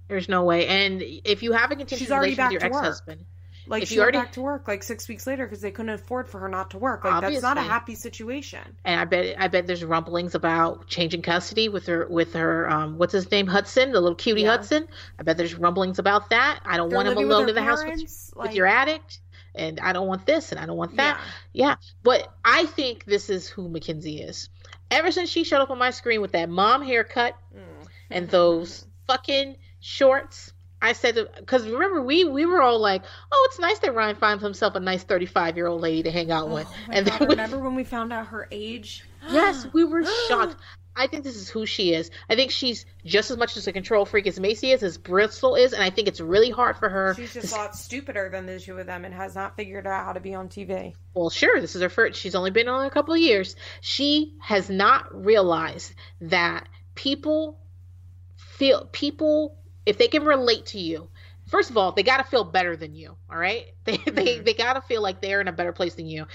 There's 0.07 0.29
no 0.29 0.43
way. 0.43 0.67
And 0.67 1.01
if 1.01 1.43
you 1.43 1.51
have 1.53 1.71
a 1.71 1.75
continuous 1.75 1.99
She's 1.99 2.11
already 2.11 2.35
with 2.35 2.51
your 2.51 2.61
to 2.61 2.69
work. 2.69 2.97
Like 3.65 3.83
If 3.83 3.89
she 3.89 3.95
you 3.95 4.01
went 4.01 4.13
back 4.13 4.31
to 4.33 4.41
work 4.41 4.67
like 4.67 4.83
six 4.83 5.07
weeks 5.07 5.25
later 5.25 5.45
because 5.45 5.61
they 5.61 5.71
couldn't 5.71 5.89
afford 5.93 6.29
for 6.29 6.39
her 6.39 6.49
not 6.49 6.71
to 6.71 6.77
work. 6.77 7.03
Like 7.03 7.21
that's 7.21 7.41
not 7.41 7.57
a 7.57 7.61
happy 7.61 7.95
situation. 7.95 8.61
and 8.83 8.99
I 8.99 9.05
bet 9.05 9.35
I 9.39 9.47
bet 9.47 9.67
there's 9.67 9.83
rumblings 9.83 10.35
about 10.35 10.87
changing 10.87 11.21
custody 11.21 11.69
with 11.69 11.85
her 11.87 12.07
with 12.09 12.33
her 12.33 12.69
um 12.69 12.97
what's 12.97 13.13
his 13.13 13.29
name 13.31 13.47
Hudson, 13.47 13.91
the 13.91 14.01
little 14.01 14.15
cutie 14.15 14.41
Yeah. 14.41 14.49
Hudson. 14.51 14.87
I 15.19 15.23
bet 15.23 15.37
there's 15.37 15.55
rumblings 15.55 15.99
about 15.99 16.29
that. 16.31 16.59
I 16.65 16.77
don't 16.77 16.89
They're 16.89 16.97
want 16.97 17.07
him 17.07 17.17
alone 17.17 17.49
in 17.49 17.55
the 17.55 17.61
house 17.63 17.79
with, 17.79 17.87
parents, 17.93 18.33
with 18.35 18.53
your 18.53 18.65
addict, 18.67 19.19
and 19.55 19.79
I 19.79 19.93
don't 19.93 20.07
want 20.07 20.25
this 20.25 20.51
and 20.51 20.59
I 20.59 20.65
don't 20.65 20.77
want 20.77 20.97
that. 20.97 21.19
Yeah. 21.53 21.67
Yeah, 21.67 21.75
but 22.03 22.33
I 22.43 22.65
think 22.65 23.05
this 23.05 23.29
is 23.29 23.47
who 23.47 23.69
Mackenzie 23.69 24.21
is. 24.21 24.49
Ever 24.91 25.11
since 25.11 25.29
she 25.29 25.43
showed 25.43 25.61
up 25.61 25.69
on 25.71 25.77
my 25.77 25.91
screen 25.91 26.21
with 26.21 26.33
that 26.33 26.49
mom 26.49 26.83
haircut 26.83 27.35
Mm. 27.55 27.87
and 28.11 28.29
those 28.29 28.85
fucking 29.07 29.57
shorts. 29.79 30.52
I 30.83 30.93
said, 30.93 31.15
because 31.37 31.65
remember 31.67 32.01
we 32.01 32.25
we 32.25 32.45
were 32.45 32.61
all 32.61 32.79
like, 32.79 33.01
oh, 33.31 33.47
it's 33.49 33.59
nice 33.59 33.79
that 33.79 33.95
Ryan 33.95 34.15
finds 34.17 34.43
himself 34.43 34.75
a 34.75 34.79
nice 34.79 35.03
thirty 35.03 35.25
five 35.25 35.55
year 35.55 35.67
old 35.67 35.81
lady 35.81 36.03
to 36.03 36.11
hang 36.11 36.29
out 36.31 36.49
oh 36.49 36.53
with, 36.55 36.67
Oh 36.67 36.75
my 36.89 36.93
and 36.95 37.07
God, 37.07 37.19
we- 37.21 37.27
remember 37.27 37.59
when 37.59 37.75
we 37.75 37.83
found 37.85 38.11
out 38.13 38.27
her 38.27 38.47
age? 38.51 39.03
yes, 39.31 39.65
we 39.73 39.83
were 39.83 40.03
shocked. 40.27 40.55
I 40.95 41.07
think 41.07 41.23
this 41.23 41.35
is 41.37 41.49
who 41.49 41.65
she 41.65 41.91
is. 41.91 42.11
I 42.29 42.35
think 42.35 42.51
she's 42.51 42.85
just 43.03 43.31
as 43.31 43.37
much 43.37 43.57
as 43.57 43.65
a 43.65 43.71
control 43.71 44.05
freak 44.05 44.27
as 44.27 44.39
Macy 44.39 44.69
is, 44.71 44.83
as 44.83 44.99
Bristol 44.99 45.55
is, 45.55 45.73
and 45.73 45.81
I 45.81 45.89
think 45.89 46.07
it's 46.07 46.21
really 46.21 46.51
hard 46.51 46.77
for 46.77 46.87
her. 46.87 47.15
She's 47.15 47.33
to 47.33 47.41
just 47.41 47.51
a 47.51 47.55
lot 47.57 47.75
stupider 47.75 48.29
than 48.29 48.45
the 48.45 48.59
two 48.59 48.77
of 48.77 48.85
them 48.85 49.03
and 49.03 49.11
has 49.11 49.33
not 49.33 49.55
figured 49.55 49.87
out 49.87 50.05
how 50.05 50.13
to 50.13 50.19
be 50.19 50.35
on 50.35 50.49
TV. 50.49 50.93
well, 51.15 51.31
sure, 51.31 51.59
this 51.59 51.75
is 51.75 51.81
her 51.81 51.89
first. 51.89 52.19
She's 52.19 52.35
only 52.35 52.51
been 52.51 52.67
on 52.67 52.85
a 52.85 52.91
couple 52.91 53.15
of 53.15 53.19
years. 53.19 53.55
She 53.81 54.35
has 54.39 54.69
not 54.69 55.25
realized 55.25 55.95
that 56.21 56.67
people 56.93 57.57
feel 58.37 58.87
people 58.91 59.57
if 59.85 59.97
they 59.97 60.07
can 60.07 60.23
relate 60.25 60.67
to 60.67 60.79
you. 60.79 61.09
First 61.47 61.69
of 61.69 61.77
all, 61.77 61.91
they 61.91 62.03
got 62.03 62.17
to 62.17 62.23
feel 62.23 62.43
better 62.45 62.75
than 62.77 62.95
you. 62.95 63.17
All 63.29 63.37
right, 63.37 63.65
they 63.85 63.97
they 63.97 64.39
Mhm. 64.39 64.45
they 64.45 64.53
got 64.53 64.73
to 64.73 64.81
feel 64.81 65.01
like 65.01 65.21
they're 65.21 65.41
in 65.41 65.47
a 65.47 65.51
better 65.53 65.73
place 65.73 65.95
than 65.95 66.07
you. 66.07 66.25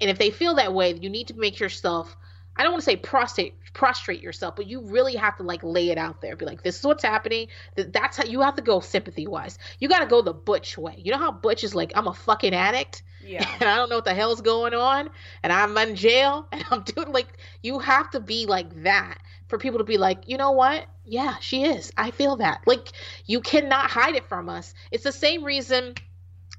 And 0.00 0.10
if 0.10 0.18
they 0.18 0.30
feel 0.30 0.54
that 0.54 0.72
way, 0.74 0.94
you 0.94 1.10
need 1.10 1.28
to 1.28 1.34
make 1.34 1.60
yourself. 1.60 2.16
I 2.56 2.62
don't 2.64 2.72
want 2.72 2.82
to 2.82 2.86
say 2.86 2.96
prostrate 2.96 3.54
prostrate 3.72 4.20
yourself, 4.20 4.56
but 4.56 4.66
you 4.66 4.82
really 4.82 5.14
have 5.14 5.36
to 5.36 5.44
like 5.44 5.62
lay 5.62 5.90
it 5.90 5.98
out 5.98 6.20
there. 6.20 6.36
Be 6.36 6.44
like, 6.46 6.62
this 6.62 6.78
is 6.78 6.84
what's 6.84 7.04
happening. 7.04 7.46
Th- 7.76 7.88
That's 7.92 8.16
how 8.16 8.24
you 8.24 8.40
have 8.40 8.56
to 8.56 8.62
go 8.62 8.80
sympathy 8.80 9.26
wise. 9.26 9.56
You 9.78 9.88
got 9.88 10.00
to 10.00 10.06
go 10.06 10.20
the 10.20 10.32
Butch 10.34 10.76
way. 10.76 11.00
You 11.02 11.12
know 11.12 11.18
how 11.18 11.30
Butch 11.32 11.62
is 11.64 11.74
like, 11.74 11.92
I'm 11.94 12.08
a 12.08 12.12
fucking 12.14 12.52
addict 12.54 13.02
Yeah. 13.24 13.48
and 13.60 13.68
I 13.68 13.76
don't 13.76 13.88
know 13.88 13.96
what 13.96 14.04
the 14.04 14.14
hell's 14.14 14.40
going 14.40 14.74
on, 14.74 15.10
and 15.42 15.52
I'm 15.52 15.76
in 15.78 15.94
jail, 15.94 16.48
and 16.52 16.64
I'm 16.70 16.82
doing 16.82 17.12
like 17.12 17.28
you 17.62 17.78
have 17.78 18.10
to 18.10 18.20
be 18.20 18.46
like 18.46 18.82
that 18.82 19.18
for 19.50 19.58
people 19.58 19.78
to 19.78 19.84
be 19.84 19.98
like, 19.98 20.28
you 20.28 20.38
know 20.38 20.52
what? 20.52 20.86
Yeah, 21.04 21.36
she 21.40 21.64
is. 21.64 21.92
I 21.96 22.12
feel 22.12 22.36
that. 22.36 22.62
Like 22.66 22.92
you 23.26 23.40
cannot 23.40 23.90
hide 23.90 24.14
it 24.14 24.28
from 24.28 24.48
us. 24.48 24.72
It's 24.90 25.04
the 25.04 25.12
same 25.12 25.44
reason. 25.44 25.94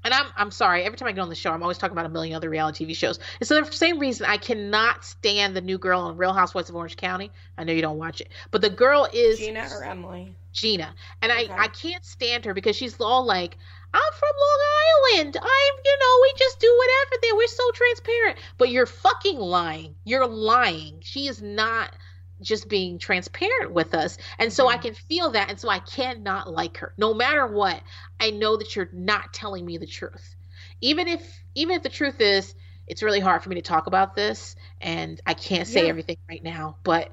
And 0.04 0.12
I'm 0.12 0.26
I'm 0.36 0.50
sorry. 0.50 0.82
Every 0.82 0.98
time 0.98 1.08
I 1.08 1.12
get 1.12 1.20
on 1.20 1.28
the 1.28 1.34
show, 1.34 1.52
I'm 1.52 1.62
always 1.62 1.78
talking 1.78 1.92
about 1.92 2.06
a 2.06 2.10
million 2.10 2.34
other 2.36 2.50
reality 2.50 2.84
TV 2.84 2.94
shows. 2.94 3.18
It's 3.40 3.48
the 3.48 3.64
same 3.70 3.98
reason 3.98 4.26
I 4.26 4.36
cannot 4.36 5.04
stand 5.04 5.56
the 5.56 5.60
new 5.60 5.78
girl 5.78 6.00
on 6.00 6.16
Real 6.16 6.32
Housewives 6.32 6.68
of 6.68 6.76
Orange 6.76 6.96
County. 6.96 7.30
I 7.56 7.64
know 7.64 7.72
you 7.72 7.82
don't 7.82 7.98
watch 7.98 8.20
it, 8.20 8.28
but 8.50 8.60
the 8.62 8.70
girl 8.70 9.08
is 9.12 9.38
Gina 9.38 9.68
or 9.72 9.84
Emily? 9.84 10.36
Gina. 10.52 10.94
And 11.22 11.32
Okay. 11.32 11.48
I, 11.50 11.64
I 11.64 11.68
can't 11.68 12.04
stand 12.04 12.44
her 12.44 12.54
because 12.54 12.76
she's 12.76 13.00
all 13.00 13.24
like, 13.24 13.56
I'm 13.94 14.12
from 14.18 14.30
Long 14.40 14.60
Island. 15.14 15.36
I'm, 15.40 15.74
you 15.84 15.98
know, 16.00 16.18
we 16.22 16.32
just 16.36 16.58
do 16.58 16.76
whatever 16.78 17.20
there. 17.22 17.36
We're 17.36 17.46
so 17.46 17.70
transparent. 17.72 18.38
But 18.58 18.70
you're 18.70 18.86
fucking 18.86 19.38
lying. 19.38 19.94
You're 20.04 20.26
lying. 20.26 20.98
She 21.02 21.28
is 21.28 21.40
not 21.42 21.94
just 22.42 22.68
being 22.68 22.98
transparent 22.98 23.72
with 23.72 23.94
us. 23.94 24.18
And 24.38 24.52
so 24.52 24.68
I 24.68 24.76
can 24.76 24.94
feel 24.94 25.30
that. 25.32 25.50
And 25.50 25.58
so 25.58 25.68
I 25.68 25.78
cannot 25.80 26.50
like 26.52 26.78
her. 26.78 26.94
No 26.98 27.14
matter 27.14 27.46
what, 27.46 27.80
I 28.20 28.30
know 28.30 28.56
that 28.56 28.74
you're 28.76 28.90
not 28.92 29.32
telling 29.32 29.64
me 29.64 29.78
the 29.78 29.86
truth. 29.86 30.34
Even 30.80 31.08
if 31.08 31.42
even 31.54 31.76
if 31.76 31.82
the 31.82 31.88
truth 31.88 32.20
is 32.20 32.54
it's 32.86 33.02
really 33.02 33.20
hard 33.20 33.42
for 33.42 33.48
me 33.48 33.56
to 33.56 33.62
talk 33.62 33.86
about 33.86 34.14
this 34.16 34.56
and 34.80 35.20
I 35.26 35.34
can't 35.34 35.68
say 35.68 35.84
Yeah. 35.84 35.90
everything 35.90 36.16
right 36.28 36.42
now, 36.42 36.78
but 36.82 37.10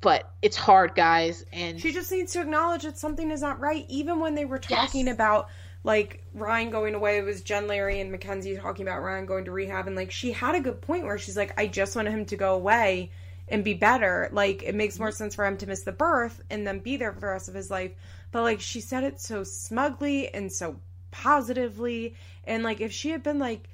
but 0.00 0.30
it's 0.42 0.56
hard, 0.56 0.94
guys. 0.94 1.44
And 1.52 1.80
She 1.80 1.92
just 1.92 2.12
needs 2.12 2.32
to 2.34 2.40
acknowledge 2.42 2.82
that 2.82 2.98
something 2.98 3.30
is 3.30 3.40
not 3.40 3.60
right. 3.60 3.86
Even 3.88 4.20
when 4.20 4.34
they 4.34 4.44
were 4.44 4.58
talking 4.58 5.06
Yes. 5.06 5.14
about 5.14 5.48
like 5.82 6.24
Ryan 6.34 6.70
going 6.70 6.94
away, 6.94 7.18
it 7.18 7.24
was 7.24 7.42
Jen 7.42 7.66
Larry 7.66 8.00
and 8.00 8.10
Mackenzie 8.10 8.56
talking 8.56 8.86
about 8.86 9.02
Ryan 9.02 9.26
going 9.26 9.44
to 9.46 9.50
rehab, 9.50 9.86
and 9.86 9.96
like 9.96 10.10
she 10.10 10.32
had 10.32 10.54
a 10.54 10.60
good 10.60 10.80
point 10.80 11.04
where 11.04 11.18
she's 11.18 11.36
like, 11.36 11.58
I 11.58 11.66
just 11.66 11.96
wanted 11.96 12.10
him 12.12 12.24
to 12.26 12.36
go 12.36 12.54
away 12.54 13.12
and 13.48 13.64
be 13.64 13.74
better. 13.74 14.28
Like 14.32 14.62
it 14.62 14.74
makes 14.74 14.98
more 14.98 15.08
mm-hmm. 15.08 15.16
sense 15.16 15.34
for 15.34 15.46
him 15.46 15.56
to 15.58 15.66
miss 15.66 15.82
the 15.82 15.92
birth 15.92 16.42
and 16.50 16.66
then 16.66 16.78
be 16.78 16.96
there 16.96 17.12
for 17.12 17.20
the 17.20 17.26
rest 17.26 17.48
of 17.48 17.54
his 17.54 17.70
life. 17.70 17.92
But 18.32 18.42
like 18.42 18.60
she 18.60 18.80
said 18.80 19.04
it 19.04 19.20
so 19.20 19.44
smugly 19.44 20.32
and 20.32 20.52
so 20.52 20.76
positively, 21.10 22.16
and 22.44 22.62
like 22.62 22.80
if 22.80 22.92
she 22.92 23.10
had 23.10 23.22
been 23.22 23.38
like, 23.38 23.68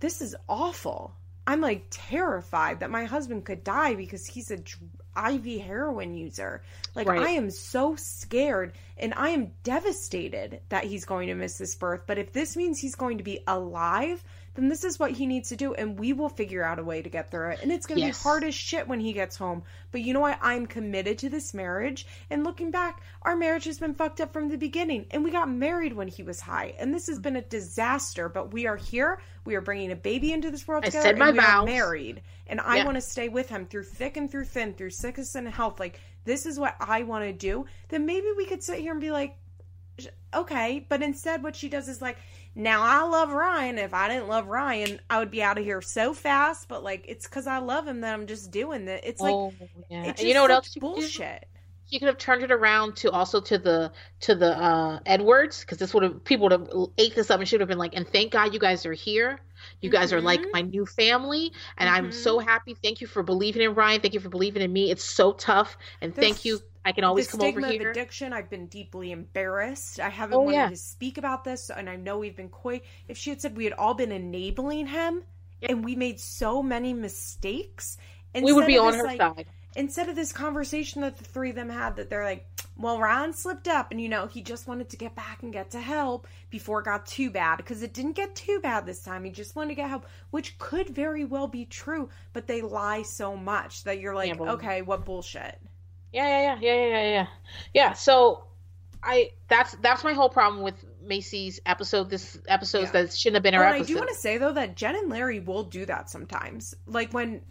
This 0.00 0.20
is 0.20 0.36
awful. 0.48 1.14
I'm 1.48 1.60
like 1.60 1.86
terrified 1.90 2.80
that 2.80 2.90
my 2.90 3.04
husband 3.04 3.44
could 3.44 3.62
die 3.62 3.94
because 3.94 4.26
he's 4.26 4.50
a 4.50 4.56
dr- 4.56 5.34
IV 5.34 5.60
heroin 5.60 6.14
user. 6.14 6.62
Like 6.94 7.08
Right. 7.08 7.20
I 7.20 7.30
am 7.30 7.50
so 7.50 7.94
scared 7.96 8.72
and 8.96 9.14
I 9.14 9.30
am 9.30 9.52
devastated 9.62 10.60
that 10.70 10.84
he's 10.84 11.04
going 11.04 11.28
to 11.28 11.34
miss 11.34 11.58
this 11.58 11.76
birth. 11.76 12.02
But 12.06 12.18
if 12.18 12.32
this 12.32 12.56
means 12.56 12.78
he's 12.78 12.94
going 12.94 13.18
to 13.18 13.24
be 13.24 13.40
alive, 13.46 14.24
then 14.56 14.68
this 14.68 14.84
is 14.84 14.98
what 14.98 15.12
he 15.12 15.26
needs 15.26 15.50
to 15.50 15.56
do 15.56 15.74
and 15.74 15.98
we 15.98 16.12
will 16.12 16.30
figure 16.30 16.64
out 16.64 16.78
a 16.78 16.82
way 16.82 17.02
to 17.02 17.08
get 17.10 17.30
through 17.30 17.50
it. 17.50 17.60
And 17.62 17.70
it's 17.70 17.86
going 17.86 18.00
to 18.00 18.06
Yes. 18.06 18.18
be 18.18 18.22
hard 18.22 18.42
as 18.44 18.54
shit 18.54 18.88
when 18.88 19.00
he 19.00 19.12
gets 19.12 19.36
home. 19.36 19.62
But 19.92 20.00
you 20.00 20.14
know 20.14 20.20
what? 20.20 20.38
I'm 20.40 20.66
committed 20.66 21.18
to 21.18 21.28
this 21.28 21.52
marriage. 21.52 22.06
And 22.30 22.42
looking 22.42 22.70
back, 22.70 23.02
our 23.22 23.36
marriage 23.36 23.64
has 23.64 23.78
been 23.78 23.94
fucked 23.94 24.20
up 24.20 24.32
from 24.32 24.48
the 24.48 24.56
beginning. 24.56 25.06
And 25.10 25.22
we 25.22 25.30
got 25.30 25.48
married 25.50 25.92
when 25.92 26.08
he 26.08 26.22
was 26.22 26.40
high. 26.40 26.74
And 26.78 26.92
this 26.92 27.06
has 27.08 27.18
mm. 27.18 27.22
been 27.22 27.36
a 27.36 27.42
disaster. 27.42 28.28
But 28.28 28.52
we 28.52 28.66
are 28.66 28.76
here. 28.76 29.20
We 29.44 29.54
are 29.56 29.60
bringing 29.60 29.92
a 29.92 29.96
baby 29.96 30.32
into 30.32 30.50
this 30.50 30.66
world 30.66 30.84
I 30.84 30.88
together. 30.88 31.02
said 31.08 31.18
my 31.18 31.28
and 31.28 31.36
we 31.36 31.44
are 31.44 31.64
married. 31.64 32.22
And 32.46 32.60
I 32.60 32.78
Yeah. 32.78 32.84
want 32.86 32.96
to 32.96 33.02
stay 33.02 33.28
with 33.28 33.48
him 33.48 33.66
through 33.66 33.84
thick 33.84 34.16
and 34.16 34.30
through 34.30 34.46
thin, 34.46 34.74
through 34.74 34.90
sickness 34.90 35.34
and 35.34 35.46
health. 35.48 35.78
Like, 35.78 36.00
this 36.24 36.46
is 36.46 36.58
what 36.58 36.76
I 36.80 37.02
want 37.02 37.24
to 37.24 37.32
do. 37.32 37.66
Then 37.88 38.06
maybe 38.06 38.28
we 38.36 38.46
could 38.46 38.62
sit 38.62 38.80
here 38.80 38.92
and 38.92 39.00
be 39.00 39.10
like, 39.10 39.36
okay 40.34 40.84
but 40.88 41.02
instead 41.02 41.42
what 41.42 41.56
she 41.56 41.68
does 41.68 41.88
is 41.88 42.02
like 42.02 42.18
now 42.56 42.82
i 42.82 43.08
love 43.08 43.30
ryan 43.30 43.78
if 43.78 43.94
i 43.94 44.08
didn't 44.08 44.28
love 44.28 44.48
ryan 44.48 45.00
i 45.10 45.18
would 45.20 45.30
be 45.30 45.42
out 45.42 45.58
of 45.58 45.64
here 45.64 45.82
so 45.82 46.14
fast 46.14 46.68
but 46.68 46.84
like 46.84 47.04
it's 47.08 47.26
because 47.28 47.46
i 47.48 47.58
love 47.58 47.86
him 47.86 48.02
that 48.02 48.14
i'm 48.14 48.26
just 48.26 48.50
doing 48.50 48.86
that 48.86 49.02
it's 49.08 49.22
like 49.22 49.34
oh, 49.34 49.52
yeah. 49.90 50.04
it's 50.06 50.22
you 50.22 50.34
know 50.34 50.42
what 50.42 50.50
else? 50.52 50.76
bullshit 50.80 51.44
She 51.90 52.00
could 52.00 52.08
have 52.08 52.18
turned 52.18 52.42
it 52.44 52.52
around 52.52 52.96
to 52.98 53.12
also 53.12 53.40
to 53.42 53.58
the 53.58 53.92
to 54.22 54.34
the 54.34 54.58
uh 54.58 55.00
Edwards 55.06 55.60
because 55.60 55.78
this 55.78 55.94
would 55.94 56.02
have 56.04 56.24
people 56.24 56.44
would 56.44 56.52
have 56.52 56.68
ate 56.98 57.14
this 57.14 57.30
up 57.30 57.40
and 57.40 57.48
she 57.48 57.56
would 57.56 57.62
have 57.62 57.68
been 57.68 57.78
like, 57.78 57.94
and 57.96 58.08
thank 58.08 58.32
God 58.32 58.54
you 58.54 58.60
guys 58.60 58.86
are 58.86 58.94
here. 58.94 59.40
You 59.82 59.90
guys 59.90 60.12
are 60.12 60.20
like 60.22 60.42
Mhm. 60.42 60.52
my 60.52 60.62
new 60.62 60.86
family, 60.86 61.52
and 61.78 61.88
I'm 61.88 62.08
Mhm. 62.08 62.14
so 62.14 62.40
happy. 62.40 62.74
Thank 62.82 63.00
you 63.02 63.06
for 63.08 63.22
believing 63.22 63.62
in 63.62 63.74
Ryan. 63.74 64.00
Thank 64.02 64.14
you 64.14 64.20
for 64.20 64.30
believing 64.30 64.62
in 64.62 64.72
me. 64.72 64.90
It's 64.90 65.04
so 65.04 65.32
tough, 65.32 65.78
and 66.02 66.14
The 66.14 66.20
thank 66.20 66.44
you. 66.44 66.60
I 66.86 66.92
can 66.92 67.02
always 67.02 67.26
the 67.26 67.32
come 67.32 67.40
stigma 67.40 67.66
over 67.66 67.82
of 67.82 67.90
addiction 67.90 68.32
i've 68.32 68.48
been 68.48 68.66
deeply 68.68 69.10
embarrassed 69.10 69.98
i 69.98 70.08
haven't 70.08 70.36
Oh, 70.36 70.42
wanted 70.42 70.56
yeah. 70.56 70.68
to 70.68 70.76
speak 70.76 71.18
about 71.18 71.42
this 71.42 71.68
and 71.68 71.90
i 71.90 71.96
know 71.96 72.18
we've 72.18 72.36
been 72.36 72.48
coy 72.48 72.80
if 73.08 73.18
she 73.18 73.30
had 73.30 73.40
said 73.40 73.56
we 73.56 73.64
had 73.64 73.72
all 73.72 73.94
been 73.94 74.12
enabling 74.12 74.86
him 74.86 75.24
Yeah. 75.60 75.72
and 75.72 75.84
we 75.84 75.96
made 75.96 76.20
so 76.20 76.62
many 76.62 76.94
mistakes 76.94 77.98
we 78.34 78.52
would 78.52 78.64
instead 78.64 78.66
be 78.68 78.78
of 78.78 78.84
on 78.84 78.92
this, 78.92 79.00
her 79.00 79.06
like, 79.06 79.18
side. 79.18 79.46
instead 79.74 80.08
of 80.08 80.14
this 80.14 80.32
conversation 80.32 81.00
that 81.02 81.18
the 81.18 81.24
three 81.24 81.50
of 81.50 81.56
them 81.56 81.70
had 81.70 81.96
that 81.96 82.08
they're 82.08 82.24
like 82.24 82.46
well 82.76 83.00
ryan 83.00 83.32
slipped 83.32 83.66
up 83.66 83.90
and 83.90 84.00
you 84.00 84.08
know 84.08 84.26
he 84.26 84.42
just 84.42 84.68
wanted 84.68 84.88
to 84.90 84.96
get 84.96 85.16
back 85.16 85.42
and 85.42 85.52
get 85.52 85.70
to 85.72 85.80
help 85.80 86.28
before 86.50 86.80
it 86.80 86.84
got 86.84 87.04
too 87.06 87.30
bad 87.30 87.56
because 87.56 87.82
it 87.82 87.94
didn't 87.94 88.12
get 88.12 88.34
too 88.36 88.60
bad 88.62 88.86
this 88.86 89.02
time 89.02 89.24
he 89.24 89.30
just 89.32 89.56
wanted 89.56 89.70
to 89.70 89.74
get 89.74 89.88
help 89.88 90.06
which 90.30 90.56
could 90.58 90.88
very 90.90 91.24
well 91.24 91.48
be 91.48 91.64
true 91.64 92.08
but 92.32 92.46
they 92.46 92.60
lie 92.62 93.02
so 93.02 93.36
much 93.36 93.82
that 93.84 93.98
you're 93.98 94.14
like 94.14 94.38
okay 94.40 94.82
what 94.82 95.04
bullshit 95.04 95.58
Yeah, 96.16 96.28
yeah, 96.28 96.58
yeah, 96.60 96.74
yeah, 96.74 96.86
yeah, 96.88 97.08
yeah, 97.10 97.26
yeah. 97.74 97.92
So, 97.92 98.44
I 99.02 99.30
that's 99.48 99.74
that's 99.82 100.02
my 100.02 100.14
whole 100.14 100.28
problem 100.30 100.62
with 100.62 100.82
Macy's 101.02 101.60
episode. 101.66 102.08
This 102.10 102.38
episode 102.48 102.84
Yeah. 102.84 102.90
that 102.92 103.12
shouldn't 103.12 103.36
have 103.36 103.42
been 103.42 103.54
Oh, 103.54 103.58
and 103.60 103.66
I 103.74 103.76
episode. 103.76 103.86
do 103.92 103.96
want 103.98 104.08
to 104.08 104.14
say 104.16 104.38
though 104.38 104.52
that 104.54 104.76
Jen 104.76 104.96
and 104.96 105.10
Larry 105.10 105.40
will 105.40 105.64
do 105.64 105.84
that 105.86 106.08
sometimes. 106.10 106.74
Like 106.86 107.12
when, 107.12 107.42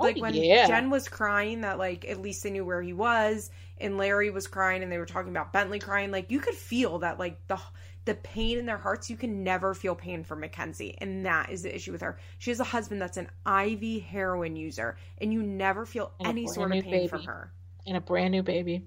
Oh, 0.00 0.04
like 0.04 0.16
when 0.16 0.34
yeah. 0.34 0.66
Jen 0.66 0.90
was 0.90 1.08
crying, 1.08 1.60
that 1.60 1.78
like 1.78 2.04
at 2.08 2.20
least 2.20 2.42
they 2.42 2.50
knew 2.50 2.64
where 2.64 2.82
he 2.82 2.92
was, 2.92 3.50
and 3.78 3.96
Larry 3.98 4.30
was 4.30 4.46
crying, 4.46 4.82
and 4.82 4.90
they 4.90 4.98
were 4.98 5.06
talking 5.06 5.30
about 5.30 5.52
Bentley 5.52 5.78
crying. 5.78 6.10
Like 6.10 6.30
you 6.30 6.40
could 6.40 6.54
feel 6.54 6.98
that, 7.00 7.18
like 7.18 7.38
the 7.48 7.58
the 8.06 8.14
pain 8.14 8.58
in 8.58 8.66
their 8.66 8.78
hearts. 8.78 9.10
You 9.10 9.16
can 9.16 9.42
never 9.44 9.74
feel 9.74 9.94
pain 9.94 10.24
for 10.24 10.36
Mackenzie, 10.36 10.96
and 10.98 11.24
that 11.26 11.50
is 11.50 11.62
the 11.62 11.74
issue 11.74 11.92
with 11.92 12.00
her. 12.02 12.18
She 12.38 12.50
has 12.50 12.60
a 12.60 12.64
husband 12.64 13.00
that's 13.02 13.16
an 13.18 13.28
IV 13.46 14.02
heroin 14.04 14.56
user, 14.56 14.96
and 15.18 15.32
you 15.32 15.42
never 15.42 15.84
feel 15.86 16.12
And 16.20 16.28
any 16.28 16.46
sort 16.48 16.74
of 16.74 16.82
pain 16.84 17.08
from 17.08 17.18
baby. 17.20 17.26
her. 17.26 17.52
And 17.86 17.96
a 17.96 18.00
brand 18.00 18.32
new 18.32 18.42
baby, 18.42 18.82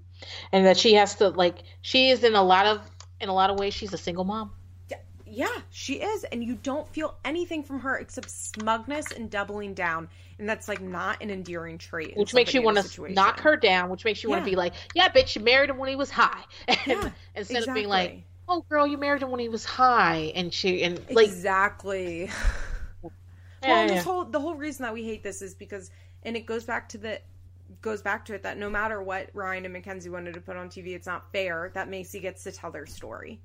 and 0.51 0.65
that 0.65 0.77
she 0.77 0.93
has 0.95 1.15
to 1.15 1.29
like 1.29 1.63
she 1.81 2.09
is 2.09 2.23
in 2.23 2.35
a 2.35 2.43
lot 2.43 2.65
of 2.65 2.81
in 3.21 3.29
a 3.29 3.33
lot 3.33 3.49
of 3.49 3.59
ways 3.59 3.73
she's 3.73 3.93
a 3.93 3.97
single 3.97 4.23
mom. 4.23 4.51
Yeah, 5.31 5.47
she 5.69 5.95
is, 6.01 6.23
and 6.23 6.43
you 6.43 6.55
don't 6.55 6.87
feel 6.89 7.15
anything 7.23 7.61
from 7.61 7.79
her 7.81 7.97
except 7.97 8.31
smugness 8.31 9.11
and 9.11 9.29
doubling 9.29 9.75
down, 9.75 10.09
and 10.39 10.49
that's 10.49 10.67
like 10.67 10.81
not 10.81 11.21
an 11.21 11.29
endearing 11.29 11.77
trait. 11.77 12.17
Which 12.17 12.33
makes 12.33 12.53
you 12.53 12.63
want 12.63 12.77
to 12.77 13.11
knock 13.11 13.39
her 13.41 13.55
down, 13.55 13.89
which 13.89 14.05
makes 14.05 14.23
you 14.23 14.29
want 14.29 14.43
to 14.43 14.49
be 14.49 14.55
like, 14.55 14.73
yeah, 14.95 15.07
bitch, 15.09 15.35
you 15.35 15.43
married 15.43 15.69
him 15.69 15.77
when 15.77 15.89
he 15.89 15.95
was 15.95 16.09
high. 16.09 16.43
And 16.67 16.79
Yeah, 16.87 17.09
instead 17.35 17.67
of 17.67 17.75
being 17.75 17.87
like, 17.87 18.23
oh, 18.47 18.65
girl, 18.69 18.87
you 18.87 18.97
married 18.97 19.21
him 19.21 19.29
when 19.29 19.39
he 19.39 19.49
was 19.49 19.65
high. 19.65 20.31
And 20.33 20.51
she, 20.51 20.81
and 20.81 20.99
like, 21.11 21.27
exactly. 21.27 22.31
well, 23.03 23.11
yeah, 23.61 23.87
this 23.87 24.03
whole 24.03 24.25
the 24.25 24.39
whole 24.39 24.55
reason 24.55 24.83
that 24.83 24.93
we 24.93 25.03
hate 25.03 25.21
this 25.21 25.43
is 25.43 25.53
because, 25.53 25.91
and 26.23 26.35
it 26.35 26.47
goes 26.47 26.63
back 26.63 26.89
to 26.89 26.97
the 26.97 27.21
goes 27.81 28.01
back 28.01 28.25
to 28.25 28.33
it 28.33 28.43
that 28.43 28.57
no 28.57 28.69
matter 28.69 29.01
what 29.01 29.29
Ryan 29.33 29.65
and 29.65 29.73
Mackenzie 29.73 30.09
wanted 30.09 30.33
to 30.33 30.41
put 30.41 30.57
on 30.57 30.69
TV, 30.69 30.95
it's 30.95 31.07
not 31.07 31.31
fair 31.31 31.71
that 31.75 31.89
Macy 31.89 32.19
gets 32.19 32.43
to 32.43 32.51
tell 32.51 32.71
their 32.71 32.85
story. 32.85 33.39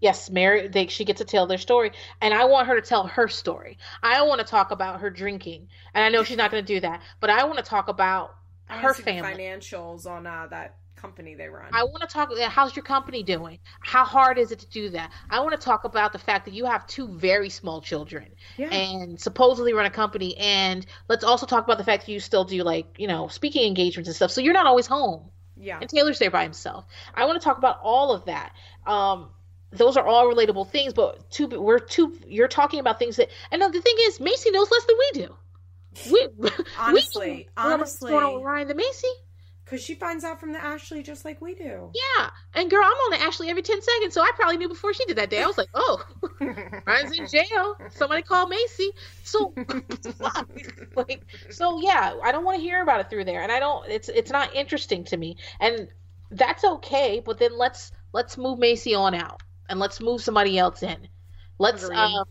yes, 0.00 0.30
Mary, 0.30 0.68
they, 0.68 0.86
she 0.88 1.04
gets 1.04 1.18
to 1.18 1.24
tell 1.24 1.46
their 1.46 1.58
story. 1.58 1.90
And 2.20 2.34
I 2.34 2.44
want 2.44 2.68
her 2.68 2.78
to 2.78 2.86
tell 2.86 3.06
her 3.06 3.28
story. 3.28 3.78
I 4.02 4.14
don't 4.14 4.28
want 4.28 4.40
to 4.40 4.46
talk 4.46 4.70
about 4.70 5.00
her 5.00 5.10
drinking. 5.10 5.68
And 5.94 6.04
I 6.04 6.08
know 6.10 6.22
she's 6.22 6.36
not 6.36 6.50
going 6.50 6.64
to 6.64 6.74
do 6.74 6.80
that, 6.80 7.00
but 7.20 7.30
I 7.30 7.44
want 7.44 7.58
to 7.58 7.64
talk 7.64 7.88
about 7.88 8.36
her 8.66 8.82
wanna 8.82 8.94
see 8.94 9.02
the 9.02 9.04
family. 9.04 9.34
financials 9.34 10.06
on 10.06 10.26
uh, 10.26 10.46
that 10.50 10.76
company 10.96 11.34
they 11.34 11.48
run. 11.48 11.66
I 11.72 11.84
want 11.84 12.00
to 12.00 12.06
talk. 12.06 12.30
How's 12.38 12.74
your 12.74 12.84
company 12.84 13.22
doing? 13.22 13.58
How 13.80 14.04
hard 14.04 14.38
is 14.38 14.50
it 14.52 14.58
to 14.60 14.66
do 14.68 14.90
that? 14.90 15.12
I 15.30 15.40
want 15.40 15.52
to 15.52 15.64
talk 15.64 15.84
about 15.84 16.12
the 16.12 16.18
fact 16.18 16.44
that 16.46 16.54
you 16.54 16.64
have 16.64 16.86
two 16.86 17.08
very 17.08 17.50
small 17.50 17.80
children 17.80 18.26
yeah, 18.56 18.68
and 18.68 19.20
supposedly 19.20 19.72
run 19.72 19.86
a 19.86 19.90
company. 19.90 20.36
And 20.36 20.84
let's 21.08 21.24
also 21.24 21.46
talk 21.46 21.64
about 21.64 21.78
the 21.78 21.84
fact 21.84 22.06
that 22.06 22.12
you 22.12 22.20
still 22.20 22.44
do 22.44 22.62
like 22.62 22.86
you 22.98 23.06
know 23.06 23.28
speaking 23.28 23.66
engagements 23.66 24.08
and 24.08 24.16
stuff. 24.16 24.30
So 24.30 24.40
you're 24.40 24.54
not 24.54 24.66
always 24.66 24.86
home. 24.86 25.30
yeah, 25.56 25.78
And 25.80 25.88
Taylor's 25.88 26.18
there 26.18 26.30
by 26.30 26.42
himself. 26.42 26.86
I 27.14 27.24
want 27.26 27.40
to 27.40 27.44
talk 27.44 27.58
about 27.58 27.78
all 27.82 28.12
of 28.12 28.24
that. 28.24 28.52
Um, 28.86 29.30
those 29.72 29.96
are 29.96 30.06
all 30.06 30.26
relatable 30.32 30.70
things, 30.70 30.92
but 30.92 31.30
two, 31.30 31.46
we're 31.48 31.78
two. 31.78 32.18
You're 32.26 32.48
talking 32.48 32.80
about 32.80 32.98
things 32.98 33.16
that, 33.16 33.28
and 33.50 33.60
the 33.60 33.80
thing 33.80 33.94
is, 34.00 34.20
Macy 34.20 34.50
knows 34.50 34.70
less 34.70 34.84
than 34.84 34.96
we 34.98 35.10
do. 35.22 35.36
We 36.10 36.28
Honestly, 36.78 37.48
we 37.56 37.62
know 37.62 37.68
more 37.68 37.78
what's 37.78 37.98
going 37.98 38.14
on 38.14 38.34
with 38.34 38.44
Ryan 38.44 38.68
than 38.68 38.76
Macy. 38.76 39.08
Because 39.66 39.82
she 39.82 39.96
finds 39.96 40.22
out 40.22 40.38
from 40.38 40.52
the 40.52 40.62
Ashley 40.62 41.02
just 41.02 41.24
like 41.24 41.40
we 41.40 41.54
do. 41.54 41.90
Yeah, 41.92 42.30
and 42.54 42.70
girl, 42.70 42.84
I'm 42.84 42.92
on 42.92 43.10
the 43.10 43.20
Ashley 43.20 43.50
every 43.50 43.62
ten 43.62 43.82
seconds, 43.82 44.14
so 44.14 44.22
I 44.22 44.30
probably 44.36 44.58
knew 44.58 44.68
before 44.68 44.94
she 44.94 45.04
did 45.06 45.18
that 45.18 45.28
day. 45.28 45.42
I 45.42 45.46
was 45.46 45.58
like, 45.58 45.68
oh, 45.74 46.02
Ryan's 46.86 47.18
in 47.18 47.26
jail. 47.26 47.76
Somebody 47.90 48.22
call 48.22 48.46
Macy. 48.46 48.92
So, 49.24 49.52
like, 50.94 51.24
so 51.50 51.80
yeah, 51.82 52.14
I 52.22 52.30
don't 52.30 52.44
want 52.44 52.58
to 52.58 52.62
hear 52.62 52.80
about 52.80 53.00
it 53.00 53.10
through 53.10 53.24
there, 53.24 53.42
and 53.42 53.50
I 53.50 53.58
don't. 53.58 53.88
It's 53.90 54.08
it's 54.08 54.30
not 54.30 54.54
interesting 54.54 55.04
to 55.06 55.16
me, 55.16 55.36
and 55.58 55.88
that's 56.30 56.62
okay. 56.62 57.20
But 57.24 57.38
then 57.38 57.58
let's 57.58 57.90
let's 58.12 58.38
move 58.38 58.60
Macy 58.60 58.94
on 58.94 59.14
out, 59.14 59.42
and 59.68 59.80
let's 59.80 60.00
move 60.00 60.22
somebody 60.22 60.56
else 60.58 60.84
in. 60.84 61.08
Let's 61.58 61.82
Agreed. 61.82 61.98
um, 61.98 62.24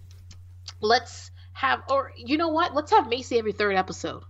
let's 0.79 1.31
have, 1.51 1.81
or 1.89 2.13
you 2.15 2.37
know 2.37 2.49
what? 2.49 2.73
Let's 2.73 2.91
have 2.91 3.09
Macy 3.09 3.37
every 3.37 3.51
third 3.51 3.75
episode. 3.75 4.23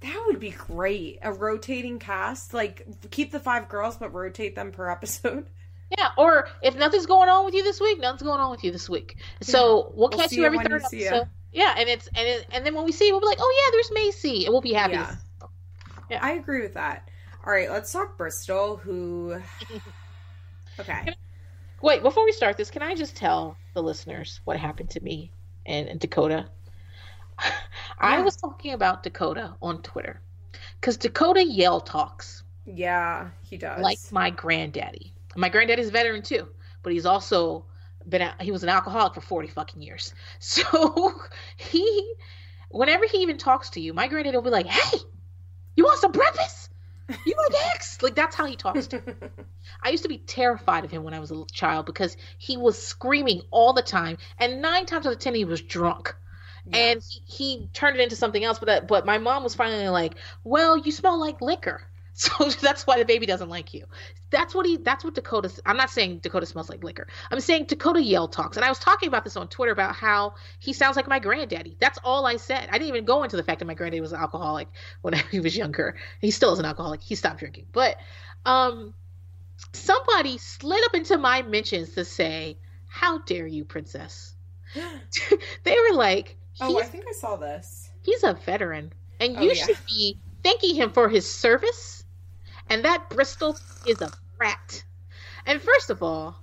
That 0.00 0.22
would 0.26 0.38
be 0.38 0.50
great. 0.50 1.18
A 1.22 1.32
rotating 1.32 1.98
cast, 1.98 2.54
like 2.54 2.86
keep 3.10 3.32
the 3.32 3.40
five 3.40 3.68
girls, 3.68 3.96
but 3.96 4.14
rotate 4.14 4.54
them 4.54 4.72
per 4.72 4.90
episode. 4.90 5.46
Yeah, 5.96 6.08
or 6.18 6.48
if 6.60 6.76
nothing's 6.76 7.06
going 7.06 7.30
on 7.30 7.46
with 7.46 7.54
you 7.54 7.62
this 7.64 7.80
week, 7.80 7.98
nothing's 7.98 8.20
going 8.20 8.40
on 8.40 8.50
with 8.50 8.62
you 8.62 8.70
this 8.70 8.90
week. 8.90 9.16
So 9.40 9.90
we'll, 9.94 10.10
We'll 10.10 10.18
catch 10.18 10.32
you 10.32 10.44
every 10.44 10.58
third 10.58 10.82
you 10.92 11.06
episode. 11.06 11.28
Yeah, 11.50 11.74
and 11.78 11.88
it's 11.88 12.06
and 12.08 12.28
it, 12.28 12.46
and 12.52 12.66
then 12.66 12.74
when 12.74 12.84
we 12.84 12.92
see, 12.92 13.08
it, 13.08 13.12
we'll 13.12 13.22
be 13.22 13.26
like, 13.26 13.38
oh 13.40 13.64
yeah, 13.64 13.70
there's 13.72 13.90
Macy, 13.92 14.44
and 14.44 14.52
we'll 14.52 14.60
be 14.60 14.74
happy. 14.74 14.92
Yeah. 14.92 15.16
Yeah. 16.10 16.18
I 16.20 16.32
agree 16.32 16.60
with 16.60 16.74
that. 16.74 17.08
All 17.42 17.50
right, 17.50 17.70
let's 17.70 17.90
talk 17.90 18.18
Bristol, 18.18 18.76
who. 18.76 19.40
Okay. 20.80 21.14
Wait, 21.82 22.02
before 22.02 22.24
we 22.24 22.32
start 22.32 22.56
this, 22.56 22.70
can 22.70 22.82
I 22.82 22.94
just 22.94 23.16
tell 23.16 23.56
the 23.74 23.82
listeners 23.82 24.40
what 24.44 24.56
happened 24.56 24.90
to 24.90 25.00
me 25.00 25.32
and, 25.66 25.88
and 25.88 26.00
Dakota? 26.00 26.46
I 27.98 28.20
was 28.22 28.36
talking 28.36 28.72
about 28.74 29.02
Dakota 29.02 29.54
on 29.62 29.82
Twitter 29.82 30.20
because 30.80 30.96
Dakota 30.96 31.44
yell 31.44 31.80
talks 31.80 32.42
Yeah, 32.64 33.30
he 33.42 33.56
does. 33.56 33.82
like 33.82 33.98
my 34.10 34.30
granddaddy. 34.30 35.12
My 35.36 35.48
granddaddy's 35.48 35.88
a 35.88 35.92
veteran 35.92 36.22
too, 36.22 36.48
but 36.82 36.92
he's 36.92 37.06
also 37.06 37.64
been 38.08 38.22
a, 38.22 38.34
he 38.40 38.50
was 38.50 38.62
an 38.62 38.68
alcoholic 38.68 39.14
for 39.14 39.20
40 39.20 39.48
fucking 39.48 39.82
years. 39.82 40.14
So 40.40 41.12
he 41.56 42.14
whenever 42.70 43.06
he 43.06 43.18
even 43.18 43.38
talks 43.38 43.70
to 43.70 43.80
you, 43.80 43.92
my 43.94 44.08
granddaddy 44.08 44.36
will 44.36 44.42
be 44.44 44.50
like, 44.50 44.66
"Hey, 44.66 44.98
you 45.76 45.84
want 45.84 46.00
some 46.00 46.12
breakfast? 46.12 46.70
You 47.08 47.34
want 47.36 47.54
eggs?" 47.74 47.98
Like 48.02 48.14
that's 48.14 48.36
how 48.36 48.46
he 48.46 48.56
talks 48.56 48.86
to 48.88 49.02
me. 49.04 49.12
I 49.82 49.90
used 49.90 50.02
to 50.02 50.08
be 50.08 50.18
terrified 50.18 50.84
of 50.84 50.90
him 50.90 51.02
when 51.04 51.14
I 51.14 51.20
was 51.20 51.30
a 51.30 51.34
little 51.34 51.46
child 51.46 51.86
because 51.86 52.16
he 52.38 52.56
was 52.56 52.80
screaming 52.80 53.42
all 53.50 53.72
the 53.72 53.82
time, 53.82 54.18
and 54.38 54.60
nine 54.62 54.86
times 54.86 55.06
out 55.06 55.12
of 55.14 55.18
ten 55.18 55.34
he 55.34 55.44
was 55.44 55.60
drunk. 55.62 56.14
Yeah. 56.72 56.78
And 56.78 57.02
he, 57.02 57.22
he 57.26 57.68
turned 57.72 57.96
it 57.96 58.02
into 58.02 58.16
something 58.16 58.44
else, 58.44 58.58
but 58.58 58.66
that, 58.66 58.88
but 58.88 59.06
my 59.06 59.18
mom 59.18 59.44
was 59.44 59.54
finally 59.54 59.88
like, 59.88 60.14
"Well, 60.44 60.76
you 60.76 60.92
smell 60.92 61.18
like 61.18 61.40
liquor." 61.40 61.82
So 62.18 62.50
that's 62.50 62.84
why 62.84 62.98
the 62.98 63.04
baby 63.04 63.26
doesn't 63.26 63.48
like 63.48 63.72
you. 63.72 63.84
That's 64.30 64.52
what 64.52 64.66
he. 64.66 64.76
That's 64.76 65.04
what 65.04 65.14
Dakota. 65.14 65.52
I'm 65.64 65.76
not 65.76 65.88
saying 65.88 66.18
Dakota 66.18 66.46
smells 66.46 66.68
like 66.68 66.82
liquor. 66.82 67.06
I'm 67.30 67.38
saying 67.38 67.66
Dakota 67.66 68.02
yell 68.02 68.26
talks. 68.26 68.56
And 68.56 68.66
I 68.66 68.68
was 68.68 68.80
talking 68.80 69.06
about 69.06 69.22
this 69.22 69.36
on 69.36 69.46
Twitter 69.46 69.70
about 69.70 69.94
how 69.94 70.34
he 70.58 70.72
sounds 70.72 70.96
like 70.96 71.06
my 71.06 71.20
granddaddy. 71.20 71.76
That's 71.78 71.96
all 72.02 72.26
I 72.26 72.36
said. 72.36 72.70
I 72.70 72.72
didn't 72.72 72.88
even 72.88 73.04
go 73.04 73.22
into 73.22 73.36
the 73.36 73.44
fact 73.44 73.60
that 73.60 73.66
my 73.66 73.74
granddaddy 73.74 74.00
was 74.00 74.12
an 74.12 74.18
alcoholic 74.18 74.66
when 75.02 75.14
he 75.30 75.38
was 75.38 75.56
younger. 75.56 75.94
He 76.20 76.32
still 76.32 76.52
is 76.52 76.58
an 76.58 76.64
alcoholic. 76.64 77.02
He 77.02 77.14
stopped 77.14 77.38
drinking. 77.38 77.66
But 77.70 77.98
um, 78.44 78.94
somebody 79.72 80.38
slid 80.38 80.84
up 80.86 80.96
into 80.96 81.18
my 81.18 81.42
mentions 81.42 81.94
to 81.94 82.04
say, 82.04 82.58
"How 82.88 83.18
dare 83.18 83.46
you, 83.46 83.64
princess? 83.64 84.34
they 84.74 85.76
were 85.88 85.96
like, 85.96 86.36
Oh, 86.60 86.78
I 86.78 86.84
think 86.84 87.04
I 87.08 87.12
saw 87.12 87.36
this. 87.36 87.90
he's 88.02 88.22
a 88.24 88.34
veteran, 88.34 88.92
and 89.20 89.36
Oh, 89.36 89.40
you 89.42 89.52
yeah. 89.52 89.66
should 89.66 89.78
be 89.86 90.18
thanking 90.42 90.74
him 90.74 90.90
for 90.90 91.08
his 91.08 91.28
service. 91.30 92.04
And 92.70 92.84
that 92.84 93.08
Bristol 93.10 93.58
is 93.86 94.00
a 94.02 94.10
brat. 94.36 94.84
And 95.46 95.60
first 95.62 95.88
of 95.90 96.02
all, 96.02 96.36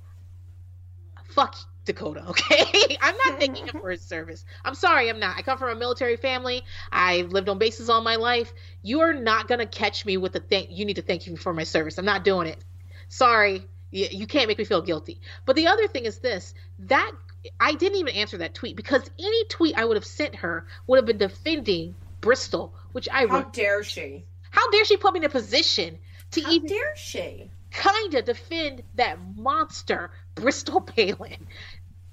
fuck 1.30 1.56
Dakota, 1.86 2.26
okay? 2.30 2.98
I'm 3.02 3.16
not 3.26 3.40
thanking 3.40 3.68
him 3.68 3.80
for 3.80 3.92
his 3.92 4.02
service. 4.08 4.44
I'm 4.64 4.74
sorry, 4.76 5.10
I'm 5.10 5.20
not. 5.20 5.38
I 5.38 5.42
come 5.44 5.58
from 5.58 5.70
a 5.70 5.76
military 5.76 6.18
family. 6.18 6.64
I've 6.92 7.30
lived 7.32 7.48
on 7.50 7.60
bases 7.60 7.90
all 7.90 8.02
my 8.02 8.16
life. 8.16 8.54
You 8.82 9.02
are 9.02 9.14
not 9.14 9.48
gonna 9.48 9.68
catch 9.68 10.06
me 10.06 10.18
with 10.18 10.34
the 10.34 10.40
thank. 10.40 10.70
You 10.72 10.86
need 10.86 10.96
to 10.96 11.02
thank 11.04 11.28
me 11.28 11.36
for 11.36 11.54
my 11.54 11.64
service. 11.64 11.98
I'm 12.00 12.06
not 12.06 12.24
doing 12.24 12.48
it. 12.48 12.64
Sorry, 13.08 13.64
you, 13.92 14.08
you 14.12 14.28
can't 14.28 14.48
make 14.48 14.58
me 14.58 14.66
feel 14.66 14.82
guilty. 14.82 15.22
But 15.46 15.56
the 15.56 15.68
other 15.68 15.88
thing 15.88 16.06
is 16.06 16.18
this: 16.20 16.54
that 16.80 17.12
I 17.60 17.74
didn't 17.76 18.00
even 18.00 18.16
answer 18.16 18.38
that 18.38 18.54
tweet 18.56 18.76
because 18.76 19.10
any 19.20 19.46
tweet 19.50 19.78
I 19.78 19.86
would 19.86 19.98
have 19.98 20.06
sent 20.06 20.36
her 20.36 20.68
would 20.88 20.98
have 20.98 21.06
been 21.06 21.18
defending 21.18 21.96
Bristol, 22.22 22.76
which 22.92 23.08
I 23.12 23.26
How 23.26 23.42
wrote. 23.42 23.54
dare 23.54 23.84
she? 23.84 24.26
How 24.52 24.70
dare 24.72 24.86
she 24.86 24.98
put 24.98 25.14
me 25.14 25.20
in 25.20 25.26
a 25.26 25.30
position 25.30 26.00
to 26.32 26.42
How 26.42 26.52
even 26.52 26.68
dare 26.68 26.96
she? 26.96 27.52
kind 27.72 28.14
of 28.14 28.26
defend 28.26 28.84
that 28.96 29.20
monster, 29.36 30.12
Bristol 30.36 30.82
Palin. 30.82 31.48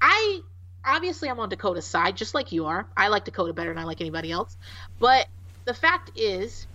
I 0.01 0.41
obviously 0.85 1.29
I'm 1.31 1.41
on 1.41 1.49
Dakota's 1.49 1.87
side, 1.87 2.17
just 2.17 2.35
like 2.35 2.53
you 2.53 2.67
are. 2.67 2.89
I 2.97 3.09
like 3.09 3.25
Dakota 3.25 3.53
better 3.53 3.71
than 3.71 3.79
I 3.79 3.85
like 3.85 4.01
anybody 4.01 4.31
else. 4.33 4.57
But 4.99 5.27
the 5.65 5.75
fact 5.75 6.11
is, 6.17 6.67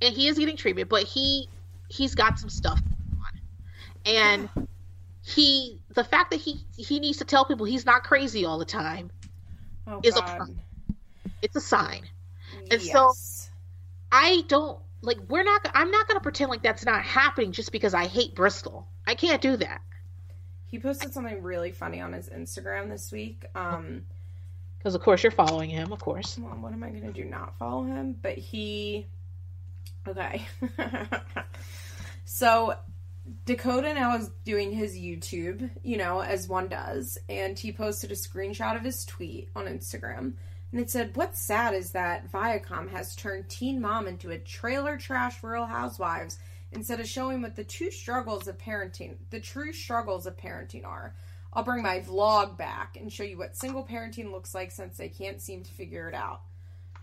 and 0.00 0.14
he 0.14 0.28
is 0.28 0.38
getting 0.38 0.56
treatment, 0.56 0.88
but 0.88 1.04
he 1.04 1.48
he's 1.88 2.14
got 2.14 2.38
some 2.38 2.50
stuff 2.50 2.80
on, 4.06 4.14
and 4.14 4.50
he 5.22 5.81
the 5.94 6.04
fact 6.04 6.30
that 6.30 6.40
he 6.40 6.64
he 6.76 7.00
needs 7.00 7.18
to 7.18 7.24
tell 7.24 7.44
people 7.44 7.66
he's 7.66 7.86
not 7.86 8.04
crazy 8.04 8.44
all 8.44 8.58
the 8.58 8.64
time, 8.64 9.10
Oh, 9.86 10.00
Is 10.02 10.16
a 10.16 10.20
God. 10.20 10.36
problem. 10.36 10.60
it's 11.42 11.56
a 11.56 11.60
sign. 11.60 12.02
And 12.70 12.80
so- 12.80 13.12
I 14.12 14.42
don't 14.48 14.78
like 15.00 15.18
we're 15.28 15.42
not 15.42 15.68
I'm 15.74 15.90
not 15.90 16.06
going 16.06 16.16
to 16.18 16.22
pretend 16.22 16.50
like 16.50 16.62
that's 16.62 16.84
not 16.84 17.02
happening 17.02 17.52
just 17.52 17.72
because 17.72 17.94
I 17.94 18.06
hate 18.06 18.34
Bristol. 18.34 18.86
I 19.06 19.14
can't 19.14 19.40
do 19.42 19.56
that. 19.56 19.80
He 20.66 20.78
posted 20.78 21.12
something 21.12 21.42
really 21.42 21.72
funny 21.72 22.00
on 22.00 22.12
his 22.12 22.28
Instagram 22.28 22.88
this 22.88 23.10
week. 23.12 23.44
Um, 23.54 24.06
Because 24.78 24.94
of 24.94 25.02
course 25.02 25.22
you're 25.22 25.32
following 25.32 25.68
him, 25.70 25.92
of 25.92 26.00
course. 26.00 26.38
well, 26.38 26.52
what 26.54 26.72
am 26.72 26.82
I 26.84 26.90
gonna 26.90 27.12
do? 27.12 27.24
Not 27.24 27.58
follow 27.58 27.84
him? 27.84 28.16
But 28.22 28.38
he, 28.38 29.06
okay. 30.06 30.46
so 32.24 32.74
Dakota 33.44 33.94
now 33.94 34.16
is 34.16 34.30
doing 34.44 34.72
his 34.72 34.96
YouTube, 34.96 35.70
you 35.82 35.96
know, 35.96 36.20
as 36.20 36.48
one 36.48 36.68
does, 36.68 37.18
and 37.28 37.56
he 37.58 37.72
posted 37.72 38.10
a 38.10 38.14
screenshot 38.14 38.76
of 38.76 38.82
his 38.82 39.04
tweet 39.04 39.48
on 39.54 39.66
Instagram. 39.66 40.34
And 40.72 40.80
it 40.80 40.90
said, 40.90 41.14
What's 41.16 41.40
sad 41.40 41.74
is 41.74 41.92
that 41.92 42.32
Viacom 42.32 42.90
has 42.90 43.14
turned 43.14 43.48
Teen 43.48 43.80
Mom 43.80 44.08
into 44.08 44.30
a 44.30 44.38
trailer 44.38 44.96
trash 44.96 45.42
Real 45.42 45.66
Housewives 45.66 46.38
instead 46.72 46.98
of 46.98 47.08
showing 47.08 47.42
what 47.42 47.54
the 47.54 47.64
true 47.64 47.90
struggles 47.90 48.48
of 48.48 48.58
parenting, 48.58 49.16
the 49.30 49.40
true 49.40 49.72
struggles 49.72 50.26
of 50.26 50.36
parenting 50.36 50.84
are. 50.84 51.14
I'll 51.52 51.64
bring 51.64 51.82
my 51.82 52.00
vlog 52.00 52.56
back 52.56 52.96
and 52.98 53.12
show 53.12 53.24
you 53.24 53.36
what 53.36 53.56
single 53.56 53.84
parenting 53.84 54.32
looks 54.32 54.54
like 54.54 54.72
since 54.72 54.96
they 54.96 55.10
can't 55.10 55.40
seem 55.40 55.62
to 55.62 55.72
figure 55.72 56.08
it 56.08 56.14
out. 56.14 56.40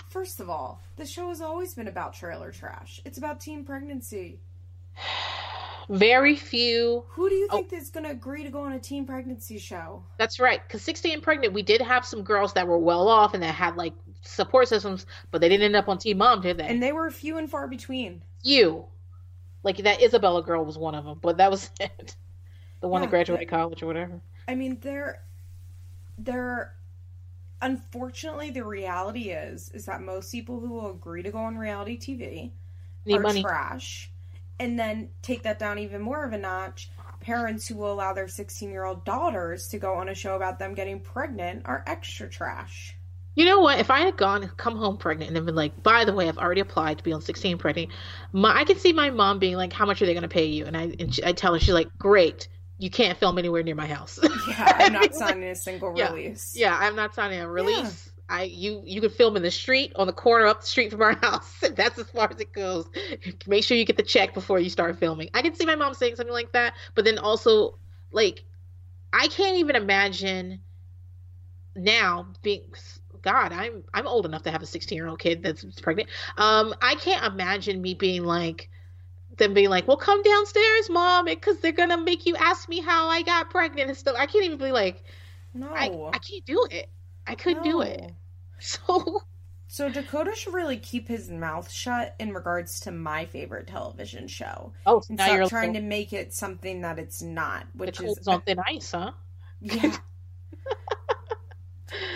First 0.09 0.39
of 0.39 0.49
all, 0.49 0.81
the 0.95 1.05
show 1.05 1.29
has 1.29 1.39
always 1.39 1.75
been 1.75 1.87
about 1.87 2.13
trailer 2.13 2.51
trash. 2.51 2.99
It's 3.05 3.19
about 3.19 3.39
teen 3.39 3.63
pregnancy. 3.63 4.39
Very 5.89 6.35
few. 6.35 7.03
Who 7.09 7.29
do 7.29 7.35
you 7.35 7.47
Oh. 7.51 7.57
think 7.57 7.73
is 7.73 7.89
going 7.89 8.05
to 8.05 8.11
agree 8.11 8.43
to 8.43 8.49
go 8.49 8.61
on 8.61 8.73
a 8.73 8.79
teen 8.79 9.05
pregnancy 9.05 9.57
show? 9.57 10.03
That's 10.17 10.39
right. 10.39 10.61
Because 10.65 10.81
16 10.83 11.13
and 11.13 11.23
pregnant, 11.23 11.53
we 11.53 11.63
did 11.63 11.81
have 11.81 12.05
some 12.05 12.23
girls 12.23 12.53
that 12.53 12.67
were 12.67 12.77
well 12.77 13.07
off 13.07 13.33
and 13.33 13.41
that 13.43 13.55
had 13.55 13.75
like 13.75 13.93
support 14.21 14.67
systems, 14.67 15.05
but 15.31 15.41
they 15.41 15.49
didn't 15.49 15.65
end 15.65 15.75
up 15.75 15.89
on 15.89 15.97
Teen 15.97 16.17
Mom, 16.17 16.41
did 16.41 16.57
they? 16.57 16.67
And 16.67 16.81
they 16.81 16.91
were 16.91 17.09
few 17.09 17.37
and 17.37 17.49
far 17.49 17.67
between. 17.67 18.21
you, 18.43 18.85
like 19.63 19.77
that 19.77 20.01
Isabella 20.01 20.43
girl 20.43 20.63
was 20.63 20.77
one 20.77 20.95
of 20.95 21.05
them, 21.05 21.19
but 21.21 21.37
that 21.37 21.49
was 21.51 21.71
it. 21.79 22.15
The 22.81 22.87
one 22.87 23.01
Yeah, 23.01 23.07
that 23.07 23.11
graduated 23.11 23.49
college 23.49 23.81
or 23.83 23.87
whatever. 23.87 24.21
I 24.47 24.55
mean, 24.55 24.77
they're 24.81 25.21
they're 26.17 26.75
unfortunately 27.61 28.51
the 28.51 28.63
reality 28.63 29.31
is 29.31 29.69
is 29.73 29.85
that 29.85 30.01
most 30.01 30.31
people 30.31 30.59
who 30.59 30.69
will 30.69 30.91
agree 30.91 31.23
to 31.23 31.31
go 31.31 31.39
on 31.39 31.57
reality 31.57 31.97
TV 31.97 32.51
Need 33.05 33.17
are 33.17 33.19
money. 33.19 33.41
trash. 33.41 34.11
And 34.60 34.77
then 34.77 35.10
take 35.22 35.44
that 35.44 35.60
down 35.60 35.80
even 35.80 36.02
more 36.02 36.23
of 36.26 36.34
a 36.34 36.38
notch. 36.38 36.91
Parents 37.22 37.68
who 37.68 37.76
will 37.76 37.91
allow 37.94 38.14
their 38.14 38.27
16 38.27 38.69
year 38.72 38.86
old 38.86 39.06
daughters 39.06 39.68
to 39.69 39.80
go 39.80 39.95
on 39.95 40.10
a 40.10 40.15
show 40.15 40.36
about 40.36 40.60
them 40.60 40.73
getting 40.73 41.02
pregnant 41.02 41.64
are 41.65 41.84
extra 41.88 42.30
trash. 42.30 42.95
You 43.36 43.45
know 43.45 43.61
what? 43.61 43.80
If 43.80 43.90
I 43.90 43.99
had 44.02 44.18
gone, 44.18 44.49
come 44.57 44.76
home 44.76 44.98
pregnant, 44.98 45.30
and 45.30 45.36
then 45.38 45.45
been 45.45 45.56
like, 45.56 45.81
by 45.81 46.03
the 46.03 46.14
way, 46.14 46.27
I've 46.27 46.38
already 46.38 46.61
applied 46.61 46.98
to 46.98 47.03
be 47.03 47.14
on 47.14 47.22
16 47.22 47.57
pregnant, 47.57 47.90
my, 48.34 48.56
I 48.56 48.65
could 48.65 48.80
see 48.80 48.91
my 48.91 49.10
mom 49.11 49.40
being 49.40 49.56
like, 49.56 49.72
how 49.72 49.86
much 49.86 50.02
are 50.02 50.06
they 50.06 50.14
going 50.14 50.23
to 50.23 50.27
pay 50.27 50.45
you? 50.45 50.65
And 50.65 50.76
I, 50.76 50.94
and 50.99 51.14
she, 51.14 51.23
I 51.23 51.31
tell 51.31 51.53
her, 51.53 51.60
she's 51.60 51.73
like, 51.73 51.90
great, 51.98 52.49
you 52.77 52.90
can't 52.90 53.18
film 53.18 53.38
anywhere 53.38 53.64
near 53.64 53.76
my 53.76 53.88
house. 53.88 54.19
Yeah, 54.48 54.73
I'm 54.76 54.91
not 54.91 55.15
signing 55.15 55.44
a 55.49 55.56
single 55.56 55.94
Yeah. 55.94 56.11
release. 56.11 56.52
yeah, 56.56 56.77
I'm 56.77 56.95
not 56.95 57.15
signing 57.15 57.40
a 57.40 57.49
release. 57.49 58.09
I 58.30 58.43
you 58.43 58.81
you 58.85 59.01
can 59.01 59.10
film 59.10 59.35
in 59.35 59.43
the 59.43 59.51
street 59.51 59.91
on 59.95 60.07
the 60.07 60.14
corner 60.14 60.45
up 60.45 60.61
the 60.61 60.68
street 60.68 60.91
from 60.91 61.01
our 61.01 61.18
house. 61.22 61.64
That's 61.76 61.97
as 61.97 62.10
far 62.10 62.30
as 62.31 62.39
it 62.39 62.53
goes. 62.53 62.88
Make 63.47 63.64
sure 63.64 63.76
you 63.76 63.85
get 63.85 63.97
the 63.97 64.03
check 64.03 64.34
before 64.34 64.60
you 64.60 64.69
start 64.69 64.99
filming. 64.99 65.30
I 65.34 65.41
can 65.41 65.56
see 65.56 65.65
my 65.65 65.76
mom 65.76 65.93
saying 65.93 66.15
something 66.15 66.34
like 66.34 66.51
that, 66.53 66.73
but 66.95 67.06
then 67.06 67.18
also 67.18 67.80
like 68.11 68.45
I 69.11 69.27
can't 69.27 69.57
even 69.57 69.76
imagine 69.76 70.61
now 71.76 72.27
being 72.41 72.64
God, 73.22 73.51
I'm 73.51 73.84
I'm 73.93 74.07
old 74.07 74.26
enough 74.26 74.43
to 74.43 74.51
have 74.51 74.61
a 74.61 74.65
16 74.65 74.95
year 74.95 75.07
old 75.07 75.19
kid 75.19 75.43
that's 75.43 75.64
pregnant. 75.81 76.10
Um, 76.38 76.73
I 76.81 76.95
can't 76.95 77.26
imagine 77.26 77.81
me 77.81 77.93
being 77.93 78.23
like 78.23 78.69
them 79.38 79.53
being 79.53 79.69
like, 79.69 79.88
"Well, 79.88 79.97
come 79.97 80.22
downstairs, 80.23 80.89
mom, 80.89 81.26
because 81.26 81.60
they're 81.60 81.72
gonna 81.72 81.97
make 81.97 82.26
you 82.26 82.35
ask 82.35 82.68
me 82.69 82.81
how 82.81 83.07
I 83.07 83.22
got 83.23 83.49
pregnant 83.49 83.89
and 83.89 83.97
stuff." 83.97 84.15
I 84.18 84.26
can't 84.26 84.45
even 84.45 84.57
be 84.57 84.72
like, 84.72 85.03
No. 85.53 85.73
I, 85.73 85.88
I 86.14 86.19
can't 86.19 86.45
do 86.45 86.68
it. 86.72 86.89
I 87.27 87.35
couldn't 87.35 87.63
do 87.63 87.81
it. 87.81 88.11
So 88.61 89.21
So 89.67 89.87
Dakota 89.87 90.35
should 90.35 90.53
really 90.53 90.77
keep 90.77 91.07
his 91.07 91.29
mouth 91.29 91.71
shut 91.71 92.15
in 92.19 92.33
regards 92.33 92.79
to 92.81 92.91
my 92.91 93.25
favorite 93.25 93.67
television 93.67 94.27
show. 94.27 94.73
oh, 94.85 95.01
And 95.07 95.19
stop 95.19 95.37
you're 95.37 95.47
trying 95.47 95.73
to 95.73 95.81
make 95.81 96.11
it 96.11 96.33
something 96.33 96.81
that 96.81 96.99
it's 96.99 97.21
not, 97.21 97.67
which 97.73 98.01
is 98.01 98.27
on 98.27 98.41
thin 98.41 98.59
ice, 98.67 98.91
huh? 98.91 99.11
yeah. 99.61 99.95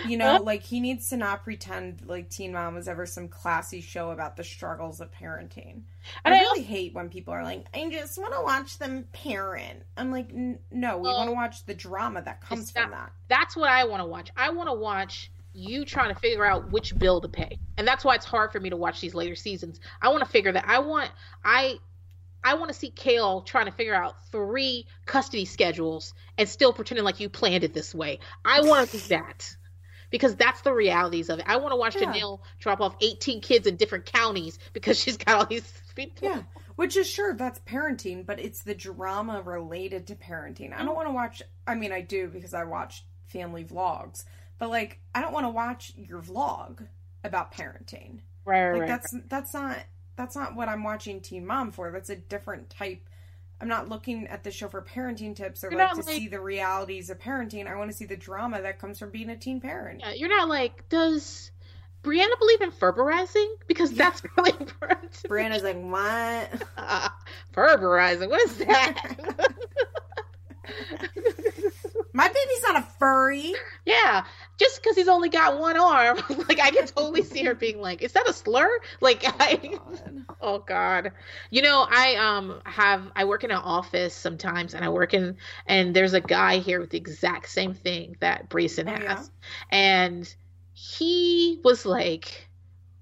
You 0.06 0.16
know, 0.16 0.40
like 0.42 0.62
he 0.62 0.80
needs 0.80 1.08
to 1.10 1.16
not 1.16 1.44
pretend 1.44 2.02
like 2.06 2.30
Teen 2.30 2.52
Mom 2.52 2.74
was 2.74 2.88
ever 2.88 3.06
some 3.06 3.28
classy 3.28 3.80
show 3.80 4.10
about 4.10 4.36
the 4.36 4.44
struggles 4.44 5.00
of 5.00 5.10
parenting. 5.12 5.82
I 6.24 6.30
And 6.30 6.34
I 6.34 6.40
really 6.40 6.62
hate 6.62 6.94
when 6.94 7.08
people 7.08 7.32
are 7.34 7.42
like, 7.42 7.66
"I 7.74 7.88
just 7.90 8.18
want 8.18 8.34
to 8.34 8.42
watch 8.42 8.78
them 8.78 9.04
parent." 9.12 9.82
I'm 9.96 10.10
like, 10.10 10.30
N- 10.30 10.58
"No, 10.70 10.96
we 10.98 11.04
Well, 11.04 11.16
want 11.18 11.28
to 11.28 11.34
watch 11.34 11.64
the 11.66 11.74
drama 11.74 12.22
that 12.22 12.40
comes 12.40 12.70
from 12.70 12.90
that." 12.90 13.12
That's 13.28 13.56
what 13.56 13.70
I 13.70 13.84
want 13.84 14.02
to 14.02 14.06
watch. 14.06 14.30
I 14.36 14.50
want 14.50 14.68
to 14.68 14.74
watch 14.74 15.30
you 15.52 15.84
trying 15.84 16.12
to 16.12 16.20
figure 16.20 16.44
out 16.44 16.72
which 16.72 16.98
bill 16.98 17.20
to 17.20 17.28
pay, 17.28 17.58
and 17.78 17.86
that's 17.86 18.04
why 18.04 18.14
it's 18.14 18.26
hard 18.26 18.52
for 18.52 18.60
me 18.60 18.70
to 18.70 18.76
watch 18.76 19.00
these 19.00 19.14
later 19.14 19.34
seasons. 19.36 19.80
I 20.02 20.08
want 20.08 20.24
to 20.24 20.30
figure 20.30 20.52
that. 20.52 20.64
I 20.68 20.80
want 20.80 21.10
I. 21.44 21.78
I 22.46 22.56
want 22.56 22.68
to 22.68 22.74
see 22.74 22.90
Kail 22.90 23.40
trying 23.40 23.64
to 23.64 23.72
figure 23.72 23.94
out 23.94 24.16
three 24.30 24.86
custody 25.06 25.46
schedules 25.46 26.12
and 26.36 26.46
still 26.46 26.74
pretending 26.74 27.02
like 27.02 27.18
you 27.18 27.30
planned 27.30 27.64
it 27.64 27.72
this 27.72 27.94
way. 27.94 28.18
I 28.44 28.60
want 28.60 28.90
to 28.90 28.98
do 28.98 29.08
that 29.08 29.56
because 30.14 30.36
that's 30.36 30.60
the 30.60 30.72
realities 30.72 31.28
of 31.28 31.40
it. 31.40 31.44
I 31.48 31.56
want 31.56 31.72
to 31.72 31.76
watch 31.76 31.96
Yeah. 31.96 32.02
Jenelle 32.02 32.38
drop 32.60 32.80
off 32.80 32.94
18 33.00 33.40
kids 33.40 33.66
in 33.66 33.74
different 33.74 34.06
counties 34.06 34.60
because 34.72 34.96
she's 34.96 35.16
got 35.16 35.38
all 35.38 35.44
these 35.44 35.68
people. 35.96 36.28
Yeah, 36.28 36.44
which 36.76 36.96
is 36.96 37.10
sure 37.10 37.34
that's 37.34 37.58
parenting, 37.58 38.24
but 38.24 38.38
it's 38.38 38.62
the 38.62 38.76
drama 38.76 39.42
related 39.42 40.06
to 40.06 40.14
parenting. 40.14 40.72
I 40.72 40.76
don't 40.76 40.86
mm-hmm. 40.86 40.94
want 40.94 41.08
to 41.08 41.12
watch. 41.12 41.42
I 41.66 41.74
mean, 41.74 41.90
I 41.90 42.00
do 42.00 42.28
because 42.28 42.54
I 42.54 42.62
watch 42.62 43.04
family 43.26 43.64
vlogs, 43.64 44.24
but 44.60 44.70
like, 44.70 45.00
I 45.16 45.20
don't 45.20 45.32
want 45.32 45.46
to 45.46 45.50
watch 45.50 45.92
your 45.96 46.22
vlog 46.22 46.86
about 47.24 47.52
parenting. 47.52 48.20
Right, 48.44 48.66
right, 48.66 48.72
Like 48.72 48.80
right. 48.82 48.88
that's 48.88 49.16
that's 49.26 49.52
not 49.52 49.78
that's 50.14 50.36
not 50.36 50.54
what 50.54 50.68
I'm 50.68 50.84
watching 50.84 51.22
Teen 51.22 51.44
Mom 51.44 51.72
for. 51.72 51.90
That's 51.90 52.10
a 52.10 52.14
different 52.14 52.70
type. 52.70 53.08
I'm 53.64 53.68
not 53.70 53.88
looking 53.88 54.26
at 54.26 54.44
the 54.44 54.50
show 54.50 54.68
for 54.68 54.82
parenting 54.82 55.34
tips 55.34 55.64
or 55.64 55.70
You're 55.70 55.78
like 55.80 55.92
to 55.92 55.96
like- 56.02 56.04
see 56.04 56.28
the 56.28 56.38
realities 56.38 57.08
of 57.08 57.18
parenting. 57.18 57.66
I 57.66 57.74
want 57.76 57.90
to 57.90 57.96
see 57.96 58.04
the 58.04 58.14
drama 58.14 58.60
that 58.60 58.78
comes 58.78 58.98
from 58.98 59.08
being 59.08 59.30
a 59.30 59.36
teen 59.38 59.58
parent. 59.58 60.00
Yeah, 60.00 60.12
you're 60.12 60.28
not 60.28 60.50
like, 60.50 60.86
does 60.90 61.50
Briana 62.02 62.38
believe 62.38 62.60
in 62.60 62.70
Ferberizing? 62.72 63.54
Because 63.66 63.90
that's 63.92 64.20
really 64.36 64.50
important. 64.60 65.12
to 65.12 65.28
me. 65.32 65.34
Briana's 65.34 65.62
like, 65.62 65.80
what? 65.80 66.62
Uh, 66.76 67.08
Ferberizing, 67.54 68.28
what 68.28 68.42
is 68.42 68.58
that? 68.58 69.54
My 72.12 72.28
baby's 72.28 72.62
not 72.64 72.76
a 72.76 72.82
furry. 72.98 73.54
yeah, 73.86 74.24
just 74.58 74.82
because 74.82 74.96
he's 74.96 75.08
only 75.08 75.28
got 75.28 75.58
one 75.58 75.76
arm, 75.76 76.16
like 76.48 76.60
I 76.60 76.70
can 76.70 76.86
totally 76.86 77.22
see 77.22 77.44
her 77.44 77.54
being 77.54 77.80
like, 77.80 78.02
"Is 78.02 78.12
that 78.12 78.28
a 78.28 78.32
slur?" 78.32 78.68
Like, 79.00 79.22
I, 79.24 79.56
God. 79.56 80.24
Oh 80.40 80.58
God. 80.58 81.12
You 81.50 81.62
know, 81.62 81.86
I 81.88 82.16
um 82.16 82.60
have 82.64 83.10
I 83.16 83.24
work 83.24 83.44
in 83.44 83.50
an 83.50 83.56
office 83.56 84.14
sometimes 84.14 84.74
and 84.74 84.84
I 84.84 84.88
work 84.90 85.14
in 85.14 85.36
and 85.66 85.94
there's 85.96 86.12
a 86.12 86.20
guy 86.20 86.58
here 86.58 86.80
with 86.80 86.90
the 86.90 86.98
exact 86.98 87.48
same 87.48 87.74
thing 87.74 88.16
that 88.20 88.48
Brayson 88.50 88.86
Oh, 88.88 88.90
has. 88.90 89.02
yeah? 89.02 89.22
And 89.70 90.34
he 90.72 91.60
was 91.64 91.86
like, 91.86 92.48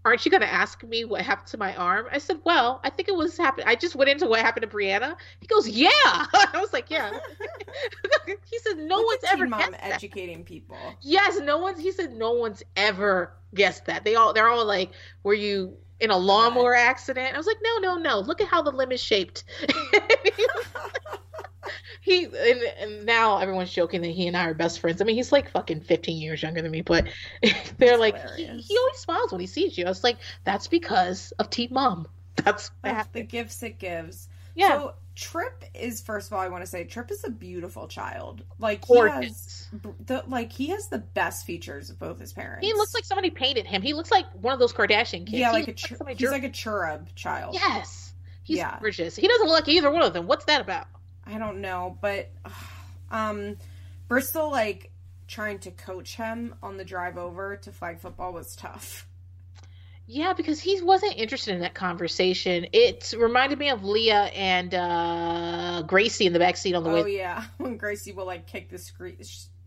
Aren't 0.05 0.25
you 0.25 0.33
gonna 0.33 0.47
ask 0.47 0.83
me 0.83 1.05
what 1.05 1.21
happened 1.23 1.47
to 1.49 1.59
my 1.59 1.75
arm? 1.77 2.07
I 2.11 2.19
said, 2.19 2.41
Well, 2.45 2.81
I 2.83 2.91
think 2.91 3.09
it 3.09 3.15
was 3.15 3.37
happened 3.37 3.69
I 3.69 3.77
just 3.77 3.95
went 3.95 4.11
into 4.11 4.27
what 4.27 4.41
happened 4.41 4.69
to 4.69 4.77
Briana. 4.77 5.15
He 5.41 5.47
goes, 5.47 5.69
Yeah. 5.69 5.89
I 5.95 6.49
was 6.61 6.73
like, 6.73 6.91
Yeah. 6.91 7.11
he 8.27 8.59
said, 8.59 8.79
No 8.79 8.97
Look 8.97 9.07
one's 9.07 9.25
ever 9.33 9.47
Mom 9.47 9.61
guessed 9.61 9.73
that. 9.73 9.85
educating 9.85 10.45
people. 10.45 10.77
Yes, 11.03 11.39
no 11.41 11.59
one's. 11.59 11.79
He 11.79 11.93
said 11.93 12.13
no 12.15 12.33
one's 12.33 12.63
ever 12.77 13.33
guessed 13.55 13.87
that. 13.87 14.05
They 14.05 14.15
all 14.17 14.33
they're 14.33 14.49
all 14.49 14.65
like, 14.65 14.91
were 15.23 15.35
you 15.35 15.77
in 16.01 16.11
a 16.11 16.17
lawnmower 16.19 16.75
accident? 16.75 17.35
I 17.35 17.37
was 17.37 17.47
like, 17.47 17.59
no, 17.63 17.79
no, 17.79 17.97
no. 17.97 18.19
Look 18.21 18.41
at 18.41 18.49
how 18.49 18.61
the 18.63 18.73
limb 18.73 18.91
is 18.93 19.01
shaped. 19.01 19.45
he 22.01 22.25
and, 22.25 22.35
and 22.79 23.07
now 23.07 23.39
everyone's 23.39 23.73
joking 23.73 24.01
that 24.03 24.09
he 24.11 24.27
and 24.27 24.37
I 24.37 24.47
are 24.47 24.55
best 24.55 24.81
friends. 24.81 25.01
I 25.01 25.05
mean, 25.05 25.17
he's 25.17 25.33
like 25.33 25.51
fucking 25.51 25.81
15 25.81 26.21
years 26.21 26.43
younger 26.43 26.63
than 26.63 26.71
me, 26.71 26.83
but 26.83 27.07
they're 27.79 27.99
like, 27.99 28.17
he, 28.37 28.45
he 28.47 28.79
always 28.79 28.99
smiles 28.99 29.31
when 29.33 29.41
he 29.41 29.47
sees 29.47 29.77
you. 29.79 29.85
I 29.85 29.89
was 29.89 30.05
like, 30.05 30.19
that's 30.45 30.67
because 30.69 31.33
of 31.39 31.51
Teen 31.51 31.69
Mom. 31.73 32.07
That's 32.45 32.71
That's 32.83 33.09
the 33.09 33.23
gifts 33.23 33.63
it 33.63 33.79
gives. 33.79 34.29
Yeah, 34.55 34.69
So 34.69 34.95
Tripp 35.15 35.65
is 35.75 36.01
first 36.01 36.29
of 36.29 36.33
all, 36.33 36.41
I 36.41 36.49
want 36.49 36.65
to 36.65 36.67
say 36.67 36.85
Tripp 36.85 37.11
is 37.11 37.25
a 37.25 37.31
beautiful 37.31 37.87
child. 37.87 38.43
Like 38.59 38.85
he 38.87 38.97
has, 38.99 39.69
the, 40.07 40.25
like 40.27 40.51
he 40.51 40.69
has 40.69 40.89
the 40.89 40.99
best 40.99 41.45
features 41.45 41.91
of 41.91 41.99
both 41.99 42.19
his 42.19 42.33
parents. 42.33 42.67
He 42.67 42.73
looks 42.73 42.95
like 42.95 43.05
somebody 43.05 43.29
painted 43.29 43.67
him. 43.67 43.83
He 43.83 43.93
looks 43.93 44.11
like 44.11 44.25
one 44.41 44.55
of 44.55 44.61
those 44.61 44.73
Kardashian 44.73 45.27
kids. 45.27 45.33
yeah, 45.33 45.49
He 45.51 45.53
like 45.59 45.69
a 45.69 45.73
ch- 45.75 45.93
he's 46.17 46.31
like 46.31 46.45
a 46.45 46.49
cherub 46.51 47.15
child. 47.15 47.53
Yes. 47.55 48.15
He's 48.43 48.57
Yeah. 48.57 48.79
gorgeous. 48.81 49.15
He 49.15 49.29
doesn't 49.29 49.47
look 49.47 49.61
like 49.61 49.69
either 49.69 49.91
one 49.91 50.03
of 50.03 50.15
them. 50.15 50.27
What's 50.27 50.47
that 50.47 50.63
about? 50.63 50.87
I 51.27 51.39
don't 51.39 51.61
know, 51.61 51.99
but 52.01 52.31
um, 53.11 53.57
Bristol 54.09 54.51
like 54.51 54.91
trying 55.29 55.59
to 55.61 55.71
coach 55.71 56.17
him 56.17 56.55
on 56.63 56.77
the 56.77 56.85
drive 56.85 57.17
over 57.17 57.57
to 57.57 57.73
flag 57.73 58.01
football 58.01 58.33
was 58.33 58.55
tough. 58.57 59.07
Yeah, 60.07 60.33
because 60.33 60.61
he 60.61 60.81
wasn't 60.83 61.17
interested 61.17 61.55
in 61.55 61.61
that 61.61 61.75
conversation. 61.75 62.67
It 62.73 63.15
reminded 63.17 63.59
me 63.59 63.71
of 63.71 63.85
Leah 63.85 64.25
and 64.35 64.75
uh, 64.75 65.83
Gracie 65.87 66.27
in 66.27 66.33
the 66.33 66.39
back 66.41 66.57
seat 66.57 66.75
on 66.75 66.83
the 66.83 66.91
Oh 66.91 66.95
way. 66.95 67.03
Oh 67.03 67.07
yeah, 67.07 67.45
when 67.59 67.77
Gracie 67.77 68.13
will 68.13 68.27
like 68.27 68.47
kick 68.47 68.69
the 68.71 68.79
screen. 68.79 69.17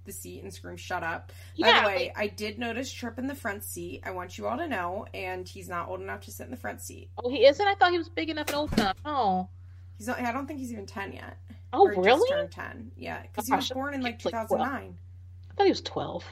The 0.06 0.11
seat 0.11 0.44
and 0.44 0.53
scream, 0.53 0.77
"Shut 0.77 1.02
up!" 1.02 1.32
By 1.60 1.69
Yeah, 1.69 1.82
the 1.82 1.88
way, 1.88 2.14
I 2.15 2.27
did 2.27 2.60
notice 2.60 2.91
Tripp 2.91 3.18
in 3.18 3.26
the 3.26 3.34
front 3.34 3.64
seat. 3.64 4.03
I 4.06 4.11
want 4.11 4.38
you 4.38 4.45
all 4.48 4.57
to 4.57 4.68
know, 4.68 5.07
and 5.15 5.48
he's 5.48 5.68
not 5.68 5.88
old 5.90 5.99
enough 5.99 6.22
to 6.22 6.32
sit 6.32 6.44
in 6.45 6.52
the 6.52 6.57
front 6.57 6.82
seat. 6.82 7.10
Oh, 7.18 7.30
he 7.30 7.45
isn't. 7.45 7.68
I 7.68 7.73
thought 7.76 7.91
he 7.91 7.98
was 7.98 8.10
big 8.10 8.30
enough 8.30 8.48
and 8.49 8.56
old 8.56 8.73
enough. 8.73 8.98
Oh, 9.03 9.49
He's 9.98 10.08
not. 10.08 10.20
I 10.20 10.32
don't 10.32 10.48
think 10.48 10.60
he's 10.60 10.72
even 10.72 10.86
ten 10.86 11.14
yet. 11.14 11.38
oh, 11.74 11.88
Or 11.88 12.02
really? 12.02 12.30
Just 12.30 12.30
turned 12.30 12.52
ten. 12.52 12.92
Yeah, 12.98 13.22
because 13.22 13.48
he 13.48 13.56
was 13.56 13.70
born 13.70 13.94
in 13.94 14.02
like 14.02 14.20
2009. 14.20 14.60
like. 14.60 14.72
I 14.82 15.54
thought 15.56 15.64
he 15.64 15.70
was 15.70 15.82
twelve. 15.82 16.26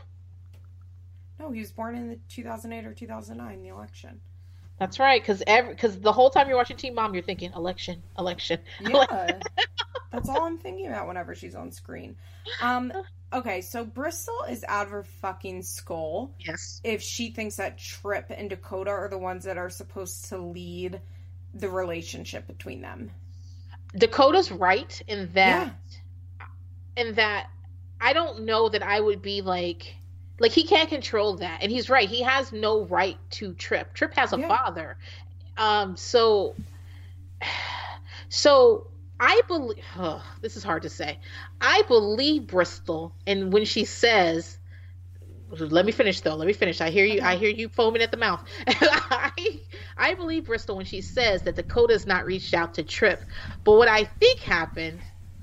No, 1.40 1.52
he 1.52 1.60
was 1.60 1.72
born 1.72 1.96
in 1.96 2.10
the 2.10 2.20
two 2.30 2.44
thousand 2.44 2.74
eight 2.74 2.86
or 2.86 2.94
two 2.94 3.08
thousand 3.08 3.38
nine. 3.38 3.62
The 3.62 3.70
election. 3.70 4.20
That's 4.80 5.00
right. 5.00 5.22
Because 5.22 5.44
every 5.46 5.74
because 5.74 6.00
the 6.00 6.12
whole 6.12 6.30
time 6.30 6.48
you're 6.48 6.58
watching 6.58 6.78
Teen 6.78 6.96
Mom, 6.96 7.14
you're 7.14 7.24
thinking 7.24 7.52
election, 7.54 8.02
election. 8.18 8.60
Yeah, 8.82 9.40
that's 10.12 10.30
all 10.30 10.44
I'm 10.44 10.58
thinking 10.58 10.88
about 10.88 11.08
whenever 11.08 11.36
she's 11.36 11.56
on 11.56 11.72
screen. 11.72 12.16
Um. 12.62 12.92
Okay, 13.32 13.62
so 13.62 13.84
Bristol 13.84 14.44
is 14.48 14.64
out 14.68 14.86
of 14.86 14.92
her 14.92 15.04
fucking 15.22 15.64
skull 15.64 16.32
yes. 16.40 16.80
if 16.84 17.02
she 17.02 17.32
thinks 17.32 17.56
that 17.56 17.80
Tripp 17.80 18.28
and 18.30 18.48
Dakota 18.48 18.92
are 18.92 19.08
the 19.08 19.18
ones 19.18 19.46
that 19.46 19.58
are 19.58 19.72
supposed 19.72 20.26
to 20.26 20.38
lead 20.38 21.02
the 21.56 21.68
relationship 21.68 22.46
between 22.46 22.82
them. 22.82 23.10
Dakota's 23.96 24.52
right 24.52 25.02
in 25.08 25.32
that. 25.34 25.74
In 26.96 27.16
that, 27.16 27.48
I 28.00 28.14
don't 28.14 28.46
know 28.46 28.70
that 28.70 28.84
I 28.84 29.00
would 29.00 29.22
be 29.22 29.42
like. 29.42 29.96
Like 30.40 30.52
he 30.52 30.64
can't 30.66 30.90
control 30.90 31.38
that, 31.38 31.60
and 31.62 31.72
he's 31.72 31.90
right. 31.90 32.10
He 32.10 32.24
has 32.24 32.52
no 32.52 32.86
right 32.86 33.18
to 33.32 33.54
Tripp. 33.54 33.94
Tripp 33.94 34.16
has 34.16 34.34
a 34.34 34.40
Yeah. 34.40 34.48
father, 34.48 34.98
um. 35.58 35.96
So, 35.96 36.56
so 38.30 38.88
I 39.20 39.42
believe. 39.48 39.84
this 40.42 40.58
is 40.58 40.64
hard 40.64 40.84
to 40.84 40.90
say. 40.90 41.20
I 41.62 41.84
believe 41.88 42.48
Bristol, 42.48 43.14
and 43.28 43.54
when 43.54 43.66
she 43.66 43.86
says, 43.86 44.58
"Let 45.60 45.86
me 45.86 45.92
finish, 45.92 46.22
though. 46.22 46.36
Let 46.36 46.48
me 46.48 46.54
finish." 46.54 46.82
I 46.82 46.90
hear 46.90 47.06
you. 47.06 47.22
I 47.22 47.36
hear 47.36 47.50
you 47.50 47.70
foaming 47.70 48.02
at 48.02 48.12
the 48.12 48.18
mouth. 48.18 48.44
I, 48.68 49.32
I 49.98 50.14
believe 50.16 50.46
Bristol 50.46 50.78
when 50.78 50.86
she 50.86 51.02
says 51.02 51.44
that 51.44 51.56
Dakota's 51.56 52.06
not 52.08 52.26
reached 52.26 52.54
out 52.54 52.76
to 52.76 52.84
Tripp, 52.84 53.24
but 53.64 53.74
what 53.74 53.88
I 53.88 54.04
think 54.06 54.40
happened, 54.40 55.02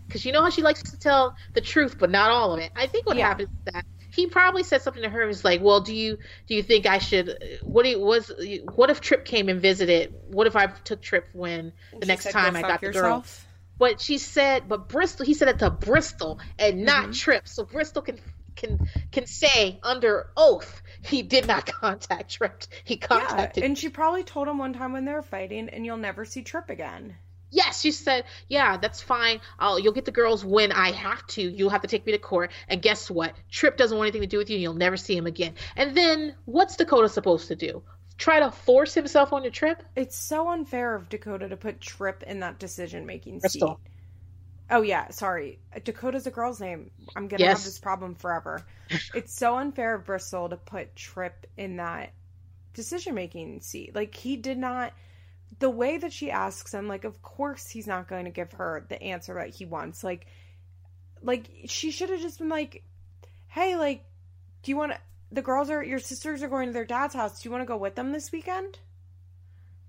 because 0.09 0.25
you 0.25 0.33
know 0.33 0.43
how 0.43 0.51
she 0.51 0.63
likes 0.63 0.83
to 0.83 0.99
tell 0.99 1.35
the 1.55 1.61
truth, 1.61 1.97
but 1.99 2.11
not 2.11 2.31
all 2.31 2.55
of 2.55 2.61
it. 2.61 2.71
I 2.77 2.87
think 2.87 3.07
what 3.07 3.17
Yeah. 3.17 3.27
happened 3.29 3.49
is 3.67 3.73
that 3.73 3.85
he 4.11 4.27
probably 4.27 4.63
said 4.65 4.83
something 4.83 5.03
to 5.03 5.09
her. 5.09 5.27
Was 5.27 5.45
like, 5.45 5.61
"Well, 5.63 5.81
do 5.81 5.95
you 5.95 6.19
do 6.49 6.55
you 6.55 6.63
think 6.63 6.87
I 6.87 6.99
should? 6.99 7.39
What 7.63 7.85
do 7.85 7.91
you, 7.91 8.01
was? 8.01 8.31
What 8.75 8.91
if 8.91 9.01
Tripp 9.01 9.25
came 9.25 9.49
and 9.49 9.61
visited? 9.61 10.13
What 10.29 10.47
if 10.47 10.57
I 10.57 10.67
took 10.67 11.01
Tripp 11.03 11.29
when 11.33 11.73
the 11.93 12.07
She 12.07 12.07
next 12.07 12.25
said, 12.25 12.33
time 12.33 12.57
I 12.57 12.63
got 12.63 12.81
the 12.81 12.89
girl?" 12.89 13.17
yourself." 13.17 13.47
But 13.79 14.01
she 14.01 14.19
said, 14.19 14.69
but 14.69 14.91
Bristol. 14.91 15.25
He 15.25 15.33
said 15.33 15.49
it 15.49 15.59
to 15.61 15.71
Bristol 15.71 16.39
and 16.59 16.85
not 16.85 17.09
Mhm. 17.09 17.15
Tripp. 17.19 17.49
So 17.49 17.65
Bristol 17.65 18.03
can 18.03 18.19
can 18.57 18.89
can 19.13 19.27
say 19.27 19.79
under 19.83 20.31
oath 20.37 20.83
he 21.03 21.23
did 21.23 21.47
not 21.47 21.67
contact 21.81 22.31
Tripp. 22.33 22.65
He 22.85 22.95
Yeah, 22.95 23.07
contacted. 23.07 23.65
and 23.65 23.77
she 23.79 23.89
probably 23.89 24.23
told 24.25 24.49
him 24.49 24.59
one 24.59 24.73
time 24.73 24.93
when 24.93 25.05
they 25.05 25.13
were 25.13 25.23
fighting, 25.23 25.69
and 25.69 25.85
you'll 25.87 25.97
never 25.97 26.25
see 26.25 26.43
Tripp 26.43 26.71
again. 26.71 27.17
Yes, 27.53 27.81
she 27.81 27.91
said, 27.91 28.25
yeah, 28.49 28.77
that's 28.77 29.01
fine. 29.03 29.41
I'll 29.59 29.79
you'll 29.79 29.93
get 29.93 30.05
the 30.05 30.13
girls 30.13 30.45
when 30.45 30.71
I 30.71 30.93
have 30.93 31.27
to. 31.29 31.43
You'll 31.43 31.71
have 31.71 31.83
to 31.83 31.89
take 31.89 32.07
me 32.07 32.13
to 32.13 32.19
court. 32.19 32.53
And 32.69 32.81
guess 32.81 33.11
what? 33.11 33.35
Tripp 33.51 33.77
doesn't 33.77 33.97
want 33.97 34.07
anything 34.07 34.21
to 34.21 34.29
do 34.29 34.39
with 34.39 34.51
you. 34.51 34.57
and 34.57 34.63
You'll 34.63 34.75
never 34.75 34.97
see 34.97 35.17
him 35.17 35.27
again. 35.27 35.55
And 35.75 35.97
then 35.97 36.37
what's 36.45 36.77
Dakota 36.77 37.09
supposed 37.09 37.49
to 37.49 37.57
do? 37.57 37.83
Try 38.19 38.41
to 38.41 38.51
force 38.53 38.95
himself 38.95 39.33
on 39.33 39.43
your 39.43 39.51
trip? 39.51 39.83
It's 39.97 40.15
so 40.17 40.51
unfair 40.51 40.95
of 40.95 41.09
Dakota 41.09 41.49
to 41.49 41.57
put 41.57 41.81
Tripp 41.81 42.23
in 42.23 42.41
that 42.41 42.59
decision 42.61 43.05
making 43.07 43.41
seat. 43.41 43.65
Oh 44.71 44.83
yeah, 44.83 45.11
sorry. 45.11 45.59
Dakota's 45.85 46.27
a 46.27 46.31
girl's 46.31 46.61
name. 46.61 46.91
I'm 47.17 47.29
gonna 47.29 47.43
Yes. 47.43 47.59
have 47.59 47.65
this 47.65 47.79
problem 47.79 48.15
forever. 48.15 48.65
it's 49.15 49.35
so 49.35 49.57
unfair 49.59 49.95
of 49.95 50.05
Bristol 50.05 50.49
to 50.49 50.57
put 50.57 50.95
Tripp 50.97 51.47
in 51.57 51.77
that 51.77 52.13
decision 52.75 53.15
making 53.15 53.61
seat. 53.61 53.95
Like 53.95 54.15
he 54.15 54.37
did 54.37 54.59
not 54.59 54.93
the 55.59 55.71
way 55.71 55.99
that 55.99 56.13
she 56.13 56.31
asks 56.31 56.73
him, 56.73 56.87
like 56.89 57.05
of 57.05 57.21
course 57.23 57.69
he's 57.69 57.87
not 57.89 58.09
going 58.09 58.25
to 58.27 58.31
give 58.31 58.53
her 58.53 58.87
the 58.89 59.03
answer 59.03 59.35
that 59.35 59.51
he 59.51 59.67
wants. 59.67 60.05
Like 60.05 60.27
like 61.23 61.51
she 61.67 61.91
should 61.91 62.11
have 62.11 62.21
just 62.21 62.39
been 62.39 62.49
like, 62.49 62.85
Hey, 63.49 63.77
like, 63.77 64.05
do 64.63 64.71
you 64.71 64.77
wanna 64.77 64.99
the 65.33 65.43
girls 65.43 65.71
are 65.71 65.83
your 65.83 65.99
sisters 65.99 66.43
are 66.43 66.49
going 66.49 66.69
to 66.69 66.73
their 66.73 66.85
dad's 66.85 67.15
house. 67.15 67.41
Do 67.41 67.49
you 67.49 67.53
want 67.53 67.63
to 67.63 67.67
go 67.67 67.77
with 67.77 67.95
them 67.95 68.13
this 68.13 68.33
weekend? 68.33 68.79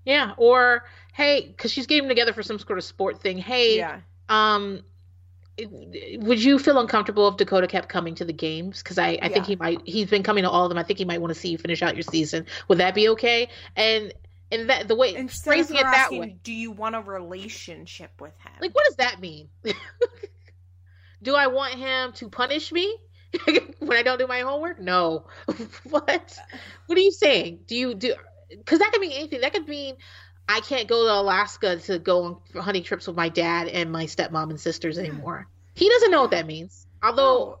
Yeah. 0.04 0.32
Or 0.36 0.84
hey, 1.12 1.46
because 1.46 1.70
she's 1.72 1.86
getting 1.86 2.04
them 2.04 2.08
together 2.08 2.32
for 2.32 2.42
some 2.42 2.58
sort 2.58 2.78
of 2.78 2.84
sport 2.84 3.20
thing. 3.20 3.38
Hey, 3.38 3.76
Yeah. 3.78 4.00
Um, 4.32 4.82
would 6.18 6.42
you 6.42 6.58
feel 6.58 6.78
uncomfortable 6.78 7.28
if 7.28 7.36
Dakota 7.36 7.66
kept 7.66 7.88
coming 7.88 8.14
to 8.16 8.24
the 8.24 8.32
games? 8.32 8.82
Because 8.82 8.98
I, 8.98 9.18
I 9.20 9.28
think 9.28 9.46
he 9.46 9.56
might. 9.56 9.80
He's 9.84 10.08
been 10.08 10.22
coming 10.22 10.44
to 10.44 10.50
all 10.50 10.64
of 10.64 10.70
them. 10.70 10.78
I 10.78 10.82
think 10.82 10.98
he 10.98 11.04
might 11.04 11.20
want 11.20 11.34
to 11.34 11.38
see 11.38 11.50
you 11.50 11.58
finish 11.58 11.82
out 11.82 11.94
your 11.94 12.02
season. 12.02 12.46
Would 12.68 12.78
that 12.78 12.94
be 12.94 13.08
okay? 13.10 13.48
And 13.76 14.12
and 14.50 14.70
that 14.70 14.88
the 14.88 14.94
way 14.94 15.14
Instead 15.14 15.44
phrasing 15.44 15.76
it 15.76 15.84
her 15.84 15.92
that 15.92 16.10
way, 16.10 16.36
do 16.42 16.52
you 16.52 16.70
want 16.70 16.94
a 16.94 17.00
relationship 17.00 18.10
with 18.20 18.32
him? 18.38 18.52
like 18.60 18.74
what 18.74 18.84
does 18.86 18.96
that 18.96 19.20
mean? 19.20 19.48
do 21.22 21.34
I 21.34 21.48
want 21.48 21.74
him 21.74 22.12
to 22.14 22.28
punish 22.30 22.72
me 22.72 22.96
when 23.78 23.98
I 23.98 24.02
don't 24.02 24.18
do 24.18 24.26
my 24.26 24.40
homework? 24.40 24.80
No. 24.80 25.26
what? 25.84 26.38
What 26.86 26.98
are 26.98 27.02
you 27.02 27.12
saying? 27.12 27.60
Do 27.66 27.76
you 27.76 27.94
do? 27.94 28.14
Because 28.48 28.78
that 28.78 28.92
could 28.92 29.00
mean 29.02 29.12
anything. 29.12 29.42
That 29.42 29.52
could 29.52 29.68
mean. 29.68 29.96
I 30.48 30.60
can't 30.60 30.88
go 30.88 31.04
to 31.06 31.12
Alaska 31.20 31.76
to 31.80 31.98
go 31.98 32.24
on 32.54 32.62
hunting 32.62 32.82
trips 32.82 33.06
with 33.06 33.16
my 33.16 33.28
dad 33.28 33.68
and 33.68 33.90
my 33.90 34.04
stepmom 34.04 34.50
and 34.50 34.60
sisters 34.60 34.98
anymore. 34.98 35.46
He 35.74 35.88
doesn't 35.88 36.10
know 36.10 36.22
what 36.22 36.32
that 36.32 36.46
means. 36.46 36.86
Although, 37.02 37.58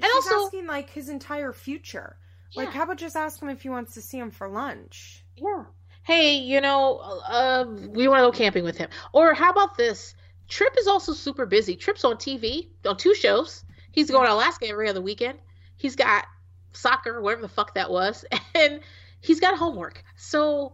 No. 0.00 0.06
and 0.06 0.12
also- 0.14 0.46
asking 0.46 0.66
like 0.66 0.88
his 0.90 1.08
entire 1.08 1.52
future. 1.52 2.16
Like, 2.56 2.70
how 2.70 2.82
about 2.82 2.96
just 2.96 3.14
ask 3.14 3.40
him 3.40 3.48
if 3.48 3.62
he 3.62 3.68
wants 3.68 3.94
to 3.94 4.02
see 4.02 4.18
him 4.18 4.30
for 4.30 4.48
lunch? 4.48 5.24
yeah. 5.36 5.64
Hey, 6.02 6.38
you 6.38 6.60
know, 6.62 6.96
uh, 6.98 7.66
we 7.68 8.08
want 8.08 8.20
to 8.20 8.26
go 8.26 8.32
camping 8.32 8.64
with 8.64 8.76
him. 8.78 8.88
Or 9.12 9.34
how 9.34 9.50
about 9.50 9.76
this? 9.76 10.14
Tripp 10.48 10.74
is 10.78 10.86
also 10.88 11.12
super 11.12 11.44
busy. 11.46 11.76
Tripp's 11.76 12.04
on 12.04 12.16
TV 12.16 12.68
on 12.86 12.96
two 12.96 13.14
shows. 13.14 13.64
He's 13.92 14.10
going 14.10 14.26
to 14.26 14.32
Alaska 14.32 14.66
every 14.66 14.88
other 14.88 15.02
weekend. 15.02 15.38
He's 15.76 15.94
got 15.96 16.24
soccer, 16.72 17.20
whatever 17.20 17.42
the 17.42 17.48
fuck 17.48 17.74
that 17.74 17.90
was, 17.90 18.24
and 18.54 18.80
he's 19.20 19.40
got 19.40 19.58
homework. 19.58 20.02
So 20.16 20.72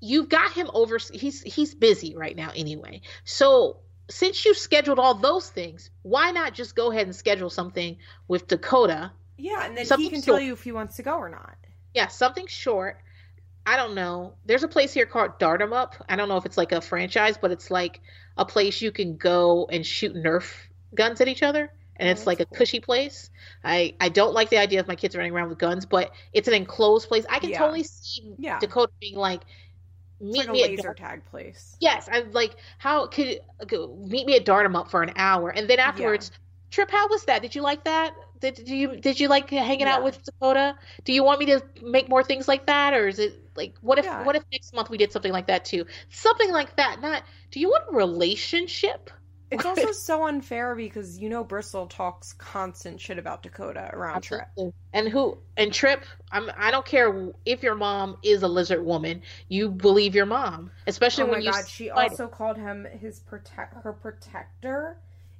you've 0.00 0.28
got 0.28 0.52
him 0.52 0.70
over. 0.74 0.98
He's 1.12 1.42
he's 1.42 1.74
busy 1.74 2.14
right 2.16 2.36
now 2.36 2.50
anyway. 2.54 3.00
So 3.24 3.78
since 4.08 4.44
you 4.44 4.54
scheduled 4.54 4.98
all 4.98 5.14
those 5.14 5.48
things, 5.48 5.90
why 6.02 6.30
not 6.30 6.54
just 6.54 6.76
go 6.76 6.90
ahead 6.90 7.06
and 7.06 7.14
schedule 7.16 7.50
something 7.50 7.96
with 8.28 8.46
Dakota? 8.46 9.12
Yeah, 9.36 9.66
and 9.66 9.76
then 9.76 9.98
he 9.98 10.10
can 10.10 10.22
tell 10.22 10.40
you 10.40 10.52
if 10.52 10.62
he 10.62 10.72
wants 10.72 10.96
to 10.96 11.02
go 11.02 11.16
or 11.16 11.28
not. 11.28 11.56
Yeah, 11.94 12.06
something 12.08 12.46
short. 12.46 13.00
I 13.66 13.76
don't 13.76 13.94
know. 13.94 14.34
There's 14.44 14.62
a 14.62 14.68
place 14.68 14.92
here 14.92 15.06
called 15.06 15.38
Dart 15.40 15.60
'em 15.60 15.72
Up. 15.72 15.96
I 16.08 16.14
don't 16.14 16.28
know 16.28 16.36
if 16.36 16.46
it's 16.46 16.56
like 16.56 16.70
a 16.72 16.80
franchise, 16.80 17.36
but 17.36 17.50
it's 17.50 17.70
like 17.70 18.00
a 18.36 18.44
place 18.44 18.80
you 18.80 18.92
can 18.92 19.16
go 19.16 19.66
and 19.70 19.84
shoot 19.84 20.14
Nerf 20.14 20.54
guns 20.94 21.20
at 21.20 21.26
each 21.26 21.42
other, 21.42 21.72
and 21.96 22.08
Oh, 22.08 22.12
it's 22.12 22.26
like 22.26 22.38
a 22.40 22.46
cool. 22.46 22.58
cushy 22.58 22.78
place. 22.80 23.28
I 23.64 23.96
I 24.00 24.08
don't 24.08 24.34
like 24.34 24.50
the 24.50 24.58
idea 24.58 24.78
of 24.78 24.86
my 24.86 24.94
kids 24.94 25.16
running 25.16 25.32
around 25.32 25.48
with 25.48 25.58
guns, 25.58 25.84
but 25.84 26.12
it's 26.32 26.46
an 26.46 26.54
enclosed 26.54 27.08
place. 27.08 27.26
I 27.28 27.40
can 27.40 27.50
Yeah. 27.50 27.58
totally 27.58 27.82
see 27.82 28.34
Yeah. 28.38 28.60
Dakota 28.60 28.92
being 29.00 29.16
like, 29.16 29.42
meet 30.20 30.46
like 30.46 30.48
a 30.48 30.52
me 30.52 30.64
at 30.64 30.70
laser 30.70 30.76
Dart. 30.76 30.96
tag 30.96 31.24
place. 31.26 31.76
Yes, 31.80 32.08
I'm 32.10 32.32
like, 32.32 32.56
how 32.78 33.06
could 33.06 33.40
meet 33.98 34.26
me 34.26 34.36
at 34.36 34.44
Dart 34.44 34.64
'em 34.64 34.76
Up 34.76 34.90
for 34.90 35.02
an 35.02 35.12
hour, 35.16 35.50
and 35.50 35.68
then 35.68 35.78
afterwards, 35.78 36.30
Tripp, 36.70 36.90
how 36.90 37.08
was 37.08 37.24
that? 37.26 37.42
Did 37.42 37.54
you 37.54 37.62
like 37.62 37.84
that? 37.84 38.14
Did, 38.40 38.54
did 38.54 38.68
you 38.68 38.96
did 38.96 39.20
you 39.20 39.28
like 39.28 39.50
hanging 39.50 39.86
out 39.86 40.02
with 40.02 40.22
Dakota? 40.24 40.76
Do 41.04 41.12
you 41.12 41.22
want 41.24 41.40
me 41.40 41.46
to 41.46 41.62
make 41.82 42.08
more 42.08 42.22
things 42.24 42.48
like 42.48 42.66
that, 42.66 42.94
or 42.94 43.08
is 43.08 43.18
it 43.18 43.34
like 43.56 43.76
what 43.80 43.98
if 43.98 44.04
Yeah. 44.04 44.22
what 44.22 44.36
if 44.36 44.42
next 44.52 44.74
month 44.74 44.90
we 44.90 44.98
did 44.98 45.12
something 45.12 45.32
like 45.32 45.46
that 45.48 45.64
too? 45.64 45.86
Something 46.10 46.50
like 46.52 46.76
that. 46.76 47.00
Not. 47.00 47.24
Do 47.50 47.60
you 47.60 47.68
want 47.68 47.84
a 47.92 47.96
relationship? 47.96 49.10
It's 49.50 49.64
also 49.66 49.92
so 49.92 50.26
unfair 50.26 50.74
because 50.74 51.18
you 51.18 51.28
know 51.28 51.44
Bristol 51.44 51.86
talks 51.86 52.32
constant 52.34 53.00
shit 53.00 53.18
about 53.18 53.42
Dakota 53.42 53.90
around 53.92 54.22
Tripp. 54.22 54.48
And 54.92 55.08
who 55.08 55.38
and 55.56 55.72
Tripp, 55.72 56.04
I'm 56.32 56.50
I 56.56 56.70
don't 56.70 56.86
care 56.86 57.30
if 57.44 57.62
your 57.62 57.74
mom 57.74 58.16
is 58.22 58.42
a 58.42 58.48
lizard 58.48 58.84
woman, 58.84 59.22
you 59.48 59.68
believe 59.68 60.14
your 60.14 60.26
mom. 60.26 60.70
Especially 60.86 61.24
Oh 61.24 61.28
when 61.28 61.40
my 61.40 61.44
you 61.46 61.52
god, 61.52 61.68
she 61.68 61.90
also 61.90 62.26
called 62.26 62.56
him 62.56 62.86
his 63.00 63.20
protect 63.20 63.82
her 63.82 63.92
protector. 63.92 64.98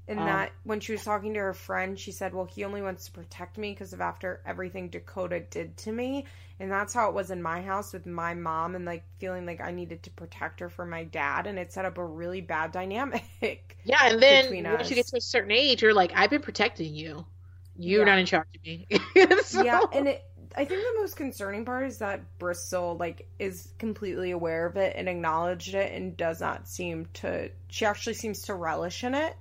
In 0.08 0.18
Oh. 0.18 0.22
Um, 0.22 0.26
that, 0.28 0.52
when 0.62 0.78
she 0.80 0.92
was 0.92 1.02
talking 1.04 1.34
to 1.34 1.40
her 1.40 1.54
friend, 1.54 1.98
she 1.98 2.12
said, 2.12 2.32
"Well, 2.34 2.44
he 2.44 2.64
only 2.64 2.80
wants 2.82 3.06
to 3.06 3.12
protect 3.12 3.58
me 3.58 3.72
because 3.72 3.92
of 3.92 4.00
after 4.00 4.40
everything 4.46 4.88
Dakota 4.88 5.40
did 5.40 5.76
to 5.78 5.92
me." 5.92 6.26
And 6.58 6.70
that's 6.70 6.94
how 6.94 7.08
it 7.08 7.14
was 7.14 7.30
in 7.30 7.42
my 7.42 7.60
house 7.60 7.92
with 7.92 8.06
my 8.06 8.32
mom, 8.34 8.74
and 8.76 8.84
like 8.84 9.04
feeling 9.18 9.44
like 9.46 9.60
I 9.60 9.72
needed 9.72 10.02
to 10.04 10.10
protect 10.10 10.60
her 10.60 10.68
for 10.70 10.86
my 10.86 11.04
dad, 11.04 11.46
and 11.46 11.58
it 11.58 11.72
set 11.72 11.84
up 11.84 11.98
a 11.98 12.04
really 12.04 12.40
bad 12.40 12.72
dynamic. 12.72 13.22
Yeah, 13.84 13.98
and 14.02 14.20
then 14.20 14.44
between 14.44 14.64
once 14.64 14.90
you 14.90 14.96
get 14.96 15.06
to 15.08 15.16
a 15.16 15.20
certain 15.20 15.52
age, 15.52 15.80
you're 15.82 15.94
like, 15.94 16.10
I've 16.14 16.30
been 16.30 16.42
protecting 16.42 16.92
you. 16.94 17.24
You're 17.76 18.00
Yeah. 18.00 18.04
not 18.06 18.18
in 18.18 18.26
charge 18.26 18.48
of 18.56 18.64
me. 18.64 18.86
So- 19.44 19.62
Yeah, 19.62 19.80
and 19.92 20.08
it, 20.08 20.24
I 20.56 20.64
think 20.64 20.80
the 20.82 21.00
most 21.00 21.16
concerning 21.16 21.64
part 21.64 21.86
is 21.86 21.98
that 21.98 22.38
Bristol 22.38 22.96
like 22.98 23.28
is 23.38 23.68
completely 23.78 24.30
aware 24.32 24.66
of 24.66 24.76
it 24.76 24.94
and 24.96 25.08
acknowledged 25.08 25.74
it 25.74 25.92
and 25.92 26.16
does 26.16 26.40
not 26.40 26.66
seem 26.68 27.06
to. 27.14 27.50
She 27.68 27.84
actually 27.84 28.14
seems 28.14 28.42
to 28.42 28.54
relish 28.54 29.04
in 29.04 29.14
it, 29.14 29.36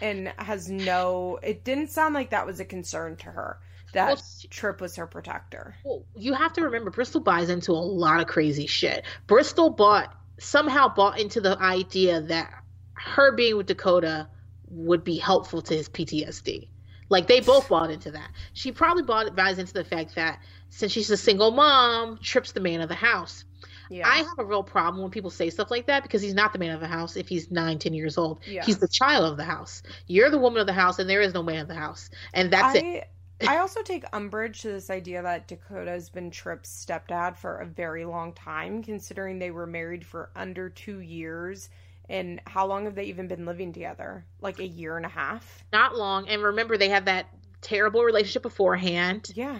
and 0.00 0.32
has 0.38 0.68
no. 0.68 1.38
It 1.42 1.64
didn't 1.64 1.88
sound 1.88 2.14
like 2.14 2.30
that 2.30 2.46
was 2.46 2.60
a 2.60 2.64
concern 2.64 3.16
to 3.16 3.26
her 3.26 3.58
that 3.92 4.08
Well, 4.08 4.22
Tripp 4.50 4.80
was 4.80 4.96
her 4.96 5.06
protector. 5.06 5.74
Well, 5.84 6.04
you 6.14 6.34
have 6.34 6.52
to 6.54 6.62
remember 6.62 6.90
Bristol 6.90 7.20
buys 7.20 7.48
into 7.48 7.72
a 7.72 7.74
lot 7.74 8.20
of 8.20 8.26
crazy 8.26 8.66
shit. 8.66 9.04
Bristol 9.26 9.70
bought 9.70 10.14
somehow 10.38 10.92
bought 10.94 11.18
into 11.18 11.40
the 11.40 11.58
idea 11.58 12.20
that 12.20 12.52
her 12.92 13.32
being 13.32 13.56
with 13.56 13.66
Dakota 13.66 14.28
would 14.68 15.02
be 15.02 15.16
helpful 15.16 15.62
to 15.62 15.74
his 15.74 15.88
PTSD. 15.88 16.68
Like 17.08 17.26
they 17.26 17.40
both 17.40 17.68
bought 17.68 17.90
into 17.90 18.10
that. 18.10 18.30
She 18.52 18.72
probably 18.72 19.02
bought 19.02 19.34
buys 19.34 19.58
into 19.58 19.72
the 19.72 19.84
fact 19.84 20.14
that 20.16 20.40
since 20.68 20.92
she's 20.92 21.10
a 21.10 21.16
single 21.16 21.52
mom, 21.52 22.18
Tripp's 22.18 22.52
the 22.52 22.60
man 22.60 22.82
of 22.82 22.88
the 22.88 22.94
house. 22.94 23.44
Yeah, 23.90 24.08
I 24.08 24.18
have 24.18 24.38
a 24.38 24.44
real 24.44 24.62
problem 24.62 25.02
when 25.02 25.10
people 25.10 25.30
say 25.30 25.50
stuff 25.50 25.70
like 25.70 25.86
that 25.86 26.02
because 26.02 26.22
he's 26.22 26.34
not 26.34 26.52
the 26.52 26.58
man 26.58 26.74
of 26.74 26.80
the 26.80 26.86
house 26.86 27.16
if 27.16 27.28
he's 27.28 27.50
nine, 27.50 27.78
ten 27.78 27.94
years 27.94 28.18
old. 28.18 28.40
Yeah. 28.46 28.64
He's 28.64 28.78
the 28.78 28.88
child 28.88 29.30
of 29.30 29.36
the 29.36 29.44
house. 29.44 29.82
You're 30.06 30.30
the 30.30 30.38
woman 30.38 30.60
of 30.60 30.66
the 30.66 30.72
house, 30.72 30.98
and 30.98 31.08
there 31.08 31.20
is 31.20 31.34
no 31.34 31.42
man 31.42 31.60
of 31.60 31.68
the 31.68 31.74
house. 31.74 32.10
And 32.34 32.52
that's 32.52 32.76
it. 32.76 33.08
I, 33.40 33.56
I 33.56 33.58
also 33.58 33.82
take 33.82 34.04
umbrage 34.12 34.62
to 34.62 34.68
this 34.68 34.88
idea 34.88 35.22
that 35.22 35.46
Dakota's 35.46 36.08
been 36.08 36.30
Tripp's 36.30 36.86
stepdad 36.86 37.36
for 37.36 37.58
a 37.58 37.66
very 37.66 38.04
long 38.04 38.32
time, 38.32 38.82
considering 38.82 39.38
they 39.38 39.50
were 39.50 39.66
married 39.66 40.06
for 40.06 40.30
under 40.34 40.70
two 40.70 41.00
years. 41.00 41.68
And 42.08 42.40
how 42.46 42.66
long 42.66 42.84
have 42.84 42.94
they 42.94 43.04
even 43.04 43.28
been 43.28 43.44
living 43.44 43.72
together? 43.72 44.24
Like 44.40 44.58
a 44.60 44.66
year 44.66 44.96
and 44.96 45.04
a 45.04 45.10
half? 45.10 45.64
Not 45.72 45.96
long. 45.96 46.28
And 46.28 46.42
remember, 46.42 46.78
they 46.78 46.88
had 46.88 47.06
that 47.06 47.26
terrible 47.60 48.04
relationship 48.04 48.42
beforehand. 48.42 49.32
Yeah. 49.34 49.58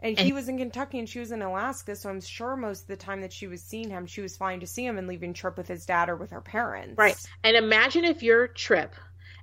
And, 0.00 0.16
And- 0.16 0.26
he 0.26 0.32
was 0.32 0.48
in 0.48 0.58
Kentucky 0.58 0.98
and 0.98 1.08
she 1.08 1.18
was 1.18 1.32
in 1.32 1.42
Alaska, 1.42 1.96
so 1.96 2.08
I'm 2.08 2.20
sure 2.20 2.56
most 2.56 2.82
of 2.82 2.86
the 2.88 2.96
time 2.96 3.20
that 3.22 3.32
she 3.32 3.46
was 3.48 3.62
seeing 3.62 3.90
him, 3.90 4.06
she 4.06 4.20
was 4.20 4.36
flying 4.36 4.60
to 4.60 4.66
see 4.66 4.86
him 4.86 4.96
and 4.98 5.08
leaving 5.08 5.34
Tripp 5.34 5.56
with 5.56 5.66
his 5.68 5.86
dad 5.86 6.08
or 6.08 6.16
with 6.16 6.30
her 6.30 6.40
parents. 6.40 6.96
Right. 6.96 7.16
And 7.42 7.56
imagine 7.56 8.04
if 8.04 8.22
you're 8.22 8.48
Tripp 8.48 8.94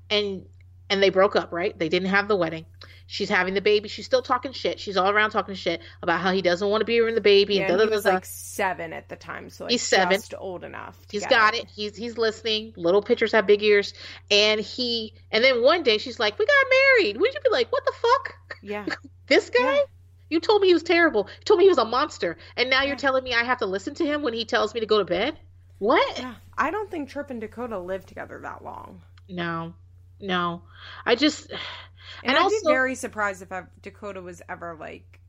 and 0.09 0.45
and 0.89 1.01
they 1.01 1.09
broke 1.09 1.35
up, 1.35 1.51
right? 1.51 1.77
They 1.77 1.89
didn't 1.89 2.09
have 2.09 2.27
the 2.27 2.35
wedding. 2.35 2.65
She's 3.07 3.27
having 3.27 3.53
the 3.55 3.61
baby. 3.61 3.87
She's 3.89 4.05
still 4.05 4.21
talking 4.21 4.51
shit. 4.51 4.79
She's 4.79 4.97
all 4.97 5.09
around 5.09 5.31
talking 5.31 5.55
shit 5.55 5.81
about 6.03 6.19
how 6.19 6.31
he 6.31 6.41
doesn't 6.43 6.67
want 6.67 6.81
to 6.81 6.85
be 6.85 6.99
around 6.99 7.15
the 7.15 7.21
baby 7.21 7.55
Yeah, 7.55 7.71
and 7.71 7.81
he 7.81 7.87
was 7.87 8.05
like 8.05 8.23
seven 8.23 8.93
at 8.93 9.09
the 9.09 9.15
time, 9.15 9.49
so 9.49 9.65
like 9.65 9.71
He's 9.71 9.81
seven. 9.81 10.15
just 10.15 10.33
old 10.37 10.63
enough. 10.63 10.95
He's 11.09 11.25
got 11.25 11.55
it. 11.55 11.67
He's 11.73 11.95
he's 11.95 12.17
listening. 12.17 12.73
Little 12.77 13.01
pitchers 13.01 13.31
have 13.31 13.45
big 13.47 13.61
ears. 13.63 13.93
And 14.31 14.61
he 14.61 15.13
and 15.31 15.43
then 15.43 15.61
one 15.63 15.83
day 15.83 15.97
she's 15.97 16.19
like, 16.19 16.37
"We 16.39 16.45
got 16.45 16.55
married." 16.69 17.17
Would 17.17 17.33
you 17.33 17.39
be 17.43 17.49
like, 17.51 17.71
"What 17.71 17.83
the 17.85 17.93
fuck? 17.93 18.35
Yeah. 18.61 18.85
This 19.27 19.49
guy? 19.49 19.73
Yeah. 19.73 19.81
You 20.29 20.39
told 20.39 20.61
me 20.61 20.67
he 20.69 20.73
was 20.73 20.83
terrible. 20.83 21.27
You 21.39 21.43
told 21.45 21.59
me 21.59 21.65
he 21.65 21.69
was 21.69 21.77
a 21.77 21.85
monster, 21.85 22.37
and 22.57 22.69
now 22.69 22.83
you're 22.83 22.95
telling 22.95 23.23
me 23.23 23.33
I 23.33 23.43
have 23.43 23.59
to 23.59 23.65
listen 23.65 23.93
to 23.95 24.05
him 24.05 24.21
when 24.23 24.33
he 24.33 24.45
tells 24.45 24.73
me 24.73 24.79
to 24.79 24.85
go 24.85 24.97
to 24.97 25.05
bed? 25.05 25.37
What? 25.79 26.17
Yeah. 26.19 26.35
I 26.57 26.71
don't 26.71 26.89
think 26.89 27.09
Tripp 27.09 27.29
and 27.29 27.41
Dakota 27.41 27.77
lived 27.77 28.07
together 28.07 28.39
that 28.41 28.63
long. 28.63 29.01
No, 29.29 29.73
no. 30.19 30.61
I 31.05 31.15
just 31.15 31.49
And, 32.23 32.31
And 32.31 32.37
I'd 32.37 32.43
also- 32.43 32.55
be 32.67 32.73
very 32.73 32.95
surprised 32.95 33.41
if 33.41 33.49
Dakota 33.81 34.21
was 34.21 34.41
ever 34.47 34.75
like. 34.79 35.19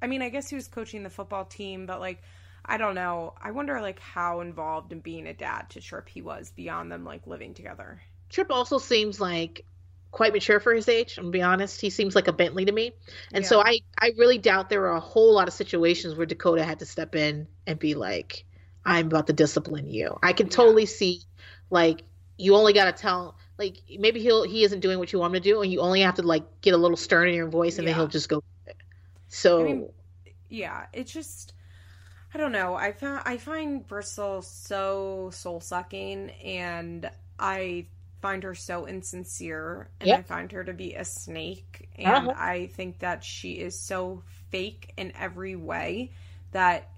I 0.00 0.06
mean, 0.08 0.20
I 0.22 0.28
guess 0.30 0.48
he 0.48 0.56
was 0.56 0.68
coaching 0.68 1.02
the 1.04 1.10
football 1.10 1.44
team, 1.44 1.86
but 1.86 2.00
like, 2.00 2.22
I 2.64 2.76
don't 2.76 2.94
know. 2.94 3.34
I 3.40 3.50
wonder 3.52 3.80
like 3.80 3.98
how 4.00 4.40
involved 4.40 4.92
in 4.92 5.00
being 5.00 5.26
a 5.26 5.34
dad 5.34 5.70
to 5.70 5.80
Tripp 5.80 6.08
he 6.08 6.22
was 6.22 6.50
beyond 6.50 6.90
them 6.92 7.04
like 7.04 7.26
living 7.26 7.54
together. 7.54 8.00
Tripp 8.28 8.50
also 8.50 8.78
seems 8.78 9.20
like 9.20 9.64
quite 10.12 10.32
mature 10.34 10.60
for 10.60 10.74
his 10.74 10.88
age. 10.88 11.18
I'm 11.18 11.24
gonna 11.26 11.32
be 11.32 11.42
honest. 11.42 11.80
He 11.80 11.90
seems 11.90 12.14
like 12.16 12.28
a 12.28 12.32
Bentley 12.34 12.66
to 12.66 12.72
me, 12.72 12.92
and 13.34 13.46
so 13.46 13.60
I 13.60 13.80
I 14.00 14.12
really 14.18 14.38
doubt 14.38 14.70
there 14.70 14.82
were 14.82 14.92
a 14.92 15.00
whole 15.00 15.34
lot 15.34 15.48
of 15.48 15.54
situations 15.54 16.16
where 16.16 16.26
Dakota 16.26 16.64
had 16.64 16.80
to 16.80 16.86
step 16.86 17.16
in 17.16 17.48
and 17.66 17.78
be 17.78 17.94
like, 17.96 18.44
"I'm 18.84 19.08
about 19.08 19.28
to 19.28 19.34
discipline 19.34 19.88
you." 19.88 20.18
I 20.22 20.32
can 20.34 20.48
Yeah. 20.48 20.50
totally 20.50 20.86
see, 20.86 21.22
like, 21.70 22.04
you 22.38 22.54
only 22.56 22.72
got 22.74 22.86
to 22.96 23.02
tell. 23.02 23.38
Like 23.58 23.78
maybe 23.98 24.20
he'll 24.20 24.44
he 24.44 24.64
isn't 24.64 24.80
doing 24.80 24.98
what 24.98 25.12
you 25.12 25.18
want 25.20 25.34
him 25.36 25.42
to 25.42 25.48
do, 25.48 25.62
and 25.62 25.72
you 25.72 25.80
only 25.80 26.02
have 26.02 26.16
to 26.16 26.22
like 26.22 26.60
get 26.62 26.74
a 26.74 26.78
little 26.78 26.96
stern 26.96 27.28
in 27.28 27.34
your 27.34 27.48
voice, 27.50 27.78
and 27.78 27.86
then 27.88 27.94
he'll 27.94 28.08
just 28.08 28.28
go. 28.28 28.42
it. 28.66 28.76
So 29.28 29.58
I 29.58 29.62
mean, 29.62 29.88
yeah, 30.48 30.86
it's 30.92 31.12
just 31.12 31.54
I 32.34 32.38
don't 32.38 32.52
know. 32.52 32.74
I 32.76 32.92
found 32.92 33.22
I 33.26 33.38
find 33.38 33.86
Bristol 33.86 34.42
so 34.42 35.30
soul 35.32 35.60
sucking, 35.60 36.30
and 36.44 37.10
I 37.38 37.86
find 38.22 38.42
her 38.44 38.54
so 38.54 38.86
insincere, 38.86 39.90
and 40.00 40.08
Yep. 40.08 40.18
I 40.20 40.22
find 40.22 40.52
her 40.52 40.64
to 40.64 40.72
be 40.72 40.94
a 40.94 41.04
snake, 41.04 41.88
and 41.98 42.28
Uh-huh. 42.30 42.34
I 42.36 42.68
think 42.68 43.00
that 43.00 43.24
she 43.24 43.54
is 43.54 43.86
so 43.86 44.22
fake 44.50 44.92
in 44.96 45.12
every 45.18 45.56
way 45.56 46.12
that 46.52 46.88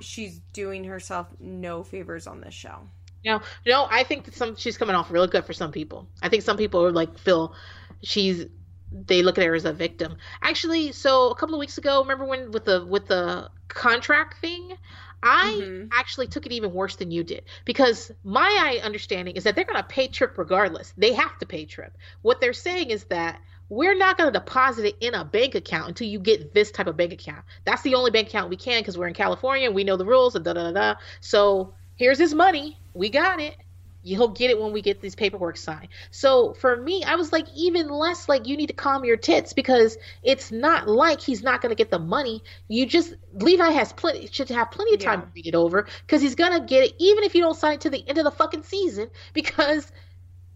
she's 0.00 0.40
doing 0.52 0.84
herself 0.84 1.28
no 1.38 1.84
favors 1.84 2.26
on 2.26 2.40
this 2.40 2.54
show. 2.54 2.88
No, 3.24 3.40
no, 3.66 3.86
I 3.90 4.02
think 4.02 4.24
that 4.24 4.34
some 4.34 4.56
she's 4.56 4.76
coming 4.76 4.96
off 4.96 5.10
really 5.10 5.28
good 5.28 5.44
for 5.44 5.52
some 5.52 5.70
people. 5.70 6.08
I 6.22 6.28
think 6.28 6.42
some 6.42 6.56
people 6.56 6.84
are 6.84 6.90
like 6.92 7.16
feel 7.18 7.54
she's 8.02 8.46
they 8.90 9.22
look 9.22 9.38
at 9.38 9.44
her 9.46 9.54
as 9.54 9.64
a 9.64 9.72
victim. 9.72 10.16
Actually, 10.42 10.92
so 10.92 11.30
a 11.30 11.34
couple 11.36 11.54
of 11.54 11.60
weeks 11.60 11.78
ago, 11.78 12.00
remember 12.02 12.24
when 12.24 12.50
with 12.50 12.64
the 12.64 12.84
with 12.84 13.06
the 13.06 13.48
contract 13.68 14.40
thing, 14.40 14.76
I 15.22 15.62
Mhm. 15.62 15.88
actually 15.92 16.26
took 16.28 16.46
it 16.46 16.52
even 16.52 16.72
worse 16.72 16.96
than 16.96 17.10
you 17.10 17.22
did 17.24 17.44
because 17.64 18.10
my 18.24 18.80
understanding 18.82 19.36
is 19.36 19.44
that 19.44 19.54
they're 19.54 19.64
going 19.64 19.80
to 19.80 19.86
pay 19.88 20.08
Tripp 20.08 20.38
regardless. 20.38 20.92
They 20.96 21.12
have 21.12 21.38
to 21.38 21.46
pay 21.46 21.64
Tripp. 21.66 21.96
What 22.22 22.40
they're 22.40 22.52
saying 22.52 22.90
is 22.90 23.04
that 23.04 23.40
we're 23.68 23.96
not 23.96 24.18
going 24.18 24.32
to 24.32 24.38
deposit 24.38 24.84
it 24.86 24.96
in 25.00 25.14
a 25.14 25.24
bank 25.24 25.54
account 25.54 25.88
until 25.88 26.06
you 26.08 26.18
get 26.18 26.52
this 26.54 26.70
type 26.70 26.86
of 26.88 26.96
bank 26.96 27.12
account. 27.12 27.44
That's 27.64 27.82
the 27.82 27.94
only 27.94 28.10
bank 28.10 28.28
account 28.28 28.50
we 28.50 28.56
can 28.56 28.80
because 28.80 28.98
we're 28.98 29.08
in 29.08 29.14
California 29.14 29.66
and 29.66 29.74
we 29.74 29.84
know 29.84 29.96
the 29.96 30.04
rules 30.06 30.34
and 30.34 30.44
da 30.44 30.52
da 30.54 30.70
da. 30.72 30.94
So 31.20 31.74
here's 31.96 32.18
his 32.18 32.34
money. 32.34 32.78
We 32.94 33.08
got 33.10 33.40
it. 33.40 33.56
You'll 34.02 34.28
get 34.28 34.50
it 34.50 34.60
when 34.60 34.72
we 34.72 34.82
get 34.82 35.00
this 35.00 35.14
paperwork 35.14 35.56
signed. 35.56 35.88
So 36.10 36.54
for 36.54 36.76
me, 36.76 37.04
I 37.04 37.14
was 37.14 37.32
like, 37.32 37.46
even 37.54 37.88
less 37.88 38.28
like 38.28 38.46
you 38.48 38.56
need 38.56 38.66
to 38.68 38.72
calm 38.72 39.04
your 39.04 39.16
tits 39.16 39.52
because 39.52 39.96
it's 40.22 40.50
not 40.50 40.88
like 40.88 41.20
he's 41.20 41.42
not 41.42 41.60
going 41.60 41.70
to 41.70 41.76
get 41.76 41.90
the 41.90 41.98
money. 41.98 42.42
You 42.68 42.86
just 42.86 43.14
Levi 43.34 43.70
has 43.70 43.92
plenty 43.92 44.26
should 44.26 44.48
have 44.50 44.70
plenty 44.70 44.94
of 44.94 45.00
time 45.00 45.20
Yeah. 45.20 45.26
to 45.26 45.30
read 45.34 45.46
it 45.46 45.54
over 45.54 45.86
because 46.06 46.20
he's 46.20 46.34
gonna 46.34 46.64
get 46.66 46.84
it 46.84 46.94
even 46.98 47.24
if 47.24 47.34
you 47.34 47.42
don't 47.42 47.56
sign 47.56 47.74
it 47.74 47.80
to 47.82 47.90
the 47.90 48.06
end 48.08 48.18
of 48.18 48.24
the 48.24 48.30
fucking 48.30 48.62
season 48.62 49.10
because 49.32 49.90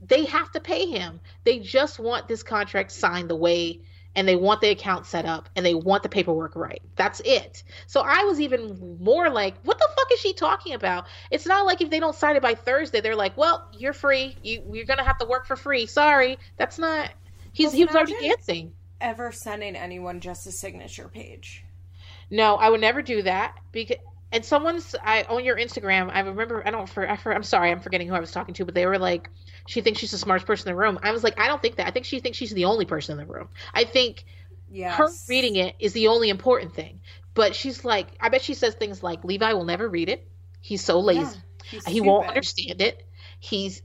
they 0.06 0.24
have 0.27 0.51
to 0.52 0.60
pay 0.60 0.86
him. 0.86 1.20
They 1.44 1.59
just 1.60 1.98
want 1.98 2.28
this 2.28 2.43
contract 2.43 2.93
signed 2.93 3.31
the 3.31 3.36
way 3.36 3.81
and 4.16 4.26
they 4.26 4.34
want 4.34 4.62
the 4.62 4.70
account 4.70 5.06
set 5.06 5.26
up 5.26 5.48
and 5.55 5.64
they 5.64 5.74
want 5.74 6.02
the 6.02 6.09
paperwork 6.09 6.56
right. 6.56 6.80
That's 6.97 7.20
it. 7.24 7.62
So 7.86 8.01
I 8.01 8.24
was 8.24 8.40
even 8.40 8.98
more 9.01 9.28
like, 9.30 9.55
what 9.62 9.78
the 9.78 9.88
fuck 9.94 10.10
is 10.12 10.18
she 10.18 10.32
talking 10.32 10.72
about? 10.72 11.06
It's 11.30 11.47
not 11.47 11.66
like 11.66 11.82
if 11.82 11.90
they 11.90 12.01
don't 12.01 12.16
sign 12.16 12.34
it 12.34 12.43
by 12.43 12.55
Thursday, 12.55 13.01
they're 13.02 13.14
like, 13.14 13.36
well, 13.36 13.68
you're 13.76 13.93
free. 13.93 14.36
You 14.43 14.62
you're 14.72 14.86
gonna 14.86 15.05
have 15.05 15.18
to 15.18 15.26
work 15.26 15.47
for 15.47 15.55
free. 15.55 15.86
Sorry, 15.86 16.38
that's 16.56 16.78
not. 16.78 17.12
He's 17.52 17.66
Well, 17.66 17.76
he 17.76 17.84
was 17.84 17.94
already 17.94 18.18
dancing. 18.20 18.72
Ever 19.01 19.30
sending 19.30 19.76
anyone 19.76 20.20
just 20.20 20.47
a 20.47 20.52
signature 20.52 21.09
page? 21.09 21.62
No, 22.30 22.56
I 22.56 22.70
would 22.70 22.80
never 22.80 23.02
do 23.02 23.22
that 23.22 23.55
because 23.70 23.98
and 24.32 24.44
someone's 24.44 24.94
I 25.02 25.22
on 25.24 25.44
your 25.44 25.56
Instagram. 25.56 26.10
I 26.12 26.20
remember. 26.20 26.66
I 26.66 26.70
don't. 26.70 26.88
For, 26.88 27.09
I 27.09 27.16
for, 27.16 27.34
I'm 27.34 27.43
sorry. 27.43 27.70
I'm 27.70 27.80
forgetting 27.80 28.09
who 28.09 28.14
I 28.14 28.20
was 28.20 28.32
talking 28.32 28.55
to, 28.55 28.64
but 28.64 28.74
they 28.74 28.86
were 28.86 28.98
like, 28.98 29.30
she 29.66 29.80
thinks 29.80 30.01
she's 30.01 30.10
the 30.10 30.18
smartest 30.18 30.47
person 30.47 30.68
in 30.68 30.74
the 30.74 30.80
room. 30.80 30.98
I 31.02 31.12
was 31.12 31.24
like, 31.24 31.38
I 31.38 31.48
don't 31.48 31.60
think 31.60 31.76
that. 31.76 31.86
I 31.86 31.90
think 31.90 32.06
she 32.06 32.20
thinks 32.20 32.38
she's 32.38 32.52
the 32.52 32.66
only 32.66 32.84
person 32.84 33.18
in 33.18 33.26
the 33.26 33.32
room. 33.32 33.48
I 33.74 33.84
think 33.84 34.24
yes. 34.70 34.97
her 34.97 35.09
reading 35.28 35.56
it 35.56 35.76
is 35.78 35.93
the 35.93 36.09
only 36.09 36.28
important 36.28 36.74
thing. 36.74 37.01
But 37.34 37.55
she's 37.55 37.84
like, 37.84 38.09
I 38.20 38.28
bet 38.28 38.43
she 38.43 38.55
says 38.55 38.74
things 38.74 39.02
like, 39.02 39.24
Levi 39.24 39.52
will 39.52 39.64
never 39.64 39.88
read 39.88 40.09
it. 40.09 40.26
He's 40.60 40.82
so 40.82 41.01
lazy. 41.01 41.38
Yeah, 41.70 41.80
he 41.86 42.01
won't 42.01 42.28
understand 42.28 42.80
it. 42.80 43.06
He's 43.40 43.82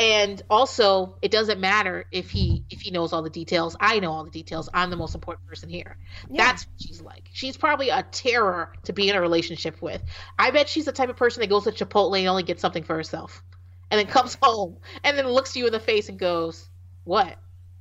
and 0.00 0.42
also 0.48 1.16
it 1.20 1.30
doesn't 1.30 1.60
matter 1.60 2.06
if 2.10 2.30
he 2.30 2.64
if 2.70 2.80
he 2.80 2.90
knows 2.90 3.12
all 3.12 3.22
the 3.22 3.30
details 3.30 3.76
i 3.80 3.98
know 3.98 4.12
all 4.12 4.24
the 4.24 4.30
details 4.30 4.68
i'm 4.72 4.88
the 4.88 4.96
most 4.96 5.14
important 5.14 5.46
person 5.46 5.68
here 5.68 5.98
yeah. 6.30 6.44
that's 6.44 6.66
what 6.66 6.80
she's 6.80 7.00
like 7.02 7.28
she's 7.32 7.56
probably 7.56 7.90
a 7.90 8.02
terror 8.04 8.72
to 8.84 8.92
be 8.92 9.08
in 9.10 9.16
a 9.16 9.20
relationship 9.20 9.80
with 9.82 10.02
i 10.38 10.50
bet 10.50 10.68
she's 10.68 10.86
the 10.86 10.92
type 10.92 11.10
of 11.10 11.16
person 11.16 11.40
that 11.40 11.48
goes 11.48 11.64
to 11.64 11.72
chipotle 11.72 12.18
and 12.18 12.26
only 12.28 12.42
gets 12.42 12.62
something 12.62 12.82
for 12.82 12.94
herself 12.96 13.42
and 13.90 13.98
then 13.98 14.06
comes 14.06 14.36
home 14.40 14.76
and 15.04 15.16
then 15.16 15.26
looks 15.28 15.56
you 15.56 15.66
in 15.66 15.72
the 15.72 15.80
face 15.80 16.08
and 16.08 16.18
goes 16.18 16.68
what 17.04 17.36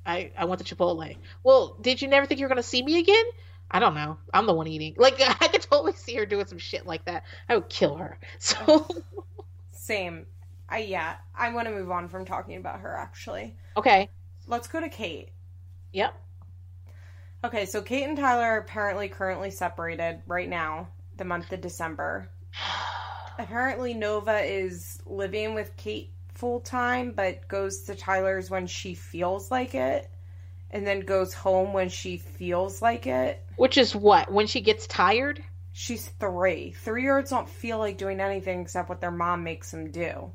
i 0.05 0.31
i 0.37 0.45
want 0.45 0.59
the 0.59 0.63
chipotle 0.63 1.15
well 1.43 1.77
did 1.81 2.01
you 2.01 2.07
never 2.07 2.25
think 2.25 2.39
you 2.39 2.45
were 2.45 2.49
going 2.49 2.61
to 2.61 2.63
see 2.63 2.83
me 2.83 2.99
again 2.99 3.25
I 3.71 3.79
don't 3.79 3.93
know. 3.93 4.17
I'm 4.33 4.45
the 4.45 4.53
one 4.53 4.67
eating. 4.67 4.95
Like 4.97 5.21
I 5.21 5.47
could 5.47 5.61
totally 5.61 5.93
see 5.93 6.15
her 6.15 6.25
doing 6.25 6.47
some 6.47 6.57
shit 6.57 6.85
like 6.85 7.05
that. 7.05 7.23
I 7.47 7.55
would 7.55 7.69
kill 7.69 7.95
her. 7.97 8.17
So 8.39 8.87
same. 9.71 10.25
I 10.67 10.79
yeah, 10.79 11.15
I 11.35 11.53
want 11.53 11.67
to 11.67 11.73
move 11.73 11.91
on 11.91 12.09
from 12.09 12.25
talking 12.25 12.57
about 12.57 12.79
her 12.79 12.95
actually. 12.95 13.55
Okay. 13.77 14.09
Let's 14.47 14.67
go 14.67 14.79
to 14.79 14.89
Kate. 14.89 15.29
Yep. 15.93 16.15
Okay, 17.43 17.65
so 17.65 17.81
Kate 17.81 18.03
and 18.03 18.17
Tyler 18.17 18.43
are 18.43 18.57
apparently 18.57 19.07
currently 19.07 19.49
separated 19.49 20.21
right 20.27 20.49
now, 20.49 20.89
the 21.17 21.25
month 21.25 21.51
of 21.53 21.61
December. 21.61 22.29
Apparently 23.39 23.93
Nova 23.93 24.39
is 24.41 25.01
living 25.05 25.55
with 25.55 25.75
Kate 25.77 26.11
full 26.35 26.59
time 26.59 27.11
but 27.11 27.47
goes 27.47 27.81
to 27.83 27.95
Tyler's 27.95 28.49
when 28.49 28.67
she 28.67 28.93
feels 28.93 29.49
like 29.49 29.73
it 29.73 30.09
and 30.71 30.85
then 30.85 30.99
goes 30.99 31.33
home 31.33 31.73
when 31.73 31.89
she 31.89 32.17
feels 32.17 32.81
like 32.81 33.07
it. 33.07 33.43
Which 33.55 33.77
is 33.77 33.95
what? 33.95 34.31
When 34.31 34.45
she 34.45 34.61
gets 34.61 34.85
tired? 34.85 35.41
She's 35.73 36.07
three. 36.19 36.73
Three 36.83 37.01
year 37.01 37.17
olds 37.17 37.31
don't 37.31 37.49
feel 37.49 37.79
like 37.79 37.97
doing 37.97 38.19
anything 38.19 38.61
except 38.61 38.89
what 38.89 39.01
their 39.01 39.11
mom 39.11 39.43
makes 39.43 39.71
them 39.71 39.89
do 39.89 40.31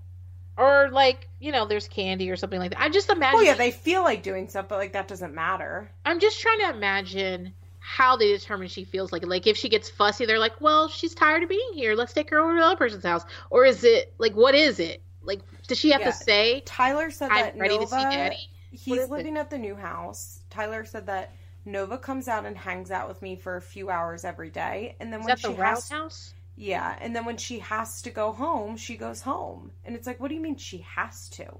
or 0.56 0.89
like 0.90 1.28
you 1.40 1.52
know 1.52 1.66
there's 1.66 1.89
candy 1.89 2.31
or 2.31 2.36
something 2.36 2.60
like 2.60 2.70
that 2.70 2.81
i 2.81 2.89
just 2.89 3.10
imagine 3.10 3.40
oh 3.40 3.43
yeah 3.43 3.55
they 3.55 3.70
feel 3.70 4.02
like 4.02 4.22
doing 4.22 4.48
stuff 4.48 4.68
but 4.68 4.78
like 4.78 4.93
that 4.93 5.09
doesn't 5.09 5.35
matter 5.35 5.90
i'm 6.05 6.20
just 6.20 6.40
trying 6.40 6.60
to 6.60 6.70
imagine 6.70 7.52
how 7.86 8.16
they 8.16 8.28
determine 8.28 8.66
she 8.66 8.82
feels 8.82 9.12
like 9.12 9.27
like 9.27 9.47
if 9.47 9.59
she 9.59 9.69
gets 9.69 9.90
fussy 9.90 10.24
they're 10.24 10.39
like 10.39 10.59
well 10.61 10.89
she's 10.89 11.15
tired 11.15 11.43
of 11.43 11.51
being 11.51 11.70
here 11.74 11.94
let's 11.94 12.15
take 12.15 12.31
her 12.31 12.40
over 12.40 12.55
to 12.55 12.59
the 12.59 12.65
other 12.65 12.77
person's 12.77 13.05
house 13.05 13.24
or 13.51 13.66
is 13.66 13.85
it 13.85 14.15
like 14.16 14.35
what 14.35 14.55
is 14.55 14.81
it 14.81 15.02
like 15.23 15.40
does 15.66 15.78
she 15.78 15.90
have 15.90 16.01
yeah. 16.01 16.11
to 16.11 16.16
say 16.16 16.62
tyler 16.65 17.11
said 17.11 17.31
I'm 17.31 17.44
that 17.44 17.59
ready 17.59 17.74
Nova, 17.74 17.85
to 17.85 17.90
see 17.90 18.02
daddy 18.02 18.48
he's 18.70 19.09
living 19.11 19.36
it? 19.36 19.40
at 19.40 19.51
the 19.51 19.59
new 19.59 19.74
house 19.74 20.40
tyler 20.48 20.86
said 20.86 21.06
that 21.06 21.35
nova 21.66 21.98
comes 21.98 22.27
out 22.27 22.47
and 22.47 22.56
hangs 22.56 22.90
out 22.90 23.06
with 23.06 23.20
me 23.20 23.36
for 23.36 23.56
a 23.56 23.62
few 23.62 23.90
hours 23.90 24.24
every 24.24 24.51
day 24.51 24.97
and 24.98 25.12
then 25.12 25.20
is 25.20 25.27
when 25.27 25.36
she 25.36 25.48
the 25.48 25.55
has 25.55 25.89
house 25.90 26.35
yeah, 26.56 26.97
and 27.01 27.15
then 27.15 27.24
when 27.24 27.36
she 27.36 27.59
has 27.59 28.02
to 28.02 28.11
go 28.11 28.32
home, 28.32 28.77
she 28.77 28.97
goes 28.97 29.20
home. 29.20 29.73
And 29.85 29.97
it's 29.97 30.06
like, 30.06 30.20
what 30.20 30.28
do 30.28 30.35
you 30.35 30.40
mean 30.40 30.56
she 30.56 30.78
has 30.78 31.28
to? 31.31 31.59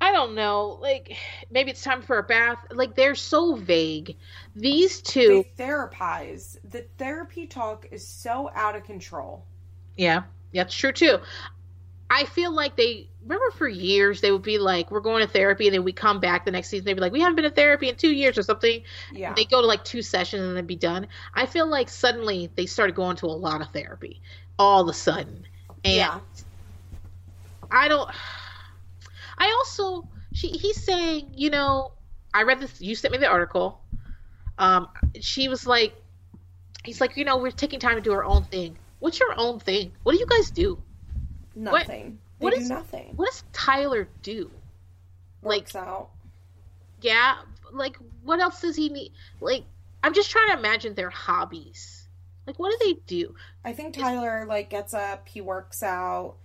I 0.00 0.12
don't 0.12 0.34
know. 0.34 0.78
Like 0.80 1.16
maybe 1.50 1.70
it's 1.70 1.82
time 1.82 2.02
for 2.02 2.18
a 2.18 2.22
bath. 2.22 2.58
Like 2.70 2.94
they're 2.94 3.14
so 3.14 3.54
vague. 3.54 4.16
These 4.54 5.00
two 5.00 5.44
they 5.56 5.64
therapize. 5.64 6.58
The 6.68 6.84
therapy 6.98 7.46
talk 7.46 7.86
is 7.90 8.06
so 8.06 8.50
out 8.54 8.76
of 8.76 8.84
control. 8.84 9.44
Yeah, 9.96 10.24
that's 10.52 10.74
true 10.74 10.92
too. 10.92 11.18
I 12.08 12.24
feel 12.24 12.52
like 12.52 12.76
they 12.76 13.08
remember 13.22 13.50
for 13.52 13.66
years 13.66 14.20
they 14.20 14.30
would 14.30 14.42
be 14.42 14.58
like, 14.58 14.90
"We're 14.90 15.00
going 15.00 15.26
to 15.26 15.32
therapy," 15.32 15.66
and 15.66 15.74
then 15.74 15.82
we 15.82 15.92
come 15.92 16.20
back 16.20 16.44
the 16.44 16.52
next 16.52 16.68
season. 16.68 16.84
They'd 16.84 16.94
be 16.94 17.00
like, 17.00 17.12
"We 17.12 17.20
haven't 17.20 17.36
been 17.36 17.44
to 17.44 17.50
therapy 17.50 17.88
in 17.88 17.96
two 17.96 18.12
years 18.12 18.38
or 18.38 18.42
something." 18.42 18.82
Yeah. 19.12 19.32
They 19.34 19.44
go 19.44 19.60
to 19.60 19.66
like 19.66 19.84
two 19.84 20.02
sessions 20.02 20.42
and 20.42 20.56
then 20.56 20.66
be 20.66 20.76
done. 20.76 21.08
I 21.34 21.46
feel 21.46 21.66
like 21.66 21.88
suddenly 21.88 22.50
they 22.54 22.66
started 22.66 22.94
going 22.94 23.16
to 23.16 23.26
a 23.26 23.28
lot 23.28 23.60
of 23.60 23.70
therapy, 23.70 24.20
all 24.58 24.82
of 24.82 24.88
a 24.88 24.92
sudden, 24.92 25.46
and 25.84 25.94
yeah. 25.96 26.20
I 27.70 27.88
don't. 27.88 28.08
I 29.38 29.52
also 29.58 30.08
she 30.32 30.48
he's 30.48 30.82
saying, 30.82 31.32
you 31.34 31.50
know, 31.50 31.92
I 32.32 32.42
read 32.42 32.60
this. 32.60 32.80
You 32.80 32.94
sent 32.94 33.12
me 33.12 33.18
the 33.18 33.28
article. 33.28 33.80
Um, 34.58 34.88
she 35.20 35.48
was 35.48 35.66
like, 35.66 35.94
he's 36.84 37.00
like, 37.00 37.16
you 37.16 37.24
know, 37.24 37.38
we're 37.38 37.50
taking 37.50 37.80
time 37.80 37.96
to 37.96 38.00
do 38.00 38.12
our 38.12 38.24
own 38.24 38.44
thing. 38.44 38.76
What's 38.98 39.20
your 39.20 39.34
own 39.38 39.60
thing? 39.60 39.92
What 40.02 40.12
do 40.12 40.18
you 40.18 40.26
guys 40.26 40.50
do? 40.50 40.82
Nothing. 41.54 42.18
What, 42.38 42.52
what 42.52 42.60
do 42.60 42.68
nothing. 42.68 43.12
What 43.16 43.30
does 43.30 43.44
Tyler 43.52 44.08
do? 44.22 44.50
Works 45.42 45.74
like 45.74 45.86
out. 45.86 46.10
Yeah, 47.00 47.36
like 47.72 47.96
what 48.22 48.40
else 48.40 48.60
does 48.60 48.76
he 48.76 48.88
need? 48.88 49.12
Like 49.40 49.64
I'm 50.02 50.14
just 50.14 50.30
trying 50.30 50.48
to 50.48 50.58
imagine 50.58 50.94
their 50.94 51.10
hobbies. 51.10 52.06
Like 52.46 52.58
what 52.58 52.70
do 52.70 52.84
they 52.84 53.00
do? 53.06 53.34
I 53.64 53.72
think 53.72 53.94
Tyler 53.94 54.44
like 54.46 54.70
gets 54.70 54.94
up, 54.94 55.28
he 55.28 55.40
works 55.40 55.82
out, 55.82 56.36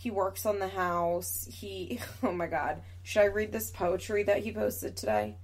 he 0.00 0.10
works 0.10 0.46
on 0.46 0.58
the 0.58 0.68
house. 0.68 1.46
He 1.50 2.00
oh 2.22 2.32
my 2.32 2.46
god, 2.46 2.80
should 3.02 3.20
I 3.20 3.26
read 3.26 3.52
this 3.52 3.70
poetry 3.70 4.22
that 4.22 4.38
he 4.38 4.50
posted 4.50 4.96
today? 4.96 5.36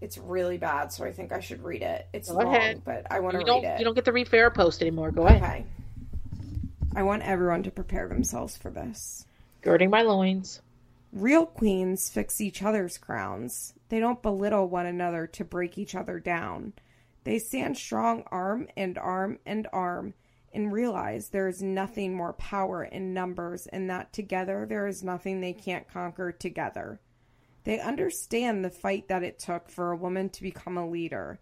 It's 0.00 0.18
really 0.18 0.58
bad, 0.58 0.92
so 0.92 1.04
I 1.04 1.12
think 1.12 1.30
I 1.30 1.38
should 1.38 1.62
read 1.62 1.82
it. 1.82 2.08
It's 2.12 2.30
Go 2.30 2.38
long, 2.38 2.52
ahead. 2.52 2.82
but 2.84 3.06
I 3.12 3.20
want 3.20 3.34
to 3.34 3.38
read 3.38 3.64
it. 3.64 3.78
You 3.78 3.84
don't 3.84 3.94
get 3.94 4.06
to 4.06 4.12
read 4.12 4.28
Farrah 4.28 4.52
post 4.52 4.80
anymore. 4.80 5.12
Go 5.12 5.22
ahead. 5.26 5.42
Okay. 5.42 5.64
I 6.96 7.04
want 7.04 7.22
everyone 7.22 7.62
to 7.62 7.70
prepare 7.70 8.08
themselves 8.08 8.56
for 8.56 8.70
this. 8.70 9.24
Girding 9.62 9.90
my 9.90 10.02
loins. 10.02 10.60
Real 11.12 11.46
queens 11.46 12.08
fix 12.08 12.40
each 12.40 12.64
other's 12.64 12.98
crowns. 12.98 13.74
They 13.88 14.00
don't 14.00 14.20
belittle 14.20 14.68
one 14.68 14.86
another 14.86 15.28
to 15.28 15.44
break 15.44 15.78
each 15.78 15.94
other 15.94 16.18
down. 16.18 16.72
They 17.22 17.38
stand 17.38 17.76
strong 17.76 18.24
arm 18.32 18.66
and 18.76 18.98
arm 18.98 19.38
and 19.46 19.68
arm 19.72 20.14
and 20.52 20.72
realize 20.72 21.28
there 21.28 21.48
is 21.48 21.62
nothing 21.62 22.14
more 22.14 22.32
power 22.32 22.84
in 22.84 23.14
numbers 23.14 23.66
and 23.66 23.88
that 23.90 24.12
together 24.12 24.66
there 24.68 24.86
is 24.86 25.02
nothing 25.02 25.40
they 25.40 25.52
can't 25.52 25.88
conquer 25.88 26.32
together. 26.32 27.00
They 27.64 27.78
understand 27.78 28.64
the 28.64 28.70
fight 28.70 29.08
that 29.08 29.22
it 29.22 29.38
took 29.38 29.68
for 29.68 29.92
a 29.92 29.96
woman 29.96 30.30
to 30.30 30.42
become 30.42 30.76
a 30.76 30.88
leader 30.88 31.40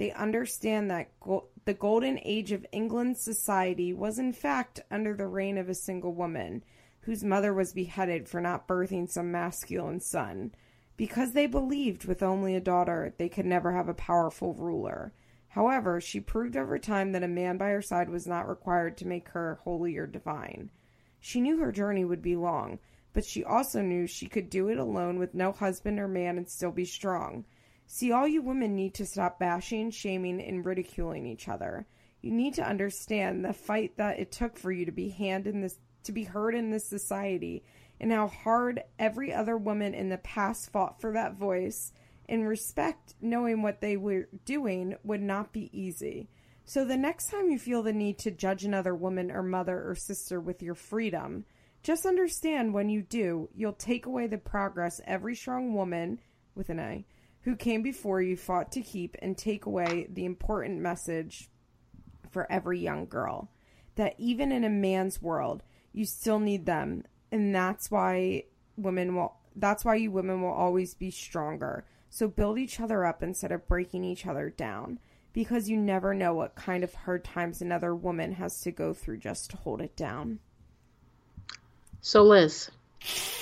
they 0.00 0.12
understand 0.12 0.90
that 0.90 1.18
go- 1.20 1.48
the 1.66 1.74
golden 1.74 2.18
age 2.22 2.52
of 2.52 2.64
England's 2.72 3.20
society 3.20 3.92
was 3.92 4.18
in 4.18 4.32
fact 4.32 4.80
under 4.90 5.14
the 5.14 5.26
reign 5.26 5.58
of 5.58 5.68
a 5.68 5.74
single 5.74 6.14
woman, 6.14 6.64
whose 7.00 7.22
mother 7.22 7.52
was 7.52 7.74
beheaded 7.74 8.26
for 8.26 8.40
not 8.40 8.66
birthing 8.66 9.10
some 9.10 9.30
masculine 9.30 10.00
son. 10.00 10.54
Because 10.96 11.32
they 11.32 11.46
believed 11.46 12.06
with 12.06 12.22
only 12.22 12.54
a 12.54 12.60
daughter, 12.60 13.14
they 13.18 13.28
could 13.28 13.44
never 13.44 13.72
have 13.72 13.88
a 13.88 13.94
powerful 13.94 14.54
ruler. 14.54 15.12
However, 15.50 16.00
she 16.00 16.20
proved 16.20 16.56
over 16.56 16.78
time 16.78 17.12
that 17.12 17.24
a 17.24 17.28
man 17.28 17.56
by 17.58 17.70
her 17.70 17.82
side 17.82 18.08
was 18.08 18.26
not 18.26 18.48
required 18.48 18.96
to 18.98 19.06
make 19.06 19.30
her 19.30 19.58
holy 19.64 19.96
or 19.96 20.06
divine. 20.06 20.70
She 21.18 21.40
knew 21.40 21.58
her 21.58 21.72
journey 21.72 22.04
would 22.04 22.22
be 22.22 22.36
long, 22.36 22.78
but 23.12 23.24
she 23.24 23.42
also 23.42 23.82
knew 23.82 24.06
she 24.06 24.28
could 24.28 24.48
do 24.48 24.68
it 24.68 24.78
alone 24.78 25.18
with 25.18 25.34
no 25.34 25.50
husband 25.50 25.98
or 25.98 26.06
man 26.06 26.38
and 26.38 26.48
still 26.48 26.70
be 26.70 26.84
strong. 26.84 27.44
See, 27.86 28.12
all 28.12 28.28
you 28.28 28.42
women 28.42 28.76
need 28.76 28.94
to 28.94 29.06
stop 29.06 29.40
bashing, 29.40 29.90
shaming, 29.90 30.40
and 30.40 30.64
ridiculing 30.64 31.26
each 31.26 31.48
other. 31.48 31.84
You 32.20 32.30
need 32.30 32.54
to 32.54 32.66
understand 32.66 33.44
the 33.44 33.52
fight 33.52 33.96
that 33.96 34.20
it 34.20 34.30
took 34.30 34.56
for 34.56 34.70
you 34.70 34.86
to 34.86 34.92
be 34.92 35.08
hand 35.08 35.48
in 35.48 35.62
this 35.62 35.78
to 36.04 36.12
be 36.12 36.24
heard 36.24 36.54
in 36.54 36.70
this 36.70 36.86
society 36.86 37.64
and 37.98 38.12
how 38.12 38.28
hard 38.28 38.84
every 38.98 39.34
other 39.34 39.56
woman 39.56 39.94
in 39.94 40.08
the 40.08 40.18
past 40.18 40.70
fought 40.70 41.00
for 41.00 41.12
that 41.12 41.34
voice 41.34 41.92
and 42.30 42.48
respect 42.48 43.14
knowing 43.20 43.60
what 43.60 43.80
they 43.80 43.96
were 43.96 44.28
doing 44.46 44.96
would 45.02 45.20
not 45.20 45.52
be 45.52 45.68
easy. 45.78 46.30
So 46.64 46.84
the 46.84 46.96
next 46.96 47.30
time 47.30 47.50
you 47.50 47.58
feel 47.58 47.82
the 47.82 47.92
need 47.92 48.18
to 48.20 48.30
judge 48.30 48.64
another 48.64 48.94
woman 48.94 49.30
or 49.30 49.42
mother 49.42 49.86
or 49.86 49.94
sister 49.94 50.40
with 50.40 50.62
your 50.62 50.76
freedom, 50.76 51.44
just 51.82 52.06
understand 52.06 52.72
when 52.72 52.88
you 52.88 53.02
do, 53.02 53.48
you'll 53.54 53.72
take 53.72 54.06
away 54.06 54.26
the 54.26 54.38
progress 54.38 55.00
every 55.04 55.34
strong 55.34 55.74
woman 55.74 56.20
with 56.54 56.68
an 56.70 56.78
A 56.78 57.04
who 57.42 57.56
came 57.56 57.82
before 57.82 58.22
you 58.22 58.36
fought 58.36 58.70
to 58.72 58.82
keep 58.82 59.16
and 59.20 59.36
take 59.36 59.66
away 59.66 60.06
the 60.10 60.24
important 60.24 60.80
message 60.80 61.50
for 62.30 62.50
every 62.52 62.78
young 62.78 63.06
girl 63.06 63.50
that 63.96 64.14
even 64.18 64.52
in 64.52 64.64
a 64.64 64.70
man's 64.70 65.20
world, 65.20 65.62
you 65.92 66.04
still 66.04 66.38
need 66.38 66.66
them. 66.66 67.04
And 67.32 67.54
that's 67.54 67.90
why 67.90 68.44
women 68.76 69.16
will, 69.16 69.36
that's 69.56 69.84
why 69.84 69.96
you 69.96 70.10
women 70.10 70.42
will 70.42 70.52
always 70.52 70.94
be 70.94 71.10
stronger. 71.10 71.84
So 72.10 72.28
build 72.28 72.58
each 72.58 72.80
other 72.80 73.06
up 73.06 73.22
instead 73.22 73.52
of 73.52 73.66
breaking 73.66 74.04
each 74.04 74.26
other 74.26 74.50
down 74.50 74.98
because 75.32 75.68
you 75.68 75.76
never 75.76 76.12
know 76.12 76.34
what 76.34 76.56
kind 76.56 76.84
of 76.84 76.92
hard 76.92 77.24
times 77.24 77.62
another 77.62 77.94
woman 77.94 78.32
has 78.32 78.60
to 78.62 78.72
go 78.72 78.92
through 78.92 79.18
just 79.18 79.50
to 79.50 79.56
hold 79.56 79.80
it 79.80 79.96
down. 79.96 80.40
So, 82.00 82.24
Liz, 82.24 82.70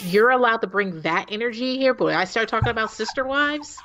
you're 0.01 0.31
allowed 0.31 0.59
to 0.59 0.66
bring 0.66 1.01
that 1.01 1.32
energy 1.32 1.78
here, 1.78 1.95
but 1.95 2.15
I 2.15 2.24
start 2.24 2.49
talking 2.49 2.69
about 2.69 2.90
sister 2.90 3.24
wives 3.24 3.78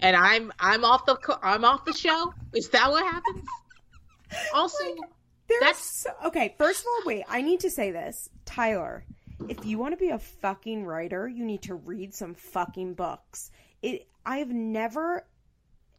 and 0.00 0.16
I'm 0.16 0.52
I'm 0.58 0.84
off 0.84 1.06
the 1.06 1.38
I'm 1.42 1.64
off 1.64 1.84
the 1.84 1.92
show. 1.92 2.32
Is 2.54 2.70
that 2.70 2.90
what 2.90 3.04
happens? 3.04 3.44
Also, 4.52 4.84
There's 5.46 5.60
That's 5.60 6.02
so, 6.02 6.10
okay. 6.26 6.56
First 6.58 6.80
of 6.80 6.86
all, 6.86 7.02
wait. 7.06 7.22
I 7.28 7.42
need 7.42 7.60
to 7.60 7.70
say 7.70 7.92
this, 7.92 8.28
Tyler. 8.44 9.04
If 9.48 9.64
you 9.64 9.78
want 9.78 9.92
to 9.92 9.96
be 9.96 10.08
a 10.08 10.18
fucking 10.18 10.84
writer, 10.84 11.28
you 11.28 11.44
need 11.44 11.62
to 11.62 11.76
read 11.76 12.12
some 12.12 12.34
fucking 12.34 12.94
books. 12.94 13.52
It. 13.86 14.06
I 14.24 14.38
have 14.38 14.50
never. 14.50 15.24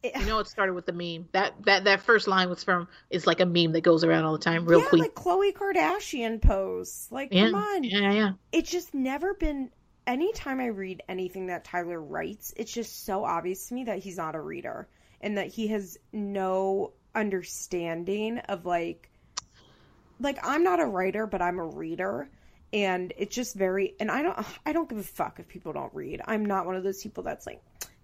It, 0.03 0.15
you 0.15 0.25
know, 0.25 0.39
it 0.39 0.47
started 0.47 0.73
with 0.73 0.85
the 0.85 0.93
meme. 0.93 1.29
That 1.31 1.53
that 1.65 1.85
that 1.85 2.01
first 2.01 2.27
line 2.27 2.49
was 2.49 2.63
from 2.63 2.87
is 3.09 3.25
like 3.25 3.39
a 3.39 3.45
meme 3.45 3.71
that 3.71 3.81
goes 3.81 4.03
around 4.03 4.25
all 4.25 4.33
the 4.33 4.43
time, 4.43 4.65
real 4.65 4.81
yeah, 4.81 4.87
quick. 4.87 5.01
like 5.01 5.15
Khloe 5.15 5.53
Kardashian 5.53 6.41
pose. 6.41 7.07
Like, 7.09 7.29
yeah, 7.31 7.45
come 7.45 7.55
on. 7.55 7.83
Yeah, 7.83 8.11
yeah. 8.11 8.31
It's 8.51 8.69
just 8.69 8.93
never 8.93 9.33
been. 9.33 9.71
Anytime 10.05 10.61
I 10.61 10.67
read 10.67 11.03
anything 11.09 11.47
that 11.47 11.65
Tyler 11.65 12.01
writes, 12.01 12.53
it's 12.55 12.71
just 12.71 13.05
so 13.05 13.25
obvious 13.25 13.67
to 13.67 13.73
me 13.73 13.85
that 13.85 13.99
he's 13.99 14.15
not 14.15 14.35
a 14.35 14.39
reader 14.39 14.87
and 15.19 15.37
that 15.37 15.47
he 15.47 15.67
has 15.67 15.97
no 16.13 16.93
understanding 17.13 18.37
of 18.37 18.65
like 18.65 19.09
like 20.19 20.37
I'm 20.43 20.63
not 20.63 20.79
a 20.79 20.85
writer, 20.85 21.27
but 21.27 21.41
I'm 21.41 21.59
a 21.59 21.65
reader 21.65 22.29
and 22.73 23.13
it's 23.17 23.35
just 23.35 23.55
very 23.55 23.95
and 23.99 24.11
I 24.11 24.21
don't 24.21 24.37
I 24.65 24.73
don't 24.73 24.89
give 24.89 24.97
a 24.97 25.03
fuck 25.03 25.39
if 25.39 25.47
people 25.47 25.73
don't 25.73 25.93
read. 25.93 26.21
I'm 26.25 26.45
not 26.45 26.65
one 26.65 26.75
of 26.75 26.83
those 26.83 27.01
people 27.01 27.23
that's 27.23 27.45
like 27.45 27.61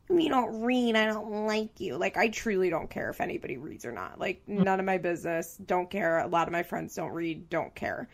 you 0.10 0.30
don't 0.30 0.62
read, 0.62 0.96
I 0.96 1.06
don't 1.06 1.46
like 1.46 1.80
you. 1.80 1.98
Like 1.98 2.18
I 2.18 2.28
truly 2.30 2.70
don't 2.70 2.90
care 2.90 3.10
if 3.10 3.22
anybody 3.22 3.58
reads 3.58 3.86
or 3.86 3.92
not. 3.92 4.20
Like 4.20 4.42
mm. 4.48 4.64
none 4.64 4.80
of 4.80 4.86
my 4.86 4.98
business. 4.98 5.58
Don't 5.66 5.90
care. 5.90 6.20
A 6.20 6.28
lot 6.28 6.48
of 6.48 6.52
my 6.52 6.64
friends 6.64 6.96
don't 6.96 7.12
read, 7.12 7.50
don't 7.50 7.74
care. 7.74 8.10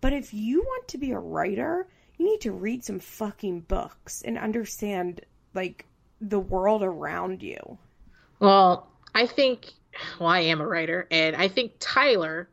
But 0.00 0.12
if 0.12 0.32
you 0.32 0.62
want 0.62 0.88
to 0.88 0.98
be 0.98 1.12
a 1.12 1.18
writer, 1.18 1.88
you 2.16 2.26
need 2.26 2.40
to 2.42 2.52
read 2.52 2.84
some 2.84 2.98
fucking 2.98 3.60
books 3.60 4.22
and 4.22 4.38
understand 4.38 5.20
like 5.54 5.84
the 6.20 6.40
world 6.40 6.82
around 6.82 7.42
you. 7.42 7.78
Well, 8.38 8.88
I 9.14 9.26
think 9.26 9.72
well, 10.20 10.28
I 10.28 10.40
am 10.40 10.60
a 10.60 10.66
writer, 10.66 11.06
and 11.10 11.34
I 11.34 11.48
think 11.48 11.72
Tyler 11.80 12.48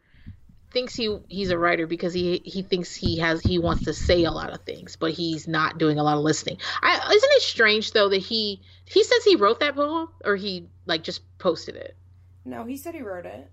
thinks 0.74 0.96
he 0.96 1.18
he's 1.30 1.52
a 1.52 1.58
writer 1.58 1.88
because 1.88 2.14
he 2.14 2.42
he 2.44 2.64
thinks 2.64 2.94
he 2.94 3.20
has 3.20 3.42
he 3.42 3.60
wants 3.60 3.86
to 3.86 3.94
say 3.94 4.24
a 4.24 4.32
lot 4.32 4.52
of 4.52 4.62
things, 4.62 4.96
but 4.96 5.12
he's 5.12 5.48
not 5.48 5.78
doing 5.78 6.00
a 6.00 6.04
lot 6.04 6.18
of 6.18 6.24
listening. 6.24 6.58
I, 6.82 6.96
isn't 6.96 7.32
it 7.32 7.42
strange 7.42 7.92
though 7.92 8.10
that 8.10 8.18
he 8.18 8.62
he 8.86 9.04
says 9.04 9.24
he 9.24 9.36
wrote 9.36 9.60
that 9.62 9.76
poem 9.76 10.10
or 10.26 10.36
he 10.36 10.68
like 10.86 11.04
just 11.04 11.22
posted 11.38 11.76
it? 11.76 11.96
No, 12.44 12.66
he 12.66 12.76
said 12.76 12.96
he 12.96 13.02
wrote 13.02 13.26
it. 13.26 13.50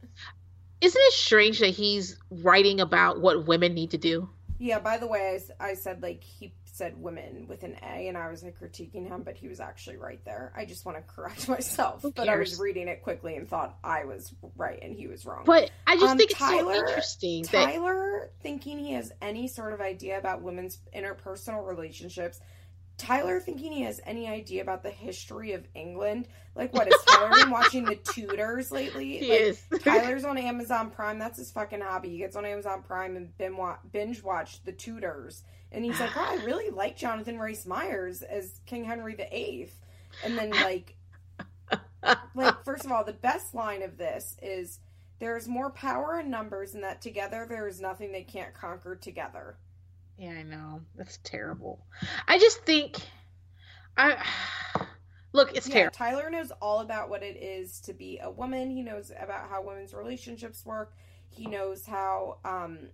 Isn't 0.81 1.03
it 1.03 1.13
strange 1.13 1.61
that 1.61 1.69
he's 1.69 2.17
writing 2.31 2.81
about 2.81 3.21
what 3.21 3.47
women 3.47 3.75
need 3.75 3.91
to 3.91 3.99
do? 3.99 4.29
Yeah. 4.59 4.81
By 4.81 4.97
the 4.97 5.07
way, 5.07 5.39
I, 5.61 5.71
I 5.71 5.75
said 5.75 6.03
like 6.03 6.25
he 6.25 6.53
said 6.81 6.97
women 6.97 7.45
with 7.47 7.63
an 7.63 7.77
A, 7.83 8.09
and 8.09 8.17
I 8.17 8.31
was 8.31 8.43
like 8.43 8.59
critiquing 8.59 9.07
him, 9.07 9.23
but 9.23 9.37
he 9.37 9.49
was 9.49 9.61
actually 9.61 9.99
right 9.99 10.25
there. 10.25 10.51
I 10.57 10.65
just 10.65 10.87
want 10.87 10.97
to 10.97 11.03
correct 11.03 11.47
myself, 11.49 12.03
but 12.17 12.27
I 12.27 12.37
was 12.37 12.59
reading 12.59 12.89
it 12.89 13.03
quickly 13.03 13.37
and 13.37 13.47
thought 13.47 13.77
I 13.85 14.07
was 14.07 14.33
right 14.57 14.79
and 14.81 14.97
he 14.97 15.07
was 15.07 15.27
wrong. 15.27 15.43
But 15.45 15.71
I 15.87 15.97
just 15.97 16.13
um, 16.13 16.17
think 16.17 16.31
Tyler, 16.31 16.73
it's 16.73 16.81
so 16.81 16.89
interesting. 16.89 17.45
Tyler 17.45 18.21
that... 18.23 18.43
thinking 18.43 18.79
he 18.79 18.95
has 18.95 19.13
any 19.21 19.47
sort 19.47 19.75
of 19.75 19.83
idea 19.83 20.17
about 20.19 20.41
women's 20.41 20.79
interpersonal 20.97 21.69
relationships. 21.69 22.41
Tyler 22.97 23.41
thinking 23.41 23.73
he 23.73 23.83
has 23.83 24.01
any 24.07 24.27
idea 24.27 24.63
about 24.63 24.83
the 24.83 24.91
history 24.91 25.53
of 25.53 25.67
England. 25.75 26.29
Like, 26.55 26.73
what 26.73 26.89
is 26.89 26.95
Tyler 27.07 27.31
been 27.35 27.51
watching 27.51 27.85
the 27.85 27.97
Tudors 28.15 28.73
lately? 28.73 29.19
He 29.19 29.31
like, 29.31 29.41
is. 29.41 29.63
Tyler's 29.83 30.25
on 30.25 30.39
Amazon 30.39 30.91
Prime. 30.91 31.19
That's 31.19 31.39
his 31.39 31.51
fucking 31.51 31.83
hobby. 31.83 32.09
He 32.09 32.19
gets 32.19 32.37
on 32.37 32.47
Amazon 32.47 32.83
Prime 32.83 33.17
and 33.17 33.37
binge 33.93 34.23
watch 34.23 34.63
the 34.65 34.73
Tudors 34.73 35.45
and 35.73 35.85
he's 35.85 36.01
like, 36.01 36.17
oh, 36.17 36.39
I 36.41 36.45
really 36.45 36.71
like 36.71 36.97
Jonathan 36.97 37.39
Rhys 37.39 37.67
Meyers 37.67 38.23
as 38.23 38.61
King 38.67 38.85
Henry 38.85 39.15
VIII. 39.15 39.71
And 40.25 40.37
then, 40.37 40.51
like, 40.51 40.97
like 42.35 42.65
first 42.65 42.85
of 42.85 42.93
all, 42.93 43.05
the 43.05 43.13
best 43.13 43.55
line 43.55 43.83
of 43.83 43.97
this 43.97 44.37
is 44.43 44.81
there 45.21 45.37
is 45.37 45.47
more 45.47 45.71
power 45.71 46.19
in 46.19 46.31
numbers, 46.31 46.75
and 46.75 46.83
that 46.83 47.01
together 47.01 47.47
there 47.49 47.69
is 47.69 47.81
nothing 47.81 48.11
they 48.11 48.23
can't 48.25 48.55
conquer 48.55 48.97
together. 48.97 49.57
Yeah, 50.19 50.33
I 50.33 50.43
know. 50.43 50.81
That's 50.97 51.19
terrible. 51.23 51.87
I 52.27 52.39
just 52.39 52.65
think 52.65 52.99
I 53.97 54.25
look, 55.33 55.55
it's 55.55 55.69
yeah, 55.69 55.75
terrible. 55.75 55.97
Tyler 55.97 56.31
knows 56.31 56.51
all 56.61 56.81
about 56.81 57.11
what 57.11 57.23
it 57.23 57.37
is 57.37 57.81
to 57.83 57.93
be 57.93 58.19
a 58.23 58.31
woman. 58.31 58.71
He 58.71 58.83
knows 58.83 59.13
about 59.19 59.49
how 59.49 59.63
women's 59.63 59.95
relationships 59.95 60.65
work. 60.67 60.95
He 61.29 61.47
knows 61.47 61.87
how 61.87 62.39
um, 62.45 62.89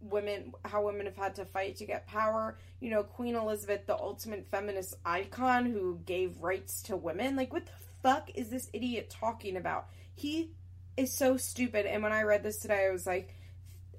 women 0.00 0.52
how 0.64 0.84
women 0.84 1.06
have 1.06 1.16
had 1.16 1.34
to 1.36 1.44
fight 1.44 1.76
to 1.76 1.86
get 1.86 2.06
power. 2.06 2.56
You 2.80 2.90
know 2.90 3.02
queen 3.02 3.34
elizabeth 3.34 3.86
the 3.86 3.98
ultimate 3.98 4.46
feminist 4.50 4.94
icon 5.04 5.66
who 5.66 6.00
gave 6.06 6.38
rights 6.38 6.82
to 6.82 6.96
women. 6.96 7.36
Like 7.36 7.52
what 7.52 7.66
the 7.66 7.72
fuck 8.02 8.30
is 8.34 8.48
this 8.48 8.70
idiot 8.72 9.10
talking 9.10 9.56
about? 9.56 9.88
He 10.14 10.52
is 10.96 11.16
so 11.16 11.36
stupid. 11.36 11.86
And 11.86 12.02
when 12.02 12.12
i 12.12 12.22
read 12.22 12.42
this 12.42 12.58
today 12.58 12.86
i 12.88 12.92
was 12.92 13.06
like 13.06 13.34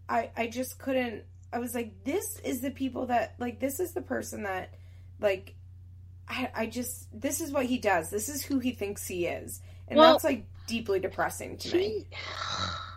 i 0.09 0.29
i 0.35 0.47
just 0.47 0.79
couldn't 0.79 1.23
i 1.53 1.59
was 1.59 1.75
like 1.75 2.03
this 2.03 2.39
is 2.43 2.61
the 2.61 2.71
people 2.71 3.07
that 3.07 3.35
like 3.39 3.59
this 3.59 3.79
is 3.79 3.93
the 3.93 4.01
person 4.01 4.43
that 4.43 4.73
like 5.19 5.55
i 6.27 6.49
i 6.55 6.65
just 6.65 7.07
this 7.13 7.41
is 7.41 7.51
what 7.51 7.65
he 7.65 7.77
does. 7.77 8.09
This 8.09 8.29
is 8.29 8.43
who 8.43 8.59
he 8.59 8.71
thinks 8.71 9.07
he 9.07 9.27
is. 9.27 9.61
And 9.87 9.99
well, 9.99 10.13
that's 10.13 10.23
like 10.23 10.45
deeply 10.67 10.99
depressing 10.99 11.57
to 11.57 11.69
he, 11.69 11.77
me 11.77 12.07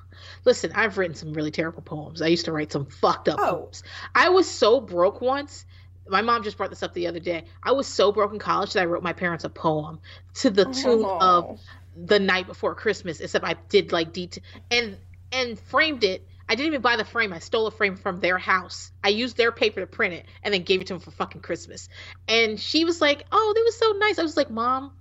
Listen, 0.44 0.72
I've 0.74 0.98
written 0.98 1.14
some 1.14 1.32
really 1.32 1.50
terrible 1.50 1.82
poems. 1.82 2.20
I 2.20 2.26
used 2.26 2.44
to 2.46 2.52
write 2.52 2.72
some 2.72 2.86
fucked 2.86 3.28
up 3.28 3.38
oh. 3.40 3.56
poems. 3.56 3.82
I 4.14 4.28
was 4.28 4.50
so 4.50 4.80
broke 4.80 5.20
once. 5.20 5.64
My 6.06 6.20
mom 6.20 6.42
just 6.42 6.58
brought 6.58 6.70
this 6.70 6.82
up 6.82 6.92
the 6.92 7.06
other 7.06 7.20
day. 7.20 7.44
I 7.62 7.72
was 7.72 7.86
so 7.86 8.12
broke 8.12 8.32
in 8.32 8.38
college 8.38 8.74
that 8.74 8.82
I 8.82 8.84
wrote 8.84 9.02
my 9.02 9.14
parents 9.14 9.44
a 9.44 9.48
poem 9.48 10.00
to 10.34 10.50
the 10.50 10.66
tune 10.66 11.04
oh. 11.04 11.18
of 11.20 11.60
the 11.96 12.18
night 12.18 12.46
before 12.46 12.74
Christmas. 12.74 13.20
Except 13.20 13.44
I 13.44 13.54
did 13.68 13.92
like 13.92 14.12
detail 14.12 14.42
and 14.70 14.98
and 15.32 15.58
framed 15.58 16.04
it. 16.04 16.26
I 16.46 16.56
didn't 16.56 16.66
even 16.66 16.82
buy 16.82 16.96
the 16.96 17.06
frame. 17.06 17.32
I 17.32 17.38
stole 17.38 17.66
a 17.66 17.70
frame 17.70 17.96
from 17.96 18.20
their 18.20 18.36
house. 18.36 18.92
I 19.02 19.08
used 19.08 19.38
their 19.38 19.50
paper 19.50 19.80
to 19.80 19.86
print 19.86 20.12
it 20.12 20.26
and 20.42 20.52
then 20.52 20.62
gave 20.62 20.82
it 20.82 20.88
to 20.88 20.92
them 20.92 21.00
for 21.00 21.10
fucking 21.10 21.40
Christmas. 21.40 21.88
And 22.28 22.60
she 22.60 22.84
was 22.84 23.00
like, 23.00 23.24
"Oh, 23.32 23.52
that 23.54 23.62
was 23.64 23.78
so 23.78 23.92
nice." 23.92 24.18
I 24.18 24.22
was 24.22 24.36
like, 24.36 24.50
"Mom, 24.50 24.92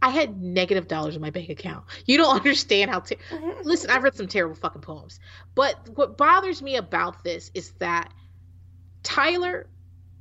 I 0.00 0.10
had 0.10 0.40
negative 0.40 0.86
dollars 0.86 1.16
in 1.16 1.22
my 1.22 1.30
bank 1.30 1.48
account. 1.48 1.84
You 2.06 2.18
don't 2.18 2.36
understand 2.36 2.90
how. 2.90 3.00
Ter- 3.00 3.16
mm-hmm. 3.30 3.62
Listen, 3.62 3.90
I've 3.90 4.02
read 4.02 4.14
some 4.14 4.28
terrible 4.28 4.56
fucking 4.56 4.82
poems, 4.82 5.20
but 5.54 5.76
what 5.94 6.16
bothers 6.16 6.62
me 6.62 6.76
about 6.76 7.24
this 7.24 7.50
is 7.54 7.72
that 7.78 8.12
Tyler 9.02 9.66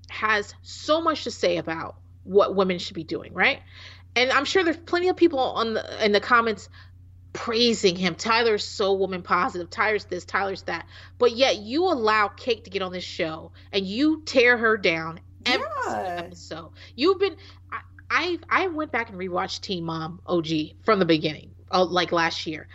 has 0.10 0.54
so 0.62 1.02
much 1.02 1.26
to 1.26 1.32
say 1.32 1.58
about 1.58 1.96
what 2.24 2.56
women 2.56 2.80
should 2.80 2.96
be 2.96 3.04
doing, 3.04 3.34
right? 3.34 3.62
And 4.16 4.32
I'm 4.32 4.46
sure 4.46 4.64
there's 4.64 4.78
plenty 4.78 5.10
of 5.10 5.16
people 5.16 5.40
on 5.40 5.76
the 5.76 6.06
in 6.06 6.12
the 6.12 6.20
comments 6.20 6.70
praising 7.34 7.96
him. 7.96 8.16
Tyler's 8.16 8.64
so 8.64 8.94
woman 8.94 9.22
positive. 9.22 9.70
Tyler's 9.70 10.06
this, 10.06 10.26
Tyler's 10.26 10.64
that. 10.64 10.88
But 11.20 11.36
yet 11.36 11.58
you 11.58 11.84
allow 11.86 12.30
Kate 12.30 12.64
to 12.64 12.70
get 12.70 12.82
on 12.82 12.92
this 12.92 13.04
show 13.04 13.52
and 13.72 13.86
you 13.86 14.24
tear 14.26 14.58
her 14.58 14.76
down 14.76 15.20
every 15.46 15.68
yeah. 15.88 16.16
episode. 16.26 16.72
You've 16.96 17.20
been 17.20 17.36
I 17.72 17.82
I 18.10 18.40
I 18.50 18.68
went 18.68 18.92
back 18.92 19.10
and 19.10 19.18
rewatched 19.18 19.62
Teen 19.62 19.84
Mom 19.84 20.22
OG 20.26 20.48
from 20.84 21.00
the 21.00 21.06
beginning, 21.06 21.52
uh, 21.72 21.86
like 21.86 22.12
last 22.12 22.48
year. 22.48 22.68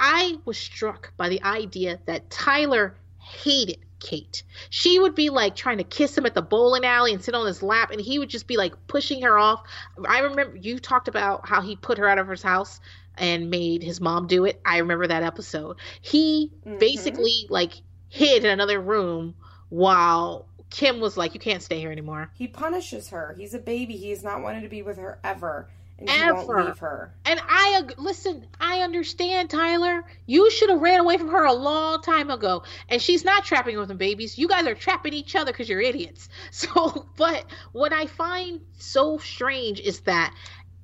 I 0.00 0.38
was 0.44 0.56
struck 0.56 1.12
by 1.16 1.28
the 1.28 1.42
idea 1.42 1.98
that 2.06 2.30
Tyler 2.30 2.96
hated 3.18 3.78
Kate. 4.00 4.42
She 4.70 4.98
would 4.98 5.14
be 5.14 5.30
like 5.30 5.56
trying 5.56 5.78
to 5.78 5.84
kiss 5.84 6.16
him 6.16 6.24
at 6.26 6.34
the 6.34 6.42
bowling 6.42 6.84
alley 6.84 7.12
and 7.12 7.22
sit 7.22 7.34
on 7.34 7.46
his 7.46 7.62
lap, 7.62 7.90
and 7.90 8.00
he 8.00 8.18
would 8.18 8.28
just 8.28 8.46
be 8.46 8.56
like 8.56 8.74
pushing 8.86 9.22
her 9.22 9.38
off. 9.38 9.62
I 10.06 10.20
remember 10.20 10.56
you 10.56 10.78
talked 10.78 11.08
about 11.08 11.48
how 11.48 11.60
he 11.60 11.76
put 11.76 11.98
her 11.98 12.08
out 12.08 12.18
of 12.18 12.28
his 12.28 12.42
house 12.42 12.80
and 13.16 13.50
made 13.50 13.82
his 13.82 14.00
mom 14.00 14.26
do 14.26 14.44
it. 14.44 14.60
I 14.64 14.78
remember 14.78 15.06
that 15.08 15.22
episode. 15.22 15.78
He 16.00 16.52
mm-hmm. 16.64 16.78
basically 16.78 17.46
like 17.50 17.72
hid 18.08 18.44
in 18.44 18.50
another 18.50 18.80
room 18.80 19.34
while 19.68 20.46
Kim 20.70 21.00
was 21.00 21.16
like, 21.16 21.34
"You 21.34 21.40
can't 21.40 21.62
stay 21.62 21.80
here 21.80 21.90
anymore." 21.92 22.30
He 22.34 22.46
punishes 22.46 23.08
her. 23.10 23.34
He's 23.38 23.54
a 23.54 23.58
baby. 23.58 23.96
He 23.96 24.10
has 24.10 24.22
not 24.22 24.42
wanted 24.42 24.62
to 24.62 24.68
be 24.68 24.82
with 24.82 24.98
her 24.98 25.18
ever, 25.24 25.68
and 25.98 26.08
he 26.08 26.30
won't 26.30 26.48
leave 26.48 26.78
her. 26.78 27.12
And 27.24 27.40
I 27.48 27.82
listen. 27.96 28.46
I 28.60 28.80
understand, 28.80 29.50
Tyler. 29.50 30.04
You 30.26 30.50
should 30.50 30.70
have 30.70 30.80
ran 30.80 31.00
away 31.00 31.18
from 31.18 31.28
her 31.28 31.44
a 31.44 31.52
long 31.52 32.02
time 32.02 32.30
ago. 32.30 32.62
And 32.88 33.02
she's 33.02 33.24
not 33.24 33.44
trapping 33.44 33.78
with 33.78 33.88
them 33.88 33.96
babies. 33.96 34.38
You 34.38 34.48
guys 34.48 34.66
are 34.66 34.74
trapping 34.74 35.12
each 35.12 35.34
other 35.34 35.52
because 35.52 35.68
you're 35.68 35.80
idiots. 35.80 36.28
So, 36.50 37.06
but 37.16 37.44
what 37.72 37.92
I 37.92 38.06
find 38.06 38.60
so 38.78 39.18
strange 39.18 39.80
is 39.80 40.00
that 40.00 40.34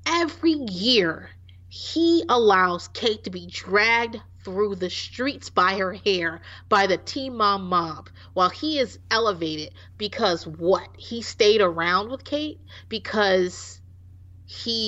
every 0.07 0.53
year 0.53 1.31
he 1.69 2.25
allows 2.29 2.89
Kate 2.89 3.25
to 3.25 3.31
be 3.31 3.47
dragged 3.47 4.21
through 4.45 4.77
the 4.77 4.91
streets 4.91 5.51
by 5.51 5.77
her 5.79 5.93
hair 5.93 6.41
by 6.69 6.87
the 6.87 6.99
Teen 6.99 7.37
Mom 7.37 7.69
mob 7.69 8.11
while 8.35 8.51
he 8.51 8.79
is 8.79 8.99
elevated 9.11 9.73
because 9.97 10.47
what? 10.47 10.89
He 10.97 11.23
stayed 11.23 11.63
around 11.63 12.11
with 12.11 12.25
Kate 12.25 12.61
because 12.89 13.81
he 14.47 14.85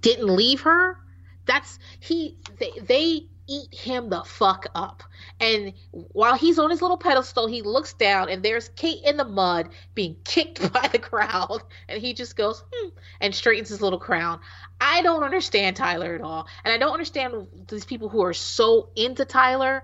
didn't 0.00 0.28
leave 0.28 0.60
her? 0.62 0.98
That's 1.46 1.78
he 2.00 2.36
they, 2.58 2.72
they 2.82 3.28
eat 3.48 3.72
him 3.74 4.10
the 4.10 4.22
fuck 4.24 4.66
up. 4.74 5.02
And 5.40 5.72
while 5.90 6.34
he's 6.36 6.58
on 6.58 6.70
his 6.70 6.82
little 6.82 6.96
pedestal, 6.96 7.46
he 7.46 7.62
looks 7.62 7.92
down 7.92 8.28
and 8.28 8.42
there's 8.42 8.68
Kate 8.70 9.04
in 9.04 9.16
the 9.16 9.24
mud 9.24 9.68
being 9.94 10.16
kicked 10.24 10.72
by 10.72 10.88
the 10.88 10.98
crowd. 10.98 11.62
And 11.88 12.00
he 12.00 12.14
just 12.14 12.36
goes, 12.36 12.64
hmm, 12.72 12.88
and 13.20 13.32
straightens 13.34 13.68
his 13.68 13.80
little 13.80 13.98
crown. 13.98 14.40
I 14.80 15.02
don't 15.02 15.22
understand 15.22 15.76
Tyler 15.76 16.14
at 16.14 16.20
all. 16.20 16.46
And 16.64 16.74
I 16.74 16.78
don't 16.78 16.92
understand 16.92 17.46
these 17.68 17.84
people 17.84 18.08
who 18.08 18.24
are 18.24 18.34
so 18.34 18.90
into 18.96 19.24
Tyler. 19.24 19.82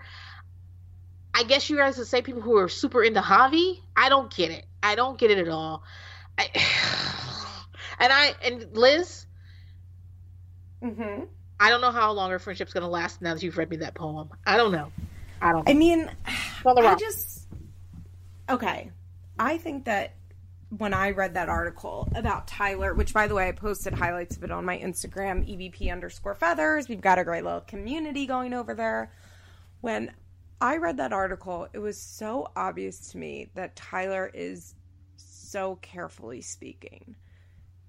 I 1.34 1.44
guess 1.44 1.70
you 1.70 1.76
guys 1.76 1.98
would 1.98 2.06
say 2.06 2.22
people 2.22 2.42
who 2.42 2.56
are 2.58 2.68
super 2.68 3.02
into 3.02 3.20
Javi. 3.20 3.80
I 3.96 4.08
don't 4.08 4.34
get 4.34 4.50
it. 4.50 4.66
I 4.82 4.94
don't 4.94 5.18
get 5.18 5.30
it 5.30 5.38
at 5.38 5.48
all. 5.48 5.82
I, 6.38 6.48
and 7.98 8.12
I 8.12 8.34
and 8.44 8.76
Liz. 8.76 9.26
Mm-hmm. 10.82 11.24
I 11.60 11.70
don't 11.70 11.80
know 11.80 11.92
how 11.92 12.12
long 12.12 12.30
our 12.30 12.38
friendship's 12.38 12.72
gonna 12.72 12.88
last 12.88 13.22
now 13.22 13.34
that 13.34 13.42
you've 13.42 13.56
read 13.56 13.70
me 13.70 13.76
that 13.78 13.94
poem. 13.94 14.30
I 14.46 14.56
don't 14.56 14.72
know. 14.72 14.92
I 15.40 15.52
don't. 15.52 15.66
Know. 15.66 15.70
I 15.70 15.74
mean, 15.74 16.10
I 16.66 16.94
just 16.96 17.46
okay. 18.48 18.90
I 19.38 19.58
think 19.58 19.84
that 19.86 20.14
when 20.78 20.94
I 20.94 21.10
read 21.10 21.34
that 21.34 21.48
article 21.48 22.08
about 22.14 22.46
Tyler, 22.46 22.94
which 22.94 23.12
by 23.12 23.26
the 23.26 23.34
way 23.34 23.48
I 23.48 23.52
posted 23.52 23.92
highlights 23.92 24.36
of 24.36 24.44
it 24.44 24.50
on 24.50 24.64
my 24.64 24.78
Instagram, 24.78 25.46
EVP 25.46 25.92
underscore 25.92 26.34
feathers. 26.34 26.88
We've 26.88 27.00
got 27.00 27.18
a 27.18 27.24
great 27.24 27.44
little 27.44 27.60
community 27.60 28.26
going 28.26 28.54
over 28.54 28.74
there. 28.74 29.12
When 29.82 30.12
I 30.62 30.76
read 30.76 30.96
that 30.98 31.12
article, 31.12 31.66
it 31.72 31.80
was 31.80 32.00
so 32.00 32.52
obvious 32.54 33.10
to 33.10 33.18
me 33.18 33.50
that 33.54 33.74
Tyler 33.74 34.30
is 34.32 34.76
so 35.16 35.76
carefully 35.82 36.40
speaking. 36.40 37.16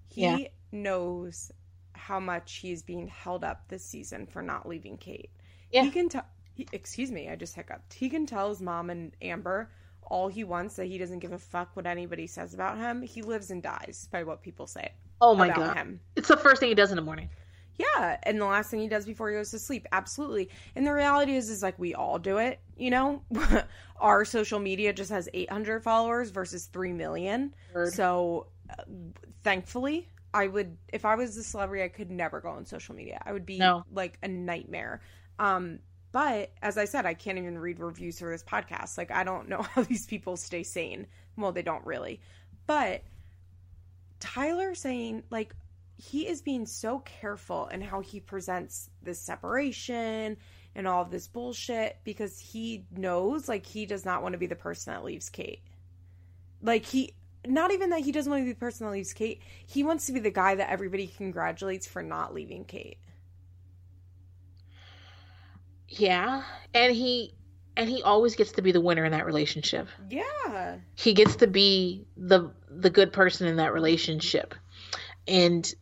He 0.09 0.21
Yeah. 0.23 0.47
knows 0.71 1.51
how 1.93 2.19
much 2.19 2.55
he 2.55 2.71
is 2.71 2.81
being 2.81 3.07
held 3.07 3.43
up 3.43 3.67
this 3.67 3.85
season 3.85 4.25
for 4.25 4.41
not 4.41 4.67
leaving 4.67 4.97
Kate. 4.97 5.29
Yeah. 5.71 5.83
He 5.83 5.91
can 5.91 6.09
tell. 6.09 6.25
Excuse 6.71 7.11
me, 7.11 7.29
I 7.29 7.35
just 7.35 7.55
hiccuped. 7.55 7.93
He 7.93 8.09
can 8.09 8.25
tell 8.25 8.49
his 8.49 8.61
mom 8.61 8.89
and 8.89 9.15
Amber 9.21 9.71
all 10.01 10.27
he 10.27 10.43
wants 10.43 10.75
that 10.75 10.85
he 10.85 10.97
doesn't 10.97 11.19
give 11.19 11.31
a 11.31 11.39
fuck 11.39 11.75
what 11.75 11.85
anybody 11.85 12.27
says 12.27 12.53
about 12.55 12.77
him. 12.77 13.01
He 13.03 13.21
lives 13.21 13.51
and 13.51 13.61
dies 13.61 14.07
by 14.11 14.23
what 14.23 14.41
people 14.41 14.65
say 14.67 14.93
oh 15.21 15.35
my 15.35 15.45
about 15.47 15.57
god, 15.57 15.77
him. 15.77 15.99
it's 16.15 16.27
the 16.27 16.37
first 16.37 16.59
thing 16.59 16.69
he 16.69 16.75
does 16.75 16.91
in 16.91 16.95
the 16.95 17.01
morning. 17.03 17.29
Yeah, 17.77 18.17
and 18.23 18.39
the 18.39 18.45
last 18.45 18.69
thing 18.69 18.79
he 18.81 18.87
does 18.87 19.05
before 19.05 19.29
he 19.29 19.35
goes 19.35 19.49
to 19.51 19.59
sleep, 19.59 19.87
absolutely. 19.91 20.49
And 20.75 20.85
the 20.85 20.93
reality 20.93 21.35
is, 21.35 21.49
is 21.49 21.63
like 21.63 21.77
we 21.79 21.95
all 21.95 22.19
do 22.19 22.37
it. 22.37 22.59
You 22.77 22.91
know, 22.91 23.23
our 23.99 24.25
social 24.25 24.59
media 24.59 24.93
just 24.93 25.09
has 25.09 25.27
800 25.33 25.83
followers 25.83 26.29
versus 26.29 26.67
3 26.67 26.93
million. 26.93 27.53
Word. 27.73 27.93
So, 27.93 28.47
uh, 28.69 28.83
thankfully, 29.43 30.07
I 30.33 30.47
would 30.47 30.77
if 30.91 31.03
I 31.05 31.15
was 31.15 31.35
a 31.37 31.43
celebrity, 31.43 31.83
I 31.83 31.87
could 31.87 32.11
never 32.11 32.39
go 32.41 32.49
on 32.49 32.65
social 32.65 32.95
media. 32.95 33.21
I 33.25 33.33
would 33.33 33.45
be 33.45 33.57
No. 33.57 33.83
like 33.91 34.17
a 34.23 34.27
nightmare. 34.27 35.01
Um, 35.39 35.79
but 36.11 36.51
as 36.61 36.77
I 36.77 36.85
said, 36.85 37.07
I 37.07 37.15
can't 37.15 37.39
even 37.39 37.57
read 37.57 37.79
reviews 37.79 38.19
for 38.19 38.29
this 38.29 38.43
podcast. 38.43 38.97
Like 38.99 39.09
I 39.11 39.23
don't 39.23 39.49
know 39.49 39.61
how 39.73 39.81
these 39.83 40.05
people 40.05 40.37
stay 40.37 40.61
sane. 40.63 41.07
Well, 41.37 41.51
they 41.51 41.63
don't 41.63 41.85
really. 41.85 42.21
But 42.67 43.03
Tyler 44.19 44.75
saying 44.75 45.23
like 45.31 45.55
he 46.03 46.27
is 46.27 46.41
being 46.41 46.65
so 46.65 46.99
careful 46.99 47.67
in 47.67 47.81
how 47.81 48.01
he 48.01 48.19
presents 48.19 48.89
this 49.01 49.19
separation 49.19 50.35
and 50.75 50.87
all 50.87 51.01
of 51.01 51.11
this 51.11 51.27
bullshit 51.27 51.97
because 52.03 52.37
he 52.37 52.85
knows 52.91 53.47
like 53.47 53.65
he 53.65 53.85
does 53.85 54.03
not 54.03 54.21
want 54.21 54.33
to 54.33 54.37
be 54.37 54.47
the 54.47 54.55
person 54.55 54.93
that 54.93 55.05
leaves 55.05 55.29
Kate. 55.29 55.61
Like 56.61 56.85
he 56.85 57.13
not 57.47 57.71
even 57.71 57.91
that 57.91 58.01
he 58.01 58.11
doesn't 58.11 58.29
want 58.29 58.41
to 58.41 58.45
be 58.45 58.51
the 58.51 58.59
person 58.59 58.85
that 58.85 58.91
leaves 58.91 59.13
Kate. 59.13 59.41
He 59.65 59.83
wants 59.83 60.07
to 60.07 60.11
be 60.11 60.19
the 60.19 60.29
guy 60.29 60.55
that 60.55 60.69
everybody 60.69 61.07
congratulates 61.07 61.87
for 61.87 62.03
not 62.03 62.33
leaving 62.33 62.65
Kate. 62.65 62.97
Yeah, 65.87 66.43
and 66.73 66.93
he 66.93 67.33
and 67.77 67.89
he 67.89 68.03
always 68.03 68.35
gets 68.35 68.51
to 68.53 68.61
be 68.61 68.73
the 68.73 68.81
winner 68.81 69.05
in 69.05 69.13
that 69.13 69.25
relationship. 69.25 69.87
Yeah. 70.09 70.77
He 70.95 71.13
gets 71.13 71.37
to 71.37 71.47
be 71.47 72.07
the 72.17 72.51
the 72.69 72.89
good 72.89 73.13
person 73.13 73.47
in 73.47 73.55
that 73.55 73.73
relationship, 73.73 74.53
and 75.27 75.73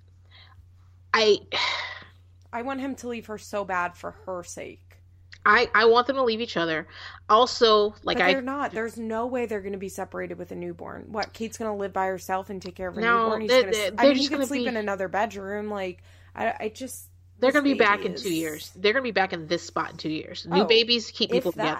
I 1.14 1.40
I 2.54 2.62
want 2.64 2.82
him 2.82 2.96
to 2.96 3.08
leave 3.08 3.28
her 3.28 3.38
so 3.38 3.64
bad 3.64 3.96
for 3.96 4.12
her 4.26 4.44
sake. 4.44 4.98
I 5.46 5.70
I 5.74 5.86
want 5.86 6.06
them 6.08 6.18
to 6.18 6.24
leave 6.24 6.42
each 6.42 6.58
other. 6.58 6.88
Also, 7.28 7.96
like 8.04 8.18
but 8.18 8.26
I 8.28 8.34
they're 8.34 8.42
not. 8.42 8.72
There's 8.74 8.98
no 8.98 9.26
way 9.26 9.46
they're 9.48 9.62
going 9.62 9.72
to 9.74 9.80
be 9.80 9.90
separated 9.90 10.38
with 10.38 10.52
a 10.52 10.56
newborn. 10.56 11.06
What? 11.08 11.34
Kate's 11.34 11.58
going 11.58 11.72
to 11.72 11.78
live 11.78 11.94
by 11.94 12.06
herself 12.08 12.50
and 12.52 12.62
take 12.62 12.76
care 12.76 12.90
of 12.90 12.96
her 12.96 13.02
No, 13.02 13.24
newborn. 13.24 13.42
He's 13.42 13.50
they- 13.50 13.62
gonna, 13.62 13.72
they- 13.72 13.88
I 13.88 13.90
they're 13.90 14.06
mean, 14.10 14.12
he 14.16 14.18
just 14.20 14.30
could 14.30 14.36
gonna 14.36 14.46
sleep 14.48 14.64
be- 14.64 14.68
in 14.68 14.78
another 14.78 15.08
bedroom. 15.08 15.70
Like, 15.70 16.04
I, 16.36 16.54
I 16.60 16.70
just. 16.70 17.08
they're 17.40 17.52
gonna 17.52 17.64
be 17.64 17.74
back 17.74 18.00
baby 18.02 18.12
in 18.12 18.16
two 18.18 18.34
years. 18.34 18.72
They're 18.76 18.94
gonna 18.94 19.02
be 19.04 19.12
back 19.12 19.34
in 19.34 19.48
this 19.48 19.64
spot 19.64 19.92
in 19.92 19.98
two 19.98 20.12
years. 20.12 20.46
New 20.46 20.62
Oh, 20.62 20.66
babies 20.66 21.10
keep 21.10 21.32
people 21.32 21.52
together. 21.54 21.80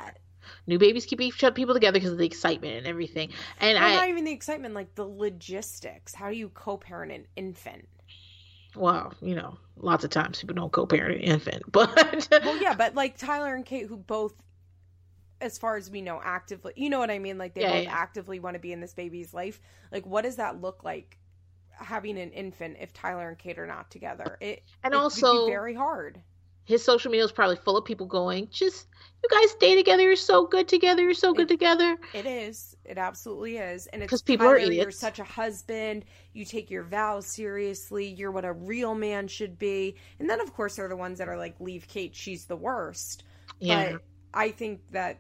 New 0.66 0.80
babies 0.80 1.06
keep 1.06 1.22
each 1.22 1.44
people 1.54 1.74
together 1.76 2.00
because 2.00 2.12
of 2.14 2.18
the 2.18 2.26
excitement 2.26 2.78
and 2.78 2.88
everything. 2.88 3.30
And 3.60 3.76
Well, 3.76 3.84
I 3.92 3.96
not 3.96 4.10
even 4.10 4.24
the 4.24 4.32
excitement, 4.32 4.74
like 4.74 4.96
the 4.96 5.06
logistics. 5.06 6.16
How 6.16 6.30
do 6.32 6.36
you 6.36 6.50
co-parent 6.50 7.12
an 7.12 7.26
infant? 7.36 7.88
Well, 8.76 9.14
you 9.22 9.36
know, 9.36 9.58
lots 9.78 10.04
of 10.04 10.10
times 10.10 10.40
people 10.40 10.56
don't 10.56 10.72
co-parent 10.72 11.18
an 11.18 11.22
infant, 11.22 11.64
but 11.72 12.28
Well, 12.32 12.62
yeah, 12.62 12.74
but 12.74 12.96
like 12.96 13.18
Tyler 13.18 13.54
and 13.56 13.66
Kate, 13.66 13.88
who 13.88 13.98
both, 13.98 14.34
as 15.42 15.58
far 15.58 15.76
as 15.76 15.90
we 15.90 16.02
know, 16.02 16.20
actively, 16.24 16.74
you 16.76 16.90
know 16.90 17.00
what 17.00 17.12
I 17.12 17.20
mean? 17.20 17.38
Like 17.38 17.54
they 17.54 17.62
Yeah, 17.62 17.74
both 17.74 17.84
yeah. 17.86 17.94
actively 17.94 18.40
want 18.40 18.56
to 18.56 18.60
be 18.60 18.72
in 18.72 18.80
this 18.82 18.94
baby's 18.94 19.34
life. 19.34 19.60
Like, 19.92 20.06
what 20.06 20.22
does 20.24 20.36
that 20.38 20.62
look 20.62 20.84
like? 20.84 21.18
Having 21.74 22.20
an 22.20 22.32
infant 22.32 22.78
if 22.80 22.94
Tyler 22.94 23.28
and 23.30 23.38
Kate 23.40 23.58
are 23.58 23.66
not 23.66 23.90
together, 23.90 24.38
it 24.40 24.62
And 24.84 24.94
it 24.94 24.98
also- 24.98 25.48
be 25.48 25.52
very 25.52 25.74
hard. 25.74 26.22
His 26.72 26.84
social 26.84 27.12
media 27.12 27.26
is 27.26 27.32
probably 27.32 27.58
full 27.58 27.78
of 27.78 27.86
people 27.86 28.06
going, 28.06 28.48
just 28.52 28.88
you 29.24 29.30
guys 29.30 29.52
stay 29.52 29.76
together. 29.76 30.02
You're 30.04 30.16
so 30.16 30.48
good 30.48 30.68
together. 30.68 31.04
You're 31.04 31.14
so 31.14 31.34
good 31.34 31.44
It- 31.44 31.50
together. 31.50 31.98
It 32.14 32.26
is. 32.26 32.76
It 32.86 32.98
absolutely 32.98 33.58
is. 33.58 33.86
And 33.88 34.02
it's 34.02 34.10
'Cause 34.10 34.22
people 34.24 34.48
are 34.48 34.58
Tyler, 34.58 34.72
You're 34.72 34.90
such 34.92 35.20
a 35.20 35.24
husband. 35.24 36.06
You 36.34 36.44
take 36.46 36.72
your 36.72 36.84
vows 36.84 37.28
seriously. 37.28 38.08
You're 38.08 38.32
what 38.32 38.46
a 38.46 38.54
real 38.54 38.96
man 38.96 39.28
should 39.28 39.60
be. 39.60 39.96
And 40.20 40.30
then, 40.30 40.42
of 40.42 40.54
course, 40.54 40.76
there 40.78 40.86
are 40.86 40.90
the 40.90 40.96
ones 40.98 41.20
that 41.20 41.28
are 41.30 41.38
like, 41.38 41.60
leave 41.60 41.88
Kate. 41.88 42.16
She's 42.16 42.46
the 42.46 42.56
worst. 42.56 43.24
Yeah, 43.60 43.92
But 43.94 44.02
I 44.34 44.50
think 44.50 44.82
that 44.92 45.20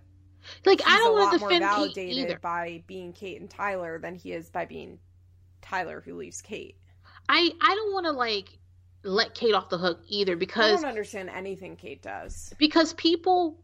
like 0.66 0.82
I 0.88 0.98
don't 0.98 1.16
a 1.18 1.22
want 1.22 1.34
to 1.34 1.40
more 1.40 1.50
defend 1.50 1.64
Kate 1.64 1.70
validated 1.70 2.18
either. 2.30 2.40
by 2.40 2.84
being 2.88 3.14
Kate 3.14 3.40
and 3.40 3.50
Tyler 3.50 4.00
than 4.00 4.16
he 4.16 4.32
is 4.34 4.50
by 4.50 4.66
being 4.66 4.98
Tyler 5.62 6.02
who 6.04 6.16
leaves 6.16 6.42
Kate. 6.42 6.76
I 7.30 7.52
I 7.62 7.76
don't 7.76 7.94
want 7.94 8.08
to 8.08 8.12
like 8.12 8.58
let 9.04 9.34
Kate 9.34 9.54
off 9.54 9.70
the 9.70 9.78
hook 9.78 10.02
either 10.08 10.36
because 10.36 10.80
I 10.80 10.82
don't 10.82 10.90
understand 10.90 11.30
anything 11.30 11.76
Kate 11.76 12.02
does. 12.02 12.54
because 12.58 12.94
people 12.94 13.58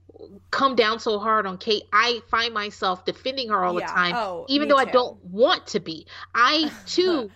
come 0.52 0.76
down 0.76 1.00
so 1.00 1.20
hard 1.20 1.46
on 1.46 1.58
Kate. 1.58 1.84
I 1.94 2.22
find 2.30 2.54
myself 2.54 3.06
defending 3.06 3.50
her 3.50 3.64
all 3.64 3.76
the 3.76 3.82
time, 3.82 4.16
Oh, 4.16 4.46
even 4.50 4.68
though 4.68 4.78
I 4.78 4.86
don't 4.86 5.24
want 5.26 5.68
to 5.68 5.80
be. 5.80 6.08
I 6.34 6.72
too. 6.86 7.30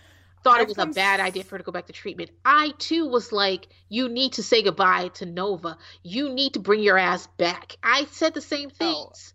Thought 0.44 0.56
I've 0.56 0.62
it 0.62 0.76
was 0.76 0.78
a 0.78 0.86
bad 0.86 1.20
idea 1.20 1.44
for 1.44 1.50
her 1.54 1.58
to 1.58 1.64
go 1.64 1.70
back 1.70 1.86
to 1.86 1.92
treatment. 1.92 2.30
I 2.44 2.72
too 2.78 3.06
was 3.06 3.30
like, 3.30 3.68
you 3.88 4.08
need 4.08 4.32
to 4.32 4.42
say 4.42 4.60
goodbye 4.64 5.08
to 5.14 5.24
Nova. 5.24 5.78
You 6.02 6.30
need 6.30 6.54
to 6.54 6.58
bring 6.58 6.80
your 6.82 6.98
ass 6.98 7.28
back. 7.36 7.76
I 7.80 8.06
said 8.06 8.34
the 8.34 8.40
same 8.40 8.70
Oh. 8.80 9.32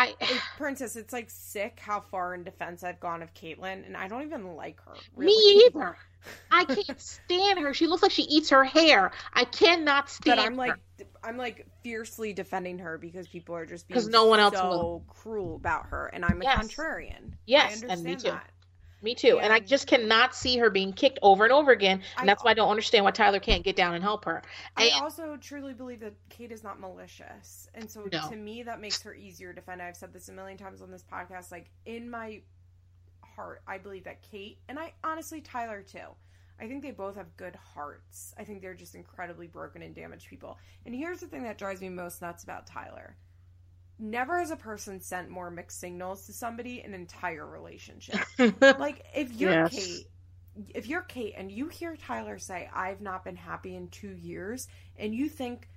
I 0.00 0.14
Princess, 0.56 0.96
it's 0.96 1.12
like 1.12 1.30
sick 1.30 1.80
how 1.80 2.00
far 2.00 2.34
in 2.34 2.44
defense 2.44 2.82
I've 2.84 3.00
gone 3.00 3.22
of 3.22 3.34
Catelynn, 3.34 3.86
and 3.86 3.96
I 3.96 4.08
don't 4.08 4.22
even 4.22 4.54
like 4.56 4.80
her. 4.84 5.04
Me 5.16 5.32
either. 5.66 5.96
I 6.50 6.64
can't 6.64 7.00
stand 7.00 7.58
her. 7.60 7.72
She 7.74 7.86
looks 7.86 8.02
like 8.02 8.12
she 8.12 8.22
eats 8.22 8.50
her 8.50 8.64
hair. 8.64 9.12
I 9.32 9.44
cannot 9.44 10.10
stand 10.10 10.38
But 10.38 10.38
I'm 10.38 10.56
like, 10.56 10.74
her. 10.98 11.06
I'm 11.22 11.36
like 11.36 11.66
fiercely 11.82 12.32
defending 12.32 12.78
her 12.80 12.98
because 12.98 13.28
people 13.28 13.54
are 13.54 13.66
just 13.66 13.88
being 13.88 14.00
'Cause 14.00 14.08
no 14.08 14.24
one 14.24 14.40
else 14.40 14.56
so 14.58 14.68
will. 14.68 15.04
cruel 15.08 15.56
about 15.56 15.86
her, 15.86 16.06
and 16.08 16.24
I'm 16.24 16.42
a 16.42 16.44
Yes. 16.44 16.56
contrarian. 16.56 17.32
Yes, 17.46 17.82
I 17.82 17.88
and 17.88 18.02
me 18.04 18.16
too. 18.16 18.30
that. 18.30 18.49
Me 19.02 19.14
too. 19.14 19.38
And 19.40 19.52
I 19.52 19.60
just 19.60 19.86
cannot 19.86 20.34
see 20.34 20.58
her 20.58 20.68
being 20.70 20.92
kicked 20.92 21.18
over 21.22 21.44
and 21.44 21.52
over 21.52 21.70
again. 21.72 22.02
And 22.18 22.28
I- 22.28 22.32
that's 22.32 22.44
why 22.44 22.50
I 22.50 22.54
don't 22.54 22.68
understand 22.68 23.04
why 23.04 23.10
Tyler 23.12 23.40
can't 23.40 23.64
get 23.64 23.76
down 23.76 23.94
and 23.94 24.02
help 24.04 24.24
her. 24.26 24.42
I 24.76 24.90
also 25.00 25.36
truly 25.36 25.72
believe 25.72 26.00
that 26.00 26.14
Kate 26.28 26.52
is 26.52 26.62
not 26.62 26.80
malicious. 26.80 27.68
And 27.74 27.90
so 27.90 28.06
No. 28.12 28.28
to 28.28 28.36
me, 28.36 28.62
that 28.64 28.80
makes 28.80 29.02
her 29.02 29.14
easier 29.14 29.52
to 29.52 29.60
defend. 29.60 29.80
I've 29.80 29.96
said 29.96 30.12
this 30.12 30.28
a 30.28 30.32
million 30.32 30.58
times 30.58 30.82
on 30.82 30.90
this 30.90 31.02
podcast. 31.02 31.50
Like, 31.50 31.70
in 31.86 32.10
my 32.10 32.42
heart, 33.22 33.62
I 33.66 33.78
believe 33.78 34.04
that 34.04 34.22
Kate, 34.22 34.58
and 34.68 34.78
I 34.78 34.92
honestly, 35.02 35.40
Tyler 35.40 35.82
too, 35.82 36.14
I 36.58 36.68
think 36.68 36.82
they 36.82 36.90
both 36.90 37.16
have 37.16 37.34
good 37.38 37.56
hearts. 37.56 38.34
I 38.36 38.44
think 38.44 38.60
they're 38.60 38.74
just 38.74 38.94
incredibly 38.94 39.46
broken 39.46 39.80
and 39.80 39.94
damaged 39.94 40.28
people. 40.28 40.58
And 40.84 40.94
here's 40.94 41.20
the 41.20 41.26
thing 41.26 41.42
that 41.44 41.56
drives 41.56 41.80
me 41.80 41.88
most 41.88 42.20
nuts 42.20 42.44
about 42.44 42.66
Tyler. 42.66 43.16
Never 44.00 44.38
has 44.38 44.50
a 44.50 44.56
person 44.56 45.00
sent 45.00 45.28
more 45.28 45.50
mixed 45.50 45.78
signals 45.78 46.26
to 46.26 46.32
somebody 46.32 46.82
in 46.82 46.94
an 46.94 47.00
entire 47.00 47.46
relationship. 47.46 48.18
like 48.60 49.04
if 49.14 49.32
you're 49.34 49.50
Yes. 49.52 49.74
Kate, 49.74 50.06
if 50.74 50.86
you're 50.86 51.02
Kate 51.02 51.34
and 51.36 51.52
you 51.52 51.68
hear 51.68 51.96
Tyler 51.96 52.38
say, 52.38 52.68
"I've 52.74 53.00
not 53.00 53.24
been 53.24 53.36
happy 53.36 53.76
in 53.76 53.88
two 53.88 54.16
years," 54.16 54.68
and 54.96 55.14
you 55.14 55.28
think, 55.28 55.68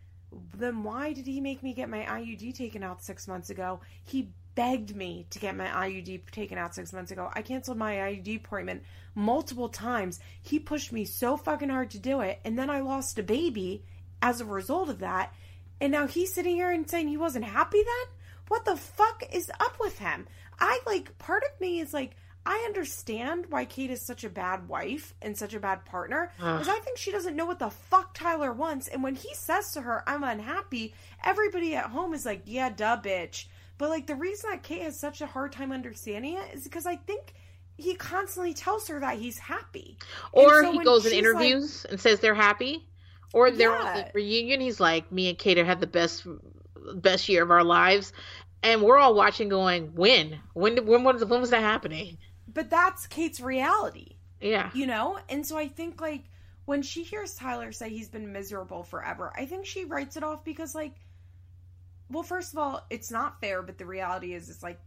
then 0.57 0.83
why 0.83 1.13
did 1.13 1.27
he 1.27 1.41
make 1.41 1.61
me 1.61 1.73
get 1.73 1.89
my 1.89 2.03
IUD 2.05 2.55
taken 2.55 2.83
out 2.83 3.03
six 3.03 3.27
months 3.27 3.49
ago? 3.49 3.81
He 4.03 4.31
begged 4.55 4.95
me 4.95 5.25
to 5.31 5.39
get 5.39 5.55
my 5.55 5.67
IUD 5.67 6.31
taken 6.31 6.57
out 6.57 6.75
six 6.75 6.93
months 6.93 7.11
ago. 7.11 7.29
I 7.33 7.41
canceled 7.41 7.77
my 7.77 7.95
IUD 7.95 8.37
appointment 8.37 8.83
multiple 9.15 9.69
times. 9.69 10.19
He 10.41 10.59
pushed 10.59 10.91
me 10.91 11.05
so 11.05 11.37
fucking 11.37 11.69
hard 11.69 11.91
to 11.91 11.99
do 11.99 12.21
it, 12.21 12.39
and 12.45 12.57
then 12.57 12.69
I 12.69 12.81
lost 12.81 13.19
a 13.19 13.23
baby 13.23 13.83
as 14.21 14.41
a 14.41 14.45
result 14.45 14.89
of 14.89 14.99
that. 14.99 15.33
And 15.81 15.91
now 15.91 16.07
he's 16.07 16.33
sitting 16.33 16.55
here 16.55 16.71
and 16.71 16.89
saying 16.89 17.07
he 17.07 17.17
wasn't 17.17 17.45
happy 17.45 17.83
then? 17.83 18.15
What 18.47 18.65
the 18.65 18.75
fuck 18.75 19.23
is 19.31 19.51
up 19.59 19.77
with 19.79 19.99
him? 19.99 20.27
I 20.59 20.79
like 20.85 21.17
part 21.17 21.43
of 21.43 21.59
me 21.59 21.79
is 21.79 21.93
like 21.93 22.15
I 22.45 22.63
understand 22.65 23.45
why 23.49 23.65
Kate 23.65 23.89
is 23.89 24.01
such 24.01 24.23
a 24.23 24.29
bad 24.29 24.67
wife 24.67 25.13
and 25.21 25.37
such 25.37 25.53
a 25.53 25.59
bad 25.59 25.85
partner 25.85 26.31
because 26.37 26.67
I 26.67 26.79
think 26.79 26.97
she 26.97 27.11
doesn't 27.11 27.35
know 27.37 27.45
what 27.45 27.59
the 27.59 27.69
fuck 27.69 28.13
Tyler 28.13 28.51
wants. 28.51 28.87
And 28.89 29.01
when 29.01 29.15
he 29.15 29.33
says 29.33 29.71
to 29.71 29.81
her, 29.81 30.03
"I'm 30.07 30.23
unhappy," 30.23 30.93
everybody 31.23 31.75
at 31.75 31.85
home 31.85 32.13
is 32.13 32.25
like, 32.25 32.41
"Yeah, 32.45 32.69
duh, 32.69 32.99
bitch." 33.01 33.45
But 33.77 33.89
like 33.89 34.07
the 34.07 34.15
reason 34.15 34.49
that 34.51 34.63
Kate 34.63 34.81
has 34.81 34.99
such 34.99 35.21
a 35.21 35.25
hard 35.25 35.53
time 35.53 35.71
understanding 35.71 36.37
it 36.37 36.53
is 36.53 36.63
because 36.65 36.85
I 36.85 36.97
think 36.97 37.33
he 37.77 37.95
constantly 37.95 38.53
tells 38.53 38.87
her 38.89 38.99
that 38.99 39.17
he's 39.17 39.39
happy, 39.39 39.97
or 40.31 40.63
so 40.63 40.71
he 40.73 40.79
goes 40.83 41.05
in 41.05 41.13
interviews 41.13 41.83
like, 41.85 41.91
and 41.93 42.01
says 42.01 42.19
they're 42.19 42.35
happy, 42.35 42.85
or 43.33 43.51
they're 43.51 43.71
yeah. 43.71 44.09
reunion. 44.13 44.61
He's 44.61 44.79
like, 44.79 45.11
"Me 45.11 45.29
and 45.29 45.37
Kate 45.37 45.57
have 45.57 45.67
had 45.67 45.81
the 45.81 45.87
best 45.87 46.25
best 46.95 47.27
year 47.27 47.43
of 47.43 47.51
our 47.51 47.63
lives," 47.63 48.13
and 48.63 48.81
we're 48.81 48.97
all 48.97 49.13
watching, 49.13 49.49
going, 49.49 49.93
"When? 49.95 50.39
When? 50.53 50.85
When 50.85 51.03
was 51.03 51.25
when 51.25 51.41
was 51.41 51.49
that 51.49 51.61
happening?" 51.61 52.17
but 52.53 52.69
that's 52.69 53.07
Kate's 53.07 53.39
reality. 53.39 54.15
Yeah. 54.41 54.69
You 54.73 54.87
know? 54.87 55.19
And 55.29 55.45
so 55.45 55.57
I 55.57 55.67
think 55.67 56.01
like 56.01 56.25
when 56.65 56.81
she 56.81 57.03
hears 57.03 57.35
Tyler 57.35 57.71
say 57.71 57.89
he's 57.89 58.09
been 58.09 58.31
miserable 58.31 58.83
forever, 58.83 59.33
I 59.35 59.45
think 59.45 59.65
she 59.65 59.85
writes 59.85 60.17
it 60.17 60.23
off 60.23 60.43
because 60.43 60.75
like 60.75 60.93
well, 62.09 62.23
first 62.23 62.53
of 62.53 62.59
all, 62.59 62.85
it's 62.91 63.09
not 63.09 63.39
fair, 63.41 63.63
but 63.63 63.77
the 63.77 63.85
reality 63.85 64.33
is 64.33 64.49
it's 64.49 64.61
like 64.61 64.79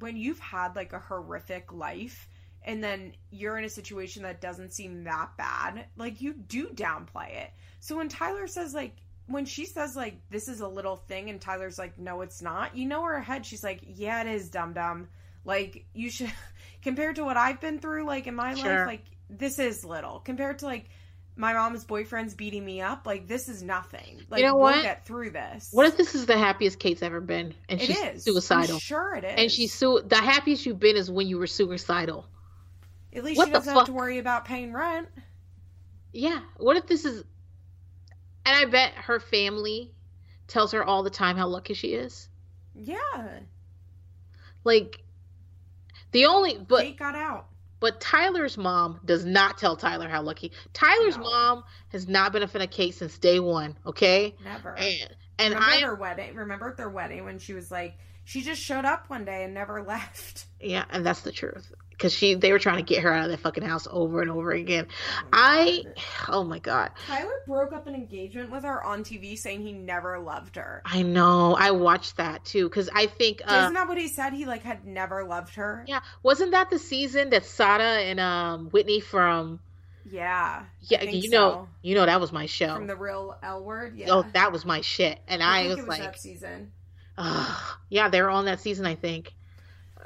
when 0.00 0.16
you've 0.16 0.40
had 0.40 0.76
like 0.76 0.92
a 0.92 0.98
horrific 0.98 1.72
life 1.72 2.28
and 2.64 2.82
then 2.82 3.12
you're 3.30 3.58
in 3.58 3.64
a 3.64 3.70
situation 3.70 4.22
that 4.22 4.40
doesn't 4.40 4.72
seem 4.72 5.04
that 5.04 5.36
bad, 5.36 5.86
like 5.96 6.20
you 6.20 6.34
do 6.34 6.68
downplay 6.68 7.36
it. 7.42 7.50
So 7.80 7.96
when 7.96 8.08
Tyler 8.08 8.46
says 8.46 8.74
like 8.74 8.96
when 9.26 9.44
she 9.44 9.66
says 9.66 9.96
like 9.96 10.16
this 10.30 10.48
is 10.48 10.60
a 10.60 10.68
little 10.68 10.96
thing 10.96 11.30
and 11.30 11.40
Tyler's 11.40 11.78
like 11.78 11.98
no 11.98 12.22
it's 12.22 12.42
not, 12.42 12.76
you 12.76 12.86
know 12.86 13.02
her 13.02 13.20
head 13.20 13.44
she's 13.46 13.62
like 13.62 13.80
yeah 13.86 14.22
it 14.22 14.28
is 14.28 14.48
dum 14.48 14.72
dum. 14.72 15.08
Like 15.44 15.84
you 15.92 16.10
should 16.10 16.32
compared 16.82 17.16
to 17.16 17.24
what 17.24 17.36
I've 17.36 17.60
been 17.60 17.78
through, 17.78 18.06
like 18.06 18.26
in 18.26 18.34
my 18.34 18.54
sure. 18.54 18.78
life, 18.78 18.86
like 18.86 19.04
this 19.28 19.58
is 19.58 19.84
little 19.84 20.20
compared 20.20 20.60
to 20.60 20.66
like 20.66 20.88
my 21.36 21.52
mom's 21.52 21.84
boyfriend's 21.84 22.34
beating 22.34 22.64
me 22.64 22.80
up. 22.80 23.06
Like 23.06 23.26
this 23.26 23.48
is 23.48 23.62
nothing. 23.62 24.22
Like 24.30 24.40
you 24.40 24.46
know 24.46 24.54
we'll 24.54 24.72
what? 24.72 24.82
get 24.82 25.04
through 25.04 25.30
this. 25.30 25.68
What 25.72 25.86
if 25.86 25.96
this 25.96 26.14
is 26.14 26.26
the 26.26 26.38
happiest 26.38 26.78
Kate's 26.78 27.02
ever 27.02 27.20
been, 27.20 27.54
and 27.68 27.80
it 27.80 27.86
she's 27.86 27.98
is. 27.98 28.24
suicidal? 28.24 28.76
I'm 28.76 28.80
sure 28.80 29.14
it 29.16 29.24
is. 29.24 29.34
And 29.36 29.50
she's 29.50 29.74
su- 29.74 30.02
the 30.06 30.16
happiest 30.16 30.64
you've 30.64 30.78
been 30.78 30.96
is 30.96 31.10
when 31.10 31.26
you 31.26 31.38
were 31.38 31.46
suicidal. 31.46 32.26
At 33.14 33.24
least 33.24 33.38
what 33.38 33.46
she 33.46 33.52
doesn't 33.52 33.74
have 33.74 33.86
to 33.86 33.92
worry 33.92 34.18
about 34.18 34.44
paying 34.44 34.72
rent. 34.72 35.08
Yeah. 36.12 36.40
What 36.56 36.76
if 36.76 36.86
this 36.86 37.04
is? 37.04 37.24
And 38.46 38.56
I 38.56 38.64
bet 38.66 38.92
her 38.92 39.20
family 39.20 39.92
tells 40.46 40.72
her 40.72 40.84
all 40.84 41.02
the 41.02 41.10
time 41.10 41.36
how 41.36 41.46
lucky 41.46 41.74
she 41.74 41.88
is. 41.88 42.28
Yeah. 42.74 43.40
Like 44.64 45.00
the 46.12 46.26
only 46.26 46.58
but 46.58 46.82
Kate 46.82 46.98
got 46.98 47.14
out. 47.14 47.46
But 47.80 48.00
Tyler's 48.00 48.56
mom 48.56 49.00
does 49.04 49.24
not 49.24 49.58
tell 49.58 49.76
Tyler 49.76 50.08
how 50.08 50.22
lucky. 50.22 50.52
Tyler's 50.72 51.18
no. 51.18 51.24
mom 51.24 51.64
has 51.88 52.08
not 52.08 52.32
been 52.32 52.42
a 52.42 52.48
fan 52.48 52.62
of 52.62 52.70
Kate 52.70 52.94
since 52.94 53.18
day 53.18 53.40
one. 53.40 53.76
Okay, 53.84 54.34
never. 54.42 54.74
And 54.76 55.16
and 55.38 55.54
remember 55.54 55.74
I 55.76 55.80
their 55.80 55.94
wedding. 55.94 56.34
Remember 56.34 56.74
their 56.74 56.88
wedding 56.88 57.24
when 57.24 57.38
she 57.38 57.52
was 57.52 57.70
like, 57.70 57.98
she 58.24 58.42
just 58.42 58.62
showed 58.62 58.84
up 58.84 59.10
one 59.10 59.24
day 59.24 59.44
and 59.44 59.52
never 59.52 59.82
left. 59.86 60.46
Yeah, 60.60 60.84
and 60.90 61.04
that's 61.04 61.20
the 61.20 61.32
truth 61.32 61.72
because 61.96 62.12
she 62.12 62.34
they 62.34 62.52
were 62.52 62.58
trying 62.58 62.76
to 62.76 62.82
get 62.82 63.02
her 63.02 63.12
out 63.12 63.24
of 63.24 63.30
that 63.30 63.40
fucking 63.40 63.64
house 63.64 63.86
over 63.90 64.20
and 64.20 64.30
over 64.30 64.50
again. 64.50 64.86
I 65.32 65.84
oh 66.28 66.44
my 66.44 66.58
god. 66.58 66.90
Tyler 67.06 67.42
broke 67.46 67.72
up 67.72 67.86
an 67.86 67.94
engagement 67.94 68.50
with 68.50 68.64
her 68.64 68.82
on 68.82 69.04
TV 69.04 69.38
saying 69.38 69.62
he 69.62 69.72
never 69.72 70.18
loved 70.18 70.56
her. 70.56 70.82
I 70.84 71.02
know. 71.02 71.54
I 71.54 71.70
watched 71.70 72.16
that 72.18 72.44
too 72.44 72.68
because 72.68 72.90
I 72.92 73.06
think 73.06 73.42
uh, 73.46 73.60
isn't 73.62 73.74
that 73.74 73.88
what 73.88 73.98
he 73.98 74.08
said? 74.08 74.32
He 74.32 74.44
like 74.44 74.62
had 74.62 74.86
never 74.86 75.24
loved 75.24 75.54
her. 75.54 75.84
Yeah, 75.86 76.00
wasn't 76.22 76.52
that 76.52 76.70
the 76.70 76.78
season 76.78 77.30
that 77.30 77.44
Sada 77.44 77.82
and 77.82 78.20
um 78.20 78.68
Whitney 78.70 79.00
from 79.00 79.60
yeah. 80.10 80.64
Yeah, 80.82 81.02
you 81.02 81.30
know, 81.30 81.50
so. 81.50 81.68
you 81.82 81.94
know 81.94 82.06
that 82.06 82.20
was 82.20 82.32
my 82.32 82.46
show. 82.46 82.74
From 82.74 82.86
the 82.86 82.96
real 82.96 83.36
L 83.42 83.64
word. 83.64 83.96
Yeah. 83.96 84.06
Oh, 84.10 84.26
that 84.34 84.52
was 84.52 84.64
my 84.64 84.80
shit, 84.80 85.18
and 85.26 85.42
I, 85.42 85.64
I 85.64 85.68
was, 85.68 85.76
was, 85.78 85.86
like, 85.86 86.16
season. 86.16 86.72
Uh, 87.16 87.58
yeah, 87.88 88.08
they 88.08 88.20
were 88.20 88.30
on 88.30 88.46
that 88.46 88.60
season, 88.60 88.86
I 88.86 88.96
think. 88.96 89.34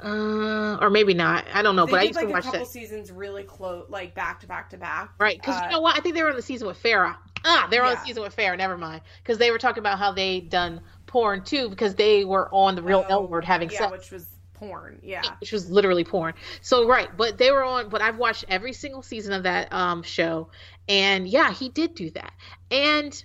Uh, 0.01 0.77
or 0.79 0.89
maybe 0.89 1.13
not. 1.13 1.45
I 1.53 1.61
don't 1.61 1.75
know. 1.75 1.85
They 1.85 1.91
but 1.91 1.97
did, 1.97 2.03
I 2.03 2.07
used 2.07 2.15
like, 2.15 2.27
to 2.27 2.31
watch 2.31 2.43
a 2.43 2.45
couple 2.45 2.59
that. 2.61 2.67
seasons 2.67 3.11
really 3.11 3.43
close, 3.43 3.85
like 3.89 4.15
back 4.15 4.39
to 4.39 4.47
back 4.47 4.69
to 4.69 4.77
back. 4.77 5.11
Right, 5.19 5.37
because 5.37 5.59
uh, 5.61 5.65
you 5.65 5.71
know 5.71 5.81
what? 5.81 5.97
I 5.97 6.01
think 6.01 6.15
they 6.15 6.23
were 6.23 6.29
on 6.29 6.37
the 6.37 6.41
season 6.41 6.67
with 6.67 6.81
Farrah. 6.81 7.17
Ah, 7.43 7.67
they're 7.69 7.83
yeah. 7.83 7.89
on 7.89 7.95
the 7.95 8.05
season 8.05 8.23
with 8.23 8.33
Farrah. 8.33 8.57
Never 8.57 8.77
mind, 8.77 9.01
because 9.21 9.39
they 9.39 9.51
were 9.51 9.57
talking 9.57 9.81
about 9.81 9.99
how 9.99 10.13
they 10.13 10.39
done 10.39 10.79
porn 11.05 11.43
too, 11.43 11.67
because 11.67 11.95
they 11.95 12.23
were 12.23 12.47
on 12.53 12.75
the 12.75 12.81
real 12.81 13.05
oh, 13.09 13.13
L 13.13 13.27
word 13.27 13.43
having 13.43 13.69
yeah, 13.71 13.77
sex, 13.79 13.91
which 13.91 14.11
was 14.11 14.25
porn. 14.53 14.99
Yeah, 15.03 15.21
which 15.41 15.51
was 15.51 15.69
literally 15.69 16.05
porn. 16.05 16.33
So 16.61 16.87
right, 16.87 17.09
but 17.17 17.37
they 17.37 17.51
were 17.51 17.65
on. 17.65 17.89
But 17.89 18.01
I've 18.01 18.17
watched 18.17 18.45
every 18.47 18.71
single 18.71 19.01
season 19.01 19.33
of 19.33 19.43
that 19.43 19.73
um 19.73 20.03
show, 20.03 20.49
and 20.87 21.27
yeah, 21.27 21.51
he 21.51 21.67
did 21.67 21.93
do 21.93 22.09
that. 22.11 22.31
And 22.71 23.21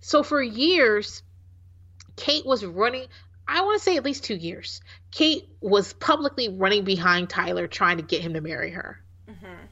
so 0.00 0.22
for 0.22 0.42
years, 0.42 1.22
Kate 2.16 2.46
was 2.46 2.64
running. 2.64 3.08
I 3.46 3.62
want 3.62 3.78
to 3.78 3.84
say 3.84 3.96
at 3.96 4.04
least 4.04 4.24
two 4.24 4.36
years. 4.36 4.80
Kate 5.10 5.48
was 5.60 5.92
publicly 5.92 6.48
running 6.48 6.84
behind 6.84 7.28
Tyler, 7.28 7.66
trying 7.66 7.98
to 7.98 8.02
get 8.02 8.22
him 8.22 8.34
to 8.34 8.40
marry 8.40 8.70
her. 8.70 9.00
Mm-hmm. 9.28 9.66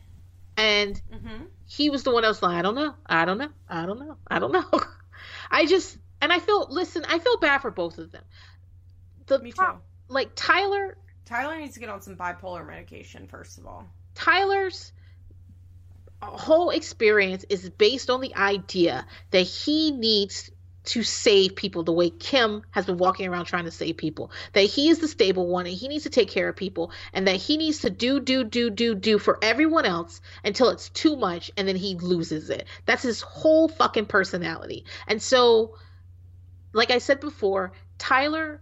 And 0.57 1.02
mm-hmm. 1.12 1.44
he 1.67 1.91
was 1.91 2.02
the 2.02 2.10
one 2.10 2.23
that 2.23 2.28
was 2.28 2.42
like, 2.42 2.57
I 2.57 2.62
don't 2.62 2.75
know, 2.75 2.94
I 3.07 3.25
don't 3.25 3.39
know, 3.39 3.49
I 3.68 3.86
don't 3.86 3.99
know, 3.99 4.17
I 4.28 4.39
don't 4.39 4.52
know. 4.52 4.68
I 5.51 5.67
just, 5.67 5.97
and 6.20 6.33
I 6.33 6.39
feel, 6.39 6.67
listen, 6.70 7.05
I 7.09 7.18
feel 7.18 7.39
bad 7.39 7.59
for 7.59 7.70
both 7.70 7.99
of 7.99 8.12
them. 8.12 8.25
The 9.26 9.39
Me 9.39 9.52
too. 9.52 9.65
Like 10.09 10.33
Tyler. 10.34 10.99
Tyler 11.25 11.59
needs 11.59 11.75
to 11.75 11.81
get 11.81 11.89
on 11.89 12.02
some 12.02 12.17
bipolar 12.17 12.67
medication, 12.67 13.26
first 13.26 13.59
of 13.59 13.67
all. 13.67 13.86
Tyler's 14.15 14.92
whole 16.20 16.70
experience 16.70 17.44
is 17.49 17.68
based 17.70 18.10
on 18.10 18.20
the 18.20 18.34
idea 18.34 19.07
that 19.31 19.42
he 19.42 19.91
needs 19.91 20.51
to 20.85 21.02
save 21.02 21.55
people 21.55 21.85
the 21.85 21.93
way 21.93 22.11
Kim 22.11 22.62
has 22.70 22.86
been 22.86 22.99
walking 22.99 23.28
around 23.28 23.44
trying 23.44 23.65
to 23.65 23.70
save 23.70 23.97
people. 23.97 24.31
That 24.52 24.62
he 24.62 24.89
is 24.89 24.99
the 24.99 25.09
stable 25.09 25.47
one 25.47 25.67
and 25.67 25.75
he 25.75 25.89
needs 25.89 26.05
to 26.05 26.11
take 26.11 26.28
care 26.28 26.49
of 26.49 26.57
people 26.57 26.91
and 27.12 27.28
that 27.28 27.36
he 27.36 27.57
needs 27.57 27.81
to 27.81 27.91
do, 27.91 28.20
do, 28.20 28.44
do, 28.44 28.70
do, 28.70 28.94
do 28.94 29.19
for 29.19 29.39
everyone 29.43 29.86
else 29.86 30.20
until 30.44 30.70
it's 30.70 30.89
too 30.89 31.17
much 31.17 31.51
and 31.57 31.69
then 31.69 31.77
he 31.77 31.94
loses 31.94 32.51
it. 32.51 32.67
That's 32.85 33.02
his 33.02 33.20
whole 33.20 33.69
fucking 33.69 34.07
personality. 34.07 34.85
And 35.07 35.23
so, 35.23 35.77
like 36.73 36.91
I 36.91 36.99
said 36.99 37.20
before, 37.20 37.73
Tyler. 37.99 38.61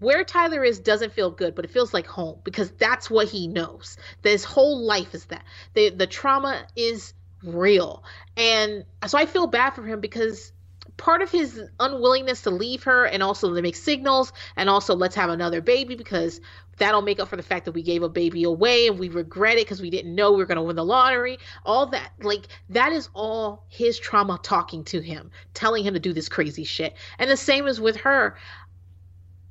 Where 0.00 0.24
Tyler 0.24 0.64
is 0.64 0.80
doesn't 0.80 1.12
feel 1.12 1.30
good, 1.30 1.54
but 1.54 1.64
it 1.64 1.70
feels 1.70 1.94
like 1.94 2.08
home 2.08 2.40
because 2.42 2.68
that's 2.72 3.08
what 3.08 3.28
he 3.28 3.46
knows. 3.46 3.96
His 4.24 4.42
whole 4.42 4.84
life 4.84 5.14
is 5.14 5.26
that. 5.26 5.44
The 5.74 5.90
the 5.90 6.08
trauma 6.08 6.66
is 6.74 7.14
real. 7.44 8.02
And 8.36 8.84
so 9.06 9.18
I 9.18 9.26
feel 9.26 9.46
bad 9.46 9.70
for 9.70 9.84
him 9.86 10.00
because 10.00 10.52
part 10.96 11.22
of 11.22 11.30
his 11.30 11.60
unwillingness 11.80 12.42
to 12.42 12.50
leave 12.50 12.84
her 12.84 13.04
and 13.04 13.22
also 13.22 13.54
to 13.54 13.62
make 13.62 13.76
signals 13.76 14.32
and 14.56 14.70
also 14.70 14.94
let's 14.94 15.14
have 15.14 15.30
another 15.30 15.60
baby 15.60 15.96
because 15.96 16.40
that'll 16.78 17.02
make 17.02 17.20
up 17.20 17.28
for 17.28 17.36
the 17.36 17.42
fact 17.42 17.64
that 17.64 17.72
we 17.72 17.82
gave 17.82 18.02
a 18.02 18.08
baby 18.08 18.44
away 18.44 18.86
and 18.86 18.98
we 18.98 19.08
regret 19.08 19.56
it 19.56 19.66
because 19.66 19.80
we 19.80 19.90
didn't 19.90 20.14
know 20.14 20.32
we 20.32 20.38
were 20.38 20.46
going 20.46 20.56
to 20.56 20.62
win 20.62 20.76
the 20.76 20.84
lottery. 20.84 21.38
All 21.64 21.86
that 21.86 22.12
like 22.20 22.46
that 22.70 22.92
is 22.92 23.08
all 23.14 23.64
his 23.68 23.98
trauma 23.98 24.38
talking 24.42 24.84
to 24.84 25.00
him 25.00 25.30
telling 25.52 25.84
him 25.84 25.94
to 25.94 26.00
do 26.00 26.12
this 26.12 26.28
crazy 26.28 26.64
shit. 26.64 26.94
And 27.18 27.30
the 27.30 27.36
same 27.36 27.66
is 27.66 27.80
with 27.80 27.96
her. 27.96 28.36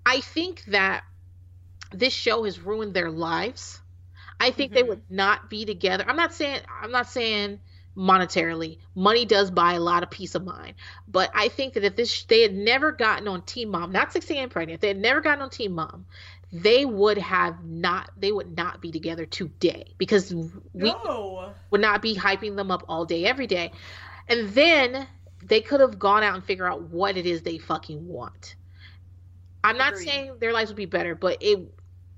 I 0.06 0.22
think 0.22 0.64
that 0.66 1.04
this 1.92 2.14
show 2.14 2.44
has 2.44 2.60
ruined 2.60 2.94
their 2.94 3.12
lives. 3.12 3.80
I 4.40 4.52
think 4.52 4.72
mm-hmm. 4.72 4.76
they 4.76 4.84
would 4.84 5.04
not 5.10 5.50
be 5.50 5.66
together. 5.66 6.04
I'm 6.08 6.18
not 6.18 6.34
saying 6.34 6.62
i'm 6.82 6.92
not 6.92 7.08
saying 7.10 7.60
monetarily. 7.96 8.80
Money 8.96 9.26
does 9.26 9.52
buy 9.52 9.74
a 9.74 9.80
lot 9.80 10.04
of 10.04 10.10
peace 10.10 10.36
of 10.36 10.44
mind. 10.44 10.76
But 11.08 11.32
I 11.34 11.48
think 11.48 11.74
that 11.74 11.84
if 11.84 11.96
this 11.96 12.24
they 12.26 12.42
had 12.42 12.54
never 12.54 12.92
gotten 12.92 13.28
on 13.28 13.44
Teen 13.44 13.70
Mom, 13.70 13.92
not 13.92 14.12
16 14.12 14.38
and 14.38 14.52
pregnant, 14.52 14.76
if 14.76 14.82
they 14.82 14.88
had 14.90 14.98
never 14.98 15.22
gotten 15.22 15.42
on 15.42 15.50
Teen 15.50 15.74
Mom, 15.74 16.06
they 16.52 16.86
would 16.86 17.18
have 17.18 17.64
not 17.66 18.12
they 18.18 18.32
would 18.32 18.56
not 18.56 18.82
be 18.82 18.92
together 18.92 19.26
today 19.26 19.94
because 19.98 20.34
we 20.34 20.52
no. 20.74 21.52
would 21.72 21.82
not 21.82 22.02
be 22.02 22.16
hyping 22.16 22.56
them 22.56 22.72
up 22.72 22.84
all 22.88 23.06
day 23.06 23.26
every 23.26 23.48
day. 23.48 23.72
And 24.28 24.50
then 24.50 25.08
they 25.44 25.62
could 25.62 25.82
have 25.82 26.00
gone 26.00 26.24
out 26.24 26.36
and 26.36 26.44
figure 26.44 26.68
out 26.68 26.84
what 26.84 27.18
it 27.18 27.26
is 27.26 27.42
they 27.42 27.58
fucking 27.58 28.08
want. 28.08 28.56
I'm 29.64 29.78
not 29.78 29.94
Agreed. 29.94 30.06
saying 30.06 30.34
their 30.40 30.54
lives 30.54 30.70
would 30.70 30.78
be 30.78 30.86
better, 30.86 31.16
but 31.16 31.38
it 31.42 31.60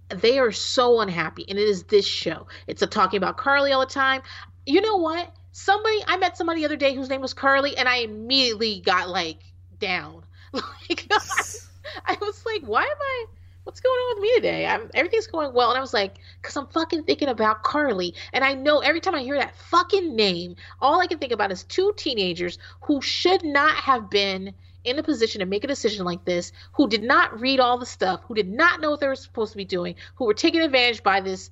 they 0.10 0.38
are 0.38 0.52
so 0.52 1.00
unhappy 1.00 1.46
and 1.48 1.58
it 1.58 1.68
is 1.68 1.84
this 1.84 2.06
show. 2.06 2.48
It's 2.68 2.82
a 2.82 2.88
talking 2.88 3.18
about 3.18 3.38
Carly 3.38 3.72
all 3.72 3.82
the 3.82 3.92
time. 3.92 4.22
You 4.66 4.82
know 4.82 4.98
what? 4.98 5.34
Somebody 5.56 6.04
I 6.06 6.18
met 6.18 6.36
somebody 6.36 6.60
the 6.60 6.66
other 6.66 6.76
day 6.76 6.94
whose 6.94 7.10
name 7.10 7.22
was 7.22 7.34
Carly, 7.34 7.78
and 7.78 7.88
I 7.88 7.98
immediately 7.98 8.82
got 8.82 9.10
like 9.10 9.40
down. 9.80 10.24
Like 10.54 11.08
I 12.06 12.18
was 12.22 12.46
like, 12.46 12.62
why 12.62 12.84
am 12.84 12.98
I? 13.02 13.26
What's 13.64 13.82
going 13.82 13.96
on 13.96 14.16
with 14.16 14.22
me 14.22 14.36
today? 14.36 14.66
I'm, 14.66 14.90
everything's 14.94 15.28
going 15.28 15.54
well, 15.54 15.70
and 15.70 15.78
I 15.78 15.82
was 15.82 15.94
like, 15.94 16.16
because 16.42 16.56
I'm 16.56 16.68
fucking 16.68 17.04
thinking 17.04 17.28
about 17.28 17.64
Carly, 17.64 18.14
and 18.32 18.44
I 18.44 18.54
know 18.54 18.80
every 18.80 19.02
time 19.02 19.16
I 19.16 19.22
hear 19.22 19.38
that 19.38 19.56
fucking 19.56 20.16
name, 20.16 20.56
all 20.80 21.02
I 21.02 21.08
can 21.08 21.20
think 21.20 21.34
about 21.34 21.52
is 21.52 21.64
two 21.64 21.94
teenagers 21.98 22.58
who 22.82 23.02
should 23.02 23.44
not 23.44 23.76
have 23.76 24.10
been 24.10 24.54
in 24.86 25.00
a 25.00 25.04
position 25.04 25.40
to 25.40 25.46
make 25.46 25.64
a 25.64 25.68
decision 25.68 26.06
like 26.06 26.24
this, 26.24 26.52
who 26.74 26.88
did 26.88 27.04
not 27.04 27.42
read 27.42 27.60
all 27.60 27.78
the 27.78 27.86
stuff, 27.86 28.22
who 28.28 28.36
did 28.36 28.50
not 28.50 28.80
know 28.80 28.92
what 28.92 29.00
they 29.02 29.08
were 29.08 29.16
supposed 29.16 29.52
to 29.52 29.58
be 29.58 29.66
doing, 29.66 29.96
who 30.16 30.26
were 30.26 30.34
taken 30.34 30.62
advantage 30.62 31.04
by 31.04 31.20
this 31.20 31.50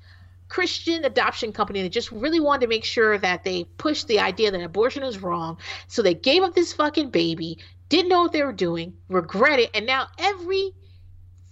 Christian 0.54 1.04
adoption 1.04 1.52
company 1.52 1.82
that 1.82 1.90
just 1.90 2.12
really 2.12 2.40
wanted 2.40 2.62
to 2.62 2.68
make 2.68 2.86
sure 2.86 3.18
that 3.18 3.44
they 3.44 3.64
pushed 3.64 4.08
the 4.08 4.20
idea 4.20 4.52
that 4.52 4.62
abortion 4.62 5.02
is 5.02 5.18
wrong. 5.18 5.58
So 5.88 6.04
they 6.04 6.14
gave 6.14 6.44
up 6.44 6.54
this 6.54 6.74
fucking 6.74 7.10
baby, 7.10 7.58
didn't 7.90 8.10
know 8.10 8.22
what 8.22 8.34
they 8.34 8.44
were 8.44 8.54
doing, 8.54 8.94
regret 9.10 9.58
it, 9.58 9.72
and 9.74 9.88
now 9.88 10.10
every 10.20 10.74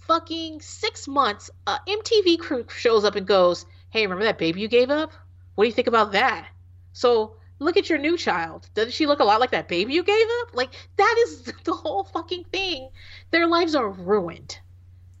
fucking 0.06 0.60
six 0.60 1.08
months, 1.08 1.50
uh, 1.66 1.78
MTV 1.88 2.38
crew 2.38 2.64
shows 2.68 3.04
up 3.04 3.16
and 3.16 3.26
goes, 3.26 3.66
"Hey, 3.90 4.02
remember 4.02 4.22
that 4.22 4.38
baby 4.38 4.60
you 4.60 4.68
gave 4.68 4.88
up? 4.88 5.10
What 5.56 5.64
do 5.64 5.68
you 5.68 5.74
think 5.74 5.88
about 5.88 6.12
that?" 6.12 6.46
So 6.92 7.38
look 7.58 7.76
at 7.76 7.90
your 7.90 7.98
new 7.98 8.16
child. 8.16 8.68
Doesn't 8.74 8.92
she 8.92 9.06
look 9.06 9.18
a 9.18 9.24
lot 9.24 9.40
like 9.40 9.50
that 9.50 9.66
baby 9.66 9.94
you 9.94 10.04
gave 10.04 10.26
up? 10.42 10.54
Like 10.54 10.70
that 10.96 11.16
is 11.26 11.42
the 11.64 11.74
whole 11.74 12.04
fucking 12.04 12.44
thing. 12.52 12.88
Their 13.32 13.48
lives 13.48 13.74
are 13.74 13.88
ruined. 13.88 14.60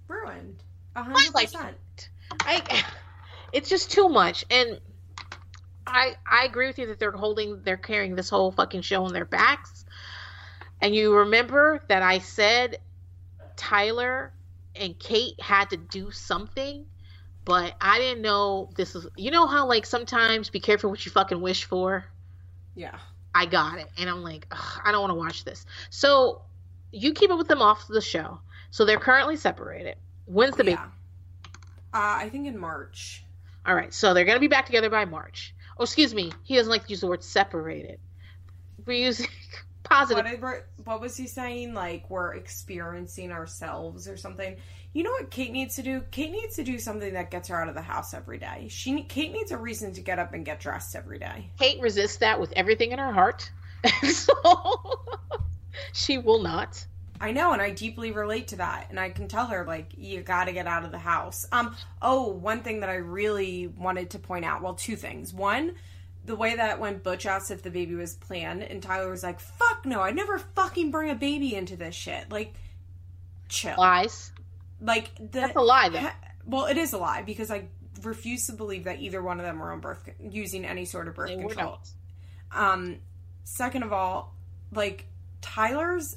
Ruined. 0.06 0.62
A 0.94 1.02
hundred 1.02 1.32
percent. 1.34 2.10
I 2.42 2.84
it's 3.52 3.68
just 3.68 3.90
too 3.90 4.08
much. 4.08 4.44
And 4.50 4.80
I 5.86 6.16
I 6.26 6.44
agree 6.44 6.66
with 6.66 6.78
you 6.78 6.86
that 6.86 6.98
they're 6.98 7.12
holding 7.12 7.62
they're 7.62 7.76
carrying 7.76 8.14
this 8.14 8.30
whole 8.30 8.52
fucking 8.52 8.82
show 8.82 9.04
on 9.04 9.12
their 9.12 9.24
backs. 9.24 9.84
And 10.80 10.94
you 10.94 11.14
remember 11.14 11.82
that 11.88 12.02
I 12.02 12.18
said 12.18 12.78
Tyler 13.56 14.32
and 14.74 14.98
Kate 14.98 15.40
had 15.40 15.70
to 15.70 15.76
do 15.76 16.10
something, 16.10 16.86
but 17.44 17.74
I 17.80 17.98
didn't 17.98 18.22
know 18.22 18.70
this 18.76 18.94
is 18.94 19.06
you 19.16 19.30
know 19.30 19.46
how 19.46 19.66
like 19.66 19.86
sometimes 19.86 20.50
be 20.50 20.60
careful 20.60 20.90
what 20.90 21.04
you 21.04 21.12
fucking 21.12 21.40
wish 21.40 21.64
for? 21.64 22.04
Yeah. 22.74 22.98
I 23.34 23.46
got 23.46 23.78
it. 23.78 23.88
And 23.96 24.10
I'm 24.10 24.22
like, 24.22 24.46
I 24.84 24.92
don't 24.92 25.00
want 25.00 25.10
to 25.10 25.14
watch 25.14 25.44
this. 25.44 25.64
So 25.90 26.42
you 26.90 27.14
keep 27.14 27.30
it 27.30 27.34
with 27.34 27.48
them 27.48 27.62
off 27.62 27.88
the 27.88 28.00
show. 28.00 28.40
So 28.70 28.84
they're 28.84 28.98
currently 28.98 29.36
separated. 29.36 29.96
When's 30.26 30.56
the 30.56 30.64
yeah. 30.64 30.76
baby? 30.76 30.88
Uh, 31.94 32.16
I 32.24 32.28
think 32.30 32.46
in 32.46 32.58
March. 32.58 33.24
All 33.66 33.74
right. 33.74 33.92
So 33.92 34.14
they're 34.14 34.24
going 34.24 34.36
to 34.36 34.40
be 34.40 34.48
back 34.48 34.66
together 34.66 34.90
by 34.90 35.04
March. 35.04 35.54
Oh, 35.78 35.84
excuse 35.84 36.14
me. 36.14 36.32
He 36.42 36.56
doesn't 36.56 36.70
like 36.70 36.84
to 36.84 36.90
use 36.90 37.00
the 37.00 37.06
word 37.06 37.22
separated. 37.22 37.98
We're 38.84 39.04
using 39.04 39.28
positive. 39.82 40.40
What, 40.40 40.66
what 40.84 41.00
was 41.00 41.16
he 41.16 41.26
saying? 41.26 41.74
Like, 41.74 42.08
we're 42.10 42.34
experiencing 42.34 43.32
ourselves 43.32 44.08
or 44.08 44.16
something. 44.16 44.56
You 44.92 45.04
know 45.04 45.10
what 45.12 45.30
Kate 45.30 45.52
needs 45.52 45.76
to 45.76 45.82
do? 45.82 46.02
Kate 46.10 46.30
needs 46.30 46.56
to 46.56 46.64
do 46.64 46.78
something 46.78 47.14
that 47.14 47.30
gets 47.30 47.48
her 47.48 47.60
out 47.60 47.68
of 47.68 47.74
the 47.74 47.82
house 47.82 48.12
every 48.12 48.38
day. 48.38 48.66
She 48.68 49.02
Kate 49.04 49.32
needs 49.32 49.50
a 49.50 49.56
reason 49.56 49.94
to 49.94 50.02
get 50.02 50.18
up 50.18 50.34
and 50.34 50.44
get 50.44 50.60
dressed 50.60 50.94
every 50.94 51.18
day. 51.18 51.50
Kate 51.58 51.80
resists 51.80 52.18
that 52.18 52.38
with 52.38 52.52
everything 52.52 52.92
in 52.92 52.98
her 52.98 53.12
heart. 53.12 53.50
so 54.12 55.00
she 55.94 56.18
will 56.18 56.42
not. 56.42 56.84
I 57.22 57.30
know, 57.30 57.52
and 57.52 57.62
I 57.62 57.70
deeply 57.70 58.10
relate 58.10 58.48
to 58.48 58.56
that. 58.56 58.88
And 58.90 58.98
I 58.98 59.10
can 59.10 59.28
tell 59.28 59.46
her, 59.46 59.64
like, 59.64 59.92
you 59.96 60.22
got 60.22 60.46
to 60.46 60.52
get 60.52 60.66
out 60.66 60.84
of 60.84 60.90
the 60.90 60.98
house. 60.98 61.46
Um. 61.52 61.76
Oh, 62.02 62.26
one 62.28 62.62
thing 62.62 62.80
that 62.80 62.90
I 62.90 62.96
really 62.96 63.68
wanted 63.68 64.10
to 64.10 64.18
point 64.18 64.44
out. 64.44 64.60
Well, 64.60 64.74
two 64.74 64.96
things. 64.96 65.32
One, 65.32 65.76
the 66.24 66.34
way 66.34 66.56
that 66.56 66.80
when 66.80 66.98
Butch 66.98 67.24
asked 67.24 67.52
if 67.52 67.62
the 67.62 67.70
baby 67.70 67.94
was 67.94 68.14
planned, 68.14 68.64
and 68.64 68.82
Tyler 68.82 69.08
was 69.08 69.22
like, 69.22 69.38
"Fuck 69.38 69.86
no, 69.86 70.00
I'd 70.00 70.16
never 70.16 70.38
fucking 70.38 70.90
bring 70.90 71.10
a 71.10 71.14
baby 71.14 71.54
into 71.54 71.76
this 71.76 71.94
shit." 71.94 72.28
Like, 72.28 72.54
chill. 73.48 73.76
Lies. 73.78 74.32
Like 74.80 75.14
the, 75.16 75.40
that's 75.40 75.56
a 75.56 75.60
lie. 75.60 75.90
Though. 75.90 76.08
well, 76.44 76.66
it 76.66 76.76
is 76.76 76.92
a 76.92 76.98
lie 76.98 77.22
because 77.22 77.52
I 77.52 77.66
refuse 78.02 78.48
to 78.48 78.52
believe 78.52 78.84
that 78.84 79.00
either 79.00 79.22
one 79.22 79.38
of 79.38 79.46
them 79.46 79.60
were 79.60 79.70
on 79.70 79.78
birth 79.78 80.08
using 80.20 80.64
any 80.64 80.86
sort 80.86 81.06
of 81.06 81.14
birth 81.14 81.28
they 81.28 81.36
control. 81.36 81.78
Um, 82.50 82.98
second 83.44 83.84
of 83.84 83.92
all, 83.92 84.34
like 84.72 85.06
Tyler's 85.40 86.16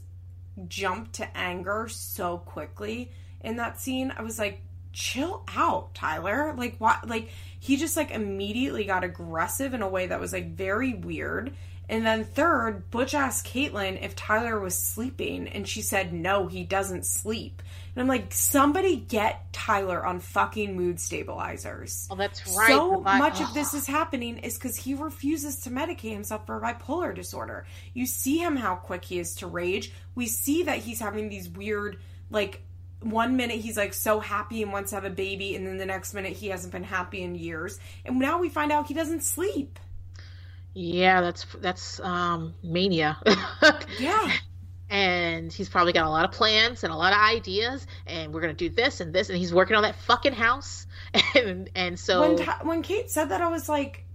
jump 0.67 1.11
to 1.13 1.37
anger 1.37 1.87
so 1.89 2.37
quickly 2.37 3.11
in 3.41 3.57
that 3.57 3.79
scene. 3.79 4.13
I 4.17 4.21
was 4.21 4.39
like, 4.39 4.61
chill 4.93 5.43
out, 5.55 5.93
Tyler. 5.93 6.53
Like 6.57 6.77
what? 6.77 7.07
Like 7.07 7.29
he 7.59 7.77
just 7.77 7.97
like 7.97 8.11
immediately 8.11 8.85
got 8.85 9.03
aggressive 9.03 9.73
in 9.73 9.81
a 9.81 9.89
way 9.89 10.07
that 10.07 10.19
was 10.19 10.33
like 10.33 10.55
very 10.55 10.93
weird. 10.93 11.53
And 11.87 12.05
then 12.05 12.23
third, 12.23 12.89
Butch 12.89 13.13
asked 13.13 13.45
Catelynn 13.45 14.01
if 14.03 14.15
Tyler 14.15 14.59
was 14.59 14.75
sleeping, 14.75 15.47
and 15.47 15.67
she 15.67 15.83
said 15.83 16.13
no, 16.13 16.47
he 16.47 16.63
doesn't 16.63 17.05
sleep. 17.05 17.61
And 17.95 18.01
I'm 18.01 18.07
like, 18.09 18.33
somebody 18.33 18.97
get 18.97 19.53
Tyler 19.53 20.05
on 20.05 20.19
fucking 20.19 20.75
mood 20.75 20.99
stabilizers. 20.99 22.07
Oh, 22.11 22.15
that's 22.15 22.45
right. 22.57 22.67
So 22.67 22.99
much 22.99 23.39
of 23.39 23.53
this 23.53 23.73
is 23.73 23.87
happening 23.87 24.39
is 24.39 24.55
because 24.55 24.75
he 24.75 24.95
refuses 24.95 25.61
to 25.61 25.69
medicate 25.69 26.11
himself 26.11 26.45
for 26.45 26.59
bipolar 26.59 27.15
disorder. 27.15 27.65
You 27.93 28.05
see 28.05 28.37
him 28.37 28.57
how 28.57 28.75
quick 28.75 29.05
he 29.05 29.17
is 29.19 29.35
to 29.35 29.47
rage. 29.47 29.93
We 30.13 30.27
see 30.27 30.63
that 30.63 30.79
he's 30.79 30.99
having 30.99 31.29
these 31.29 31.47
weird, 31.47 31.99
like, 32.29 32.61
one 33.01 33.37
minute 33.37 33.59
he's 33.59 33.77
like 33.77 33.93
so 33.93 34.19
happy 34.19 34.63
and 34.63 34.73
wants 34.73 34.89
to 34.89 34.95
have 34.95 35.05
a 35.05 35.09
baby, 35.11 35.55
and 35.55 35.67
then 35.67 35.77
the 35.77 35.85
next 35.85 36.13
minute 36.13 36.33
he 36.33 36.47
hasn't 36.47 36.73
been 36.73 36.83
happy 36.83 37.21
in 37.21 37.35
years. 37.35 37.79
And 38.03 38.17
now 38.17 38.39
we 38.39 38.49
find 38.49 38.71
out 38.71 38.87
he 38.87 38.93
doesn't 38.93 39.21
sleep. 39.21 39.79
Yeah, 40.73 41.21
that's 41.21 41.45
that's 41.59 41.99
um 41.99 42.55
mania. 42.63 43.17
yeah 43.99 44.31
and 44.89 45.51
he's 45.51 45.69
probably 45.69 45.93
got 45.93 46.05
a 46.05 46.09
lot 46.09 46.25
of 46.25 46.31
plans 46.31 46.83
and 46.83 46.93
a 46.93 46.95
lot 46.95 47.11
of 47.13 47.19
ideas 47.19 47.85
and 48.05 48.33
we're 48.33 48.41
gonna 48.41 48.53
do 48.53 48.69
this 48.69 48.99
and 48.99 49.13
this 49.13 49.29
and 49.29 49.37
he's 49.37 49.53
working 49.53 49.75
on 49.75 49.83
that 49.83 49.95
fucking 49.95 50.33
house. 50.33 50.87
And 51.35 51.69
and 51.75 51.99
so 51.99 52.33
when 52.35 52.47
when 52.63 52.81
Kate 52.81 53.09
said 53.09 53.29
that 53.29 53.41
I 53.41 53.49
was 53.49 53.67
like 53.67 54.05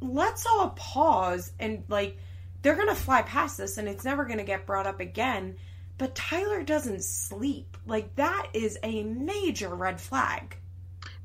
let's 0.00 0.46
all 0.46 0.70
pause 0.70 1.52
and 1.58 1.84
like 1.88 2.18
they're 2.62 2.76
gonna 2.76 2.94
fly 2.94 3.22
past 3.22 3.58
this 3.58 3.78
and 3.78 3.88
it's 3.88 4.04
never 4.04 4.24
gonna 4.24 4.44
get 4.44 4.66
brought 4.66 4.86
up 4.86 5.00
again. 5.00 5.56
But 5.96 6.14
Tyler 6.14 6.62
doesn't 6.62 7.02
sleep. 7.02 7.76
Like 7.86 8.14
that 8.16 8.48
is 8.52 8.78
a 8.82 9.02
major 9.02 9.74
red 9.74 10.00
flag 10.00 10.57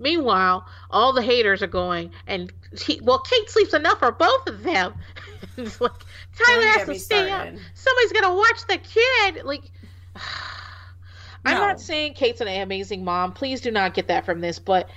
meanwhile 0.04 0.66
all 0.92 1.14
the 1.14 1.22
haters 1.24 1.64
are 1.64 1.68
going 1.68 2.12
and 2.28 2.54
he, 2.78 3.00
well 3.02 3.20
Kate 3.20 3.50
sleeps 3.50 3.74
enough 3.74 4.00
for 4.00 4.12
both 4.12 4.48
of 4.48 4.64
them 4.64 4.94
it's 5.58 5.80
like 5.82 5.92
Tyler 6.38 6.68
has 6.68 6.88
to 6.88 7.00
stay 7.00 7.28
started. 7.28 7.56
up. 7.56 7.62
Somebody's 7.74 8.12
gonna 8.12 8.36
watch 8.36 8.68
the 8.68 8.78
kid. 8.78 9.46
Like, 9.46 9.64
I'm 11.46 11.56
no. 11.56 11.60
not 11.60 11.82
saying 11.82 12.14
Kate's 12.14 12.42
an 12.42 12.48
amazing 12.48 13.04
mom. 13.04 13.34
Please 13.34 13.62
do 13.62 13.72
not 13.72 13.94
get 13.94 14.08
that 14.08 14.26
from 14.26 14.42
this. 14.42 14.60
But 14.60 14.90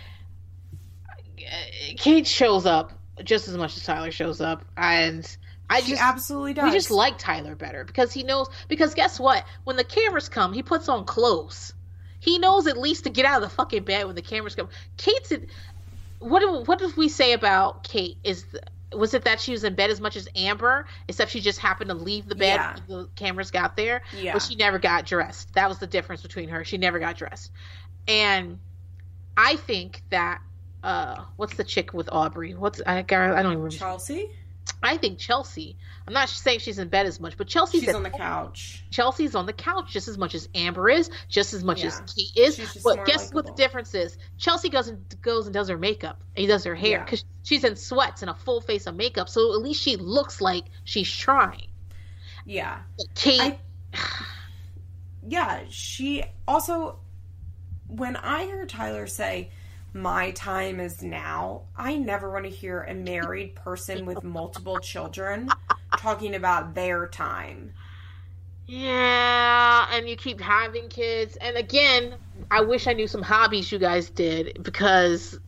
uh, 0.73 1.93
Kate 1.97 2.27
shows 2.27 2.67
up 2.67 2.93
just 3.25 3.49
as 3.49 3.57
much 3.57 3.77
as 3.77 3.85
Tyler 3.85 4.11
shows 4.11 4.41
up, 4.41 4.65
and 4.77 5.37
I 5.69 5.81
she 5.81 5.91
just 5.91 6.03
absolutely 6.03 6.55
does. 6.55 6.65
We 6.65 6.71
just 6.71 6.91
like 6.91 7.19
Tyler 7.19 7.55
better 7.55 7.85
because 7.85 8.13
he 8.13 8.23
knows. 8.23 8.49
Because 8.69 8.95
guess 8.95 9.19
what? 9.21 9.45
When 9.65 9.77
the 9.77 9.85
cameras 9.85 10.29
come, 10.29 10.53
he 10.53 10.63
puts 10.63 10.89
on 10.89 11.05
clothes. 11.05 11.75
He 12.27 12.39
knows 12.39 12.67
at 12.67 12.77
least 12.77 13.05
to 13.05 13.11
get 13.11 13.25
out 13.25 13.41
of 13.41 13.49
the 13.49 13.55
fucking 13.55 13.85
bed 13.85 14.05
when 14.07 14.17
the 14.17 14.23
cameras 14.23 14.57
come. 14.57 14.69
Kate's. 14.97 15.33
What 16.19 16.41
do, 16.41 16.63
what 16.65 16.81
did 16.81 16.97
we 16.97 17.09
say 17.09 17.33
about 17.33 17.85
Kate? 17.85 18.19
Is 18.25 18.45
was 18.93 19.15
it 19.15 19.23
that 19.25 19.41
she 19.41 19.53
was 19.53 19.63
in 19.63 19.77
bed 19.77 19.91
as 19.91 20.01
much 20.01 20.17
as 20.17 20.29
Amber, 20.35 20.87
except 21.07 21.31
she 21.31 21.41
just 21.41 21.61
happened 21.61 21.89
to 21.89 21.95
leave 21.95 22.29
the 22.29 22.35
bed 22.35 22.57
yeah. 22.57 22.77
when 22.87 22.99
the 23.03 23.09
cameras 23.15 23.53
got 23.53 23.77
there? 23.77 24.03
Yeah. 24.19 24.33
But 24.33 24.43
she 24.43 24.57
never 24.57 24.81
got 24.81 25.07
dressed. 25.07 25.55
That 25.55 25.69
was 25.69 25.79
the 25.79 25.87
difference 25.87 26.21
between 26.21 26.49
her. 26.49 26.65
She 26.65 26.79
never 26.79 26.99
got 26.99 27.17
dressed. 27.17 27.53
And 28.09 28.59
I 29.37 29.55
think 29.55 30.03
that 30.11 30.41
uh 30.83 31.23
what's 31.37 31.55
the 31.55 31.65
chick 31.65 31.95
with 31.95 32.09
Aubrey? 32.11 32.55
What's 32.55 32.83
I 32.85 32.99
I 32.99 33.03
don't 33.03 33.21
even 33.21 33.45
remember. 33.45 33.71
Chelsea? 33.71 34.31
I 34.87 34.97
think 34.97 35.19
Chelsea. 35.19 35.77
I'm 36.07 36.15
not 36.15 36.29
saying 36.29 36.61
she's 36.61 36.79
in 36.79 36.89
bed 36.89 37.07
as 37.07 37.19
much, 37.19 37.37
but 37.37 37.49
Chelsea's 37.49 37.83
she's 37.83 37.95
on 37.95 38.03
the 38.03 38.11
couch. 38.11 38.85
Chelsea's 38.91 39.35
on 39.35 39.47
the 39.47 39.53
couch 39.53 39.93
just 39.93 40.07
as 40.07 40.17
much 40.17 40.35
as 40.35 40.49
Amber 40.55 40.89
is, 40.89 41.11
just 41.29 41.53
as 41.53 41.65
much 41.65 41.81
yeah. 41.81 41.89
as 41.89 42.01
Kate 42.15 42.37
is. 42.37 42.81
But 42.85 43.05
guess 43.05 43.25
likable. 43.25 43.35
what 43.35 43.47
the 43.47 43.53
difference 43.53 43.95
is? 43.95 44.17
Chelsea 44.39 44.69
goes 44.69 44.89
and 44.89 45.03
goes 45.21 45.47
and 45.47 45.55
does 45.55 45.69
her 45.69 45.77
makeup. 45.77 46.23
He 46.35 46.47
does 46.47 46.65
her 46.65 46.75
hair 46.75 47.01
because 47.05 47.23
yeah. 47.23 47.29
she's 47.43 47.65
in 47.65 47.77
sweats 47.77 48.23
and 48.23 48.31
a 48.31 48.35
full 48.35 48.61
face 48.61 48.87
of 48.87 48.95
makeup, 48.95 49.29
so 49.29 49.55
at 49.55 49.61
least 49.61 49.83
she 49.83 49.97
looks 49.97 50.41
like 50.41 50.65
she's 50.85 51.11
trying. 51.11 51.69
Yeah, 52.45 52.79
but 52.97 53.07
Kate. 53.15 53.41
I, 53.41 53.59
yeah, 55.27 55.61
she 55.69 56.25
also. 56.47 57.01
When 57.89 58.17
I 58.17 58.45
hear 58.45 58.67
Tyler 58.67 59.07
say 59.07 59.51
my 59.97 60.31
time 60.33 60.79
is 60.79 61.03
now. 61.03 61.63
I 61.77 61.97
never 61.97 62.31
want 62.31 62.45
to 62.45 62.51
hear 62.51 62.83
a 62.83 62.95
married 62.95 63.55
person 63.55 64.05
with 64.07 64.23
multiple 64.23 64.79
children 64.79 65.49
talking 65.97 66.35
about 66.35 66.75
their 66.75 67.09
time. 67.09 67.73
Yeah, 68.67 69.87
and 69.93 70.09
you 70.09 70.17
keep 70.17 70.41
having 70.41 70.89
kids. 70.89 71.37
And 71.37 71.57
again, 71.57 72.15
I 72.51 72.61
wish 72.61 72.87
I 72.87 72.93
knew 72.93 73.07
some 73.07 73.23
hobbies 73.23 73.73
you 73.73 73.79
guys 73.79 74.11
did 74.11 74.63
because 74.63 75.39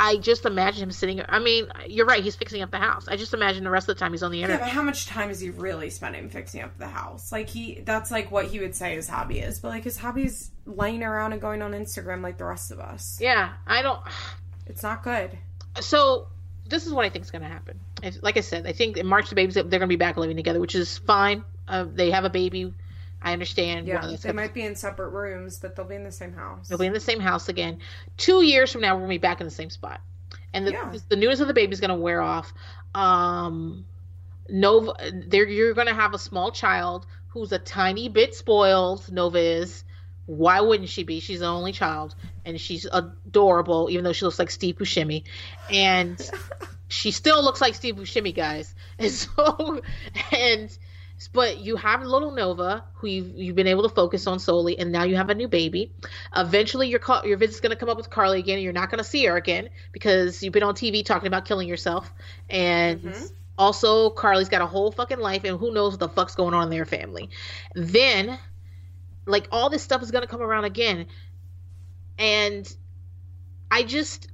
I 0.00 0.16
just 0.16 0.46
imagine 0.46 0.84
him 0.84 0.92
sitting. 0.92 1.20
I 1.28 1.40
mean, 1.40 1.66
you're 1.88 2.06
right. 2.06 2.22
He's 2.22 2.36
fixing 2.36 2.62
up 2.62 2.70
the 2.70 2.78
house. 2.78 3.08
I 3.08 3.16
just 3.16 3.34
imagine 3.34 3.64
the 3.64 3.70
rest 3.70 3.88
of 3.88 3.96
the 3.96 4.00
time 4.00 4.12
he's 4.12 4.22
on 4.22 4.30
the 4.30 4.42
internet. 4.42 4.60
Yeah, 4.60 4.66
but 4.66 4.72
how 4.72 4.82
much 4.82 5.06
time 5.06 5.28
is 5.28 5.40
he 5.40 5.50
really 5.50 5.90
spending 5.90 6.30
fixing 6.30 6.62
up 6.62 6.78
the 6.78 6.86
house? 6.86 7.32
Like 7.32 7.48
he, 7.48 7.80
that's 7.84 8.12
like 8.12 8.30
what 8.30 8.46
he 8.46 8.60
would 8.60 8.76
say 8.76 8.94
his 8.94 9.08
hobby 9.08 9.40
is. 9.40 9.58
But 9.58 9.68
like 9.68 9.82
his 9.82 9.98
hobby 9.98 10.26
is 10.26 10.50
laying 10.66 11.02
around 11.02 11.32
and 11.32 11.40
going 11.40 11.62
on 11.62 11.72
Instagram 11.72 12.22
like 12.22 12.38
the 12.38 12.44
rest 12.44 12.70
of 12.70 12.78
us. 12.78 13.18
Yeah, 13.20 13.54
I 13.66 13.82
don't. 13.82 14.00
It's 14.66 14.84
not 14.84 15.02
good. 15.02 15.36
So 15.80 16.28
this 16.68 16.86
is 16.86 16.92
what 16.92 17.04
I 17.04 17.08
think 17.08 17.24
is 17.24 17.30
going 17.32 17.42
to 17.42 17.48
happen. 17.48 17.80
Like 18.22 18.36
I 18.36 18.40
said, 18.40 18.66
I 18.66 18.72
think 18.72 18.98
in 18.98 19.06
March 19.06 19.28
the 19.30 19.34
babies 19.34 19.54
they're 19.54 19.64
going 19.64 19.80
to 19.80 19.86
be 19.88 19.96
back 19.96 20.16
living 20.16 20.36
together, 20.36 20.60
which 20.60 20.74
is 20.74 20.98
fine. 20.98 21.42
Uh, 21.66 21.86
they 21.92 22.12
have 22.12 22.24
a 22.24 22.30
baby. 22.30 22.72
I 23.20 23.32
understand. 23.32 23.86
Yeah, 23.88 24.14
they 24.20 24.32
might 24.32 24.54
be 24.54 24.62
in 24.62 24.76
separate 24.76 25.08
rooms, 25.10 25.58
but 25.58 25.74
they'll 25.74 25.84
be 25.86 25.96
in 25.96 26.04
the 26.04 26.12
same 26.12 26.32
house. 26.32 26.68
They'll 26.68 26.78
be 26.78 26.86
in 26.86 26.92
the 26.92 27.00
same 27.00 27.20
house 27.20 27.48
again. 27.48 27.78
Two 28.16 28.42
years 28.42 28.70
from 28.72 28.80
now, 28.82 28.94
we're 28.94 29.00
gonna 29.02 29.08
be 29.10 29.18
back 29.18 29.40
in 29.40 29.46
the 29.46 29.50
same 29.52 29.70
spot, 29.70 30.00
and 30.54 30.66
the, 30.66 30.72
Yeah. 30.72 30.94
the 31.08 31.16
news 31.16 31.40
of 31.40 31.48
the 31.48 31.54
baby's 31.54 31.80
gonna 31.80 31.96
wear 31.96 32.22
off. 32.22 32.52
Um, 32.94 33.84
Nova, 34.48 34.92
there 35.12 35.46
you're 35.46 35.74
gonna 35.74 35.94
have 35.94 36.14
a 36.14 36.18
small 36.18 36.52
child 36.52 37.06
who's 37.28 37.52
a 37.52 37.58
tiny 37.58 38.08
bit 38.08 38.34
spoiled. 38.34 39.10
Nova 39.12 39.38
is. 39.38 39.84
Why 40.26 40.60
wouldn't 40.60 40.90
she 40.90 41.04
be? 41.04 41.20
She's 41.20 41.40
the 41.40 41.46
only 41.46 41.72
child, 41.72 42.14
and 42.44 42.60
she's 42.60 42.86
adorable, 42.92 43.88
even 43.90 44.04
though 44.04 44.12
she 44.12 44.26
looks 44.26 44.38
like 44.38 44.50
Steve 44.50 44.76
Buscemi, 44.76 45.24
and 45.72 46.18
she 46.88 47.10
still 47.12 47.42
looks 47.42 47.60
like 47.62 47.74
Steve 47.74 47.96
Buscemi, 47.96 48.34
guys. 48.34 48.74
And 48.98 49.10
so, 49.12 49.80
and 50.32 50.78
but 51.26 51.58
you 51.58 51.74
have 51.74 52.02
little 52.02 52.30
Nova, 52.30 52.84
who 52.94 53.08
you've, 53.08 53.30
you've 53.36 53.56
been 53.56 53.66
able 53.66 53.82
to 53.82 53.88
focus 53.88 54.28
on 54.28 54.38
solely, 54.38 54.78
and 54.78 54.92
now 54.92 55.02
you 55.02 55.16
have 55.16 55.30
a 55.30 55.34
new 55.34 55.48
baby. 55.48 55.92
Eventually, 56.36 56.88
your 56.88 57.00
ca- 57.00 57.22
your 57.24 57.36
visit's 57.36 57.60
going 57.60 57.70
to 57.70 57.76
come 57.76 57.88
up 57.88 57.96
with 57.96 58.08
Carly 58.08 58.38
again, 58.38 58.54
and 58.54 58.62
you're 58.62 58.72
not 58.72 58.90
going 58.90 58.98
to 58.98 59.04
see 59.04 59.24
her 59.26 59.36
again 59.36 59.68
because 59.90 60.42
you've 60.42 60.52
been 60.52 60.62
on 60.62 60.74
TV 60.74 61.04
talking 61.04 61.26
about 61.26 61.44
killing 61.44 61.66
yourself. 61.66 62.12
And 62.48 63.02
Mhm. 63.02 63.30
also, 63.56 64.10
Carly's 64.10 64.48
got 64.48 64.62
a 64.62 64.66
whole 64.66 64.92
fucking 64.92 65.18
life, 65.18 65.42
and 65.42 65.58
who 65.58 65.72
knows 65.72 65.92
what 65.94 66.00
the 66.00 66.08
fuck's 66.08 66.36
going 66.36 66.54
on 66.54 66.64
in 66.64 66.70
their 66.70 66.84
family. 66.84 67.30
Then, 67.74 68.38
like 69.26 69.48
all 69.50 69.70
this 69.70 69.82
stuff 69.82 70.02
is 70.02 70.12
going 70.12 70.22
to 70.22 70.28
come 70.28 70.40
around 70.40 70.64
again, 70.64 71.06
and 72.16 72.72
I 73.70 73.82
just 73.82 74.28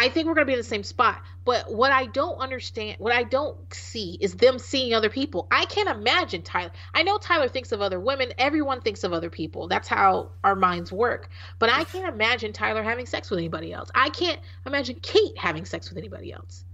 I 0.00 0.08
think 0.08 0.26
we're 0.26 0.34
going 0.34 0.46
to 0.46 0.50
be 0.50 0.54
in 0.54 0.58
the 0.58 0.64
same 0.64 0.82
spot. 0.82 1.22
But 1.44 1.70
what 1.70 1.92
I 1.92 2.06
don't 2.06 2.36
understand, 2.38 2.96
what 3.00 3.12
I 3.12 3.22
don't 3.22 3.56
see 3.74 4.16
is 4.18 4.34
them 4.34 4.58
seeing 4.58 4.94
other 4.94 5.10
people. 5.10 5.46
I 5.50 5.66
can't 5.66 5.90
imagine 5.90 6.40
Tyler. 6.40 6.70
I 6.94 7.02
know 7.02 7.18
Tyler 7.18 7.48
thinks 7.48 7.70
of 7.72 7.82
other 7.82 8.00
women. 8.00 8.32
Everyone 8.38 8.80
thinks 8.80 9.04
of 9.04 9.12
other 9.12 9.28
people. 9.28 9.68
That's 9.68 9.88
how 9.88 10.30
our 10.42 10.56
minds 10.56 10.90
work. 10.90 11.28
But 11.58 11.68
I 11.70 11.84
can't 11.84 12.08
imagine 12.08 12.54
Tyler 12.54 12.82
having 12.82 13.04
sex 13.04 13.28
with 13.28 13.38
anybody 13.38 13.74
else. 13.74 13.90
I 13.94 14.08
can't 14.08 14.40
imagine 14.64 14.96
Kate 15.02 15.36
having 15.36 15.66
sex 15.66 15.90
with 15.90 15.98
anybody 15.98 16.32
else. 16.32 16.64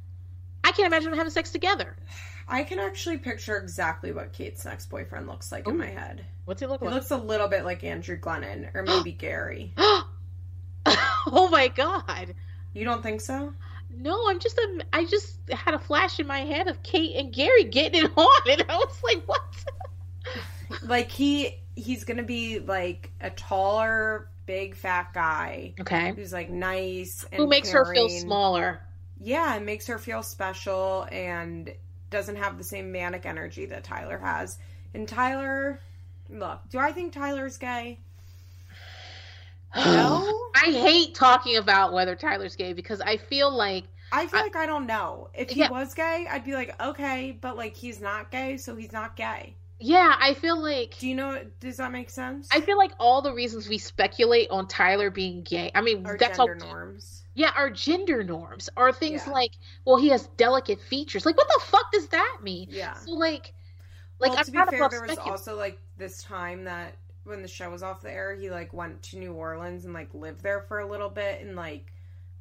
I 0.63 0.71
can't 0.71 0.87
imagine 0.87 1.11
them 1.11 1.19
having 1.19 1.33
sex 1.33 1.51
together. 1.51 1.97
I 2.49 2.63
can 2.63 2.79
actually 2.79 3.19
picture 3.19 3.57
exactly 3.57 4.13
what 4.13 4.33
Kate's 4.33 4.65
next 4.65 4.87
boyfriend 4.87 5.27
looks 5.27 5.51
like 5.51 5.67
Ooh. 5.67 5.73
in 5.73 5.79
my 5.79 5.87
head. 5.87 6.25
What's 6.45 6.61
he 6.61 6.67
look 6.67 6.81
He 6.81 6.87
like? 6.87 6.95
looks 6.95 7.11
a 7.11 7.17
little 7.17 7.49
bit 7.49 7.65
like 7.65 7.83
Andrew 7.83 8.19
Glennon 8.21 8.73
or 8.73 8.83
maybe 8.87 9.11
Gary. 9.11 9.73
oh 9.79 11.49
my 11.51 11.67
god. 11.69 12.35
You 12.77 12.85
don't 12.85 13.03
think 13.03 13.23
so? 13.23 13.55
No, 13.91 14.29
I'm 14.29 14.39
just 14.39 14.59
a, 14.59 14.85
I 14.93 15.07
just 15.07 15.39
had 15.51 15.73
a 15.73 15.79
flash 15.79 16.21
in 16.21 16.27
my 16.27 16.41
head 16.41 16.69
of 16.69 16.83
Kate 16.83 17.17
and 17.17 17.33
Gary 17.33 17.65
getting 17.65 18.05
it 18.05 18.13
on, 18.17 18.51
and 18.51 18.65
I 18.69 18.77
was 18.77 19.03
like, 19.03 19.23
"What?" 19.27 19.41
Like 20.83 21.11
he 21.11 21.55
he's 21.75 22.05
gonna 22.05 22.23
be 22.23 22.59
like 22.59 23.13
a 23.21 23.31
taller, 23.31 24.29
big, 24.47 24.77
fat 24.77 25.13
guy 25.15 25.75
Okay. 25.81 26.13
who's 26.15 26.33
like 26.33 26.51
nice 26.51 27.25
and 27.33 27.41
Who 27.43 27.47
makes 27.49 27.71
her 27.71 27.85
feel 27.95 28.09
smaller? 28.09 28.81
Yeah, 29.19 29.57
it 29.57 29.63
makes 29.63 29.87
her 29.87 29.99
feel 29.99 30.23
special 30.23 31.09
and 31.11 31.73
doesn't 32.11 32.37
have 32.37 32.59
the 32.59 32.65
same 32.65 32.93
manic 32.93 33.25
energy 33.27 33.67
that 33.67 33.85
Tyler 33.85 34.19
has. 34.19 34.59
And 34.95 35.09
Tyler, 35.09 35.81
look, 36.29 36.61
do 36.69 36.79
I 36.79 36.93
think 36.93 37.13
Tyler's 37.13 37.57
gay? 37.57 38.01
No. 39.77 40.33
I 40.55 40.71
hate 40.71 41.15
talking 41.15 41.57
about 41.57 41.93
whether 41.93 42.17
Tyler's 42.17 42.57
gay 42.57 42.73
because 42.73 43.01
I 43.01 43.17
feel 43.17 43.51
like 43.55 43.85
I 44.13 44.27
feel 44.27 44.41
I- 44.41 44.43
like 44.45 44.57
I 44.57 44.67
don't 44.67 44.87
know. 44.87 45.29
If 45.35 45.51
he 45.51 45.61
Yeah. 45.61 45.71
was 45.71 45.93
gay, 45.95 46.27
I'd 46.31 46.45
be 46.45 46.55
like, 46.55 46.81
okay, 46.83 47.37
but 47.41 47.57
like 47.57 47.77
he's 47.77 48.01
not 48.01 48.31
gay, 48.31 48.57
so 48.57 48.75
he's 48.77 48.93
not 48.93 49.17
gay. 49.17 49.55
yeah, 49.79 50.15
I 50.19 50.33
feel 50.35 50.59
like 50.61 50.97
Do 50.99 51.07
you 51.09 51.15
know? 51.15 51.45
Does 51.61 51.77
that 51.77 51.93
make 51.93 52.09
sense? 52.09 52.49
I 52.51 52.61
feel 52.61 52.79
like 52.79 52.93
all 52.99 53.21
the 53.21 53.33
reasons 53.35 53.69
we 53.69 53.79
speculate 53.79 54.49
on 54.51 54.67
Tyler 54.69 55.11
being 55.11 55.43
gay. 55.43 55.71
I 55.75 55.81
mean, 55.83 56.07
Our 56.07 56.17
that's 56.17 56.39
gender 56.39 56.59
all. 56.63 56.69
norms. 56.71 57.25
Yeah, 57.35 57.53
our 57.55 57.69
gender 57.69 58.25
norms 58.25 58.71
are 58.79 58.91
things 58.93 59.23
Yeah. 59.27 59.33
like, 59.35 59.51
well, 59.85 59.99
he 59.99 60.09
has 60.09 60.27
delicate 60.39 60.81
features. 60.81 61.27
Like, 61.27 61.37
what 61.37 61.49
the 61.49 61.61
fuck 61.67 61.93
does 61.93 62.09
that 62.09 62.39
mean? 62.43 62.69
Yeah. 62.71 62.95
So 62.95 63.11
like, 63.13 63.53
like 64.19 64.31
well, 64.31 64.39
I'm 64.39 64.45
to 64.47 64.51
be 64.53 64.59
fair, 64.79 64.89
there 64.89 65.03
was 65.03 65.19
also 65.19 65.55
like 65.57 65.79
this 65.99 66.23
time 66.23 66.65
that 66.65 66.95
when 67.27 67.43
the 67.43 67.49
show 67.49 67.71
was 67.71 67.83
off 67.83 68.03
the 68.03 68.11
air, 68.13 68.35
he 68.35 68.51
like 68.51 68.73
went 68.73 69.03
to 69.05 69.19
New 69.19 69.33
Orleans 69.33 69.85
and 69.85 69.93
like 69.95 70.13
lived 70.15 70.43
there 70.43 70.61
for 70.69 70.79
a 70.81 70.89
little 70.91 71.09
bit 71.11 71.41
and 71.43 71.57
like 71.57 71.93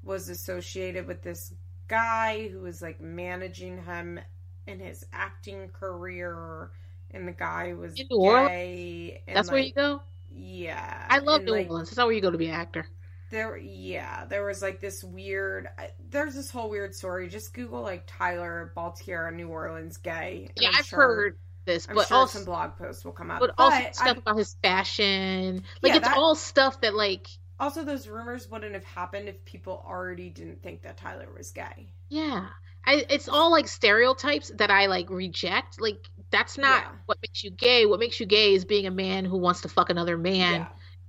was 0.03 0.29
associated 0.29 1.07
with 1.07 1.21
this 1.23 1.53
guy 1.87 2.47
who 2.47 2.59
was 2.61 2.81
like 2.81 3.01
managing 3.01 3.83
him 3.83 4.19
in 4.67 4.79
his 4.79 5.05
acting 5.13 5.69
career, 5.69 6.71
and 7.11 7.27
the 7.27 7.31
guy 7.31 7.73
was 7.73 7.93
In 7.99 8.07
New 8.09 8.17
Orleans? 8.17 8.49
gay. 8.49 9.21
And, 9.27 9.35
That's 9.37 9.51
where 9.51 9.59
you 9.61 9.73
go. 9.73 10.01
Yeah, 10.31 11.05
I 11.09 11.19
love 11.19 11.37
and, 11.41 11.45
New 11.45 11.51
like, 11.53 11.69
Orleans. 11.69 11.89
That's 11.89 11.97
not 11.97 12.07
where 12.07 12.15
you 12.15 12.21
go 12.21 12.31
to 12.31 12.37
be 12.37 12.47
an 12.47 12.55
actor. 12.55 12.87
there 13.31 13.57
yeah 13.57 14.25
there 14.25 14.45
was 14.45 14.61
like 14.61 14.79
this 14.81 15.03
weird 15.03 15.67
I- 15.79 15.89
there's 16.11 16.35
this 16.35 16.51
whole 16.51 16.69
weird 16.69 16.93
story 16.93 17.27
just 17.27 17.53
google 17.55 17.81
like 17.81 18.03
tyler 18.05 18.71
Baltierra 18.77 19.33
new 19.33 19.47
orleans 19.47 19.97
gay 19.97 20.51
Yeah, 20.57 20.69
I'm 20.69 20.75
I've 20.77 20.85
sure- 20.85 20.99
heard 20.99 21.37
this, 21.65 21.87
i'm 21.89 21.95
but 21.95 22.07
sure 22.07 22.17
also, 22.17 22.37
some 22.39 22.45
blog 22.45 22.75
posts 22.77 23.03
will 23.03 23.11
come 23.11 23.31
up 23.31 23.39
but 23.39 23.51
but, 23.57 23.63
also 23.63 23.77
I- 23.77 23.91
stuff 23.91 24.17
about 24.17 24.37
his 24.37 24.55
fashion. 24.63 25.63
Like, 25.81 25.91
Yeah, 25.93 25.97
it's 25.97 26.07
that- 26.07 26.17
all 26.17 26.35
stuff 26.35 26.81
that 26.81 26.93
like, 26.95 27.27
also 27.59 27.83
those 27.83 28.07
rumors 28.07 28.49
wouldn't 28.49 28.73
have 28.73 28.83
happened 28.85 29.27
if 29.29 29.43
people 29.45 29.83
already 29.87 30.29
didn't 30.29 30.61
think 30.61 30.81
that 30.83 30.97
tyler 30.97 31.27
was 31.35 31.51
gay 31.51 31.93
yeah, 32.09 32.47
I, 32.87 33.03
it's 33.09 33.27
all 33.27 33.49
like 33.49 33.67
stereotypes 33.67 34.51
that 34.57 34.69
I 34.69 34.85
like 34.85 35.09
reject. 35.09 35.81
Like, 35.81 36.07
that's 36.29 36.55
not 36.55 36.83
Yeah. 36.83 36.91
what 37.07 37.17
makes 37.19 37.43
you 37.43 37.49
gay. 37.49 37.87
What 37.87 37.99
makes 37.99 38.19
you 38.19 38.27
gay 38.27 38.53
is 38.53 38.63
being 38.63 38.85
a 38.85 38.91
man 38.91 39.25
who 39.25 39.39
wants 39.39 39.61
to 39.61 39.69
fuck 39.69 39.89
another 39.89 40.17
man, 40.19 40.53
yeah 40.53 40.67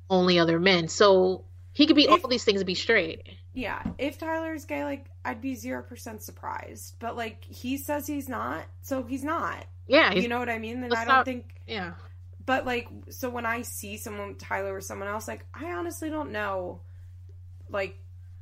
only 0.08 0.38
other 0.38 0.58
men. 0.60 0.88
So 0.88 1.44
he 1.72 1.86
could 1.86 1.96
be 1.96 2.04
If- 2.04 2.22
all 2.24 2.30
these 2.30 2.44
things 2.44 2.60
and 2.60 2.66
be 2.66 2.74
straight. 2.76 3.26
Yeah 3.56 3.82
if 3.98 4.18
tyler's 4.18 4.64
gay 4.66 4.84
like 4.84 5.06
i'd 5.24 5.40
be 5.40 5.56
0% 5.56 6.20
surprised 6.22 6.94
but 7.00 7.16
like 7.16 7.42
he 7.44 7.76
says 7.76 8.06
he's 8.06 8.28
not 8.28 8.64
so 8.82 9.02
he's 9.02 9.24
not 9.24 9.66
Yeah, 9.88 10.12
he's, 10.12 10.22
you 10.22 10.28
know 10.28 10.38
what 10.38 10.48
i 10.48 10.58
mean 10.58 10.80
then 10.82 10.92
i 10.92 11.04
don't 11.04 11.08
not- 11.08 11.24
think 11.24 11.56
yeah. 11.66 11.94
But 12.44 12.64
like, 12.64 12.88
so 13.10 13.28
when 13.28 13.44
I 13.44 13.62
see 13.62 13.96
someone 13.96 14.36
Tyler 14.36 14.76
or 14.76 14.80
someone 14.80 15.08
else, 15.08 15.26
like 15.26 15.44
I 15.52 15.72
honestly 15.72 16.10
don't 16.10 16.30
know, 16.30 16.80
like 17.68 17.98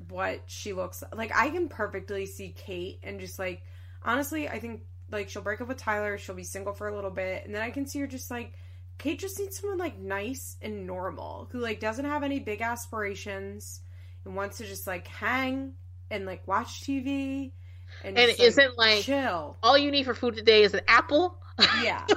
what 0.09 0.43
she 0.47 0.75
looks 0.75 1.03
like. 1.15 1.33
I 1.35 1.49
can 1.49 1.69
perfectly 1.71 2.27
see 2.27 2.51
Kate 2.55 2.99
and 3.03 3.19
just 3.19 3.39
like 3.39 3.63
honestly, 4.03 4.47
I 4.47 4.59
think 4.59 4.83
like 5.11 5.31
she'll 5.31 5.41
break 5.41 5.63
up 5.63 5.69
with 5.69 5.79
Tyler, 5.79 6.19
she'll 6.19 6.35
be 6.35 6.45
single 6.45 6.75
for 6.75 6.89
a 6.89 6.95
little 6.95 7.11
bit, 7.11 7.47
and 7.47 7.55
then 7.55 7.63
I 7.63 7.71
can 7.71 7.87
see 7.87 7.99
her 8.01 8.07
just 8.07 8.31
like 8.31 8.53
Kate 8.99 9.19
just 9.19 9.39
needs 9.39 9.59
someone 9.59 9.79
like 9.79 9.99
nice 9.99 10.57
and 10.61 10.87
normal 10.87 11.49
who 11.51 11.61
like 11.61 11.81
doesn't 11.81 12.05
have 12.05 12.23
any 12.23 12.41
big 12.41 12.61
aspirations 12.61 13.81
and 14.25 14.35
wants 14.37 14.59
to 14.59 14.67
just 14.67 14.87
like 14.87 15.07
hang 15.09 15.73
and 16.11 16.27
like 16.27 16.47
watch 16.47 16.83
TV 16.83 17.53
and, 18.05 18.17
And 18.19 18.29
just, 18.29 18.39
like, 18.39 18.49
isn't 18.49 18.79
like 18.79 19.03
chill. 19.05 19.57
all 19.63 19.79
you 19.79 19.91
need 19.91 20.05
for 20.05 20.15
food 20.15 20.35
today 20.37 20.63
is 20.63 20.75
an 20.75 20.81
apple. 20.89 21.39
Yeah. 21.83 22.05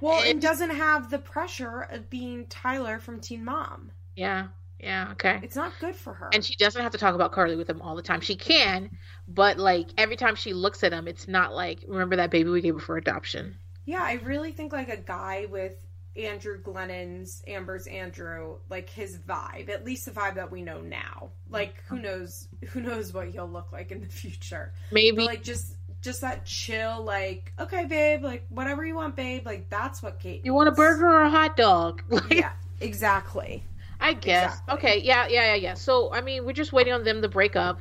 Well, 0.00 0.22
And- 0.22 0.40
doesn't 0.40 0.70
have 0.70 1.10
the 1.10 1.18
pressure 1.18 1.80
of 1.90 2.08
being 2.10 2.46
Tyler 2.46 2.98
from 2.98 3.20
Teen 3.20 3.44
Mom. 3.44 3.90
yeah, 4.16 4.48
yeah, 4.78 5.08
okay. 5.12 5.40
It's 5.42 5.56
not 5.56 5.72
good 5.80 5.94
for 5.96 6.12
her. 6.14 6.30
And 6.32 6.44
she 6.44 6.54
doesn't 6.56 6.80
have 6.82 6.92
to 6.92 6.98
talk 6.98 7.14
about 7.14 7.32
Carly 7.32 7.56
with 7.56 7.68
him 7.70 7.80
all 7.80 7.96
the 7.96 8.02
time. 8.02 8.20
She 8.20 8.36
can, 8.36 8.90
but 9.28 9.58
like 9.58 9.88
every 9.96 10.16
time 10.16 10.34
she 10.36 10.52
looks 10.52 10.84
at 10.84 10.92
him, 10.92 11.08
it's 11.08 11.26
not 11.26 11.54
like 11.54 11.84
remember 11.88 12.16
that 12.16 12.30
baby 12.30 12.50
we 12.50 12.60
gave 12.60 12.74
her 12.74 12.80
for 12.80 12.96
adoption. 12.96 13.56
yeah, 13.84 14.02
I 14.02 14.14
really 14.24 14.52
think 14.52 14.72
like 14.72 14.88
a 14.90 14.96
guy 14.96 15.46
with 15.50 15.74
Andrew 16.16 16.60
Glennon's 16.60 17.42
Amber's 17.46 17.86
Andrew, 17.86 18.56
like 18.70 18.88
his 18.88 19.18
vibe, 19.18 19.68
at 19.68 19.84
least 19.84 20.04
the 20.06 20.10
vibe 20.12 20.36
that 20.36 20.50
we 20.50 20.62
know 20.62 20.80
now. 20.80 21.30
Like 21.50 21.82
who 21.88 21.98
knows 21.98 22.48
who 22.68 22.80
knows 22.80 23.12
what 23.12 23.28
he'll 23.28 23.48
look 23.48 23.72
like 23.72 23.90
in 23.90 24.00
the 24.00 24.08
future. 24.08 24.72
Maybe 24.90 25.16
But 25.18 25.26
like 25.26 25.42
just 25.42 25.76
just 26.02 26.20
that 26.20 26.44
chill, 26.44 27.02
like, 27.02 27.52
okay, 27.58 27.86
babe, 27.86 28.22
like 28.22 28.44
whatever 28.50 28.84
you 28.84 28.94
want, 28.94 29.16
babe, 29.16 29.46
like 29.46 29.70
that's 29.70 30.02
what 30.02 30.20
Kate 30.20 30.44
you 30.44 30.54
want 30.54 30.68
a 30.68 30.72
burger 30.72 31.08
or 31.08 31.22
a 31.22 31.30
hot 31.30 31.56
dog? 31.56 32.02
Yeah, 32.30 32.52
exactly. 32.80 33.64
I 34.00 34.12
guess. 34.12 34.52
Exactly. 34.52 34.74
Okay, 34.74 34.98
yeah, 35.00 35.26
yeah, 35.28 35.46
yeah, 35.46 35.54
yeah. 35.54 35.74
So 35.74 36.12
I 36.12 36.20
mean, 36.20 36.44
we're 36.44 36.52
just 36.52 36.72
waiting 36.72 36.92
on 36.92 37.04
them 37.04 37.22
to 37.22 37.28
break 37.28 37.56
up. 37.56 37.80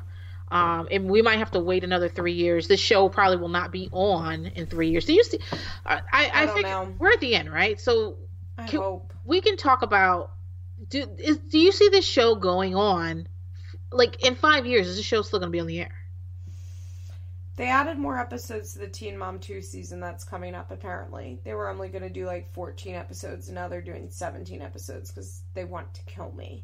Um, 0.54 0.88
and 0.92 1.10
we 1.10 1.24
might 1.24 1.40
have 1.40 1.50
to 1.52 1.60
wait 1.60 1.84
another 1.84 2.08
three 2.10 2.34
years. 2.34 2.68
This 2.68 2.80
show 2.80 3.10
probably 3.10 3.38
will 3.38 3.48
not 3.50 3.72
be 3.72 3.90
on 3.92 4.46
in 4.46 4.68
three 4.68 4.90
years. 4.92 5.06
Do 5.06 5.14
you 5.14 5.24
see? 5.24 5.40
I, 5.84 5.96
I, 5.96 6.02
I 6.14 6.44
I 6.44 6.48
think 6.48 6.68
know. 6.68 6.94
we're 7.00 7.12
at 7.12 7.20
the 7.20 7.34
end, 7.34 7.52
right? 7.52 7.82
So 7.82 8.18
I 8.58 8.68
Can- 8.68 8.80
hope. 8.80 9.14
we 9.26 9.42
can 9.42 9.58
talk 9.58 9.82
about. 9.82 10.32
Do 10.90 11.08
is 11.18 11.38
do 11.38 11.58
you 11.58 11.72
see 11.72 11.90
this 11.90 12.06
show 12.06 12.36
going 12.36 12.76
on? 12.76 13.28
Like 13.92 14.24
in 14.24 14.36
five 14.36 14.68
years, 14.68 14.88
is 14.88 14.98
the 14.98 15.04
show 15.04 15.24
still 15.24 15.40
going 15.40 15.52
to 15.52 15.52
be 15.56 15.60
on 15.60 15.66
the 15.68 15.80
air? 15.82 15.92
They 17.56 17.68
added 17.68 17.98
more 17.98 18.18
episodes 18.20 18.74
to 18.74 18.80
the 18.80 18.88
Teen 18.88 19.18
Mom 19.18 19.40
2 19.40 19.62
season 19.62 20.00
that's 20.00 20.24
coming 20.24 20.56
up, 20.56 20.72
apparently. 20.72 21.40
They 21.44 21.54
were 21.54 21.70
only 21.70 21.90
going 21.90 22.02
to 22.04 22.10
do 22.10 22.26
like 22.26 22.52
14 22.54 22.96
episodes, 22.96 23.48
and 23.48 23.56
now 23.56 23.68
they're 23.68 23.82
doing 23.82 24.10
17 24.10 24.62
episodes 24.62 25.12
because 25.12 25.42
they 25.54 25.64
want 25.64 25.94
to 25.96 26.04
kill 26.06 26.32
me. 26.32 26.64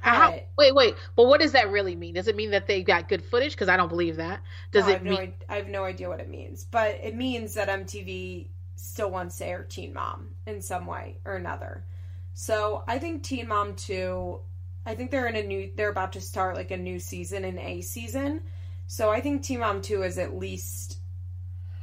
How, 0.00 0.30
But- 0.32 0.48
wait, 0.56 0.74
wait. 0.74 0.94
But 1.16 1.26
what 1.26 1.40
does 1.40 1.52
that 1.52 1.70
really 1.70 1.94
mean? 1.94 2.14
Does 2.14 2.26
it 2.28 2.36
mean 2.36 2.50
that 2.50 2.66
they 2.66 2.82
got 2.82 3.08
good 3.08 3.22
footage? 3.24 3.52
Because 3.52 3.68
I 3.68 3.76
don't 3.76 3.88
believe 3.88 4.16
that. 4.16 4.40
Does 4.72 4.84
No, 4.86 4.88
I 4.88 4.90
it 4.90 4.94
have, 4.98 5.04
no, 5.04 5.10
mean? 5.12 5.34
i- 5.48 5.54
I 5.54 5.56
have 5.56 5.68
no 5.68 5.84
idea 5.84 6.08
what 6.08 6.20
it 6.20 6.28
means. 6.28 6.64
But 6.64 6.98
it 7.02 7.14
means 7.14 7.54
that 7.54 7.68
MTV 7.68 8.48
still 8.76 9.10
wants 9.10 9.36
to 9.38 9.46
air 9.46 9.62
Teen 9.64 9.92
Mom 9.92 10.30
in 10.46 10.62
some 10.62 10.86
way 10.86 11.18
or 11.24 11.36
another. 11.36 11.84
So 12.32 12.82
I 12.88 12.98
think 12.98 13.22
Teen 13.22 13.48
Mom 13.48 13.74
2, 13.76 14.40
I 14.86 14.94
think 14.94 15.10
they're 15.10 15.26
in 15.26 15.36
a 15.36 15.42
new, 15.42 15.70
they're 15.76 15.90
about 15.90 16.12
to 16.12 16.20
start 16.20 16.56
like 16.56 16.70
a 16.70 16.76
new 16.78 16.98
season, 16.98 17.44
an 17.44 17.58
A 17.58 17.82
season. 17.82 18.40
So 18.86 19.10
I 19.10 19.20
think 19.20 19.42
Teen 19.42 19.60
Mom 19.60 19.82
2 19.82 20.02
is 20.02 20.16
at 20.18 20.34
least 20.36 20.98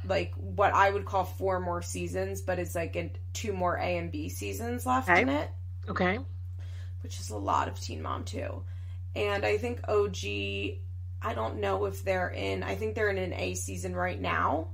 like 0.04 0.32
what 0.34 0.74
I 0.74 0.90
would 0.90 1.04
call 1.04 1.24
four 1.24 1.60
more 1.60 1.82
seasons, 1.82 2.40
but 2.40 2.58
it's 2.58 2.74
like 2.74 2.96
in 2.96 3.10
two 3.32 3.52
more 3.52 3.76
A 3.76 3.96
and 3.98 4.10
B 4.10 4.28
seasons 4.28 4.86
left 4.86 5.08
Okay. 5.08 5.22
in 5.22 5.28
it, 5.28 5.50
Okay. 5.88 6.18
Which 7.02 7.20
is 7.20 7.30
a 7.30 7.36
lot 7.36 7.68
of 7.68 7.80
Teen 7.80 8.02
Mom 8.02 8.24
2. 8.24 8.62
And 9.14 9.44
I 9.44 9.56
think 9.58 9.80
OG, 9.88 10.16
I 11.22 11.34
don't 11.34 11.60
know 11.60 11.86
if 11.86 12.04
they're 12.04 12.28
in, 12.28 12.62
I 12.62 12.74
think 12.74 12.94
they're 12.94 13.10
in 13.10 13.18
an 13.18 13.32
A 13.34 13.54
season 13.54 13.94
right 13.94 14.20
now. 14.20 14.68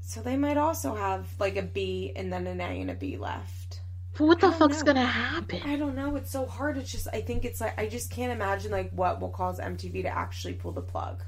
So 0.00 0.20
they 0.20 0.36
might 0.36 0.56
also 0.56 0.94
have 0.94 1.28
like 1.38 1.56
a 1.56 1.62
B 1.62 2.12
and 2.16 2.32
then 2.32 2.46
an 2.46 2.60
A 2.60 2.64
and 2.64 2.90
a 2.90 2.94
B 2.94 3.16
left. 3.16 3.80
But 4.18 4.26
what 4.26 4.40
the 4.40 4.52
fuck's 4.52 4.80
know. 4.80 4.92
gonna 4.92 5.06
happen? 5.06 5.62
I 5.64 5.76
don't 5.76 5.94
know. 5.94 6.16
It's 6.16 6.30
so 6.30 6.46
hard. 6.46 6.76
It's 6.76 6.92
just, 6.92 7.08
I 7.12 7.22
think 7.22 7.44
it's 7.44 7.60
like, 7.60 7.78
I 7.80 7.88
just 7.88 8.10
can't 8.10 8.32
imagine 8.32 8.70
like 8.70 8.90
what 8.90 9.20
will 9.20 9.30
cause 9.30 9.58
MTV 9.58 10.02
to 10.02 10.08
actually 10.08 10.54
pull 10.54 10.72
the 10.72 10.82
plug. 10.82 11.22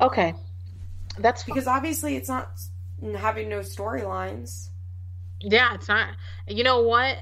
Okay. 0.00 0.34
That's. 1.18 1.42
Because 1.42 1.66
obviously 1.66 2.16
it's 2.16 2.28
not 2.28 2.50
having 3.16 3.48
no 3.48 3.60
storylines. 3.60 4.68
Yeah, 5.40 5.74
it's 5.74 5.88
not. 5.88 6.08
You 6.46 6.64
know 6.64 6.82
what? 6.82 7.18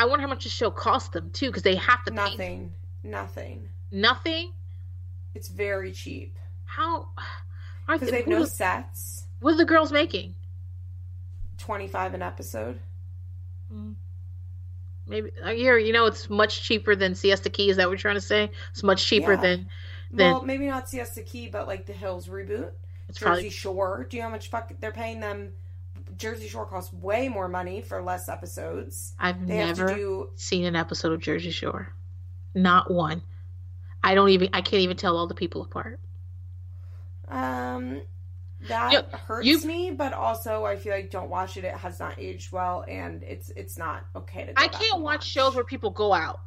I 0.00 0.06
wonder 0.06 0.22
how 0.22 0.28
much 0.28 0.44
the 0.44 0.50
show 0.50 0.70
cost 0.70 1.12
them 1.12 1.30
too, 1.30 1.46
because 1.48 1.62
they 1.62 1.74
have 1.76 2.02
to 2.04 2.10
pay 2.10 2.16
Nothing. 2.16 2.72
Nothing. 3.02 3.68
nothing. 3.90 4.52
It's 5.34 5.48
very 5.48 5.92
cheap. 5.92 6.38
How? 6.64 7.08
Because 7.86 8.00
they, 8.02 8.10
they 8.10 8.16
have 8.18 8.26
no 8.28 8.40
what, 8.40 8.48
sets. 8.50 9.24
what 9.40 9.54
are 9.54 9.56
the 9.58 9.64
girls 9.64 9.92
making? 9.92 10.34
25 11.58 12.14
an 12.14 12.22
episode. 12.22 12.78
Maybe 15.06 15.30
uh, 15.42 15.50
here, 15.50 15.76
you 15.76 15.92
know, 15.92 16.06
it's 16.06 16.30
much 16.30 16.62
cheaper 16.62 16.94
than 16.96 17.14
Siesta 17.14 17.50
Key. 17.50 17.70
Is 17.70 17.76
that 17.76 17.86
what 17.86 17.92
you're 17.92 17.98
trying 17.98 18.14
to 18.14 18.20
say? 18.20 18.50
It's 18.70 18.82
much 18.82 19.04
cheaper 19.04 19.32
Yeah. 19.34 19.40
than 19.40 19.68
Then- 20.12 20.32
well, 20.32 20.42
maybe 20.42 20.66
not 20.66 20.88
Siesta 20.88 21.22
Key, 21.22 21.48
but 21.48 21.66
like 21.66 21.86
the 21.86 21.92
Hills 21.92 22.26
reboot. 22.28 22.70
it's 23.08 23.18
Jersey 23.18 23.24
probably. 23.24 23.50
Shore. 23.50 24.06
Do 24.08 24.16
you 24.16 24.22
know 24.22 24.28
how 24.28 24.32
much 24.34 24.48
fuck 24.48 24.72
they're 24.80 24.92
paying 24.92 25.20
them? 25.20 25.52
Jersey 26.20 26.46
Shore 26.48 26.66
costs 26.66 26.92
way 26.92 27.28
more 27.28 27.48
money 27.48 27.80
for 27.80 28.00
less 28.02 28.28
episodes. 28.28 29.14
I've 29.18 29.46
They 29.46 29.56
never 29.56 29.88
do 29.88 30.28
seen 30.36 30.64
an 30.64 30.76
episode 30.76 31.12
of 31.12 31.20
Jersey 31.20 31.50
Shore, 31.50 31.92
not 32.54 32.90
one. 32.90 33.22
I 34.04 34.14
don't 34.14 34.28
even. 34.30 34.50
I 34.52 34.60
can't 34.60 34.82
even 34.82 34.96
tell 34.96 35.16
all 35.16 35.26
the 35.26 35.34
people 35.34 35.62
apart. 35.62 35.98
um 37.28 38.02
that 38.68 38.92
You- 38.92 39.02
hurts 39.18 39.46
you- 39.46 39.60
me, 39.66 39.90
but 39.90 40.12
also 40.12 40.64
I 40.66 40.76
feel 40.76 40.92
like 40.94 41.10
don't 41.10 41.30
watch 41.30 41.56
it. 41.56 41.64
It 41.64 41.74
has 41.74 41.98
not 41.98 42.18
aged 42.18 42.52
well, 42.52 42.84
and 42.86 43.22
it's 43.22 43.48
it's 43.50 43.78
not 43.78 44.04
okay 44.14 44.44
to. 44.46 44.52
I 44.56 44.68
can't 44.68 45.00
watch 45.00 45.24
shows 45.26 45.54
where 45.54 45.64
people 45.64 45.90
go 45.90 46.12
out, 46.12 46.40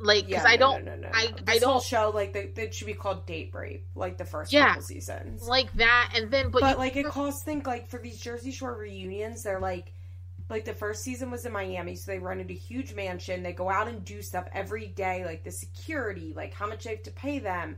like 0.00 0.26
because 0.26 0.44
Yeah, 0.44 0.48
I 0.50 0.56
no, 0.56 0.58
don't 0.72 0.84
No, 0.84 0.94
no, 0.96 1.00
no, 1.02 1.08
I- 1.12 1.24
no. 1.30 1.36
I 1.46 1.54
This 1.54 1.64
whole 1.64 1.74
don't- 1.74 1.84
show 1.84 2.10
like 2.14 2.32
they, 2.32 2.50
it 2.62 2.74
should 2.74 2.86
be 2.86 2.94
called 2.94 3.26
date 3.26 3.50
rape, 3.52 3.86
like 3.94 4.16
the 4.18 4.24
first 4.24 4.52
Yeah. 4.52 4.68
couple 4.68 4.82
seasons. 4.82 5.42
like 5.48 5.72
that. 5.74 6.12
And 6.14 6.30
then, 6.30 6.50
but, 6.50 6.60
but 6.60 6.70
you- 6.72 6.78
like 6.78 6.96
it 6.96 7.06
costs 7.06 7.42
think 7.42 7.66
like 7.66 7.88
for 7.88 7.98
these 7.98 8.18
Jersey 8.20 8.52
Shore 8.52 8.74
reunions, 8.76 9.42
they're 9.42 9.60
like 9.60 9.92
like 10.50 10.64
the 10.64 10.72
first 10.72 11.02
season 11.04 11.30
was 11.30 11.44
in 11.44 11.52
Miami, 11.52 11.94
so 11.94 12.10
they 12.10 12.18
run 12.18 12.40
into 12.40 12.54
a 12.54 12.56
huge 12.56 12.94
mansion. 12.94 13.42
They 13.42 13.52
go 13.52 13.68
out 13.68 13.86
and 13.86 14.02
do 14.04 14.22
stuff 14.22 14.46
every 14.52 14.86
day, 14.86 15.24
like 15.26 15.44
the 15.44 15.50
security, 15.50 16.32
like 16.34 16.54
how 16.54 16.66
much 16.66 16.84
they 16.84 16.90
have 16.90 17.02
to 17.02 17.10
pay 17.10 17.38
them. 17.38 17.76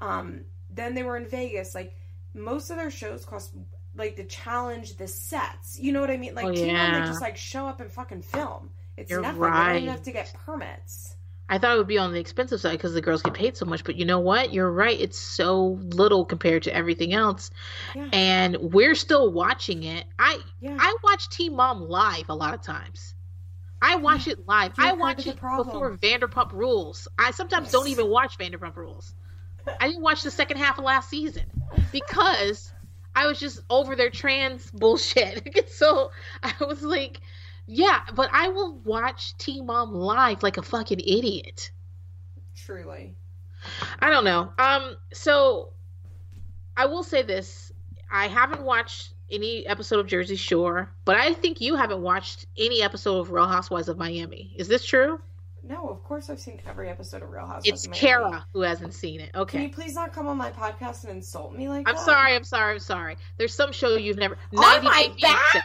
Um, 0.00 0.42
then 0.68 0.94
they 0.94 1.02
were 1.02 1.16
in 1.16 1.26
Vegas. 1.26 1.74
Like 1.74 1.96
most 2.34 2.70
of 2.70 2.76
their 2.76 2.90
shows 2.90 3.24
cost 3.24 3.52
like 3.96 4.16
the 4.16 4.24
challenge, 4.24 4.96
the 4.98 5.08
sets. 5.08 5.78
You 5.78 5.92
know 5.92 6.00
what 6.00 6.10
I 6.10 6.16
mean? 6.18 6.34
Like 6.34 6.44
Oh, 6.46 6.50
yeah. 6.50 7.00
they 7.00 7.06
just 7.06 7.22
like 7.22 7.36
show 7.36 7.66
up 7.66 7.80
and 7.80 7.90
fucking 7.90 8.22
film. 8.22 8.70
It's 8.98 9.10
You're 9.10 9.20
nothing. 9.22 9.40
They 9.40 9.46
don't 9.46 9.52
right. 9.56 9.76
even 9.76 9.88
have 9.88 10.02
to 10.02 10.12
get 10.12 10.32
permits. 10.44 11.16
I 11.50 11.58
thought 11.58 11.74
it 11.74 11.78
would 11.78 11.88
be 11.88 11.98
on 11.98 12.12
the 12.12 12.20
expensive 12.20 12.60
side 12.60 12.72
because 12.72 12.94
the 12.94 13.00
girls 13.00 13.22
get 13.22 13.34
paid 13.34 13.56
so 13.56 13.66
much. 13.66 13.82
But 13.84 13.96
you 13.96 14.04
know 14.04 14.20
what? 14.20 14.52
You're 14.54 14.70
right. 14.70 14.98
It's 14.98 15.18
so 15.18 15.78
little 15.82 16.24
compared 16.24 16.62
to 16.62 16.74
everything 16.74 17.12
else, 17.12 17.50
Yeah. 17.94 18.08
and 18.12 18.56
we're 18.56 18.94
still 18.94 19.32
watching 19.32 19.82
it. 19.82 20.04
I 20.18 20.38
Yeah. 20.60 20.76
I 20.78 20.96
watch 21.02 21.28
Teen 21.28 21.56
Mom 21.56 21.82
live 21.88 22.28
a 22.28 22.34
lot 22.34 22.54
of 22.54 22.62
times. 22.62 23.14
I 23.82 23.96
watch 23.96 24.28
it 24.28 24.46
live. 24.46 24.74
You're 24.78 24.86
I 24.86 24.92
watch 24.92 25.26
it 25.26 25.34
before 25.40 25.96
Vanderpump 25.96 26.52
Rules. 26.52 27.08
I 27.18 27.32
sometimes 27.32 27.70
don't 27.72 27.88
even 27.88 28.08
watch 28.08 28.38
Vanderpump 28.38 28.76
Rules. 28.76 29.14
I 29.80 29.88
didn't 29.88 30.02
watch 30.02 30.22
the 30.22 30.30
second 30.30 30.58
half 30.58 30.78
of 30.78 30.84
last 30.84 31.08
season 31.10 31.44
because 31.90 32.72
I 33.14 33.26
was 33.26 33.40
just 33.40 33.60
over 33.68 33.96
their 33.96 34.10
trans 34.10 34.70
bullshit. 34.70 35.68
so 35.72 36.10
I 36.42 36.52
was 36.64 36.82
like, 36.82 37.20
yeah, 37.72 38.00
but 38.14 38.28
I 38.32 38.48
will 38.48 38.78
watch 38.78 39.36
Teen 39.38 39.66
Mom 39.66 39.94
live 39.94 40.42
like 40.42 40.56
a 40.56 40.62
fucking 40.62 40.98
idiot. 40.98 41.70
Truly. 42.56 43.14
I 44.00 44.10
don't 44.10 44.24
know. 44.24 44.52
Um, 44.58 44.96
so 45.12 45.72
I 46.76 46.86
will 46.86 47.04
say 47.04 47.22
this: 47.22 47.70
I 48.10 48.26
haven't 48.26 48.62
watched 48.62 49.14
any 49.30 49.64
episode 49.68 50.00
of 50.00 50.08
Jersey 50.08 50.34
Shore, 50.34 50.90
but 51.04 51.16
I 51.16 51.32
think 51.32 51.60
you 51.60 51.76
haven't 51.76 52.02
watched 52.02 52.46
any 52.58 52.82
episode 52.82 53.20
of 53.20 53.30
Real 53.30 53.46
Housewives 53.46 53.88
of 53.88 53.96
Miami. 53.96 54.52
Is 54.56 54.66
this 54.66 54.84
true? 54.84 55.20
No, 55.62 55.88
of 55.88 56.02
course 56.02 56.28
I've 56.28 56.40
seen 56.40 56.60
every 56.66 56.88
episode 56.88 57.22
of 57.22 57.30
Real 57.30 57.46
Housewives. 57.46 57.68
It's 57.68 57.84
of 57.84 57.90
Miami. 57.92 58.00
Kara 58.00 58.46
who 58.52 58.62
hasn't 58.62 58.94
seen 58.94 59.20
it. 59.20 59.30
Okay. 59.34 59.58
Can 59.58 59.68
you 59.68 59.72
please 59.72 59.94
not 59.94 60.12
come 60.12 60.26
on 60.26 60.36
my 60.36 60.50
podcast 60.50 61.04
and 61.04 61.12
insult 61.12 61.54
me 61.54 61.68
like 61.68 61.88
I'm 61.88 61.94
that? 61.94 62.04
sorry. 62.04 62.34
I'm 62.34 62.44
sorry. 62.44 62.72
I'm 62.72 62.78
sorry. 62.80 63.16
There's 63.36 63.54
some 63.54 63.70
show 63.70 63.94
you've 63.94 64.16
never. 64.16 64.36
On 64.56 64.84
my 64.84 65.12
Fiance. 65.16 65.60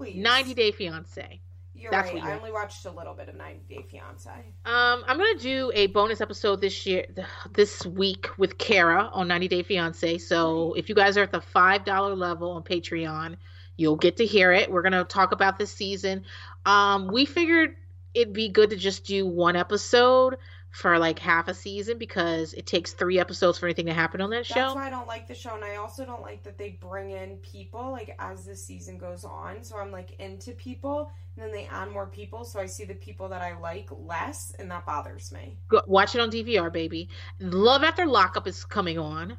Please. 0.00 0.16
90 0.16 0.54
Day 0.54 0.72
Fiance. 0.72 1.40
You're 1.74 1.90
That's 1.90 2.10
right. 2.10 2.24
I 2.24 2.34
only 2.34 2.50
watched 2.50 2.86
a 2.86 2.90
little 2.90 3.12
bit 3.12 3.28
of 3.28 3.34
90 3.34 3.60
Day 3.68 3.84
Fiance. 3.90 4.30
Um, 4.64 5.04
I'm 5.06 5.18
gonna 5.18 5.38
do 5.38 5.70
a 5.74 5.88
bonus 5.88 6.22
episode 6.22 6.62
this 6.62 6.86
year, 6.86 7.04
this 7.52 7.84
week 7.84 8.28
with 8.38 8.56
Kara 8.56 9.10
on 9.12 9.28
90 9.28 9.48
Day 9.48 9.62
Fiance. 9.62 10.16
So 10.18 10.72
if 10.72 10.88
you 10.88 10.94
guys 10.94 11.18
are 11.18 11.22
at 11.22 11.32
the 11.32 11.42
five 11.42 11.84
dollar 11.84 12.16
level 12.16 12.52
on 12.52 12.62
Patreon, 12.62 13.36
you'll 13.76 13.96
get 13.96 14.16
to 14.16 14.26
hear 14.26 14.52
it. 14.52 14.70
We're 14.70 14.80
gonna 14.80 15.04
talk 15.04 15.32
about 15.32 15.58
this 15.58 15.70
season. 15.70 16.24
Um, 16.64 17.08
we 17.08 17.26
figured 17.26 17.76
it'd 18.14 18.32
be 18.32 18.48
good 18.48 18.70
to 18.70 18.76
just 18.76 19.04
do 19.04 19.26
one 19.26 19.54
episode 19.54 20.38
for 20.70 20.98
like 20.98 21.18
half 21.18 21.48
a 21.48 21.54
season 21.54 21.98
because 21.98 22.52
it 22.52 22.66
takes 22.66 22.92
three 22.92 23.18
episodes 23.18 23.58
for 23.58 23.66
anything 23.66 23.86
to 23.86 23.92
happen 23.92 24.20
on 24.20 24.30
that 24.30 24.36
That's 24.38 24.48
show. 24.48 24.54
That's 24.60 24.74
why 24.74 24.86
I 24.86 24.90
don't 24.90 25.08
like 25.08 25.26
the 25.26 25.34
show, 25.34 25.54
and 25.54 25.64
I 25.64 25.76
also 25.76 26.04
don't 26.04 26.22
like 26.22 26.42
that 26.44 26.58
they 26.58 26.78
bring 26.80 27.10
in 27.10 27.36
people 27.38 27.90
like 27.90 28.14
as 28.18 28.44
the 28.44 28.54
season 28.56 28.98
goes 28.98 29.24
on. 29.24 29.64
So 29.64 29.78
I'm 29.78 29.90
like 29.90 30.12
into 30.20 30.52
people, 30.52 31.10
and 31.36 31.44
then 31.44 31.52
they 31.52 31.66
add 31.66 31.90
more 31.90 32.06
people, 32.06 32.44
so 32.44 32.60
I 32.60 32.66
see 32.66 32.84
the 32.84 32.94
people 32.94 33.28
that 33.30 33.42
I 33.42 33.58
like 33.58 33.88
less, 33.90 34.54
and 34.58 34.70
that 34.70 34.86
bothers 34.86 35.32
me. 35.32 35.58
Go, 35.68 35.82
watch 35.86 36.14
it 36.14 36.20
on 36.20 36.30
DVR, 36.30 36.72
baby. 36.72 37.08
Love 37.40 37.82
After 37.82 38.06
Lockup 38.06 38.46
is 38.46 38.64
coming 38.64 38.98
on. 38.98 39.36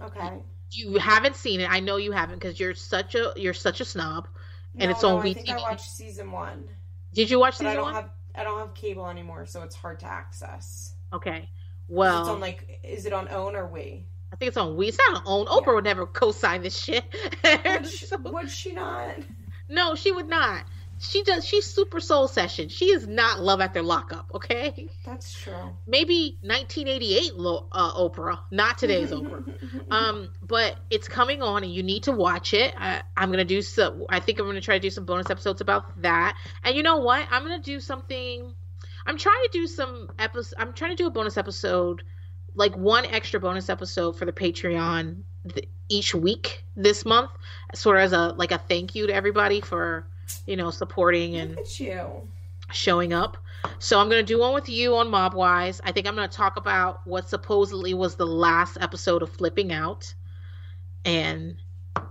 Okay. 0.00 0.42
You 0.70 0.96
haven't 0.98 1.36
seen 1.36 1.60
it. 1.60 1.70
I 1.70 1.80
know 1.80 1.96
you 1.96 2.12
haven't 2.12 2.36
because 2.36 2.58
you're 2.58 2.74
such 2.74 3.14
a 3.14 3.32
you're 3.36 3.54
such 3.54 3.80
a 3.80 3.84
snob. 3.84 4.28
And 4.78 4.90
No, 4.90 4.90
it's 4.90 5.02
no, 5.02 5.16
on 5.16 5.18
I 5.18 5.32
think 5.34 5.48
I 5.50 5.56
watched 5.58 5.90
season 5.90 6.30
one, 6.30 6.68
Did 7.12 7.30
you 7.30 7.38
watch 7.38 7.56
season 7.58 7.74
don't 7.74 7.84
one? 7.84 7.94
have 7.94 8.10
I 8.34 8.44
don't 8.44 8.58
have 8.58 8.74
cable 8.74 9.08
anymore, 9.08 9.46
so 9.46 9.62
it's 9.62 9.74
hard 9.76 10.00
to 10.00 10.06
access. 10.06 10.94
Okay. 11.12 11.48
Well, 11.88 12.20
it's 12.20 12.28
on 12.28 12.40
like, 12.40 12.80
is 12.82 13.06
it 13.06 13.12
on 13.12 13.28
Own 13.28 13.54
or 13.56 13.66
We? 13.66 14.06
I 14.32 14.36
think 14.36 14.48
it's 14.48 14.56
on 14.56 14.76
We. 14.76 14.88
It's 14.88 14.98
not 15.10 15.22
on 15.26 15.46
own. 15.46 15.46
Oprah 15.46 15.66
Yeah. 15.66 15.74
would 15.74 15.84
never 15.84 16.06
co-sign 16.06 16.62
this 16.62 16.76
shit. 16.78 17.04
Would 17.44 17.86
she, 17.90 18.06
would 18.16 18.50
she 18.50 18.72
not? 18.72 19.16
no, 19.68 19.94
she 19.94 20.10
would 20.12 20.28
not. 20.28 20.64
She 21.02 21.24
does. 21.24 21.44
She's 21.44 21.66
super 21.66 21.98
soul 21.98 22.28
session. 22.28 22.68
She 22.68 22.86
is 22.92 23.08
not 23.08 23.40
love 23.40 23.60
after 23.60 23.82
lockup. 23.82 24.30
Okay. 24.34 24.88
That's 25.04 25.32
true. 25.32 25.76
Maybe 25.84 26.38
1988 26.42 27.34
lo- 27.34 27.66
uh, 27.72 27.92
Oprah, 27.94 28.38
not 28.52 28.78
today's 28.78 29.10
Oprah. 29.12 29.42
Um, 29.90 30.30
but 30.40 30.76
it's 30.90 31.08
coming 31.08 31.42
on, 31.42 31.64
and 31.64 31.74
you 31.74 31.82
need 31.82 32.04
to 32.04 32.12
watch 32.12 32.54
it. 32.54 32.72
I, 32.78 33.02
I'm 33.16 33.32
gonna 33.32 33.44
do 33.44 33.62
some. 33.62 34.04
I 34.08 34.20
think 34.20 34.38
I'm 34.38 34.46
gonna 34.46 34.60
try 34.60 34.76
to 34.76 34.80
do 34.80 34.90
some 34.90 35.04
bonus 35.04 35.28
episodes 35.28 35.60
about 35.60 36.00
that. 36.02 36.36
And 36.62 36.76
you 36.76 36.84
know 36.84 36.98
what? 36.98 37.26
I'm 37.32 37.42
gonna 37.42 37.58
do 37.58 37.80
something. 37.80 38.54
I'm 39.04 39.18
trying 39.18 39.42
to 39.42 39.50
do 39.52 39.66
some 39.66 40.08
episodes. 40.20 40.54
I'm 40.56 40.72
trying 40.72 40.92
to 40.92 40.96
do 40.96 41.08
a 41.08 41.10
bonus 41.10 41.36
episode, 41.36 42.04
like 42.54 42.76
one 42.76 43.06
extra 43.06 43.40
bonus 43.40 43.68
episode 43.68 44.16
for 44.16 44.24
the 44.24 44.32
Patreon 44.32 45.22
th- 45.52 45.68
each 45.88 46.14
week 46.14 46.64
this 46.76 47.04
month, 47.04 47.32
sort 47.74 47.96
of 47.96 48.02
as 48.04 48.12
a 48.12 48.28
like 48.28 48.52
a 48.52 48.58
thank 48.58 48.94
you 48.94 49.08
to 49.08 49.12
everybody 49.12 49.60
for 49.60 50.06
you 50.46 50.56
know 50.56 50.70
supporting 50.70 51.36
and 51.36 51.58
showing 52.72 53.12
up. 53.12 53.36
So 53.78 53.98
I'm 53.98 54.08
gonna 54.08 54.22
do 54.22 54.40
one 54.40 54.54
with 54.54 54.68
you 54.68 54.96
on 54.96 55.10
Mob 55.10 55.34
Wives. 55.34 55.80
I 55.84 55.92
think 55.92 56.06
I'm 56.06 56.14
gonna 56.14 56.28
talk 56.28 56.56
about 56.56 57.06
what 57.06 57.28
supposedly 57.28 57.94
was 57.94 58.16
the 58.16 58.26
last 58.26 58.76
episode 58.80 59.22
of 59.22 59.30
Flipping 59.30 59.72
Out, 59.72 60.14
and 61.04 61.56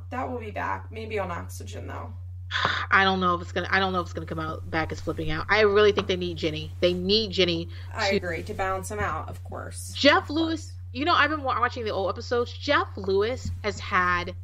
That 0.09 0.29
will 0.29 0.39
be 0.39 0.51
back. 0.51 0.91
Maybe 0.91 1.19
on 1.19 1.31
oxygen 1.31 1.87
though. 1.87 2.13
I 2.91 3.03
don't 3.03 3.19
know 3.19 3.35
if 3.35 3.41
it's 3.41 3.51
gonna. 3.51 3.67
I 3.69 3.79
don't 3.79 3.93
know 3.93 3.99
if 3.99 4.05
it's 4.05 4.13
gonna 4.13 4.25
come 4.27 4.39
out 4.39 4.69
back 4.69 4.91
as 4.91 4.99
Flipping 5.01 5.31
Out. 5.31 5.45
I 5.49 5.61
really 5.61 5.91
think 5.91 6.07
they 6.07 6.15
need 6.17 6.37
Jenny. 6.37 6.71
They 6.79 6.93
need 6.93 7.31
Jenny. 7.31 7.69
I 7.93 8.11
to- 8.11 8.15
agree 8.17 8.43
to 8.43 8.53
balance 8.53 8.89
them 8.89 8.99
out, 8.99 9.29
of 9.29 9.43
course. 9.43 9.93
Jeff 9.95 10.29
Lewis. 10.29 10.73
You 10.93 11.05
know, 11.05 11.13
I've 11.13 11.29
been 11.29 11.43
watching 11.43 11.85
the 11.85 11.91
old 11.91 12.09
episodes. 12.09 12.51
Jeff 12.51 12.87
Lewis 12.97 13.49
has 13.63 13.79
had 13.79 14.35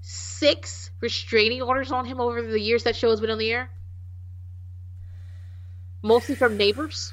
six 0.00 0.90
restraining 1.02 1.60
orders 1.60 1.92
on 1.92 2.06
him 2.06 2.20
over 2.20 2.40
the 2.40 2.60
years 2.60 2.84
that 2.84 2.96
show 2.96 3.10
has 3.10 3.20
been 3.20 3.30
on 3.30 3.38
the 3.38 3.50
air? 3.50 3.68
Mostly 6.02 6.34
from 6.34 6.56
neighbors. 6.56 7.12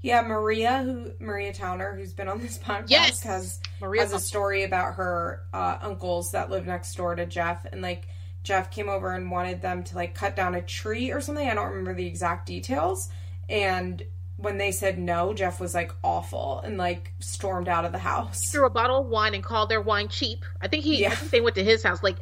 Yeah, 0.00 0.20
Maria, 0.22 0.82
who 0.82 1.12
Maria 1.18 1.52
Towner, 1.52 1.94
who's 1.96 2.12
been 2.12 2.28
on 2.28 2.38
this 2.40 2.58
podcast, 2.64 2.90
Yes! 2.90 3.22
has 3.22 3.60
Maria 3.80 4.02
has 4.02 4.12
a 4.12 4.18
story 4.20 4.62
about 4.64 4.94
her 4.94 5.42
uh, 5.52 5.78
uncles 5.82 6.32
that 6.32 6.50
live 6.50 6.66
next 6.66 6.94
door 6.96 7.14
to 7.14 7.26
Jeff, 7.26 7.64
and 7.64 7.80
like 7.80 8.06
Jeff 8.42 8.70
came 8.70 8.88
over 8.88 9.12
and 9.12 9.30
wanted 9.30 9.62
them 9.62 9.82
to 9.84 9.94
like 9.96 10.14
cut 10.14 10.36
down 10.36 10.54
a 10.54 10.62
tree 10.62 11.10
or 11.10 11.20
something. 11.20 11.48
I 11.48 11.54
don't 11.54 11.70
remember 11.70 11.94
the 11.94 12.06
exact 12.06 12.46
details. 12.46 13.08
And 13.48 14.02
when 14.36 14.58
they 14.58 14.72
said 14.72 14.98
no, 14.98 15.32
Jeff 15.32 15.60
was 15.60 15.74
like 15.74 15.92
awful 16.02 16.60
and 16.64 16.76
like 16.76 17.12
stormed 17.20 17.68
out 17.68 17.84
of 17.86 17.92
the 17.92 17.98
house. 17.98 18.50
threw 18.50 18.66
a 18.66 18.70
bottle 18.70 19.00
of 19.00 19.06
wine 19.06 19.32
and 19.34 19.44
called 19.44 19.70
their 19.70 19.80
wine 19.80 20.08
cheap. 20.08 20.44
I 20.60 20.68
think 20.68 20.84
he, 20.84 21.06
I 21.06 21.10
think 21.10 21.30
they 21.30 21.40
went 21.40 21.54
to 21.56 21.64
his 21.64 21.82
house. 21.82 22.02
Like 22.02 22.16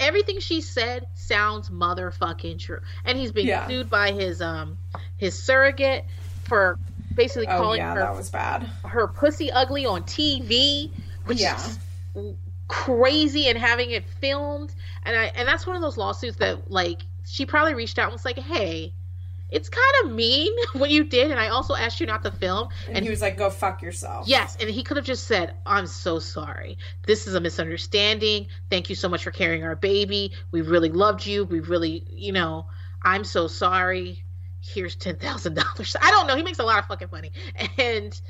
everything 0.00 0.40
she 0.40 0.60
said 0.60 1.06
sounds 1.14 1.70
motherfucking 1.70 2.58
true. 2.58 2.80
And 3.04 3.18
he's 3.18 3.32
being 3.32 3.48
Yeah. 3.48 3.66
sued 3.66 3.90
by 3.90 4.12
his 4.12 4.40
um 4.40 4.78
his 5.16 5.42
surrogate 5.42 6.04
for 6.44 6.78
basically 7.14 7.46
Oh 7.46 7.58
calling 7.58 7.78
yeah, 7.80 7.94
her 7.94 8.00
that 8.00 8.14
was 8.14 8.30
bad. 8.30 8.68
her 8.84 9.08
pussy 9.08 9.50
ugly 9.50 9.86
on 9.86 10.02
TV, 10.04 10.90
which 11.26 11.40
Yeah. 11.40 11.54
is 11.54 11.78
crazy, 12.68 13.48
and 13.48 13.58
having 13.58 13.90
it 13.90 14.04
filmed. 14.20 14.74
And 15.04 15.16
I 15.16 15.24
and 15.34 15.48
that's 15.48 15.66
one 15.66 15.76
of 15.76 15.82
those 15.82 15.96
lawsuits 15.96 16.36
that 16.38 16.70
like 16.70 17.02
she 17.24 17.46
probably 17.46 17.74
reached 17.74 17.98
out 17.98 18.04
and 18.04 18.12
was 18.12 18.24
like, 18.24 18.38
hey. 18.38 18.92
It's 19.50 19.68
kind 19.68 19.94
of 20.04 20.12
mean 20.12 20.52
what 20.74 20.90
you 20.90 21.04
did, 21.04 21.30
and 21.30 21.40
I 21.40 21.48
also 21.48 21.74
asked 21.74 22.00
you 22.00 22.06
not 22.06 22.22
to 22.24 22.30
film. 22.30 22.68
And, 22.90 23.04
he 23.04 23.10
was 23.10 23.22
like, 23.22 23.36
"Go 23.36 23.50
fuck 23.50 23.82
yourself." 23.82 24.28
Yes, 24.28 24.56
and 24.60 24.68
he 24.68 24.82
could 24.82 24.96
have 24.96 25.06
just 25.06 25.26
said, 25.26 25.54
"I'm 25.64 25.86
so 25.86 26.18
sorry. 26.18 26.78
This 27.06 27.26
is 27.26 27.34
a 27.34 27.40
misunderstanding. 27.40 28.48
Thank 28.70 28.90
you 28.90 28.96
so 28.96 29.08
much 29.08 29.24
for 29.24 29.30
carrying 29.30 29.64
our 29.64 29.76
baby. 29.76 30.32
We 30.50 30.60
really 30.60 30.90
loved 30.90 31.26
you. 31.26 31.44
We 31.44 31.60
really, 31.60 32.04
you 32.10 32.32
know, 32.32 32.66
I'm 33.02 33.24
so 33.24 33.46
sorry. 33.46 34.24
Here's 34.60 34.96
ten 34.96 35.16
thousand 35.16 35.54
dollars. 35.56 35.96
I 36.00 36.10
don't 36.10 36.26
know. 36.26 36.36
He 36.36 36.42
makes 36.42 36.58
a 36.58 36.64
lot 36.64 36.78
of 36.78 36.86
fucking 36.86 37.08
money, 37.10 37.32
and 37.78 38.20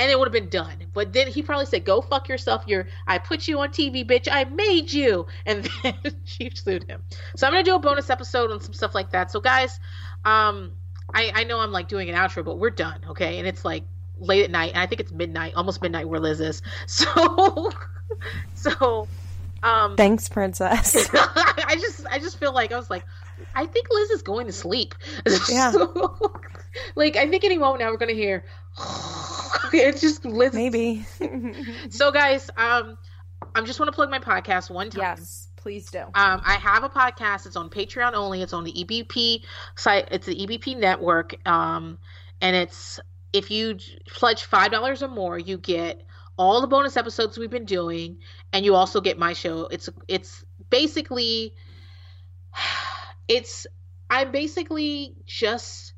and 0.00 0.10
it 0.10 0.18
would 0.18 0.26
have 0.26 0.32
been 0.32 0.48
done. 0.48 0.86
But 0.94 1.12
then 1.12 1.28
he 1.28 1.42
probably 1.42 1.66
said, 1.66 1.84
"Go 1.84 2.00
fuck 2.00 2.28
yourself. 2.28 2.64
You're. 2.66 2.88
I 3.06 3.18
put 3.18 3.46
you 3.46 3.60
on 3.60 3.68
TV, 3.68 4.04
bitch. 4.04 4.28
I 4.30 4.44
made 4.44 4.92
you." 4.92 5.26
And 5.46 5.68
then 5.82 5.94
she 6.24 6.50
sued 6.54 6.84
him. 6.84 7.02
So 7.36 7.46
I'm 7.46 7.52
gonna 7.52 7.64
do 7.64 7.74
a 7.74 7.78
bonus 7.78 8.08
episode 8.08 8.50
on 8.50 8.60
some 8.60 8.72
stuff 8.72 8.94
like 8.94 9.10
that. 9.10 9.30
So 9.30 9.40
guys, 9.40 9.78
um, 10.24 10.72
I 11.12 11.32
I 11.34 11.44
know 11.44 11.60
I'm 11.60 11.72
like 11.72 11.88
doing 11.88 12.08
an 12.08 12.16
outro, 12.16 12.44
but 12.44 12.58
we're 12.58 12.70
done, 12.70 13.00
okay? 13.10 13.38
And 13.38 13.46
it's 13.46 13.64
like 13.64 13.84
late 14.18 14.44
at 14.44 14.50
night, 14.50 14.72
and 14.72 14.78
I 14.78 14.86
think 14.86 15.00
it's 15.00 15.12
midnight, 15.12 15.54
almost 15.54 15.82
midnight 15.82 16.08
where 16.08 16.20
Liz 16.20 16.40
is. 16.40 16.62
So, 16.86 17.70
so, 18.54 19.08
um, 19.62 19.96
Thanks, 19.96 20.28
princess. 20.28 21.08
I 21.14 21.76
just, 21.80 22.06
I 22.10 22.18
just 22.18 22.38
feel 22.38 22.52
like 22.52 22.72
I 22.72 22.76
was 22.76 22.90
like, 22.90 23.04
I 23.54 23.66
think 23.66 23.86
Liz 23.90 24.10
is 24.10 24.22
going 24.22 24.46
to 24.46 24.52
sleep. 24.52 24.94
Yeah. 25.48 25.72
So, 25.72 26.32
like, 26.94 27.16
I 27.16 27.28
think 27.28 27.44
any 27.44 27.58
moment 27.58 27.80
now 27.80 27.90
we're 27.90 27.96
gonna 27.96 28.12
hear. 28.12 28.44
it's 29.72 30.00
just 30.00 30.24
Liz. 30.24 30.52
Maybe. 30.52 31.04
So, 31.90 32.10
guys, 32.10 32.50
um, 32.56 32.98
I 33.54 33.62
just 33.62 33.80
want 33.80 33.88
to 33.88 33.94
plug 33.94 34.10
my 34.10 34.18
podcast 34.18 34.70
one 34.70 34.90
time. 34.90 35.00
yes, 35.00 35.48
please 35.60 35.90
do. 35.90 36.00
Um, 36.00 36.40
I 36.44 36.58
have 36.60 36.84
a 36.84 36.88
podcast. 36.88 37.46
It's 37.46 37.56
on 37.56 37.70
Patreon 37.70 38.14
only. 38.14 38.42
It's 38.42 38.52
on 38.52 38.64
the 38.64 38.72
EBP 38.72 39.44
site. 39.76 40.08
It's 40.10 40.26
the 40.26 40.34
EBP 40.34 40.78
network. 40.78 41.36
Um, 41.48 41.98
and 42.40 42.56
it's 42.56 42.98
if 43.32 43.50
you 43.50 43.78
pledge 44.08 44.44
five 44.44 44.70
dollars 44.70 45.02
or 45.02 45.08
more, 45.08 45.38
you 45.38 45.56
get 45.58 46.02
all 46.36 46.60
the 46.60 46.66
bonus 46.66 46.96
episodes 46.96 47.38
we've 47.38 47.50
been 47.50 47.66
doing, 47.66 48.18
and 48.52 48.64
you 48.64 48.74
also 48.74 49.00
get 49.00 49.18
my 49.18 49.32
show. 49.32 49.68
It's 49.70 49.88
it's 50.08 50.44
basically 50.70 51.54
it's 53.28 53.66
I'm 54.08 54.32
basically 54.32 55.14
just 55.26 55.89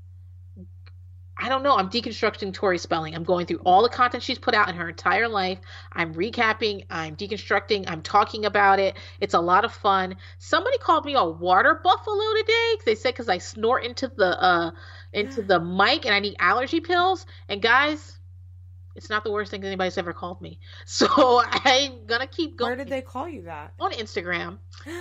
I 1.42 1.48
don't 1.48 1.64
know. 1.64 1.76
I'm 1.76 1.90
deconstructing 1.90 2.52
Tori 2.54 2.78
Spelling. 2.78 3.16
I'm 3.16 3.24
going 3.24 3.46
through 3.46 3.60
all 3.64 3.82
the 3.82 3.88
content 3.88 4.22
she's 4.22 4.38
put 4.38 4.54
out 4.54 4.68
in 4.68 4.76
her 4.76 4.88
entire 4.88 5.26
life. 5.26 5.58
I'm 5.92 6.14
recapping, 6.14 6.84
I'm 6.88 7.16
deconstructing, 7.16 7.84
I'm 7.88 8.00
talking 8.00 8.44
about 8.44 8.78
it. 8.78 8.96
It's 9.18 9.34
a 9.34 9.40
lot 9.40 9.64
of 9.64 9.72
fun. 9.72 10.16
Somebody 10.38 10.78
called 10.78 11.04
me 11.04 11.14
a 11.14 11.24
water 11.24 11.80
buffalo 11.82 12.22
today. 12.38 12.76
They 12.86 12.94
said 12.94 13.14
because 13.14 13.28
I 13.28 13.38
snort 13.38 13.84
into 13.84 14.06
the 14.06 14.40
uh 14.40 14.70
into 15.12 15.42
the 15.42 15.58
mic 15.78 16.06
and 16.06 16.14
I 16.14 16.20
need 16.20 16.36
allergy 16.38 16.78
pills. 16.78 17.26
And 17.48 17.60
guys, 17.60 18.20
it's 18.94 19.10
not 19.10 19.24
the 19.24 19.32
worst 19.32 19.50
thing 19.50 19.64
anybody's 19.64 19.98
ever 19.98 20.12
called 20.12 20.40
me. 20.40 20.60
So 20.86 21.42
I'm 21.44 22.06
gonna 22.06 22.28
keep 22.28 22.56
going 22.56 22.70
Where 22.70 22.76
did 22.76 22.88
they 22.88 23.02
call 23.02 23.28
you 23.28 23.42
that? 23.42 23.74
on 23.80 23.90
Instagram. 23.92 24.58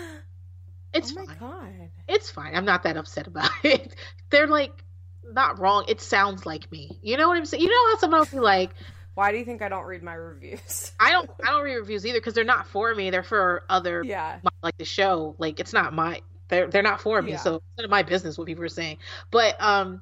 It's 0.93 1.11
oh 1.11 1.23
my 1.23 1.25
fine. 1.25 1.37
god. 1.39 1.89
It's 2.09 2.29
fine. 2.29 2.53
I'm 2.53 2.65
not 2.65 2.83
that 2.83 2.97
upset 2.97 3.27
about 3.27 3.49
it. 3.63 3.95
They're 4.29 4.47
like 4.47 4.83
not 5.23 5.59
wrong. 5.59 5.85
It 5.87 6.01
sounds 6.01 6.45
like 6.45 6.71
me. 6.71 6.99
You 7.01 7.17
know 7.17 7.27
what 7.27 7.37
I'm 7.37 7.45
saying? 7.45 7.63
You 7.63 7.69
know 7.69 7.91
how 7.91 7.97
someone 7.99 8.19
will 8.21 8.25
be 8.27 8.39
like, 8.39 8.71
Why 9.13 9.31
do 9.31 9.37
you 9.37 9.45
think 9.45 9.61
I 9.61 9.69
don't 9.69 9.85
read 9.85 10.03
my 10.03 10.13
reviews? 10.13 10.91
I 10.99 11.11
don't 11.11 11.29
I 11.43 11.51
don't 11.51 11.63
read 11.63 11.75
reviews 11.75 12.05
either 12.05 12.19
because 12.19 12.33
they're 12.33 12.43
not 12.43 12.67
for 12.67 12.93
me. 12.93 13.09
They're 13.09 13.23
for 13.23 13.63
other 13.69 14.03
Yeah. 14.03 14.39
like 14.63 14.77
the 14.77 14.85
show. 14.85 15.35
Like 15.37 15.59
it's 15.59 15.73
not 15.73 15.93
my 15.93 16.21
they're 16.49 16.67
they're 16.67 16.83
not 16.83 17.01
for 17.01 17.21
me. 17.21 17.31
Yeah. 17.31 17.37
So 17.37 17.55
it's 17.55 17.65
none 17.77 17.85
of 17.85 17.91
my 17.91 18.03
business 18.03 18.37
what 18.37 18.45
people 18.47 18.63
are 18.63 18.69
saying. 18.69 18.97
But 19.31 19.55
um, 19.61 20.01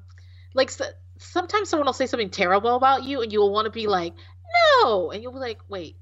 like 0.52 0.70
so, 0.70 0.84
sometimes 1.18 1.68
someone 1.68 1.86
will 1.86 1.92
say 1.92 2.06
something 2.06 2.30
terrible 2.30 2.74
about 2.74 3.04
you, 3.04 3.22
and 3.22 3.32
you 3.32 3.40
will 3.40 3.52
want 3.52 3.66
to 3.66 3.70
be 3.70 3.86
like, 3.86 4.14
no, 4.82 5.12
and 5.12 5.22
you'll 5.22 5.32
be 5.32 5.38
like, 5.38 5.60
wait, 5.68 5.96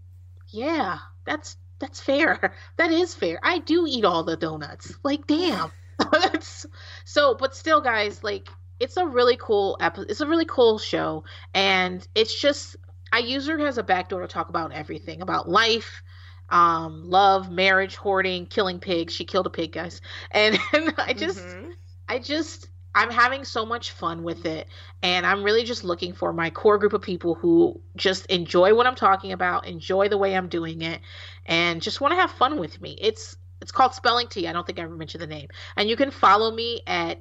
yeah, 0.48 0.98
that's 1.26 1.56
that's 1.78 2.00
fair. 2.00 2.54
That 2.78 2.90
is 2.90 3.14
fair. 3.14 3.38
I 3.42 3.58
do 3.58 3.84
eat 3.86 4.04
all 4.04 4.24
the 4.24 4.36
donuts. 4.36 4.92
Like 5.04 5.26
damn. 5.26 5.70
that's 6.12 6.64
so. 7.04 7.34
But 7.34 7.54
still, 7.54 7.80
guys, 7.80 8.24
like 8.24 8.48
it's 8.80 8.96
a 8.96 9.06
really 9.06 9.36
cool 9.36 9.76
episode. 9.80 10.10
It's 10.10 10.20
a 10.20 10.26
really 10.26 10.44
cool 10.46 10.78
show, 10.78 11.24
and 11.54 12.06
it's 12.14 12.38
just 12.40 12.76
I 13.12 13.18
use 13.18 13.46
her 13.48 13.58
as 13.66 13.78
a 13.78 13.82
backdoor 13.82 14.20
to 14.20 14.28
talk 14.28 14.48
about 14.48 14.72
everything 14.72 15.20
about 15.22 15.48
life, 15.48 16.02
um, 16.50 17.08
love, 17.08 17.50
marriage, 17.50 17.96
hoarding, 17.96 18.46
killing 18.46 18.78
pigs. 18.80 19.12
She 19.14 19.24
killed 19.24 19.46
a 19.46 19.50
pig, 19.50 19.72
guys, 19.72 20.00
and, 20.30 20.58
and 20.72 20.94
I 20.98 21.12
just, 21.14 21.56
Mhm. 21.56 21.72
I 22.08 22.18
just, 22.18 22.68
I'm 22.94 23.10
having 23.10 23.44
so 23.44 23.64
much 23.64 23.90
fun 23.92 24.22
with 24.22 24.44
it, 24.46 24.68
and 25.02 25.26
I'm 25.26 25.42
really 25.42 25.64
just 25.64 25.84
looking 25.84 26.12
for 26.12 26.32
my 26.32 26.50
core 26.50 26.78
group 26.78 26.92
of 26.92 27.02
people 27.02 27.34
who 27.34 27.80
just 27.96 28.26
enjoy 28.26 28.74
what 28.74 28.86
I'm 28.86 28.94
talking 28.94 29.32
about, 29.32 29.66
enjoy 29.66 30.08
the 30.08 30.18
way 30.18 30.36
I'm 30.36 30.48
doing 30.48 30.82
it, 30.82 31.00
and 31.46 31.80
just 31.82 32.00
want 32.00 32.12
to 32.12 32.16
have 32.20 32.30
fun 32.30 32.58
with 32.58 32.80
me. 32.80 32.96
It's 33.00 33.36
it's 33.60 33.72
called 33.72 33.94
Spelling 33.94 34.28
Tea. 34.28 34.46
I 34.48 34.52
don't 34.52 34.66
think 34.66 34.78
I 34.78 34.82
ever 34.82 34.94
mentioned 34.94 35.22
the 35.22 35.26
name, 35.26 35.48
and 35.76 35.88
you 35.88 35.96
can 35.96 36.10
follow 36.10 36.50
me 36.50 36.82
at 36.86 37.18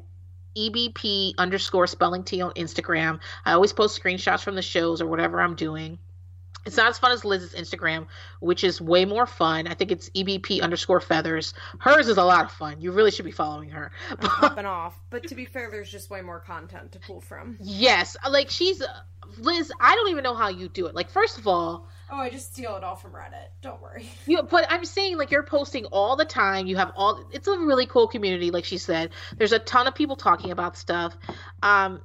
EBP 0.58 1.36
underscore 1.38 1.88
spelling 1.88 2.24
tea 2.24 2.42
on 2.42 2.52
Instagram. 2.53 3.19
I 3.45 3.53
always 3.53 3.74
post 3.74 4.02
screenshots 4.02 4.44
from 4.44 4.56
the 4.56 4.61
shows 4.61 5.02
or 5.02 5.08
whatever 5.08 5.40
I'm 5.40 5.56
doing. 5.56 6.00
It's 6.66 6.76
not 6.76 6.90
as 6.90 7.00
fun 7.00 7.14
as 7.14 7.24
Liz's 7.24 7.53
Instagram, 7.53 8.08
which 8.42 8.66
is 8.66 8.82
way 8.82 9.06
more 9.06 9.26
fun. 9.26 9.68
I 9.68 9.74
think 9.74 9.90
it's 9.90 10.10
EBP 10.10 10.61
underscore 10.61 11.00
feathers. 11.00 11.53
Hers 11.80 12.10
is 12.10 12.18
a 12.18 12.24
lot 12.26 12.44
of 12.44 12.52
fun. 12.52 12.82
You 12.82 12.92
really 12.92 13.11
should 13.11 13.24
be 13.24 13.32
following 13.32 13.69
her. 13.69 13.92
Popping 14.19 14.66
off. 14.66 15.00
But 15.10 15.27
to 15.27 15.36
be 15.36 15.45
fair, 15.45 15.72
there's 15.72 15.90
just 15.90 16.10
way 16.10 16.22
more 16.22 16.42
content 16.42 16.92
to 16.92 17.00
pull 17.00 17.22
from. 17.22 17.56
yes, 17.61 18.18
like 18.30 18.50
she's 18.50 18.84
Liz. 19.38 19.72
I 19.80 19.95
don't 19.95 20.10
even 20.10 20.24
know 20.24 20.36
how 20.36 20.50
you 20.50 20.68
do 20.68 20.88
it. 20.88 20.95
Like, 20.95 21.10
first 21.10 21.38
of 21.38 21.48
all, 21.48 21.88
Oh, 22.10 22.18
I 22.18 22.30
just 22.30 22.53
steal 22.53 22.76
it 22.77 22.84
all 22.84 22.95
from 22.95 23.11
Reddit. 23.11 23.48
Don't 23.61 23.82
worry. 23.82 24.10
You, 24.27 24.44
but 24.44 24.66
I'm 24.69 24.86
saying 24.86 25.18
like 25.18 25.32
you're 25.32 25.44
posting 25.44 25.86
all 25.86 26.16
the 26.16 26.26
time. 26.26 26.68
You 26.68 26.77
have 26.77 26.92
all. 26.95 27.27
It's 27.32 27.48
a 27.48 27.58
really 27.58 27.86
cool 27.86 28.08
community, 28.08 28.52
like 28.52 28.66
she 28.66 28.77
said. 28.77 29.11
There's 29.38 29.52
a 29.53 29.60
ton 29.60 29.88
of 29.88 29.95
people 29.95 30.16
talking 30.16 30.52
about 30.52 30.77
stuff. 30.77 31.16
Um, 31.64 32.02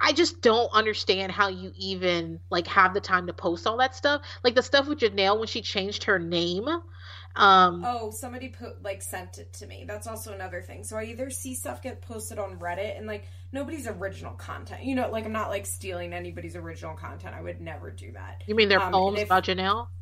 I- 0.00 0.12
just 0.12 0.42
don't 0.42 0.70
understand 0.72 1.32
how 1.32 1.48
you 1.48 1.72
even 1.76 2.40
like 2.50 2.66
have 2.66 2.94
the 2.94 3.00
time 3.00 3.26
to 3.28 3.32
post 3.32 3.66
all 3.66 3.78
that 3.78 3.94
stuff. 3.94 4.22
Like 4.44 4.54
the 4.54 4.62
stuff 4.62 4.86
with 4.88 4.98
Jenelle 5.00 5.38
when 5.38 5.48
she 5.48 5.62
changed 5.62 6.04
her 6.04 6.18
name. 6.18 6.66
Um, 7.36 7.84
Oh, 7.86 8.10
somebody 8.10 8.48
put 8.48 8.82
like 8.82 9.02
sent 9.02 9.38
it 9.38 9.52
to 9.54 9.66
me. 9.66 9.84
That's 9.86 10.06
also 10.06 10.32
another 10.32 10.62
thing. 10.62 10.84
So 10.84 10.96
I 10.96 11.04
either 11.04 11.30
see 11.30 11.54
stuff 11.54 11.80
get 11.82 12.00
posted 12.02 12.38
on 12.38 12.58
Reddit 12.58 12.96
and 12.98 13.06
like 13.06 13.26
nobody's 13.52 13.86
original 13.86 14.32
content. 14.32 14.84
You 14.84 14.94
know, 14.96 15.10
like 15.10 15.24
I'm 15.26 15.32
not 15.32 15.48
like 15.48 15.66
stealing 15.66 16.12
anybody's 16.12 16.56
original 16.56 16.94
content. 16.96 17.34
I 17.34 17.40
would 17.42 17.60
never 17.60 17.90
do 17.90 18.12
that. 18.12 18.42
you 18.46 18.54
mean 18.54 18.68
their 18.68 18.82
um, 18.82 18.92
poems 18.92 19.20
if- 19.20 19.26
about 19.26 19.44
Jenelle? 19.44 19.88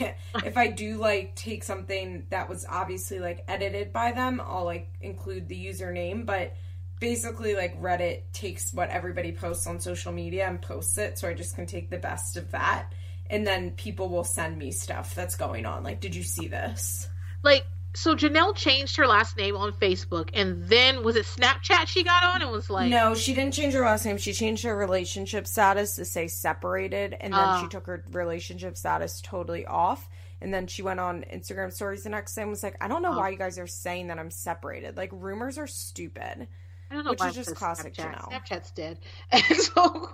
Yeah. 0.00 0.14
if 0.44 0.56
I 0.56 0.68
do 0.68 0.96
like 0.96 1.36
take 1.36 1.62
something 1.62 2.26
that 2.30 2.48
was 2.48 2.66
obviously 2.68 3.20
like 3.20 3.44
edited 3.46 3.92
by 3.92 4.10
them, 4.10 4.40
I'll 4.44 4.64
like 4.64 4.88
include 5.00 5.46
the 5.48 5.66
username, 5.66 6.26
but 6.26 6.54
basically 6.98 7.54
like 7.54 7.80
Reddit 7.80 8.22
takes 8.32 8.74
what 8.74 8.90
everybody 8.90 9.30
posts 9.30 9.68
on 9.68 9.78
social 9.78 10.10
media 10.12 10.48
and 10.48 10.60
posts 10.60 10.98
it, 10.98 11.16
so 11.16 11.28
I 11.28 11.34
just 11.34 11.54
can 11.54 11.66
take 11.66 11.90
the 11.90 11.98
best 11.98 12.36
of 12.36 12.50
that. 12.50 12.90
And 13.30 13.46
then 13.46 13.72
people 13.72 14.08
will 14.08 14.24
send 14.24 14.56
me 14.58 14.70
stuff 14.70 15.14
that's 15.14 15.36
going 15.36 15.66
on. 15.66 15.82
Like, 15.82 16.00
did 16.00 16.14
you 16.14 16.22
see 16.22 16.48
this? 16.48 17.08
like 17.42 17.64
so 17.94 18.14
Jenelle 18.14 18.54
changed 18.54 18.96
her 18.96 19.06
last 19.06 19.36
name 19.36 19.56
on 19.56 19.72
Facebook, 19.72 20.28
and 20.34 20.68
then 20.68 21.02
was 21.02 21.16
it 21.16 21.24
Snapchat 21.24 21.86
she 21.88 22.04
got 22.04 22.22
on 22.22 22.42
and 22.42 22.50
was 22.50 22.68
like, 22.70 22.90
No, 22.90 23.14
she 23.14 23.34
didn't 23.34 23.54
change 23.54 23.74
her 23.74 23.80
last 23.80 24.04
name. 24.04 24.18
She 24.18 24.32
changed 24.32 24.62
her 24.64 24.76
relationship 24.76 25.46
status 25.46 25.96
to 25.96 26.04
say 26.04 26.28
separated, 26.28 27.16
and 27.18 27.32
then 27.32 27.40
Oh. 27.42 27.60
she 27.62 27.68
took 27.68 27.86
her 27.86 28.04
relationship 28.12 28.76
status 28.76 29.20
totally 29.22 29.66
off. 29.66 30.08
And 30.40 30.54
then 30.54 30.66
she 30.68 30.82
went 30.82 31.00
on 31.00 31.24
Instagram 31.32 31.72
stories 31.72 32.04
the 32.04 32.10
next 32.10 32.34
day 32.34 32.42
and 32.42 32.50
was 32.50 32.62
like, 32.62 32.76
I 32.80 32.86
don't 32.88 33.02
know 33.02 33.12
Oh. 33.14 33.18
why 33.18 33.30
you 33.30 33.38
guys 33.38 33.58
are 33.58 33.66
saying 33.66 34.06
that 34.08 34.18
I'm 34.20 34.30
separated. 34.30 34.96
Like, 34.96 35.10
rumors 35.12 35.58
are 35.58 35.66
stupid. 35.66 36.46
I 36.90 36.94
don't 36.94 37.04
know 37.04 37.10
Which 37.10 37.24
is 37.24 37.34
just 37.34 37.54
classic 37.56 37.94
Snapchat. 37.94 38.14
Jenelle. 38.20 38.30
Snapchat's 38.32 38.70
dead, 38.72 38.98
and 39.32 39.44
so 39.44 40.10